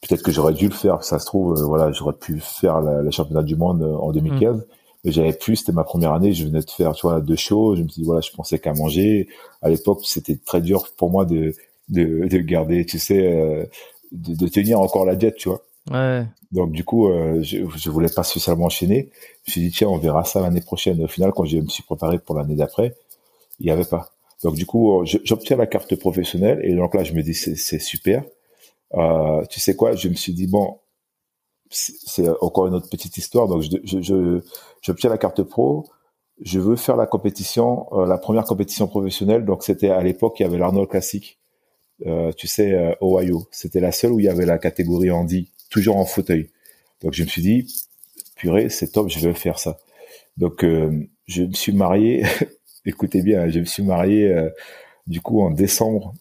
Peut-être 0.00 0.22
que 0.22 0.32
j'aurais 0.32 0.52
dû 0.52 0.68
le 0.68 0.74
faire, 0.74 1.02
ça 1.02 1.18
se 1.18 1.26
trouve, 1.26 1.58
euh, 1.58 1.64
voilà, 1.64 1.90
j'aurais 1.92 2.14
pu 2.14 2.38
faire 2.40 2.80
les 2.80 3.10
championnats 3.10 3.42
du 3.42 3.56
monde 3.56 3.82
euh, 3.82 3.96
en 3.96 4.12
2015, 4.12 4.56
mm. 4.56 4.64
mais 5.04 5.12
j'avais 5.12 5.32
plus. 5.32 5.56
C'était 5.56 5.72
ma 5.72 5.84
première 5.84 6.12
année, 6.12 6.32
je 6.32 6.44
venais 6.44 6.60
de 6.60 6.70
faire, 6.70 6.92
tu 6.92 7.06
vois, 7.06 7.20
deux 7.20 7.36
shows. 7.36 7.76
Je 7.76 7.82
me 7.82 7.88
suis 7.88 8.02
dit 8.02 8.06
voilà, 8.06 8.20
je 8.20 8.30
pensais 8.30 8.58
qu'à 8.58 8.74
manger. 8.74 9.28
À 9.62 9.68
l'époque, 9.68 10.00
c'était 10.04 10.36
très 10.36 10.60
dur 10.60 10.86
pour 10.96 11.10
moi 11.10 11.24
de 11.24 11.54
de, 11.88 12.26
de 12.28 12.38
garder, 12.38 12.84
tu 12.86 12.98
sais, 12.98 13.26
euh, 13.26 13.64
de, 14.12 14.34
de 14.34 14.48
tenir 14.48 14.80
encore 14.80 15.04
la 15.04 15.16
diète, 15.16 15.36
tu 15.36 15.48
vois. 15.48 15.62
Ouais. 15.90 16.24
Donc 16.52 16.72
du 16.72 16.84
coup, 16.84 17.08
euh, 17.08 17.42
je, 17.42 17.58
je 17.76 17.90
voulais 17.90 18.08
pas 18.08 18.22
spécialement 18.22 18.66
enchaîner. 18.66 19.10
Je 19.44 19.50
me 19.50 19.52
suis 19.52 19.60
dit 19.60 19.70
tiens, 19.70 19.88
on 19.88 19.98
verra 19.98 20.24
ça 20.24 20.40
l'année 20.40 20.60
prochaine. 20.60 21.02
Au 21.02 21.08
final, 21.08 21.32
quand 21.32 21.44
je 21.44 21.58
me 21.58 21.68
suis 21.68 21.82
préparé 21.82 22.18
pour 22.18 22.36
l'année 22.36 22.54
d'après, 22.54 22.94
il 23.60 23.66
y 23.66 23.70
avait 23.70 23.84
pas. 23.84 24.13
Donc 24.44 24.54
du 24.54 24.66
coup, 24.66 25.00
euh, 25.00 25.04
j'obtiens 25.24 25.56
la 25.56 25.66
carte 25.66 25.96
professionnelle 25.96 26.60
et 26.62 26.74
donc 26.74 26.94
là, 26.94 27.02
je 27.02 27.12
me 27.14 27.22
dis 27.22 27.34
c'est 27.34 27.78
super. 27.80 28.24
Euh, 28.94 29.44
tu 29.50 29.58
sais 29.58 29.74
quoi? 29.74 29.96
Je 29.96 30.08
me 30.08 30.14
suis 30.14 30.32
dit 30.32 30.46
bon, 30.46 30.78
c'est 31.70 32.28
encore 32.40 32.68
une 32.68 32.74
autre 32.74 32.88
petite 32.88 33.16
histoire. 33.16 33.48
Donc 33.48 33.62
je, 33.62 34.00
je, 34.00 34.40
j'obtiens 34.82 35.10
la 35.10 35.18
carte 35.18 35.42
pro. 35.42 35.86
Je 36.40 36.60
veux 36.60 36.76
faire 36.76 36.96
la 36.96 37.06
compétition, 37.06 37.86
euh, 37.92 38.06
la 38.06 38.18
première 38.18 38.44
compétition 38.44 38.86
professionnelle. 38.86 39.44
Donc 39.44 39.64
c'était 39.64 39.90
à 39.90 40.02
l'époque, 40.02 40.36
il 40.38 40.44
y 40.44 40.46
avait 40.46 40.58
l'Arnold 40.58 40.88
Classic. 40.88 41.38
Euh, 42.06 42.32
tu 42.32 42.46
sais, 42.46 42.96
Ohio. 43.00 43.48
C'était 43.50 43.80
la 43.80 43.92
seule 43.92 44.12
où 44.12 44.20
il 44.20 44.26
y 44.26 44.28
avait 44.28 44.46
la 44.46 44.58
catégorie 44.58 45.10
handi 45.10 45.50
toujours 45.70 45.96
en 45.96 46.04
fauteuil. 46.04 46.50
Donc 47.02 47.12
je 47.14 47.24
me 47.24 47.28
suis 47.28 47.42
dit, 47.42 47.66
purée, 48.36 48.68
c'est 48.68 48.92
top, 48.92 49.08
je 49.08 49.18
vais 49.20 49.34
faire 49.34 49.58
ça. 49.58 49.78
Donc 50.36 50.64
euh, 50.64 51.08
je 51.26 51.42
me 51.42 51.52
suis 51.52 51.72
marié, 51.72 52.24
écoutez 52.86 53.22
bien, 53.22 53.48
je 53.48 53.60
me 53.60 53.64
suis 53.64 53.82
marié 53.82 54.32
euh, 54.32 54.50
du 55.06 55.20
coup 55.20 55.42
en 55.42 55.50
décembre 55.50 56.14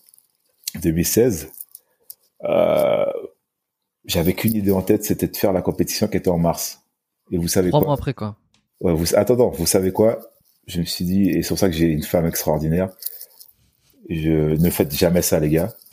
2016. 0.81 1.51
Euh, 2.43 3.05
j'avais 4.05 4.33
qu'une 4.33 4.55
idée 4.55 4.71
en 4.71 4.81
tête, 4.81 5.03
c'était 5.03 5.27
de 5.27 5.37
faire 5.37 5.53
la 5.53 5.61
compétition 5.61 6.07
qui 6.07 6.17
était 6.17 6.29
en 6.29 6.37
mars. 6.37 6.81
Et 7.31 7.37
vous 7.37 7.47
savez 7.47 7.69
Trois 7.69 7.79
quoi 7.79 7.87
mois 7.87 7.95
après 7.95 8.13
quoi. 8.13 8.37
Ouais, 8.81 8.93
vous, 8.93 9.15
attends, 9.15 9.49
vous 9.49 9.65
savez 9.65 9.91
quoi? 9.91 10.19
Je 10.67 10.79
me 10.79 10.85
suis 10.85 11.05
dit, 11.05 11.29
et 11.29 11.41
c'est 11.41 11.49
pour 11.49 11.59
ça 11.59 11.69
que 11.69 11.75
j'ai 11.75 11.87
une 11.87 12.03
femme 12.03 12.25
extraordinaire. 12.25 12.89
Je 14.09 14.55
ne 14.55 14.69
faites 14.69 14.93
jamais 14.93 15.21
ça, 15.21 15.39
les 15.39 15.49
gars. 15.49 15.73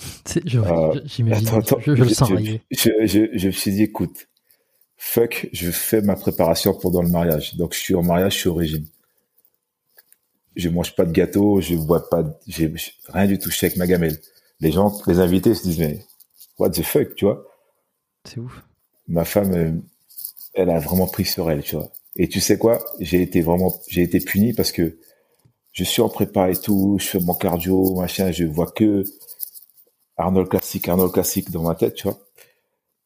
Euh, 0.55 1.01
j'imagine. 1.05 1.49
Je, 1.81 1.95
je, 1.95 2.03
le 2.03 2.09
sens 2.09 2.31
arriver. 2.31 2.63
Je, 2.71 2.91
je, 3.05 3.47
me 3.47 3.53
suis 3.53 3.73
dit, 3.73 3.83
écoute, 3.83 4.29
fuck, 4.97 5.49
je 5.53 5.71
fais 5.71 6.03
ma 6.03 6.15
préparation 6.15 6.73
pour 6.73 6.93
dans 6.93 7.03
le 7.03 7.09
mariage. 7.09 7.57
Donc, 7.57 7.75
je 7.75 7.81
suis 7.81 7.95
en 7.95 8.03
mariage, 8.03 8.35
je 8.35 8.39
suis 8.39 8.49
au 8.49 8.55
régime. 8.55 8.87
Je 10.57 10.69
mange 10.69 10.95
pas 10.97 11.05
de 11.05 11.13
gâteau, 11.13 11.61
je 11.61 11.75
bois 11.77 12.09
pas, 12.09 12.25
j'ai 12.47 12.73
rien 13.09 13.27
du 13.27 13.39
tout. 13.39 13.51
Je 13.51 13.57
suis 13.57 13.67
avec 13.67 13.77
ma 13.77 13.87
gamelle. 13.87 14.19
Les 14.61 14.73
gens, 14.73 15.01
les 15.07 15.21
invités 15.21 15.55
se 15.55 15.63
disent, 15.63 15.79
mais 15.79 16.05
what 16.59 16.71
the 16.71 16.83
fuck, 16.83 17.15
tu 17.15 17.25
vois? 17.25 17.47
C'est 18.25 18.39
ouf. 18.39 18.63
Ma 19.09 19.25
femme, 19.25 19.53
euh, 19.55 19.73
elle 20.55 20.71
a 20.71 20.79
vraiment 20.79 21.07
pris 21.07 21.25
sur 21.25 21.51
elle, 21.51 21.63
tu 21.63 21.77
vois. 21.77 21.91
Et 22.17 22.29
tu 22.29 22.41
sais 22.41 22.59
quoi? 22.59 22.85
J'ai 22.99 23.23
été 23.23 23.41
vraiment, 23.41 23.81
j'ai 23.89 24.03
été 24.03 24.21
puni 24.21 24.53
parce 24.53 24.73
que 24.73 24.99
je 25.73 25.85
suis 25.85 26.03
en 26.03 26.09
prépa 26.09 26.51
et 26.51 26.57
tout, 26.57 26.99
je 27.01 27.07
fais 27.07 27.21
mon 27.21 27.35
cardio, 27.35 27.95
machin, 27.95 28.33
je 28.33 28.45
vois 28.45 28.71
que 28.71 29.05
Arnold 30.17 30.49
classique, 30.49 30.89
Arnold 30.89 31.13
classique 31.13 31.51
dans 31.51 31.63
ma 31.63 31.75
tête, 31.75 31.95
tu 31.95 32.09
vois. 32.09 32.19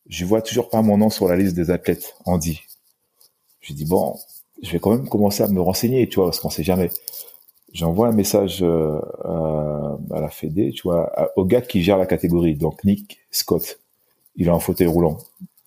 Je 0.06 0.24
vois 0.24 0.42
toujours 0.42 0.68
pas 0.70 0.82
mon 0.82 0.98
nom 0.98 1.10
sur 1.10 1.28
la 1.28 1.36
liste 1.36 1.54
des 1.54 1.70
athlètes, 1.70 2.14
Andy. 2.24 2.60
Je 3.60 3.72
dis 3.72 3.84
bon, 3.84 4.18
je 4.62 4.70
vais 4.72 4.80
quand 4.80 4.90
même 4.90 5.08
commencer 5.08 5.42
à 5.42 5.48
me 5.48 5.60
renseigner, 5.60 6.08
tu 6.08 6.16
vois, 6.16 6.26
parce 6.26 6.40
qu'on 6.40 6.50
sait 6.50 6.64
jamais. 6.64 6.90
J'envoie 7.74 8.08
un 8.08 8.12
message 8.12 8.62
euh, 8.62 9.00
à 9.24 10.20
la 10.20 10.30
Fédé, 10.30 10.70
tu 10.70 10.82
vois, 10.82 11.32
au 11.36 11.44
gars 11.44 11.60
qui 11.60 11.82
gère 11.82 11.98
la 11.98 12.06
catégorie, 12.06 12.54
donc 12.54 12.84
Nick 12.84 13.18
Scott. 13.32 13.80
Il 14.36 14.48
a 14.48 14.54
un 14.54 14.60
fauteuil 14.60 14.86
roulant, 14.86 15.18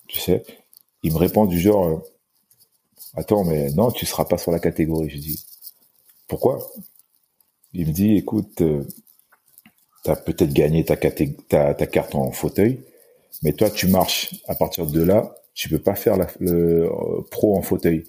tu 0.06 0.18
sais. 0.18 0.42
Il 1.02 1.12
me 1.12 1.18
répond 1.18 1.44
du 1.44 1.60
genre, 1.60 1.86
euh, 1.86 1.96
attends, 3.14 3.44
mais 3.44 3.70
non, 3.72 3.90
tu 3.90 4.06
seras 4.06 4.24
pas 4.24 4.38
sur 4.38 4.50
la 4.50 4.58
catégorie. 4.58 5.10
Je 5.10 5.18
dis, 5.18 5.44
pourquoi? 6.26 6.58
Il 7.72 7.86
me 7.86 7.92
dit, 7.92 8.16
écoute, 8.16 8.60
euh, 8.62 8.84
tu 10.04 10.10
as 10.10 10.16
peut-être 10.16 10.52
gagné 10.52 10.84
ta, 10.84 10.96
carte 10.96 12.14
en 12.14 12.32
fauteuil, 12.32 12.80
mais 13.42 13.52
toi, 13.52 13.70
tu 13.70 13.86
marches. 13.86 14.34
À 14.48 14.54
partir 14.54 14.86
de 14.86 15.02
là, 15.02 15.34
tu 15.54 15.68
peux 15.68 15.78
pas 15.78 15.94
faire 15.94 16.16
le 16.40 16.84
euh, 16.84 17.22
pro 17.30 17.56
en 17.56 17.62
fauteuil. 17.62 18.06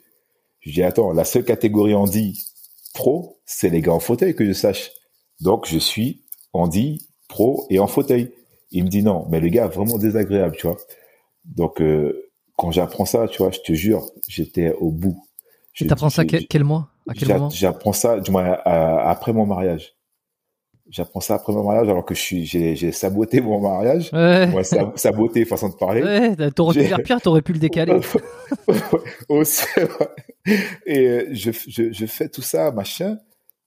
Je 0.61 0.71
dis, 0.71 0.83
attends, 0.83 1.11
la 1.13 1.25
seule 1.25 1.45
catégorie 1.45 1.93
handi 1.93 2.48
pro, 2.93 3.39
c'est 3.45 3.69
les 3.69 3.81
gars 3.81 3.93
en 3.93 3.99
fauteuil 3.99 4.35
que 4.35 4.45
je 4.45 4.53
sache. 4.53 4.91
Donc, 5.41 5.67
je 5.67 5.77
suis 5.77 6.23
handi 6.53 7.07
pro 7.27 7.65
et 7.69 7.79
en 7.79 7.87
fauteuil. 7.87 8.33
Il 8.71 8.83
me 8.83 8.89
dit 8.89 9.03
non, 9.03 9.25
mais 9.29 9.39
le 9.39 9.49
gars 9.49 9.67
vraiment 9.67 9.97
désagréable, 9.97 10.55
tu 10.57 10.67
vois. 10.67 10.77
Donc, 11.45 11.81
euh, 11.81 12.29
quand 12.57 12.71
j'apprends 12.71 13.05
ça, 13.05 13.27
tu 13.27 13.39
vois, 13.39 13.51
je 13.51 13.59
te 13.59 13.73
jure, 13.73 14.09
j'étais 14.27 14.73
au 14.73 14.91
bout. 14.91 15.23
Tu 15.73 15.87
t'apprends 15.87 16.09
ça 16.09 16.25
quel, 16.25 16.63
mois? 16.63 16.89
À 17.07 17.13
quel 17.13 17.29
moment? 17.29 17.49
J'apprends 17.49 17.93
ça, 17.93 18.19
du 18.19 18.31
moins, 18.31 18.57
après 18.65 19.31
mon 19.31 19.45
mariage 19.45 19.95
j'apprends 20.89 21.19
ça 21.19 21.35
après 21.35 21.53
mon 21.53 21.63
mariage 21.63 21.87
alors 21.87 22.05
que 22.05 22.15
je 22.15 22.19
suis 22.19 22.45
j'ai 22.45 22.91
saboté 22.91 23.41
mon 23.41 23.59
mariage. 23.59 24.11
Ouais. 24.13 24.49
saboté 24.95 25.45
façon 25.45 25.69
de 25.69 25.75
parler. 25.75 26.03
Ouais 26.03 26.51
t'aurais 26.51 26.81
pu 26.81 26.87
faire 26.87 27.03
pire 27.03 27.21
t'aurais 27.21 27.41
pu 27.41 27.53
le 27.53 27.59
décaler. 27.59 27.99
Aussi, 29.29 29.65
et 30.85 31.07
euh, 31.07 31.27
je, 31.31 31.51
je, 31.51 31.91
je 31.91 32.05
fais 32.05 32.29
tout 32.29 32.41
ça 32.41 32.71
machin 32.71 33.17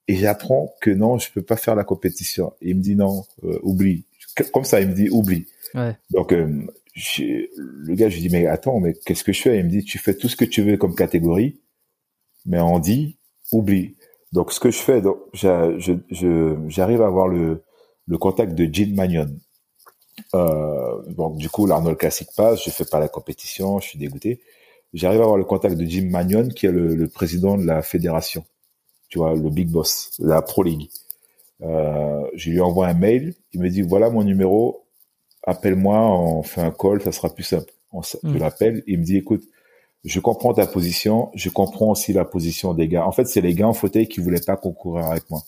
et 0.07 0.15
j'apprends 0.15 0.73
que 0.81 0.89
non 0.89 1.17
je 1.17 1.31
peux 1.31 1.41
pas 1.41 1.57
faire 1.57 1.75
la 1.75 1.83
compétition. 1.83 2.53
Il 2.61 2.77
me 2.77 2.81
dit 2.81 2.95
non 2.95 3.23
euh, 3.43 3.59
oublie. 3.63 4.05
Comme 4.51 4.65
ça 4.65 4.81
il 4.81 4.89
me 4.89 4.93
dit 4.93 5.09
oublie. 5.09 5.47
Ouais. 5.75 5.97
donc 6.11 6.33
euh, 6.33 6.67
le 7.17 7.95
gars 7.95 8.09
je 8.09 8.15
lui 8.15 8.21
dis 8.21 8.29
mais 8.29 8.45
attends 8.47 8.79
mais 8.79 8.93
qu'est-ce 9.05 9.23
que 9.23 9.33
je 9.33 9.41
fais? 9.41 9.59
Il 9.59 9.65
me 9.65 9.69
dit 9.69 9.83
tu 9.83 9.97
fais 9.97 10.15
tout 10.15 10.27
ce 10.27 10.35
que 10.35 10.45
tu 10.45 10.61
veux 10.61 10.77
comme 10.77 10.95
catégorie 10.95 11.59
mais 12.45 12.59
on 12.59 12.79
dit 12.79 13.17
oublie 13.51 13.95
donc, 14.33 14.51
ce 14.51 14.59
que 14.59 14.71
je 14.71 14.79
fais, 14.79 14.99
donc, 14.99 15.19
j'arrive 15.33 17.01
à 17.03 17.05
avoir 17.05 17.27
le, 17.27 17.63
le 18.07 18.17
contact 18.17 18.55
de 18.55 18.67
Jim 18.71 18.91
Magnon. 18.95 19.29
Euh, 20.33 21.03
donc, 21.09 21.37
du 21.37 21.49
coup, 21.49 21.67
l'Arnold 21.67 21.97
Classic 21.97 22.27
passe, 22.35 22.63
je 22.65 22.71
fais 22.71 22.85
pas 22.85 22.99
la 22.99 23.07
compétition, 23.07 23.79
je 23.79 23.89
suis 23.89 23.99
dégoûté. 23.99 24.41
J'arrive 24.91 25.21
à 25.21 25.23
avoir 25.25 25.37
le 25.37 25.43
contact 25.43 25.75
de 25.77 25.85
Jim 25.85 26.07
Magnon, 26.09 26.49
qui 26.49 26.65
est 26.65 26.71
le, 26.71 27.07
président 27.07 27.59
de 27.59 27.65
la 27.65 27.83
fédération. 27.83 28.43
tu 29.07 29.19
vois, 29.19 29.35
le 29.35 29.49
big 29.51 29.69
boss, 29.69 30.09
la 30.17 30.41
Pro 30.41 30.63
League. 30.63 30.89
Euh, 31.61 32.23
je 32.33 32.49
lui 32.49 32.59
envoie 32.59 32.87
un 32.87 32.95
mail, 32.95 33.35
il 33.53 33.61
me 33.61 33.69
dit 33.69 33.83
voilà 33.83 34.09
mon 34.09 34.23
numéro, 34.23 34.83
appelle-moi, 35.43 35.95
on 35.99 36.41
fait 36.41 36.61
un 36.61 36.71
call, 36.71 37.01
ça 37.03 37.11
sera 37.11 37.29
plus 37.29 37.43
simple. 37.43 37.71
On, 37.91 38.01
Je 38.01 38.17
Mm. 38.23 38.37
l'appelle, 38.37 38.83
il 38.87 38.99
me 38.99 39.03
dit 39.03 39.17
écoute, 39.17 39.43
je 40.03 40.19
comprends 40.19 40.53
ta 40.53 40.67
position, 40.67 41.31
je 41.33 41.49
comprends 41.49 41.91
aussi 41.91 42.11
la 42.13 42.25
position 42.25 42.73
des 42.73 42.87
gars. 42.87 43.05
En 43.07 43.11
fait, 43.11 43.25
c'est 43.25 43.41
les 43.41 43.53
gars 43.53 43.67
en 43.67 43.73
fauteuil 43.73 44.07
qui 44.07 44.19
voulaient 44.19 44.41
pas 44.45 44.57
concourir 44.57 45.05
avec 45.07 45.29
moi. 45.29 45.41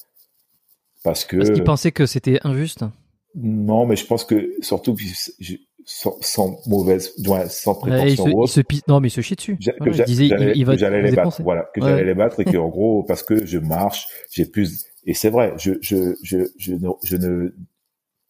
Parce 1.04 1.24
que 1.26 1.38
Parce 1.38 1.52
qu'il 1.52 1.64
pensait 1.64 1.92
que 1.92 2.06
c'était 2.06 2.40
injuste. 2.44 2.84
non, 3.36 3.86
mais 3.86 3.96
je 3.96 4.06
pense 4.06 4.24
que 4.26 4.54
surtout 4.62 4.96
je- 4.98 5.56
sans, 5.88 6.16
sans 6.22 6.58
mauvaise, 6.66 7.14
sans 7.50 7.74
il, 7.74 7.80
prétention 7.80 8.26
se, 8.26 8.32
il 8.32 8.48
se 8.48 8.62
pisse- 8.62 8.88
Non, 8.88 9.00
mais 9.00 9.10
il 9.10 9.12
se 9.12 9.22
chie 9.22 9.36
dessus. 9.36 9.56
que 9.58 9.90
il 9.90 9.94
j'a- 9.94 10.04
disait, 10.06 10.28
j'allais 10.30 10.52
il, 10.56 10.58
il 10.58 10.66
va 10.66 10.76
j'allais 10.78 11.02
les 11.04 11.12
battre, 11.12 11.44
voilà, 11.44 11.70
que 11.76 11.80
Ouais. 11.82 11.90
j'allais 11.90 12.06
les 12.06 12.16
battre 12.16 12.40
et 12.40 12.46
que 12.46 12.58
en 12.58 12.70
gros 12.70 13.04
parce 13.04 13.22
que 13.22 13.46
je 13.46 13.60
marche, 13.60 14.08
j'ai 14.32 14.46
plus 14.46 14.86
et 15.06 15.14
c'est 15.14 15.30
vrai, 15.30 15.54
je 15.58 15.74
je 15.82 16.16
je 16.24 16.38
je 16.58 16.74
ne 16.74 16.90
je 17.04 17.18
ne 17.18 17.54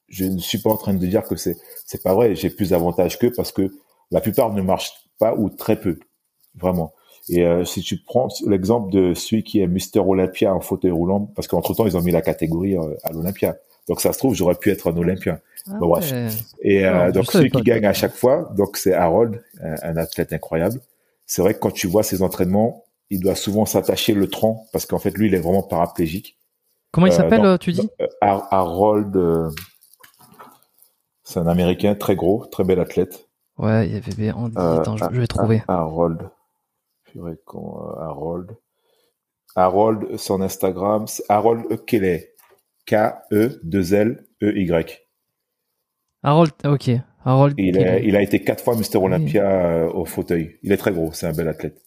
je 0.10 0.26
ne 0.26 0.38
suis 0.40 0.58
pas 0.58 0.70
en 0.70 0.76
train 0.76 0.94
de 0.94 1.06
dire 1.06 1.24
que 1.24 1.38
c'est 1.38 1.56
c'est 1.86 2.04
pas 2.04 2.14
vrai, 2.14 2.36
j'ai 2.36 2.50
plus 2.50 2.72
d'avantages 2.72 3.18
qu'eux 3.18 3.32
parce 3.32 3.54
que 3.54 3.72
la 4.12 4.20
plupart 4.20 4.52
ne 4.54 4.62
marchent 4.62 4.92
pas 5.18 5.34
ou 5.38 5.50
très 5.50 5.80
peu, 5.80 5.98
vraiment. 6.60 6.94
Et 7.30 7.44
euh, 7.46 7.66
si 7.66 7.82
tu 7.82 7.98
prends 7.98 8.28
l'exemple 8.46 8.92
de 8.92 9.14
celui 9.16 9.44
qui 9.44 9.60
est 9.60 9.68
Mister 9.68 10.00
Olympia 10.00 10.54
en 10.54 10.60
fauteuil 10.62 10.92
roulant, 10.92 11.22
parce 11.36 11.48
qu'entre 11.48 11.74
temps 11.74 11.86
ils 11.88 11.98
ont 11.98 12.02
mis 12.02 12.12
la 12.12 12.22
catégorie 12.22 12.78
euh, 12.78 12.94
à 13.04 13.12
l'Olympia, 13.12 13.56
donc 13.88 14.00
ça 14.02 14.14
se 14.14 14.20
trouve 14.20 14.36
j'aurais 14.36 14.56
pu 14.56 14.70
être 14.72 14.92
un 14.92 14.98
Olympien. 14.98 15.40
Ah 15.68 15.78
Bon, 15.80 15.88
bref. 15.88 16.12
ouais. 16.12 16.28
Et 16.62 16.86
euh, 16.86 17.12
donc 17.12 17.32
celui 17.32 17.50
qui 17.50 17.62
gagne 17.64 17.86
à 17.86 17.94
chaque 17.94 18.16
fois, 18.16 18.52
donc 18.56 18.78
c'est 18.78 18.94
Harold, 18.94 19.44
un, 19.64 19.76
un 19.82 19.98
athlète 19.98 20.34
incroyable. 20.34 20.80
C'est 21.26 21.42
vrai 21.42 21.56
que 21.56 21.60
quand 21.60 21.72
tu 21.72 21.88
vois 21.88 22.04
ses 22.04 22.22
entraînements, 22.22 22.84
il 23.10 23.20
doit 23.22 23.34
souvent 23.36 23.66
s'attacher 23.66 24.14
le 24.14 24.28
tronc 24.30 24.68
parce 24.72 24.86
qu'en 24.86 25.00
fait 25.00 25.12
lui 25.18 25.28
il 25.28 25.34
est 25.34 25.40
vraiment 25.40 25.64
paraplégique. 25.64 26.38
Comment 26.92 27.08
il 27.08 27.14
Euh, 27.14 27.16
s'appelle, 27.16 27.58
tu 27.60 27.72
dis? 27.74 27.90
Euh, 28.02 28.08
Har- 28.22 28.48
Harold, 28.52 29.52
c'est 31.24 31.40
un 31.40 31.48
Américain 31.48 31.96
très 31.96 32.16
gros, 32.16 32.46
très 32.46 32.64
bel 32.64 32.80
athlète. 32.80 33.28
Ouais, 33.58 33.88
il 33.88 33.94
y 33.94 33.98
avait. 33.98 34.34
Attends, 34.56 34.98
je, 34.98 35.06
je 35.12 35.20
vais 35.22 35.28
trouver. 35.28 35.64
Harold, 35.68 36.30
Purée, 37.16 37.38
con, 37.46 37.78
euh, 37.80 38.02
Harold, 38.02 38.58
Harold, 39.56 40.18
son 40.18 40.42
Instagram, 40.42 41.08
c'est 41.08 41.24
Harold 41.30 41.86
Kelly, 41.86 42.20
K 42.86 42.94
E 43.32 43.58
2 43.64 43.94
L 43.94 44.26
E 44.44 44.52
Y. 44.60 45.00
Harold, 46.24 46.52
ok. 46.66 46.90
Harold. 47.24 47.56
Il, 47.58 47.72
Kelly. 47.74 47.86
est- 47.86 48.04
il 48.06 48.16
a 48.18 48.22
été 48.22 48.42
quatre 48.44 48.62
fois 48.64 48.76
Mister. 48.76 48.98
Olympia 48.98 49.44
euh, 49.50 49.92
au 49.94 50.04
fauteuil. 50.06 50.60
Il 50.62 50.72
est 50.74 50.78
très 50.78 50.92
gros, 50.92 51.12
c'est 51.14 51.26
un 51.28 51.32
bel 51.32 51.48
athlète. 51.48 51.82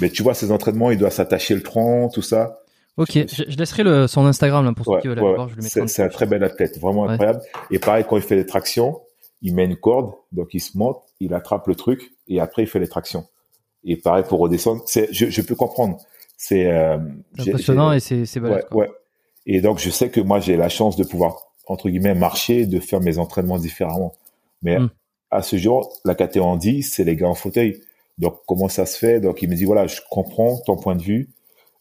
Mais 0.00 0.10
tu 0.10 0.22
vois, 0.22 0.34
ses 0.34 0.52
entraînements, 0.52 0.90
il 0.90 0.98
doit 0.98 1.10
s'attacher 1.10 1.54
le 1.54 1.62
tronc, 1.62 2.10
tout 2.12 2.20
ça. 2.22 2.60
Ok, 2.98 3.12
je, 3.12 3.44
je 3.48 3.56
laisserai 3.56 3.82
le, 3.82 4.06
son 4.06 4.26
Instagram 4.26 4.64
là, 4.64 4.72
pour 4.74 4.84
ceux 4.84 5.00
qui 5.00 5.08
veulent 5.08 5.18
ouais, 5.20 5.26
aller 5.26 5.36
voir. 5.36 5.50
C'est, 5.88 6.02
un 6.02 6.08
très 6.08 6.26
bel 6.26 6.44
athlète, 6.44 6.78
vraiment 6.78 7.02
Ouais. 7.04 7.12
incroyable. 7.12 7.40
Et 7.70 7.78
pareil, 7.78 8.04
quand 8.08 8.16
il 8.16 8.22
fait 8.22 8.36
les 8.36 8.46
tractions, 8.46 9.00
il 9.42 9.54
met 9.54 9.64
une 9.64 9.76
corde, 9.76 10.12
donc 10.32 10.52
il 10.54 10.60
se 10.60 10.76
monte, 10.76 11.02
il 11.20 11.32
attrape 11.34 11.66
le 11.66 11.74
truc, 11.74 12.10
et 12.28 12.40
après 12.40 12.62
il 12.62 12.66
fait 12.68 12.78
les 12.78 12.88
tractions. 12.88 13.24
Et 13.86 13.96
pareil 13.96 14.24
pour 14.28 14.40
redescendre. 14.40 14.84
Je, 14.88 15.30
je 15.30 15.42
peux 15.42 15.54
comprendre. 15.54 15.98
C'est 16.36 16.66
euh, 16.66 16.98
impressionnant 17.38 17.92
et 17.92 18.00
c'est 18.00 18.26
c'est 18.26 18.40
ouais. 18.40 18.90
Et 19.46 19.60
donc 19.60 19.78
je 19.78 19.88
sais 19.90 20.10
que 20.10 20.20
moi 20.20 20.40
j'ai 20.40 20.56
la 20.56 20.68
chance 20.68 20.96
de 20.96 21.04
pouvoir 21.04 21.46
entre 21.66 21.88
guillemets 21.88 22.14
marcher, 22.14 22.66
de 22.66 22.78
faire 22.80 23.00
mes 23.00 23.18
entraînements 23.18 23.58
différemment. 23.58 24.12
Mais 24.62 24.78
Mm. 24.78 24.90
à 25.30 25.42
ce 25.42 25.56
jour, 25.56 25.92
la 26.04 26.14
en 26.40 26.56
dit, 26.56 26.82
c'est 26.82 27.04
les 27.04 27.16
gars 27.16 27.28
en 27.28 27.34
fauteuil. 27.34 27.80
Donc 28.18 28.38
comment 28.46 28.68
ça 28.68 28.86
se 28.86 28.98
fait? 28.98 29.20
Donc 29.20 29.42
il 29.42 29.48
me 29.48 29.54
dit 29.54 29.64
voilà, 29.64 29.86
je 29.86 30.00
comprends 30.10 30.58
ton 30.66 30.76
point 30.76 30.96
de 30.96 31.02
vue, 31.02 31.28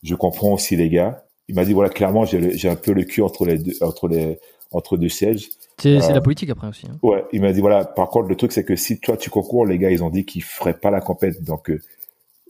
je 0.03 0.15
comprends 0.15 0.53
aussi 0.53 0.75
les 0.75 0.89
gars. 0.89 1.23
Il 1.47 1.55
m'a 1.55 1.65
dit 1.65 1.73
voilà 1.73 1.89
clairement 1.89 2.25
j'ai, 2.25 2.69
un 2.69 2.75
peu 2.75 2.91
le 2.93 3.03
cul 3.03 3.21
entre 3.21 3.45
les 3.45 3.57
deux, 3.57 3.73
entre 3.81 4.07
les 4.07 4.39
entre 4.71 4.97
deux 4.97 5.09
sièges. 5.09 5.49
C'est 5.79 5.99
c'est 5.99 6.11
Euh, 6.11 6.15
la 6.15 6.21
politique 6.21 6.49
après 6.49 6.67
aussi. 6.67 6.87
hein. 6.87 6.97
Ouais, 7.03 7.23
il 7.33 7.41
m'a 7.41 7.51
dit 7.51 7.61
voilà. 7.61 7.85
Par 7.85 8.09
contre, 8.09 8.27
le 8.27 8.35
truc 8.35 8.51
c'est 8.51 8.63
que 8.63 8.75
si 8.75 8.99
toi 8.99 9.17
tu 9.17 9.29
concours, 9.29 9.65
les 9.65 9.77
gars 9.77 9.91
ils 9.91 10.03
ont 10.03 10.09
dit 10.09 10.25
qu'ils 10.25 10.43
feraient 10.43 10.77
pas 10.77 10.91
la 10.91 11.01
compète, 11.01 11.43
donc 11.43 11.69
euh, 11.69 11.81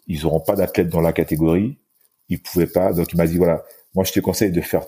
ils 0.07 0.25
auront 0.25 0.39
pas 0.39 0.55
d'athlète 0.55 0.89
dans 0.89 1.01
la 1.01 1.13
catégorie. 1.13 1.77
Ils 2.29 2.41
pouvaient 2.41 2.67
pas, 2.67 2.93
donc 2.93 3.11
il 3.13 3.17
m'a 3.17 3.27
dit 3.27 3.37
voilà. 3.37 3.63
Moi 3.93 4.03
je 4.03 4.11
te 4.11 4.19
conseille 4.19 4.51
de 4.51 4.61
faire. 4.61 4.85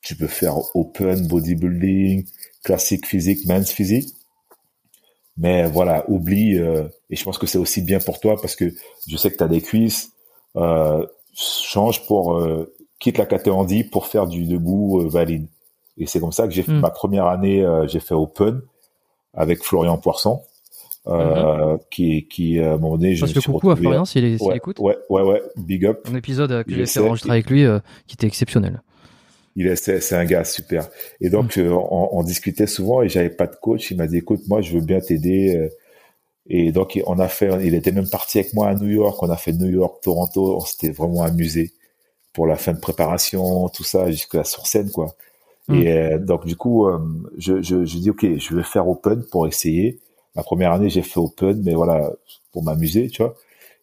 Tu 0.00 0.16
peux 0.16 0.26
faire 0.26 0.56
open 0.76 1.26
bodybuilding, 1.28 2.26
classique 2.64 3.06
physique, 3.06 3.46
men's 3.46 3.70
physique. 3.70 4.14
Mais 5.36 5.66
voilà, 5.68 6.04
oublie. 6.10 6.58
euh, 6.58 6.86
et 7.10 7.16
je 7.16 7.24
pense 7.24 7.38
que 7.38 7.46
c'est 7.46 7.58
aussi 7.58 7.82
bien 7.82 8.00
pour 8.00 8.20
toi 8.20 8.36
parce 8.40 8.54
que 8.56 8.72
je 9.06 9.16
sais 9.16 9.30
que 9.30 9.36
tu 9.36 9.42
as 9.44 9.48
des 9.48 9.60
cuisses. 9.62 10.10
Euh, 10.56 11.06
change 11.34 12.06
pour 12.06 12.34
euh, 12.36 12.74
quitte 13.00 13.16
la 13.16 13.24
catégorie 13.26 13.84
pour 13.84 14.06
faire 14.06 14.26
du 14.26 14.44
debout 14.44 15.00
euh, 15.00 15.08
valide. 15.08 15.46
Et 15.96 16.06
c'est 16.06 16.20
comme 16.20 16.32
ça 16.32 16.46
que 16.46 16.52
j'ai 16.52 16.62
fait 16.62 16.72
Mm. 16.72 16.80
ma 16.80 16.90
première 16.90 17.26
année. 17.26 17.62
euh, 17.64 17.86
j'ai 17.88 18.00
fait 18.00 18.14
open 18.14 18.60
avec 19.34 19.62
Florian 19.64 19.96
Poisson, 19.96 20.42
euh, 21.08 21.76
qui 21.90 22.28
qui 22.28 22.60
à 22.60 22.74
un 22.74 22.78
moment 22.78 22.96
donné 22.96 23.16
je 23.16 23.20
Parce 23.22 23.34
me 23.34 23.40
que 23.40 23.44
coucou 23.46 23.70
à 23.70 23.76
Florian 23.76 24.04
s'il 24.04 24.24
ouais, 24.40 24.56
écoute. 24.56 24.78
ouais 24.78 24.96
ouais 25.10 25.22
ouais 25.22 25.42
big 25.56 25.84
up 25.84 26.06
Un 26.10 26.14
épisode 26.14 26.52
euh, 26.52 26.62
que 26.62 26.84
j'ai 26.84 27.00
enregistrer 27.00 27.30
avec 27.32 27.50
lui 27.50 27.64
euh, 27.64 27.80
qui 28.06 28.14
était 28.14 28.28
exceptionnel. 28.28 28.82
Il 29.56 29.66
est, 29.66 29.76
c'est, 29.76 30.14
un 30.14 30.24
gars 30.24 30.44
super. 30.44 30.88
Et 31.20 31.28
donc, 31.28 31.58
euh, 31.58 31.68
on, 31.70 32.08
on 32.12 32.22
discutait 32.22 32.66
souvent 32.66 33.02
et 33.02 33.08
j'avais 33.08 33.28
pas 33.30 33.46
de 33.46 33.54
coach. 33.56 33.90
Il 33.90 33.98
m'a 33.98 34.06
dit, 34.06 34.16
écoute, 34.16 34.40
moi, 34.48 34.62
je 34.62 34.72
veux 34.72 34.80
bien 34.84 35.00
t'aider. 35.00 35.56
euh. 35.56 35.68
Et 36.48 36.72
donc, 36.72 36.98
on 37.06 37.18
a 37.18 37.28
fait, 37.28 37.50
il 37.64 37.74
était 37.74 37.92
même 37.92 38.08
parti 38.08 38.38
avec 38.38 38.54
moi 38.54 38.68
à 38.68 38.74
New 38.74 38.88
York. 38.88 39.22
On 39.22 39.28
a 39.30 39.36
fait 39.36 39.52
New 39.52 39.68
York, 39.68 40.02
Toronto. 40.02 40.56
On 40.56 40.60
s'était 40.60 40.90
vraiment 40.90 41.22
amusé 41.22 41.72
pour 42.32 42.46
la 42.46 42.56
fin 42.56 42.72
de 42.72 42.80
préparation, 42.80 43.68
tout 43.68 43.84
ça, 43.84 44.10
jusqu'à 44.10 44.42
sur 44.44 44.66
scène, 44.66 44.90
quoi. 44.90 45.14
Mm. 45.68 45.74
Et 45.74 45.92
euh, 45.92 46.18
donc, 46.18 46.46
du 46.46 46.56
coup, 46.56 46.86
euh, 46.88 46.98
je, 47.36 47.60
je, 47.62 47.84
je 47.84 47.98
dis, 47.98 48.10
OK, 48.10 48.24
je 48.38 48.56
vais 48.56 48.62
faire 48.62 48.88
Open 48.88 49.22
pour 49.30 49.46
essayer. 49.46 50.00
La 50.34 50.42
première 50.42 50.72
année, 50.72 50.90
j'ai 50.90 51.02
fait 51.02 51.20
Open, 51.20 51.62
mais 51.64 51.74
voilà, 51.74 52.12
pour 52.52 52.62
m'amuser, 52.62 53.08
tu 53.08 53.22
vois. 53.22 53.36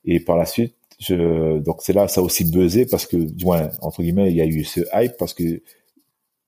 Et 0.05 0.19
par 0.19 0.38
la 0.38 0.45
suite, 0.45 0.76
je, 0.99 1.59
donc 1.59 1.77
c'est 1.81 1.93
là, 1.93 2.07
ça 2.07 2.21
a 2.21 2.23
aussi 2.23 2.45
buzzé 2.45 2.85
parce 2.85 3.05
que, 3.07 3.17
du 3.17 3.45
moins, 3.45 3.69
entre 3.81 4.01
guillemets, 4.03 4.31
il 4.31 4.38
y 4.38 4.41
a 4.41 4.45
eu 4.45 4.63
ce 4.63 4.81
hype 4.93 5.17
parce 5.17 5.34
que 5.34 5.61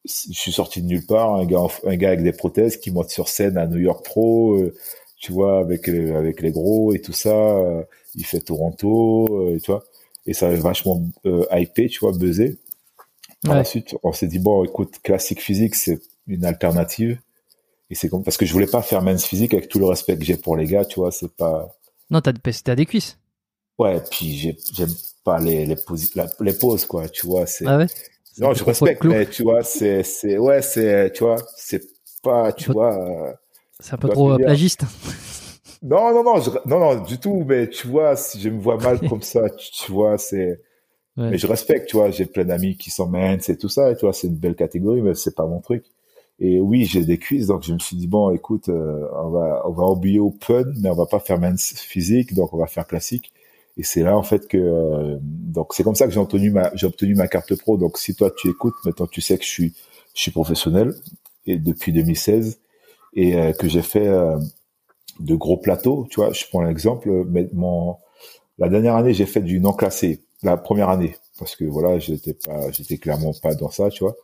je 0.06 0.34
suis 0.34 0.52
sorti 0.52 0.82
de 0.82 0.88
nulle 0.88 1.06
part, 1.06 1.36
un 1.36 1.46
gars, 1.46 1.62
un 1.86 1.96
gars 1.96 2.10
avec 2.10 2.24
des 2.24 2.32
prothèses 2.32 2.78
qui 2.78 2.92
monte 2.92 3.10
sur 3.10 3.28
scène 3.30 3.58
à 3.58 3.68
New 3.68 3.78
York 3.80 4.04
Pro, 4.04 4.56
euh, 4.56 4.74
tu 5.18 5.32
vois, 5.32 5.60
avec 5.60 5.88
euh, 5.90 6.18
avec 6.18 6.42
les 6.42 6.52
gros 6.52 6.94
et 6.94 7.02
tout 7.02 7.14
ça. 7.14 7.30
euh, 7.36 7.84
il 8.16 8.26
fait 8.26 8.42
Toronto, 8.42 9.28
euh, 9.32 9.60
tu 9.64 9.72
vois, 9.72 9.84
et 10.26 10.34
ça 10.34 10.48
avait 10.48 10.58
vachement 10.58 11.02
euh, 11.26 11.46
hypé, 11.52 11.88
tu 11.88 12.00
vois, 12.00 12.14
buzzé. 12.14 12.58
Par 13.46 13.56
Ouais. 13.56 13.58
la 13.58 13.66
suite, 13.66 13.96
on 14.04 14.14
s'est 14.14 14.28
dit 14.28 14.40
bon, 14.40 14.64
écoute, 14.66 15.00
classique 15.04 15.42
physique, 15.42 15.76
c'est 15.76 16.00
une 16.28 16.46
alternative. 16.46 17.20
Et 17.92 17.96
c'est 17.96 18.10
comme 18.10 18.24
parce 18.24 18.38
que 18.38 18.46
je 18.48 18.54
voulais 18.54 18.68
pas 18.68 18.82
faire 18.82 19.04
men's 19.04 19.26
physique 19.26 19.54
avec 19.54 19.70
tout 19.70 19.78
le 19.78 19.86
respect 19.86 20.18
que 20.18 20.24
j'ai 20.24 20.38
pour 20.38 20.58
les 20.58 20.66
gars, 20.66 20.86
tu 20.86 21.00
vois, 21.00 21.12
c'est 21.12 21.32
pas. 21.36 21.70
Non, 22.10 22.22
t'as 22.22 22.34
t'as 22.34 22.76
des 22.76 22.88
cuisses. 22.88 23.20
Ouais, 23.78 24.02
puis 24.10 24.36
j'ai- 24.38 24.58
j'aime 24.74 24.94
pas 25.24 25.40
les 25.40 25.66
les, 25.66 25.76
posi- 25.76 26.12
la- 26.16 26.32
les 26.40 26.54
poses, 26.54 26.86
quoi, 26.86 27.08
tu 27.10 27.28
vois, 27.28 27.46
c'est. 27.46 27.68
Ah 27.68 27.78
ouais? 27.78 27.88
Non, 28.40 28.54
je 28.54 28.64
respecte, 28.64 29.04
mais 29.04 29.26
tu 29.30 29.44
vois, 29.44 29.62
c'est, 29.64 30.04
c'est, 30.04 30.38
ouais, 30.40 30.62
c'est, 30.62 31.12
tu 31.14 31.24
vois, 31.24 31.36
c'est 31.58 31.84
pas, 32.24 32.54
tu 32.54 32.72
vois, 32.72 32.96
euh, 32.96 33.34
C'est 33.80 33.94
un 33.94 33.98
peu 33.98 34.10
trop 34.10 34.32
euh, 34.34 34.38
plagiste. 34.38 34.86
non, 35.84 36.14
non, 36.14 36.24
non, 36.24 36.40
je- 36.42 36.52
non, 36.70 36.80
non, 36.80 37.02
du 37.04 37.18
tout, 37.20 37.44
mais 37.46 37.70
tu 37.70 37.88
vois, 37.88 38.16
si 38.16 38.40
je 38.40 38.50
me 38.50 38.60
vois 38.62 38.78
mal 38.78 39.00
comme 39.10 39.22
ça, 39.22 39.50
tu, 39.50 39.72
tu 39.72 39.92
vois, 39.92 40.18
c'est, 40.18 40.62
Ouais. 41.18 41.32
mais 41.32 41.38
je 41.40 41.48
respecte, 41.48 41.90
tu 41.90 41.98
vois, 41.98 42.12
j'ai 42.12 42.26
plein 42.26 42.46
d'amis 42.46 42.78
qui 42.78 42.92
sont 42.92 43.08
minces 43.08 43.50
et 43.50 43.58
tout 43.58 43.70
ça, 43.70 43.92
et 43.92 43.96
tu 43.96 44.02
vois, 44.06 44.14
c'est 44.14 44.28
une 44.28 44.36
belle 44.38 44.56
catégorie, 44.56 45.02
mais 45.02 45.16
c'est 45.16 45.36
pas 45.36 45.46
mon 45.46 45.62
truc. 45.62 45.86
Et 46.42 46.60
oui, 46.60 46.86
j'ai 46.86 47.06
des 47.06 47.20
cuisses, 47.20 47.48
donc 47.48 47.64
je 47.64 47.72
me 47.74 47.80
suis 47.80 47.96
dit, 47.96 48.08
bon, 48.08 48.32
écoute, 48.32 48.68
euh, 48.70 49.08
on 49.16 49.30
va, 49.30 49.62
on 49.66 49.72
va 49.72 49.86
oublier 49.86 50.20
open, 50.20 50.74
mais 50.82 50.90
on 50.90 50.96
va 50.96 51.06
pas 51.06 51.20
faire 51.20 51.40
mince 51.40 51.74
physique, 51.78 52.34
donc 52.34 52.52
on 52.54 52.58
va 52.58 52.66
faire 52.68 52.88
classique. 52.88 53.32
Et 53.78 53.84
c'est 53.84 54.02
là, 54.04 54.18
en 54.18 54.24
fait, 54.24 54.48
que, 54.48 54.58
euh, 54.58 55.18
donc 55.22 55.74
c'est 55.74 55.84
comme 55.84 55.96
ça 55.96 56.08
que 56.08 56.14
j'ai 56.14 56.20
obtenu 56.20 56.50
ma, 56.52 56.72
j'ai 56.76 56.88
obtenu 56.88 57.16
ma 57.16 57.28
carte 57.28 57.56
pro. 57.56 57.78
Donc 57.78 57.98
si 58.00 58.16
toi 58.16 58.32
tu 58.36 58.50
écoutes, 58.50 58.74
maintenant 58.86 59.08
tu 59.08 59.22
sais 59.22 59.38
que 59.38 59.44
je 59.44 59.50
suis, 59.50 59.74
je 60.16 60.22
suis 60.22 60.32
professionnel, 60.32 60.94
et 61.46 61.58
depuis 61.58 61.94
2016, 61.94 62.60
et 63.16 63.36
euh, 63.36 63.54
que 63.54 63.68
j'ai 63.70 63.82
fait 63.84 64.08
euh, 64.08 64.38
de 65.20 65.36
gros 65.36 65.58
plateaux, 65.58 66.08
tu 66.10 66.20
vois, 66.20 66.34
je 66.34 66.46
prends 66.50 66.64
l'exemple, 66.64 67.26
mais 67.30 67.50
mon, 67.54 67.98
la 68.58 68.70
dernière 68.70 68.96
année, 68.96 69.14
j'ai 69.14 69.26
fait 69.26 69.42
du 69.42 69.60
non 69.60 69.74
classé, 69.74 70.22
la 70.44 70.58
première 70.58 70.90
année, 70.90 71.16
parce 71.40 71.56
que 71.56 71.66
voilà, 71.66 72.00
j'étais 72.00 72.34
pas, 72.34 72.72
j'étais 72.72 72.98
clairement 72.98 73.34
pas 73.42 73.56
dans 73.56 73.72
ça, 73.72 73.90
tu 73.90 74.04
vois. 74.04 74.16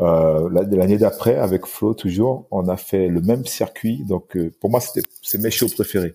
Euh, 0.00 0.48
la- 0.50 0.62
l'année 0.62 0.96
d'après, 0.98 1.36
avec 1.36 1.66
Flo 1.66 1.94
toujours, 1.94 2.46
on 2.50 2.66
a 2.68 2.76
fait 2.76 3.08
le 3.08 3.20
même 3.20 3.44
circuit. 3.46 4.04
Donc 4.04 4.36
euh, 4.36 4.52
pour 4.60 4.70
moi, 4.70 4.80
c'était 4.80 5.06
c'est 5.22 5.38
mes 5.38 5.50
shows 5.50 5.68
préférés. 5.68 6.14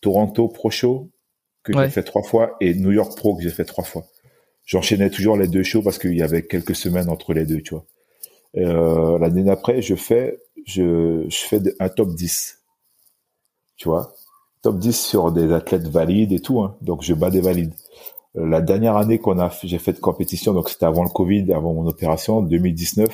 Toronto 0.00 0.48
Pro 0.48 0.70
Show 0.70 1.08
que 1.62 1.72
Ouais. 1.74 1.84
j'ai 1.84 1.90
fait 1.90 2.02
trois 2.02 2.22
fois 2.22 2.56
et 2.60 2.74
New 2.74 2.90
York 2.92 3.14
Pro 3.16 3.36
que 3.36 3.42
j'ai 3.42 3.50
fait 3.50 3.64
trois 3.66 3.84
fois. 3.84 4.04
J'enchaînais 4.64 5.10
toujours 5.10 5.36
les 5.36 5.48
deux 5.48 5.62
shows 5.62 5.82
parce 5.82 5.98
qu'il 5.98 6.16
y 6.16 6.22
avait 6.22 6.42
quelques 6.46 6.74
semaines 6.76 7.08
entre 7.10 7.34
les 7.34 7.44
deux, 7.44 7.60
tu 7.60 7.74
vois. 7.74 7.84
Euh, 8.56 9.18
l'année 9.18 9.42
d'après, 9.44 9.82
je 9.82 9.94
fais 9.94 10.40
je 10.66 11.26
je 11.28 11.36
fais 11.36 11.60
un 11.78 11.88
top 11.90 12.14
10. 12.14 12.58
Tu 13.76 13.88
vois, 13.88 14.14
top 14.62 14.78
10 14.78 14.92
sur 14.98 15.32
des 15.32 15.52
athlètes 15.52 15.86
valides 15.88 16.32
et 16.32 16.40
tout. 16.40 16.60
Hein. 16.62 16.76
Donc 16.80 17.02
je 17.02 17.14
bats 17.14 17.30
des 17.30 17.40
valides. 17.42 17.74
La 18.34 18.60
dernière 18.60 18.96
année 18.96 19.18
qu'on 19.18 19.38
a, 19.38 19.50
j'ai 19.64 19.78
fait 19.78 19.92
de 19.92 19.98
compétition, 20.00 20.54
donc 20.54 20.68
c'était 20.68 20.86
avant 20.86 21.02
le 21.02 21.10
Covid, 21.10 21.52
avant 21.52 21.74
mon 21.74 21.86
opération, 21.86 22.42
2019. 22.42 23.08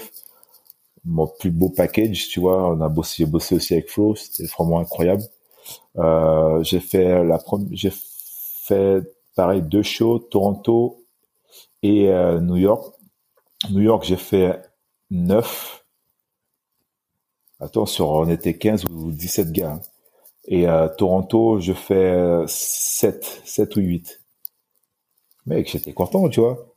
Mon 1.04 1.26
plus 1.26 1.50
beau 1.50 1.70
package, 1.70 2.28
tu 2.28 2.40
vois, 2.40 2.70
on 2.70 2.80
a 2.80 2.88
bossé, 2.88 3.14
j'ai 3.18 3.26
bossé 3.26 3.54
aussi 3.54 3.74
avec 3.74 3.88
Flo, 3.90 4.16
c'était 4.16 4.44
vraiment 4.52 4.80
incroyable. 4.80 5.22
Euh, 5.98 6.62
j'ai 6.62 6.80
fait 6.80 7.24
la 7.24 7.38
première, 7.38 7.68
j'ai 7.72 7.92
fait 7.92 9.02
pareil 9.36 9.62
deux 9.62 9.82
shows, 9.82 10.18
Toronto 10.18 11.04
et 11.82 12.08
euh, 12.10 12.40
New 12.40 12.56
York. 12.56 12.94
New 13.70 13.80
York, 13.80 14.04
j'ai 14.04 14.16
fait 14.16 14.60
9. 15.10 15.84
Attention, 17.60 18.10
on 18.10 18.28
était 18.28 18.58
15 18.58 18.84
ou 18.90 19.12
17 19.12 19.52
gars. 19.52 19.72
Hein. 19.72 19.80
Et 20.48 20.66
à 20.66 20.88
Toronto, 20.88 21.58
je 21.60 21.72
fais 21.72 22.44
7, 22.46 23.42
7 23.44 23.76
ou 23.76 23.80
8. 23.80 24.25
Mec, 25.46 25.70
j'étais 25.70 25.92
content, 25.92 26.28
tu 26.28 26.40
vois. 26.40 26.72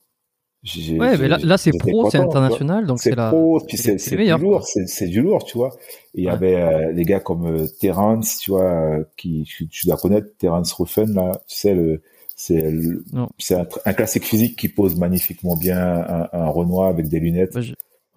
Ouais, 0.75 1.17
mais 1.17 1.29
là, 1.29 1.37
là 1.41 1.57
c'est 1.57 1.71
pro, 1.71 2.09
c'est 2.09 2.17
international, 2.17 2.85
donc 2.85 2.99
c'est 2.99 3.15
la. 3.15 3.29
pro, 3.29 3.61
puis 3.65 3.77
c'est 3.77 3.95
du 3.95 4.37
lourd, 4.37 4.67
c'est 4.67 5.07
du 5.07 5.21
lourd, 5.21 5.45
tu 5.45 5.57
vois. 5.57 5.73
il 6.13 6.25
y 6.25 6.29
avait 6.29 6.55
euh, 6.55 6.93
des 6.93 7.05
gars 7.05 7.21
comme 7.21 7.45
euh, 7.45 7.67
Terence, 7.79 8.39
tu 8.39 8.51
vois, 8.51 8.69
euh, 8.69 9.03
qui 9.15 9.45
tu, 9.45 9.69
dois 9.85 9.95
connaître 9.95 10.27
Terence 10.37 10.73
Ruffen 10.73 11.13
là, 11.13 11.31
tu 11.47 11.55
sais 11.55 11.73
le, 11.73 12.01
c'est 12.35 12.73
c'est 13.37 13.55
un, 13.55 13.65
un, 13.85 13.93
classique 13.93 14.25
physique 14.25 14.57
qui 14.57 14.67
pose 14.67 14.97
magnifiquement 14.97 15.55
bien 15.55 15.77
un, 15.79 16.27
un 16.33 16.49
Renoir 16.49 16.89
avec 16.89 17.07
des 17.07 17.21
lunettes. 17.21 17.57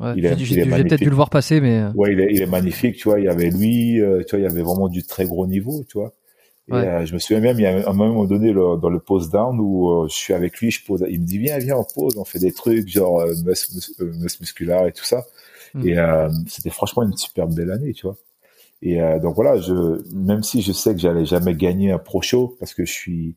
Ouais, 0.02 0.14
il 0.16 0.36
j'ai 0.38 0.64
peut-être 0.64 1.00
dû 1.00 1.10
le 1.10 1.14
voir 1.14 1.30
passer, 1.30 1.60
mais. 1.60 1.80
Euh. 1.80 1.92
Ouais, 1.94 2.12
il 2.12 2.20
est, 2.20 2.32
il 2.32 2.42
est 2.42 2.46
magnifique, 2.46 2.96
tu 2.96 3.04
vois. 3.04 3.20
Il 3.20 3.26
y 3.26 3.28
avait 3.28 3.50
lui, 3.50 4.00
euh, 4.00 4.22
tu 4.24 4.30
vois, 4.30 4.40
il 4.40 4.42
y 4.42 4.50
avait 4.50 4.62
vraiment 4.62 4.88
du 4.88 5.04
très 5.04 5.26
gros 5.26 5.46
niveau, 5.46 5.84
tu 5.88 5.98
vois. 5.98 6.12
Et 6.68 6.74
euh, 6.74 7.04
je 7.04 7.12
me 7.14 7.18
souviens 7.18 7.40
même, 7.40 7.58
il 7.58 7.62
y 7.62 7.66
a 7.66 7.88
un 7.88 7.92
moment 7.92 8.24
donné 8.24 8.52
dans 8.54 8.88
le 8.88 9.00
pose 9.00 9.30
down 9.30 9.58
où 9.58 10.06
je 10.08 10.14
suis 10.14 10.32
avec 10.32 10.58
lui, 10.58 10.70
je 10.70 10.84
pose, 10.84 11.04
il 11.08 11.20
me 11.20 11.26
dit 11.26 11.38
viens, 11.38 11.58
viens, 11.58 11.76
on 11.76 11.84
pose, 11.84 12.16
on 12.16 12.24
fait 12.24 12.38
des 12.38 12.52
trucs 12.52 12.88
genre 12.88 13.26
muscle, 13.44 14.40
musculaire 14.40 14.86
et 14.86 14.92
tout 14.92 15.04
ça. 15.04 15.26
Hmm. 15.74 15.88
Et 15.88 15.96
c'était 16.46 16.70
franchement 16.70 17.02
une 17.02 17.16
super 17.16 17.48
belle 17.48 17.70
année, 17.70 17.92
tu 17.92 18.06
vois. 18.06 18.16
Et 18.80 19.00
donc 19.20 19.34
voilà, 19.34 19.60
je, 19.60 20.02
même 20.14 20.42
si 20.44 20.62
je 20.62 20.72
sais 20.72 20.94
que 20.94 21.00
j'allais 21.00 21.26
jamais 21.26 21.54
gagner 21.54 21.90
un 21.90 21.98
pro 21.98 22.22
show 22.22 22.56
parce 22.60 22.74
que 22.74 22.84
je 22.84 22.92
suis 22.92 23.34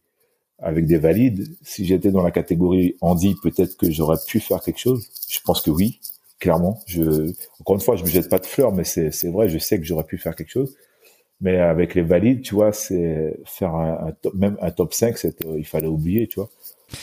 avec 0.59 0.85
des 0.85 0.97
valides, 0.97 1.47
si 1.61 1.85
j'étais 1.85 2.11
dans 2.11 2.23
la 2.23 2.31
catégorie 2.31 2.95
Andy, 3.01 3.35
peut-être 3.41 3.75
que 3.77 3.91
j'aurais 3.91 4.17
pu 4.25 4.39
faire 4.39 4.61
quelque 4.61 4.79
chose. 4.79 5.07
Je 5.27 5.39
pense 5.41 5.61
que 5.61 5.69
oui, 5.69 5.99
clairement. 6.39 6.79
Je, 6.85 7.33
encore 7.59 7.75
une 7.75 7.81
fois, 7.81 7.95
je 7.95 8.03
me 8.03 8.09
jette 8.09 8.29
pas 8.29 8.39
de 8.39 8.45
fleurs, 8.45 8.73
mais 8.73 8.83
c'est 8.83 9.29
vrai, 9.29 9.49
je 9.49 9.57
sais 9.57 9.79
que 9.79 9.85
j'aurais 9.85 10.05
pu 10.05 10.17
faire 10.17 10.35
quelque 10.35 10.51
chose. 10.51 10.75
Mais 11.41 11.59
avec 11.59 11.95
les 11.95 12.01
valides, 12.01 12.41
tu 12.41 12.55
vois, 12.55 12.71
c'est 12.71 13.37
faire 13.45 13.75
un, 13.75 14.13
top, 14.21 14.33
même 14.35 14.57
un 14.61 14.71
top 14.71 14.93
5, 14.93 15.17
c'est, 15.17 15.45
euh, 15.45 15.55
il 15.57 15.65
fallait 15.65 15.87
oublier, 15.87 16.27
tu 16.27 16.39
vois. 16.39 16.49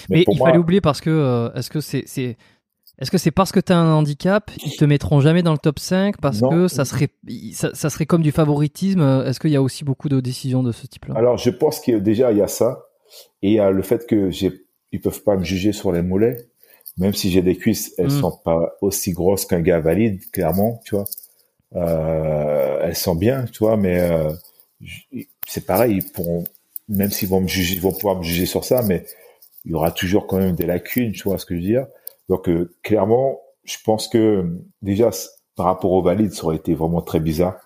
Mais, 0.09 0.25
il 0.27 0.39
fallait 0.39 0.59
oublier 0.59 0.81
parce 0.81 1.01
que, 1.01 1.11
euh, 1.11 1.53
est-ce 1.53 1.71
que 1.71 1.81
c'est, 1.81 2.05
est-ce 2.99 3.11
que 3.11 3.19
c'est 3.19 3.31
parce 3.31 3.53
que 3.53 3.61
tu 3.61 3.73
as 3.73 3.79
un 3.79 3.93
handicap, 3.93 4.51
ils 4.65 4.77
te 4.77 4.85
mettront 4.85 5.21
jamais 5.21 5.43
dans 5.43 5.53
le 5.53 5.59
top 5.59 5.79
5 5.79 6.17
parce 6.19 6.41
que 6.41 6.69
ça 6.69 6.85
serait, 6.85 7.09
ça, 7.53 7.75
ça, 7.75 7.91
serait 7.91 8.07
comme 8.07 8.23
du 8.23 8.33
favoritisme 8.33 9.03
Est-ce 9.27 9.39
qu'il 9.39 9.51
y 9.51 9.57
a 9.57 9.63
aussi 9.63 9.85
beaucoup 9.85 10.09
de 10.09 10.21
décisions 10.21 10.63
de 10.63 10.73
ce 10.73 10.87
type-là? 10.87 11.15
Alors, 11.17 11.37
je 11.37 11.51
pense 11.51 11.81
qu'il 11.81 11.95
y 11.95 11.97
a 11.97 12.01
déjà, 12.01 12.33
il 12.33 12.39
y 12.39 12.43
a 12.43 12.49
ça. 12.49 12.87
Et 13.43 13.51
il 13.51 13.55
y 13.55 13.61
a 13.61 13.71
le 13.71 13.83
fait 13.83 14.07
que 14.07 14.31
j'ai, 14.31 14.65
ils 14.93 15.01
peuvent 15.01 15.23
pas 15.23 15.37
me 15.37 15.45
juger 15.45 15.73
sur 15.73 15.93
les 15.93 16.01
mollets 16.01 16.49
même 16.99 17.15
si 17.15 17.31
j'ai 17.31 17.43
des 17.43 17.57
cuisses, 17.57 17.95
elles 17.99 18.07
mm. 18.07 18.21
sont 18.21 18.39
pas 18.45 18.77
aussi 18.81 19.13
grosses 19.13 19.47
qu'un 19.47 19.61
gars 19.61 19.81
valide, 19.81 20.21
clairement, 20.31 20.81
tu 20.85 20.95
vois. 20.95 21.05
Euh, 21.77 22.81
elles 22.83 22.97
sont 22.97 23.15
bien, 23.15 23.45
tu 23.45 23.61
vois, 23.61 23.77
mais 23.77 24.01
euh, 24.01 24.33
c'est 25.47 25.67
pareil, 25.67 25.97
ils 25.97 26.13
pourront, 26.13 26.45
même 26.89 27.11
s'ils 27.11 27.29
vont 27.29 27.41
me 27.41 27.49
juger, 27.49 27.75
ils 27.75 27.81
vont 27.81 27.93
pouvoir 27.93 28.17
me 28.17 28.23
juger 28.23 28.47
sur 28.47 28.65
ça, 28.65 28.83
mais 28.83 29.05
il 29.65 29.73
y 29.73 29.75
aura 29.75 29.91
toujours 29.91 30.27
quand 30.27 30.39
même 30.39 30.55
des 30.55 30.67
lacunes, 30.67 31.13
tu 31.13 31.23
vois 31.25 31.39
ce 31.39 31.47
que 31.47 31.55
je 31.55 31.61
veux 31.61 31.67
dire. 31.67 31.87
Donc 32.29 32.49
euh, 32.49 32.75
clairement, 32.83 33.41
je 33.65 33.77
pense 33.85 34.09
que 34.09 34.45
déjà 34.83 35.11
par 35.57 35.67
rapport 35.67 35.93
aux 35.93 36.03
valides, 36.03 36.33
ça 36.33 36.45
aurait 36.45 36.57
été 36.57 36.75
vraiment 36.75 37.03
très 37.03 37.21
bizarre. 37.21 37.59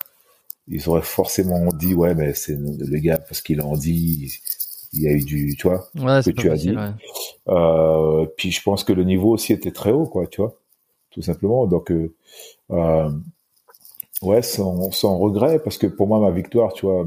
Ils 0.68 0.88
auraient 0.88 1.02
forcément 1.02 1.66
dit 1.72 1.94
ouais, 1.94 2.14
mais 2.14 2.34
c'est 2.34 2.56
le 2.56 2.98
gars 2.98 3.18
parce 3.18 3.40
qu'il 3.40 3.60
en 3.60 3.76
dit 3.76 4.40
il 4.92 5.02
y 5.02 5.08
a 5.08 5.12
eu 5.12 5.22
du, 5.22 5.56
tu 5.56 5.68
vois, 5.68 5.88
que 5.94 6.30
tu 6.30 6.50
as 6.50 6.56
dit. 6.56 6.74
Euh, 7.48 8.26
puis 8.36 8.50
je 8.50 8.62
pense 8.62 8.84
que 8.84 8.92
le 8.92 9.04
niveau 9.04 9.32
aussi 9.32 9.52
était 9.52 9.72
très 9.72 9.92
haut, 9.92 10.06
quoi, 10.06 10.26
tu 10.26 10.40
vois, 10.40 10.54
tout 11.10 11.22
simplement. 11.22 11.66
Donc, 11.66 11.90
euh, 11.90 12.14
euh, 12.70 13.10
ouais, 14.22 14.42
sans, 14.42 14.90
sans 14.90 15.18
regret, 15.18 15.58
parce 15.58 15.78
que 15.78 15.86
pour 15.86 16.06
moi, 16.06 16.20
ma 16.20 16.30
victoire, 16.30 16.72
tu 16.72 16.86
vois, 16.86 17.06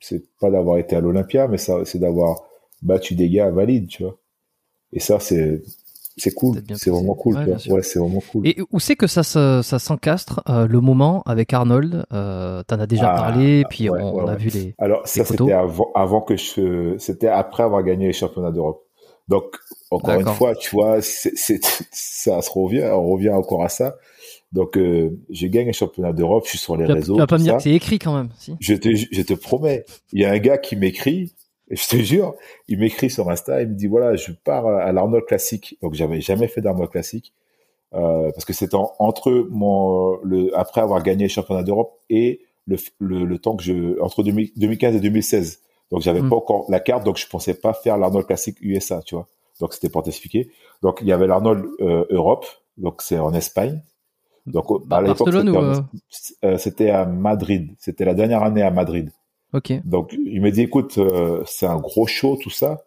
c'est 0.00 0.22
pas 0.40 0.50
d'avoir 0.50 0.78
été 0.78 0.96
à 0.96 1.00
l'Olympia, 1.00 1.48
mais 1.48 1.58
ça, 1.58 1.84
c'est 1.84 1.98
d'avoir 1.98 2.42
battu 2.82 3.14
des 3.14 3.28
gars 3.30 3.50
valides, 3.50 3.88
tu 3.88 4.02
vois. 4.02 4.18
Et 4.92 5.00
ça, 5.00 5.18
c'est, 5.18 5.62
c'est 6.16 6.32
cool, 6.32 6.62
c'est 6.74 6.90
vraiment 6.90 7.14
cool. 7.14 7.36
Ouais, 7.68 7.82
c'est 7.82 7.98
vraiment 7.98 8.22
cool. 8.30 8.46
Et 8.46 8.56
où 8.70 8.78
c'est 8.78 8.94
que 8.94 9.06
ça, 9.06 9.22
ça, 9.24 9.78
s'encastre 9.78 10.42
euh, 10.48 10.68
le 10.68 10.80
moment 10.80 11.22
avec 11.26 11.52
Arnold 11.52 12.06
euh, 12.12 12.62
T'en 12.64 12.78
as 12.78 12.86
déjà 12.86 13.12
ah, 13.12 13.16
parlé, 13.16 13.64
puis 13.68 13.90
on, 13.90 14.26
a 14.26 14.36
vu 14.36 14.50
les. 14.50 14.74
Alors 14.78 15.06
ça 15.06 15.24
c'était 15.24 15.52
avant, 15.52 15.90
avant 15.94 16.20
que 16.20 16.36
je, 16.36 16.96
c'était 16.98 17.28
après 17.28 17.64
avoir 17.64 17.82
gagné 17.82 18.06
les 18.06 18.12
championnats 18.12 18.52
d'Europe. 18.52 18.84
Donc 19.26 19.56
encore 19.90 20.20
une 20.20 20.26
fois, 20.26 20.54
tu 20.54 20.70
vois, 20.70 21.00
c'est, 21.02 21.34
ça 21.90 22.42
se 22.42 22.50
revient, 22.50 22.84
on 22.92 23.08
revient 23.08 23.30
encore 23.30 23.64
à 23.64 23.68
ça. 23.68 23.96
Donc 24.54 24.78
euh, 24.78 25.10
je 25.30 25.46
gagne 25.48 25.66
les 25.66 25.72
championnats 25.72 26.12
d'Europe, 26.12 26.44
je 26.44 26.50
suis 26.50 26.58
sur 26.58 26.76
les 26.76 26.86
réseaux. 26.86 27.14
Tu 27.14 27.20
vas 27.20 27.26
pas 27.26 27.38
me 27.38 27.42
dire 27.42 27.56
que 27.56 27.62
c'est 27.62 27.72
écrit 27.72 27.98
quand 27.98 28.16
même. 28.16 28.30
Si. 28.38 28.54
Je 28.60 28.74
te, 28.74 28.94
je 28.94 29.22
te 29.22 29.34
promets, 29.34 29.84
il 30.12 30.20
y 30.20 30.24
a 30.24 30.30
un 30.30 30.38
gars 30.38 30.58
qui 30.58 30.76
m'écrit 30.76 31.34
je 31.70 31.88
te 31.88 31.96
jure, 31.96 32.34
il 32.68 32.78
m'écrit 32.78 33.10
sur 33.10 33.30
Insta, 33.30 33.62
il 33.62 33.68
me 33.68 33.74
dit 33.74 33.86
voilà, 33.86 34.16
je 34.16 34.32
pars 34.32 34.66
à 34.66 34.92
l'Arnold 34.92 35.24
classique. 35.24 35.78
Donc 35.82 35.94
j'avais 35.94 36.20
jamais 36.20 36.48
fait 36.48 36.60
d'Arnold 36.60 36.90
classique 36.90 37.32
euh, 37.94 38.30
parce 38.32 38.44
que 38.44 38.52
c'était 38.52 38.76
entre 38.98 39.46
mon 39.50 40.18
le 40.22 40.56
après 40.58 40.80
avoir 40.80 41.02
gagné 41.02 41.24
le 41.24 41.30
championnat 41.30 41.62
d'Europe 41.62 41.98
et 42.10 42.42
le, 42.66 42.76
le, 42.98 43.38
temps 43.38 43.56
que 43.56 43.62
je 43.62 44.00
entre 44.00 44.22
2015 44.22 44.96
et 44.96 45.00
2016. 45.00 45.60
Donc 45.90 46.02
j'avais 46.02 46.22
mm. 46.22 46.30
pas 46.30 46.36
encore 46.36 46.66
la 46.68 46.80
carte, 46.80 47.04
donc 47.04 47.18
je 47.18 47.26
pensais 47.28 47.54
pas 47.54 47.72
faire 47.72 47.98
l'Arnold 47.98 48.26
classique 48.26 48.58
USA, 48.60 49.00
tu 49.02 49.14
vois. 49.14 49.26
Donc 49.60 49.74
c'était 49.74 49.88
pour 49.88 50.02
t'expliquer. 50.02 50.50
Donc 50.82 50.98
il 51.00 51.06
y 51.06 51.12
avait 51.12 51.26
l'Arnold 51.26 51.64
euh, 51.80 52.04
Europe, 52.10 52.46
donc 52.76 53.00
c'est 53.02 53.18
en 53.18 53.32
Espagne. 53.32 53.82
Donc 54.46 54.66
à 54.90 55.00
l'époque 55.00 55.28
euh? 55.34 55.80
euh, 56.44 56.58
c'était 56.58 56.90
à 56.90 57.06
Madrid. 57.06 57.70
C'était 57.78 58.04
la 58.04 58.14
dernière 58.14 58.42
année 58.42 58.62
à 58.62 58.70
Madrid. 58.70 59.10
Donc 59.84 60.12
il 60.12 60.40
me 60.42 60.50
dit 60.50 60.62
écoute, 60.62 60.98
euh, 60.98 61.42
c'est 61.46 61.66
un 61.66 61.78
gros 61.78 62.06
show 62.06 62.36
tout 62.36 62.50
ça. 62.50 62.82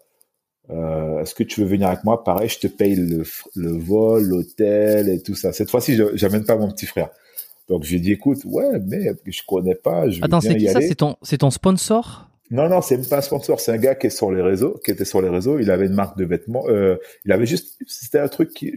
Euh, 0.69 1.21
est-ce 1.21 1.33
que 1.33 1.43
tu 1.43 1.61
veux 1.61 1.67
venir 1.67 1.87
avec 1.87 2.03
moi? 2.03 2.23
Pareil, 2.23 2.49
je 2.49 2.59
te 2.59 2.67
paye 2.67 2.95
le, 2.95 3.23
le 3.55 3.71
vol, 3.71 4.23
l'hôtel 4.23 5.09
et 5.09 5.21
tout 5.21 5.33
ça. 5.33 5.53
Cette 5.53 5.71
fois-ci, 5.71 5.95
je 5.95 6.03
j'amène 6.15 6.43
pas 6.45 6.57
mon 6.57 6.69
petit 6.69 6.85
frère. 6.85 7.09
Donc 7.69 7.83
je 7.83 7.91
lui 7.91 7.97
ai 7.97 7.99
dit 7.99 8.11
écoute, 8.11 8.39
ouais, 8.45 8.79
mais 8.85 9.13
je 9.25 9.41
connais 9.47 9.75
pas. 9.75 10.09
Je 10.09 10.23
Attends, 10.23 10.41
c'est 10.41 10.57
qui 10.57 10.67
ça? 10.67 10.81
C'est 10.81 10.95
ton, 10.95 11.15
c'est 11.21 11.39
ton 11.39 11.51
sponsor? 11.51 12.29
Non, 12.49 12.69
non, 12.69 12.81
c'est 12.81 13.09
pas 13.09 13.17
un 13.17 13.21
sponsor, 13.21 13.59
c'est 13.59 13.73
un 13.73 13.77
gars 13.77 13.95
qui 13.95 14.07
est 14.07 14.11
sur 14.11 14.31
les 14.31 14.41
réseaux, 14.41 14.79
qui 14.83 14.91
était 14.91 15.03
sur 15.03 15.21
les 15.21 15.27
réseaux. 15.27 15.59
Il 15.59 15.69
avait 15.69 15.87
une 15.87 15.93
marque 15.93 16.17
de 16.17 16.23
vêtements. 16.23 16.63
Euh, 16.69 16.95
il 17.25 17.31
avait 17.33 17.45
juste, 17.45 17.77
c'était 17.87 18.19
un 18.19 18.29
truc 18.29 18.53
qui, 18.53 18.73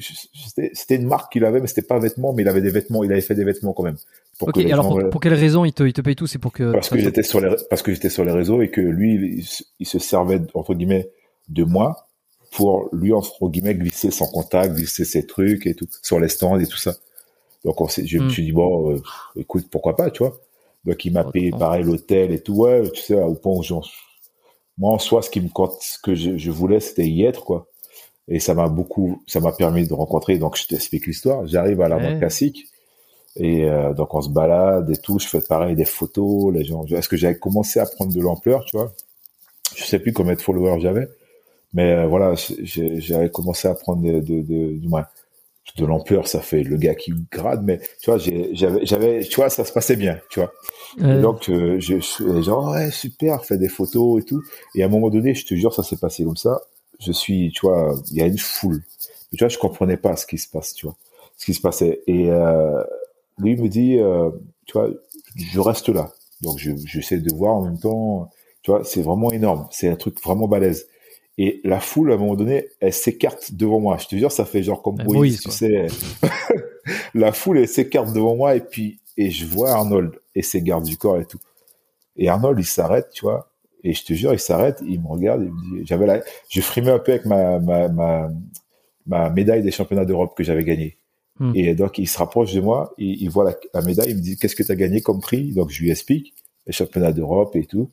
c'était 0.72 0.97
une 0.97 1.06
marque 1.06 1.32
qu'il 1.32 1.44
avait, 1.44 1.60
mais 1.60 1.68
c'était 1.68 1.82
pas 1.82 1.98
vêtements, 2.01 2.32
mais 2.32 2.42
il 2.42 2.48
avait 2.48 2.62
des 2.62 2.70
vêtements. 2.70 3.05
Il 3.05 3.12
avait 3.12 3.20
fait 3.20 3.36
des 3.36 3.44
vêtements 3.44 3.72
quand 3.72 3.84
même. 3.84 3.97
ok. 4.40 4.59
alors 4.59 4.88
pour, 4.88 5.10
pour, 5.10 5.20
quelle 5.20 5.34
raison 5.34 5.64
il 5.64 5.72
te, 5.72 5.84
il 5.84 5.92
te 5.92 6.01
paye 6.01 6.16
tout 6.16 6.26
C'est 6.26 6.38
pour 6.38 6.52
que 6.52 6.72
parce 6.72 6.88
que 6.88 6.98
j'étais 6.98 7.22
sur 7.22 7.40
les, 7.40 7.55
parce 7.68 7.82
que 7.82 7.92
j'étais 7.92 8.10
sur 8.10 8.24
les 8.24 8.32
réseaux 8.32 8.60
et 8.60 8.70
que 8.70 8.80
lui, 8.80 9.47
il, 9.78 9.86
se 9.86 9.98
servait 10.01 10.40
entre 10.55 10.74
guillemets 10.74 11.09
de 11.48 11.62
moi 11.62 12.09
pour 12.51 12.88
lui 12.92 13.12
entre 13.12 13.48
guillemets 13.48 13.76
glisser 13.76 14.10
son 14.10 14.26
contact, 14.26 14.74
glisser 14.74 15.05
ses 15.05 15.26
trucs 15.26 15.68
et 15.68 15.74
tout 15.74 15.86
sur 16.02 16.18
les 16.18 16.28
stands 16.28 16.59
et 16.59 16.66
tout 16.66 16.76
ça. 16.76 16.97
Donc 17.64 17.80
on 17.80 17.86
je 17.86 18.18
me 18.18 18.24
hmm. 18.24 18.30
suis 18.30 18.44
dit 18.47 18.52
bon, 18.52 18.94
euh, 18.94 19.02
écoute, 19.36 19.68
pourquoi 19.70 19.94
pas, 19.94 20.10
tu 20.10 20.24
vois. 20.24 20.40
Donc 20.85 21.05
il 21.05 21.12
m'a 21.12 21.24
payé 21.24 21.51
pareil 21.51 21.85
l'hôtel 21.85 22.32
et 22.32 22.43
tout. 22.43 22.55
Ouais, 22.55 22.89
tu 22.90 23.02
sais, 23.02 23.15
au 23.15 23.35
point 23.35 23.55
où 23.55 23.62
j'en... 23.62 23.82
moi 24.78 24.93
en 24.93 24.98
soi, 24.98 25.23
ce 25.23 25.31
qui 25.31 25.40
me 25.40 25.48
compte, 25.48 25.74
ce 25.81 25.98
que 25.98 26.15
je, 26.15 26.36
je 26.36 26.51
voulais, 26.51 26.81
c'était 26.81 27.07
y 27.07 27.24
être 27.24 27.44
quoi. 27.44 27.66
Et 28.28 28.39
ça 28.39 28.55
m'a 28.55 28.69
beaucoup, 28.69 29.23
ça 29.27 29.40
m'a 29.40 29.52
permis 29.52 29.86
de 29.86 29.94
rencontrer. 29.94 30.39
Donc 30.39 30.57
je 30.57 30.66
t'explique 30.66 31.07
l'histoire. 31.07 31.47
J'arrive 31.47 31.81
à 31.81 31.89
la 31.89 31.97
ouais. 31.97 32.19
classique 32.19 32.66
et 33.36 33.65
euh, 33.65 33.93
donc 33.93 34.15
on 34.15 34.23
se 34.23 34.31
balade 34.31 34.90
et 34.90 34.97
tout. 34.97 35.19
Je 35.19 35.27
fais 35.27 35.40
pareil 35.40 35.74
des 35.74 35.85
photos. 35.85 36.52
Les 36.55 36.65
gens, 36.65 36.85
est-ce 36.86 37.09
que 37.09 37.16
j'avais 37.16 37.39
commencé 37.39 37.81
à 37.81 37.86
prendre 37.86 38.12
de 38.12 38.20
l'ampleur, 38.20 38.65
tu 38.65 38.77
vois? 38.77 38.93
Je 39.77 39.85
sais 39.85 39.98
plus 40.01 40.12
combien 40.12 40.35
de 40.35 40.40
followers 40.40 40.81
j'avais, 40.81 41.09
mais 41.73 41.93
euh, 41.93 42.07
voilà, 42.07 42.35
j'avais 42.65 43.31
commencé 43.31 43.69
à 43.69 43.74
prendre 43.74 44.02
de, 44.02 44.19
de, 44.19 44.43
de, 44.43 44.73
du 44.73 44.89
moins 44.89 45.07
de 45.77 45.87
l'ampleur, 45.87 46.27
ça 46.27 46.41
fait 46.41 46.62
le 46.62 46.77
gars 46.77 46.95
qui 46.95 47.12
grade, 47.31 47.62
mais 47.65 47.81
tu 48.01 48.11
vois, 48.11 48.19
j'avais, 48.19 48.85
j'avais, 48.85 49.20
tu 49.24 49.37
vois, 49.37 49.51
ça 49.51 49.65
se 49.65 49.73
passait 49.73 49.97
bien, 49.97 50.19
tu 50.31 50.41
vois. 50.41 50.53
donc, 51.20 51.49
euh, 51.49 51.78
je, 51.78 52.01
je, 52.01 52.43
genre, 52.43 52.73
ouais, 52.73 52.91
super, 52.91 53.45
fais 53.45 53.59
des 53.59 53.69
photos 53.69 54.23
et 54.23 54.24
tout. 54.24 54.43
Et 54.74 54.82
à 54.82 54.87
un 54.87 54.89
moment 54.89 55.11
donné, 55.11 55.35
je 55.35 55.47
te 55.47 55.55
jure, 55.55 55.73
ça 55.73 55.82
s'est 55.82 55.97
passé 55.97 56.24
comme 56.24 56.37
ça. 56.37 56.61
Je 56.99 57.12
suis, 57.12 57.53
tu 57.55 57.66
vois, 57.66 57.95
il 58.11 58.16
y 58.16 58.23
a 58.23 58.27
une 58.27 58.39
foule. 58.39 58.82
Mais, 59.32 59.37
tu 59.39 59.45
vois, 59.45 59.49
je 59.49 59.59
comprenais 59.59 59.97
pas 59.97 60.16
ce 60.16 60.27
qui 60.27 60.39
se 60.39 60.49
passe, 60.49 60.74
tu 60.74 60.87
vois, 60.87 60.97
ce 61.37 61.47
qui 61.47 61.55
se 61.55 61.61
passait. 61.61 62.03
Et 62.07 62.31
euh, 62.31 62.82
lui 63.39 63.57
me 63.57 63.69
dit, 63.69 63.99
euh, 63.99 64.31
tu 64.66 64.73
vois, 64.73 64.89
je 65.37 65.61
reste 65.61 65.89
là. 65.89 66.11
Donc, 66.43 66.59
je, 66.59 66.73
j'essaie 66.85 67.19
de 67.19 67.35
voir 67.35 67.55
en 67.57 67.62
même 67.62 67.78
temps, 67.78 68.31
tu 68.62 68.70
vois, 68.70 68.85
c'est 68.85 69.03
vraiment 69.03 69.31
énorme. 69.31 69.69
C'est 69.70 69.89
un 69.89 69.97
truc 69.97 70.20
vraiment 70.23 70.49
balèze. 70.49 70.87
Et 71.39 71.61
la 71.65 71.81
foule, 71.81 72.12
à 72.12 72.16
un 72.16 72.19
moment 72.19 72.35
donné, 72.35 72.66
elle 72.81 72.93
s'écarte 72.93 73.55
devant 73.55 73.81
moi. 73.81 73.97
Je 73.98 74.07
te 74.07 74.16
jure, 74.16 74.32
ça 74.32 74.44
fait 74.44 74.62
genre 74.62 74.82
comme 74.82 75.02
Moïse, 75.02 75.40
tu 75.40 75.51
sais. 75.51 75.86
la 77.15 77.32
foule, 77.32 77.59
elle 77.59 77.69
s'écarte 77.69 78.12
devant 78.12 78.36
moi 78.36 78.57
et 78.57 78.61
puis, 78.61 79.01
et 79.16 79.31
je 79.31 79.47
vois 79.47 79.70
Arnold 79.70 80.12
et 80.35 80.43
ses 80.43 80.62
gardes 80.62 80.85
du 80.85 80.97
corps 80.97 81.19
et 81.19 81.24
tout. 81.24 81.40
Et 82.16 82.28
Arnold, 82.28 82.59
il 82.59 82.66
s'arrête, 82.66 83.09
tu 83.12 83.23
vois. 83.23 83.51
Et 83.82 83.94
je 83.94 84.05
te 84.05 84.12
jure, 84.12 84.32
il 84.32 84.39
s'arrête, 84.39 84.82
il 84.86 85.01
me 85.01 85.07
regarde, 85.07 85.43
il 85.43 85.51
me 85.51 85.78
dit, 85.78 85.86
j'avais 85.86 86.07
la, 86.07 86.20
je 86.51 86.61
frimais 86.61 86.90
un 86.90 86.98
peu 86.98 87.12
avec 87.12 87.24
ma, 87.24 87.59
ma, 87.59 87.89
ma, 87.89 88.28
ma 89.07 89.31
médaille 89.31 89.62
des 89.62 89.70
championnats 89.70 90.05
d'Europe 90.05 90.35
que 90.36 90.44
j'avais 90.44 90.65
gagné. 90.65 90.98
Hmm. 91.39 91.52
Et 91.55 91.74
donc, 91.74 91.97
il 91.97 92.07
se 92.07 92.19
rapproche 92.19 92.52
de 92.52 92.61
moi, 92.61 92.93
il, 92.98 93.23
il 93.23 93.31
voit 93.31 93.44
la, 93.44 93.57
la, 93.73 93.81
médaille, 93.81 94.11
il 94.11 94.16
me 94.16 94.20
dit, 94.20 94.36
qu'est-ce 94.36 94.55
que 94.55 94.62
tu 94.62 94.70
as 94.70 94.77
gagné 94.77 95.01
comme 95.01 95.20
prix? 95.20 95.52
Donc, 95.52 95.70
je 95.70 95.81
lui 95.81 95.90
explique 95.90 96.35
les 96.66 96.73
championnats 96.73 97.12
d'Europe 97.12 97.57
et 97.57 97.65
tout. 97.65 97.89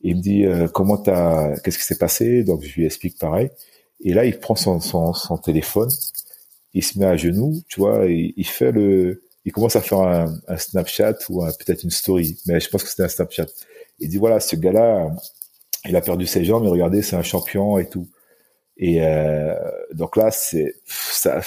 Il 0.00 0.16
me 0.16 0.20
dit, 0.22 0.44
euh, 0.44 0.68
comment 0.68 0.96
t'as, 0.96 1.56
qu'est-ce 1.60 1.78
qui 1.78 1.84
s'est 1.84 1.98
passé? 1.98 2.44
Donc, 2.44 2.62
je 2.62 2.74
lui 2.74 2.86
explique 2.86 3.18
pareil. 3.18 3.50
Et 4.00 4.14
là, 4.14 4.24
il 4.24 4.38
prend 4.38 4.54
son, 4.54 4.80
son, 4.80 5.12
son 5.12 5.38
téléphone, 5.38 5.90
il 6.74 6.84
se 6.84 6.98
met 6.98 7.06
à 7.06 7.16
genoux, 7.16 7.60
tu 7.68 7.80
vois, 7.80 8.06
et 8.06 8.32
il 8.36 8.46
fait 8.46 8.70
le, 8.70 9.24
il 9.44 9.52
commence 9.52 9.76
à 9.76 9.80
faire 9.80 10.00
un, 10.00 10.38
un 10.46 10.56
Snapchat 10.56 11.16
ou 11.30 11.42
peut-être 11.44 11.82
une 11.82 11.90
story, 11.90 12.38
mais 12.46 12.60
je 12.60 12.68
pense 12.68 12.84
que 12.84 12.90
c'était 12.90 13.04
un 13.04 13.08
Snapchat. 13.08 13.46
Il 13.98 14.08
dit 14.08 14.18
voilà, 14.18 14.40
ce 14.40 14.54
gars-là, 14.56 15.10
il 15.86 15.96
a 15.96 16.00
perdu 16.00 16.26
ses 16.26 16.44
jambes, 16.44 16.64
mais 16.64 16.70
regardez, 16.70 17.02
c'est 17.02 17.16
un 17.16 17.22
champion 17.22 17.78
et 17.78 17.88
tout. 17.88 18.08
Et 18.76 19.02
euh, 19.02 19.54
donc 19.92 20.16
là, 20.16 20.30
c'est 20.30 20.76
ça, 20.86 21.40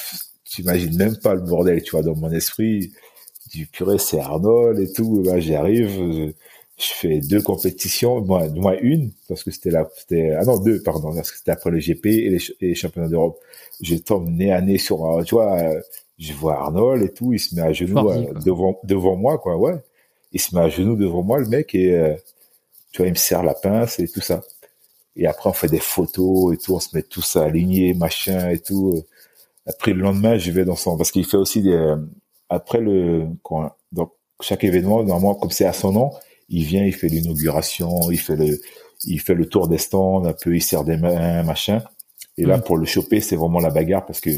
t'imagines 0.44 0.98
même 0.98 1.18
pas 1.18 1.36
le 1.36 1.42
bordel, 1.42 1.82
tu 1.84 1.92
vois, 1.92 2.02
dans 2.02 2.16
mon 2.16 2.32
esprit. 2.32 2.92
Du 3.54 3.68
purée, 3.68 3.98
c'est 3.98 4.20
Arnold 4.20 4.80
et 4.80 4.92
tout. 4.92 5.24
Là, 5.24 5.40
j'y 5.40 5.56
arrive, 5.56 6.34
fais 6.88 7.20
deux 7.20 7.42
compétitions, 7.42 8.22
moi, 8.22 8.48
moins 8.50 8.78
une 8.82 9.12
parce 9.28 9.44
que 9.44 9.52
c'était 9.52 9.72
là, 9.72 9.90
c'était 9.96 10.32
ah 10.32 10.46
non 10.46 10.58
deux, 10.60 10.82
pardon, 10.82 11.14
parce 11.14 11.32
que 11.32 11.38
c'était 11.38 11.52
après 11.52 11.72
le 11.72 11.80
GP 11.80 12.06
et 12.06 12.30
les, 12.30 12.40
les 12.62 12.76
championnats 12.76 13.10
d'Europe. 13.10 13.40
Je 13.82 13.96
tombe 13.96 14.30
nez 14.30 14.52
à 14.52 14.62
nez 14.62 14.78
sur, 14.78 15.22
tu 15.26 15.36
vois, 15.36 15.74
je 16.22 16.34
vois 16.34 16.62
Arnold 16.62 17.04
et 17.04 17.12
tout, 17.12 17.34
il 17.34 17.40
se 17.40 17.56
met 17.56 17.62
à 17.62 17.74
genoux 17.74 17.98
euh, 18.10 18.34
devant 18.46 18.80
devant 18.84 19.16
moi, 19.16 19.40
quoi, 19.40 19.58
ouais. 19.58 19.74
Il 20.32 20.40
se 20.40 20.56
met 20.56 20.62
à 20.62 20.70
genoux 20.70 20.96
devant 20.96 21.24
moi, 21.24 21.40
le 21.40 21.48
mec, 21.48 21.74
et 21.76 21.94
euh, 21.94 22.14
tu 22.92 23.00
vois, 23.00 23.08
il 23.08 23.12
me 23.12 23.16
serre 23.16 23.44
la 23.44 23.56
pince 23.56 24.00
et 24.00 24.08
tout 24.08 24.22
ça. 24.22 24.42
Et 25.16 25.26
après, 25.26 25.50
on 25.50 25.54
fait 25.54 25.68
des 25.68 25.80
photos 25.80 26.54
et 26.54 26.58
tout, 26.58 26.76
on 26.76 26.80
se 26.80 26.96
met 26.96 27.02
tous 27.04 27.36
alignés, 27.36 27.94
machin 27.96 28.50
et 28.50 28.60
tout. 28.60 29.04
Après, 29.66 29.94
le 29.94 30.02
lendemain, 30.02 30.38
je 30.38 30.52
vais 30.52 30.64
dans 30.64 30.76
son, 30.76 30.96
parce 30.96 31.12
qu'il 31.12 31.26
fait 31.26 31.38
aussi 31.38 31.64
des, 31.64 31.72
euh, 31.74 31.98
après 32.50 32.80
le, 32.80 33.28
quand, 33.44 33.72
donc, 33.92 34.12
chaque 34.42 34.64
événement, 34.64 35.04
normalement, 35.04 35.36
comme 35.36 35.52
c'est 35.52 35.66
à 35.66 35.74
son 35.74 35.92
nom, 35.92 36.12
il 36.52 36.66
vient, 36.66 36.86
il 36.86 36.94
fait 36.94 37.08
l'inauguration, 37.08 38.12
il 38.12 38.20
fait 38.20 38.36
le, 38.36 38.60
il 39.06 39.20
fait 39.20 39.34
le 39.34 39.48
tour 39.48 39.68
des 39.68 39.78
stands, 39.78 40.24
un 40.26 40.34
peu, 40.34 40.56
il 40.56 40.62
serre 40.62 40.84
des 40.84 40.98
mains, 40.98 41.44
machin. 41.44 41.82
Et 42.38 42.46
là, 42.46 42.58
mm. 42.58 42.62
pour 42.62 42.78
le 42.78 42.86
choper, 42.86 43.22
c'est 43.22 43.36
vraiment 43.36 43.60
la 43.60 43.72
bagarre 43.72 44.06
parce 44.06 44.20
que 44.20 44.30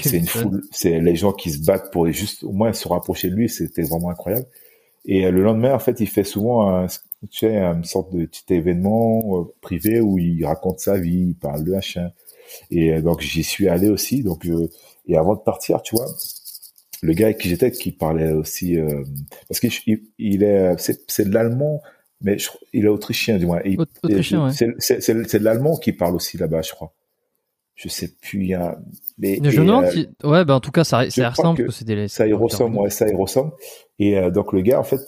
c'est 0.00 0.16
une 0.16 0.26
foule, 0.26 0.62
c'est 0.70 1.00
les 1.00 1.16
gens 1.16 1.32
qui 1.32 1.50
se 1.50 1.64
battent 1.64 1.90
pour 1.90 2.10
juste 2.12 2.44
au 2.44 2.52
moins 2.52 2.72
se 2.72 2.86
rapprocher 2.86 3.30
de 3.30 3.34
lui, 3.34 3.48
c'était 3.48 3.82
vraiment 3.82 4.10
incroyable. 4.10 4.46
Et 5.04 5.26
euh, 5.26 5.30
le 5.30 5.42
lendemain, 5.42 5.74
en 5.74 5.78
fait, 5.78 6.00
il 6.00 6.06
fait 6.06 6.24
souvent 6.24 6.70
un, 6.70 6.86
tu 6.86 7.38
sais, 7.40 7.56
une 7.56 7.84
sorte 7.84 8.12
de 8.12 8.26
petit 8.26 8.54
événement 8.54 9.40
euh, 9.40 9.54
privé 9.60 10.00
où 10.00 10.18
il 10.18 10.44
raconte 10.44 10.78
sa 10.78 10.98
vie, 10.98 11.28
il 11.30 11.34
parle 11.34 11.64
de 11.64 11.72
machin. 11.72 12.10
Et 12.70 12.92
euh, 12.92 13.02
donc 13.02 13.20
j'y 13.20 13.42
suis 13.42 13.68
allé 13.68 13.88
aussi. 13.88 14.22
Donc 14.22 14.46
et 15.06 15.16
avant 15.16 15.34
de 15.34 15.40
partir, 15.40 15.82
tu 15.82 15.96
vois, 15.96 16.06
le 17.02 17.12
gars 17.12 17.26
avec 17.26 17.38
qui 17.38 17.48
j'étais, 17.48 17.70
qui 17.70 17.92
parlait 17.92 18.32
aussi, 18.32 18.76
parce 19.48 19.60
qu'il 19.60 20.00
il 20.18 20.42
est, 20.42 20.74
c'est 20.78 21.28
de 21.28 21.34
l'allemand, 21.34 21.82
mais 22.20 22.36
il 22.72 22.84
est 22.84 22.88
autrichien 22.88 23.38
du 23.38 23.46
moins. 23.46 23.60
autrichien, 24.02 24.46
ouais. 24.46 24.52
C'est 24.78 25.38
de 25.38 25.44
l'allemand 25.44 25.76
qui 25.76 25.92
parle 25.92 26.14
aussi 26.16 26.36
là-bas, 26.36 26.62
je 26.62 26.72
crois 26.72 26.92
je 27.78 27.88
sais 27.88 28.08
plus, 28.20 28.40
il 28.40 28.48
y 28.48 28.54
a. 28.54 28.76
Mais, 29.18 29.38
je 29.42 29.60
euh, 29.60 30.28
ouais, 30.28 30.44
ben 30.44 30.54
en 30.54 30.60
tout 30.60 30.72
cas, 30.72 30.82
ça, 30.82 31.08
ça 31.10 31.30
ressemble 31.30 31.66
que, 31.66 31.70
c'est 31.70 31.84
des. 31.84 32.08
Ça 32.08 32.26
y 32.26 32.32
ressemble, 32.32 32.76
ouais, 32.76 32.90
ça 32.90 33.08
y 33.08 33.14
ressemble. 33.14 33.52
Et 34.00 34.18
euh, 34.18 34.30
donc 34.30 34.52
le 34.52 34.62
gars, 34.62 34.80
en 34.80 34.84
fait, 34.84 35.00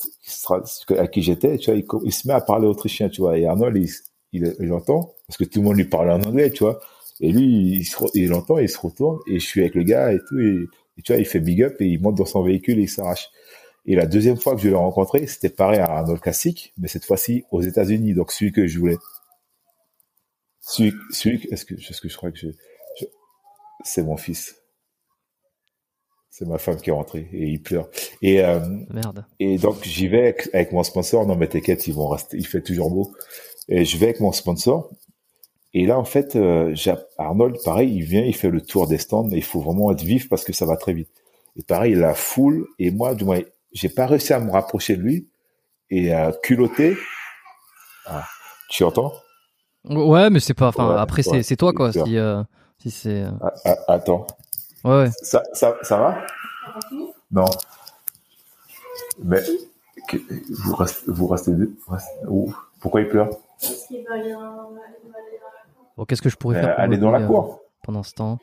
à 0.96 1.08
qui 1.08 1.22
j'étais, 1.22 1.58
tu 1.58 1.72
vois, 1.72 2.00
il, 2.04 2.12
se 2.12 2.28
met 2.28 2.34
à 2.34 2.40
parler 2.40 2.68
autrichien, 2.68 3.08
tu 3.08 3.22
vois. 3.22 3.36
Et 3.36 3.44
Arnold, 3.44 3.76
il, 3.76 3.90
il, 4.32 4.54
il 4.60 4.72
entend 4.72 5.12
parce 5.26 5.36
que 5.36 5.44
tout 5.44 5.60
le 5.60 5.64
monde 5.64 5.76
lui 5.76 5.84
parle 5.84 6.12
en 6.12 6.22
anglais, 6.22 6.52
tu 6.52 6.62
vois. 6.62 6.78
Et 7.20 7.32
lui, 7.32 7.80
il, 7.80 7.86
il 8.14 8.32
entend, 8.32 8.58
il 8.58 8.68
se 8.68 8.78
retourne, 8.78 9.18
et 9.26 9.40
je 9.40 9.44
suis 9.44 9.62
avec 9.62 9.74
le 9.74 9.82
gars 9.82 10.12
et 10.12 10.18
tout, 10.28 10.38
et, 10.38 10.68
tu 11.02 11.12
vois, 11.12 11.20
il 11.20 11.26
fait 11.26 11.40
big 11.40 11.62
up 11.62 11.80
et 11.80 11.86
il 11.86 12.00
monte 12.00 12.16
dans 12.16 12.26
son 12.26 12.42
véhicule 12.42 12.78
et 12.78 12.82
il 12.82 12.88
s'arrache. 12.88 13.28
Et 13.86 13.94
la 13.94 14.06
deuxième 14.06 14.36
fois 14.36 14.54
que 14.54 14.60
je 14.60 14.68
l'ai 14.68 14.74
rencontré, 14.74 15.26
c'était 15.26 15.48
pareil 15.48 15.80
à 15.80 15.86
Arnold 15.86 16.20
Classic, 16.20 16.72
mais 16.78 16.88
cette 16.88 17.04
fois-ci 17.04 17.44
aux 17.50 17.62
États-Unis, 17.62 18.14
donc 18.14 18.32
celui 18.32 18.52
que 18.52 18.66
je 18.66 18.78
voulais. 18.78 18.98
Celui, 20.60 20.92
celui, 21.10 21.48
est-ce 21.50 21.64
que, 21.64 21.74
est-ce 21.74 22.00
que 22.00 22.08
je 22.08 22.16
crois 22.16 22.30
que 22.30 22.38
je, 22.38 22.48
c'est 23.84 24.02
mon 24.02 24.16
fils. 24.16 24.56
C'est 26.30 26.46
ma 26.46 26.58
femme 26.58 26.80
qui 26.80 26.90
est 26.90 26.92
rentrée 26.92 27.28
et 27.32 27.48
il 27.48 27.62
pleure. 27.62 27.88
Et, 28.22 28.42
euh, 28.42 28.60
Merde. 28.88 29.26
Et 29.40 29.58
donc, 29.58 29.82
j'y 29.82 30.08
vais 30.08 30.34
avec, 30.52 30.72
mon 30.72 30.82
sponsor. 30.82 31.26
Non, 31.26 31.34
mais 31.34 31.48
t'inquiète, 31.48 31.86
ils 31.86 31.94
vont 31.94 32.08
rester, 32.08 32.36
il 32.36 32.46
fait 32.46 32.62
toujours 32.62 32.90
beau. 32.90 33.12
Et 33.68 33.84
je 33.84 33.96
vais 33.98 34.06
avec 34.06 34.20
mon 34.20 34.32
sponsor. 34.32 34.90
Et 35.72 35.86
là, 35.86 35.98
en 35.98 36.04
fait, 36.04 36.34
euh, 36.34 36.74
Arnold, 37.16 37.56
pareil, 37.64 37.94
il 37.94 38.02
vient, 38.02 38.22
il 38.22 38.34
fait 38.34 38.50
le 38.50 38.60
tour 38.60 38.88
des 38.88 38.98
stands, 38.98 39.24
mais 39.24 39.36
il 39.36 39.44
faut 39.44 39.60
vraiment 39.60 39.92
être 39.92 40.02
vif 40.02 40.28
parce 40.28 40.44
que 40.44 40.52
ça 40.52 40.66
va 40.66 40.76
très 40.76 40.92
vite. 40.92 41.10
Et 41.56 41.62
pareil, 41.62 41.94
la 41.94 42.14
foule, 42.14 42.66
et 42.78 42.90
moi, 42.90 43.14
du 43.14 43.24
moins, 43.24 43.40
j'ai 43.72 43.88
pas 43.88 44.06
réussi 44.06 44.32
à 44.32 44.40
me 44.40 44.50
rapprocher 44.50 44.96
de 44.96 45.02
lui 45.02 45.28
et 45.90 46.12
à 46.12 46.32
culotter. 46.32 46.96
Ah, 48.06 48.24
tu 48.68 48.82
entends? 48.82 49.12
Ouais, 49.84 50.28
mais 50.30 50.40
c'est 50.40 50.54
pas. 50.54 50.68
Enfin, 50.68 50.96
après, 50.96 51.22
c'est 51.22 51.56
toi 51.56 51.72
quoi. 51.72 51.92
Si 51.92 52.18
euh, 52.18 52.42
si 52.78 52.90
c'est. 52.90 53.22
Euh, 53.22 53.30
ah, 53.40 53.52
ah, 53.64 53.76
attends. 53.94 54.26
Ouais. 54.84 54.90
ouais. 54.90 55.10
Ça, 55.22 55.42
ça, 55.52 55.76
ça 55.82 55.96
va? 55.98 56.26
Non. 57.30 57.44
Mais 59.22 59.40
vous 60.50 60.74
restez, 60.74 61.04
vous 61.06 61.26
restez 61.26 61.52
deux. 61.52 61.74
Pourquoi 62.80 63.00
il 63.00 63.08
pleure? 63.08 63.30
Bon, 66.00 66.06
qu'est-ce 66.06 66.22
que 66.22 66.30
je 66.30 66.36
pourrais 66.36 66.58
faire 66.58 66.76
pour 66.76 66.82
Aller 66.82 66.96
dans 66.96 67.10
la 67.10 67.20
cour. 67.20 67.60
Euh, 67.60 67.66
pendant 67.84 68.02
ce 68.02 68.14
temps? 68.14 68.38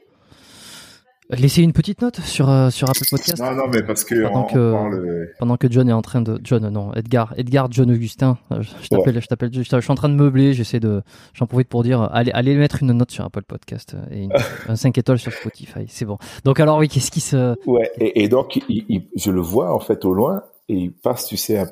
Laisser 1.32 1.64
une 1.64 1.74
petite 1.74 2.04
note 2.04 2.20
sur 2.20 2.52
euh, 2.52 2.70
sur 2.70 2.88
Apple 2.88 3.04
Podcast? 3.10 3.42
Non 3.42 3.56
non 3.56 3.68
mais 3.68 3.82
parce 3.82 4.04
que 4.04 4.28
pendant 4.28 4.44
que 4.44 5.34
pendant 5.40 5.58
que 5.58 5.68
John 5.68 5.90
est 5.90 5.94
en 5.94 6.04
train 6.04 6.22
de 6.22 6.40
John 6.44 6.70
non 6.70 6.94
Edgar 6.94 7.34
Edgar 7.36 7.68
John 7.72 7.90
Augustin 7.90 8.38
euh, 8.52 8.62
je 8.62 8.88
t'appelle 8.90 9.20
je 9.20 9.26
t'appelle 9.26 9.50
je, 9.52 9.64
suis 9.64 9.92
en 9.92 9.96
train 9.96 10.08
de 10.08 10.14
meubler 10.14 10.54
j'essaie 10.54 10.80
de 10.80 11.02
j'en 11.34 11.48
profite 11.48 11.68
pour 11.68 11.82
dire 11.82 12.08
allez 12.14 12.32
allez 12.32 12.56
mettre 12.56 12.84
une 12.84 12.94
note 12.94 13.10
sur 13.10 13.26
Apple 13.26 13.42
Podcast 13.42 13.96
euh, 13.96 14.16
et 14.16 14.30
un 14.70 14.76
5 14.76 14.96
étoiles 14.96 15.18
sur 15.18 15.34
Spotify 15.34 15.86
c'est 15.88 16.06
bon 16.06 16.20
donc 16.46 16.60
alors 16.60 16.78
oui 16.78 16.88
qu'est-ce 16.88 17.12
qui 17.12 17.22
se 17.22 17.56
ouais 17.66 17.92
et, 18.00 18.24
et 18.24 18.30
donc 18.30 18.62
il, 18.70 19.10
je 19.16 19.32
le 19.32 19.42
vois 19.42 19.74
en 19.74 19.80
fait 19.80 20.06
au 20.06 20.14
loin 20.14 20.44
et 20.70 20.76
il 20.76 20.94
passe 20.94 21.26
tu 21.26 21.36
sais 21.36 21.66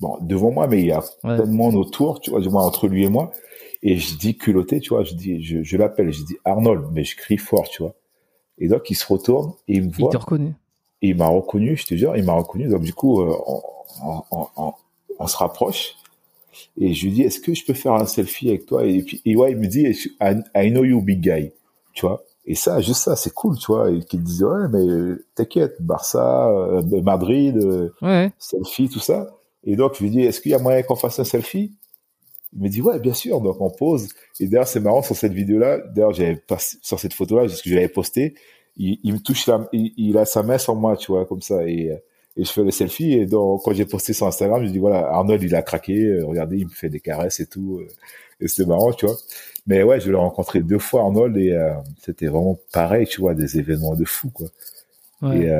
bon 0.00 0.16
devant 0.22 0.50
moi 0.50 0.66
mais 0.66 0.80
il 0.80 0.86
y 0.86 0.92
a 0.92 1.04
ouais. 1.24 1.36
tellement 1.36 1.68
autour 1.68 2.20
tu 2.20 2.30
vois 2.30 2.40
du 2.40 2.48
moins 2.48 2.64
entre 2.64 2.88
lui 2.88 3.04
et 3.04 3.10
moi 3.10 3.30
et 3.88 3.96
je 3.96 4.16
dis 4.16 4.36
culotté 4.36 4.80
tu 4.80 4.90
vois 4.90 5.04
je 5.04 5.14
dis 5.14 5.42
je, 5.42 5.62
je 5.62 5.76
l'appelle 5.76 6.12
je 6.12 6.22
dis 6.24 6.36
Arnold 6.44 6.86
mais 6.92 7.04
je 7.04 7.16
crie 7.16 7.38
fort 7.38 7.68
tu 7.68 7.82
vois 7.82 7.94
et 8.58 8.68
donc, 8.68 8.90
il 8.90 8.94
se 8.94 9.06
retourne 9.06 9.52
et 9.68 9.76
il 9.76 9.84
me 9.84 9.92
voit. 9.92 10.10
Il 10.10 10.16
te 10.16 10.18
reconnaît. 10.18 10.54
Et 11.02 11.08
il 11.08 11.16
m'a 11.16 11.28
reconnu, 11.28 11.76
je 11.76 11.86
te 11.86 11.94
jure, 11.94 12.16
il 12.16 12.24
m'a 12.24 12.32
reconnu. 12.32 12.68
Donc, 12.68 12.82
du 12.82 12.94
coup, 12.94 13.20
euh, 13.20 13.36
on, 13.46 13.62
on, 14.30 14.46
on, 14.56 14.72
on, 15.18 15.26
se 15.26 15.36
rapproche. 15.36 15.94
Et 16.78 16.94
je 16.94 17.04
lui 17.04 17.12
dis, 17.12 17.22
est-ce 17.22 17.38
que 17.38 17.52
je 17.52 17.64
peux 17.66 17.74
faire 17.74 17.92
un 17.92 18.06
selfie 18.06 18.48
avec 18.48 18.64
toi? 18.64 18.86
Et 18.86 19.02
puis, 19.02 19.20
et 19.26 19.36
ouais, 19.36 19.52
il 19.52 19.58
me 19.58 19.66
dit, 19.66 19.86
I, 20.20 20.70
know 20.70 20.84
you, 20.84 21.02
big 21.02 21.20
guy. 21.20 21.52
Tu 21.92 22.06
vois? 22.06 22.22
Et 22.46 22.54
ça, 22.54 22.80
juste 22.80 23.02
ça, 23.02 23.14
c'est 23.14 23.34
cool, 23.34 23.58
tu 23.58 23.66
vois. 23.66 23.90
Et 23.90 24.00
qu'il 24.00 24.22
disait, 24.22 24.44
ouais, 24.44 24.68
mais 24.72 25.16
t'inquiète, 25.34 25.76
Barça, 25.80 26.48
euh, 26.48 27.02
Madrid, 27.02 27.58
euh, 27.58 27.90
ouais. 28.00 28.32
selfie, 28.38 28.88
tout 28.88 29.00
ça. 29.00 29.34
Et 29.64 29.76
donc, 29.76 29.96
je 29.96 30.02
lui 30.02 30.10
dis, 30.10 30.22
est-ce 30.22 30.40
qu'il 30.40 30.52
y 30.52 30.54
a 30.54 30.58
moyen 30.58 30.82
qu'on 30.82 30.96
fasse 30.96 31.18
un 31.18 31.24
selfie? 31.24 31.72
Il 32.56 32.62
me 32.62 32.68
dit 32.68 32.80
ouais, 32.80 32.98
bien 32.98 33.14
sûr. 33.14 33.40
Donc 33.40 33.60
on 33.60 33.70
pose. 33.70 34.08
Et 34.40 34.46
d'ailleurs 34.46 34.68
c'est 34.68 34.80
marrant 34.80 35.02
sur 35.02 35.16
cette 35.16 35.32
vidéo-là. 35.32 35.78
D'ailleurs 35.94 36.12
j'avais 36.12 36.36
pas 36.36 36.58
sur 36.58 36.98
cette 36.98 37.14
photo-là, 37.14 37.48
ce 37.48 37.62
que 37.62 37.70
j'avais 37.70 37.88
posté. 37.88 38.34
Il, 38.76 38.98
il, 39.04 39.14
me 39.14 39.18
touche 39.18 39.46
la, 39.46 39.68
il, 39.72 39.92
il, 39.96 40.18
a 40.18 40.24
sa 40.24 40.42
main 40.42 40.58
sur 40.58 40.74
moi, 40.74 40.96
tu 40.96 41.12
vois, 41.12 41.24
comme 41.26 41.40
ça. 41.40 41.66
Et, 41.66 41.92
et 42.36 42.44
je 42.44 42.50
fais 42.50 42.62
le 42.62 42.70
selfie. 42.70 43.12
Et 43.12 43.26
donc 43.26 43.62
quand 43.64 43.72
j'ai 43.74 43.86
posté 43.86 44.12
sur 44.12 44.26
Instagram, 44.26 44.64
je 44.66 44.70
dis 44.70 44.78
voilà, 44.78 45.06
Arnold 45.08 45.42
il 45.42 45.54
a 45.54 45.62
craqué. 45.62 46.02
Euh, 46.02 46.26
regardez, 46.26 46.58
il 46.58 46.66
me 46.66 46.70
fait 46.70 46.88
des 46.88 47.00
caresses 47.00 47.40
et 47.40 47.46
tout. 47.46 47.78
Euh, 47.80 47.88
et 48.40 48.48
c'était 48.48 48.66
marrant, 48.66 48.92
tu 48.92 49.06
vois. 49.06 49.16
Mais 49.66 49.82
ouais, 49.82 50.00
je 50.00 50.10
l'ai 50.10 50.16
rencontré 50.16 50.60
deux 50.60 50.78
fois 50.78 51.02
Arnold 51.02 51.36
et 51.36 51.52
euh, 51.52 51.72
c'était 52.02 52.26
vraiment 52.26 52.58
pareil, 52.72 53.06
tu 53.06 53.20
vois, 53.20 53.34
des 53.34 53.58
événements 53.58 53.96
de 53.96 54.04
fou, 54.04 54.30
quoi. 54.30 54.48
Ouais. 55.22 55.46
Et 55.46 55.50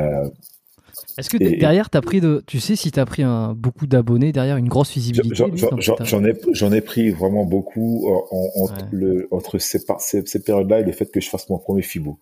est-ce 1.19 1.31
que 1.31 1.37
derrière, 1.37 1.89
as 1.93 2.01
pris 2.01 2.21
de, 2.21 2.43
tu 2.47 2.61
sais 2.61 2.77
si 2.77 2.91
tu 2.91 3.01
as 3.01 3.07
pris 3.07 3.23
un, 3.23 3.55
beaucoup 3.55 3.87
d'abonnés 3.87 4.33
derrière, 4.33 4.57
une 4.57 4.69
grosse 4.69 4.93
visibilité 4.93 5.35
J'en 5.35 6.25
ai, 6.25 6.35
j'en 6.53 6.73
ai 6.73 6.81
pris 6.81 7.11
vraiment 7.11 7.45
beaucoup 7.45 8.09
en, 8.31 8.69
le, 8.91 9.29
entre 9.31 9.59
ces, 9.59 9.81
ces, 9.99 10.27
ces 10.27 10.43
périodes-là 10.43 10.81
et 10.81 10.85
le 10.85 10.93
fait 10.93 11.07
que 11.07 11.21
je 11.21 11.29
fasse 11.29 11.49
mon 11.49 11.59
premier 11.59 11.83
FIBO. 11.83 12.19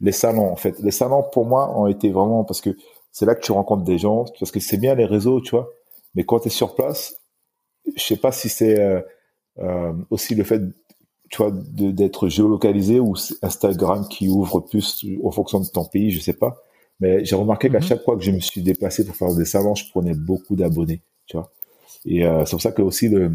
Les 0.00 0.12
salons, 0.12 0.50
en 0.50 0.56
fait, 0.56 0.78
les 0.80 0.90
salons 0.90 1.24
pour 1.32 1.46
moi 1.46 1.76
ont 1.78 1.86
été 1.86 2.10
vraiment 2.10 2.44
parce 2.44 2.60
que 2.60 2.70
c'est 3.10 3.26
là 3.26 3.34
que 3.34 3.40
tu 3.40 3.52
rencontres 3.52 3.84
des 3.84 3.98
gens, 3.98 4.24
parce 4.38 4.52
que 4.52 4.60
c'est 4.60 4.76
bien 4.76 4.94
les 4.94 5.06
réseaux, 5.06 5.40
tu 5.40 5.50
vois. 5.50 5.70
Mais 6.14 6.24
quand 6.24 6.40
tu 6.40 6.48
es 6.48 6.50
sur 6.50 6.74
place, 6.74 7.16
je 7.96 8.02
sais 8.02 8.16
pas 8.16 8.32
si 8.32 8.48
c'est 8.48 8.78
euh, 8.78 9.00
euh, 9.58 9.92
aussi 10.10 10.34
le 10.34 10.44
fait 10.44 10.62
tu 11.30 11.38
vois, 11.38 11.50
d'être 11.52 12.28
géolocalisé 12.28 13.00
ou 13.00 13.14
Instagram 13.42 14.06
qui 14.08 14.28
ouvre 14.28 14.60
plus 14.60 15.04
en 15.22 15.30
fonction 15.30 15.60
de 15.60 15.66
ton 15.66 15.84
pays, 15.84 16.10
je 16.10 16.20
sais 16.20 16.32
pas. 16.32 16.62
Mais 17.00 17.24
j'ai 17.24 17.36
remarqué 17.36 17.70
qu'à 17.70 17.78
mhm. 17.78 17.84
chaque 17.84 18.02
fois 18.02 18.16
que 18.16 18.22
je 18.22 18.30
me 18.30 18.40
suis 18.40 18.62
déplacé 18.62 19.04
pour 19.04 19.14
faire 19.14 19.34
des 19.34 19.44
salons, 19.44 19.74
je 19.74 19.88
prenais 19.90 20.14
beaucoup 20.14 20.56
d'abonnés, 20.56 21.00
tu 21.26 21.36
vois. 21.36 21.50
Et 22.04 22.24
euh, 22.24 22.44
c'est 22.44 22.52
pour 22.52 22.62
ça 22.62 22.72
que 22.72 22.82
aussi 22.82 23.08
le, 23.08 23.32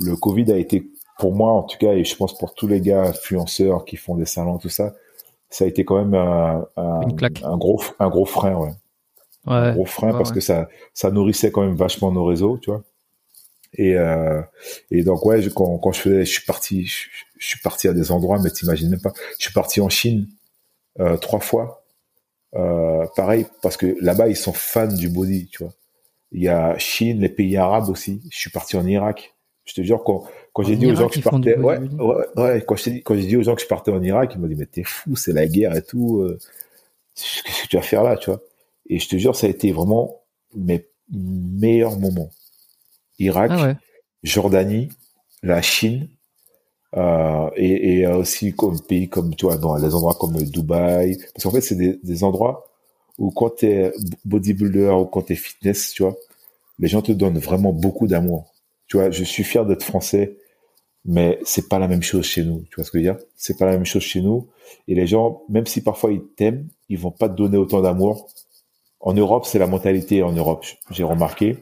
le 0.00 0.16
Covid 0.16 0.52
a 0.52 0.56
été, 0.56 0.88
pour 1.18 1.34
moi 1.34 1.52
en 1.52 1.62
tout 1.62 1.78
cas, 1.78 1.92
et 1.92 2.04
je 2.04 2.16
pense 2.16 2.36
pour 2.38 2.54
tous 2.54 2.66
les 2.66 2.80
gars 2.80 3.02
influenceurs 3.02 3.84
qui 3.84 3.96
font 3.96 4.14
des 4.14 4.26
salons, 4.26 4.58
tout 4.58 4.68
ça, 4.68 4.94
ça 5.50 5.64
a 5.64 5.68
été 5.68 5.84
quand 5.84 6.04
même 6.04 6.14
un, 6.14 6.66
un, 6.76 7.00
un 7.44 7.56
gros, 7.56 7.82
un 7.98 8.08
gros 8.08 8.24
frein, 8.24 8.54
ouais. 8.54 8.72
ouais 9.46 9.52
un 9.52 9.72
gros 9.74 9.84
frein 9.84 10.12
parce 10.12 10.32
que 10.32 10.40
ça, 10.40 10.68
ça 10.94 11.10
nourrissait 11.10 11.50
quand 11.50 11.62
même 11.62 11.76
vachement 11.76 12.12
nos 12.12 12.24
réseaux, 12.24 12.58
tu 12.58 12.70
vois. 12.70 12.82
Et, 13.74 13.94
euh, 13.94 14.40
et 14.90 15.02
donc 15.02 15.24
ouais, 15.24 15.42
je, 15.42 15.50
quand, 15.50 15.78
quand 15.78 15.92
je 15.92 16.00
faisais, 16.00 16.24
je 16.24 16.30
suis 16.30 16.44
parti, 16.44 16.86
je, 16.86 17.08
suis 17.38 17.60
parti 17.60 17.88
à 17.88 17.92
des 17.92 18.10
endroits, 18.10 18.38
mais 18.42 18.50
t'imagines 18.50 18.90
même 18.90 19.00
pas. 19.00 19.12
Je 19.38 19.44
suis 19.44 19.52
parti 19.52 19.80
en 19.80 19.88
Chine 19.88 20.26
euh, 21.00 21.16
trois 21.16 21.40
fois. 21.40 21.84
Euh, 22.56 23.06
pareil, 23.14 23.46
parce 23.62 23.76
que 23.76 23.96
là-bas 24.00 24.28
ils 24.28 24.36
sont 24.36 24.52
fans 24.52 24.86
du 24.86 25.08
body, 25.08 25.48
tu 25.48 25.62
vois. 25.62 25.72
Il 26.32 26.42
y 26.42 26.48
a 26.48 26.76
Chine, 26.78 27.20
les 27.20 27.28
pays 27.28 27.56
arabes 27.56 27.88
aussi. 27.88 28.20
Je 28.30 28.38
suis 28.38 28.50
parti 28.50 28.76
en 28.76 28.86
Irak. 28.86 29.34
Je 29.64 29.74
te 29.74 29.82
jure 29.82 30.04
quand 30.04 30.24
quand 30.52 30.62
j'ai 30.62 30.76
dit 30.76 30.86
aux 30.86 30.94
gens 30.94 31.08
que 31.08 31.16
je 31.16 31.20
partais, 31.20 31.56
ouais, 31.58 31.78
ouais, 31.78 32.26
ouais, 32.36 32.64
quand 32.66 32.76
j'ai 32.76 32.90
dit 32.92 33.02
quand 33.02 33.14
j'ai 33.14 33.26
dit 33.26 33.36
aux 33.36 33.42
gens 33.42 33.54
que 33.54 33.62
je 33.62 33.66
partais 33.66 33.90
en 33.90 34.02
Irak, 34.02 34.32
ils 34.34 34.40
m'ont 34.40 34.46
dit 34.46 34.54
mais 34.54 34.66
t'es 34.66 34.84
fou, 34.84 35.16
c'est 35.16 35.32
la 35.32 35.46
guerre 35.46 35.76
et 35.76 35.82
tout. 35.82 36.20
Euh, 36.22 36.38
qu'est-ce 37.14 37.62
que 37.62 37.68
tu 37.68 37.76
vas 37.76 37.82
faire 37.82 38.02
là, 38.02 38.16
tu 38.16 38.30
vois? 38.30 38.40
Et 38.88 38.98
je 38.98 39.08
te 39.08 39.16
jure, 39.16 39.34
ça 39.34 39.46
a 39.48 39.50
été 39.50 39.72
vraiment 39.72 40.22
mes 40.54 40.86
meilleurs 41.10 41.98
moments. 41.98 42.30
Irak, 43.18 43.50
ah 43.54 43.74
Jordanie, 44.22 44.88
la 45.42 45.62
Chine, 45.62 46.08
euh, 46.94 47.50
et, 47.56 48.00
et, 48.00 48.06
aussi 48.06 48.54
comme 48.54 48.80
pays 48.80 49.08
comme 49.08 49.34
tu 49.34 49.46
vois 49.46 49.56
dans 49.56 49.76
les 49.76 49.94
endroits 49.94 50.14
comme 50.14 50.36
Dubaï. 50.36 51.18
Parce 51.34 51.44
qu'en 51.44 51.50
fait 51.50 51.60
c'est 51.60 51.74
des, 51.74 51.98
des, 52.02 52.24
endroits 52.24 52.68
où 53.18 53.30
quand 53.30 53.56
tu 53.56 53.66
es 53.66 53.92
bodybuilder 54.24 54.90
ou 54.90 55.06
quand 55.06 55.22
tu 55.22 55.32
es 55.32 55.36
fitness 55.36 55.92
tu 55.92 56.02
vois 56.02 56.16
les 56.78 56.88
gens 56.88 57.02
te 57.02 57.12
donnent 57.12 57.38
vraiment 57.38 57.72
beaucoup 57.72 58.06
d'amour. 58.06 58.52
Tu 58.86 58.96
vois 58.98 59.10
je 59.10 59.24
suis 59.24 59.44
fier 59.44 59.66
d'être 59.66 59.82
français 59.82 60.36
mais 61.04 61.38
c'est 61.44 61.68
pas 61.68 61.78
la 61.78 61.88
même 61.88 62.02
chose 62.02 62.24
chez 62.24 62.44
nous. 62.44 62.64
Tu 62.70 62.76
vois 62.76 62.84
ce 62.84 62.90
que 62.90 62.98
je 62.98 63.04
veux 63.04 63.14
dire? 63.14 63.22
C'est 63.36 63.58
pas 63.58 63.66
la 63.66 63.72
même 63.72 63.86
chose 63.86 64.02
chez 64.02 64.20
nous. 64.20 64.48
Et 64.88 64.94
les 64.94 65.06
gens 65.06 65.42
même 65.48 65.66
si 65.66 65.82
parfois 65.82 66.12
ils 66.12 66.22
t'aiment 66.36 66.68
ils 66.88 66.98
vont 66.98 67.10
pas 67.10 67.28
te 67.28 67.34
donner 67.34 67.58
autant 67.58 67.82
d'amour. 67.82 68.28
En 69.00 69.12
Europe 69.14 69.44
c'est 69.46 69.58
la 69.58 69.66
mentalité 69.66 70.22
en 70.22 70.32
Europe 70.32 70.64
j'ai 70.90 71.04
remarqué. 71.04 71.58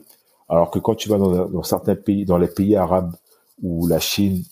Alors 0.49 0.71
que 0.71 0.79
quand 0.79 0.95
tu 0.95 1.09
vas 1.09 1.19
dans, 1.19 1.63
certains 1.63 1.97
pays, 1.97 2.25
dans 2.25 2.39
les 2.39 2.49
pays 2.49 2.77
arabes 2.77 3.15
ou 3.63 3.87
la 3.87 3.99
Chine, 3.99 4.43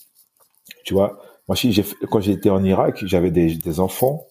tu 0.84 0.94
vois, 0.94 1.20
moi, 1.48 1.56
j'ai, 1.56 1.84
quand 2.10 2.20
j'étais 2.20 2.50
en 2.50 2.62
Irak, 2.64 3.02
j'avais 3.04 3.30
des, 3.30 3.54
des 3.54 3.80
enfants 3.80 4.26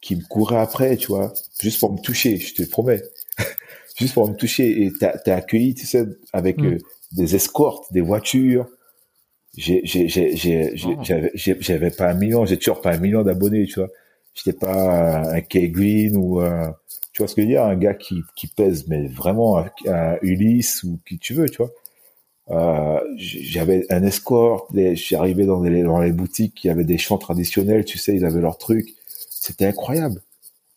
qui 0.00 0.16
me 0.16 0.22
couraient 0.22 0.58
après, 0.58 0.96
tu 0.96 1.08
vois, 1.08 1.32
juste 1.60 1.80
pour 1.80 1.92
me 1.92 1.98
toucher, 1.98 2.38
je 2.38 2.54
te 2.54 2.62
promets, 2.68 3.02
juste 3.98 4.14
pour 4.14 4.28
me 4.28 4.34
toucher. 4.34 4.82
Et 4.82 4.92
t'es 4.92 5.30
accueilli, 5.30 5.74
tu 5.74 5.86
sais, 5.86 6.06
avec 6.32 6.58
mm. 6.58 6.66
euh, 6.66 6.78
des 7.12 7.34
escortes, 7.34 7.92
des 7.92 8.00
voitures. 8.00 8.66
J'ai, 9.56 9.80
j'ai, 9.84 10.08
j'ai, 10.08 10.36
j'ai, 10.36 10.74
oh. 10.86 11.02
j'avais, 11.02 11.32
j'avais 11.34 11.90
pas 11.90 12.10
un 12.10 12.14
million, 12.14 12.46
j'ai 12.46 12.56
toujours 12.56 12.80
pas 12.80 12.92
un 12.92 12.98
million 12.98 13.22
d'abonnés, 13.22 13.66
tu 13.66 13.80
vois. 13.80 13.88
J'étais 14.34 14.56
pas 14.56 15.22
un 15.34 15.40
K-Green 15.40 16.16
ou 16.16 16.40
un, 16.40 16.74
tu 17.12 17.22
vois 17.22 17.28
ce 17.28 17.34
que 17.34 17.42
je 17.42 17.46
veux 17.46 17.52
dire 17.52 17.64
Un 17.64 17.76
gars 17.76 17.94
qui, 17.94 18.22
qui 18.36 18.46
pèse, 18.46 18.86
mais 18.88 19.08
vraiment 19.08 19.58
un, 19.86 20.16
Ulysse 20.22 20.84
ou 20.84 21.00
qui 21.06 21.18
tu 21.18 21.34
veux, 21.34 21.48
tu 21.48 21.58
vois. 21.58 21.70
Euh, 22.50 23.00
j'avais 23.16 23.86
un 23.90 24.02
escort, 24.02 24.68
j'arrivais 24.94 25.46
dans 25.46 25.62
les, 25.62 25.82
dans 25.82 26.00
les 26.00 26.12
boutiques, 26.12 26.64
il 26.64 26.68
y 26.68 26.70
avait 26.70 26.84
des 26.84 26.98
chants 26.98 27.18
traditionnels, 27.18 27.84
tu 27.84 27.98
sais, 27.98 28.14
ils 28.14 28.24
avaient 28.24 28.40
leurs 28.40 28.58
trucs. 28.58 28.94
C'était 29.06 29.66
incroyable. 29.66 30.20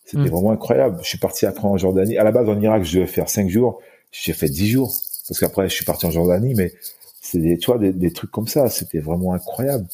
C'était 0.06 0.24
hmm. 0.24 0.28
vraiment 0.28 0.52
incroyable. 0.52 1.00
Je 1.02 1.08
suis 1.08 1.18
parti 1.18 1.46
après 1.46 1.68
en 1.68 1.78
Jordanie. 1.78 2.18
À 2.18 2.24
la 2.24 2.32
base, 2.32 2.48
en 2.48 2.60
Irak, 2.60 2.84
je 2.84 3.00
devais 3.00 3.08
faire 3.08 3.30
cinq 3.30 3.50
jours. 3.50 3.80
J'ai 4.12 4.34
fait 4.34 4.50
dix 4.50 4.70
jours. 4.70 4.94
Parce 5.28 5.40
qu'après, 5.40 5.70
je 5.70 5.74
suis 5.74 5.86
parti 5.86 6.06
en 6.06 6.12
Jordanie, 6.12 6.54
mais 6.56 6.74
c'est 7.22 7.40
des, 7.40 7.58
tu 7.58 7.68
vois, 7.68 7.80
des, 7.80 7.92
des 7.92 8.12
trucs 8.12 8.32
comme 8.32 8.48
ça. 8.48 8.70
C'était 8.70 9.00
vraiment 9.00 9.34
incroyable. 9.34 9.88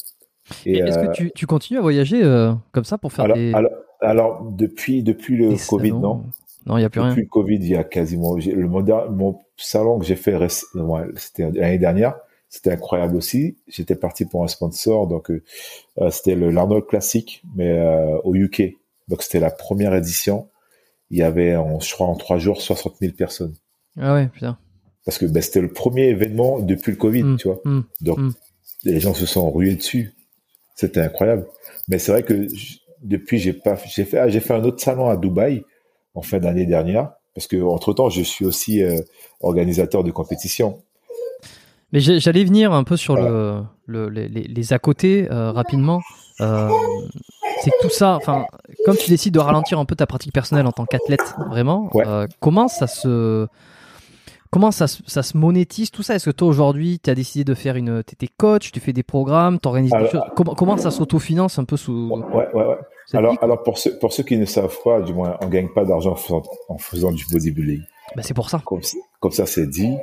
Est-ce 0.65 0.97
que 0.97 1.05
euh, 1.05 1.11
tu, 1.11 1.31
tu, 1.31 1.45
continues 1.45 1.79
à 1.79 1.81
voyager 1.81 2.23
euh, 2.23 2.53
comme 2.71 2.83
ça 2.83 2.97
pour 2.97 3.13
faire 3.13 3.31
des... 3.33 3.53
alors, 3.53 3.71
alors, 4.01 4.51
depuis, 4.51 5.03
depuis 5.03 5.37
le 5.37 5.55
Covid, 5.67 5.91
non 5.91 6.23
Non, 6.65 6.77
il 6.77 6.81
n'y 6.81 6.85
a 6.85 6.89
plus 6.89 6.99
rien. 6.99 7.09
Depuis 7.09 7.23
le 7.23 7.29
Covid, 7.29 7.55
il 7.55 7.69
y 7.69 7.75
a 7.75 7.83
quasiment. 7.83 8.35
Le 8.35 8.67
mon 8.67 9.39
salon 9.57 9.99
que 9.99 10.05
j'ai 10.05 10.15
fait, 10.15 10.35
c'était 11.15 11.49
l'année 11.51 11.79
dernière. 11.79 12.15
C'était 12.49 12.71
incroyable 12.71 13.15
aussi. 13.15 13.57
J'étais 13.67 13.95
parti 13.95 14.25
pour 14.25 14.43
un 14.43 14.47
sponsor, 14.47 15.07
donc 15.07 15.29
euh, 15.29 15.43
euh 15.99 16.09
c'était 16.09 16.33
le 16.33 16.49
l'Arnold 16.49 16.85
Classic, 16.87 17.43
mais 17.55 17.69
euh, 17.69 18.17
au 18.23 18.33
UK. 18.33 18.75
Donc 19.07 19.21
c'était 19.21 19.39
la 19.39 19.51
première 19.51 19.93
édition. 19.93 20.49
Il 21.11 21.17
y 21.17 21.23
avait, 21.23 21.55
en, 21.55 21.79
je 21.79 21.93
crois, 21.93 22.07
en 22.07 22.15
trois 22.15 22.37
jours, 22.37 22.61
60 22.61 22.97
000 23.01 23.13
personnes. 23.13 23.55
Ah 23.97 24.13
ouais, 24.13 24.27
putain. 24.27 24.57
Parce 25.05 25.17
que 25.17 25.25
ben, 25.25 25.41
c'était 25.41 25.61
le 25.61 25.71
premier 25.71 26.07
événement 26.07 26.59
depuis 26.59 26.91
le 26.91 26.97
Covid, 26.97 27.23
mmh, 27.23 27.37
tu 27.37 27.47
vois. 27.47 27.59
Mmh, 27.65 27.81
donc 28.01 28.17
mmh. 28.19 28.31
les 28.83 28.99
gens 28.99 29.13
se 29.13 29.25
sont 29.25 29.49
rués 29.51 29.75
dessus. 29.75 30.13
C'était 30.75 31.01
incroyable. 31.01 31.47
Mais 31.87 31.99
c'est 31.99 32.11
vrai 32.11 32.23
que 32.23 32.47
depuis, 33.01 33.37
j'ai 33.37 33.53
pas, 33.53 33.75
j'ai 33.87 34.05
fait, 34.05 34.17
ah, 34.17 34.27
j'ai 34.27 34.39
fait 34.39 34.53
un 34.53 34.63
autre 34.63 34.81
salon 34.81 35.07
à 35.07 35.17
Dubaï 35.17 35.63
en 36.19 36.21
fin 36.21 36.39
d'année 36.39 36.65
dernière, 36.65 37.11
parce 37.33 37.47
que 37.47 37.61
entre 37.61 37.93
temps, 37.93 38.09
je 38.09 38.21
suis 38.21 38.45
aussi 38.45 38.83
euh, 38.83 38.99
organisateur 39.39 40.03
de 40.03 40.11
compétition. 40.11 40.81
Mais 41.93 42.01
j'allais 42.01 42.43
venir 42.43 42.73
un 42.73 42.83
peu 42.83 42.97
sur 42.97 43.15
le, 43.15 43.63
le 43.85 44.09
les, 44.09 44.27
les, 44.27 44.73
à 44.73 44.79
côté 44.79 45.27
euh, 45.31 45.51
rapidement. 45.51 46.01
Euh, 46.41 46.69
c'est 47.63 47.71
tout 47.81 47.89
ça, 47.89 48.15
enfin, 48.15 48.45
comme 48.85 48.95
tu 48.95 49.09
décides 49.09 49.33
de 49.33 49.39
ralentir 49.39 49.79
un 49.79 49.85
peu 49.85 49.95
ta 49.95 50.05
pratique 50.05 50.33
personnelle 50.33 50.67
en 50.67 50.71
tant 50.71 50.85
qu'athlète, 50.85 51.33
vraiment, 51.49 51.89
comment 52.39 52.67
ça 52.67 52.85
se 52.85 53.47
Comment 54.51 54.71
ça, 54.71 54.87
ça 54.87 55.21
se 55.21 55.37
monétise 55.37 55.91
tout 55.91 56.01
ça? 56.01 56.15
Est-ce 56.15 56.25
que 56.31 56.35
toi 56.35 56.47
aujourd'hui, 56.47 56.99
tu 56.99 57.09
as 57.09 57.15
décidé 57.15 57.43
de 57.43 57.53
faire 57.53 57.75
une. 57.75 58.03
Tu 58.03 58.13
étais 58.13 58.27
coach, 58.35 58.71
tu 58.71 58.79
fais 58.79 58.93
des 58.93 59.03
programmes, 59.03 59.59
tu 59.59 59.67
organises 59.67 59.91
des 59.91 60.09
choses? 60.09 60.23
Comment, 60.35 60.55
comment 60.55 60.77
ça 60.77 60.89
s'autofinance 60.89 61.59
un 61.59 61.65
peu 61.65 61.77
sous. 61.77 62.09
Ouais, 62.09 62.47
ouais, 62.53 62.65
ouais. 62.65 62.77
Alors, 63.13 63.35
alors 63.41 63.61
pour, 63.61 63.77
ceux, 63.77 63.97
pour 63.99 64.11
ceux 64.11 64.23
qui 64.23 64.37
ne 64.37 64.45
savent 64.45 64.75
pas, 64.83 65.01
du 65.01 65.13
moins, 65.13 65.37
on 65.41 65.45
ne 65.45 65.51
gagne 65.51 65.69
pas 65.69 65.85
d'argent 65.85 66.13
en 66.13 66.15
faisant, 66.15 66.43
en 66.67 66.77
faisant 66.79 67.11
du 67.11 67.25
bodybuilding. 67.31 67.81
Bah, 68.15 68.23
c'est 68.23 68.33
pour 68.33 68.49
ça. 68.49 68.61
Comme, 68.65 68.81
comme 69.19 69.31
ça, 69.31 69.45
c'est 69.45 69.67
dit. 69.67 69.95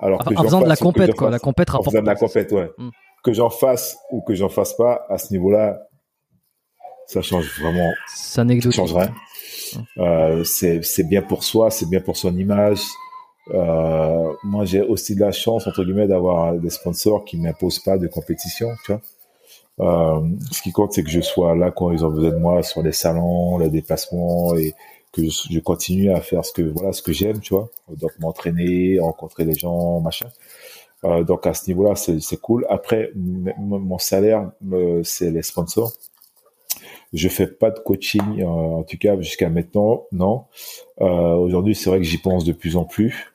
Alors 0.00 0.20
en, 0.26 0.42
faisant 0.42 0.60
de 0.60 0.68
la 0.68 0.76
compète, 0.76 1.14
quoi. 1.14 1.30
la 1.30 1.38
compète 1.38 1.70
rapporte. 1.70 1.88
En 1.88 1.90
faisant 1.90 2.02
de 2.02 2.06
la 2.06 2.14
compète, 2.14 2.52
ouais. 2.52 2.70
Hmm. 2.76 2.90
Que 3.22 3.32
j'en 3.32 3.48
fasse 3.48 3.96
ou 4.10 4.20
que 4.20 4.34
j'en 4.34 4.50
fasse 4.50 4.74
pas, 4.74 5.06
à 5.08 5.16
ce 5.16 5.32
niveau-là, 5.32 5.78
ça 7.06 7.22
change 7.22 7.58
vraiment. 7.58 7.90
Ça, 8.08 8.44
change 8.70 8.94
rien. 8.94 9.12
Hmm. 9.74 10.02
Euh, 10.02 10.44
c'est 10.44 11.08
bien 11.08 11.22
pour 11.22 11.42
soi, 11.42 11.70
c'est 11.70 11.88
bien 11.88 12.00
pour 12.00 12.18
son 12.18 12.36
image, 12.36 12.80
moi, 13.48 14.64
j'ai 14.64 14.82
aussi 14.82 15.14
de 15.14 15.20
la 15.20 15.32
chance, 15.32 15.66
entre 15.66 15.84
guillemets, 15.84 16.06
d'avoir 16.06 16.54
des 16.54 16.70
sponsors 16.70 17.24
qui 17.24 17.36
m'imposent 17.36 17.80
pas 17.80 17.98
de 17.98 18.06
compétition, 18.06 18.70
tu 18.84 18.92
vois. 18.92 19.00
Euh, 19.80 20.20
ce 20.52 20.62
qui 20.62 20.72
compte, 20.72 20.92
c'est 20.92 21.02
que 21.02 21.10
je 21.10 21.20
sois 21.20 21.56
là 21.56 21.70
quand 21.70 21.90
ils 21.90 22.04
ont 22.04 22.10
besoin 22.10 22.30
de 22.30 22.36
moi 22.36 22.62
sur 22.62 22.82
les 22.82 22.92
salons, 22.92 23.58
les 23.58 23.70
déplacements 23.70 24.54
et 24.54 24.74
que 25.12 25.22
je, 25.22 25.58
continue 25.60 26.12
à 26.12 26.20
faire 26.20 26.44
ce 26.44 26.52
que 26.52 26.62
voilà 26.62 26.92
ce 26.92 27.02
que 27.02 27.12
j'aime, 27.12 27.40
tu 27.40 27.54
vois. 27.54 27.68
Donc 27.88 28.12
m'entraîner, 28.18 28.98
rencontrer 29.00 29.44
les 29.44 29.54
gens, 29.54 30.00
machin. 30.00 30.28
Euh, 31.04 31.24
donc 31.24 31.46
à 31.46 31.54
ce 31.54 31.68
niveau-là, 31.68 31.94
c'est 31.96 32.40
cool. 32.40 32.66
Après, 32.68 33.12
mon 33.14 33.98
salaire, 33.98 34.50
c'est 35.02 35.30
les 35.30 35.42
sponsors. 35.42 35.92
Je 37.12 37.28
fais 37.28 37.46
pas 37.46 37.70
de 37.70 37.78
coaching, 37.78 38.42
euh, 38.42 38.46
en 38.46 38.82
tout 38.82 38.98
cas 38.98 39.16
jusqu'à 39.20 39.48
maintenant, 39.48 40.06
non. 40.10 40.44
Euh, 41.00 41.34
Aujourd'hui, 41.34 41.76
c'est 41.76 41.88
vrai 41.88 41.98
que 41.98 42.04
j'y 42.04 42.18
pense 42.18 42.44
de 42.44 42.52
plus 42.52 42.76
en 42.76 42.84
plus. 42.84 43.32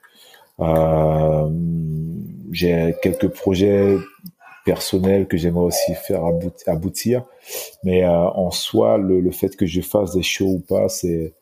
Euh, 0.60 1.48
j'ai 2.52 2.94
quelques 3.02 3.28
projets 3.28 3.96
personnels 4.64 5.26
que 5.26 5.36
j'aimerais 5.36 5.64
aussi 5.64 5.94
faire 5.94 6.22
aboutir, 6.66 7.24
mais 7.84 8.04
euh, 8.04 8.10
en 8.10 8.50
soi, 8.50 8.98
le, 8.98 9.20
le, 9.20 9.30
fait 9.30 9.56
que 9.56 9.66
je 9.66 9.80
fasse 9.80 10.14
des 10.14 10.22
shows 10.22 10.54
ou 10.56 10.60
pas, 10.60 10.88
c'est 10.88 11.32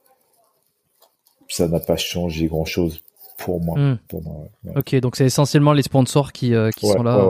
ça 1.49 1.67
n'a 1.67 1.81
pas 1.81 1.97
changé 1.97 2.47
grand 2.47 2.65
chose 2.65 3.03
pour 3.39 3.63
moi. 3.63 3.79
Hmm. 3.79 3.99
Pour 4.09 4.23
moi 4.23 4.49
Ok, 4.77 4.95
donc 4.97 5.17
c'est 5.17 5.25
essentiellement 5.25 5.73
les 5.73 5.83
sponsors 5.83 6.33
qui, 6.33 6.55
euh, 6.55 6.71
qui 6.71 6.87
sont 6.87 7.03
là. 7.03 7.27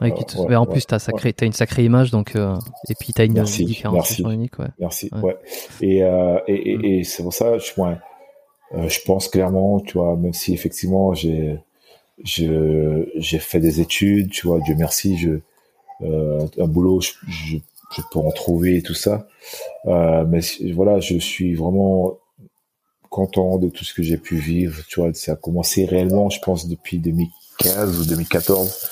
Ouais, 0.00 0.10
te... 0.10 0.54
en 0.54 0.66
plus, 0.66 0.86
tu 0.86 0.94
as, 0.94 1.08
as, 1.08 1.44
une 1.44 1.52
sacrée 1.52 1.84
image, 1.84 2.10
donc, 2.10 2.34
euh, 2.34 2.56
et 2.88 2.94
puis 2.98 3.12
tu 3.12 3.20
as 3.20 3.24
une 3.24 3.34
merci, 3.34 3.64
différenciation 3.64 4.28
merci, 4.28 4.34
unique. 4.34 4.54
Merci. 4.78 5.10
Ouais. 5.22 5.36
Et, 5.80 6.02
euh, 6.02 6.38
et, 6.48 6.54
et, 6.54 6.98
et 6.98 7.04
c'est 7.04 7.22
pour 7.22 7.32
ça, 7.32 7.58
je, 7.58 7.70
moi, 7.76 7.98
euh, 8.74 8.88
je 8.88 9.00
pense 9.04 9.28
clairement, 9.28 9.80
tu 9.80 9.98
vois, 9.98 10.16
même 10.16 10.34
si 10.34 10.52
effectivement 10.54 11.14
j'ai 11.14 11.58
j'ai 12.22 13.38
fait 13.38 13.60
des 13.60 13.80
études, 13.80 14.30
tu 14.30 14.46
vois, 14.46 14.60
Dieu 14.60 14.74
merci, 14.76 15.16
je 15.16 15.40
euh, 16.02 16.46
un 16.58 16.66
boulot, 16.66 17.00
je, 17.00 17.12
je, 17.28 17.56
je, 17.96 18.02
peux 18.10 18.18
en 18.18 18.30
trouver 18.30 18.76
et 18.76 18.82
tout 18.82 18.94
ça. 18.94 19.28
Euh, 19.86 20.24
mais 20.26 20.40
voilà, 20.72 21.00
je 21.00 21.18
suis 21.18 21.54
vraiment 21.54 22.18
content 23.10 23.58
de 23.58 23.68
tout 23.68 23.84
ce 23.84 23.92
que 23.92 24.02
j'ai 24.02 24.16
pu 24.16 24.36
vivre. 24.36 24.82
Tu 24.88 25.00
vois, 25.00 25.12
ça 25.14 25.32
a 25.32 25.36
commencé 25.36 25.84
réellement, 25.84 26.30
je 26.30 26.40
pense, 26.40 26.68
depuis 26.68 26.98
2015 26.98 28.00
ou 28.00 28.04
2014. 28.06 28.88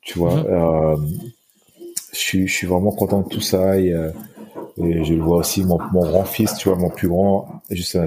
Tu 0.00 0.18
vois, 0.18 0.34
mmh. 0.34 0.46
euh, 0.46 0.96
je 2.12 2.18
suis, 2.18 2.48
je 2.48 2.52
suis 2.52 2.66
vraiment 2.66 2.92
content 2.92 3.20
de 3.20 3.28
tout 3.28 3.40
ça 3.40 3.78
et, 3.78 3.92
euh, 3.92 4.10
et 4.76 5.04
je 5.04 5.14
le 5.14 5.22
vois 5.22 5.38
aussi 5.38 5.64
mon, 5.64 5.78
mon 5.92 6.02
grand 6.02 6.24
fils, 6.24 6.54
tu 6.56 6.68
vois, 6.68 6.78
mon 6.78 6.90
plus 6.90 7.08
grand, 7.08 7.62
juste 7.70 7.98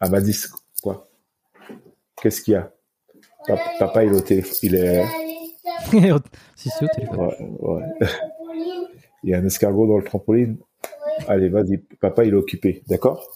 un 0.00 0.06
instant. 0.06 0.16
Amadis, 0.16 0.44
quoi? 0.82 1.08
Qu'est-ce 2.20 2.42
qu'il 2.42 2.54
y 2.54 2.56
a? 2.56 2.72
Papa, 3.78 4.04
il 4.04 4.12
est 4.12 4.16
au 4.16 4.20
téléphone, 4.20 4.56
il 4.62 4.74
est. 4.74 5.04
si 6.56 6.68
c'est 6.70 6.84
au 6.84 6.88
téléphone. 6.94 7.18
Ouais, 7.18 7.82
ouais. 8.00 8.08
il 9.24 9.30
y 9.30 9.34
a 9.34 9.38
un 9.38 9.46
escargot 9.46 9.86
dans 9.86 9.96
le 9.98 10.04
trampoline. 10.04 10.58
Allez, 11.28 11.48
vas-y, 11.48 11.78
papa, 12.00 12.24
il 12.24 12.32
est 12.32 12.36
occupé, 12.36 12.82
d'accord? 12.86 13.26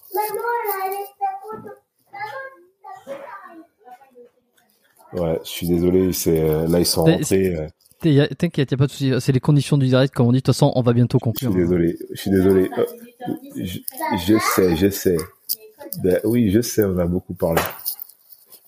Ouais, 5.12 5.38
je 5.44 5.48
suis 5.48 5.68
désolé, 5.68 6.12
c'est 6.12 6.66
là 6.66 6.80
ils 6.80 6.86
sont 6.86 7.04
rentrés. 7.04 7.54
euh, 7.56 8.26
T'inquiète, 8.36 8.70
y 8.70 8.74
a 8.74 8.76
pas 8.76 8.86
de 8.86 8.90
souci. 8.90 9.12
C'est 9.20 9.32
les 9.32 9.40
conditions 9.40 9.78
du 9.78 9.86
direct, 9.86 10.12
comme 10.12 10.26
on 10.26 10.32
dit. 10.32 10.38
De 10.38 10.42
toute 10.42 10.54
façon, 10.54 10.72
on 10.74 10.82
va 10.82 10.92
bientôt 10.92 11.18
Je 11.18 11.24
conclure. 11.24 11.50
suis 11.52 11.60
désolé, 11.60 11.96
je 12.10 12.20
suis 12.20 12.30
désolé. 12.30 12.68
Euh, 12.76 12.84
Je, 13.56 13.78
je 14.26 14.38
sais, 14.54 14.76
je 14.76 14.90
sais. 14.90 15.16
Ben, 16.02 16.20
oui, 16.24 16.50
je 16.50 16.60
sais, 16.60 16.84
on 16.84 16.98
a 16.98 17.06
beaucoup 17.06 17.34
parlé. 17.34 17.60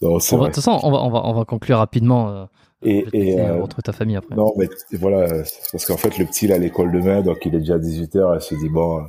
Non, 0.02 0.18
c'est 0.18 0.34
On 0.34 0.38
va- 0.38 0.43
vrai. 0.44 0.51
de 0.51 0.55
toute 0.55 0.64
façon, 0.64 0.78
on 0.82 0.90
va, 0.90 0.98
on 1.02 1.10
va, 1.10 1.22
on 1.24 1.32
va 1.32 1.44
conclure 1.44 1.78
rapidement. 1.78 2.28
Euh, 2.28 2.44
Et, 2.82 3.06
et 3.12 3.40
euh, 3.40 3.44
euh, 3.56 3.62
retrouver 3.62 3.82
ta 3.82 3.93
famille 3.93 4.16
après. 4.16 4.34
non, 4.34 4.52
mais 4.59 4.68
voilà, 4.93 5.26
parce 5.72 5.86
qu'en 5.86 5.97
fait, 5.97 6.18
le 6.18 6.26
petit, 6.26 6.44
il 6.44 6.52
a 6.52 6.59
l'école 6.59 6.93
demain, 6.93 7.22
donc 7.22 7.38
il 7.47 7.55
est 7.55 7.60
déjà 7.60 7.78
18h, 7.78 8.34
elle 8.34 8.40
se 8.43 8.55
dit, 8.55 8.68
bon, 8.68 9.02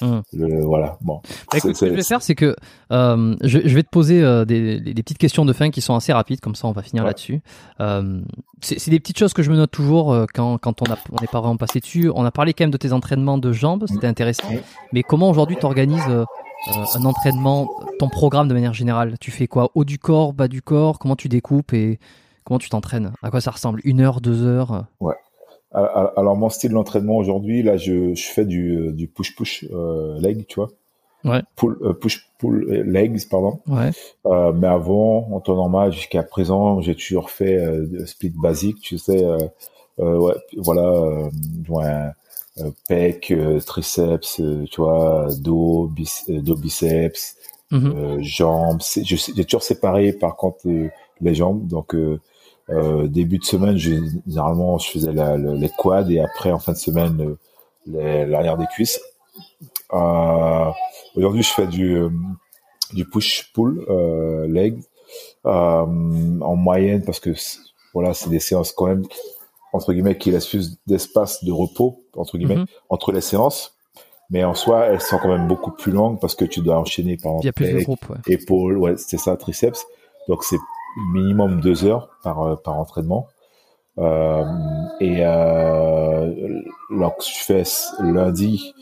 Hum. 0.00 0.22
le, 0.32 0.64
voilà, 0.64 0.96
bon. 1.00 1.20
Bah, 1.50 1.58
écoute, 1.58 1.74
ce 1.74 1.80
que 1.84 1.90
je 1.90 1.94
vais 1.96 2.04
faire, 2.04 2.22
c'est 2.22 2.36
que 2.36 2.54
euh, 2.92 3.34
je, 3.42 3.58
je 3.64 3.74
vais 3.74 3.82
te 3.82 3.88
poser 3.90 4.22
euh, 4.22 4.44
des, 4.44 4.80
petites 4.94 5.18
questions 5.18 5.44
de 5.44 5.52
fin 5.52 5.70
qui 5.70 5.80
sont 5.80 5.96
assez 5.96 6.12
rapides, 6.12 6.38
comme 6.38 6.54
ça 6.54 6.68
on 6.68 6.72
va 6.72 6.82
finir 6.82 7.02
Ouais. 7.02 7.08
là-dessus. 7.10 7.42
Euh, 7.80 8.20
c'est 8.60 8.90
des 8.92 9.00
petites 9.00 9.18
choses 9.18 9.32
que 9.32 9.42
je 9.42 9.50
me 9.50 9.56
note 9.56 9.72
toujours 9.72 10.12
euh, 10.12 10.24
quand, 10.32 10.56
quand 10.58 10.82
on 10.82 10.84
n'est 11.20 11.26
pas 11.26 11.40
vraiment 11.40 11.56
passé 11.56 11.80
dessus. 11.80 12.12
On 12.14 12.24
a 12.24 12.30
parlé 12.30 12.52
quand 12.54 12.62
même 12.62 12.70
de 12.70 12.76
tes 12.76 12.92
entraînements 12.92 13.38
de 13.38 13.50
jambes, 13.50 13.86
c'était 13.88 14.06
intéressant. 14.06 14.48
Ouais. 14.48 14.62
Mais 14.92 15.02
comment 15.02 15.28
aujourd'hui 15.30 15.56
tu 15.58 15.66
organises 15.66 16.08
un 16.66 17.04
entraînement, 17.04 17.68
ton 17.98 18.08
programme 18.08 18.48
de 18.48 18.54
manière 18.54 18.74
générale 18.74 19.16
Tu 19.20 19.30
fais 19.30 19.46
quoi? 19.46 19.70
Haut 19.74 19.84
du 19.84 19.98
corps, 19.98 20.32
bas 20.32 20.48
du 20.48 20.62
corps? 20.62 20.98
Comment 20.98 21.16
tu 21.16 21.28
découpes 21.28 21.72
et 21.72 21.98
comment 22.44 22.58
tu 22.58 22.68
t'entraînes? 22.68 23.12
À 23.22 23.30
quoi 23.30 23.40
ça 23.40 23.50
ressemble? 23.50 23.80
Une 23.84 24.00
heure, 24.00 24.20
deux 24.20 24.44
heures? 24.44 24.86
Alors, 25.72 26.12
alors, 26.16 26.36
mon 26.36 26.48
style 26.48 26.72
d'entraînement 26.72 27.16
aujourd'hui, 27.16 27.62
là, 27.62 27.76
je, 27.76 28.14
je 28.14 28.26
fais 28.26 28.46
du, 28.46 28.74
euh, 28.74 28.92
du 28.92 29.06
push-push 29.06 29.66
euh, 29.70 30.18
leg, 30.18 30.46
tu 30.46 30.56
vois? 30.56 30.70
Ouais. 31.24 31.42
Pull, 31.56 31.76
euh, 31.82 31.92
push-pull 31.92 32.64
euh, 32.70 32.82
legs, 32.84 33.28
pardon. 33.28 33.60
Ouais. 33.66 33.90
Euh, 34.26 34.52
mais 34.52 34.66
avant, 34.66 35.28
en 35.30 35.40
temps 35.40 35.56
normal, 35.56 35.92
jusqu'à 35.92 36.22
présent, 36.22 36.80
j'ai 36.80 36.94
toujours 36.94 37.28
fait 37.30 37.56
euh, 37.56 38.06
split 38.06 38.30
basique, 38.30 38.80
tu 38.80 38.96
sais, 38.96 39.22
euh, 39.22 39.36
euh, 39.98 40.16
ouais, 40.16 40.34
voilà, 40.56 40.86
euh, 40.86 41.28
ouais, 41.68 41.84
euh, 41.84 42.08
pec, 42.88 43.30
euh, 43.30 43.60
triceps, 43.60 44.40
euh, 44.40 44.64
tu 44.70 44.80
vois, 44.80 45.28
dos, 45.38 45.86
bis, 45.88 46.24
euh, 46.28 46.40
dos 46.40 46.56
biceps, 46.56 47.36
Mhm. 47.70 47.92
euh, 47.96 48.18
jambes. 48.22 48.80
J'ai 48.96 49.44
toujours 49.44 49.62
séparé 49.62 50.12
par 50.14 50.36
contre 50.36 50.66
euh, 50.66 50.88
les 51.20 51.34
jambes. 51.34 51.66
Donc 51.66 51.94
euh, 51.94 52.18
euh, 52.70 53.06
début 53.08 53.38
de 53.38 53.44
semaine, 53.44 53.76
généralement 53.76 54.78
je 54.78 54.90
faisais 54.90 55.12
la, 55.12 55.36
les 55.36 55.68
quads 55.68 56.08
et 56.10 56.20
après 56.20 56.50
en 56.50 56.58
fin 56.58 56.72
de 56.72 56.78
semaine 56.78 57.36
euh, 57.94 58.26
l'arrière 58.26 58.56
des 58.56 58.66
cuisses. 58.66 59.00
Euh, 59.92 60.70
Aujourd'hui, 61.16 61.42
je 61.42 61.52
fais 61.52 61.66
du 61.66 61.96
euh, 61.96 62.10
du 62.94 63.04
push 63.04 63.52
pull 63.52 63.84
euh, 63.88 64.46
leg 64.46 64.78
euh, 65.46 65.50
en 66.40 66.56
moyenne 66.56 67.02
parce 67.04 67.20
que 67.20 67.30
voilà, 67.92 68.14
c'est 68.14 68.30
des 68.30 68.40
séances 68.40 68.72
quand 68.72 68.86
même 68.86 69.04
entre 69.72 69.92
guillemets 69.92 70.16
qui 70.18 70.30
laissent 70.30 70.46
plus 70.48 70.78
d'espace 70.86 71.44
de 71.44 71.52
repos 71.52 72.02
entre 72.16 72.38
guillemets 72.38 72.56
Mhm. 72.56 72.66
entre 72.88 73.12
les 73.12 73.20
séances. 73.20 73.74
Mais 74.30 74.44
en 74.44 74.54
soi, 74.54 74.84
elles 74.86 75.00
sont 75.00 75.16
quand 75.18 75.28
même 75.28 75.48
beaucoup 75.48 75.70
plus 75.70 75.90
longues 75.92 76.20
parce 76.20 76.34
que 76.34 76.44
tu 76.44 76.60
dois 76.60 76.78
enchaîner 76.78 77.16
par 77.16 77.36
Il 77.40 77.46
y 77.46 77.48
a 77.48 77.52
plus 77.52 77.72
de 77.72 77.80
groupes. 77.80 78.08
Ouais. 78.10 78.18
épaules, 78.34 78.76
ouais, 78.76 78.94
c'est 78.98 79.16
ça, 79.18 79.36
triceps. 79.38 79.86
Donc 80.28 80.44
c'est 80.44 80.58
minimum 81.14 81.60
deux 81.62 81.84
heures 81.86 82.10
par 82.22 82.42
euh, 82.42 82.56
par 82.56 82.78
entraînement. 82.78 83.26
Euh, 83.98 84.44
et 85.00 85.24
euh, 85.24 86.60
lorsque 86.90 87.28
je 87.30 87.42
fais 87.44 87.62
lundi, 88.00 88.74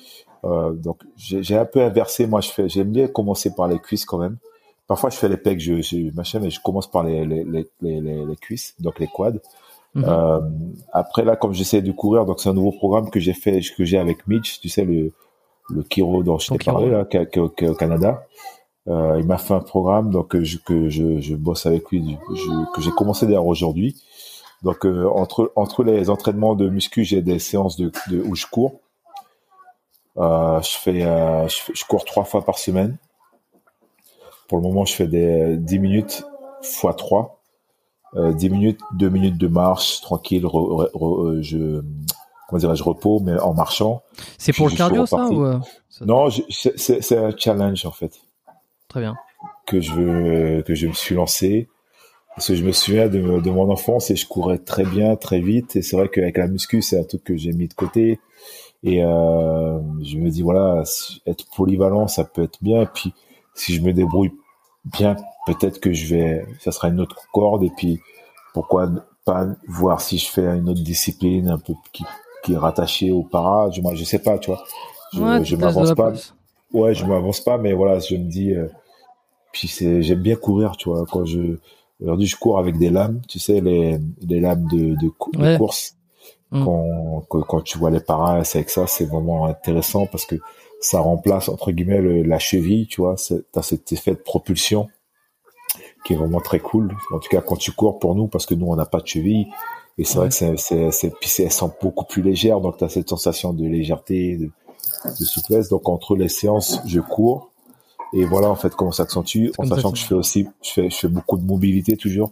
euh, 0.45 0.73
donc 0.73 0.99
j'ai 1.17 1.57
un 1.57 1.65
peu 1.65 1.81
inversé. 1.83 2.27
Moi, 2.27 2.41
je 2.41 2.51
fais, 2.51 2.69
j'aime 2.69 2.91
bien 2.91 3.07
commencer 3.09 3.55
par 3.55 3.69
les 3.69 3.79
cuisses 3.79 4.05
quand 4.05 4.19
même. 4.19 4.37
Parfois, 4.89 5.11
je 5.11 5.17
fais 5.17 5.29
les 5.29 5.37
pecs, 5.37 5.59
je, 5.61 5.81
je 5.81 6.15
machin, 6.15 6.39
mais 6.41 6.51
je 6.51 6.61
commence 6.61 6.91
par 6.91 7.03
les 7.05 7.25
les, 7.25 7.45
les, 7.45 8.01
les 8.01 8.37
cuisses, 8.37 8.75
donc 8.81 8.99
les 8.99 9.09
quads. 9.09 9.39
Mhm. 9.97 10.05
Euh, 10.07 10.41
après 10.93 11.25
là, 11.25 11.37
comme 11.37 11.53
j'essaie 11.55 11.83
de 11.83 11.91
courir, 11.93 12.27
donc 12.27 12.41
c'est 12.41 12.49
un 12.49 12.55
nouveau 12.55 12.73
programme 12.73 13.11
que 13.11 13.19
j'ai 13.19 13.33
fait, 13.33 13.61
que 13.77 13.85
j'ai 13.85 13.99
avec 13.99 14.27
Mitch, 14.29 14.61
tu 14.61 14.69
sais 14.69 14.85
le 14.85 15.13
le 15.71 15.83
Kiro 15.83 16.23
dont 16.23 16.39
je 16.39 16.47
t'ai 16.49 16.59
parlé 16.73 16.91
là, 16.91 17.05
qui 17.05 17.19
qui 17.33 17.41
au 17.41 17.49
qui 17.49 17.65
est 17.65 17.69
au 17.69 17.75
Canada. 17.75 18.25
Euh, 18.89 19.17
il 19.19 19.27
m'a 19.27 19.39
fait 19.39 19.55
un 19.55 19.61
programme 19.61 20.11
donc 20.11 20.29
que 20.29 20.45
je, 20.45 20.59
que 20.59 20.89
je, 20.89 21.21
je 21.21 21.35
bosse 21.35 21.67
avec 21.67 21.91
lui, 21.91 22.17
je- 22.33 22.73
que 22.73 22.81
j'ai 22.81 22.93
commencé 22.93 23.27
d'ailleurs 23.27 23.47
aujourd'hui. 23.47 23.97
Donc 24.63 24.87
euh, 24.87 25.09
entre 25.09 25.51
entre 25.57 25.83
les 25.83 26.09
entraînements 26.11 26.55
de 26.55 26.69
muscu, 26.69 27.03
j'ai 27.05 27.21
des 27.23 27.39
séances 27.41 27.77
de, 27.77 27.91
de 28.11 28.23
où 28.23 28.37
je 28.37 28.47
cours. 28.47 28.81
Euh, 30.19 30.61
je 30.63 30.79
fais, 30.79 31.03
euh, 31.05 31.49
je 31.49 31.73
je 31.75 31.85
cours 31.85 32.05
trois 32.05 32.25
fois 32.25 32.45
par 32.45 32.59
semaine. 32.59 32.97
Pour 34.49 34.59
le 34.59 34.63
moment, 34.63 34.85
je 34.85 34.95
fais 34.95 35.09
des 35.09 35.57
10 35.57 35.79
minutes 35.81 36.25
fois 36.63 36.95
3. 36.95 37.36
Euh, 38.17 38.33
10 38.33 38.49
minutes, 38.51 38.81
2 38.95 39.09
minutes 39.11 39.37
de 39.39 39.47
marche 39.49 40.01
tranquille, 40.01 40.45
re- 40.45 40.49
re- 40.87 40.91
re- 40.93 41.27
euh, 41.27 41.43
je 41.43 41.83
comment 42.49 42.59
dirais-je 42.61 42.83
repos 42.83 43.21
mais 43.21 43.39
en 43.39 43.53
marchant. 43.53 44.03
C'est 44.39 44.53
pour 44.55 44.69
le 44.69 44.75
cardio, 44.77 45.05
ça 45.05 45.27
ou 45.29 45.45
euh, 45.45 45.59
ça- 45.91 46.05
Non, 46.07 46.29
c'est 46.31 47.19
un 47.19 47.37
challenge 47.37 47.85
en 47.85 47.91
fait 47.93 48.19
Très 48.89 49.01
bien. 49.01 49.17
que 49.67 49.81
je 49.81 49.93
veux, 49.93 50.63
que 50.63 50.75
je 50.75 50.87
me 50.87 50.93
suis 50.93 51.15
lancé. 51.15 51.69
Parce 52.37 52.49
que 52.49 52.55
je 52.55 52.65
me 52.65 52.73
souviens 52.73 53.09
de, 53.09 53.41
de 53.41 53.51
mon 53.51 53.71
enfance 53.71 54.11
et 54.11 54.17
je 54.17 54.27
courais 54.29 54.59
très 54.59 54.85
bien, 54.85 55.17
très 55.17 55.41
vite. 55.41 55.75
Et 55.77 55.81
c'est 55.83 55.97
vrai 55.97 56.09
qu'avec 56.11 56.37
la 56.37 56.47
muscu, 56.49 56.83
c'est 56.83 56.99
un 57.01 57.05
truc 57.05 57.25
que 57.25 57.35
j'ai 57.37 57.53
mis 57.53 57.67
de 57.67 57.73
côté. 57.75 58.21
Et 58.83 59.03
euh, 59.03 59.79
je 60.03 60.19
me 60.19 60.29
dis, 60.29 60.43
voilà, 60.43 60.83
être 61.27 61.47
polyvalent, 61.57 62.09
ça 62.09 62.25
peut 62.25 62.43
être 62.43 62.59
bien. 62.63 62.83
Et 62.83 62.87
puis, 62.93 63.15
si 63.55 63.73
je 63.75 63.81
me 63.81 63.93
débrouille 63.95 64.33
bien, 64.93 65.17
peut-être 65.47 65.81
que 65.81 65.93
je 65.93 66.15
vais, 66.15 66.47
ça 66.61 66.73
sera 66.73 66.89
une 66.89 67.01
autre 67.01 67.27
corde. 67.33 67.63
Et 67.65 67.71
puis, 67.77 68.01
pourquoi 68.55 68.89
pas 69.25 69.47
voir 69.67 70.01
si 70.01 70.19
je 70.19 70.29
fais 70.29 70.47
une 70.47 70.69
autre 70.69 70.83
discipline 70.83 71.49
un 71.49 71.59
peu 71.59 71.75
qui, 71.93 72.05
qui 72.45 72.53
est 72.55 72.57
rattachée 72.59 73.11
au 73.11 73.23
para. 73.23 73.71
Je, 73.71 73.81
je 73.95 74.05
sais 74.05 74.21
pas, 74.21 74.39
tu 74.39 74.51
vois. 74.51 74.63
Je, 75.13 75.21
Ouais, 75.23 75.45
je 75.45 75.57
m'avance 75.57 75.95
pas. 75.95 76.11
place. 76.11 76.35
Ouais, 76.73 76.95
je 76.95 77.05
m'avance 77.05 77.41
pas, 77.41 77.59
mais 77.59 77.73
voilà, 77.73 77.99
je 77.99 78.17
me 78.17 78.25
dis. 78.25 78.53
euh, 78.53 78.69
puis 79.53 79.69
c'est, 79.69 80.03
j'aime 80.03 80.21
bien 80.21 80.37
courir, 80.37 80.77
tu 80.77 80.89
vois. 80.89 81.05
Quand 81.11 81.25
je 81.25 81.59
aujourd'hui, 82.01 82.27
je 82.27 82.37
cours 82.37 82.59
avec 82.59 82.77
des 82.79 82.91
lames, 82.91 83.21
tu 83.29 83.39
sais, 83.39 83.61
les, 83.61 83.99
les 84.21 84.41
lames 84.41 84.67
de, 84.71 84.95
de, 85.01 85.09
cou- 85.09 85.31
de 85.33 85.39
Ouais. 85.43 85.57
course. 85.57 85.95
Mm. 86.51 86.65
Quand, 86.65 87.25
quand, 87.29 87.43
quand 87.43 87.61
tu 87.63 87.79
vois 87.79 87.91
les 87.91 88.01
paras, 88.01 88.45
c'est 88.45 88.59
avec 88.59 88.71
ça, 88.71 88.87
c'est 88.87 89.07
vraiment 89.07 89.47
intéressant 89.47 90.07
parce 90.07 90.27
que 90.27 90.37
ça 90.81 91.01
remplace 91.01 91.49
entre 91.49 91.73
guillemets 91.73 92.01
le- 92.01 92.23
la 92.23 92.39
cheville, 92.39 92.87
tu 92.87 93.01
vois. 93.01 93.17
T'as 93.53 93.63
cet 93.63 93.93
effet 93.93 94.13
de 94.13 94.17
propulsion 94.17 94.89
qui 96.05 96.13
est 96.13 96.17
vraiment 96.17 96.41
très 96.41 96.61
cool. 96.61 96.95
En 97.13 97.19
tout 97.19 97.29
cas, 97.29 97.41
quand 97.41 97.57
tu 97.57 97.73
cours 97.73 97.99
pour 97.99 98.15
nous, 98.15 98.29
parce 98.29 98.47
que 98.47 98.55
nous, 98.55 98.67
on 98.67 98.77
n'a 98.77 98.87
pas 98.87 99.01
de 99.01 99.07
cheville. 99.07 99.47
Et 99.99 100.05
c'est 100.05 100.19
Ouais. 100.19 100.29
vrai 100.29 100.55
que 100.55 100.57
c'est, 100.59 100.91
c'est, 100.93 101.11
puis 101.19 101.31
elles 101.43 101.51
sont 101.51 101.73
beaucoup 101.81 102.05
plus 102.05 102.23
légères, 102.23 102.61
donc 102.61 102.77
tu 102.77 102.85
as 102.85 102.89
cette 102.91 103.09
sensation 103.09 103.53
de 103.55 103.65
légèreté, 103.67 104.37
de, 104.37 104.51
de 105.19 105.25
souplesse. 105.25 105.69
Donc 105.69 105.89
entre 105.89 106.15
les 106.17 106.29
séances, 106.29 106.81
je 106.87 107.01
cours. 107.01 107.51
Et 108.13 108.25
voilà, 108.25 108.49
en 108.51 108.55
fait, 108.57 108.75
comment 108.75 108.93
ça 108.93 109.05
s'accentue, 109.05 109.49
en 109.59 109.65
sachant 109.65 109.91
que 109.91 109.99
je 109.99 110.05
fais 110.05 110.15
aussi, 110.15 110.47
je 110.63 110.71
fais, 110.71 110.91
je 110.91 110.97
fais 110.97 111.09
beaucoup 111.09 111.39
de 111.39 111.45
mobilité 111.45 111.97
toujours. 111.97 112.31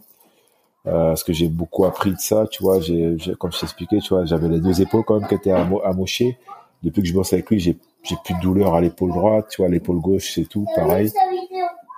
Euh, 0.87 1.07
parce 1.09 1.23
que 1.23 1.33
j'ai 1.33 1.47
beaucoup 1.47 1.83
appris 1.85 2.11
de 2.11 2.19
ça, 2.19 2.45
tu 2.49 2.61
vois, 2.61 2.79
j'ai, 2.79 3.15
j'ai- 3.17 3.33
comme 3.33 3.51
je 3.51 3.59
t'expliquais, 3.59 3.97
tu 3.99 4.09
vois, 4.09 4.23
j'avais 4.25 4.47
les 4.47 4.59
deux 4.59 4.81
épaules 4.81 5.03
quand 5.03 5.19
même 5.19 5.27
qui 5.27 5.33
étaient 5.33 5.51
amo- 5.51 5.81
amochées. 5.83 6.37
Depuis 6.83 7.01
que 7.01 7.07
je 7.07 7.13
bosse 7.13 7.33
avec 7.33 7.49
lui, 7.49 7.59
j'ai, 7.59 7.75
j'ai 8.05 8.15
plus 8.23 8.33
de 8.35 8.39
douleur 8.39 8.75
à 8.75 8.81
l'épaule 8.81 9.11
droite, 9.11 9.47
tu 9.49 9.61
vois, 9.61 9.69
l'épaule 9.69 9.99
gauche, 9.99 10.31
c'est 10.33 10.45
tout, 10.45 10.65
pareil. 10.75 11.11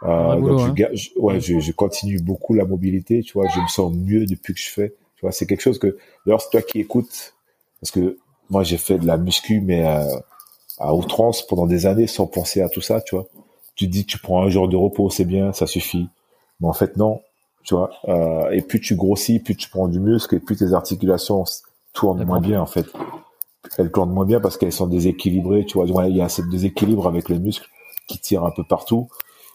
Euh, 0.04 0.36
boulot, 0.36 0.50
donc 0.50 0.60
je, 0.60 0.70
hein. 0.70 0.74
ga- 0.74 0.90
ouais, 1.18 1.40
je, 1.40 1.60
je 1.60 1.72
continue 1.72 2.20
beaucoup 2.20 2.54
la 2.54 2.66
mobilité, 2.66 3.22
tu 3.24 3.34
vois, 3.34 3.48
je 3.48 3.60
me 3.60 3.68
sens 3.68 3.94
mieux 3.94 4.26
depuis 4.26 4.54
que 4.54 4.60
je 4.60 4.70
fais, 4.70 4.90
tu 5.16 5.22
vois, 5.22 5.32
c'est 5.32 5.46
quelque 5.46 5.62
chose 5.62 5.80
que, 5.80 5.98
d'ailleurs, 6.26 6.42
c'est 6.42 6.52
toi 6.52 6.62
qui 6.62 6.80
écoutes, 6.80 7.34
parce 7.82 7.92
que 7.92 8.18
moi 8.50 8.64
j'ai 8.64 8.78
fait 8.78 8.98
de 8.98 9.06
la 9.08 9.18
muscu, 9.18 9.60
mais 9.60 9.86
euh, 9.86 10.04
à 10.80 10.94
outrance 10.94 11.46
pendant 11.46 11.66
des 11.68 11.86
années 11.88 12.08
sans 12.08 12.28
penser 12.28 12.62
à 12.62 12.70
tout 12.70 12.82
ça, 12.82 13.02
tu 13.02 13.16
vois. 13.16 13.26
Tu 13.76 13.88
te 13.88 13.92
dis 13.92 14.06
tu 14.06 14.18
prends 14.20 14.42
un 14.44 14.50
jour 14.50 14.68
de 14.70 14.76
repos, 14.76 15.10
c'est 15.10 15.26
bien, 15.26 15.52
ça 15.54 15.68
suffit. 15.68 16.08
Mais 16.62 16.68
en 16.68 16.74
fait, 16.74 16.96
non, 16.98 17.22
tu 17.64 17.76
vois. 17.76 17.92
Euh, 18.08 18.50
et 18.52 18.62
plus 18.62 18.80
tu 18.80 18.96
grossis, 18.96 19.40
plus 19.40 19.56
tu 19.56 19.70
prends 19.70 19.88
du 19.88 20.00
muscle, 20.00 20.36
et 20.36 20.40
plus 20.40 20.56
tes 20.56 20.74
articulations 20.74 21.44
tournent 21.94 22.24
moins 22.24 22.40
bien, 22.40 22.62
en 22.62 22.66
fait. 22.66 22.86
Elles 23.78 23.92
tournent 23.92 24.12
moins 24.12 24.26
bien 24.26 24.40
parce 24.40 24.58
qu'elles 24.58 24.72
sont 24.72 24.88
déséquilibrées, 24.88 25.66
tu 25.66 25.78
vois. 25.78 26.08
Il 26.08 26.16
y 26.16 26.22
a 26.22 26.30
ce 26.30 26.42
déséquilibre 26.42 27.08
avec 27.08 27.30
les 27.30 27.40
muscles 27.40 27.70
qui 28.08 28.20
tirent 28.20 28.46
un 28.46 28.52
peu 28.52 28.64
partout. 28.64 29.08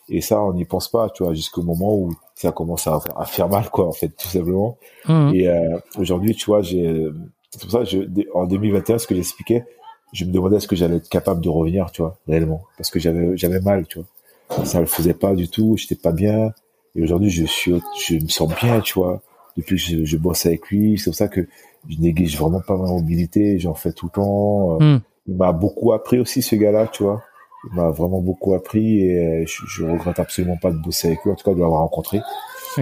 Et 0.09 0.21
ça, 0.21 0.43
on 0.43 0.53
n'y 0.53 0.65
pense 0.65 0.89
pas, 0.89 1.09
tu 1.11 1.23
vois, 1.23 1.33
jusqu'au 1.33 1.63
moment 1.63 1.95
où 1.95 2.13
ça 2.35 2.53
commence 2.53 2.87
à, 2.87 3.01
à 3.17 3.25
faire 3.25 3.49
mal, 3.49 3.71
quoi, 3.71 3.87
en 3.87 3.93
fait, 3.93 4.09
tout 4.09 4.29
simplement. 4.29 4.77
Mhm. 5.09 5.35
Et 5.35 5.49
euh, 5.49 5.79
aujourd'hui, 5.97 6.35
tu 6.35 6.47
vois, 6.47 6.61
j'ai 6.63 7.09
C'est 7.51 7.63
pour 7.63 7.71
ça 7.71 7.79
que 7.81 7.85
je, 7.85 7.99
en 8.35 8.47
2021, 8.47 8.99
ce 8.99 9.07
que 9.07 9.15
j'expliquais, 9.15 9.65
je 10.13 10.25
me 10.25 10.33
demandais 10.33 10.57
est-ce 10.57 10.69
que 10.69 10.77
j'allais 10.77 10.97
être 10.97 11.09
capable 11.09 11.41
de 11.41 11.49
revenir, 11.49 11.91
tu 11.91 12.03
vois, 12.03 12.19
réellement, 12.29 12.65
parce 12.77 12.91
que 12.91 12.99
j'avais 13.01 13.37
j'avais 13.37 13.61
mal, 13.61 13.87
tu 13.87 14.01
vois. 14.01 14.65
Ça 14.67 14.81
le 14.81 14.87
faisait 14.87 15.15
pas 15.15 15.35
du 15.35 15.49
tout, 15.49 15.77
j'étais 15.79 15.95
pas 15.95 16.13
bien. 16.13 16.53
Et 16.95 17.03
aujourd'hui, 17.03 17.31
je 17.31 17.45
suis, 17.45 17.81
je 17.99 18.17
me 18.17 18.29
sens 18.29 18.53
bien, 18.61 18.81
tu 18.81 18.95
vois. 18.95 19.23
Depuis 19.57 19.77
que 19.77 19.83
je, 19.83 20.05
je 20.05 20.17
bosse 20.17 20.47
avec 20.47 20.69
lui, 20.69 20.99
c'est 20.99 21.11
pour 21.11 21.15
ça 21.15 21.29
que 21.29 21.47
je 21.89 21.99
néglige 21.99 22.39
vraiment 22.39 22.61
pas 22.61 22.77
ma 22.77 22.89
mobilité, 22.89 23.59
j'en 23.59 23.75
fais 23.75 23.93
tout 23.93 24.07
le 24.07 24.13
temps. 24.13 24.79
Hmm. 24.81 25.01
Il 25.27 25.37
m'a 25.37 25.53
beaucoup 25.53 25.93
appris 25.93 26.19
aussi, 26.19 26.43
ce 26.43 26.57
gars-là, 26.57 26.89
tu 26.89 27.03
vois. 27.03 27.23
Il 27.71 27.77
m'a 27.77 27.91
vraiment 27.91 28.21
beaucoup 28.21 28.55
appris 28.55 29.03
et 29.03 29.45
je, 29.47 29.63
je, 29.69 29.85
regrette 29.85 30.19
absolument 30.19 30.57
pas 30.57 30.73
de 30.73 30.79
bosser 30.79 31.09
avec 31.09 31.25
lui, 31.25 31.31
en 31.31 31.35
tout 31.37 31.45
cas 31.45 31.55
de 31.55 31.61
l'avoir 31.61 31.81
rencontré. 31.81 32.21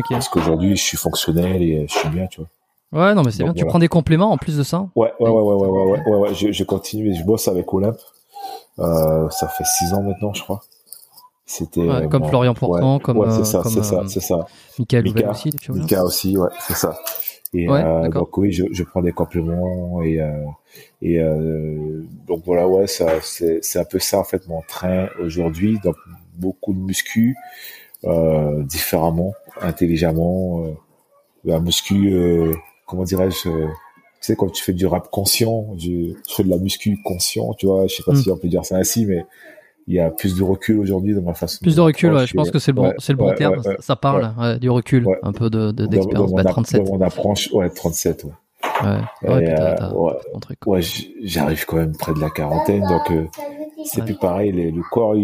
Parce 0.08 0.28
qu'aujourd'hui, 0.28 0.76
je 0.76 0.82
suis 0.82 0.96
fonctionnel 0.96 1.62
et 1.62 1.86
je 1.86 1.92
suis 1.92 2.08
bien, 2.08 2.26
tu 2.26 2.40
vois. 2.40 2.48
Ouais, 2.92 3.14
non, 3.14 3.22
mais 3.22 3.30
c'est 3.30 3.44
bien. 3.44 3.52
Tu 3.52 3.64
prends 3.66 3.78
des 3.78 3.88
compléments 3.88 4.30
en 4.30 4.36
plus 4.36 4.56
de 4.56 4.62
ça 4.62 4.88
Ouais, 4.96 5.12
ouais, 5.20 5.28
ouais, 5.28 5.42
ouais, 5.42 5.54
ouais, 5.54 5.68
ouais, 5.68 6.02
ouais, 6.06 6.16
ouais, 6.16 6.34
Je, 6.34 6.50
je 6.50 6.64
continue, 6.64 7.14
je 7.14 7.24
bosse 7.24 7.46
avec 7.48 7.72
Olympe. 7.72 7.98
Euh, 8.78 9.28
ça 9.30 9.48
fait 9.48 9.64
six 9.64 9.92
ans 9.92 10.02
maintenant, 10.02 10.32
je 10.32 10.42
crois. 10.42 10.60
C'était 11.50 11.80
ouais, 11.80 12.08
comme 12.08 12.28
Florian 12.28 12.54
Pourtant, 12.54 13.00
comme 13.00 13.18
ouais, 13.18 13.30
c'est 13.32 13.44
ça, 13.44 13.64
c'est 13.64 13.82
ça, 13.82 14.04
c'est 14.06 14.20
ça. 14.20 14.46
Michael 14.78 15.02
Mika, 15.02 15.30
aussi, 15.30 15.50
Mika 15.68 16.04
aussi, 16.04 16.36
ouais, 16.36 16.48
c'est 16.60 16.76
ça. 16.76 16.96
Et 17.52 17.68
euh, 17.68 18.08
donc 18.08 18.38
oui, 18.38 18.52
je, 18.52 18.66
je 18.70 18.84
prends 18.84 19.02
des 19.02 19.10
compléments 19.10 20.00
et 20.00 20.20
euh, 20.20 20.30
et 21.02 21.18
euh, 21.18 22.04
donc 22.28 22.44
voilà, 22.46 22.68
ouais, 22.68 22.86
ça 22.86 23.20
c'est 23.20 23.58
c'est 23.64 23.80
un 23.80 23.84
peu 23.84 23.98
ça 23.98 24.20
en 24.20 24.24
fait 24.24 24.46
mon 24.46 24.62
train 24.62 25.08
aujourd'hui. 25.20 25.80
Donc 25.82 25.96
beaucoup 26.36 26.72
de 26.72 26.78
muscu, 26.78 27.34
euh, 28.04 28.62
différemment, 28.62 29.34
intelligemment, 29.60 30.64
euh, 31.48 31.52
un 31.52 31.58
muscu, 31.58 32.12
euh, 32.12 32.54
comment 32.86 33.02
dirais-je. 33.02 33.42
tu 33.42 33.50
sais 34.20 34.36
quand 34.36 34.50
tu 34.50 34.62
fais 34.62 34.72
du 34.72 34.86
rap 34.86 35.10
conscient, 35.10 35.76
je, 35.78 36.14
je 36.28 36.34
fais 36.36 36.44
de 36.44 36.50
la 36.50 36.58
muscu 36.58 36.96
conscient, 37.02 37.54
tu 37.54 37.66
vois. 37.66 37.88
Je 37.88 37.96
sais 37.96 38.04
pas 38.04 38.12
hmm. 38.12 38.22
si 38.22 38.30
on 38.30 38.36
peut 38.36 38.46
dire 38.46 38.64
ça 38.64 38.76
ainsi, 38.76 39.04
mais 39.04 39.24
il 39.86 39.94
y 39.94 40.00
a 40.00 40.10
plus 40.10 40.36
de 40.36 40.42
recul 40.42 40.78
aujourd'hui 40.78 41.14
dans 41.14 41.22
ma 41.22 41.34
façon. 41.34 41.58
Plus 41.62 41.76
de 41.76 41.80
recul, 41.80 42.12
ouais, 42.12 42.26
je 42.26 42.34
pense 42.34 42.50
que 42.50 42.58
c'est 42.58 42.72
le 42.72 42.76
bon, 42.76 42.92
c'est 42.98 43.12
le 43.12 43.18
bon 43.18 43.34
terme. 43.34 43.60
ça 43.80 43.96
parle 43.96 44.58
du 44.58 44.70
recul, 44.70 45.06
un 45.22 45.32
peu 45.32 45.50
de 45.50 45.70
d'expérience. 45.70 46.32
Bah, 46.32 46.44
37. 46.44 46.84
Dans 46.84 46.96
mon 46.96 47.00
approche, 47.00 47.50
ouais, 47.52 47.68
37. 47.70 48.24
Ouais. 48.24 48.30
Ouais, 49.22 49.76
ouais, 50.66 50.80
j'arrive 51.22 51.66
quand 51.66 51.76
même 51.76 51.96
près 51.96 52.14
de 52.14 52.20
la 52.20 52.30
quarantaine, 52.30 52.86
donc 52.86 53.10
euh, 53.10 53.26
c'est 53.84 54.04
plus 54.04 54.16
pareil. 54.16 54.52
le 54.52 54.82
corps, 54.90 55.14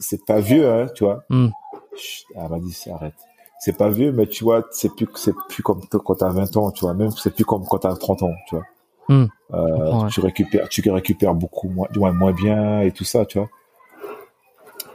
c'est 0.00 0.24
pas 0.24 0.40
vieux, 0.40 0.68
hein, 0.68 0.86
tu 0.94 1.04
vois. 1.04 1.22
Mm. 1.30 1.48
Elle 2.36 2.48
m'a 2.48 2.58
dit, 2.60 2.76
arrête. 2.92 3.14
C'est 3.60 3.76
pas 3.76 3.90
vieux, 3.90 4.12
mais 4.12 4.26
tu 4.26 4.44
vois, 4.44 4.64
c'est 4.70 4.94
plus, 4.94 5.08
c'est 5.16 5.34
plus 5.48 5.62
comme 5.64 5.80
quand 5.88 6.14
t'as 6.14 6.28
20 6.28 6.56
ans, 6.56 6.70
tu 6.70 6.84
vois. 6.84 6.94
Même 6.94 7.10
c'est 7.10 7.34
plus 7.34 7.44
comme 7.44 7.64
quand 7.64 7.78
t'as 7.78 7.94
30 7.94 8.22
ans, 8.22 8.34
tu 8.48 8.56
vois. 8.56 8.64
Mm. 9.08 9.26
Euh, 9.54 10.06
tu 10.08 10.20
récupères, 10.20 10.68
tu 10.68 10.88
récupères 10.90 11.34
beaucoup 11.34 11.68
moins, 11.68 12.12
moins 12.12 12.32
bien 12.32 12.82
et 12.82 12.92
tout 12.92 13.04
ça, 13.04 13.24
tu 13.24 13.38
vois 13.38 13.48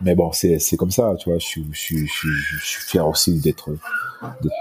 mais 0.01 0.15
bon, 0.15 0.31
c'est 0.31 0.59
c'est 0.59 0.77
comme 0.77 0.91
ça, 0.91 1.15
tu 1.17 1.29
vois. 1.29 1.39
Je 1.39 1.45
suis 1.45 1.65
je 1.71 1.79
suis 1.79 2.07
je 2.07 2.65
suis, 2.65 2.81
fier 2.81 3.07
aussi 3.07 3.39
d'être 3.39 3.71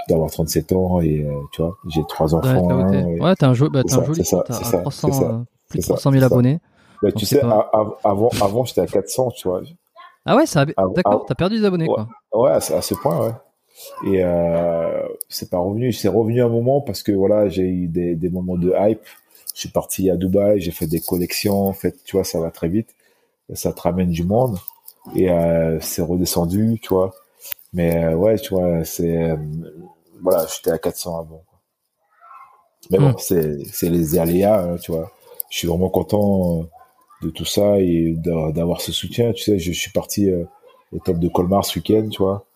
d'avoir 0.09 0.31
37 0.31 0.73
ans 0.73 1.01
et 1.01 1.25
euh, 1.25 1.33
tu 1.53 1.63
vois, 1.63 1.77
j'ai 1.89 2.03
trois 2.09 2.35
enfants. 2.35 2.91
Ouais, 3.21 3.35
t'as 3.37 3.49
un, 3.49 3.55
jo 3.55 3.69
bah, 3.71 3.83
un 3.91 4.05
joli 4.05 4.25
ça, 4.25 4.45
t'as 4.47 4.81
300 4.81 5.45
plus 5.69 5.81
de 5.81 5.85
300 5.85 6.13
000 6.13 6.25
abonnés. 6.25 6.61
Bah, 7.03 7.11
tu 7.13 7.27
sais, 7.27 7.41
avant 7.41 8.31
avant 8.41 8.65
j'étais 8.65 8.83
à 8.83 8.87
400, 8.87 9.33
tu 9.33 9.49
vois. 9.49 9.63
Ah 10.25 10.37
ouais, 10.37 10.47
ça 10.47 10.65
d'accord, 10.65 11.25
t'as 11.27 11.35
perdu 11.35 11.59
des 11.59 11.65
abonnés 11.65 11.89
ouais, 11.89 11.95
quoi. 11.95 12.09
Ouais, 12.33 12.51
à 12.51 12.61
ce 12.61 12.95
point, 12.95 13.27
ouais. 13.27 13.33
Et 14.05 14.23
euh, 14.23 15.03
c'est 15.29 15.51
pas 15.51 15.59
revenu, 15.59 15.93
c'est 15.93 16.09
revenu 16.09 16.43
un 16.43 16.49
moment 16.49 16.81
parce 16.81 17.03
que 17.03 17.11
voilà, 17.13 17.49
j'ai 17.49 17.65
eu 17.65 17.89
des, 17.89 18.15
des 18.15 18.29
moments 18.29 18.57
de 18.57 18.73
hype. 18.79 19.03
Je 19.55 19.61
suis 19.61 19.69
parti 19.69 20.09
à 20.11 20.17
Dubaï, 20.17 20.61
j'ai 20.61 20.71
fait 20.71 20.87
des 20.87 21.01
collections, 21.01 21.67
en 21.67 21.73
fait, 21.73 21.97
tu 22.05 22.17
vois, 22.17 22.25
ça 22.25 22.41
va 22.41 22.51
très 22.51 22.69
vite. 22.69 22.95
Ça 23.55 23.73
te 23.73 23.81
ramène 23.81 24.11
du 24.11 24.25
monde 24.25 24.57
et 25.15 25.31
euh, 25.31 25.79
c'est 25.81 26.03
redescendu, 26.03 26.79
tu 26.81 26.89
vois. 26.91 27.15
Mais 27.73 28.05
euh, 28.05 28.15
ouais, 28.15 28.39
tu 28.39 28.55
vois, 28.55 28.85
c'est 28.85 29.31
euh, 29.31 29.37
voilà, 30.23 30.47
j'étais 30.55 30.71
à 30.71 30.79
400 30.79 31.19
avant. 31.19 31.45
Mais 32.91 32.99
bon, 32.99 33.11
hmm. 33.11 33.19
c'est 33.19 33.65
c'est 33.65 33.91
les 33.91 34.19
aléas, 34.19 34.63
hein, 34.63 34.77
tu 34.77 34.93
vois. 34.93 35.11
Je 35.51 35.59
suis 35.59 35.69
vraiment 35.69 35.91
content 35.91 36.67
de 37.23 37.31
tout 37.31 37.45
ça 37.45 37.79
et 37.79 38.15
d'avoir 38.17 38.81
ce 38.81 38.93
soutien. 38.93 39.33
Tu 39.33 39.43
sais, 39.43 39.59
je, 39.59 39.73
suis 39.73 39.91
parti 39.93 40.31
au 40.93 40.99
top 40.99 41.19
de 41.19 41.29
Colmar 41.29 41.65
ce 41.65 41.79
week-end, 41.79 42.09
tu 42.09 42.23
vois. 42.23 42.47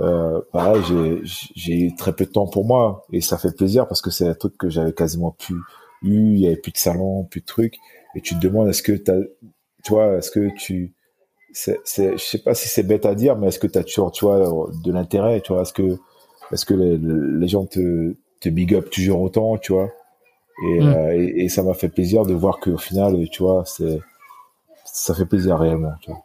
Euh, 0.00 0.40
pareil, 0.52 0.82
j'ai 0.88 1.20
j'ai 1.56 1.74
eu 1.74 1.94
très 1.94 2.12
peu 2.12 2.24
de 2.24 2.30
temps 2.30 2.46
pour 2.46 2.64
moi 2.64 3.04
et 3.12 3.20
ça 3.20 3.36
fait 3.36 3.54
plaisir 3.54 3.88
parce 3.88 4.00
que 4.00 4.10
c'est 4.10 4.28
un 4.28 4.34
truc 4.34 4.56
que 4.56 4.68
j'avais 4.70 4.92
quasiment 4.92 5.32
plus 5.32 5.56
eu. 6.02 6.34
Il 6.34 6.40
y 6.40 6.46
avait 6.46 6.56
plus 6.56 6.72
de 6.72 6.78
salon, 6.78 7.24
plus 7.24 7.40
de 7.40 7.46
trucs. 7.46 7.76
Et 8.14 8.20
tu 8.20 8.34
te 8.34 8.40
demandes 8.40 8.68
est-ce 8.68 8.82
que 8.82 8.92
t'as, 8.92 9.18
tu 9.84 9.92
vois, 9.92 10.16
est-ce 10.16 10.30
que 10.30 10.54
tu 10.56 10.94
c'est, 11.52 11.80
c'est, 11.84 12.12
je 12.12 12.24
sais 12.24 12.38
pas 12.38 12.54
si 12.54 12.68
c'est 12.68 12.82
bête 12.82 13.06
à 13.06 13.14
dire, 13.14 13.36
mais 13.36 13.48
est-ce 13.48 13.58
que 13.58 13.66
tu 13.66 13.78
as 13.78 13.84
toujours, 13.84 14.12
tu 14.12 14.24
vois, 14.24 14.68
de 14.84 14.92
l'intérêt, 14.92 15.40
tu 15.40 15.52
vois, 15.52 15.62
est-ce 15.62 15.72
que, 15.72 15.98
est-ce 16.52 16.64
que 16.64 16.74
les, 16.74 16.98
les, 16.98 17.48
gens 17.48 17.66
te, 17.66 18.14
te 18.40 18.48
big 18.48 18.74
up 18.74 18.90
toujours 18.90 19.20
autant, 19.20 19.56
tu 19.58 19.72
vois, 19.72 19.90
et, 20.64 20.80
mm. 20.80 20.86
euh, 20.86 21.12
et, 21.14 21.44
et, 21.44 21.48
ça 21.48 21.62
m'a 21.62 21.74
fait 21.74 21.88
plaisir 21.88 22.26
de 22.26 22.34
voir 22.34 22.58
qu'au 22.60 22.78
final, 22.78 23.28
tu 23.30 23.42
vois, 23.42 23.64
c'est, 23.66 24.00
ça 24.84 25.14
fait 25.14 25.26
plaisir 25.26 25.58
réellement, 25.58 25.92
tu 26.00 26.10
vois. 26.10 26.20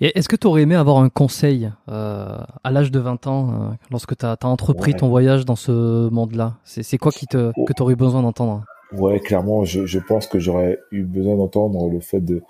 Et 0.00 0.16
est-ce 0.16 0.28
que 0.28 0.36
tu 0.36 0.46
aurais 0.46 0.62
aimé 0.62 0.76
avoir 0.76 0.98
un 0.98 1.08
conseil 1.08 1.72
euh, 1.88 2.38
à 2.62 2.70
l'âge 2.70 2.92
de 2.92 3.00
20 3.00 3.26
ans, 3.26 3.50
euh, 3.50 3.74
lorsque 3.90 4.16
tu 4.16 4.24
as, 4.24 4.36
entrepris 4.42 4.94
ton 4.94 5.08
voyage 5.08 5.44
dans 5.44 5.56
ce 5.56 6.08
monde-là? 6.10 6.54
C'est, 6.64 6.82
c'est 6.82 6.98
quoi 6.98 7.10
qui 7.10 7.26
te, 7.26 7.50
que 7.66 7.72
tu 7.72 7.82
aurais 7.82 7.96
besoin 7.96 8.22
d'entendre? 8.22 8.64
Ouais, 8.92 9.18
clairement, 9.18 9.64
je, 9.64 9.84
je 9.84 9.98
pense 9.98 10.28
que 10.28 10.38
j'aurais 10.38 10.78
eu 10.92 11.02
besoin 11.02 11.36
d'entendre 11.36 11.88
le 11.88 11.98
fait 11.98 12.20
de 12.20 12.42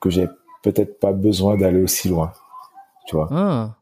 que 0.00 0.08
j'ai 0.08 0.26
peut-être 0.64 0.98
pas 0.98 1.12
besoin 1.12 1.56
d'aller 1.56 1.82
aussi 1.82 2.08
loin. 2.08 2.32
Tu 3.06 3.14
vois. 3.14 3.28
Ah. 3.30 3.76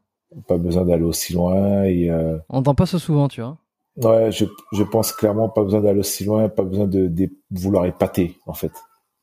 Pas 0.47 0.57
besoin 0.57 0.83
d'aller 0.83 1.03
aussi 1.03 1.33
loin 1.33 1.83
et. 1.83 2.11
Euh... 2.11 2.37
On 2.49 2.57
n'entend 2.57 2.75
pas 2.75 2.85
ça 2.85 2.99
souvent, 2.99 3.27
tu 3.27 3.41
vois. 3.41 3.57
Ouais, 3.95 4.31
je, 4.31 4.45
je 4.73 4.83
pense 4.83 5.11
clairement 5.13 5.49
pas 5.49 5.63
besoin 5.63 5.81
d'aller 5.81 5.99
aussi 5.99 6.25
loin, 6.25 6.49
pas 6.49 6.63
besoin 6.63 6.87
de, 6.87 7.07
de 7.07 7.29
vouloir 7.51 7.85
épater, 7.85 8.37
en 8.45 8.53
fait. 8.53 8.71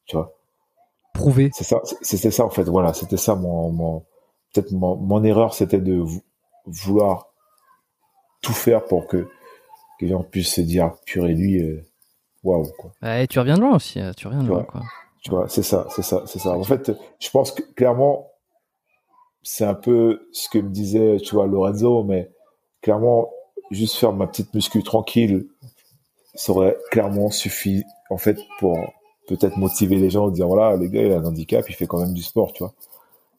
Tu 0.06 0.16
vois. 0.16 0.32
Prouver. 1.12 1.50
C'est 1.52 1.64
ça, 1.64 1.80
c'était 2.00 2.30
ça, 2.30 2.44
en 2.44 2.50
fait. 2.50 2.64
Voilà, 2.64 2.92
c'était 2.94 3.16
ça 3.16 3.34
mon, 3.34 3.70
mon 3.70 4.04
peut-être 4.52 4.72
mon, 4.72 4.96
mon 4.96 5.22
erreur, 5.24 5.54
c'était 5.54 5.80
de 5.80 6.02
vouloir 6.66 7.26
tout 8.42 8.52
faire 8.52 8.84
pour 8.84 9.06
que, 9.06 9.18
que 9.98 10.04
les 10.04 10.08
gens 10.08 10.22
puissent 10.22 10.54
se 10.54 10.60
dire, 10.60 10.92
purée, 11.04 11.34
lui, 11.34 11.62
euh, 11.62 11.82
waouh, 12.44 12.70
quoi. 12.78 12.92
Ouais, 13.02 13.26
tu 13.26 13.38
reviens 13.38 13.56
de 13.56 13.60
loin 13.60 13.74
aussi, 13.74 14.00
euh, 14.00 14.12
tu 14.16 14.28
reviens 14.28 14.42
de 14.42 14.48
loin, 14.48 14.62
quoi. 14.62 14.82
Tu 15.22 15.30
vois, 15.30 15.48
c'est 15.48 15.62
ça, 15.62 15.86
c'est 15.90 16.02
ça, 16.02 16.22
c'est 16.26 16.38
ça. 16.38 16.50
En 16.52 16.64
fait, 16.64 16.92
je 17.18 17.30
pense 17.30 17.52
que 17.52 17.62
clairement, 17.74 18.30
c'est 19.42 19.64
un 19.64 19.74
peu 19.74 20.28
ce 20.32 20.48
que 20.48 20.58
me 20.58 20.68
disait, 20.70 21.18
tu 21.18 21.34
vois, 21.34 21.46
Lorenzo, 21.46 22.04
mais 22.04 22.30
clairement, 22.82 23.30
juste 23.70 23.96
faire 23.96 24.12
ma 24.12 24.26
petite 24.26 24.52
muscu 24.54 24.82
tranquille, 24.82 25.46
ça 26.34 26.52
aurait 26.52 26.78
clairement 26.90 27.30
suffi, 27.30 27.84
en 28.10 28.18
fait, 28.18 28.38
pour 28.60 28.78
peut-être 29.28 29.56
motiver 29.58 29.96
les 29.96 30.10
gens, 30.10 30.30
dire 30.30 30.48
voilà, 30.48 30.76
le 30.76 30.88
gars, 30.88 31.02
il 31.04 31.12
a 31.12 31.18
un 31.18 31.24
handicap, 31.24 31.64
il 31.68 31.74
fait 31.74 31.86
quand 31.86 32.00
même 32.00 32.14
du 32.14 32.22
sport, 32.22 32.52
tu 32.52 32.64
vois. 32.64 32.74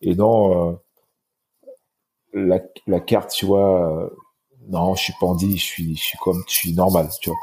Et 0.02 0.16
non, 0.16 0.72
euh, 0.72 0.74
la, 2.34 2.60
la 2.88 3.00
carte, 3.00 3.32
tu 3.32 3.46
vois, 3.46 4.04
euh, 4.06 4.10
non, 4.70 4.96
je 4.96 5.04
suis 5.04 5.14
pandit, 5.20 5.58
je 5.58 5.64
suis, 5.66 5.96
je 5.96 6.02
suis 6.02 6.18
comme, 6.20 6.44
je 6.48 6.54
suis 6.54 6.74
normal, 6.74 7.10
tu 7.22 7.30
vois 7.30 7.40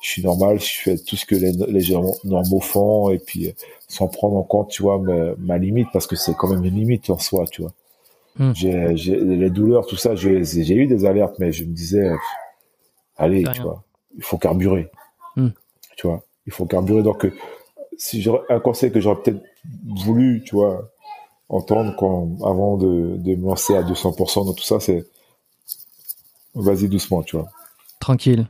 je 0.00 0.08
suis 0.08 0.22
normal, 0.22 0.58
je 0.58 0.80
fais 0.80 0.98
tout 0.98 1.16
ce 1.16 1.26
que 1.26 1.34
les, 1.34 1.52
les 1.52 1.80
gens 1.80 2.14
normaux 2.24 2.60
font 2.60 3.10
et 3.10 3.18
puis 3.18 3.48
euh, 3.48 3.52
sans 3.86 4.08
prendre 4.08 4.36
en 4.36 4.42
compte, 4.42 4.70
tu 4.70 4.82
vois, 4.82 4.98
ma, 4.98 5.34
ma 5.38 5.58
limite 5.58 5.88
parce 5.92 6.06
que 6.06 6.16
c'est 6.16 6.34
quand 6.34 6.48
même 6.48 6.64
une 6.64 6.74
limite 6.74 7.10
en 7.10 7.18
soi, 7.18 7.44
tu 7.46 7.62
vois. 7.62 7.72
Hmm. 8.38 8.52
J'ai, 8.54 9.16
les 9.20 9.50
douleurs, 9.50 9.86
tout 9.86 9.96
ça, 9.96 10.14
j'ai, 10.14 10.38
eu 10.38 10.86
des 10.86 11.04
alertes, 11.04 11.34
mais 11.38 11.52
je 11.52 11.64
me 11.64 11.74
disais, 11.74 12.10
allez, 13.18 13.44
tu 13.52 13.60
vois, 13.60 13.82
il 14.16 14.22
faut 14.22 14.38
carburer, 14.38 14.88
hmm. 15.36 15.48
tu 15.96 16.06
vois, 16.06 16.22
il 16.46 16.52
faut 16.52 16.64
carburer. 16.64 17.02
Donc, 17.02 17.26
euh, 17.26 17.32
si 17.98 18.24
un 18.48 18.60
conseil 18.60 18.92
que 18.92 19.00
j'aurais 19.00 19.20
peut-être 19.22 19.42
voulu, 20.04 20.42
tu 20.46 20.54
vois, 20.54 20.90
entendre 21.50 21.94
quand, 21.98 22.38
avant 22.44 22.78
de, 22.78 23.16
de 23.18 23.34
me 23.34 23.46
lancer 23.46 23.76
à 23.76 23.82
200% 23.82 24.46
dans 24.46 24.54
tout 24.54 24.64
ça, 24.64 24.80
c'est 24.80 25.04
vas-y 26.54 26.88
doucement, 26.88 27.22
tu 27.22 27.36
vois. 27.36 27.48
Tranquille. 27.98 28.46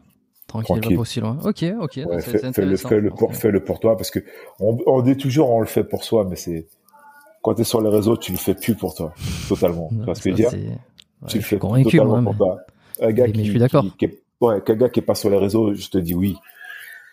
Tranquille, 0.51 0.97
Pas 0.97 1.01
aussi 1.01 1.20
loin. 1.20 1.39
Ok, 1.44 1.64
ok. 1.81 1.93
fais, 1.93 2.64
le, 2.64 2.77
fais, 2.77 3.01
le 3.01 3.10
pour, 3.10 3.35
fais 3.36 3.52
le 3.52 3.62
pour 3.62 3.78
toi 3.78 3.97
parce 3.97 4.10
que 4.10 4.18
on, 4.59 4.77
on, 4.85 5.01
dit 5.01 5.16
toujours 5.16 5.48
on 5.51 5.60
le 5.60 5.66
fait 5.66 5.85
pour 5.85 6.02
soi, 6.02 6.27
mais 6.28 6.35
c'est 6.35 6.66
quand 7.40 7.55
tu 7.55 7.60
es 7.60 7.64
sur 7.64 7.81
les 7.81 7.89
réseaux, 7.89 8.16
tu 8.16 8.32
le 8.32 8.36
fais 8.36 8.55
plus 8.55 8.74
pour 8.74 8.97
toi, 8.97 9.14
totalement. 9.48 9.89
tu 9.90 10.05
vois 10.05 10.14
ce 10.16 10.22
que 10.22 10.31
je 10.31 10.35
dire 10.35 10.51
Tu 11.28 11.36
le 11.39 11.44
fais 11.44 11.59
totalement 11.59 12.24
pour 12.24 12.36
toi. 12.36 12.59
Un 13.01 13.12
gars 13.12 13.28
qui, 13.28 13.43
qui, 13.97 14.05
est, 14.05 14.22
ouais, 14.40 14.60
gars 14.66 14.89
qui 14.89 14.98
est 14.98 15.05
pas 15.05 15.14
sur 15.14 15.31
les 15.31 15.39
réseaux, 15.39 15.72
je 15.72 15.89
te 15.89 15.98
dis 15.98 16.14
oui. 16.14 16.36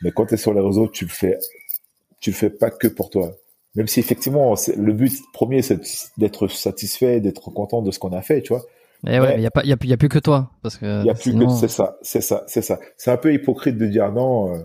Mais 0.01 0.11
quand 0.11 0.25
tu 0.25 0.33
es 0.33 0.37
sur 0.37 0.53
les 0.53 0.59
réseaux, 0.59 0.87
tu 0.87 1.05
le 1.05 1.11
fais, 1.11 1.37
tu 2.19 2.31
le 2.31 2.35
fais 2.35 2.49
pas 2.49 2.71
que 2.71 2.87
pour 2.87 3.11
toi. 3.11 3.35
Même 3.75 3.87
si 3.87 3.99
effectivement, 3.99 4.55
le 4.75 4.93
but 4.93 5.13
premier, 5.31 5.61
c'est 5.61 5.79
d'être 6.17 6.47
satisfait, 6.47 7.21
d'être 7.21 7.51
content 7.51 7.83
de 7.83 7.91
ce 7.91 7.99
qu'on 7.99 8.13
a 8.13 8.23
fait, 8.23 8.41
tu 8.41 8.53
vois. 8.53 8.63
Eh 9.09 9.19
ouais, 9.19 9.35
il 9.37 9.43
y 9.43 9.47
a 9.47 9.51
y 9.63 9.93
a, 9.93 9.97
plus 9.97 10.09
que 10.09 10.19
toi, 10.19 10.51
parce 10.61 10.77
que. 10.77 11.01
Il 11.01 11.05
y 11.05 11.09
a 11.09 11.13
plus 11.13 11.33
que 11.33 11.49
c'est 11.49 11.67
ça, 11.67 11.97
c'est 12.01 12.21
ça, 12.21 12.43
c'est 12.47 12.61
ça. 12.61 12.79
C'est 12.97 13.11
un 13.11 13.17
peu 13.17 13.33
hypocrite 13.33 13.77
de 13.77 13.87
dire 13.87 14.11
non. 14.11 14.53
Euh, 14.53 14.59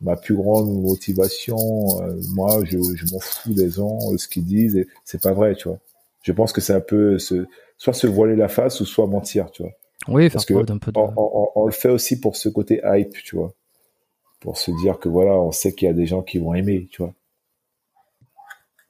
ma 0.00 0.16
plus 0.16 0.34
grande 0.34 0.70
motivation, 0.80 1.56
moi, 2.34 2.60
je, 2.64 2.78
je 2.78 3.12
m'en 3.12 3.20
fous 3.20 3.52
des 3.52 3.68
gens, 3.68 3.98
ce 4.16 4.28
qu'ils 4.28 4.46
disent, 4.46 4.76
et 4.76 4.88
c'est 5.04 5.20
pas 5.20 5.32
vrai, 5.32 5.54
tu 5.54 5.68
vois. 5.68 5.78
Je 6.22 6.32
pense 6.32 6.52
que 6.52 6.60
c'est 6.60 6.72
un 6.72 6.80
peu 6.80 7.18
se, 7.18 7.46
soit 7.78 7.92
se 7.92 8.06
voiler 8.06 8.36
la 8.36 8.48
face 8.48 8.80
ou 8.80 8.86
soit 8.86 9.06
mentir, 9.06 9.50
tu 9.50 9.62
vois. 9.62 9.72
Oui, 10.08 10.30
parce 10.30 10.46
que 10.46 10.54
peu 10.54 10.92
de... 10.92 11.00
on, 11.16 11.66
le 11.66 11.72
fait 11.72 11.90
aussi 11.90 12.18
pour 12.18 12.36
ce 12.36 12.48
côté 12.48 12.80
hype, 12.84 13.12
tu 13.24 13.36
vois, 13.36 13.52
pour 14.40 14.56
se 14.56 14.70
dire 14.82 14.98
que 14.98 15.08
voilà, 15.08 15.32
on 15.32 15.52
sait 15.52 15.72
qu'il 15.72 15.86
y 15.86 15.90
a 15.90 15.94
des 15.94 16.06
gens 16.06 16.22
qui 16.22 16.38
vont 16.38 16.54
aimer, 16.54 16.88
tu 16.90 17.02
vois. 17.02 17.12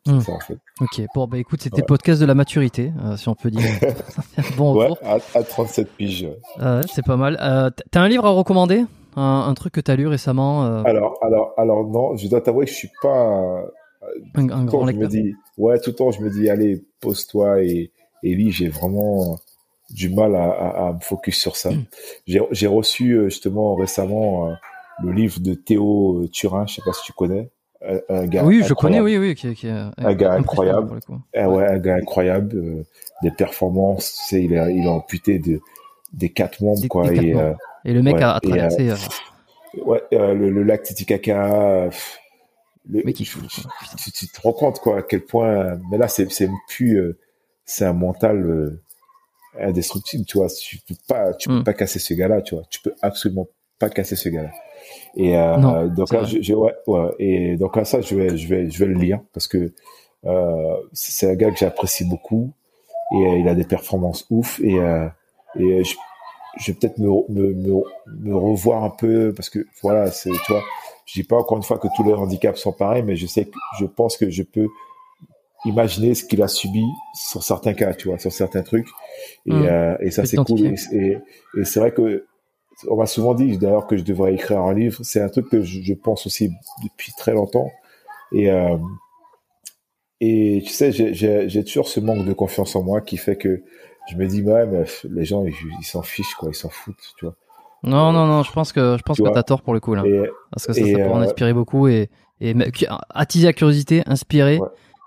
Ça, 0.06 0.32
en 0.32 0.40
fait. 0.40 0.58
Ok, 0.80 1.02
bon, 1.14 1.26
bah 1.26 1.38
écoute, 1.38 1.60
c'était 1.60 1.82
podcast 1.82 2.20
de 2.20 2.26
la 2.26 2.34
maturité, 2.34 2.92
euh, 3.04 3.16
si 3.16 3.28
on 3.28 3.34
peut 3.34 3.50
dire. 3.50 3.68
bon 4.56 4.74
ouais, 4.74 4.88
à, 5.02 5.18
à, 5.34 5.42
37 5.42 5.90
piges. 5.92 6.28
Euh, 6.58 6.82
c'est 6.90 7.04
pas 7.04 7.16
mal. 7.16 7.38
Euh, 7.40 7.70
T'as 7.90 8.00
un 8.00 8.08
livre 8.08 8.24
à 8.26 8.30
recommander? 8.30 8.84
Un, 9.16 9.52
truc 9.54 9.74
que 9.74 9.80
tu 9.80 9.90
as 9.90 9.96
lu 9.96 10.06
récemment 10.06 10.64
euh? 10.64 10.82
Alors, 10.84 11.18
alors, 11.20 11.52
alors 11.58 11.86
non, 11.86 12.16
je 12.16 12.28
dois 12.28 12.40
t'avouer 12.40 12.64
que 12.64 12.70
je 12.70 12.76
suis 12.76 12.90
pas 13.02 13.64
un, 14.36 14.48
un 14.48 14.64
grand 14.64 14.86
lecteur. 14.86 15.10
Je 15.10 15.16
me 15.16 15.22
dis, 15.22 15.34
ouais, 15.58 15.78
tout 15.80 15.90
le 15.90 15.96
temps, 15.96 16.10
je 16.12 16.22
me 16.22 16.30
dis, 16.30 16.48
allez, 16.48 16.86
pose-toi 17.00 17.62
et, 17.62 17.90
et 18.22 18.34
lis. 18.34 18.52
J'ai 18.52 18.68
vraiment 18.68 19.38
du 19.90 20.08
mal 20.08 20.36
à, 20.36 20.44
à, 20.44 20.88
à, 20.88 20.92
me 20.92 21.00
focus 21.00 21.38
sur 21.38 21.56
ça. 21.56 21.70
Hmm. 21.72 21.84
J'ai 22.26 22.66
reçu 22.68 23.12
euh, 23.12 23.24
justement 23.28 23.74
récemment 23.74 24.48
le 25.02 25.12
livre 25.12 25.40
de 25.40 25.54
Théo 25.54 26.26
Turin, 26.32 26.66
je 26.66 26.76
sais 26.76 26.82
pas 26.82 26.92
si 26.92 27.02
tu 27.02 27.12
connais. 27.12 27.50
Un, 27.82 28.26
gars 28.26 28.44
oui, 28.44 28.62
je 28.62 28.74
connais, 28.74 29.00
oui, 29.00 29.16
oui, 29.16 29.34
qui, 29.34 29.54
qui 29.54 29.68
un 29.68 30.14
gars 30.14 30.34
incroyable. 30.34 31.00
Eh 31.32 31.44
ouais, 31.44 31.66
un 31.66 31.78
gars 31.78 31.94
incroyable, 31.94 32.84
des 33.22 33.30
performances. 33.30 34.26
Tu 34.28 34.42
il 34.42 34.56
a, 34.56 34.70
il 34.70 34.86
a 34.86 34.90
amputé 34.90 35.38
de, 35.38 35.60
des 36.12 36.28
quatre 36.28 36.62
membres, 36.62 36.86
quoi. 36.88 37.10
et, 37.12 37.34
et 37.84 37.92
le 37.92 38.02
mec 38.02 38.20
a, 38.20 38.38
traversé. 38.40 38.90
Euh, 38.90 38.96
ouais, 39.84 40.02
euh, 40.12 40.34
le, 40.34 40.62
lac 40.62 40.82
Titicaca. 40.82 41.88
Le, 42.88 43.02
tu, 43.12 43.24
te 43.24 44.40
rends 44.42 44.52
compte 44.52 44.80
quoi 44.80 44.98
à 44.98 45.02
quel 45.02 45.24
point 45.24 45.78
mais 45.90 45.98
là 45.98 46.08
c'est 46.08 46.28
c'est 46.32 46.48
plus 46.66 46.96
euh, 46.96 47.18
c'est 47.66 47.84
un 47.84 47.92
mental 47.92 48.80
indestructible 49.60 50.24
tu 50.24 50.38
vois 50.38 50.48
tu 50.48 50.78
peux 50.78 50.94
pas 51.06 51.34
tu 51.34 51.50
peux 51.50 51.56
hmm. 51.56 51.64
pas 51.64 51.74
casser 51.74 51.98
ce 51.98 52.14
gars 52.14 52.26
là 52.26 52.40
tu 52.40 52.54
vois 52.54 52.64
tu 52.70 52.80
peux 52.80 52.94
absolument 53.02 53.48
pas 53.78 53.90
casser 53.90 54.16
ce 54.16 54.30
gars 54.30 54.50
et 55.16 55.32
donc 55.96 56.12
là 56.12 56.24
je, 56.24 56.54
ouais, 56.54 56.74
ouais, 56.86 57.10
et 57.18 57.56
donc 57.56 57.76
là 57.76 57.84
ça 57.84 58.00
je 58.00 58.14
vais 58.14 58.36
je 58.36 58.48
vais 58.48 58.70
je 58.70 58.78
vais 58.78 58.86
le 58.86 58.94
lire 58.94 59.20
parce 59.32 59.48
que 59.48 59.72
c'est 60.92 61.30
un 61.30 61.34
gars 61.34 61.50
que 61.50 61.58
j'apprécie 61.58 62.04
beaucoup. 62.04 62.52
Et 63.12 63.40
il 63.40 63.48
a 63.48 63.56
des 63.56 63.64
performances 63.64 64.24
ouf. 64.30 64.60
Et 64.60 64.78
et 65.58 65.84
je, 65.84 65.96
je 66.58 66.72
vais 66.72 66.78
peut-être 66.78 66.98
me, 66.98 67.08
me, 67.28 67.54
me, 67.54 67.82
me, 68.06 68.36
revoir 68.36 68.84
un 68.84 68.90
peu 68.90 69.32
parce 69.34 69.50
que 69.50 69.66
voilà, 69.82 70.10
c'est 70.10 70.30
tu 70.30 70.52
vois, 70.52 70.62
je 71.06 71.20
dis 71.20 71.26
pas 71.26 71.36
encore 71.36 71.56
une 71.56 71.62
fois 71.62 71.78
que 71.78 71.88
tous 71.96 72.04
les 72.04 72.12
handicaps 72.12 72.58
sont 72.58 72.72
pareils, 72.72 73.02
mais 73.02 73.16
je 73.16 73.26
sais 73.26 73.46
que 73.46 73.58
je 73.78 73.86
pense 73.86 74.16
que 74.16 74.30
je 74.30 74.42
peux 74.42 74.68
imaginer 75.64 76.14
ce 76.14 76.24
qu'il 76.24 76.42
a 76.42 76.48
subi 76.48 76.84
sur 77.14 77.42
certains 77.42 77.74
cas, 77.74 77.92
tu 77.94 78.08
vois, 78.08 78.18
sur 78.18 78.32
certains 78.32 78.62
trucs, 78.62 78.88
et, 79.46 79.52
mmh. 79.52 79.66
euh, 79.66 79.96
et 80.00 80.10
ça 80.10 80.24
c'est 80.24 80.38
cool. 80.38 80.74
Et, 80.92 81.18
et, 81.58 81.64
c'est 81.64 81.80
vrai 81.80 81.92
que 81.92 82.26
on 82.88 82.96
m'a 82.96 83.06
souvent 83.06 83.34
dit 83.34 83.58
d'ailleurs 83.58 83.86
que 83.86 83.96
je 83.96 84.04
devrais 84.04 84.34
écrire 84.34 84.60
un 84.60 84.74
livre. 84.74 85.00
C'est 85.02 85.20
un 85.20 85.28
truc 85.28 85.48
que 85.48 85.62
je, 85.62 85.82
je, 85.82 85.94
pense 85.94 86.26
aussi 86.26 86.50
depuis 86.82 87.12
très 87.16 87.32
longtemps. 87.32 87.70
Et 88.32 88.50
euh, 88.50 88.76
et 90.20 90.62
tu 90.64 90.72
sais, 90.72 90.92
j'ai 90.92 91.64
toujours 91.64 91.88
ce 91.88 91.98
manque 91.98 92.26
de 92.26 92.32
confiance 92.32 92.76
en 92.76 92.82
moi 92.82 93.00
qui 93.00 93.16
fait 93.16 93.36
que 93.36 93.62
je 94.10 94.16
me 94.16 94.26
dis 94.26 94.42
mais 94.42 94.84
les 95.04 95.24
gens 95.24 95.44
ils 95.44 95.84
s'en 95.84 96.02
fichent 96.02 96.34
quoi. 96.34 96.50
Ils 96.50 96.54
s'en 96.54 96.68
foutent 96.68 97.14
tu 97.16 97.24
vois. 97.24 97.34
Non 97.82 98.12
non 98.12 98.26
non 98.26 98.42
je 98.42 98.52
pense 98.52 98.72
que 98.72 98.96
je 98.98 99.02
pense 99.02 99.18
que 99.18 99.32
t'as 99.32 99.42
tort 99.42 99.62
pour 99.62 99.72
le 99.72 99.80
coup 99.80 99.94
là. 99.94 100.02
Parce 100.50 100.66
que 100.66 100.72
ça, 100.72 100.80
ça 100.80 100.86
pourrait 100.86 101.04
en 101.04 101.20
euh, 101.20 101.24
inspirer 101.24 101.54
beaucoup 101.54 101.88
et 101.88 102.10
et 102.40 102.54
attiser 103.10 103.46
la 103.46 103.52
curiosité 103.52 104.02
inspirer 104.06 104.60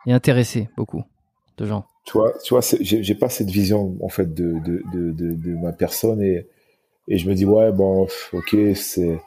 et 0.07 0.13
intéresser 0.13 0.69
beaucoup 0.77 1.03
de 1.57 1.65
gens. 1.65 1.85
Tu 2.05 2.13
vois 2.13 2.33
tu 2.43 2.53
vois 2.53 2.61
j'ai 2.81 3.15
pas 3.15 3.29
cette 3.29 3.49
vision 3.49 3.95
en 4.01 4.09
fait 4.09 4.33
de 4.33 4.53
de, 4.65 4.81
de 4.91 5.11
de, 5.11 5.33
de 5.33 5.55
ma 5.55 5.73
personne 5.73 6.21
et 6.21 6.47
et 7.07 7.17
je 7.17 7.29
me 7.29 7.35
dis 7.35 7.45
ouais 7.45 7.71
bon 7.71 8.07
ok 8.33 8.55
c'est 8.75 9.19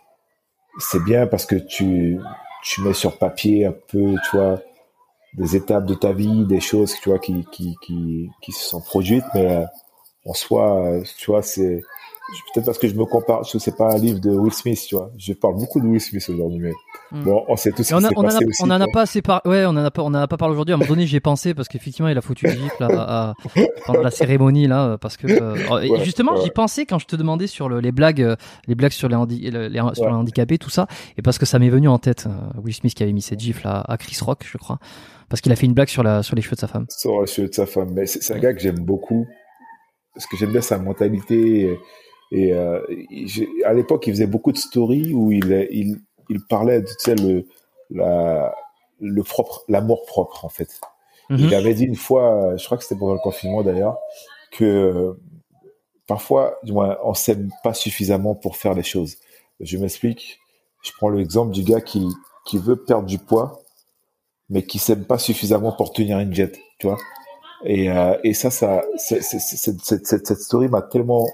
c'est 0.78 1.02
bien 1.04 1.26
parce 1.26 1.46
que 1.46 1.56
tu 1.56 2.18
tu 2.62 2.82
mets 2.82 2.94
sur 2.94 3.18
papier 3.18 3.66
un 3.66 3.72
peu 3.72 4.14
tu 4.28 4.36
vois 4.36 4.60
des 5.34 5.54
étapes 5.56 5.86
de 5.86 5.94
ta 5.94 6.12
vie, 6.12 6.46
des 6.46 6.60
choses 6.60 6.94
tu 7.02 7.10
vois 7.10 7.18
qui 7.18 7.44
qui 7.52 7.76
qui, 7.82 8.30
qui 8.42 8.52
se 8.52 8.64
sont 8.64 8.80
produites, 8.80 9.24
mais 9.34 9.46
euh, 9.46 9.66
en 10.26 10.34
soi, 10.34 11.00
tu 11.18 11.30
vois, 11.30 11.42
c'est 11.42 11.82
peut-être 12.52 12.66
parce 12.66 12.78
que 12.78 12.88
je 12.88 12.94
me 12.94 13.04
compare, 13.04 13.44
je 13.44 13.58
sais 13.58 13.72
pas 13.72 13.94
un 13.94 13.98
livre 13.98 14.20
de 14.20 14.30
Will 14.30 14.52
Smith, 14.52 14.84
tu 14.88 14.94
vois. 14.94 15.10
Je 15.16 15.32
parle 15.32 15.54
beaucoup 15.56 15.80
de 15.80 15.86
Will 15.86 16.00
Smith 16.00 16.24
aujourd'hui, 16.28 16.58
mais 16.58 16.72
hmm. 17.12 17.24
bon, 17.24 17.44
on 17.48 17.56
sait 17.56 17.70
tout 17.70 17.82
ce 17.82 17.94
qui 17.94 18.02
s'est 18.02 18.14
passé 18.14 18.44
aussi. 18.44 18.62
On 18.62 18.70
en 18.70 18.80
a 18.80 18.86
pas 18.88 19.02
assez 19.02 19.22
par... 19.22 19.42
ouais, 19.44 19.64
on 19.66 19.70
en 19.70 19.76
a 19.76 19.90
pas, 19.90 20.02
on 20.02 20.06
en 20.06 20.14
a 20.14 20.26
pas 20.26 20.36
parlé 20.36 20.52
aujourd'hui. 20.52 20.72
À 20.72 20.76
un 20.76 20.78
moment 20.78 20.88
donné, 20.88 21.06
j'y 21.06 21.16
ai 21.16 21.20
pensé 21.20 21.54
parce 21.54 21.68
qu'effectivement, 21.68 22.08
il 22.08 22.18
a 22.18 22.20
foutu 22.20 22.46
une 22.46 22.58
gifle 22.58 22.80
là, 22.80 23.34
pendant 23.86 24.02
la 24.02 24.10
cérémonie 24.10 24.66
là, 24.66 24.98
parce 24.98 25.16
que 25.16 25.26
euh, 25.28 26.04
justement, 26.04 26.36
j'y 26.42 26.50
pensais 26.50 26.86
quand 26.86 26.98
je 26.98 27.06
te 27.06 27.16
demandais 27.16 27.46
sur 27.46 27.68
le, 27.68 27.80
les 27.80 27.92
blagues, 27.92 28.36
les 28.66 28.74
blagues 28.74 28.92
sur 28.92 29.08
les, 29.08 29.16
handi... 29.16 29.50
les, 29.50 29.80
sur 29.94 30.06
les 30.06 30.14
handicapés, 30.14 30.58
tout 30.58 30.70
ça, 30.70 30.86
et 31.16 31.22
parce 31.22 31.38
que 31.38 31.46
ça 31.46 31.58
m'est 31.58 31.70
venu 31.70 31.88
en 31.88 31.98
tête. 31.98 32.26
Will 32.62 32.74
Smith 32.74 32.94
qui 32.94 33.02
avait 33.02 33.12
mis 33.12 33.22
cette 33.22 33.40
gifle 33.40 33.66
à, 33.66 33.80
à 33.80 33.96
Chris 33.96 34.18
Rock, 34.20 34.44
je 34.50 34.58
crois 34.58 34.78
parce 35.28 35.40
qu'il 35.40 35.52
a 35.52 35.56
fait 35.56 35.66
une 35.66 35.74
blague 35.74 35.88
sur, 35.88 36.02
la, 36.02 36.22
sur 36.22 36.36
les 36.36 36.42
cheveux 36.42 36.54
de 36.54 36.60
sa 36.60 36.68
femme. 36.68 36.86
Sur 36.88 37.20
les 37.20 37.26
cheveux 37.26 37.48
de 37.48 37.54
sa 37.54 37.66
femme. 37.66 37.92
Mais 37.92 38.06
c'est 38.06 38.32
un 38.32 38.38
gars 38.38 38.52
que 38.52 38.60
j'aime 38.60 38.78
beaucoup. 38.78 39.26
Parce 40.14 40.26
que 40.26 40.36
j'aime 40.36 40.52
bien 40.52 40.60
sa 40.60 40.78
mentalité. 40.78 41.62
Et, 41.62 41.78
euh, 42.32 42.80
à 43.64 43.72
l'époque, 43.72 44.06
il 44.06 44.12
faisait 44.12 44.26
beaucoup 44.26 44.52
de 44.52 44.58
stories 44.58 45.14
où 45.14 45.32
il, 45.32 45.68
il, 45.70 45.96
il 46.28 46.44
parlait 46.44 46.80
de 46.80 46.86
tu 46.86 46.94
sais, 46.98 47.14
le, 47.14 47.46
la, 47.90 48.54
le 49.00 49.22
propre, 49.22 49.64
l'amour 49.68 50.04
propre, 50.06 50.44
en 50.44 50.48
fait. 50.48 50.80
Mhm. 51.30 51.38
Il 51.38 51.54
avait 51.54 51.74
dit 51.74 51.84
une 51.84 51.96
fois, 51.96 52.56
je 52.56 52.64
crois 52.64 52.78
que 52.78 52.84
c'était 52.84 52.98
pendant 52.98 53.14
le 53.14 53.20
confinement 53.20 53.62
d'ailleurs, 53.62 53.98
que 54.52 55.16
parfois, 56.06 56.58
du 56.62 56.72
moins, 56.72 56.98
on 57.04 57.14
s'aime 57.14 57.50
pas 57.62 57.74
suffisamment 57.74 58.34
pour 58.34 58.56
faire 58.56 58.74
les 58.74 58.82
choses. 58.82 59.16
Je 59.60 59.76
m'explique. 59.78 60.38
Je 60.82 60.92
prends 60.96 61.08
l'exemple 61.08 61.52
du 61.52 61.62
gars 61.62 61.80
qui, 61.80 62.06
qui 62.44 62.58
veut 62.58 62.76
perdre 62.76 63.06
du 63.06 63.18
poids, 63.18 63.60
mais 64.48 64.62
qui 64.62 64.78
s'aiment 64.78 65.04
pas 65.04 65.18
suffisamment 65.18 65.72
pour 65.72 65.92
tenir 65.92 66.18
une 66.20 66.32
jet, 66.32 66.56
tu 66.78 66.86
vois. 66.86 66.98
Et, 67.64 67.90
euh, 67.90 68.16
et 68.22 68.34
ça, 68.34 68.50
ça, 68.50 68.84
cette, 68.96 69.22
cette, 69.24 70.06
cette 70.06 70.40
story 70.40 70.68
m'a 70.68 70.82
tellement 70.82 71.26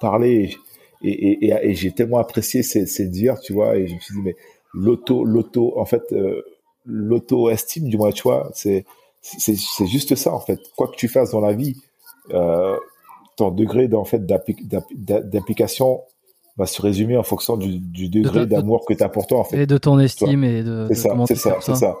parlé 0.00 0.56
et, 1.02 1.08
et, 1.10 1.46
et, 1.46 1.54
et 1.62 1.74
j'ai 1.74 1.90
tellement 1.92 2.18
apprécié 2.18 2.62
ces, 2.62 2.86
ces 2.86 3.06
dires, 3.06 3.40
tu 3.40 3.52
vois. 3.52 3.76
Et 3.76 3.86
je 3.86 3.94
me 3.94 4.00
suis 4.00 4.14
dit, 4.14 4.22
mais 4.22 4.36
l'auto, 4.72 5.24
l'auto, 5.24 5.74
en 5.78 5.84
fait, 5.84 6.02
euh, 6.12 6.42
l'auto-estime, 6.84 7.88
du 7.88 7.96
moins, 7.96 8.12
tu 8.12 8.22
vois, 8.22 8.50
c'est, 8.54 8.84
c'est, 9.22 9.56
c'est 9.56 9.86
juste 9.86 10.14
ça, 10.14 10.32
en 10.32 10.40
fait. 10.40 10.60
Quoi 10.76 10.88
que 10.88 10.96
tu 10.96 11.08
fasses 11.08 11.30
dans 11.30 11.40
la 11.40 11.52
vie, 11.52 11.76
euh, 12.32 12.76
ton 13.36 13.50
degré 13.50 13.88
d'en 13.88 14.04
fait 14.04 14.24
d'application 14.24 16.00
va 16.56 16.64
se 16.64 16.80
résumer 16.80 17.18
en 17.18 17.22
fonction 17.22 17.58
du, 17.58 17.78
du 17.78 18.08
degré 18.08 18.46
d'amour 18.46 18.86
que 18.86 18.94
tu 18.94 19.02
as 19.02 19.10
pour 19.10 19.26
toi 19.26 19.40
en 19.40 19.44
fait. 19.44 19.58
Et 19.60 19.66
de 19.66 19.76
ton 19.76 19.98
estime 19.98 20.42
et 20.42 20.62
de. 20.62 20.86
C'est 20.88 20.94
ça, 20.94 21.14
c'est 21.26 21.34
ça, 21.34 21.58
c'est 21.60 21.74
ça. 21.74 21.98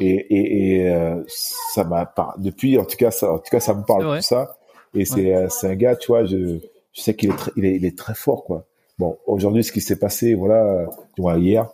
Et, 0.00 0.14
et, 0.14 0.76
et 0.76 0.88
euh, 0.88 1.24
ça 1.26 1.82
m'a 1.82 2.14
depuis 2.38 2.78
en 2.78 2.84
tout 2.84 2.96
cas 2.96 3.10
ça, 3.10 3.32
en 3.32 3.38
tout 3.38 3.50
cas 3.50 3.58
ça 3.58 3.74
me 3.74 3.82
parle 3.82 4.18
tout 4.18 4.22
ça. 4.22 4.56
Et 4.94 5.04
c'est 5.04 5.34
euh, 5.34 5.48
c'est 5.48 5.66
un 5.66 5.74
gars, 5.74 5.96
tu 5.96 6.06
vois, 6.06 6.24
je 6.24 6.60
je 6.96 7.02
sais 7.02 7.14
qu'il 7.14 7.30
est 7.30 7.36
très, 7.36 7.52
il 7.56 7.64
est, 7.64 7.76
il 7.76 7.84
est 7.84 7.96
très 7.96 8.14
fort 8.14 8.44
quoi. 8.44 8.64
Bon, 8.98 9.18
aujourd'hui 9.26 9.62
ce 9.62 9.72
qui 9.72 9.80
s'est 9.80 9.98
passé, 9.98 10.34
voilà, 10.34 10.86
tu 11.14 11.22
vois 11.22 11.36
hier, 11.36 11.68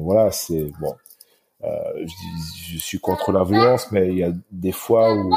voilà, 0.00 0.30
c'est 0.30 0.70
bon. 0.80 0.94
Euh, 1.64 1.68
je, 2.04 2.74
je 2.74 2.78
suis 2.78 2.98
contre 2.98 3.32
la 3.32 3.44
violence, 3.44 3.90
mais 3.92 4.08
il 4.08 4.18
y 4.18 4.24
a 4.24 4.32
des 4.50 4.72
fois 4.72 5.14
où 5.14 5.32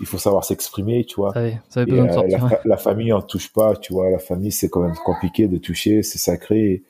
il 0.00 0.06
faut 0.06 0.18
savoir 0.18 0.44
s'exprimer, 0.44 1.04
tu 1.04 1.16
vois. 1.16 1.32
Ça 1.32 1.40
ça 1.68 1.80
euh, 1.80 2.12
sortir, 2.12 2.44
la, 2.44 2.60
la, 2.64 2.76
famille 2.76 3.12
en 3.12 3.22
touche 3.22 3.52
pas, 3.52 3.76
tu 3.76 3.92
vois. 3.92 4.10
La 4.10 4.18
famille, 4.18 4.52
c'est 4.52 4.68
quand 4.68 4.80
même 4.80 4.96
compliqué 5.04 5.48
de 5.48 5.56
toucher, 5.56 6.02
c'est 6.02 6.18
sacré. 6.18 6.82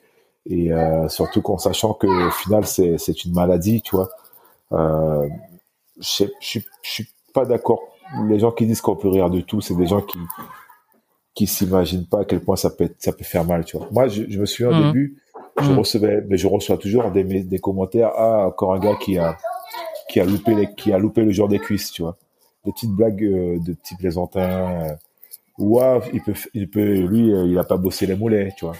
Et, 0.49 0.71
euh, 0.71 1.07
surtout 1.09 1.41
qu'en 1.41 1.57
sachant 1.57 1.93
que 1.93 2.07
au 2.07 2.31
final, 2.31 2.65
c'est, 2.65 3.25
une 3.25 3.33
maladie, 3.33 3.81
tu 3.81 3.95
vois. 3.95 4.09
Euh, 4.73 5.27
je 5.99 6.25
suis 6.81 7.07
pas 7.33 7.45
d'accord. 7.45 7.81
Les 8.27 8.39
gens 8.39 8.51
qui 8.51 8.65
disent 8.65 8.81
qu'on 8.81 8.95
peut 8.95 9.09
rire 9.09 9.29
de 9.29 9.41
tout, 9.41 9.61
c'est 9.61 9.75
des 9.75 9.87
gens 9.87 10.01
qui 10.01 10.17
qui 11.37 11.45
s'imaginent 11.45 12.07
pas 12.07 12.21
à 12.21 12.25
quel 12.25 12.39
point 12.39 12.55
ça 12.55 12.71
peut 12.71 12.89
ça 12.97 13.13
peut 13.13 13.23
faire 13.23 13.45
mal, 13.45 13.63
tu 13.63 13.77
vois. 13.77 13.87
Moi, 13.91 14.07
je, 14.07 14.23
je 14.27 14.39
me 14.39 14.47
souviens 14.47 14.71
au 14.71 14.81
mhm. 14.81 14.87
début, 14.87 15.21
je 15.61 15.69
mhm. 15.69 15.77
recevais, 15.77 16.25
mais 16.27 16.35
je 16.35 16.47
reçois 16.47 16.77
toujours 16.77 17.11
des, 17.11 17.23
des 17.23 17.59
commentaires. 17.59 18.11
Ah, 18.15 18.47
encore 18.47 18.73
un 18.73 18.79
gars 18.79 18.95
qui 18.99 19.19
a 19.19 19.37
qui 20.09 20.19
a 20.19 20.25
loupé 20.25 20.55
les, 20.55 20.73
qui 20.73 20.91
a 20.91 20.97
loupé 20.97 21.21
le 21.21 21.29
jour 21.29 21.47
des 21.47 21.59
cuisses, 21.59 21.91
tu 21.91 22.01
vois 22.01 22.17
des 22.65 22.71
petites 22.71 22.91
blagues 22.91 23.23
euh, 23.23 23.59
de 23.59 23.73
petits 23.73 23.95
plaisantins. 23.95 24.83
Euh, 24.83 24.93
ou 25.59 25.79
il 26.13 26.21
peut, 26.21 26.33
il 26.53 26.69
peut, 26.69 26.99
lui, 27.01 27.31
euh, 27.31 27.45
il 27.47 27.57
a 27.57 27.63
pas 27.63 27.77
bossé 27.77 28.05
les 28.05 28.15
mollets, 28.15 28.53
tu 28.57 28.65
vois. 28.65 28.75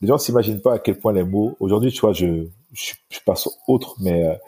Les 0.00 0.08
gens 0.08 0.18
s'imaginent 0.18 0.60
pas 0.60 0.74
à 0.74 0.78
quel 0.78 0.98
point 0.98 1.12
les 1.12 1.24
mots. 1.24 1.56
Aujourd'hui, 1.58 1.90
tu 1.92 2.00
vois, 2.00 2.12
je, 2.12 2.46
je, 2.72 3.20
passe 3.24 3.48
autre, 3.66 3.96
mais 4.00 4.38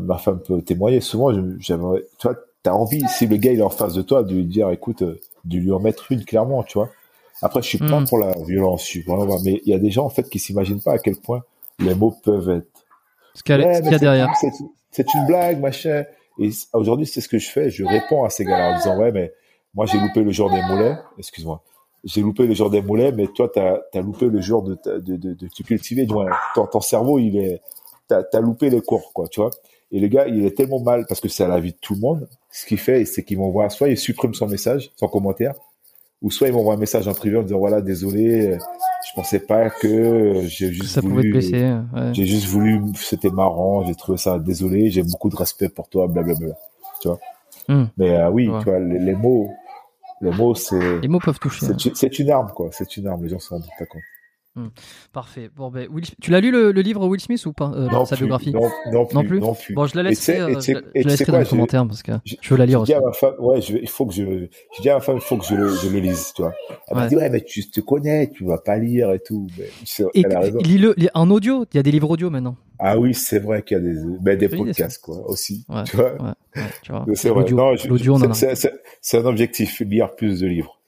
ma 0.00 0.18
femme 0.18 0.40
peut 0.40 0.60
témoigner. 0.60 1.00
Souvent, 1.00 1.30
j'aimerais, 1.60 2.04
tu 2.18 2.28
vois, 2.28 2.36
t'as 2.62 2.72
envie, 2.72 3.02
si 3.08 3.26
le 3.26 3.36
gars 3.36 3.52
il 3.52 3.60
est 3.60 3.62
en 3.62 3.70
face 3.70 3.94
de 3.94 4.02
toi, 4.02 4.22
de 4.22 4.34
lui 4.34 4.44
dire, 4.44 4.68
écoute, 4.70 5.02
de 5.44 5.58
lui 5.58 5.72
en 5.72 5.80
mettre 5.80 6.10
une 6.12 6.24
clairement, 6.24 6.62
tu 6.62 6.78
vois. 6.78 6.90
Après, 7.42 7.62
je 7.62 7.68
suis 7.68 7.78
pas 7.78 8.00
mm. 8.00 8.08
pour 8.08 8.18
la 8.18 8.32
violence, 8.46 8.82
je 8.82 8.86
suis 8.86 9.02
vraiment, 9.02 9.38
mais 9.44 9.60
il 9.64 9.70
y 9.70 9.74
a 9.74 9.78
des 9.78 9.90
gens 9.90 10.04
en 10.04 10.10
fait 10.10 10.28
qui 10.28 10.38
s'imaginent 10.38 10.80
pas 10.80 10.92
à 10.94 10.98
quel 10.98 11.16
point 11.16 11.42
les 11.78 11.94
mots 11.94 12.14
peuvent 12.22 12.48
être. 12.50 12.86
Ce 13.34 13.42
qu'il 13.42 13.58
y 13.58 13.62
a, 13.62 13.66
Ouais, 13.66 13.80
derrière. 13.98 14.30
c'est- 14.36 15.14
une 15.14 15.26
blague, 15.26 15.60
machin. 15.60 16.04
Et 16.38 16.50
aujourd'hui, 16.72 17.06
c'est 17.06 17.20
ce 17.20 17.28
que 17.28 17.38
je 17.38 17.50
fais. 17.50 17.70
Je 17.70 17.84
réponds 17.84 18.24
à 18.24 18.30
ces 18.30 18.44
gars-là 18.44 18.74
en 18.74 18.76
disant, 18.78 18.96
ouais, 18.98 19.10
mais 19.12 19.32
moi, 19.74 19.86
j'ai 19.86 19.98
loupé 19.98 20.22
le 20.22 20.30
jour 20.30 20.50
des 20.50 20.62
moulets. 20.62 20.96
Excuse-moi. 21.18 21.62
J'ai 22.04 22.20
loupé 22.20 22.46
le 22.46 22.54
jour 22.54 22.70
des 22.70 22.82
moulets, 22.82 23.12
mais 23.12 23.26
toi, 23.28 23.50
t'as 23.52 23.78
as 23.92 24.00
loupé 24.00 24.26
le 24.26 24.40
jour 24.40 24.62
de, 24.62 24.78
de, 24.84 25.16
de, 25.16 25.34
de 25.34 25.48
te 25.48 25.62
cultiver. 25.62 26.06
Ton, 26.06 26.66
ton 26.66 26.80
cerveau, 26.80 27.18
il 27.18 27.36
est, 27.36 27.60
t'as 28.08 28.22
as 28.32 28.40
loupé 28.40 28.70
les 28.70 28.80
cours, 28.82 29.12
quoi, 29.12 29.26
tu 29.28 29.40
vois. 29.40 29.50
Et 29.92 30.00
le 30.00 30.08
gars, 30.08 30.26
il 30.26 30.44
est 30.44 30.56
tellement 30.56 30.80
mal 30.80 31.04
parce 31.08 31.20
que 31.20 31.28
c'est 31.28 31.44
à 31.44 31.48
la 31.48 31.60
vie 31.60 31.72
de 31.72 31.78
tout 31.80 31.94
le 31.94 32.00
monde. 32.00 32.28
Ce 32.50 32.66
qu'il 32.66 32.78
fait, 32.78 33.04
c'est 33.04 33.22
qu'il 33.22 33.38
m'envoie, 33.38 33.68
soit 33.70 33.88
il 33.88 33.96
supprime 33.98 34.34
son 34.34 34.48
message, 34.48 34.90
son 34.96 35.06
commentaire, 35.08 35.54
ou 36.22 36.30
soit 36.30 36.48
il 36.48 36.54
m'envoie 36.54 36.74
un 36.74 36.78
message 36.78 37.06
en 37.06 37.12
privé 37.14 37.36
en 37.36 37.42
disant, 37.42 37.58
voilà, 37.58 37.80
désolé, 37.80 38.56
je 39.06 39.12
pensais 39.14 39.38
pas 39.40 39.70
que 39.70 40.40
j'ai 40.46 40.72
juste 40.72 40.90
ça 40.94 41.00
pouvait 41.02 41.14
te 41.14 41.18
voulu, 41.18 41.32
blesser. 41.32 41.62
ouais. 41.94 42.12
j'ai 42.14 42.26
juste 42.26 42.46
voulu, 42.46 42.80
c'était 42.96 43.30
marrant, 43.30 43.84
j'ai 43.84 43.94
trouvé 43.94 44.18
ça 44.18 44.38
désolé, 44.38 44.90
j'ai 44.90 45.02
beaucoup 45.02 45.28
de 45.28 45.36
respect 45.36 45.68
pour 45.68 45.88
toi, 45.88 46.08
blablabla. 46.08 46.54
Tu 47.00 47.08
vois? 47.08 47.20
Hmm. 47.68 47.84
Mais 47.96 48.16
euh, 48.16 48.30
oui, 48.30 48.48
Ouais. 48.48 48.58
tu 48.60 48.64
vois, 48.64 48.78
les, 48.80 48.98
les 48.98 49.14
mots, 49.14 49.50
les 50.20 50.30
mots, 50.30 50.54
c'est, 50.54 51.00
Les 51.00 51.08
mots 51.08 51.18
peuvent 51.20 51.38
toucher. 51.38 51.66
hein. 51.66 51.76
c'est, 51.78 51.94
c'est 51.96 52.18
une 52.18 52.30
arme, 52.30 52.50
quoi. 52.54 52.70
C'est 52.72 52.96
une 52.96 53.06
arme, 53.06 53.22
les 53.22 53.28
gens 53.28 53.38
s'en 53.38 53.56
rendent 53.56 53.68
pas 53.78 53.86
compte. 53.86 54.02
Parfait. 55.12 55.50
Bon, 55.56 55.70
ben, 55.70 55.88
Will 55.90 56.04
tu 56.20 56.30
l'as 56.30 56.40
lu 56.40 56.50
le, 56.52 56.70
le 56.72 56.80
livre 56.80 57.06
Will 57.08 57.20
Smith 57.20 57.44
ou 57.46 57.52
pas 57.52 57.72
euh, 57.74 57.88
non, 57.88 58.04
sa 58.04 58.14
plus, 58.16 58.24
biographie 58.26 58.52
non, 58.52 58.60
non 58.92 59.04
plus, 59.04 59.14
Non 59.16 59.24
plus 59.24 59.40
non 59.40 59.54
plus. 59.54 59.74
Bon, 59.74 59.86
je 59.86 59.96
la 59.96 60.02
sais- 60.14 60.38
laisserai, 60.38 60.40
euh, 60.40 60.60
sais- 60.60 60.72
je 60.74 60.78
je 60.78 61.02
sais 61.02 61.08
laisserai 61.08 61.24
quoi, 61.24 61.32
dans 61.34 61.38
les 61.40 61.46
commentaires 61.46 61.86
parce 61.88 62.02
que 62.04 62.12
je 62.24 62.50
veux 62.50 62.56
la 62.56 62.66
lire 62.66 62.84
Je 62.84 62.92
aussi. 62.94 63.18
femme, 63.18 63.34
ouais, 63.40 63.60
je, 63.60 63.76
il 63.76 63.88
faut 63.88 64.06
que 64.06 64.14
je, 64.14 64.22
je 64.76 64.82
dis 64.82 64.90
à 64.90 64.94
ma 64.94 65.00
femme, 65.00 65.16
il 65.16 65.20
faut 65.22 65.36
que 65.36 65.44
je 65.44 65.54
le, 65.56 65.68
je 65.74 65.88
le 65.88 65.98
lise, 65.98 66.32
tu 66.36 66.42
vois. 66.42 66.52
Elle 66.88 66.96
Ouais. 66.96 67.02
m'a 67.02 67.08
dit, 67.08 67.16
ouais, 67.16 67.30
mais 67.30 67.40
tu 67.40 67.68
te 67.68 67.80
connais, 67.80 68.30
tu 68.30 68.44
vas 68.44 68.58
pas 68.58 68.78
lire 68.78 69.10
et 69.12 69.18
tout. 69.20 69.48
Mais, 69.58 69.64
c'est- 69.84 70.04
Et 70.14 70.22
lis-le 70.62 70.94
lis- 70.96 71.08
en 71.14 71.30
audio. 71.30 71.64
Il 71.72 71.76
y 71.76 71.80
a 71.80 71.82
des 71.82 71.90
livres 71.90 72.10
audio 72.10 72.30
maintenant. 72.30 72.56
Ah 72.78 72.98
oui, 72.98 73.14
c'est 73.14 73.38
vrai 73.40 73.62
qu'il 73.62 73.76
y 73.76 73.80
a 73.80 73.82
des, 73.82 73.96
ben, 74.20 74.38
des 74.38 74.48
podcasts, 74.48 75.00
quoi, 75.02 75.28
aussi. 75.28 75.64
Ouais, 75.68 75.82
Tu 75.84 75.96
vois. 75.96 76.12
ouais, 76.14 76.20
ouais, 76.56 76.62
tu 76.82 76.92
vois. 76.92 77.04
C'est 77.14 77.28
vrai. 77.30 77.44
L'audio, 77.88 78.18
c'est 79.00 79.18
un 79.18 79.24
objectif, 79.26 79.80
lire 79.80 80.14
plus 80.14 80.40
de 80.40 80.46
livres. 80.46 80.80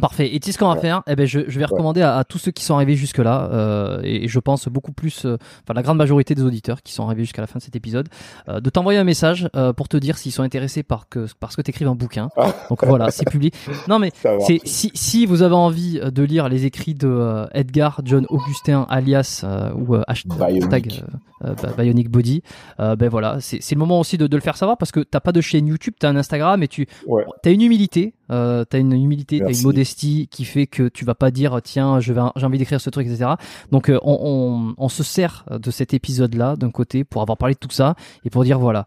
Parfait. 0.00 0.34
Et 0.34 0.38
tu 0.40 0.46
sais 0.46 0.52
ce 0.52 0.58
qu'on 0.58 0.68
va 0.68 0.74
Ouais. 0.74 0.80
faire? 0.80 1.02
Eh 1.08 1.16
ben, 1.16 1.26
je, 1.26 1.40
je 1.48 1.58
vais 1.58 1.64
recommander 1.64 2.02
à, 2.02 2.16
à 2.16 2.24
tous 2.24 2.38
ceux 2.38 2.50
qui 2.52 2.62
sont 2.64 2.74
arrivés 2.76 2.94
jusque 2.94 3.18
là, 3.18 3.48
euh, 3.52 4.00
et, 4.04 4.24
et 4.24 4.28
je 4.28 4.38
pense 4.38 4.68
beaucoup 4.68 4.92
plus, 4.92 5.24
euh, 5.24 5.36
enfin 5.64 5.74
la 5.74 5.82
grande 5.82 5.98
majorité 5.98 6.34
des 6.34 6.42
auditeurs 6.42 6.82
qui 6.82 6.92
sont 6.92 7.04
arrivés 7.06 7.24
jusqu'à 7.24 7.40
la 7.42 7.46
fin 7.48 7.58
de 7.58 7.62
cet 7.64 7.74
épisode, 7.74 8.08
euh, 8.48 8.60
de 8.60 8.70
t'envoyer 8.70 8.98
un 8.98 9.04
message 9.04 9.48
euh, 9.56 9.72
pour 9.72 9.88
te 9.88 9.96
dire 9.96 10.16
s'ils 10.18 10.30
sont 10.32 10.42
intéressés 10.44 10.82
par 10.82 11.08
que 11.08 11.26
parce 11.40 11.56
que 11.56 11.62
t'écrives 11.62 11.88
un 11.88 11.94
bouquin. 11.96 12.28
Ah. 12.36 12.54
Donc 12.70 12.84
voilà, 12.84 13.10
c'est 13.10 13.28
publié. 13.28 13.52
Non 13.88 13.98
mais 13.98 14.12
c'est 14.46 14.60
si, 14.64 14.90
si 14.94 15.26
vous 15.26 15.42
avez 15.42 15.54
envie 15.56 15.98
de 16.00 16.22
lire 16.22 16.48
les 16.48 16.64
écrits 16.64 16.94
de 16.94 17.08
euh, 17.08 17.46
Edgar 17.52 18.00
John 18.04 18.24
Augustin 18.28 18.86
alias 18.88 19.42
euh, 19.44 19.72
ou 19.74 19.94
euh, 19.96 20.02
hashtag, 20.06 20.38
Bionic. 20.38 21.02
euh, 21.44 21.48
euh, 21.50 21.54
bah, 21.62 21.82
Bionic 21.82 22.08
Body, 22.10 22.42
euh, 22.80 22.94
ben 22.96 23.08
voilà, 23.08 23.38
c'est 23.40 23.60
c'est 23.62 23.74
le 23.74 23.78
moment 23.80 23.98
aussi 24.00 24.16
de, 24.18 24.26
de 24.26 24.36
le 24.36 24.42
faire 24.42 24.56
savoir 24.56 24.76
parce 24.78 24.92
que 24.92 25.00
t'as 25.00 25.20
pas 25.20 25.32
de 25.32 25.40
chaîne 25.40 25.66
YouTube, 25.66 25.94
t'as 25.98 26.08
un 26.08 26.16
Instagram 26.16 26.62
et 26.62 26.68
tu 26.68 26.86
Ouais. 27.06 27.24
t'as 27.42 27.50
une 27.52 27.62
humilité, 27.62 28.14
euh, 28.30 28.64
t'as 28.64 28.78
une 28.78 28.92
humilité, 28.92 29.38
t'as 29.40 29.52
une 29.52 29.62
modestie 29.62 30.28
qui 30.30 30.44
fait 30.44 30.66
que 30.66 30.88
tu 30.88 31.04
vas 31.04 31.14
pas 31.14 31.30
dire 31.30 31.60
tiens 31.62 32.00
je 32.00 32.12
vais 32.12 32.20
j'ai 32.36 32.46
envie 32.46 32.58
d'écrire 32.58 32.80
ce 32.80 32.90
truc 32.90 33.06
etc. 33.06 33.30
Donc 33.70 33.88
euh, 33.88 33.98
on, 34.02 34.18
on, 34.20 34.74
on 34.76 34.88
se 34.88 35.02
sert 35.02 35.44
de 35.50 35.70
cet 35.70 35.94
épisode 35.94 36.34
là 36.34 36.56
d'un 36.56 36.70
côté 36.70 37.04
pour 37.04 37.22
avoir 37.22 37.38
parlé 37.38 37.54
de 37.54 37.58
tout 37.58 37.70
ça 37.70 37.94
et 38.24 38.30
pour 38.30 38.44
dire 38.44 38.58
voilà 38.58 38.86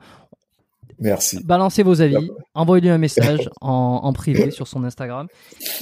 Merci. 0.99 1.43
balancez 1.43 1.81
vos 1.81 1.99
avis, 2.01 2.29
envoyez-lui 2.53 2.89
un 2.91 2.99
message 2.99 3.49
en, 3.61 4.01
en 4.03 4.13
privé 4.13 4.51
sur 4.51 4.67
son 4.67 4.83
Instagram. 4.83 5.27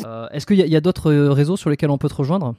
Euh, 0.05 0.29
Est-ce 0.29 0.45
qu'il 0.45 0.55
y 0.57 0.75
a, 0.75 0.81
d'autres 0.81 1.11
euh, 1.11 1.31
réseaux 1.33 1.57
sur 1.57 1.69
lesquels 1.69 1.89
on 1.89 1.97
peut 1.97 2.07
te 2.07 2.15
rejoindre? 2.15 2.55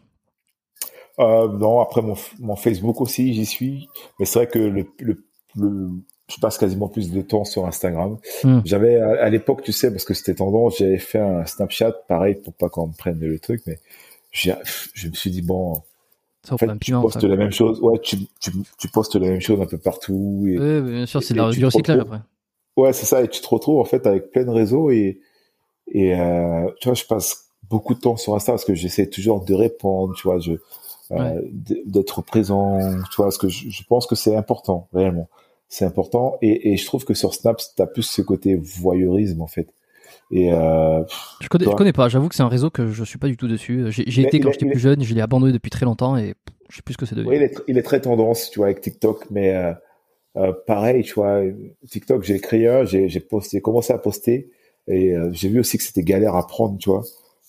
Non, 1.18 1.80
après 1.80 2.02
mon, 2.02 2.14
mon 2.38 2.56
Facebook 2.56 3.00
aussi, 3.00 3.34
j'y 3.34 3.44
suis. 3.46 3.88
Mais 4.18 4.24
c'est 4.26 4.38
vrai 4.38 4.46
que 4.46 4.58
le, 4.58 4.86
le, 4.98 5.24
le- 5.56 5.90
je 6.31 6.41
passe 6.41 6.59
quasiment 6.59 6.89
plus 6.89 7.10
de 7.10 7.20
temps 7.23 7.44
sur 7.44 7.67
Instagram. 7.67 8.18
Hmm. 8.44 8.60
J'avais 8.65 8.97
à, 9.00 9.25
à 9.25 9.28
l'époque, 9.31 9.62
tu 9.62 9.73
sais, 9.73 9.91
parce 9.91 10.05
que 10.05 10.15
c'était 10.15 10.34
tendance, 10.34 10.78
j'avais 10.78 10.99
fait 10.99 11.18
un 11.18 11.44
Snapchat, 11.44 11.92
pareil, 12.09 12.36
pour 12.36 12.52
pas 12.55 12.68
qu'on 12.68 12.86
me 12.89 12.92
prenne 12.97 13.18
le 13.20 13.39
truc, 13.39 13.62
mais 13.67 13.78
je 14.33 14.52
me 15.09 15.12
suis 15.15 15.31
dit 15.31 15.42
bon, 15.42 15.83
Ça 16.44 16.55
en 16.55 16.59
fait, 16.59 16.68
tu 16.81 16.92
postes 16.92 17.20
ça. 17.20 17.28
la 17.28 17.36
même 17.36 17.52
chose. 17.52 17.81
Ouais, 17.81 17.99
tu, 17.99 18.17
tu, 18.41 18.52
tu 18.78 18.89
postes 18.89 19.17
la 19.17 19.28
même 19.28 19.41
chose 19.41 19.60
un 19.60 19.67
peu 19.67 19.78
partout. 19.78 20.44
Et, 20.47 20.59
Oui, 20.59 20.81
bien 20.92 21.07
sûr, 21.07 21.23
c'est 21.23 21.34
du 21.34 21.65
recyclage 21.65 21.99
après. 22.00 22.20
Ouais, 22.76 22.92
c'est 22.92 23.07
ça. 23.07 23.23
Et 23.23 23.28
tu 23.28 23.41
te 23.41 23.49
retrouves 23.49 23.81
en 23.81 23.84
fait 23.84 24.07
avec 24.07 24.31
plein 24.31 24.44
de 24.44 24.50
réseaux 24.50 24.91
et 24.91 25.20
et 25.92 26.15
euh, 26.15 26.70
tu 26.81 26.86
vois, 26.89 26.94
je 26.94 27.05
passe 27.05 27.47
beaucoup 27.68 27.94
de 27.94 28.00
temps 28.00 28.17
sur 28.17 28.34
Insta 28.36 28.52
parce 28.52 28.65
que 28.65 28.75
j'essaie 28.75 29.09
toujours 29.09 29.44
de 29.44 29.55
répondre, 29.55 30.15
tu 30.15 30.23
vois, 30.23 30.39
je 30.39 30.52
euh, 30.52 30.59
Ouais. 31.10 31.50
d'être 31.86 32.23
présent, 32.23 32.78
tu 33.10 33.17
vois, 33.17 33.26
parce 33.26 33.39
que 33.39 33.49
je, 33.49 33.68
je 33.68 33.83
pense 33.89 34.07
que 34.07 34.15
c'est 34.15 34.36
important 34.36 34.86
réellement. 34.94 35.28
C'est 35.73 35.84
important 35.84 36.36
et, 36.42 36.73
et 36.73 36.76
je 36.76 36.84
trouve 36.84 37.05
que 37.05 37.15
sur 37.15 37.32
Snap, 37.32 37.60
t'as 37.76 37.86
plus 37.86 38.02
ce 38.02 38.20
côté 38.23 38.57
voyeurisme 38.57 39.40
en 39.40 39.47
fait. 39.47 39.68
Et 40.32 40.52
euh, 40.52 41.02
Je 41.40 41.49
connais, 41.49 41.65
Toi 41.65 41.73
je 41.73 41.76
connais 41.78 41.92
pas, 41.92 42.08
j'avoue 42.08 42.28
que 42.28 42.34
c'est 42.34 42.42
un 42.42 42.49
réseau 42.49 42.70
que 42.70 42.89
je 42.89 43.05
suis 43.05 43.18
pas 43.18 43.28
du 43.28 43.36
tout 43.36 43.49
dessus. 43.49 43.86
J'ai 43.90 44.23
été 44.23 44.40
quand 44.40 44.50
j'étais 44.52 44.66
plus 44.66 44.81
jeune, 44.81 45.02
je 45.02 45.15
l'ai 45.15 45.20
abandonné 45.20 45.52
depuis 45.52 45.70
très 45.70 45.86
longtemps 45.86 46.16
et 46.16 46.34
je 46.68 46.76
sais 46.76 46.82
plus 46.82 46.94
ce 46.94 46.99
que 46.99 47.07
c'est 47.07 47.15
devenu. 47.15 47.34
il 47.36 47.42
est 47.42 47.55
tr- 47.57 47.62
il 47.68 47.78
est 47.78 47.82
très 47.82 48.00
tendance, 48.00 48.50
tu 48.50 48.58
vois, 48.58 48.66
avec 48.66 48.81
TikTok, 48.81 49.26
mais 49.31 49.55
euh, 49.55 49.73
euh, 50.36 50.52
pareil, 50.66 51.02
tu 51.05 51.15
vois, 51.15 51.40
TikTok, 51.89 52.23
j'ai 52.24 52.39
créé 52.40 52.66
un, 52.68 52.84
j'ai 52.84 53.08
posté, 53.20 53.58
j'ai 53.58 53.60
commencé 53.60 53.92
à 53.92 53.99
poster 53.99 54.50
et 54.89 55.12
euh, 55.15 55.31
j'ai 55.32 55.49
vu 55.49 55.60
aussi 55.60 55.78
que 55.78 55.84
c'était 55.84 56.02
galère 56.02 56.34
à 56.34 56.47
prendre, 56.47 56.78
tu 56.78 56.90
vois. 56.90 57.02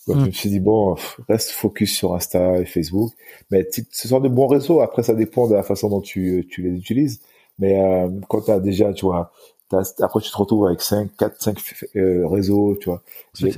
Donc 0.08 0.16
je 0.22 0.26
me 0.26 0.32
suis 0.32 0.48
dit 0.50 0.58
bon, 0.60 0.96
reste 1.28 1.50
focus 1.50 1.94
sur 1.96 2.14
Insta 2.14 2.58
et 2.58 2.64
Facebook. 2.64 3.12
Mais 3.50 3.66
ce 3.92 4.08
sont 4.08 4.18
de 4.20 4.28
bons 4.28 4.48
réseaux. 4.48 4.80
Après, 4.80 5.04
ça 5.04 5.14
dépend 5.14 5.46
de 5.48 5.54
la 5.54 5.62
façon 5.62 5.88
dont 5.88 6.00
tu, 6.00 6.46
tu 6.50 6.62
les 6.62 6.76
utilises. 6.76 7.20
Mais 7.62 7.80
euh, 7.80 8.10
quand 8.28 8.42
tu 8.42 8.50
as 8.52 8.60
déjà, 8.60 8.92
tu 8.92 9.04
vois, 9.06 9.32
t'as- 9.68 9.82
après 10.02 10.20
tu 10.20 10.30
te 10.30 10.36
retrouves 10.36 10.66
avec 10.66 10.80
5, 10.82 11.10
4, 11.18 11.40
5 11.42 11.58
euh, 11.96 12.26
réseaux, 12.28 12.76
tu 12.80 12.90
vois. 12.90 13.02
C'est 13.34 13.50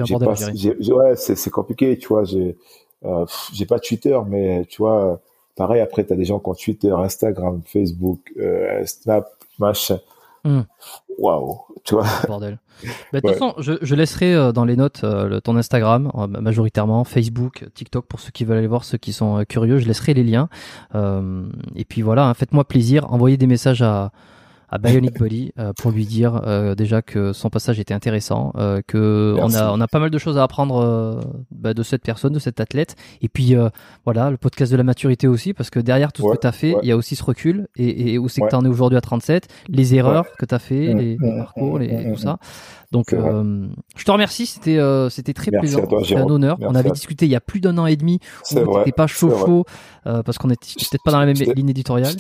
ouais, 0.93 1.17
c'est 1.17 1.51
compliqué, 1.51 1.99
tu 1.99 2.09
vois. 2.09 2.25
J'ai 2.25 2.57
euh, 3.05 3.27
j'ai 3.53 3.67
pas 3.67 3.79
Twitter, 3.81 4.19
mais 4.29 4.65
tu 4.67 4.79
vois, 4.83 5.21
pareil. 5.57 5.81
Après, 5.81 6.05
t'as 6.05 6.17
des 6.17 6.25
gens 6.25 6.39
qui 6.41 6.49
ont 6.49 6.55
Twitter, 6.55 6.91
Instagram, 6.93 7.63
Facebook, 7.67 8.21
euh, 8.39 8.85
Snap, 8.87 9.29
machin. 9.59 9.99
Hmm. 10.45 10.63
Waouh, 11.19 11.61
tu 11.85 11.95
vois. 11.95 12.07
bordel. 12.29 12.59
Bah, 12.83 12.89
de 13.15 13.19
toute 13.21 13.25
Ouais. 13.25 13.33
façon, 13.33 13.55
je, 13.59 13.73
je 13.81 13.95
laisserai 13.95 14.35
euh, 14.35 14.53
dans 14.53 14.65
les 14.65 14.77
notes 14.77 15.03
euh, 15.05 15.41
ton 15.41 15.57
Instagram, 15.57 16.11
euh, 16.17 16.27
majoritairement, 16.27 17.05
Facebook, 17.05 17.65
TikTok, 17.75 18.07
pour 18.07 18.21
ceux 18.21 18.31
qui 18.31 18.45
veulent 18.45 18.59
aller 18.59 18.67
voir, 18.67 18.85
ceux 18.85 18.99
qui 18.99 19.13
sont 19.13 19.45
curieux, 19.49 19.79
je 19.79 19.87
laisserai 19.87 20.13
les 20.15 20.25
liens. 20.25 20.49
Euh, 20.95 21.47
et 21.77 21.85
puis 21.85 22.03
voilà, 22.03 22.27
hein, 22.29 22.35
faites-moi 22.35 22.65
plaisir, 22.65 23.11
envoyez 23.13 23.37
des 23.37 23.47
messages 23.47 23.81
à, 23.83 24.11
à 24.69 24.79
Bionic 24.79 25.19
Body 25.19 25.53
euh, 25.59 25.73
pour 25.73 25.91
lui 25.91 26.07
dire 26.07 26.41
euh, 26.47 26.75
déjà 26.75 27.03
que 27.03 27.33
son 27.33 27.51
passage 27.51 27.81
était 27.81 27.95
intéressant, 27.95 28.53
euh, 28.57 28.81
que 28.87 29.35
on 29.39 29.53
a, 29.55 29.71
on 29.73 29.81
a 29.81 29.89
pas 29.89 29.99
mal 30.01 30.11
de 30.11 30.19
choses 30.19 30.39
à 30.39 30.43
apprendre 30.45 30.77
euh, 30.77 31.21
bah, 31.51 31.75
de 31.75 31.83
cette 31.83 32.03
personne, 32.03 32.33
de 32.33 32.39
cet 32.39 32.61
athlète. 32.61 32.95
Et 33.21 33.29
puis 33.29 33.57
euh, 33.57 33.69
voilà, 34.05 34.31
le 34.31 34.37
podcast 34.37 34.71
de 34.71 34.77
la 34.77 34.85
maturité 34.85 35.29
aussi, 35.29 35.55
parce 35.55 35.71
que 35.71 35.81
derrière 35.81 36.13
tout 36.13 36.23
ce 36.23 36.35
que 36.37 36.41
tu 36.41 36.47
as 36.47 36.53
fait, 36.53 36.71
il 36.71 36.75
ouais. 36.77 36.87
y 36.87 36.93
a 36.93 36.97
aussi 36.97 37.17
ce 37.17 37.25
recul. 37.25 37.67
Et, 37.77 38.13
et 38.13 38.19
où 38.19 38.29
c'est 38.29 38.41
que 38.41 38.45
Ouais. 38.45 38.51
tu 38.51 38.57
en 38.57 38.65
es 38.65 38.69
aujourd'hui 38.69 38.99
à 38.99 39.01
37, 39.01 39.49
les 39.69 39.95
erreurs 39.95 40.27
que 40.39 40.45
tu 40.45 40.55
as 40.55 40.59
fait, 40.59 40.75
Mm, 40.93 40.99
les, 40.99 41.17
les 41.21 41.31
mm, 41.33 41.39
parcours, 41.39 41.79
les, 41.79 41.89
mm, 41.93 42.13
tout 42.15 42.21
ça. 42.21 42.39
Donc, 42.93 43.13
euh, 43.13 43.67
je 43.97 44.05
te 44.05 44.11
remercie. 44.11 44.47
C'était, 44.47 44.79
euh, 44.79 45.09
c'était 45.09 45.33
très 45.33 45.51
Merci 45.51 45.75
plaisant. 45.77 46.01
C'était 46.03 46.17
un 46.17 46.27
honneur. 46.27 46.57
Merci 46.59 46.73
on 46.73 46.79
avait 46.79 46.91
discuté 46.91 47.27
il 47.27 47.33
y 47.33 47.37
a 47.37 47.41
plus 47.41 47.61
d'un 47.61 47.77
an 47.79 47.87
et 47.87 47.97
demi. 47.97 48.21
Vrai. 48.53 48.85
t'étais 48.85 48.93
pas 48.93 49.07
chaud 49.07 49.37
chaud 49.37 49.65
euh, 50.07 50.23
parce 50.23 50.39
qu'on 50.39 50.51
était 50.51 50.67
peut-être 50.77 51.03
pas 51.03 51.11
dans 51.13 51.21
la 51.21 51.27
même 51.27 51.37
ligne 51.37 51.71
éditoriale. 51.71 52.15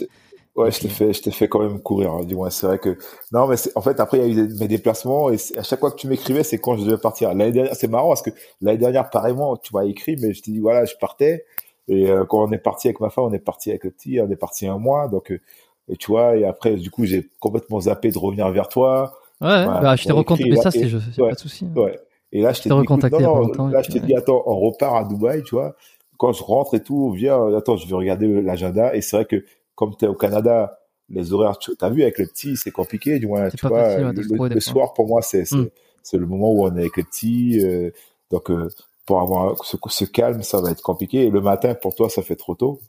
Ouais, 0.57 0.71
je 0.71 0.79
t'ai 0.79 0.89
fait, 0.89 1.13
je 1.13 1.21
t'ai 1.21 1.33
fait 1.33 1.49
quand 1.49 1.59
même 1.61 1.81
courir, 1.81 2.13
hein, 2.13 2.25
du 2.25 2.37
moins. 2.37 2.49
C'est 2.49 2.67
vrai 2.67 2.79
que, 2.79 2.97
non, 3.33 3.49
mais 3.49 3.57
en 3.75 3.81
fait, 3.81 3.99
après, 3.99 4.19
il 4.19 4.23
y 4.23 4.25
a 4.25 4.29
eu 4.45 4.47
des- 4.47 4.59
mes 4.61 4.69
déplacements 4.69 5.29
et 5.31 5.37
à 5.57 5.65
chaque 5.65 5.81
fois 5.81 5.91
que 5.91 5.97
tu 5.97 6.07
m'écrivais, 6.07 6.45
c'est 6.45 6.59
quand 6.59 6.77
je 6.77 6.85
devais 6.85 6.97
partir. 6.99 7.31
L'année 7.35 7.51
dernière, 7.51 7.75
c'est 7.75 7.89
marrant 7.89 8.09
parce 8.09 8.23
que 8.23 8.31
l'année 8.61 8.79
dernière, 8.79 9.11
pareillement, 9.11 9.57
tu 9.57 9.75
m'as 9.75 9.85
écrit, 9.85 10.17
mais 10.21 10.33
je 10.33 10.43
t'ai 10.43 10.53
dit, 10.53 10.61
voilà, 10.61 10.85
je 10.85 10.95
partais. 11.01 11.45
Et 11.89 12.09
euh, 12.09 12.25
quand 12.25 12.45
on 12.45 12.53
est 12.53 12.59
parti 12.59 12.87
avec 12.87 13.01
ma 13.01 13.11
femme, 13.11 13.25
on 13.25 13.33
est 13.33 13.39
parti 13.41 13.71
avec 13.71 13.83
le 13.85 13.91
petit, 13.91 14.21
on 14.21 14.31
est 14.31 14.37
parti 14.37 14.67
un 14.69 14.79
mois. 14.79 15.09
Donc, 15.09 15.33
euh, 15.33 15.41
et 15.89 15.97
tu 15.97 16.13
vois, 16.13 16.37
et 16.37 16.45
après, 16.45 16.77
du 16.77 16.91
coup, 16.91 17.05
j'ai 17.05 17.29
complètement 17.41 17.81
zappé 17.81 18.11
de 18.11 18.19
revenir 18.19 18.49
vers 18.51 18.69
toi. 18.69 19.15
Ouais, 19.41 19.67
bah, 19.67 19.97
je 19.97 20.05
t'ai 20.05 20.13
recontacté. 20.13 20.51
Mais 20.51 20.57
ça, 20.57 20.71
c'est, 20.71 20.85
ouais. 20.85 21.29
pas 21.31 21.35
de 21.35 21.39
souci. 21.39 21.67
Ouais. 21.75 21.99
Et 22.33 22.41
là, 22.43 22.53
je 22.53 22.63
t'ai 22.63 22.69
écoute, 22.69 22.81
recontacté 22.81 23.23
non, 23.23 23.49
non, 23.49 23.67
là, 23.69 23.83
je 23.83 23.91
t'ai 23.91 24.01
ouais. 24.01 24.07
dit, 24.07 24.15
attends, 24.15 24.43
on 24.47 24.57
repart 24.61 24.97
à 24.97 25.09
Dubaï, 25.09 25.43
tu 25.43 25.57
vois. 25.57 25.75
Quand 26.17 26.33
je 26.33 26.43
rentre 26.45 26.75
et 26.75 26.83
tout, 26.83 27.11
viens, 27.11 27.55
attends, 27.55 27.77
je 27.77 27.87
vais 27.89 27.95
regarder 27.95 28.41
l'agenda. 28.41 28.95
Et 28.95 29.01
c'est 29.01 29.17
vrai 29.17 29.25
que, 29.27 29.45
comme 29.75 29.97
tu 29.97 30.05
es 30.05 30.09
au 30.09 30.15
Canada, 30.15 30.79
les 31.11 31.33
horaires, 31.33 31.59
tu 31.59 31.73
as 31.81 31.91
vu, 31.91 32.03
avec 32.03 32.19
le 32.19 32.27
petit, 32.27 32.57
c'est 32.57 32.71
compliqué, 32.71 33.19
du 33.19 33.27
moins, 33.27 33.49
tu 33.51 33.67
vois. 33.67 33.85
facile, 33.85 34.49
le, 34.55 34.61
soir, 34.61 34.93
pour 34.95 35.07
moi, 35.07 35.21
c'est, 35.23 35.45
Mm. 35.53 35.69
le 36.15 36.27
moment 36.27 36.53
où 36.53 36.65
on 36.67 36.77
est 36.77 36.81
avec 36.81 36.97
le 36.97 37.03
petit. 37.05 37.61
euh, 37.63 37.91
donc, 38.31 38.51
euh, 38.51 38.69
pour 39.07 39.21
avoir 39.21 39.63
ce, 39.65 39.77
ce 39.89 40.05
calme, 40.07 40.43
ça 40.43 40.61
va 40.61 40.71
être 40.71 40.81
compliqué. 40.83 41.27
Et 41.27 41.31
le 41.31 41.41
matin, 41.43 41.75
pour 41.75 41.95
toi, 41.95 42.09
ça 42.09 42.23
fait 42.23 42.37
trop 42.37 42.55
tôt. 42.55 42.81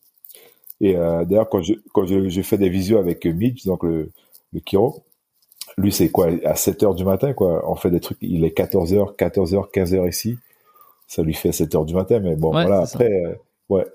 Et 0.81 0.95
euh, 0.95 1.25
d'ailleurs, 1.25 1.49
quand 1.49 1.61
je, 1.61 1.73
quand 1.93 2.05
je, 2.05 2.30
je 2.30 2.41
fais 2.41 2.57
des 2.57 2.69
visios 2.69 2.97
avec 2.97 3.25
Mitch, 3.25 3.65
donc 3.65 3.83
le, 3.83 4.11
le 4.53 4.59
Kiro, 4.61 5.03
lui, 5.77 5.91
c'est 5.91 6.09
quoi 6.09 6.27
À 6.45 6.55
7 6.55 6.83
heures 6.83 6.95
du 6.95 7.03
matin, 7.03 7.33
quoi. 7.33 7.69
On 7.69 7.75
fait 7.75 7.91
des 7.91 7.99
trucs, 7.99 8.17
il 8.22 8.45
est 8.45 8.51
14 8.51 8.93
heures, 8.93 9.15
14 9.17 9.53
heures, 9.55 9.72
15 9.72 9.93
heures 9.93 10.07
ici. 10.07 10.38
Ça 11.07 11.22
lui 11.22 11.33
fait 11.33 11.51
7 11.51 11.75
heures 11.75 11.85
du 11.85 11.93
matin, 11.93 12.19
mais 12.19 12.35
bon, 12.38 12.53
Ouais, 12.55 12.65
voilà. 12.65 12.81
Après, 12.83 13.39
ouais. 13.69 13.85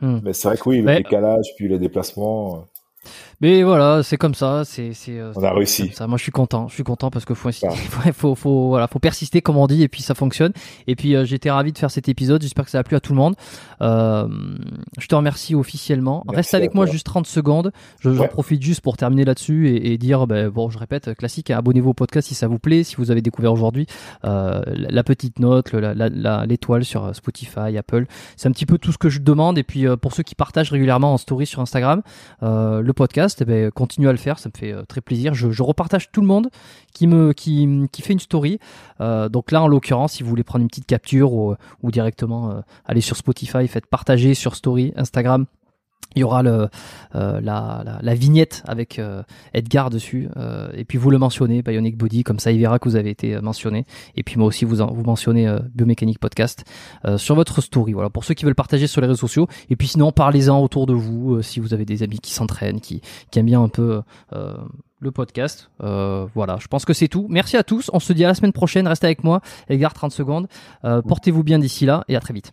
Hmm. 0.00 0.20
Mais 0.22 0.32
c'est 0.32 0.48
vrai 0.48 0.56
que 0.56 0.68
oui, 0.68 0.80
le 0.80 0.94
décalage, 0.96 1.46
puis 1.56 1.68
les 1.68 1.78
déplacements. 1.78 2.66
Mais 3.40 3.62
voilà, 3.62 4.02
c'est 4.02 4.18
comme 4.18 4.34
ça. 4.34 4.64
C'est, 4.66 4.92
c'est. 4.92 5.18
Euh, 5.18 5.32
on 5.34 5.42
a 5.42 5.52
réussi. 5.52 5.90
Ça. 5.94 6.06
Moi, 6.06 6.18
je 6.18 6.22
suis 6.22 6.32
content. 6.32 6.68
Je 6.68 6.74
suis 6.74 6.82
content 6.82 7.10
parce 7.10 7.24
que 7.24 7.32
faut, 7.34 7.50
faut, 8.12 8.34
faut, 8.34 8.68
voilà, 8.68 8.86
faut 8.86 8.98
persister, 8.98 9.40
comme 9.40 9.56
on 9.56 9.66
dit, 9.66 9.82
et 9.82 9.88
puis 9.88 10.02
ça 10.02 10.14
fonctionne. 10.14 10.52
Et 10.86 10.94
puis, 10.94 11.16
euh, 11.16 11.24
j'étais 11.24 11.50
ravi 11.50 11.72
de 11.72 11.78
faire 11.78 11.90
cet 11.90 12.10
épisode. 12.10 12.42
J'espère 12.42 12.66
que 12.66 12.70
ça 12.70 12.80
a 12.80 12.82
plu 12.82 12.96
à 12.96 13.00
tout 13.00 13.12
le 13.12 13.18
monde. 13.18 13.36
Euh, 13.80 14.28
je 14.98 15.06
te 15.06 15.14
remercie 15.14 15.54
officiellement. 15.54 16.22
Reste 16.28 16.52
avec 16.52 16.74
moi 16.74 16.84
juste 16.84 17.06
30 17.06 17.26
secondes. 17.26 17.72
Je, 18.00 18.12
J'en 18.12 18.28
profite 18.28 18.60
juste 18.60 18.82
pour 18.82 18.98
terminer 18.98 19.24
là-dessus 19.24 19.70
et, 19.70 19.92
et 19.92 19.98
dire, 19.98 20.26
ben, 20.26 20.50
bon, 20.50 20.68
je 20.68 20.78
répète, 20.78 21.14
classique. 21.14 21.50
Abonnez-vous 21.50 21.90
au 21.90 21.94
podcast 21.94 22.28
si 22.28 22.34
ça 22.34 22.46
vous 22.46 22.58
plaît. 22.58 22.84
Si 22.84 22.96
vous 22.96 23.10
avez 23.10 23.22
découvert 23.22 23.54
aujourd'hui 23.54 23.86
euh, 24.24 24.60
la, 24.66 25.02
petite 25.02 25.38
note, 25.38 25.72
la, 25.72 25.94
la, 25.94 26.44
l'étoile 26.44 26.84
sur 26.84 27.16
Spotify, 27.16 27.78
Apple. 27.78 28.04
C'est 28.36 28.48
un 28.48 28.52
petit 28.52 28.66
peu 28.66 28.76
tout 28.76 28.92
ce 28.92 28.98
que 28.98 29.08
je 29.08 29.20
demande. 29.20 29.56
Et 29.56 29.62
puis, 29.62 29.86
pour 29.96 30.12
ceux 30.12 30.24
qui 30.24 30.34
partagent 30.34 30.72
régulièrement 30.72 31.14
en 31.14 31.16
story 31.16 31.46
sur 31.46 31.60
Instagram, 31.62 32.02
le 32.42 32.92
podcast 32.92 33.29
eh 33.40 33.44
ben, 33.44 33.70
continuez 33.70 34.08
à 34.08 34.12
le 34.12 34.18
faire, 34.18 34.38
ça 34.38 34.48
me 34.52 34.58
fait 34.58 34.72
euh, 34.72 34.84
très 34.84 35.00
plaisir. 35.00 35.34
Je, 35.34 35.62
repartage 35.62 36.10
tout 36.10 36.20
le 36.20 36.26
monde 36.26 36.48
qui 36.92 37.06
me 37.06 37.32
fait 37.36 38.12
une 38.12 38.20
story. 38.20 38.58
Euh, 39.00 39.28
donc 39.28 39.52
là, 39.52 39.62
en 39.62 39.68
l'occurrence, 39.68 40.14
si 40.14 40.22
vous 40.22 40.28
voulez 40.28 40.42
prendre 40.42 40.62
une 40.62 40.68
petite 40.68 40.86
capture 40.86 41.32
ou, 41.32 41.54
ou 41.82 41.90
directement 41.90 42.50
euh, 42.50 42.60
aller 42.86 43.00
sur 43.00 43.16
Spotify, 43.16 43.68
faites 43.68 43.86
partager 43.86 44.34
sur 44.34 44.56
story, 44.56 44.92
Instagram, 44.96 45.46
il 46.16 46.20
y 46.20 46.24
aura 46.24 46.42
le, 46.42 46.68
euh, 47.14 47.40
la, 47.40 47.82
la, 47.84 47.98
la, 48.02 48.14
vignette 48.14 48.62
avec 48.66 48.98
euh, 48.98 49.22
Edgar 49.54 49.90
dessus. 49.90 50.28
Euh, 50.36 50.68
et 50.74 50.84
puis 50.84 50.98
vous 50.98 51.10
le 51.10 51.18
mentionnez, 51.18 51.62
Bionic 51.62 51.96
Body, 51.96 52.24
comme 52.24 52.40
ça 52.40 52.50
il 52.50 52.58
verra 52.58 52.78
que 52.78 52.88
vous 52.88 52.96
avez 52.96 53.10
été 53.10 53.40
mentionné. 53.40 53.86
Et 54.16 54.24
puis 54.24 54.36
moi 54.36 54.48
aussi, 54.48 54.64
vous, 54.64 54.76
vous 54.76 55.02
mentionnez 55.04 55.52
Biomécanique 55.74 56.18
Podcast 56.18 56.64
sur 57.16 57.34
votre 57.34 57.60
story. 57.60 57.92
Voilà, 57.92 58.10
pour 58.10 58.24
ceux 58.24 58.34
qui 58.34 58.44
veulent 58.44 58.54
partager 58.54 58.86
sur 58.86 59.00
les 59.00 59.06
réseaux 59.06 59.20
sociaux. 59.20 59.46
Et 59.68 59.76
puis 59.76 59.86
sinon, 59.88 60.10
parlez-en 60.10 60.60
autour 60.60 60.86
de 60.86 60.94
vous, 60.94 61.42
si 61.42 61.60
vous 61.60 61.74
avez 61.74 61.84
des 61.84 62.02
amis 62.02 62.18
qui 62.18 62.32
s'entraînent, 62.32 62.80
qui, 62.80 63.00
qui 63.30 63.38
aiment 63.38 63.46
bien 63.46 63.62
un 63.62 63.68
peu 63.68 64.02
le 65.00 65.10
podcast. 65.12 65.70
voilà, 65.78 66.58
je 66.60 66.66
pense 66.66 66.84
que 66.84 66.92
c'est 66.92 67.08
tout. 67.08 67.26
Merci 67.28 67.56
à 67.56 67.62
tous. 67.62 67.88
On 67.92 68.00
se 68.00 68.12
dit 68.12 68.24
à 68.24 68.28
la 68.28 68.34
semaine 68.34 68.52
prochaine. 68.52 68.88
Restez 68.88 69.06
avec 69.06 69.22
moi. 69.22 69.40
Edgar, 69.68 69.94
30 69.94 70.12
secondes. 70.12 70.48
Portez-vous 70.82 71.44
bien 71.44 71.60
d'ici 71.60 71.86
là 71.86 72.04
et 72.08 72.16
à 72.16 72.20
très 72.20 72.34
vite. 72.34 72.52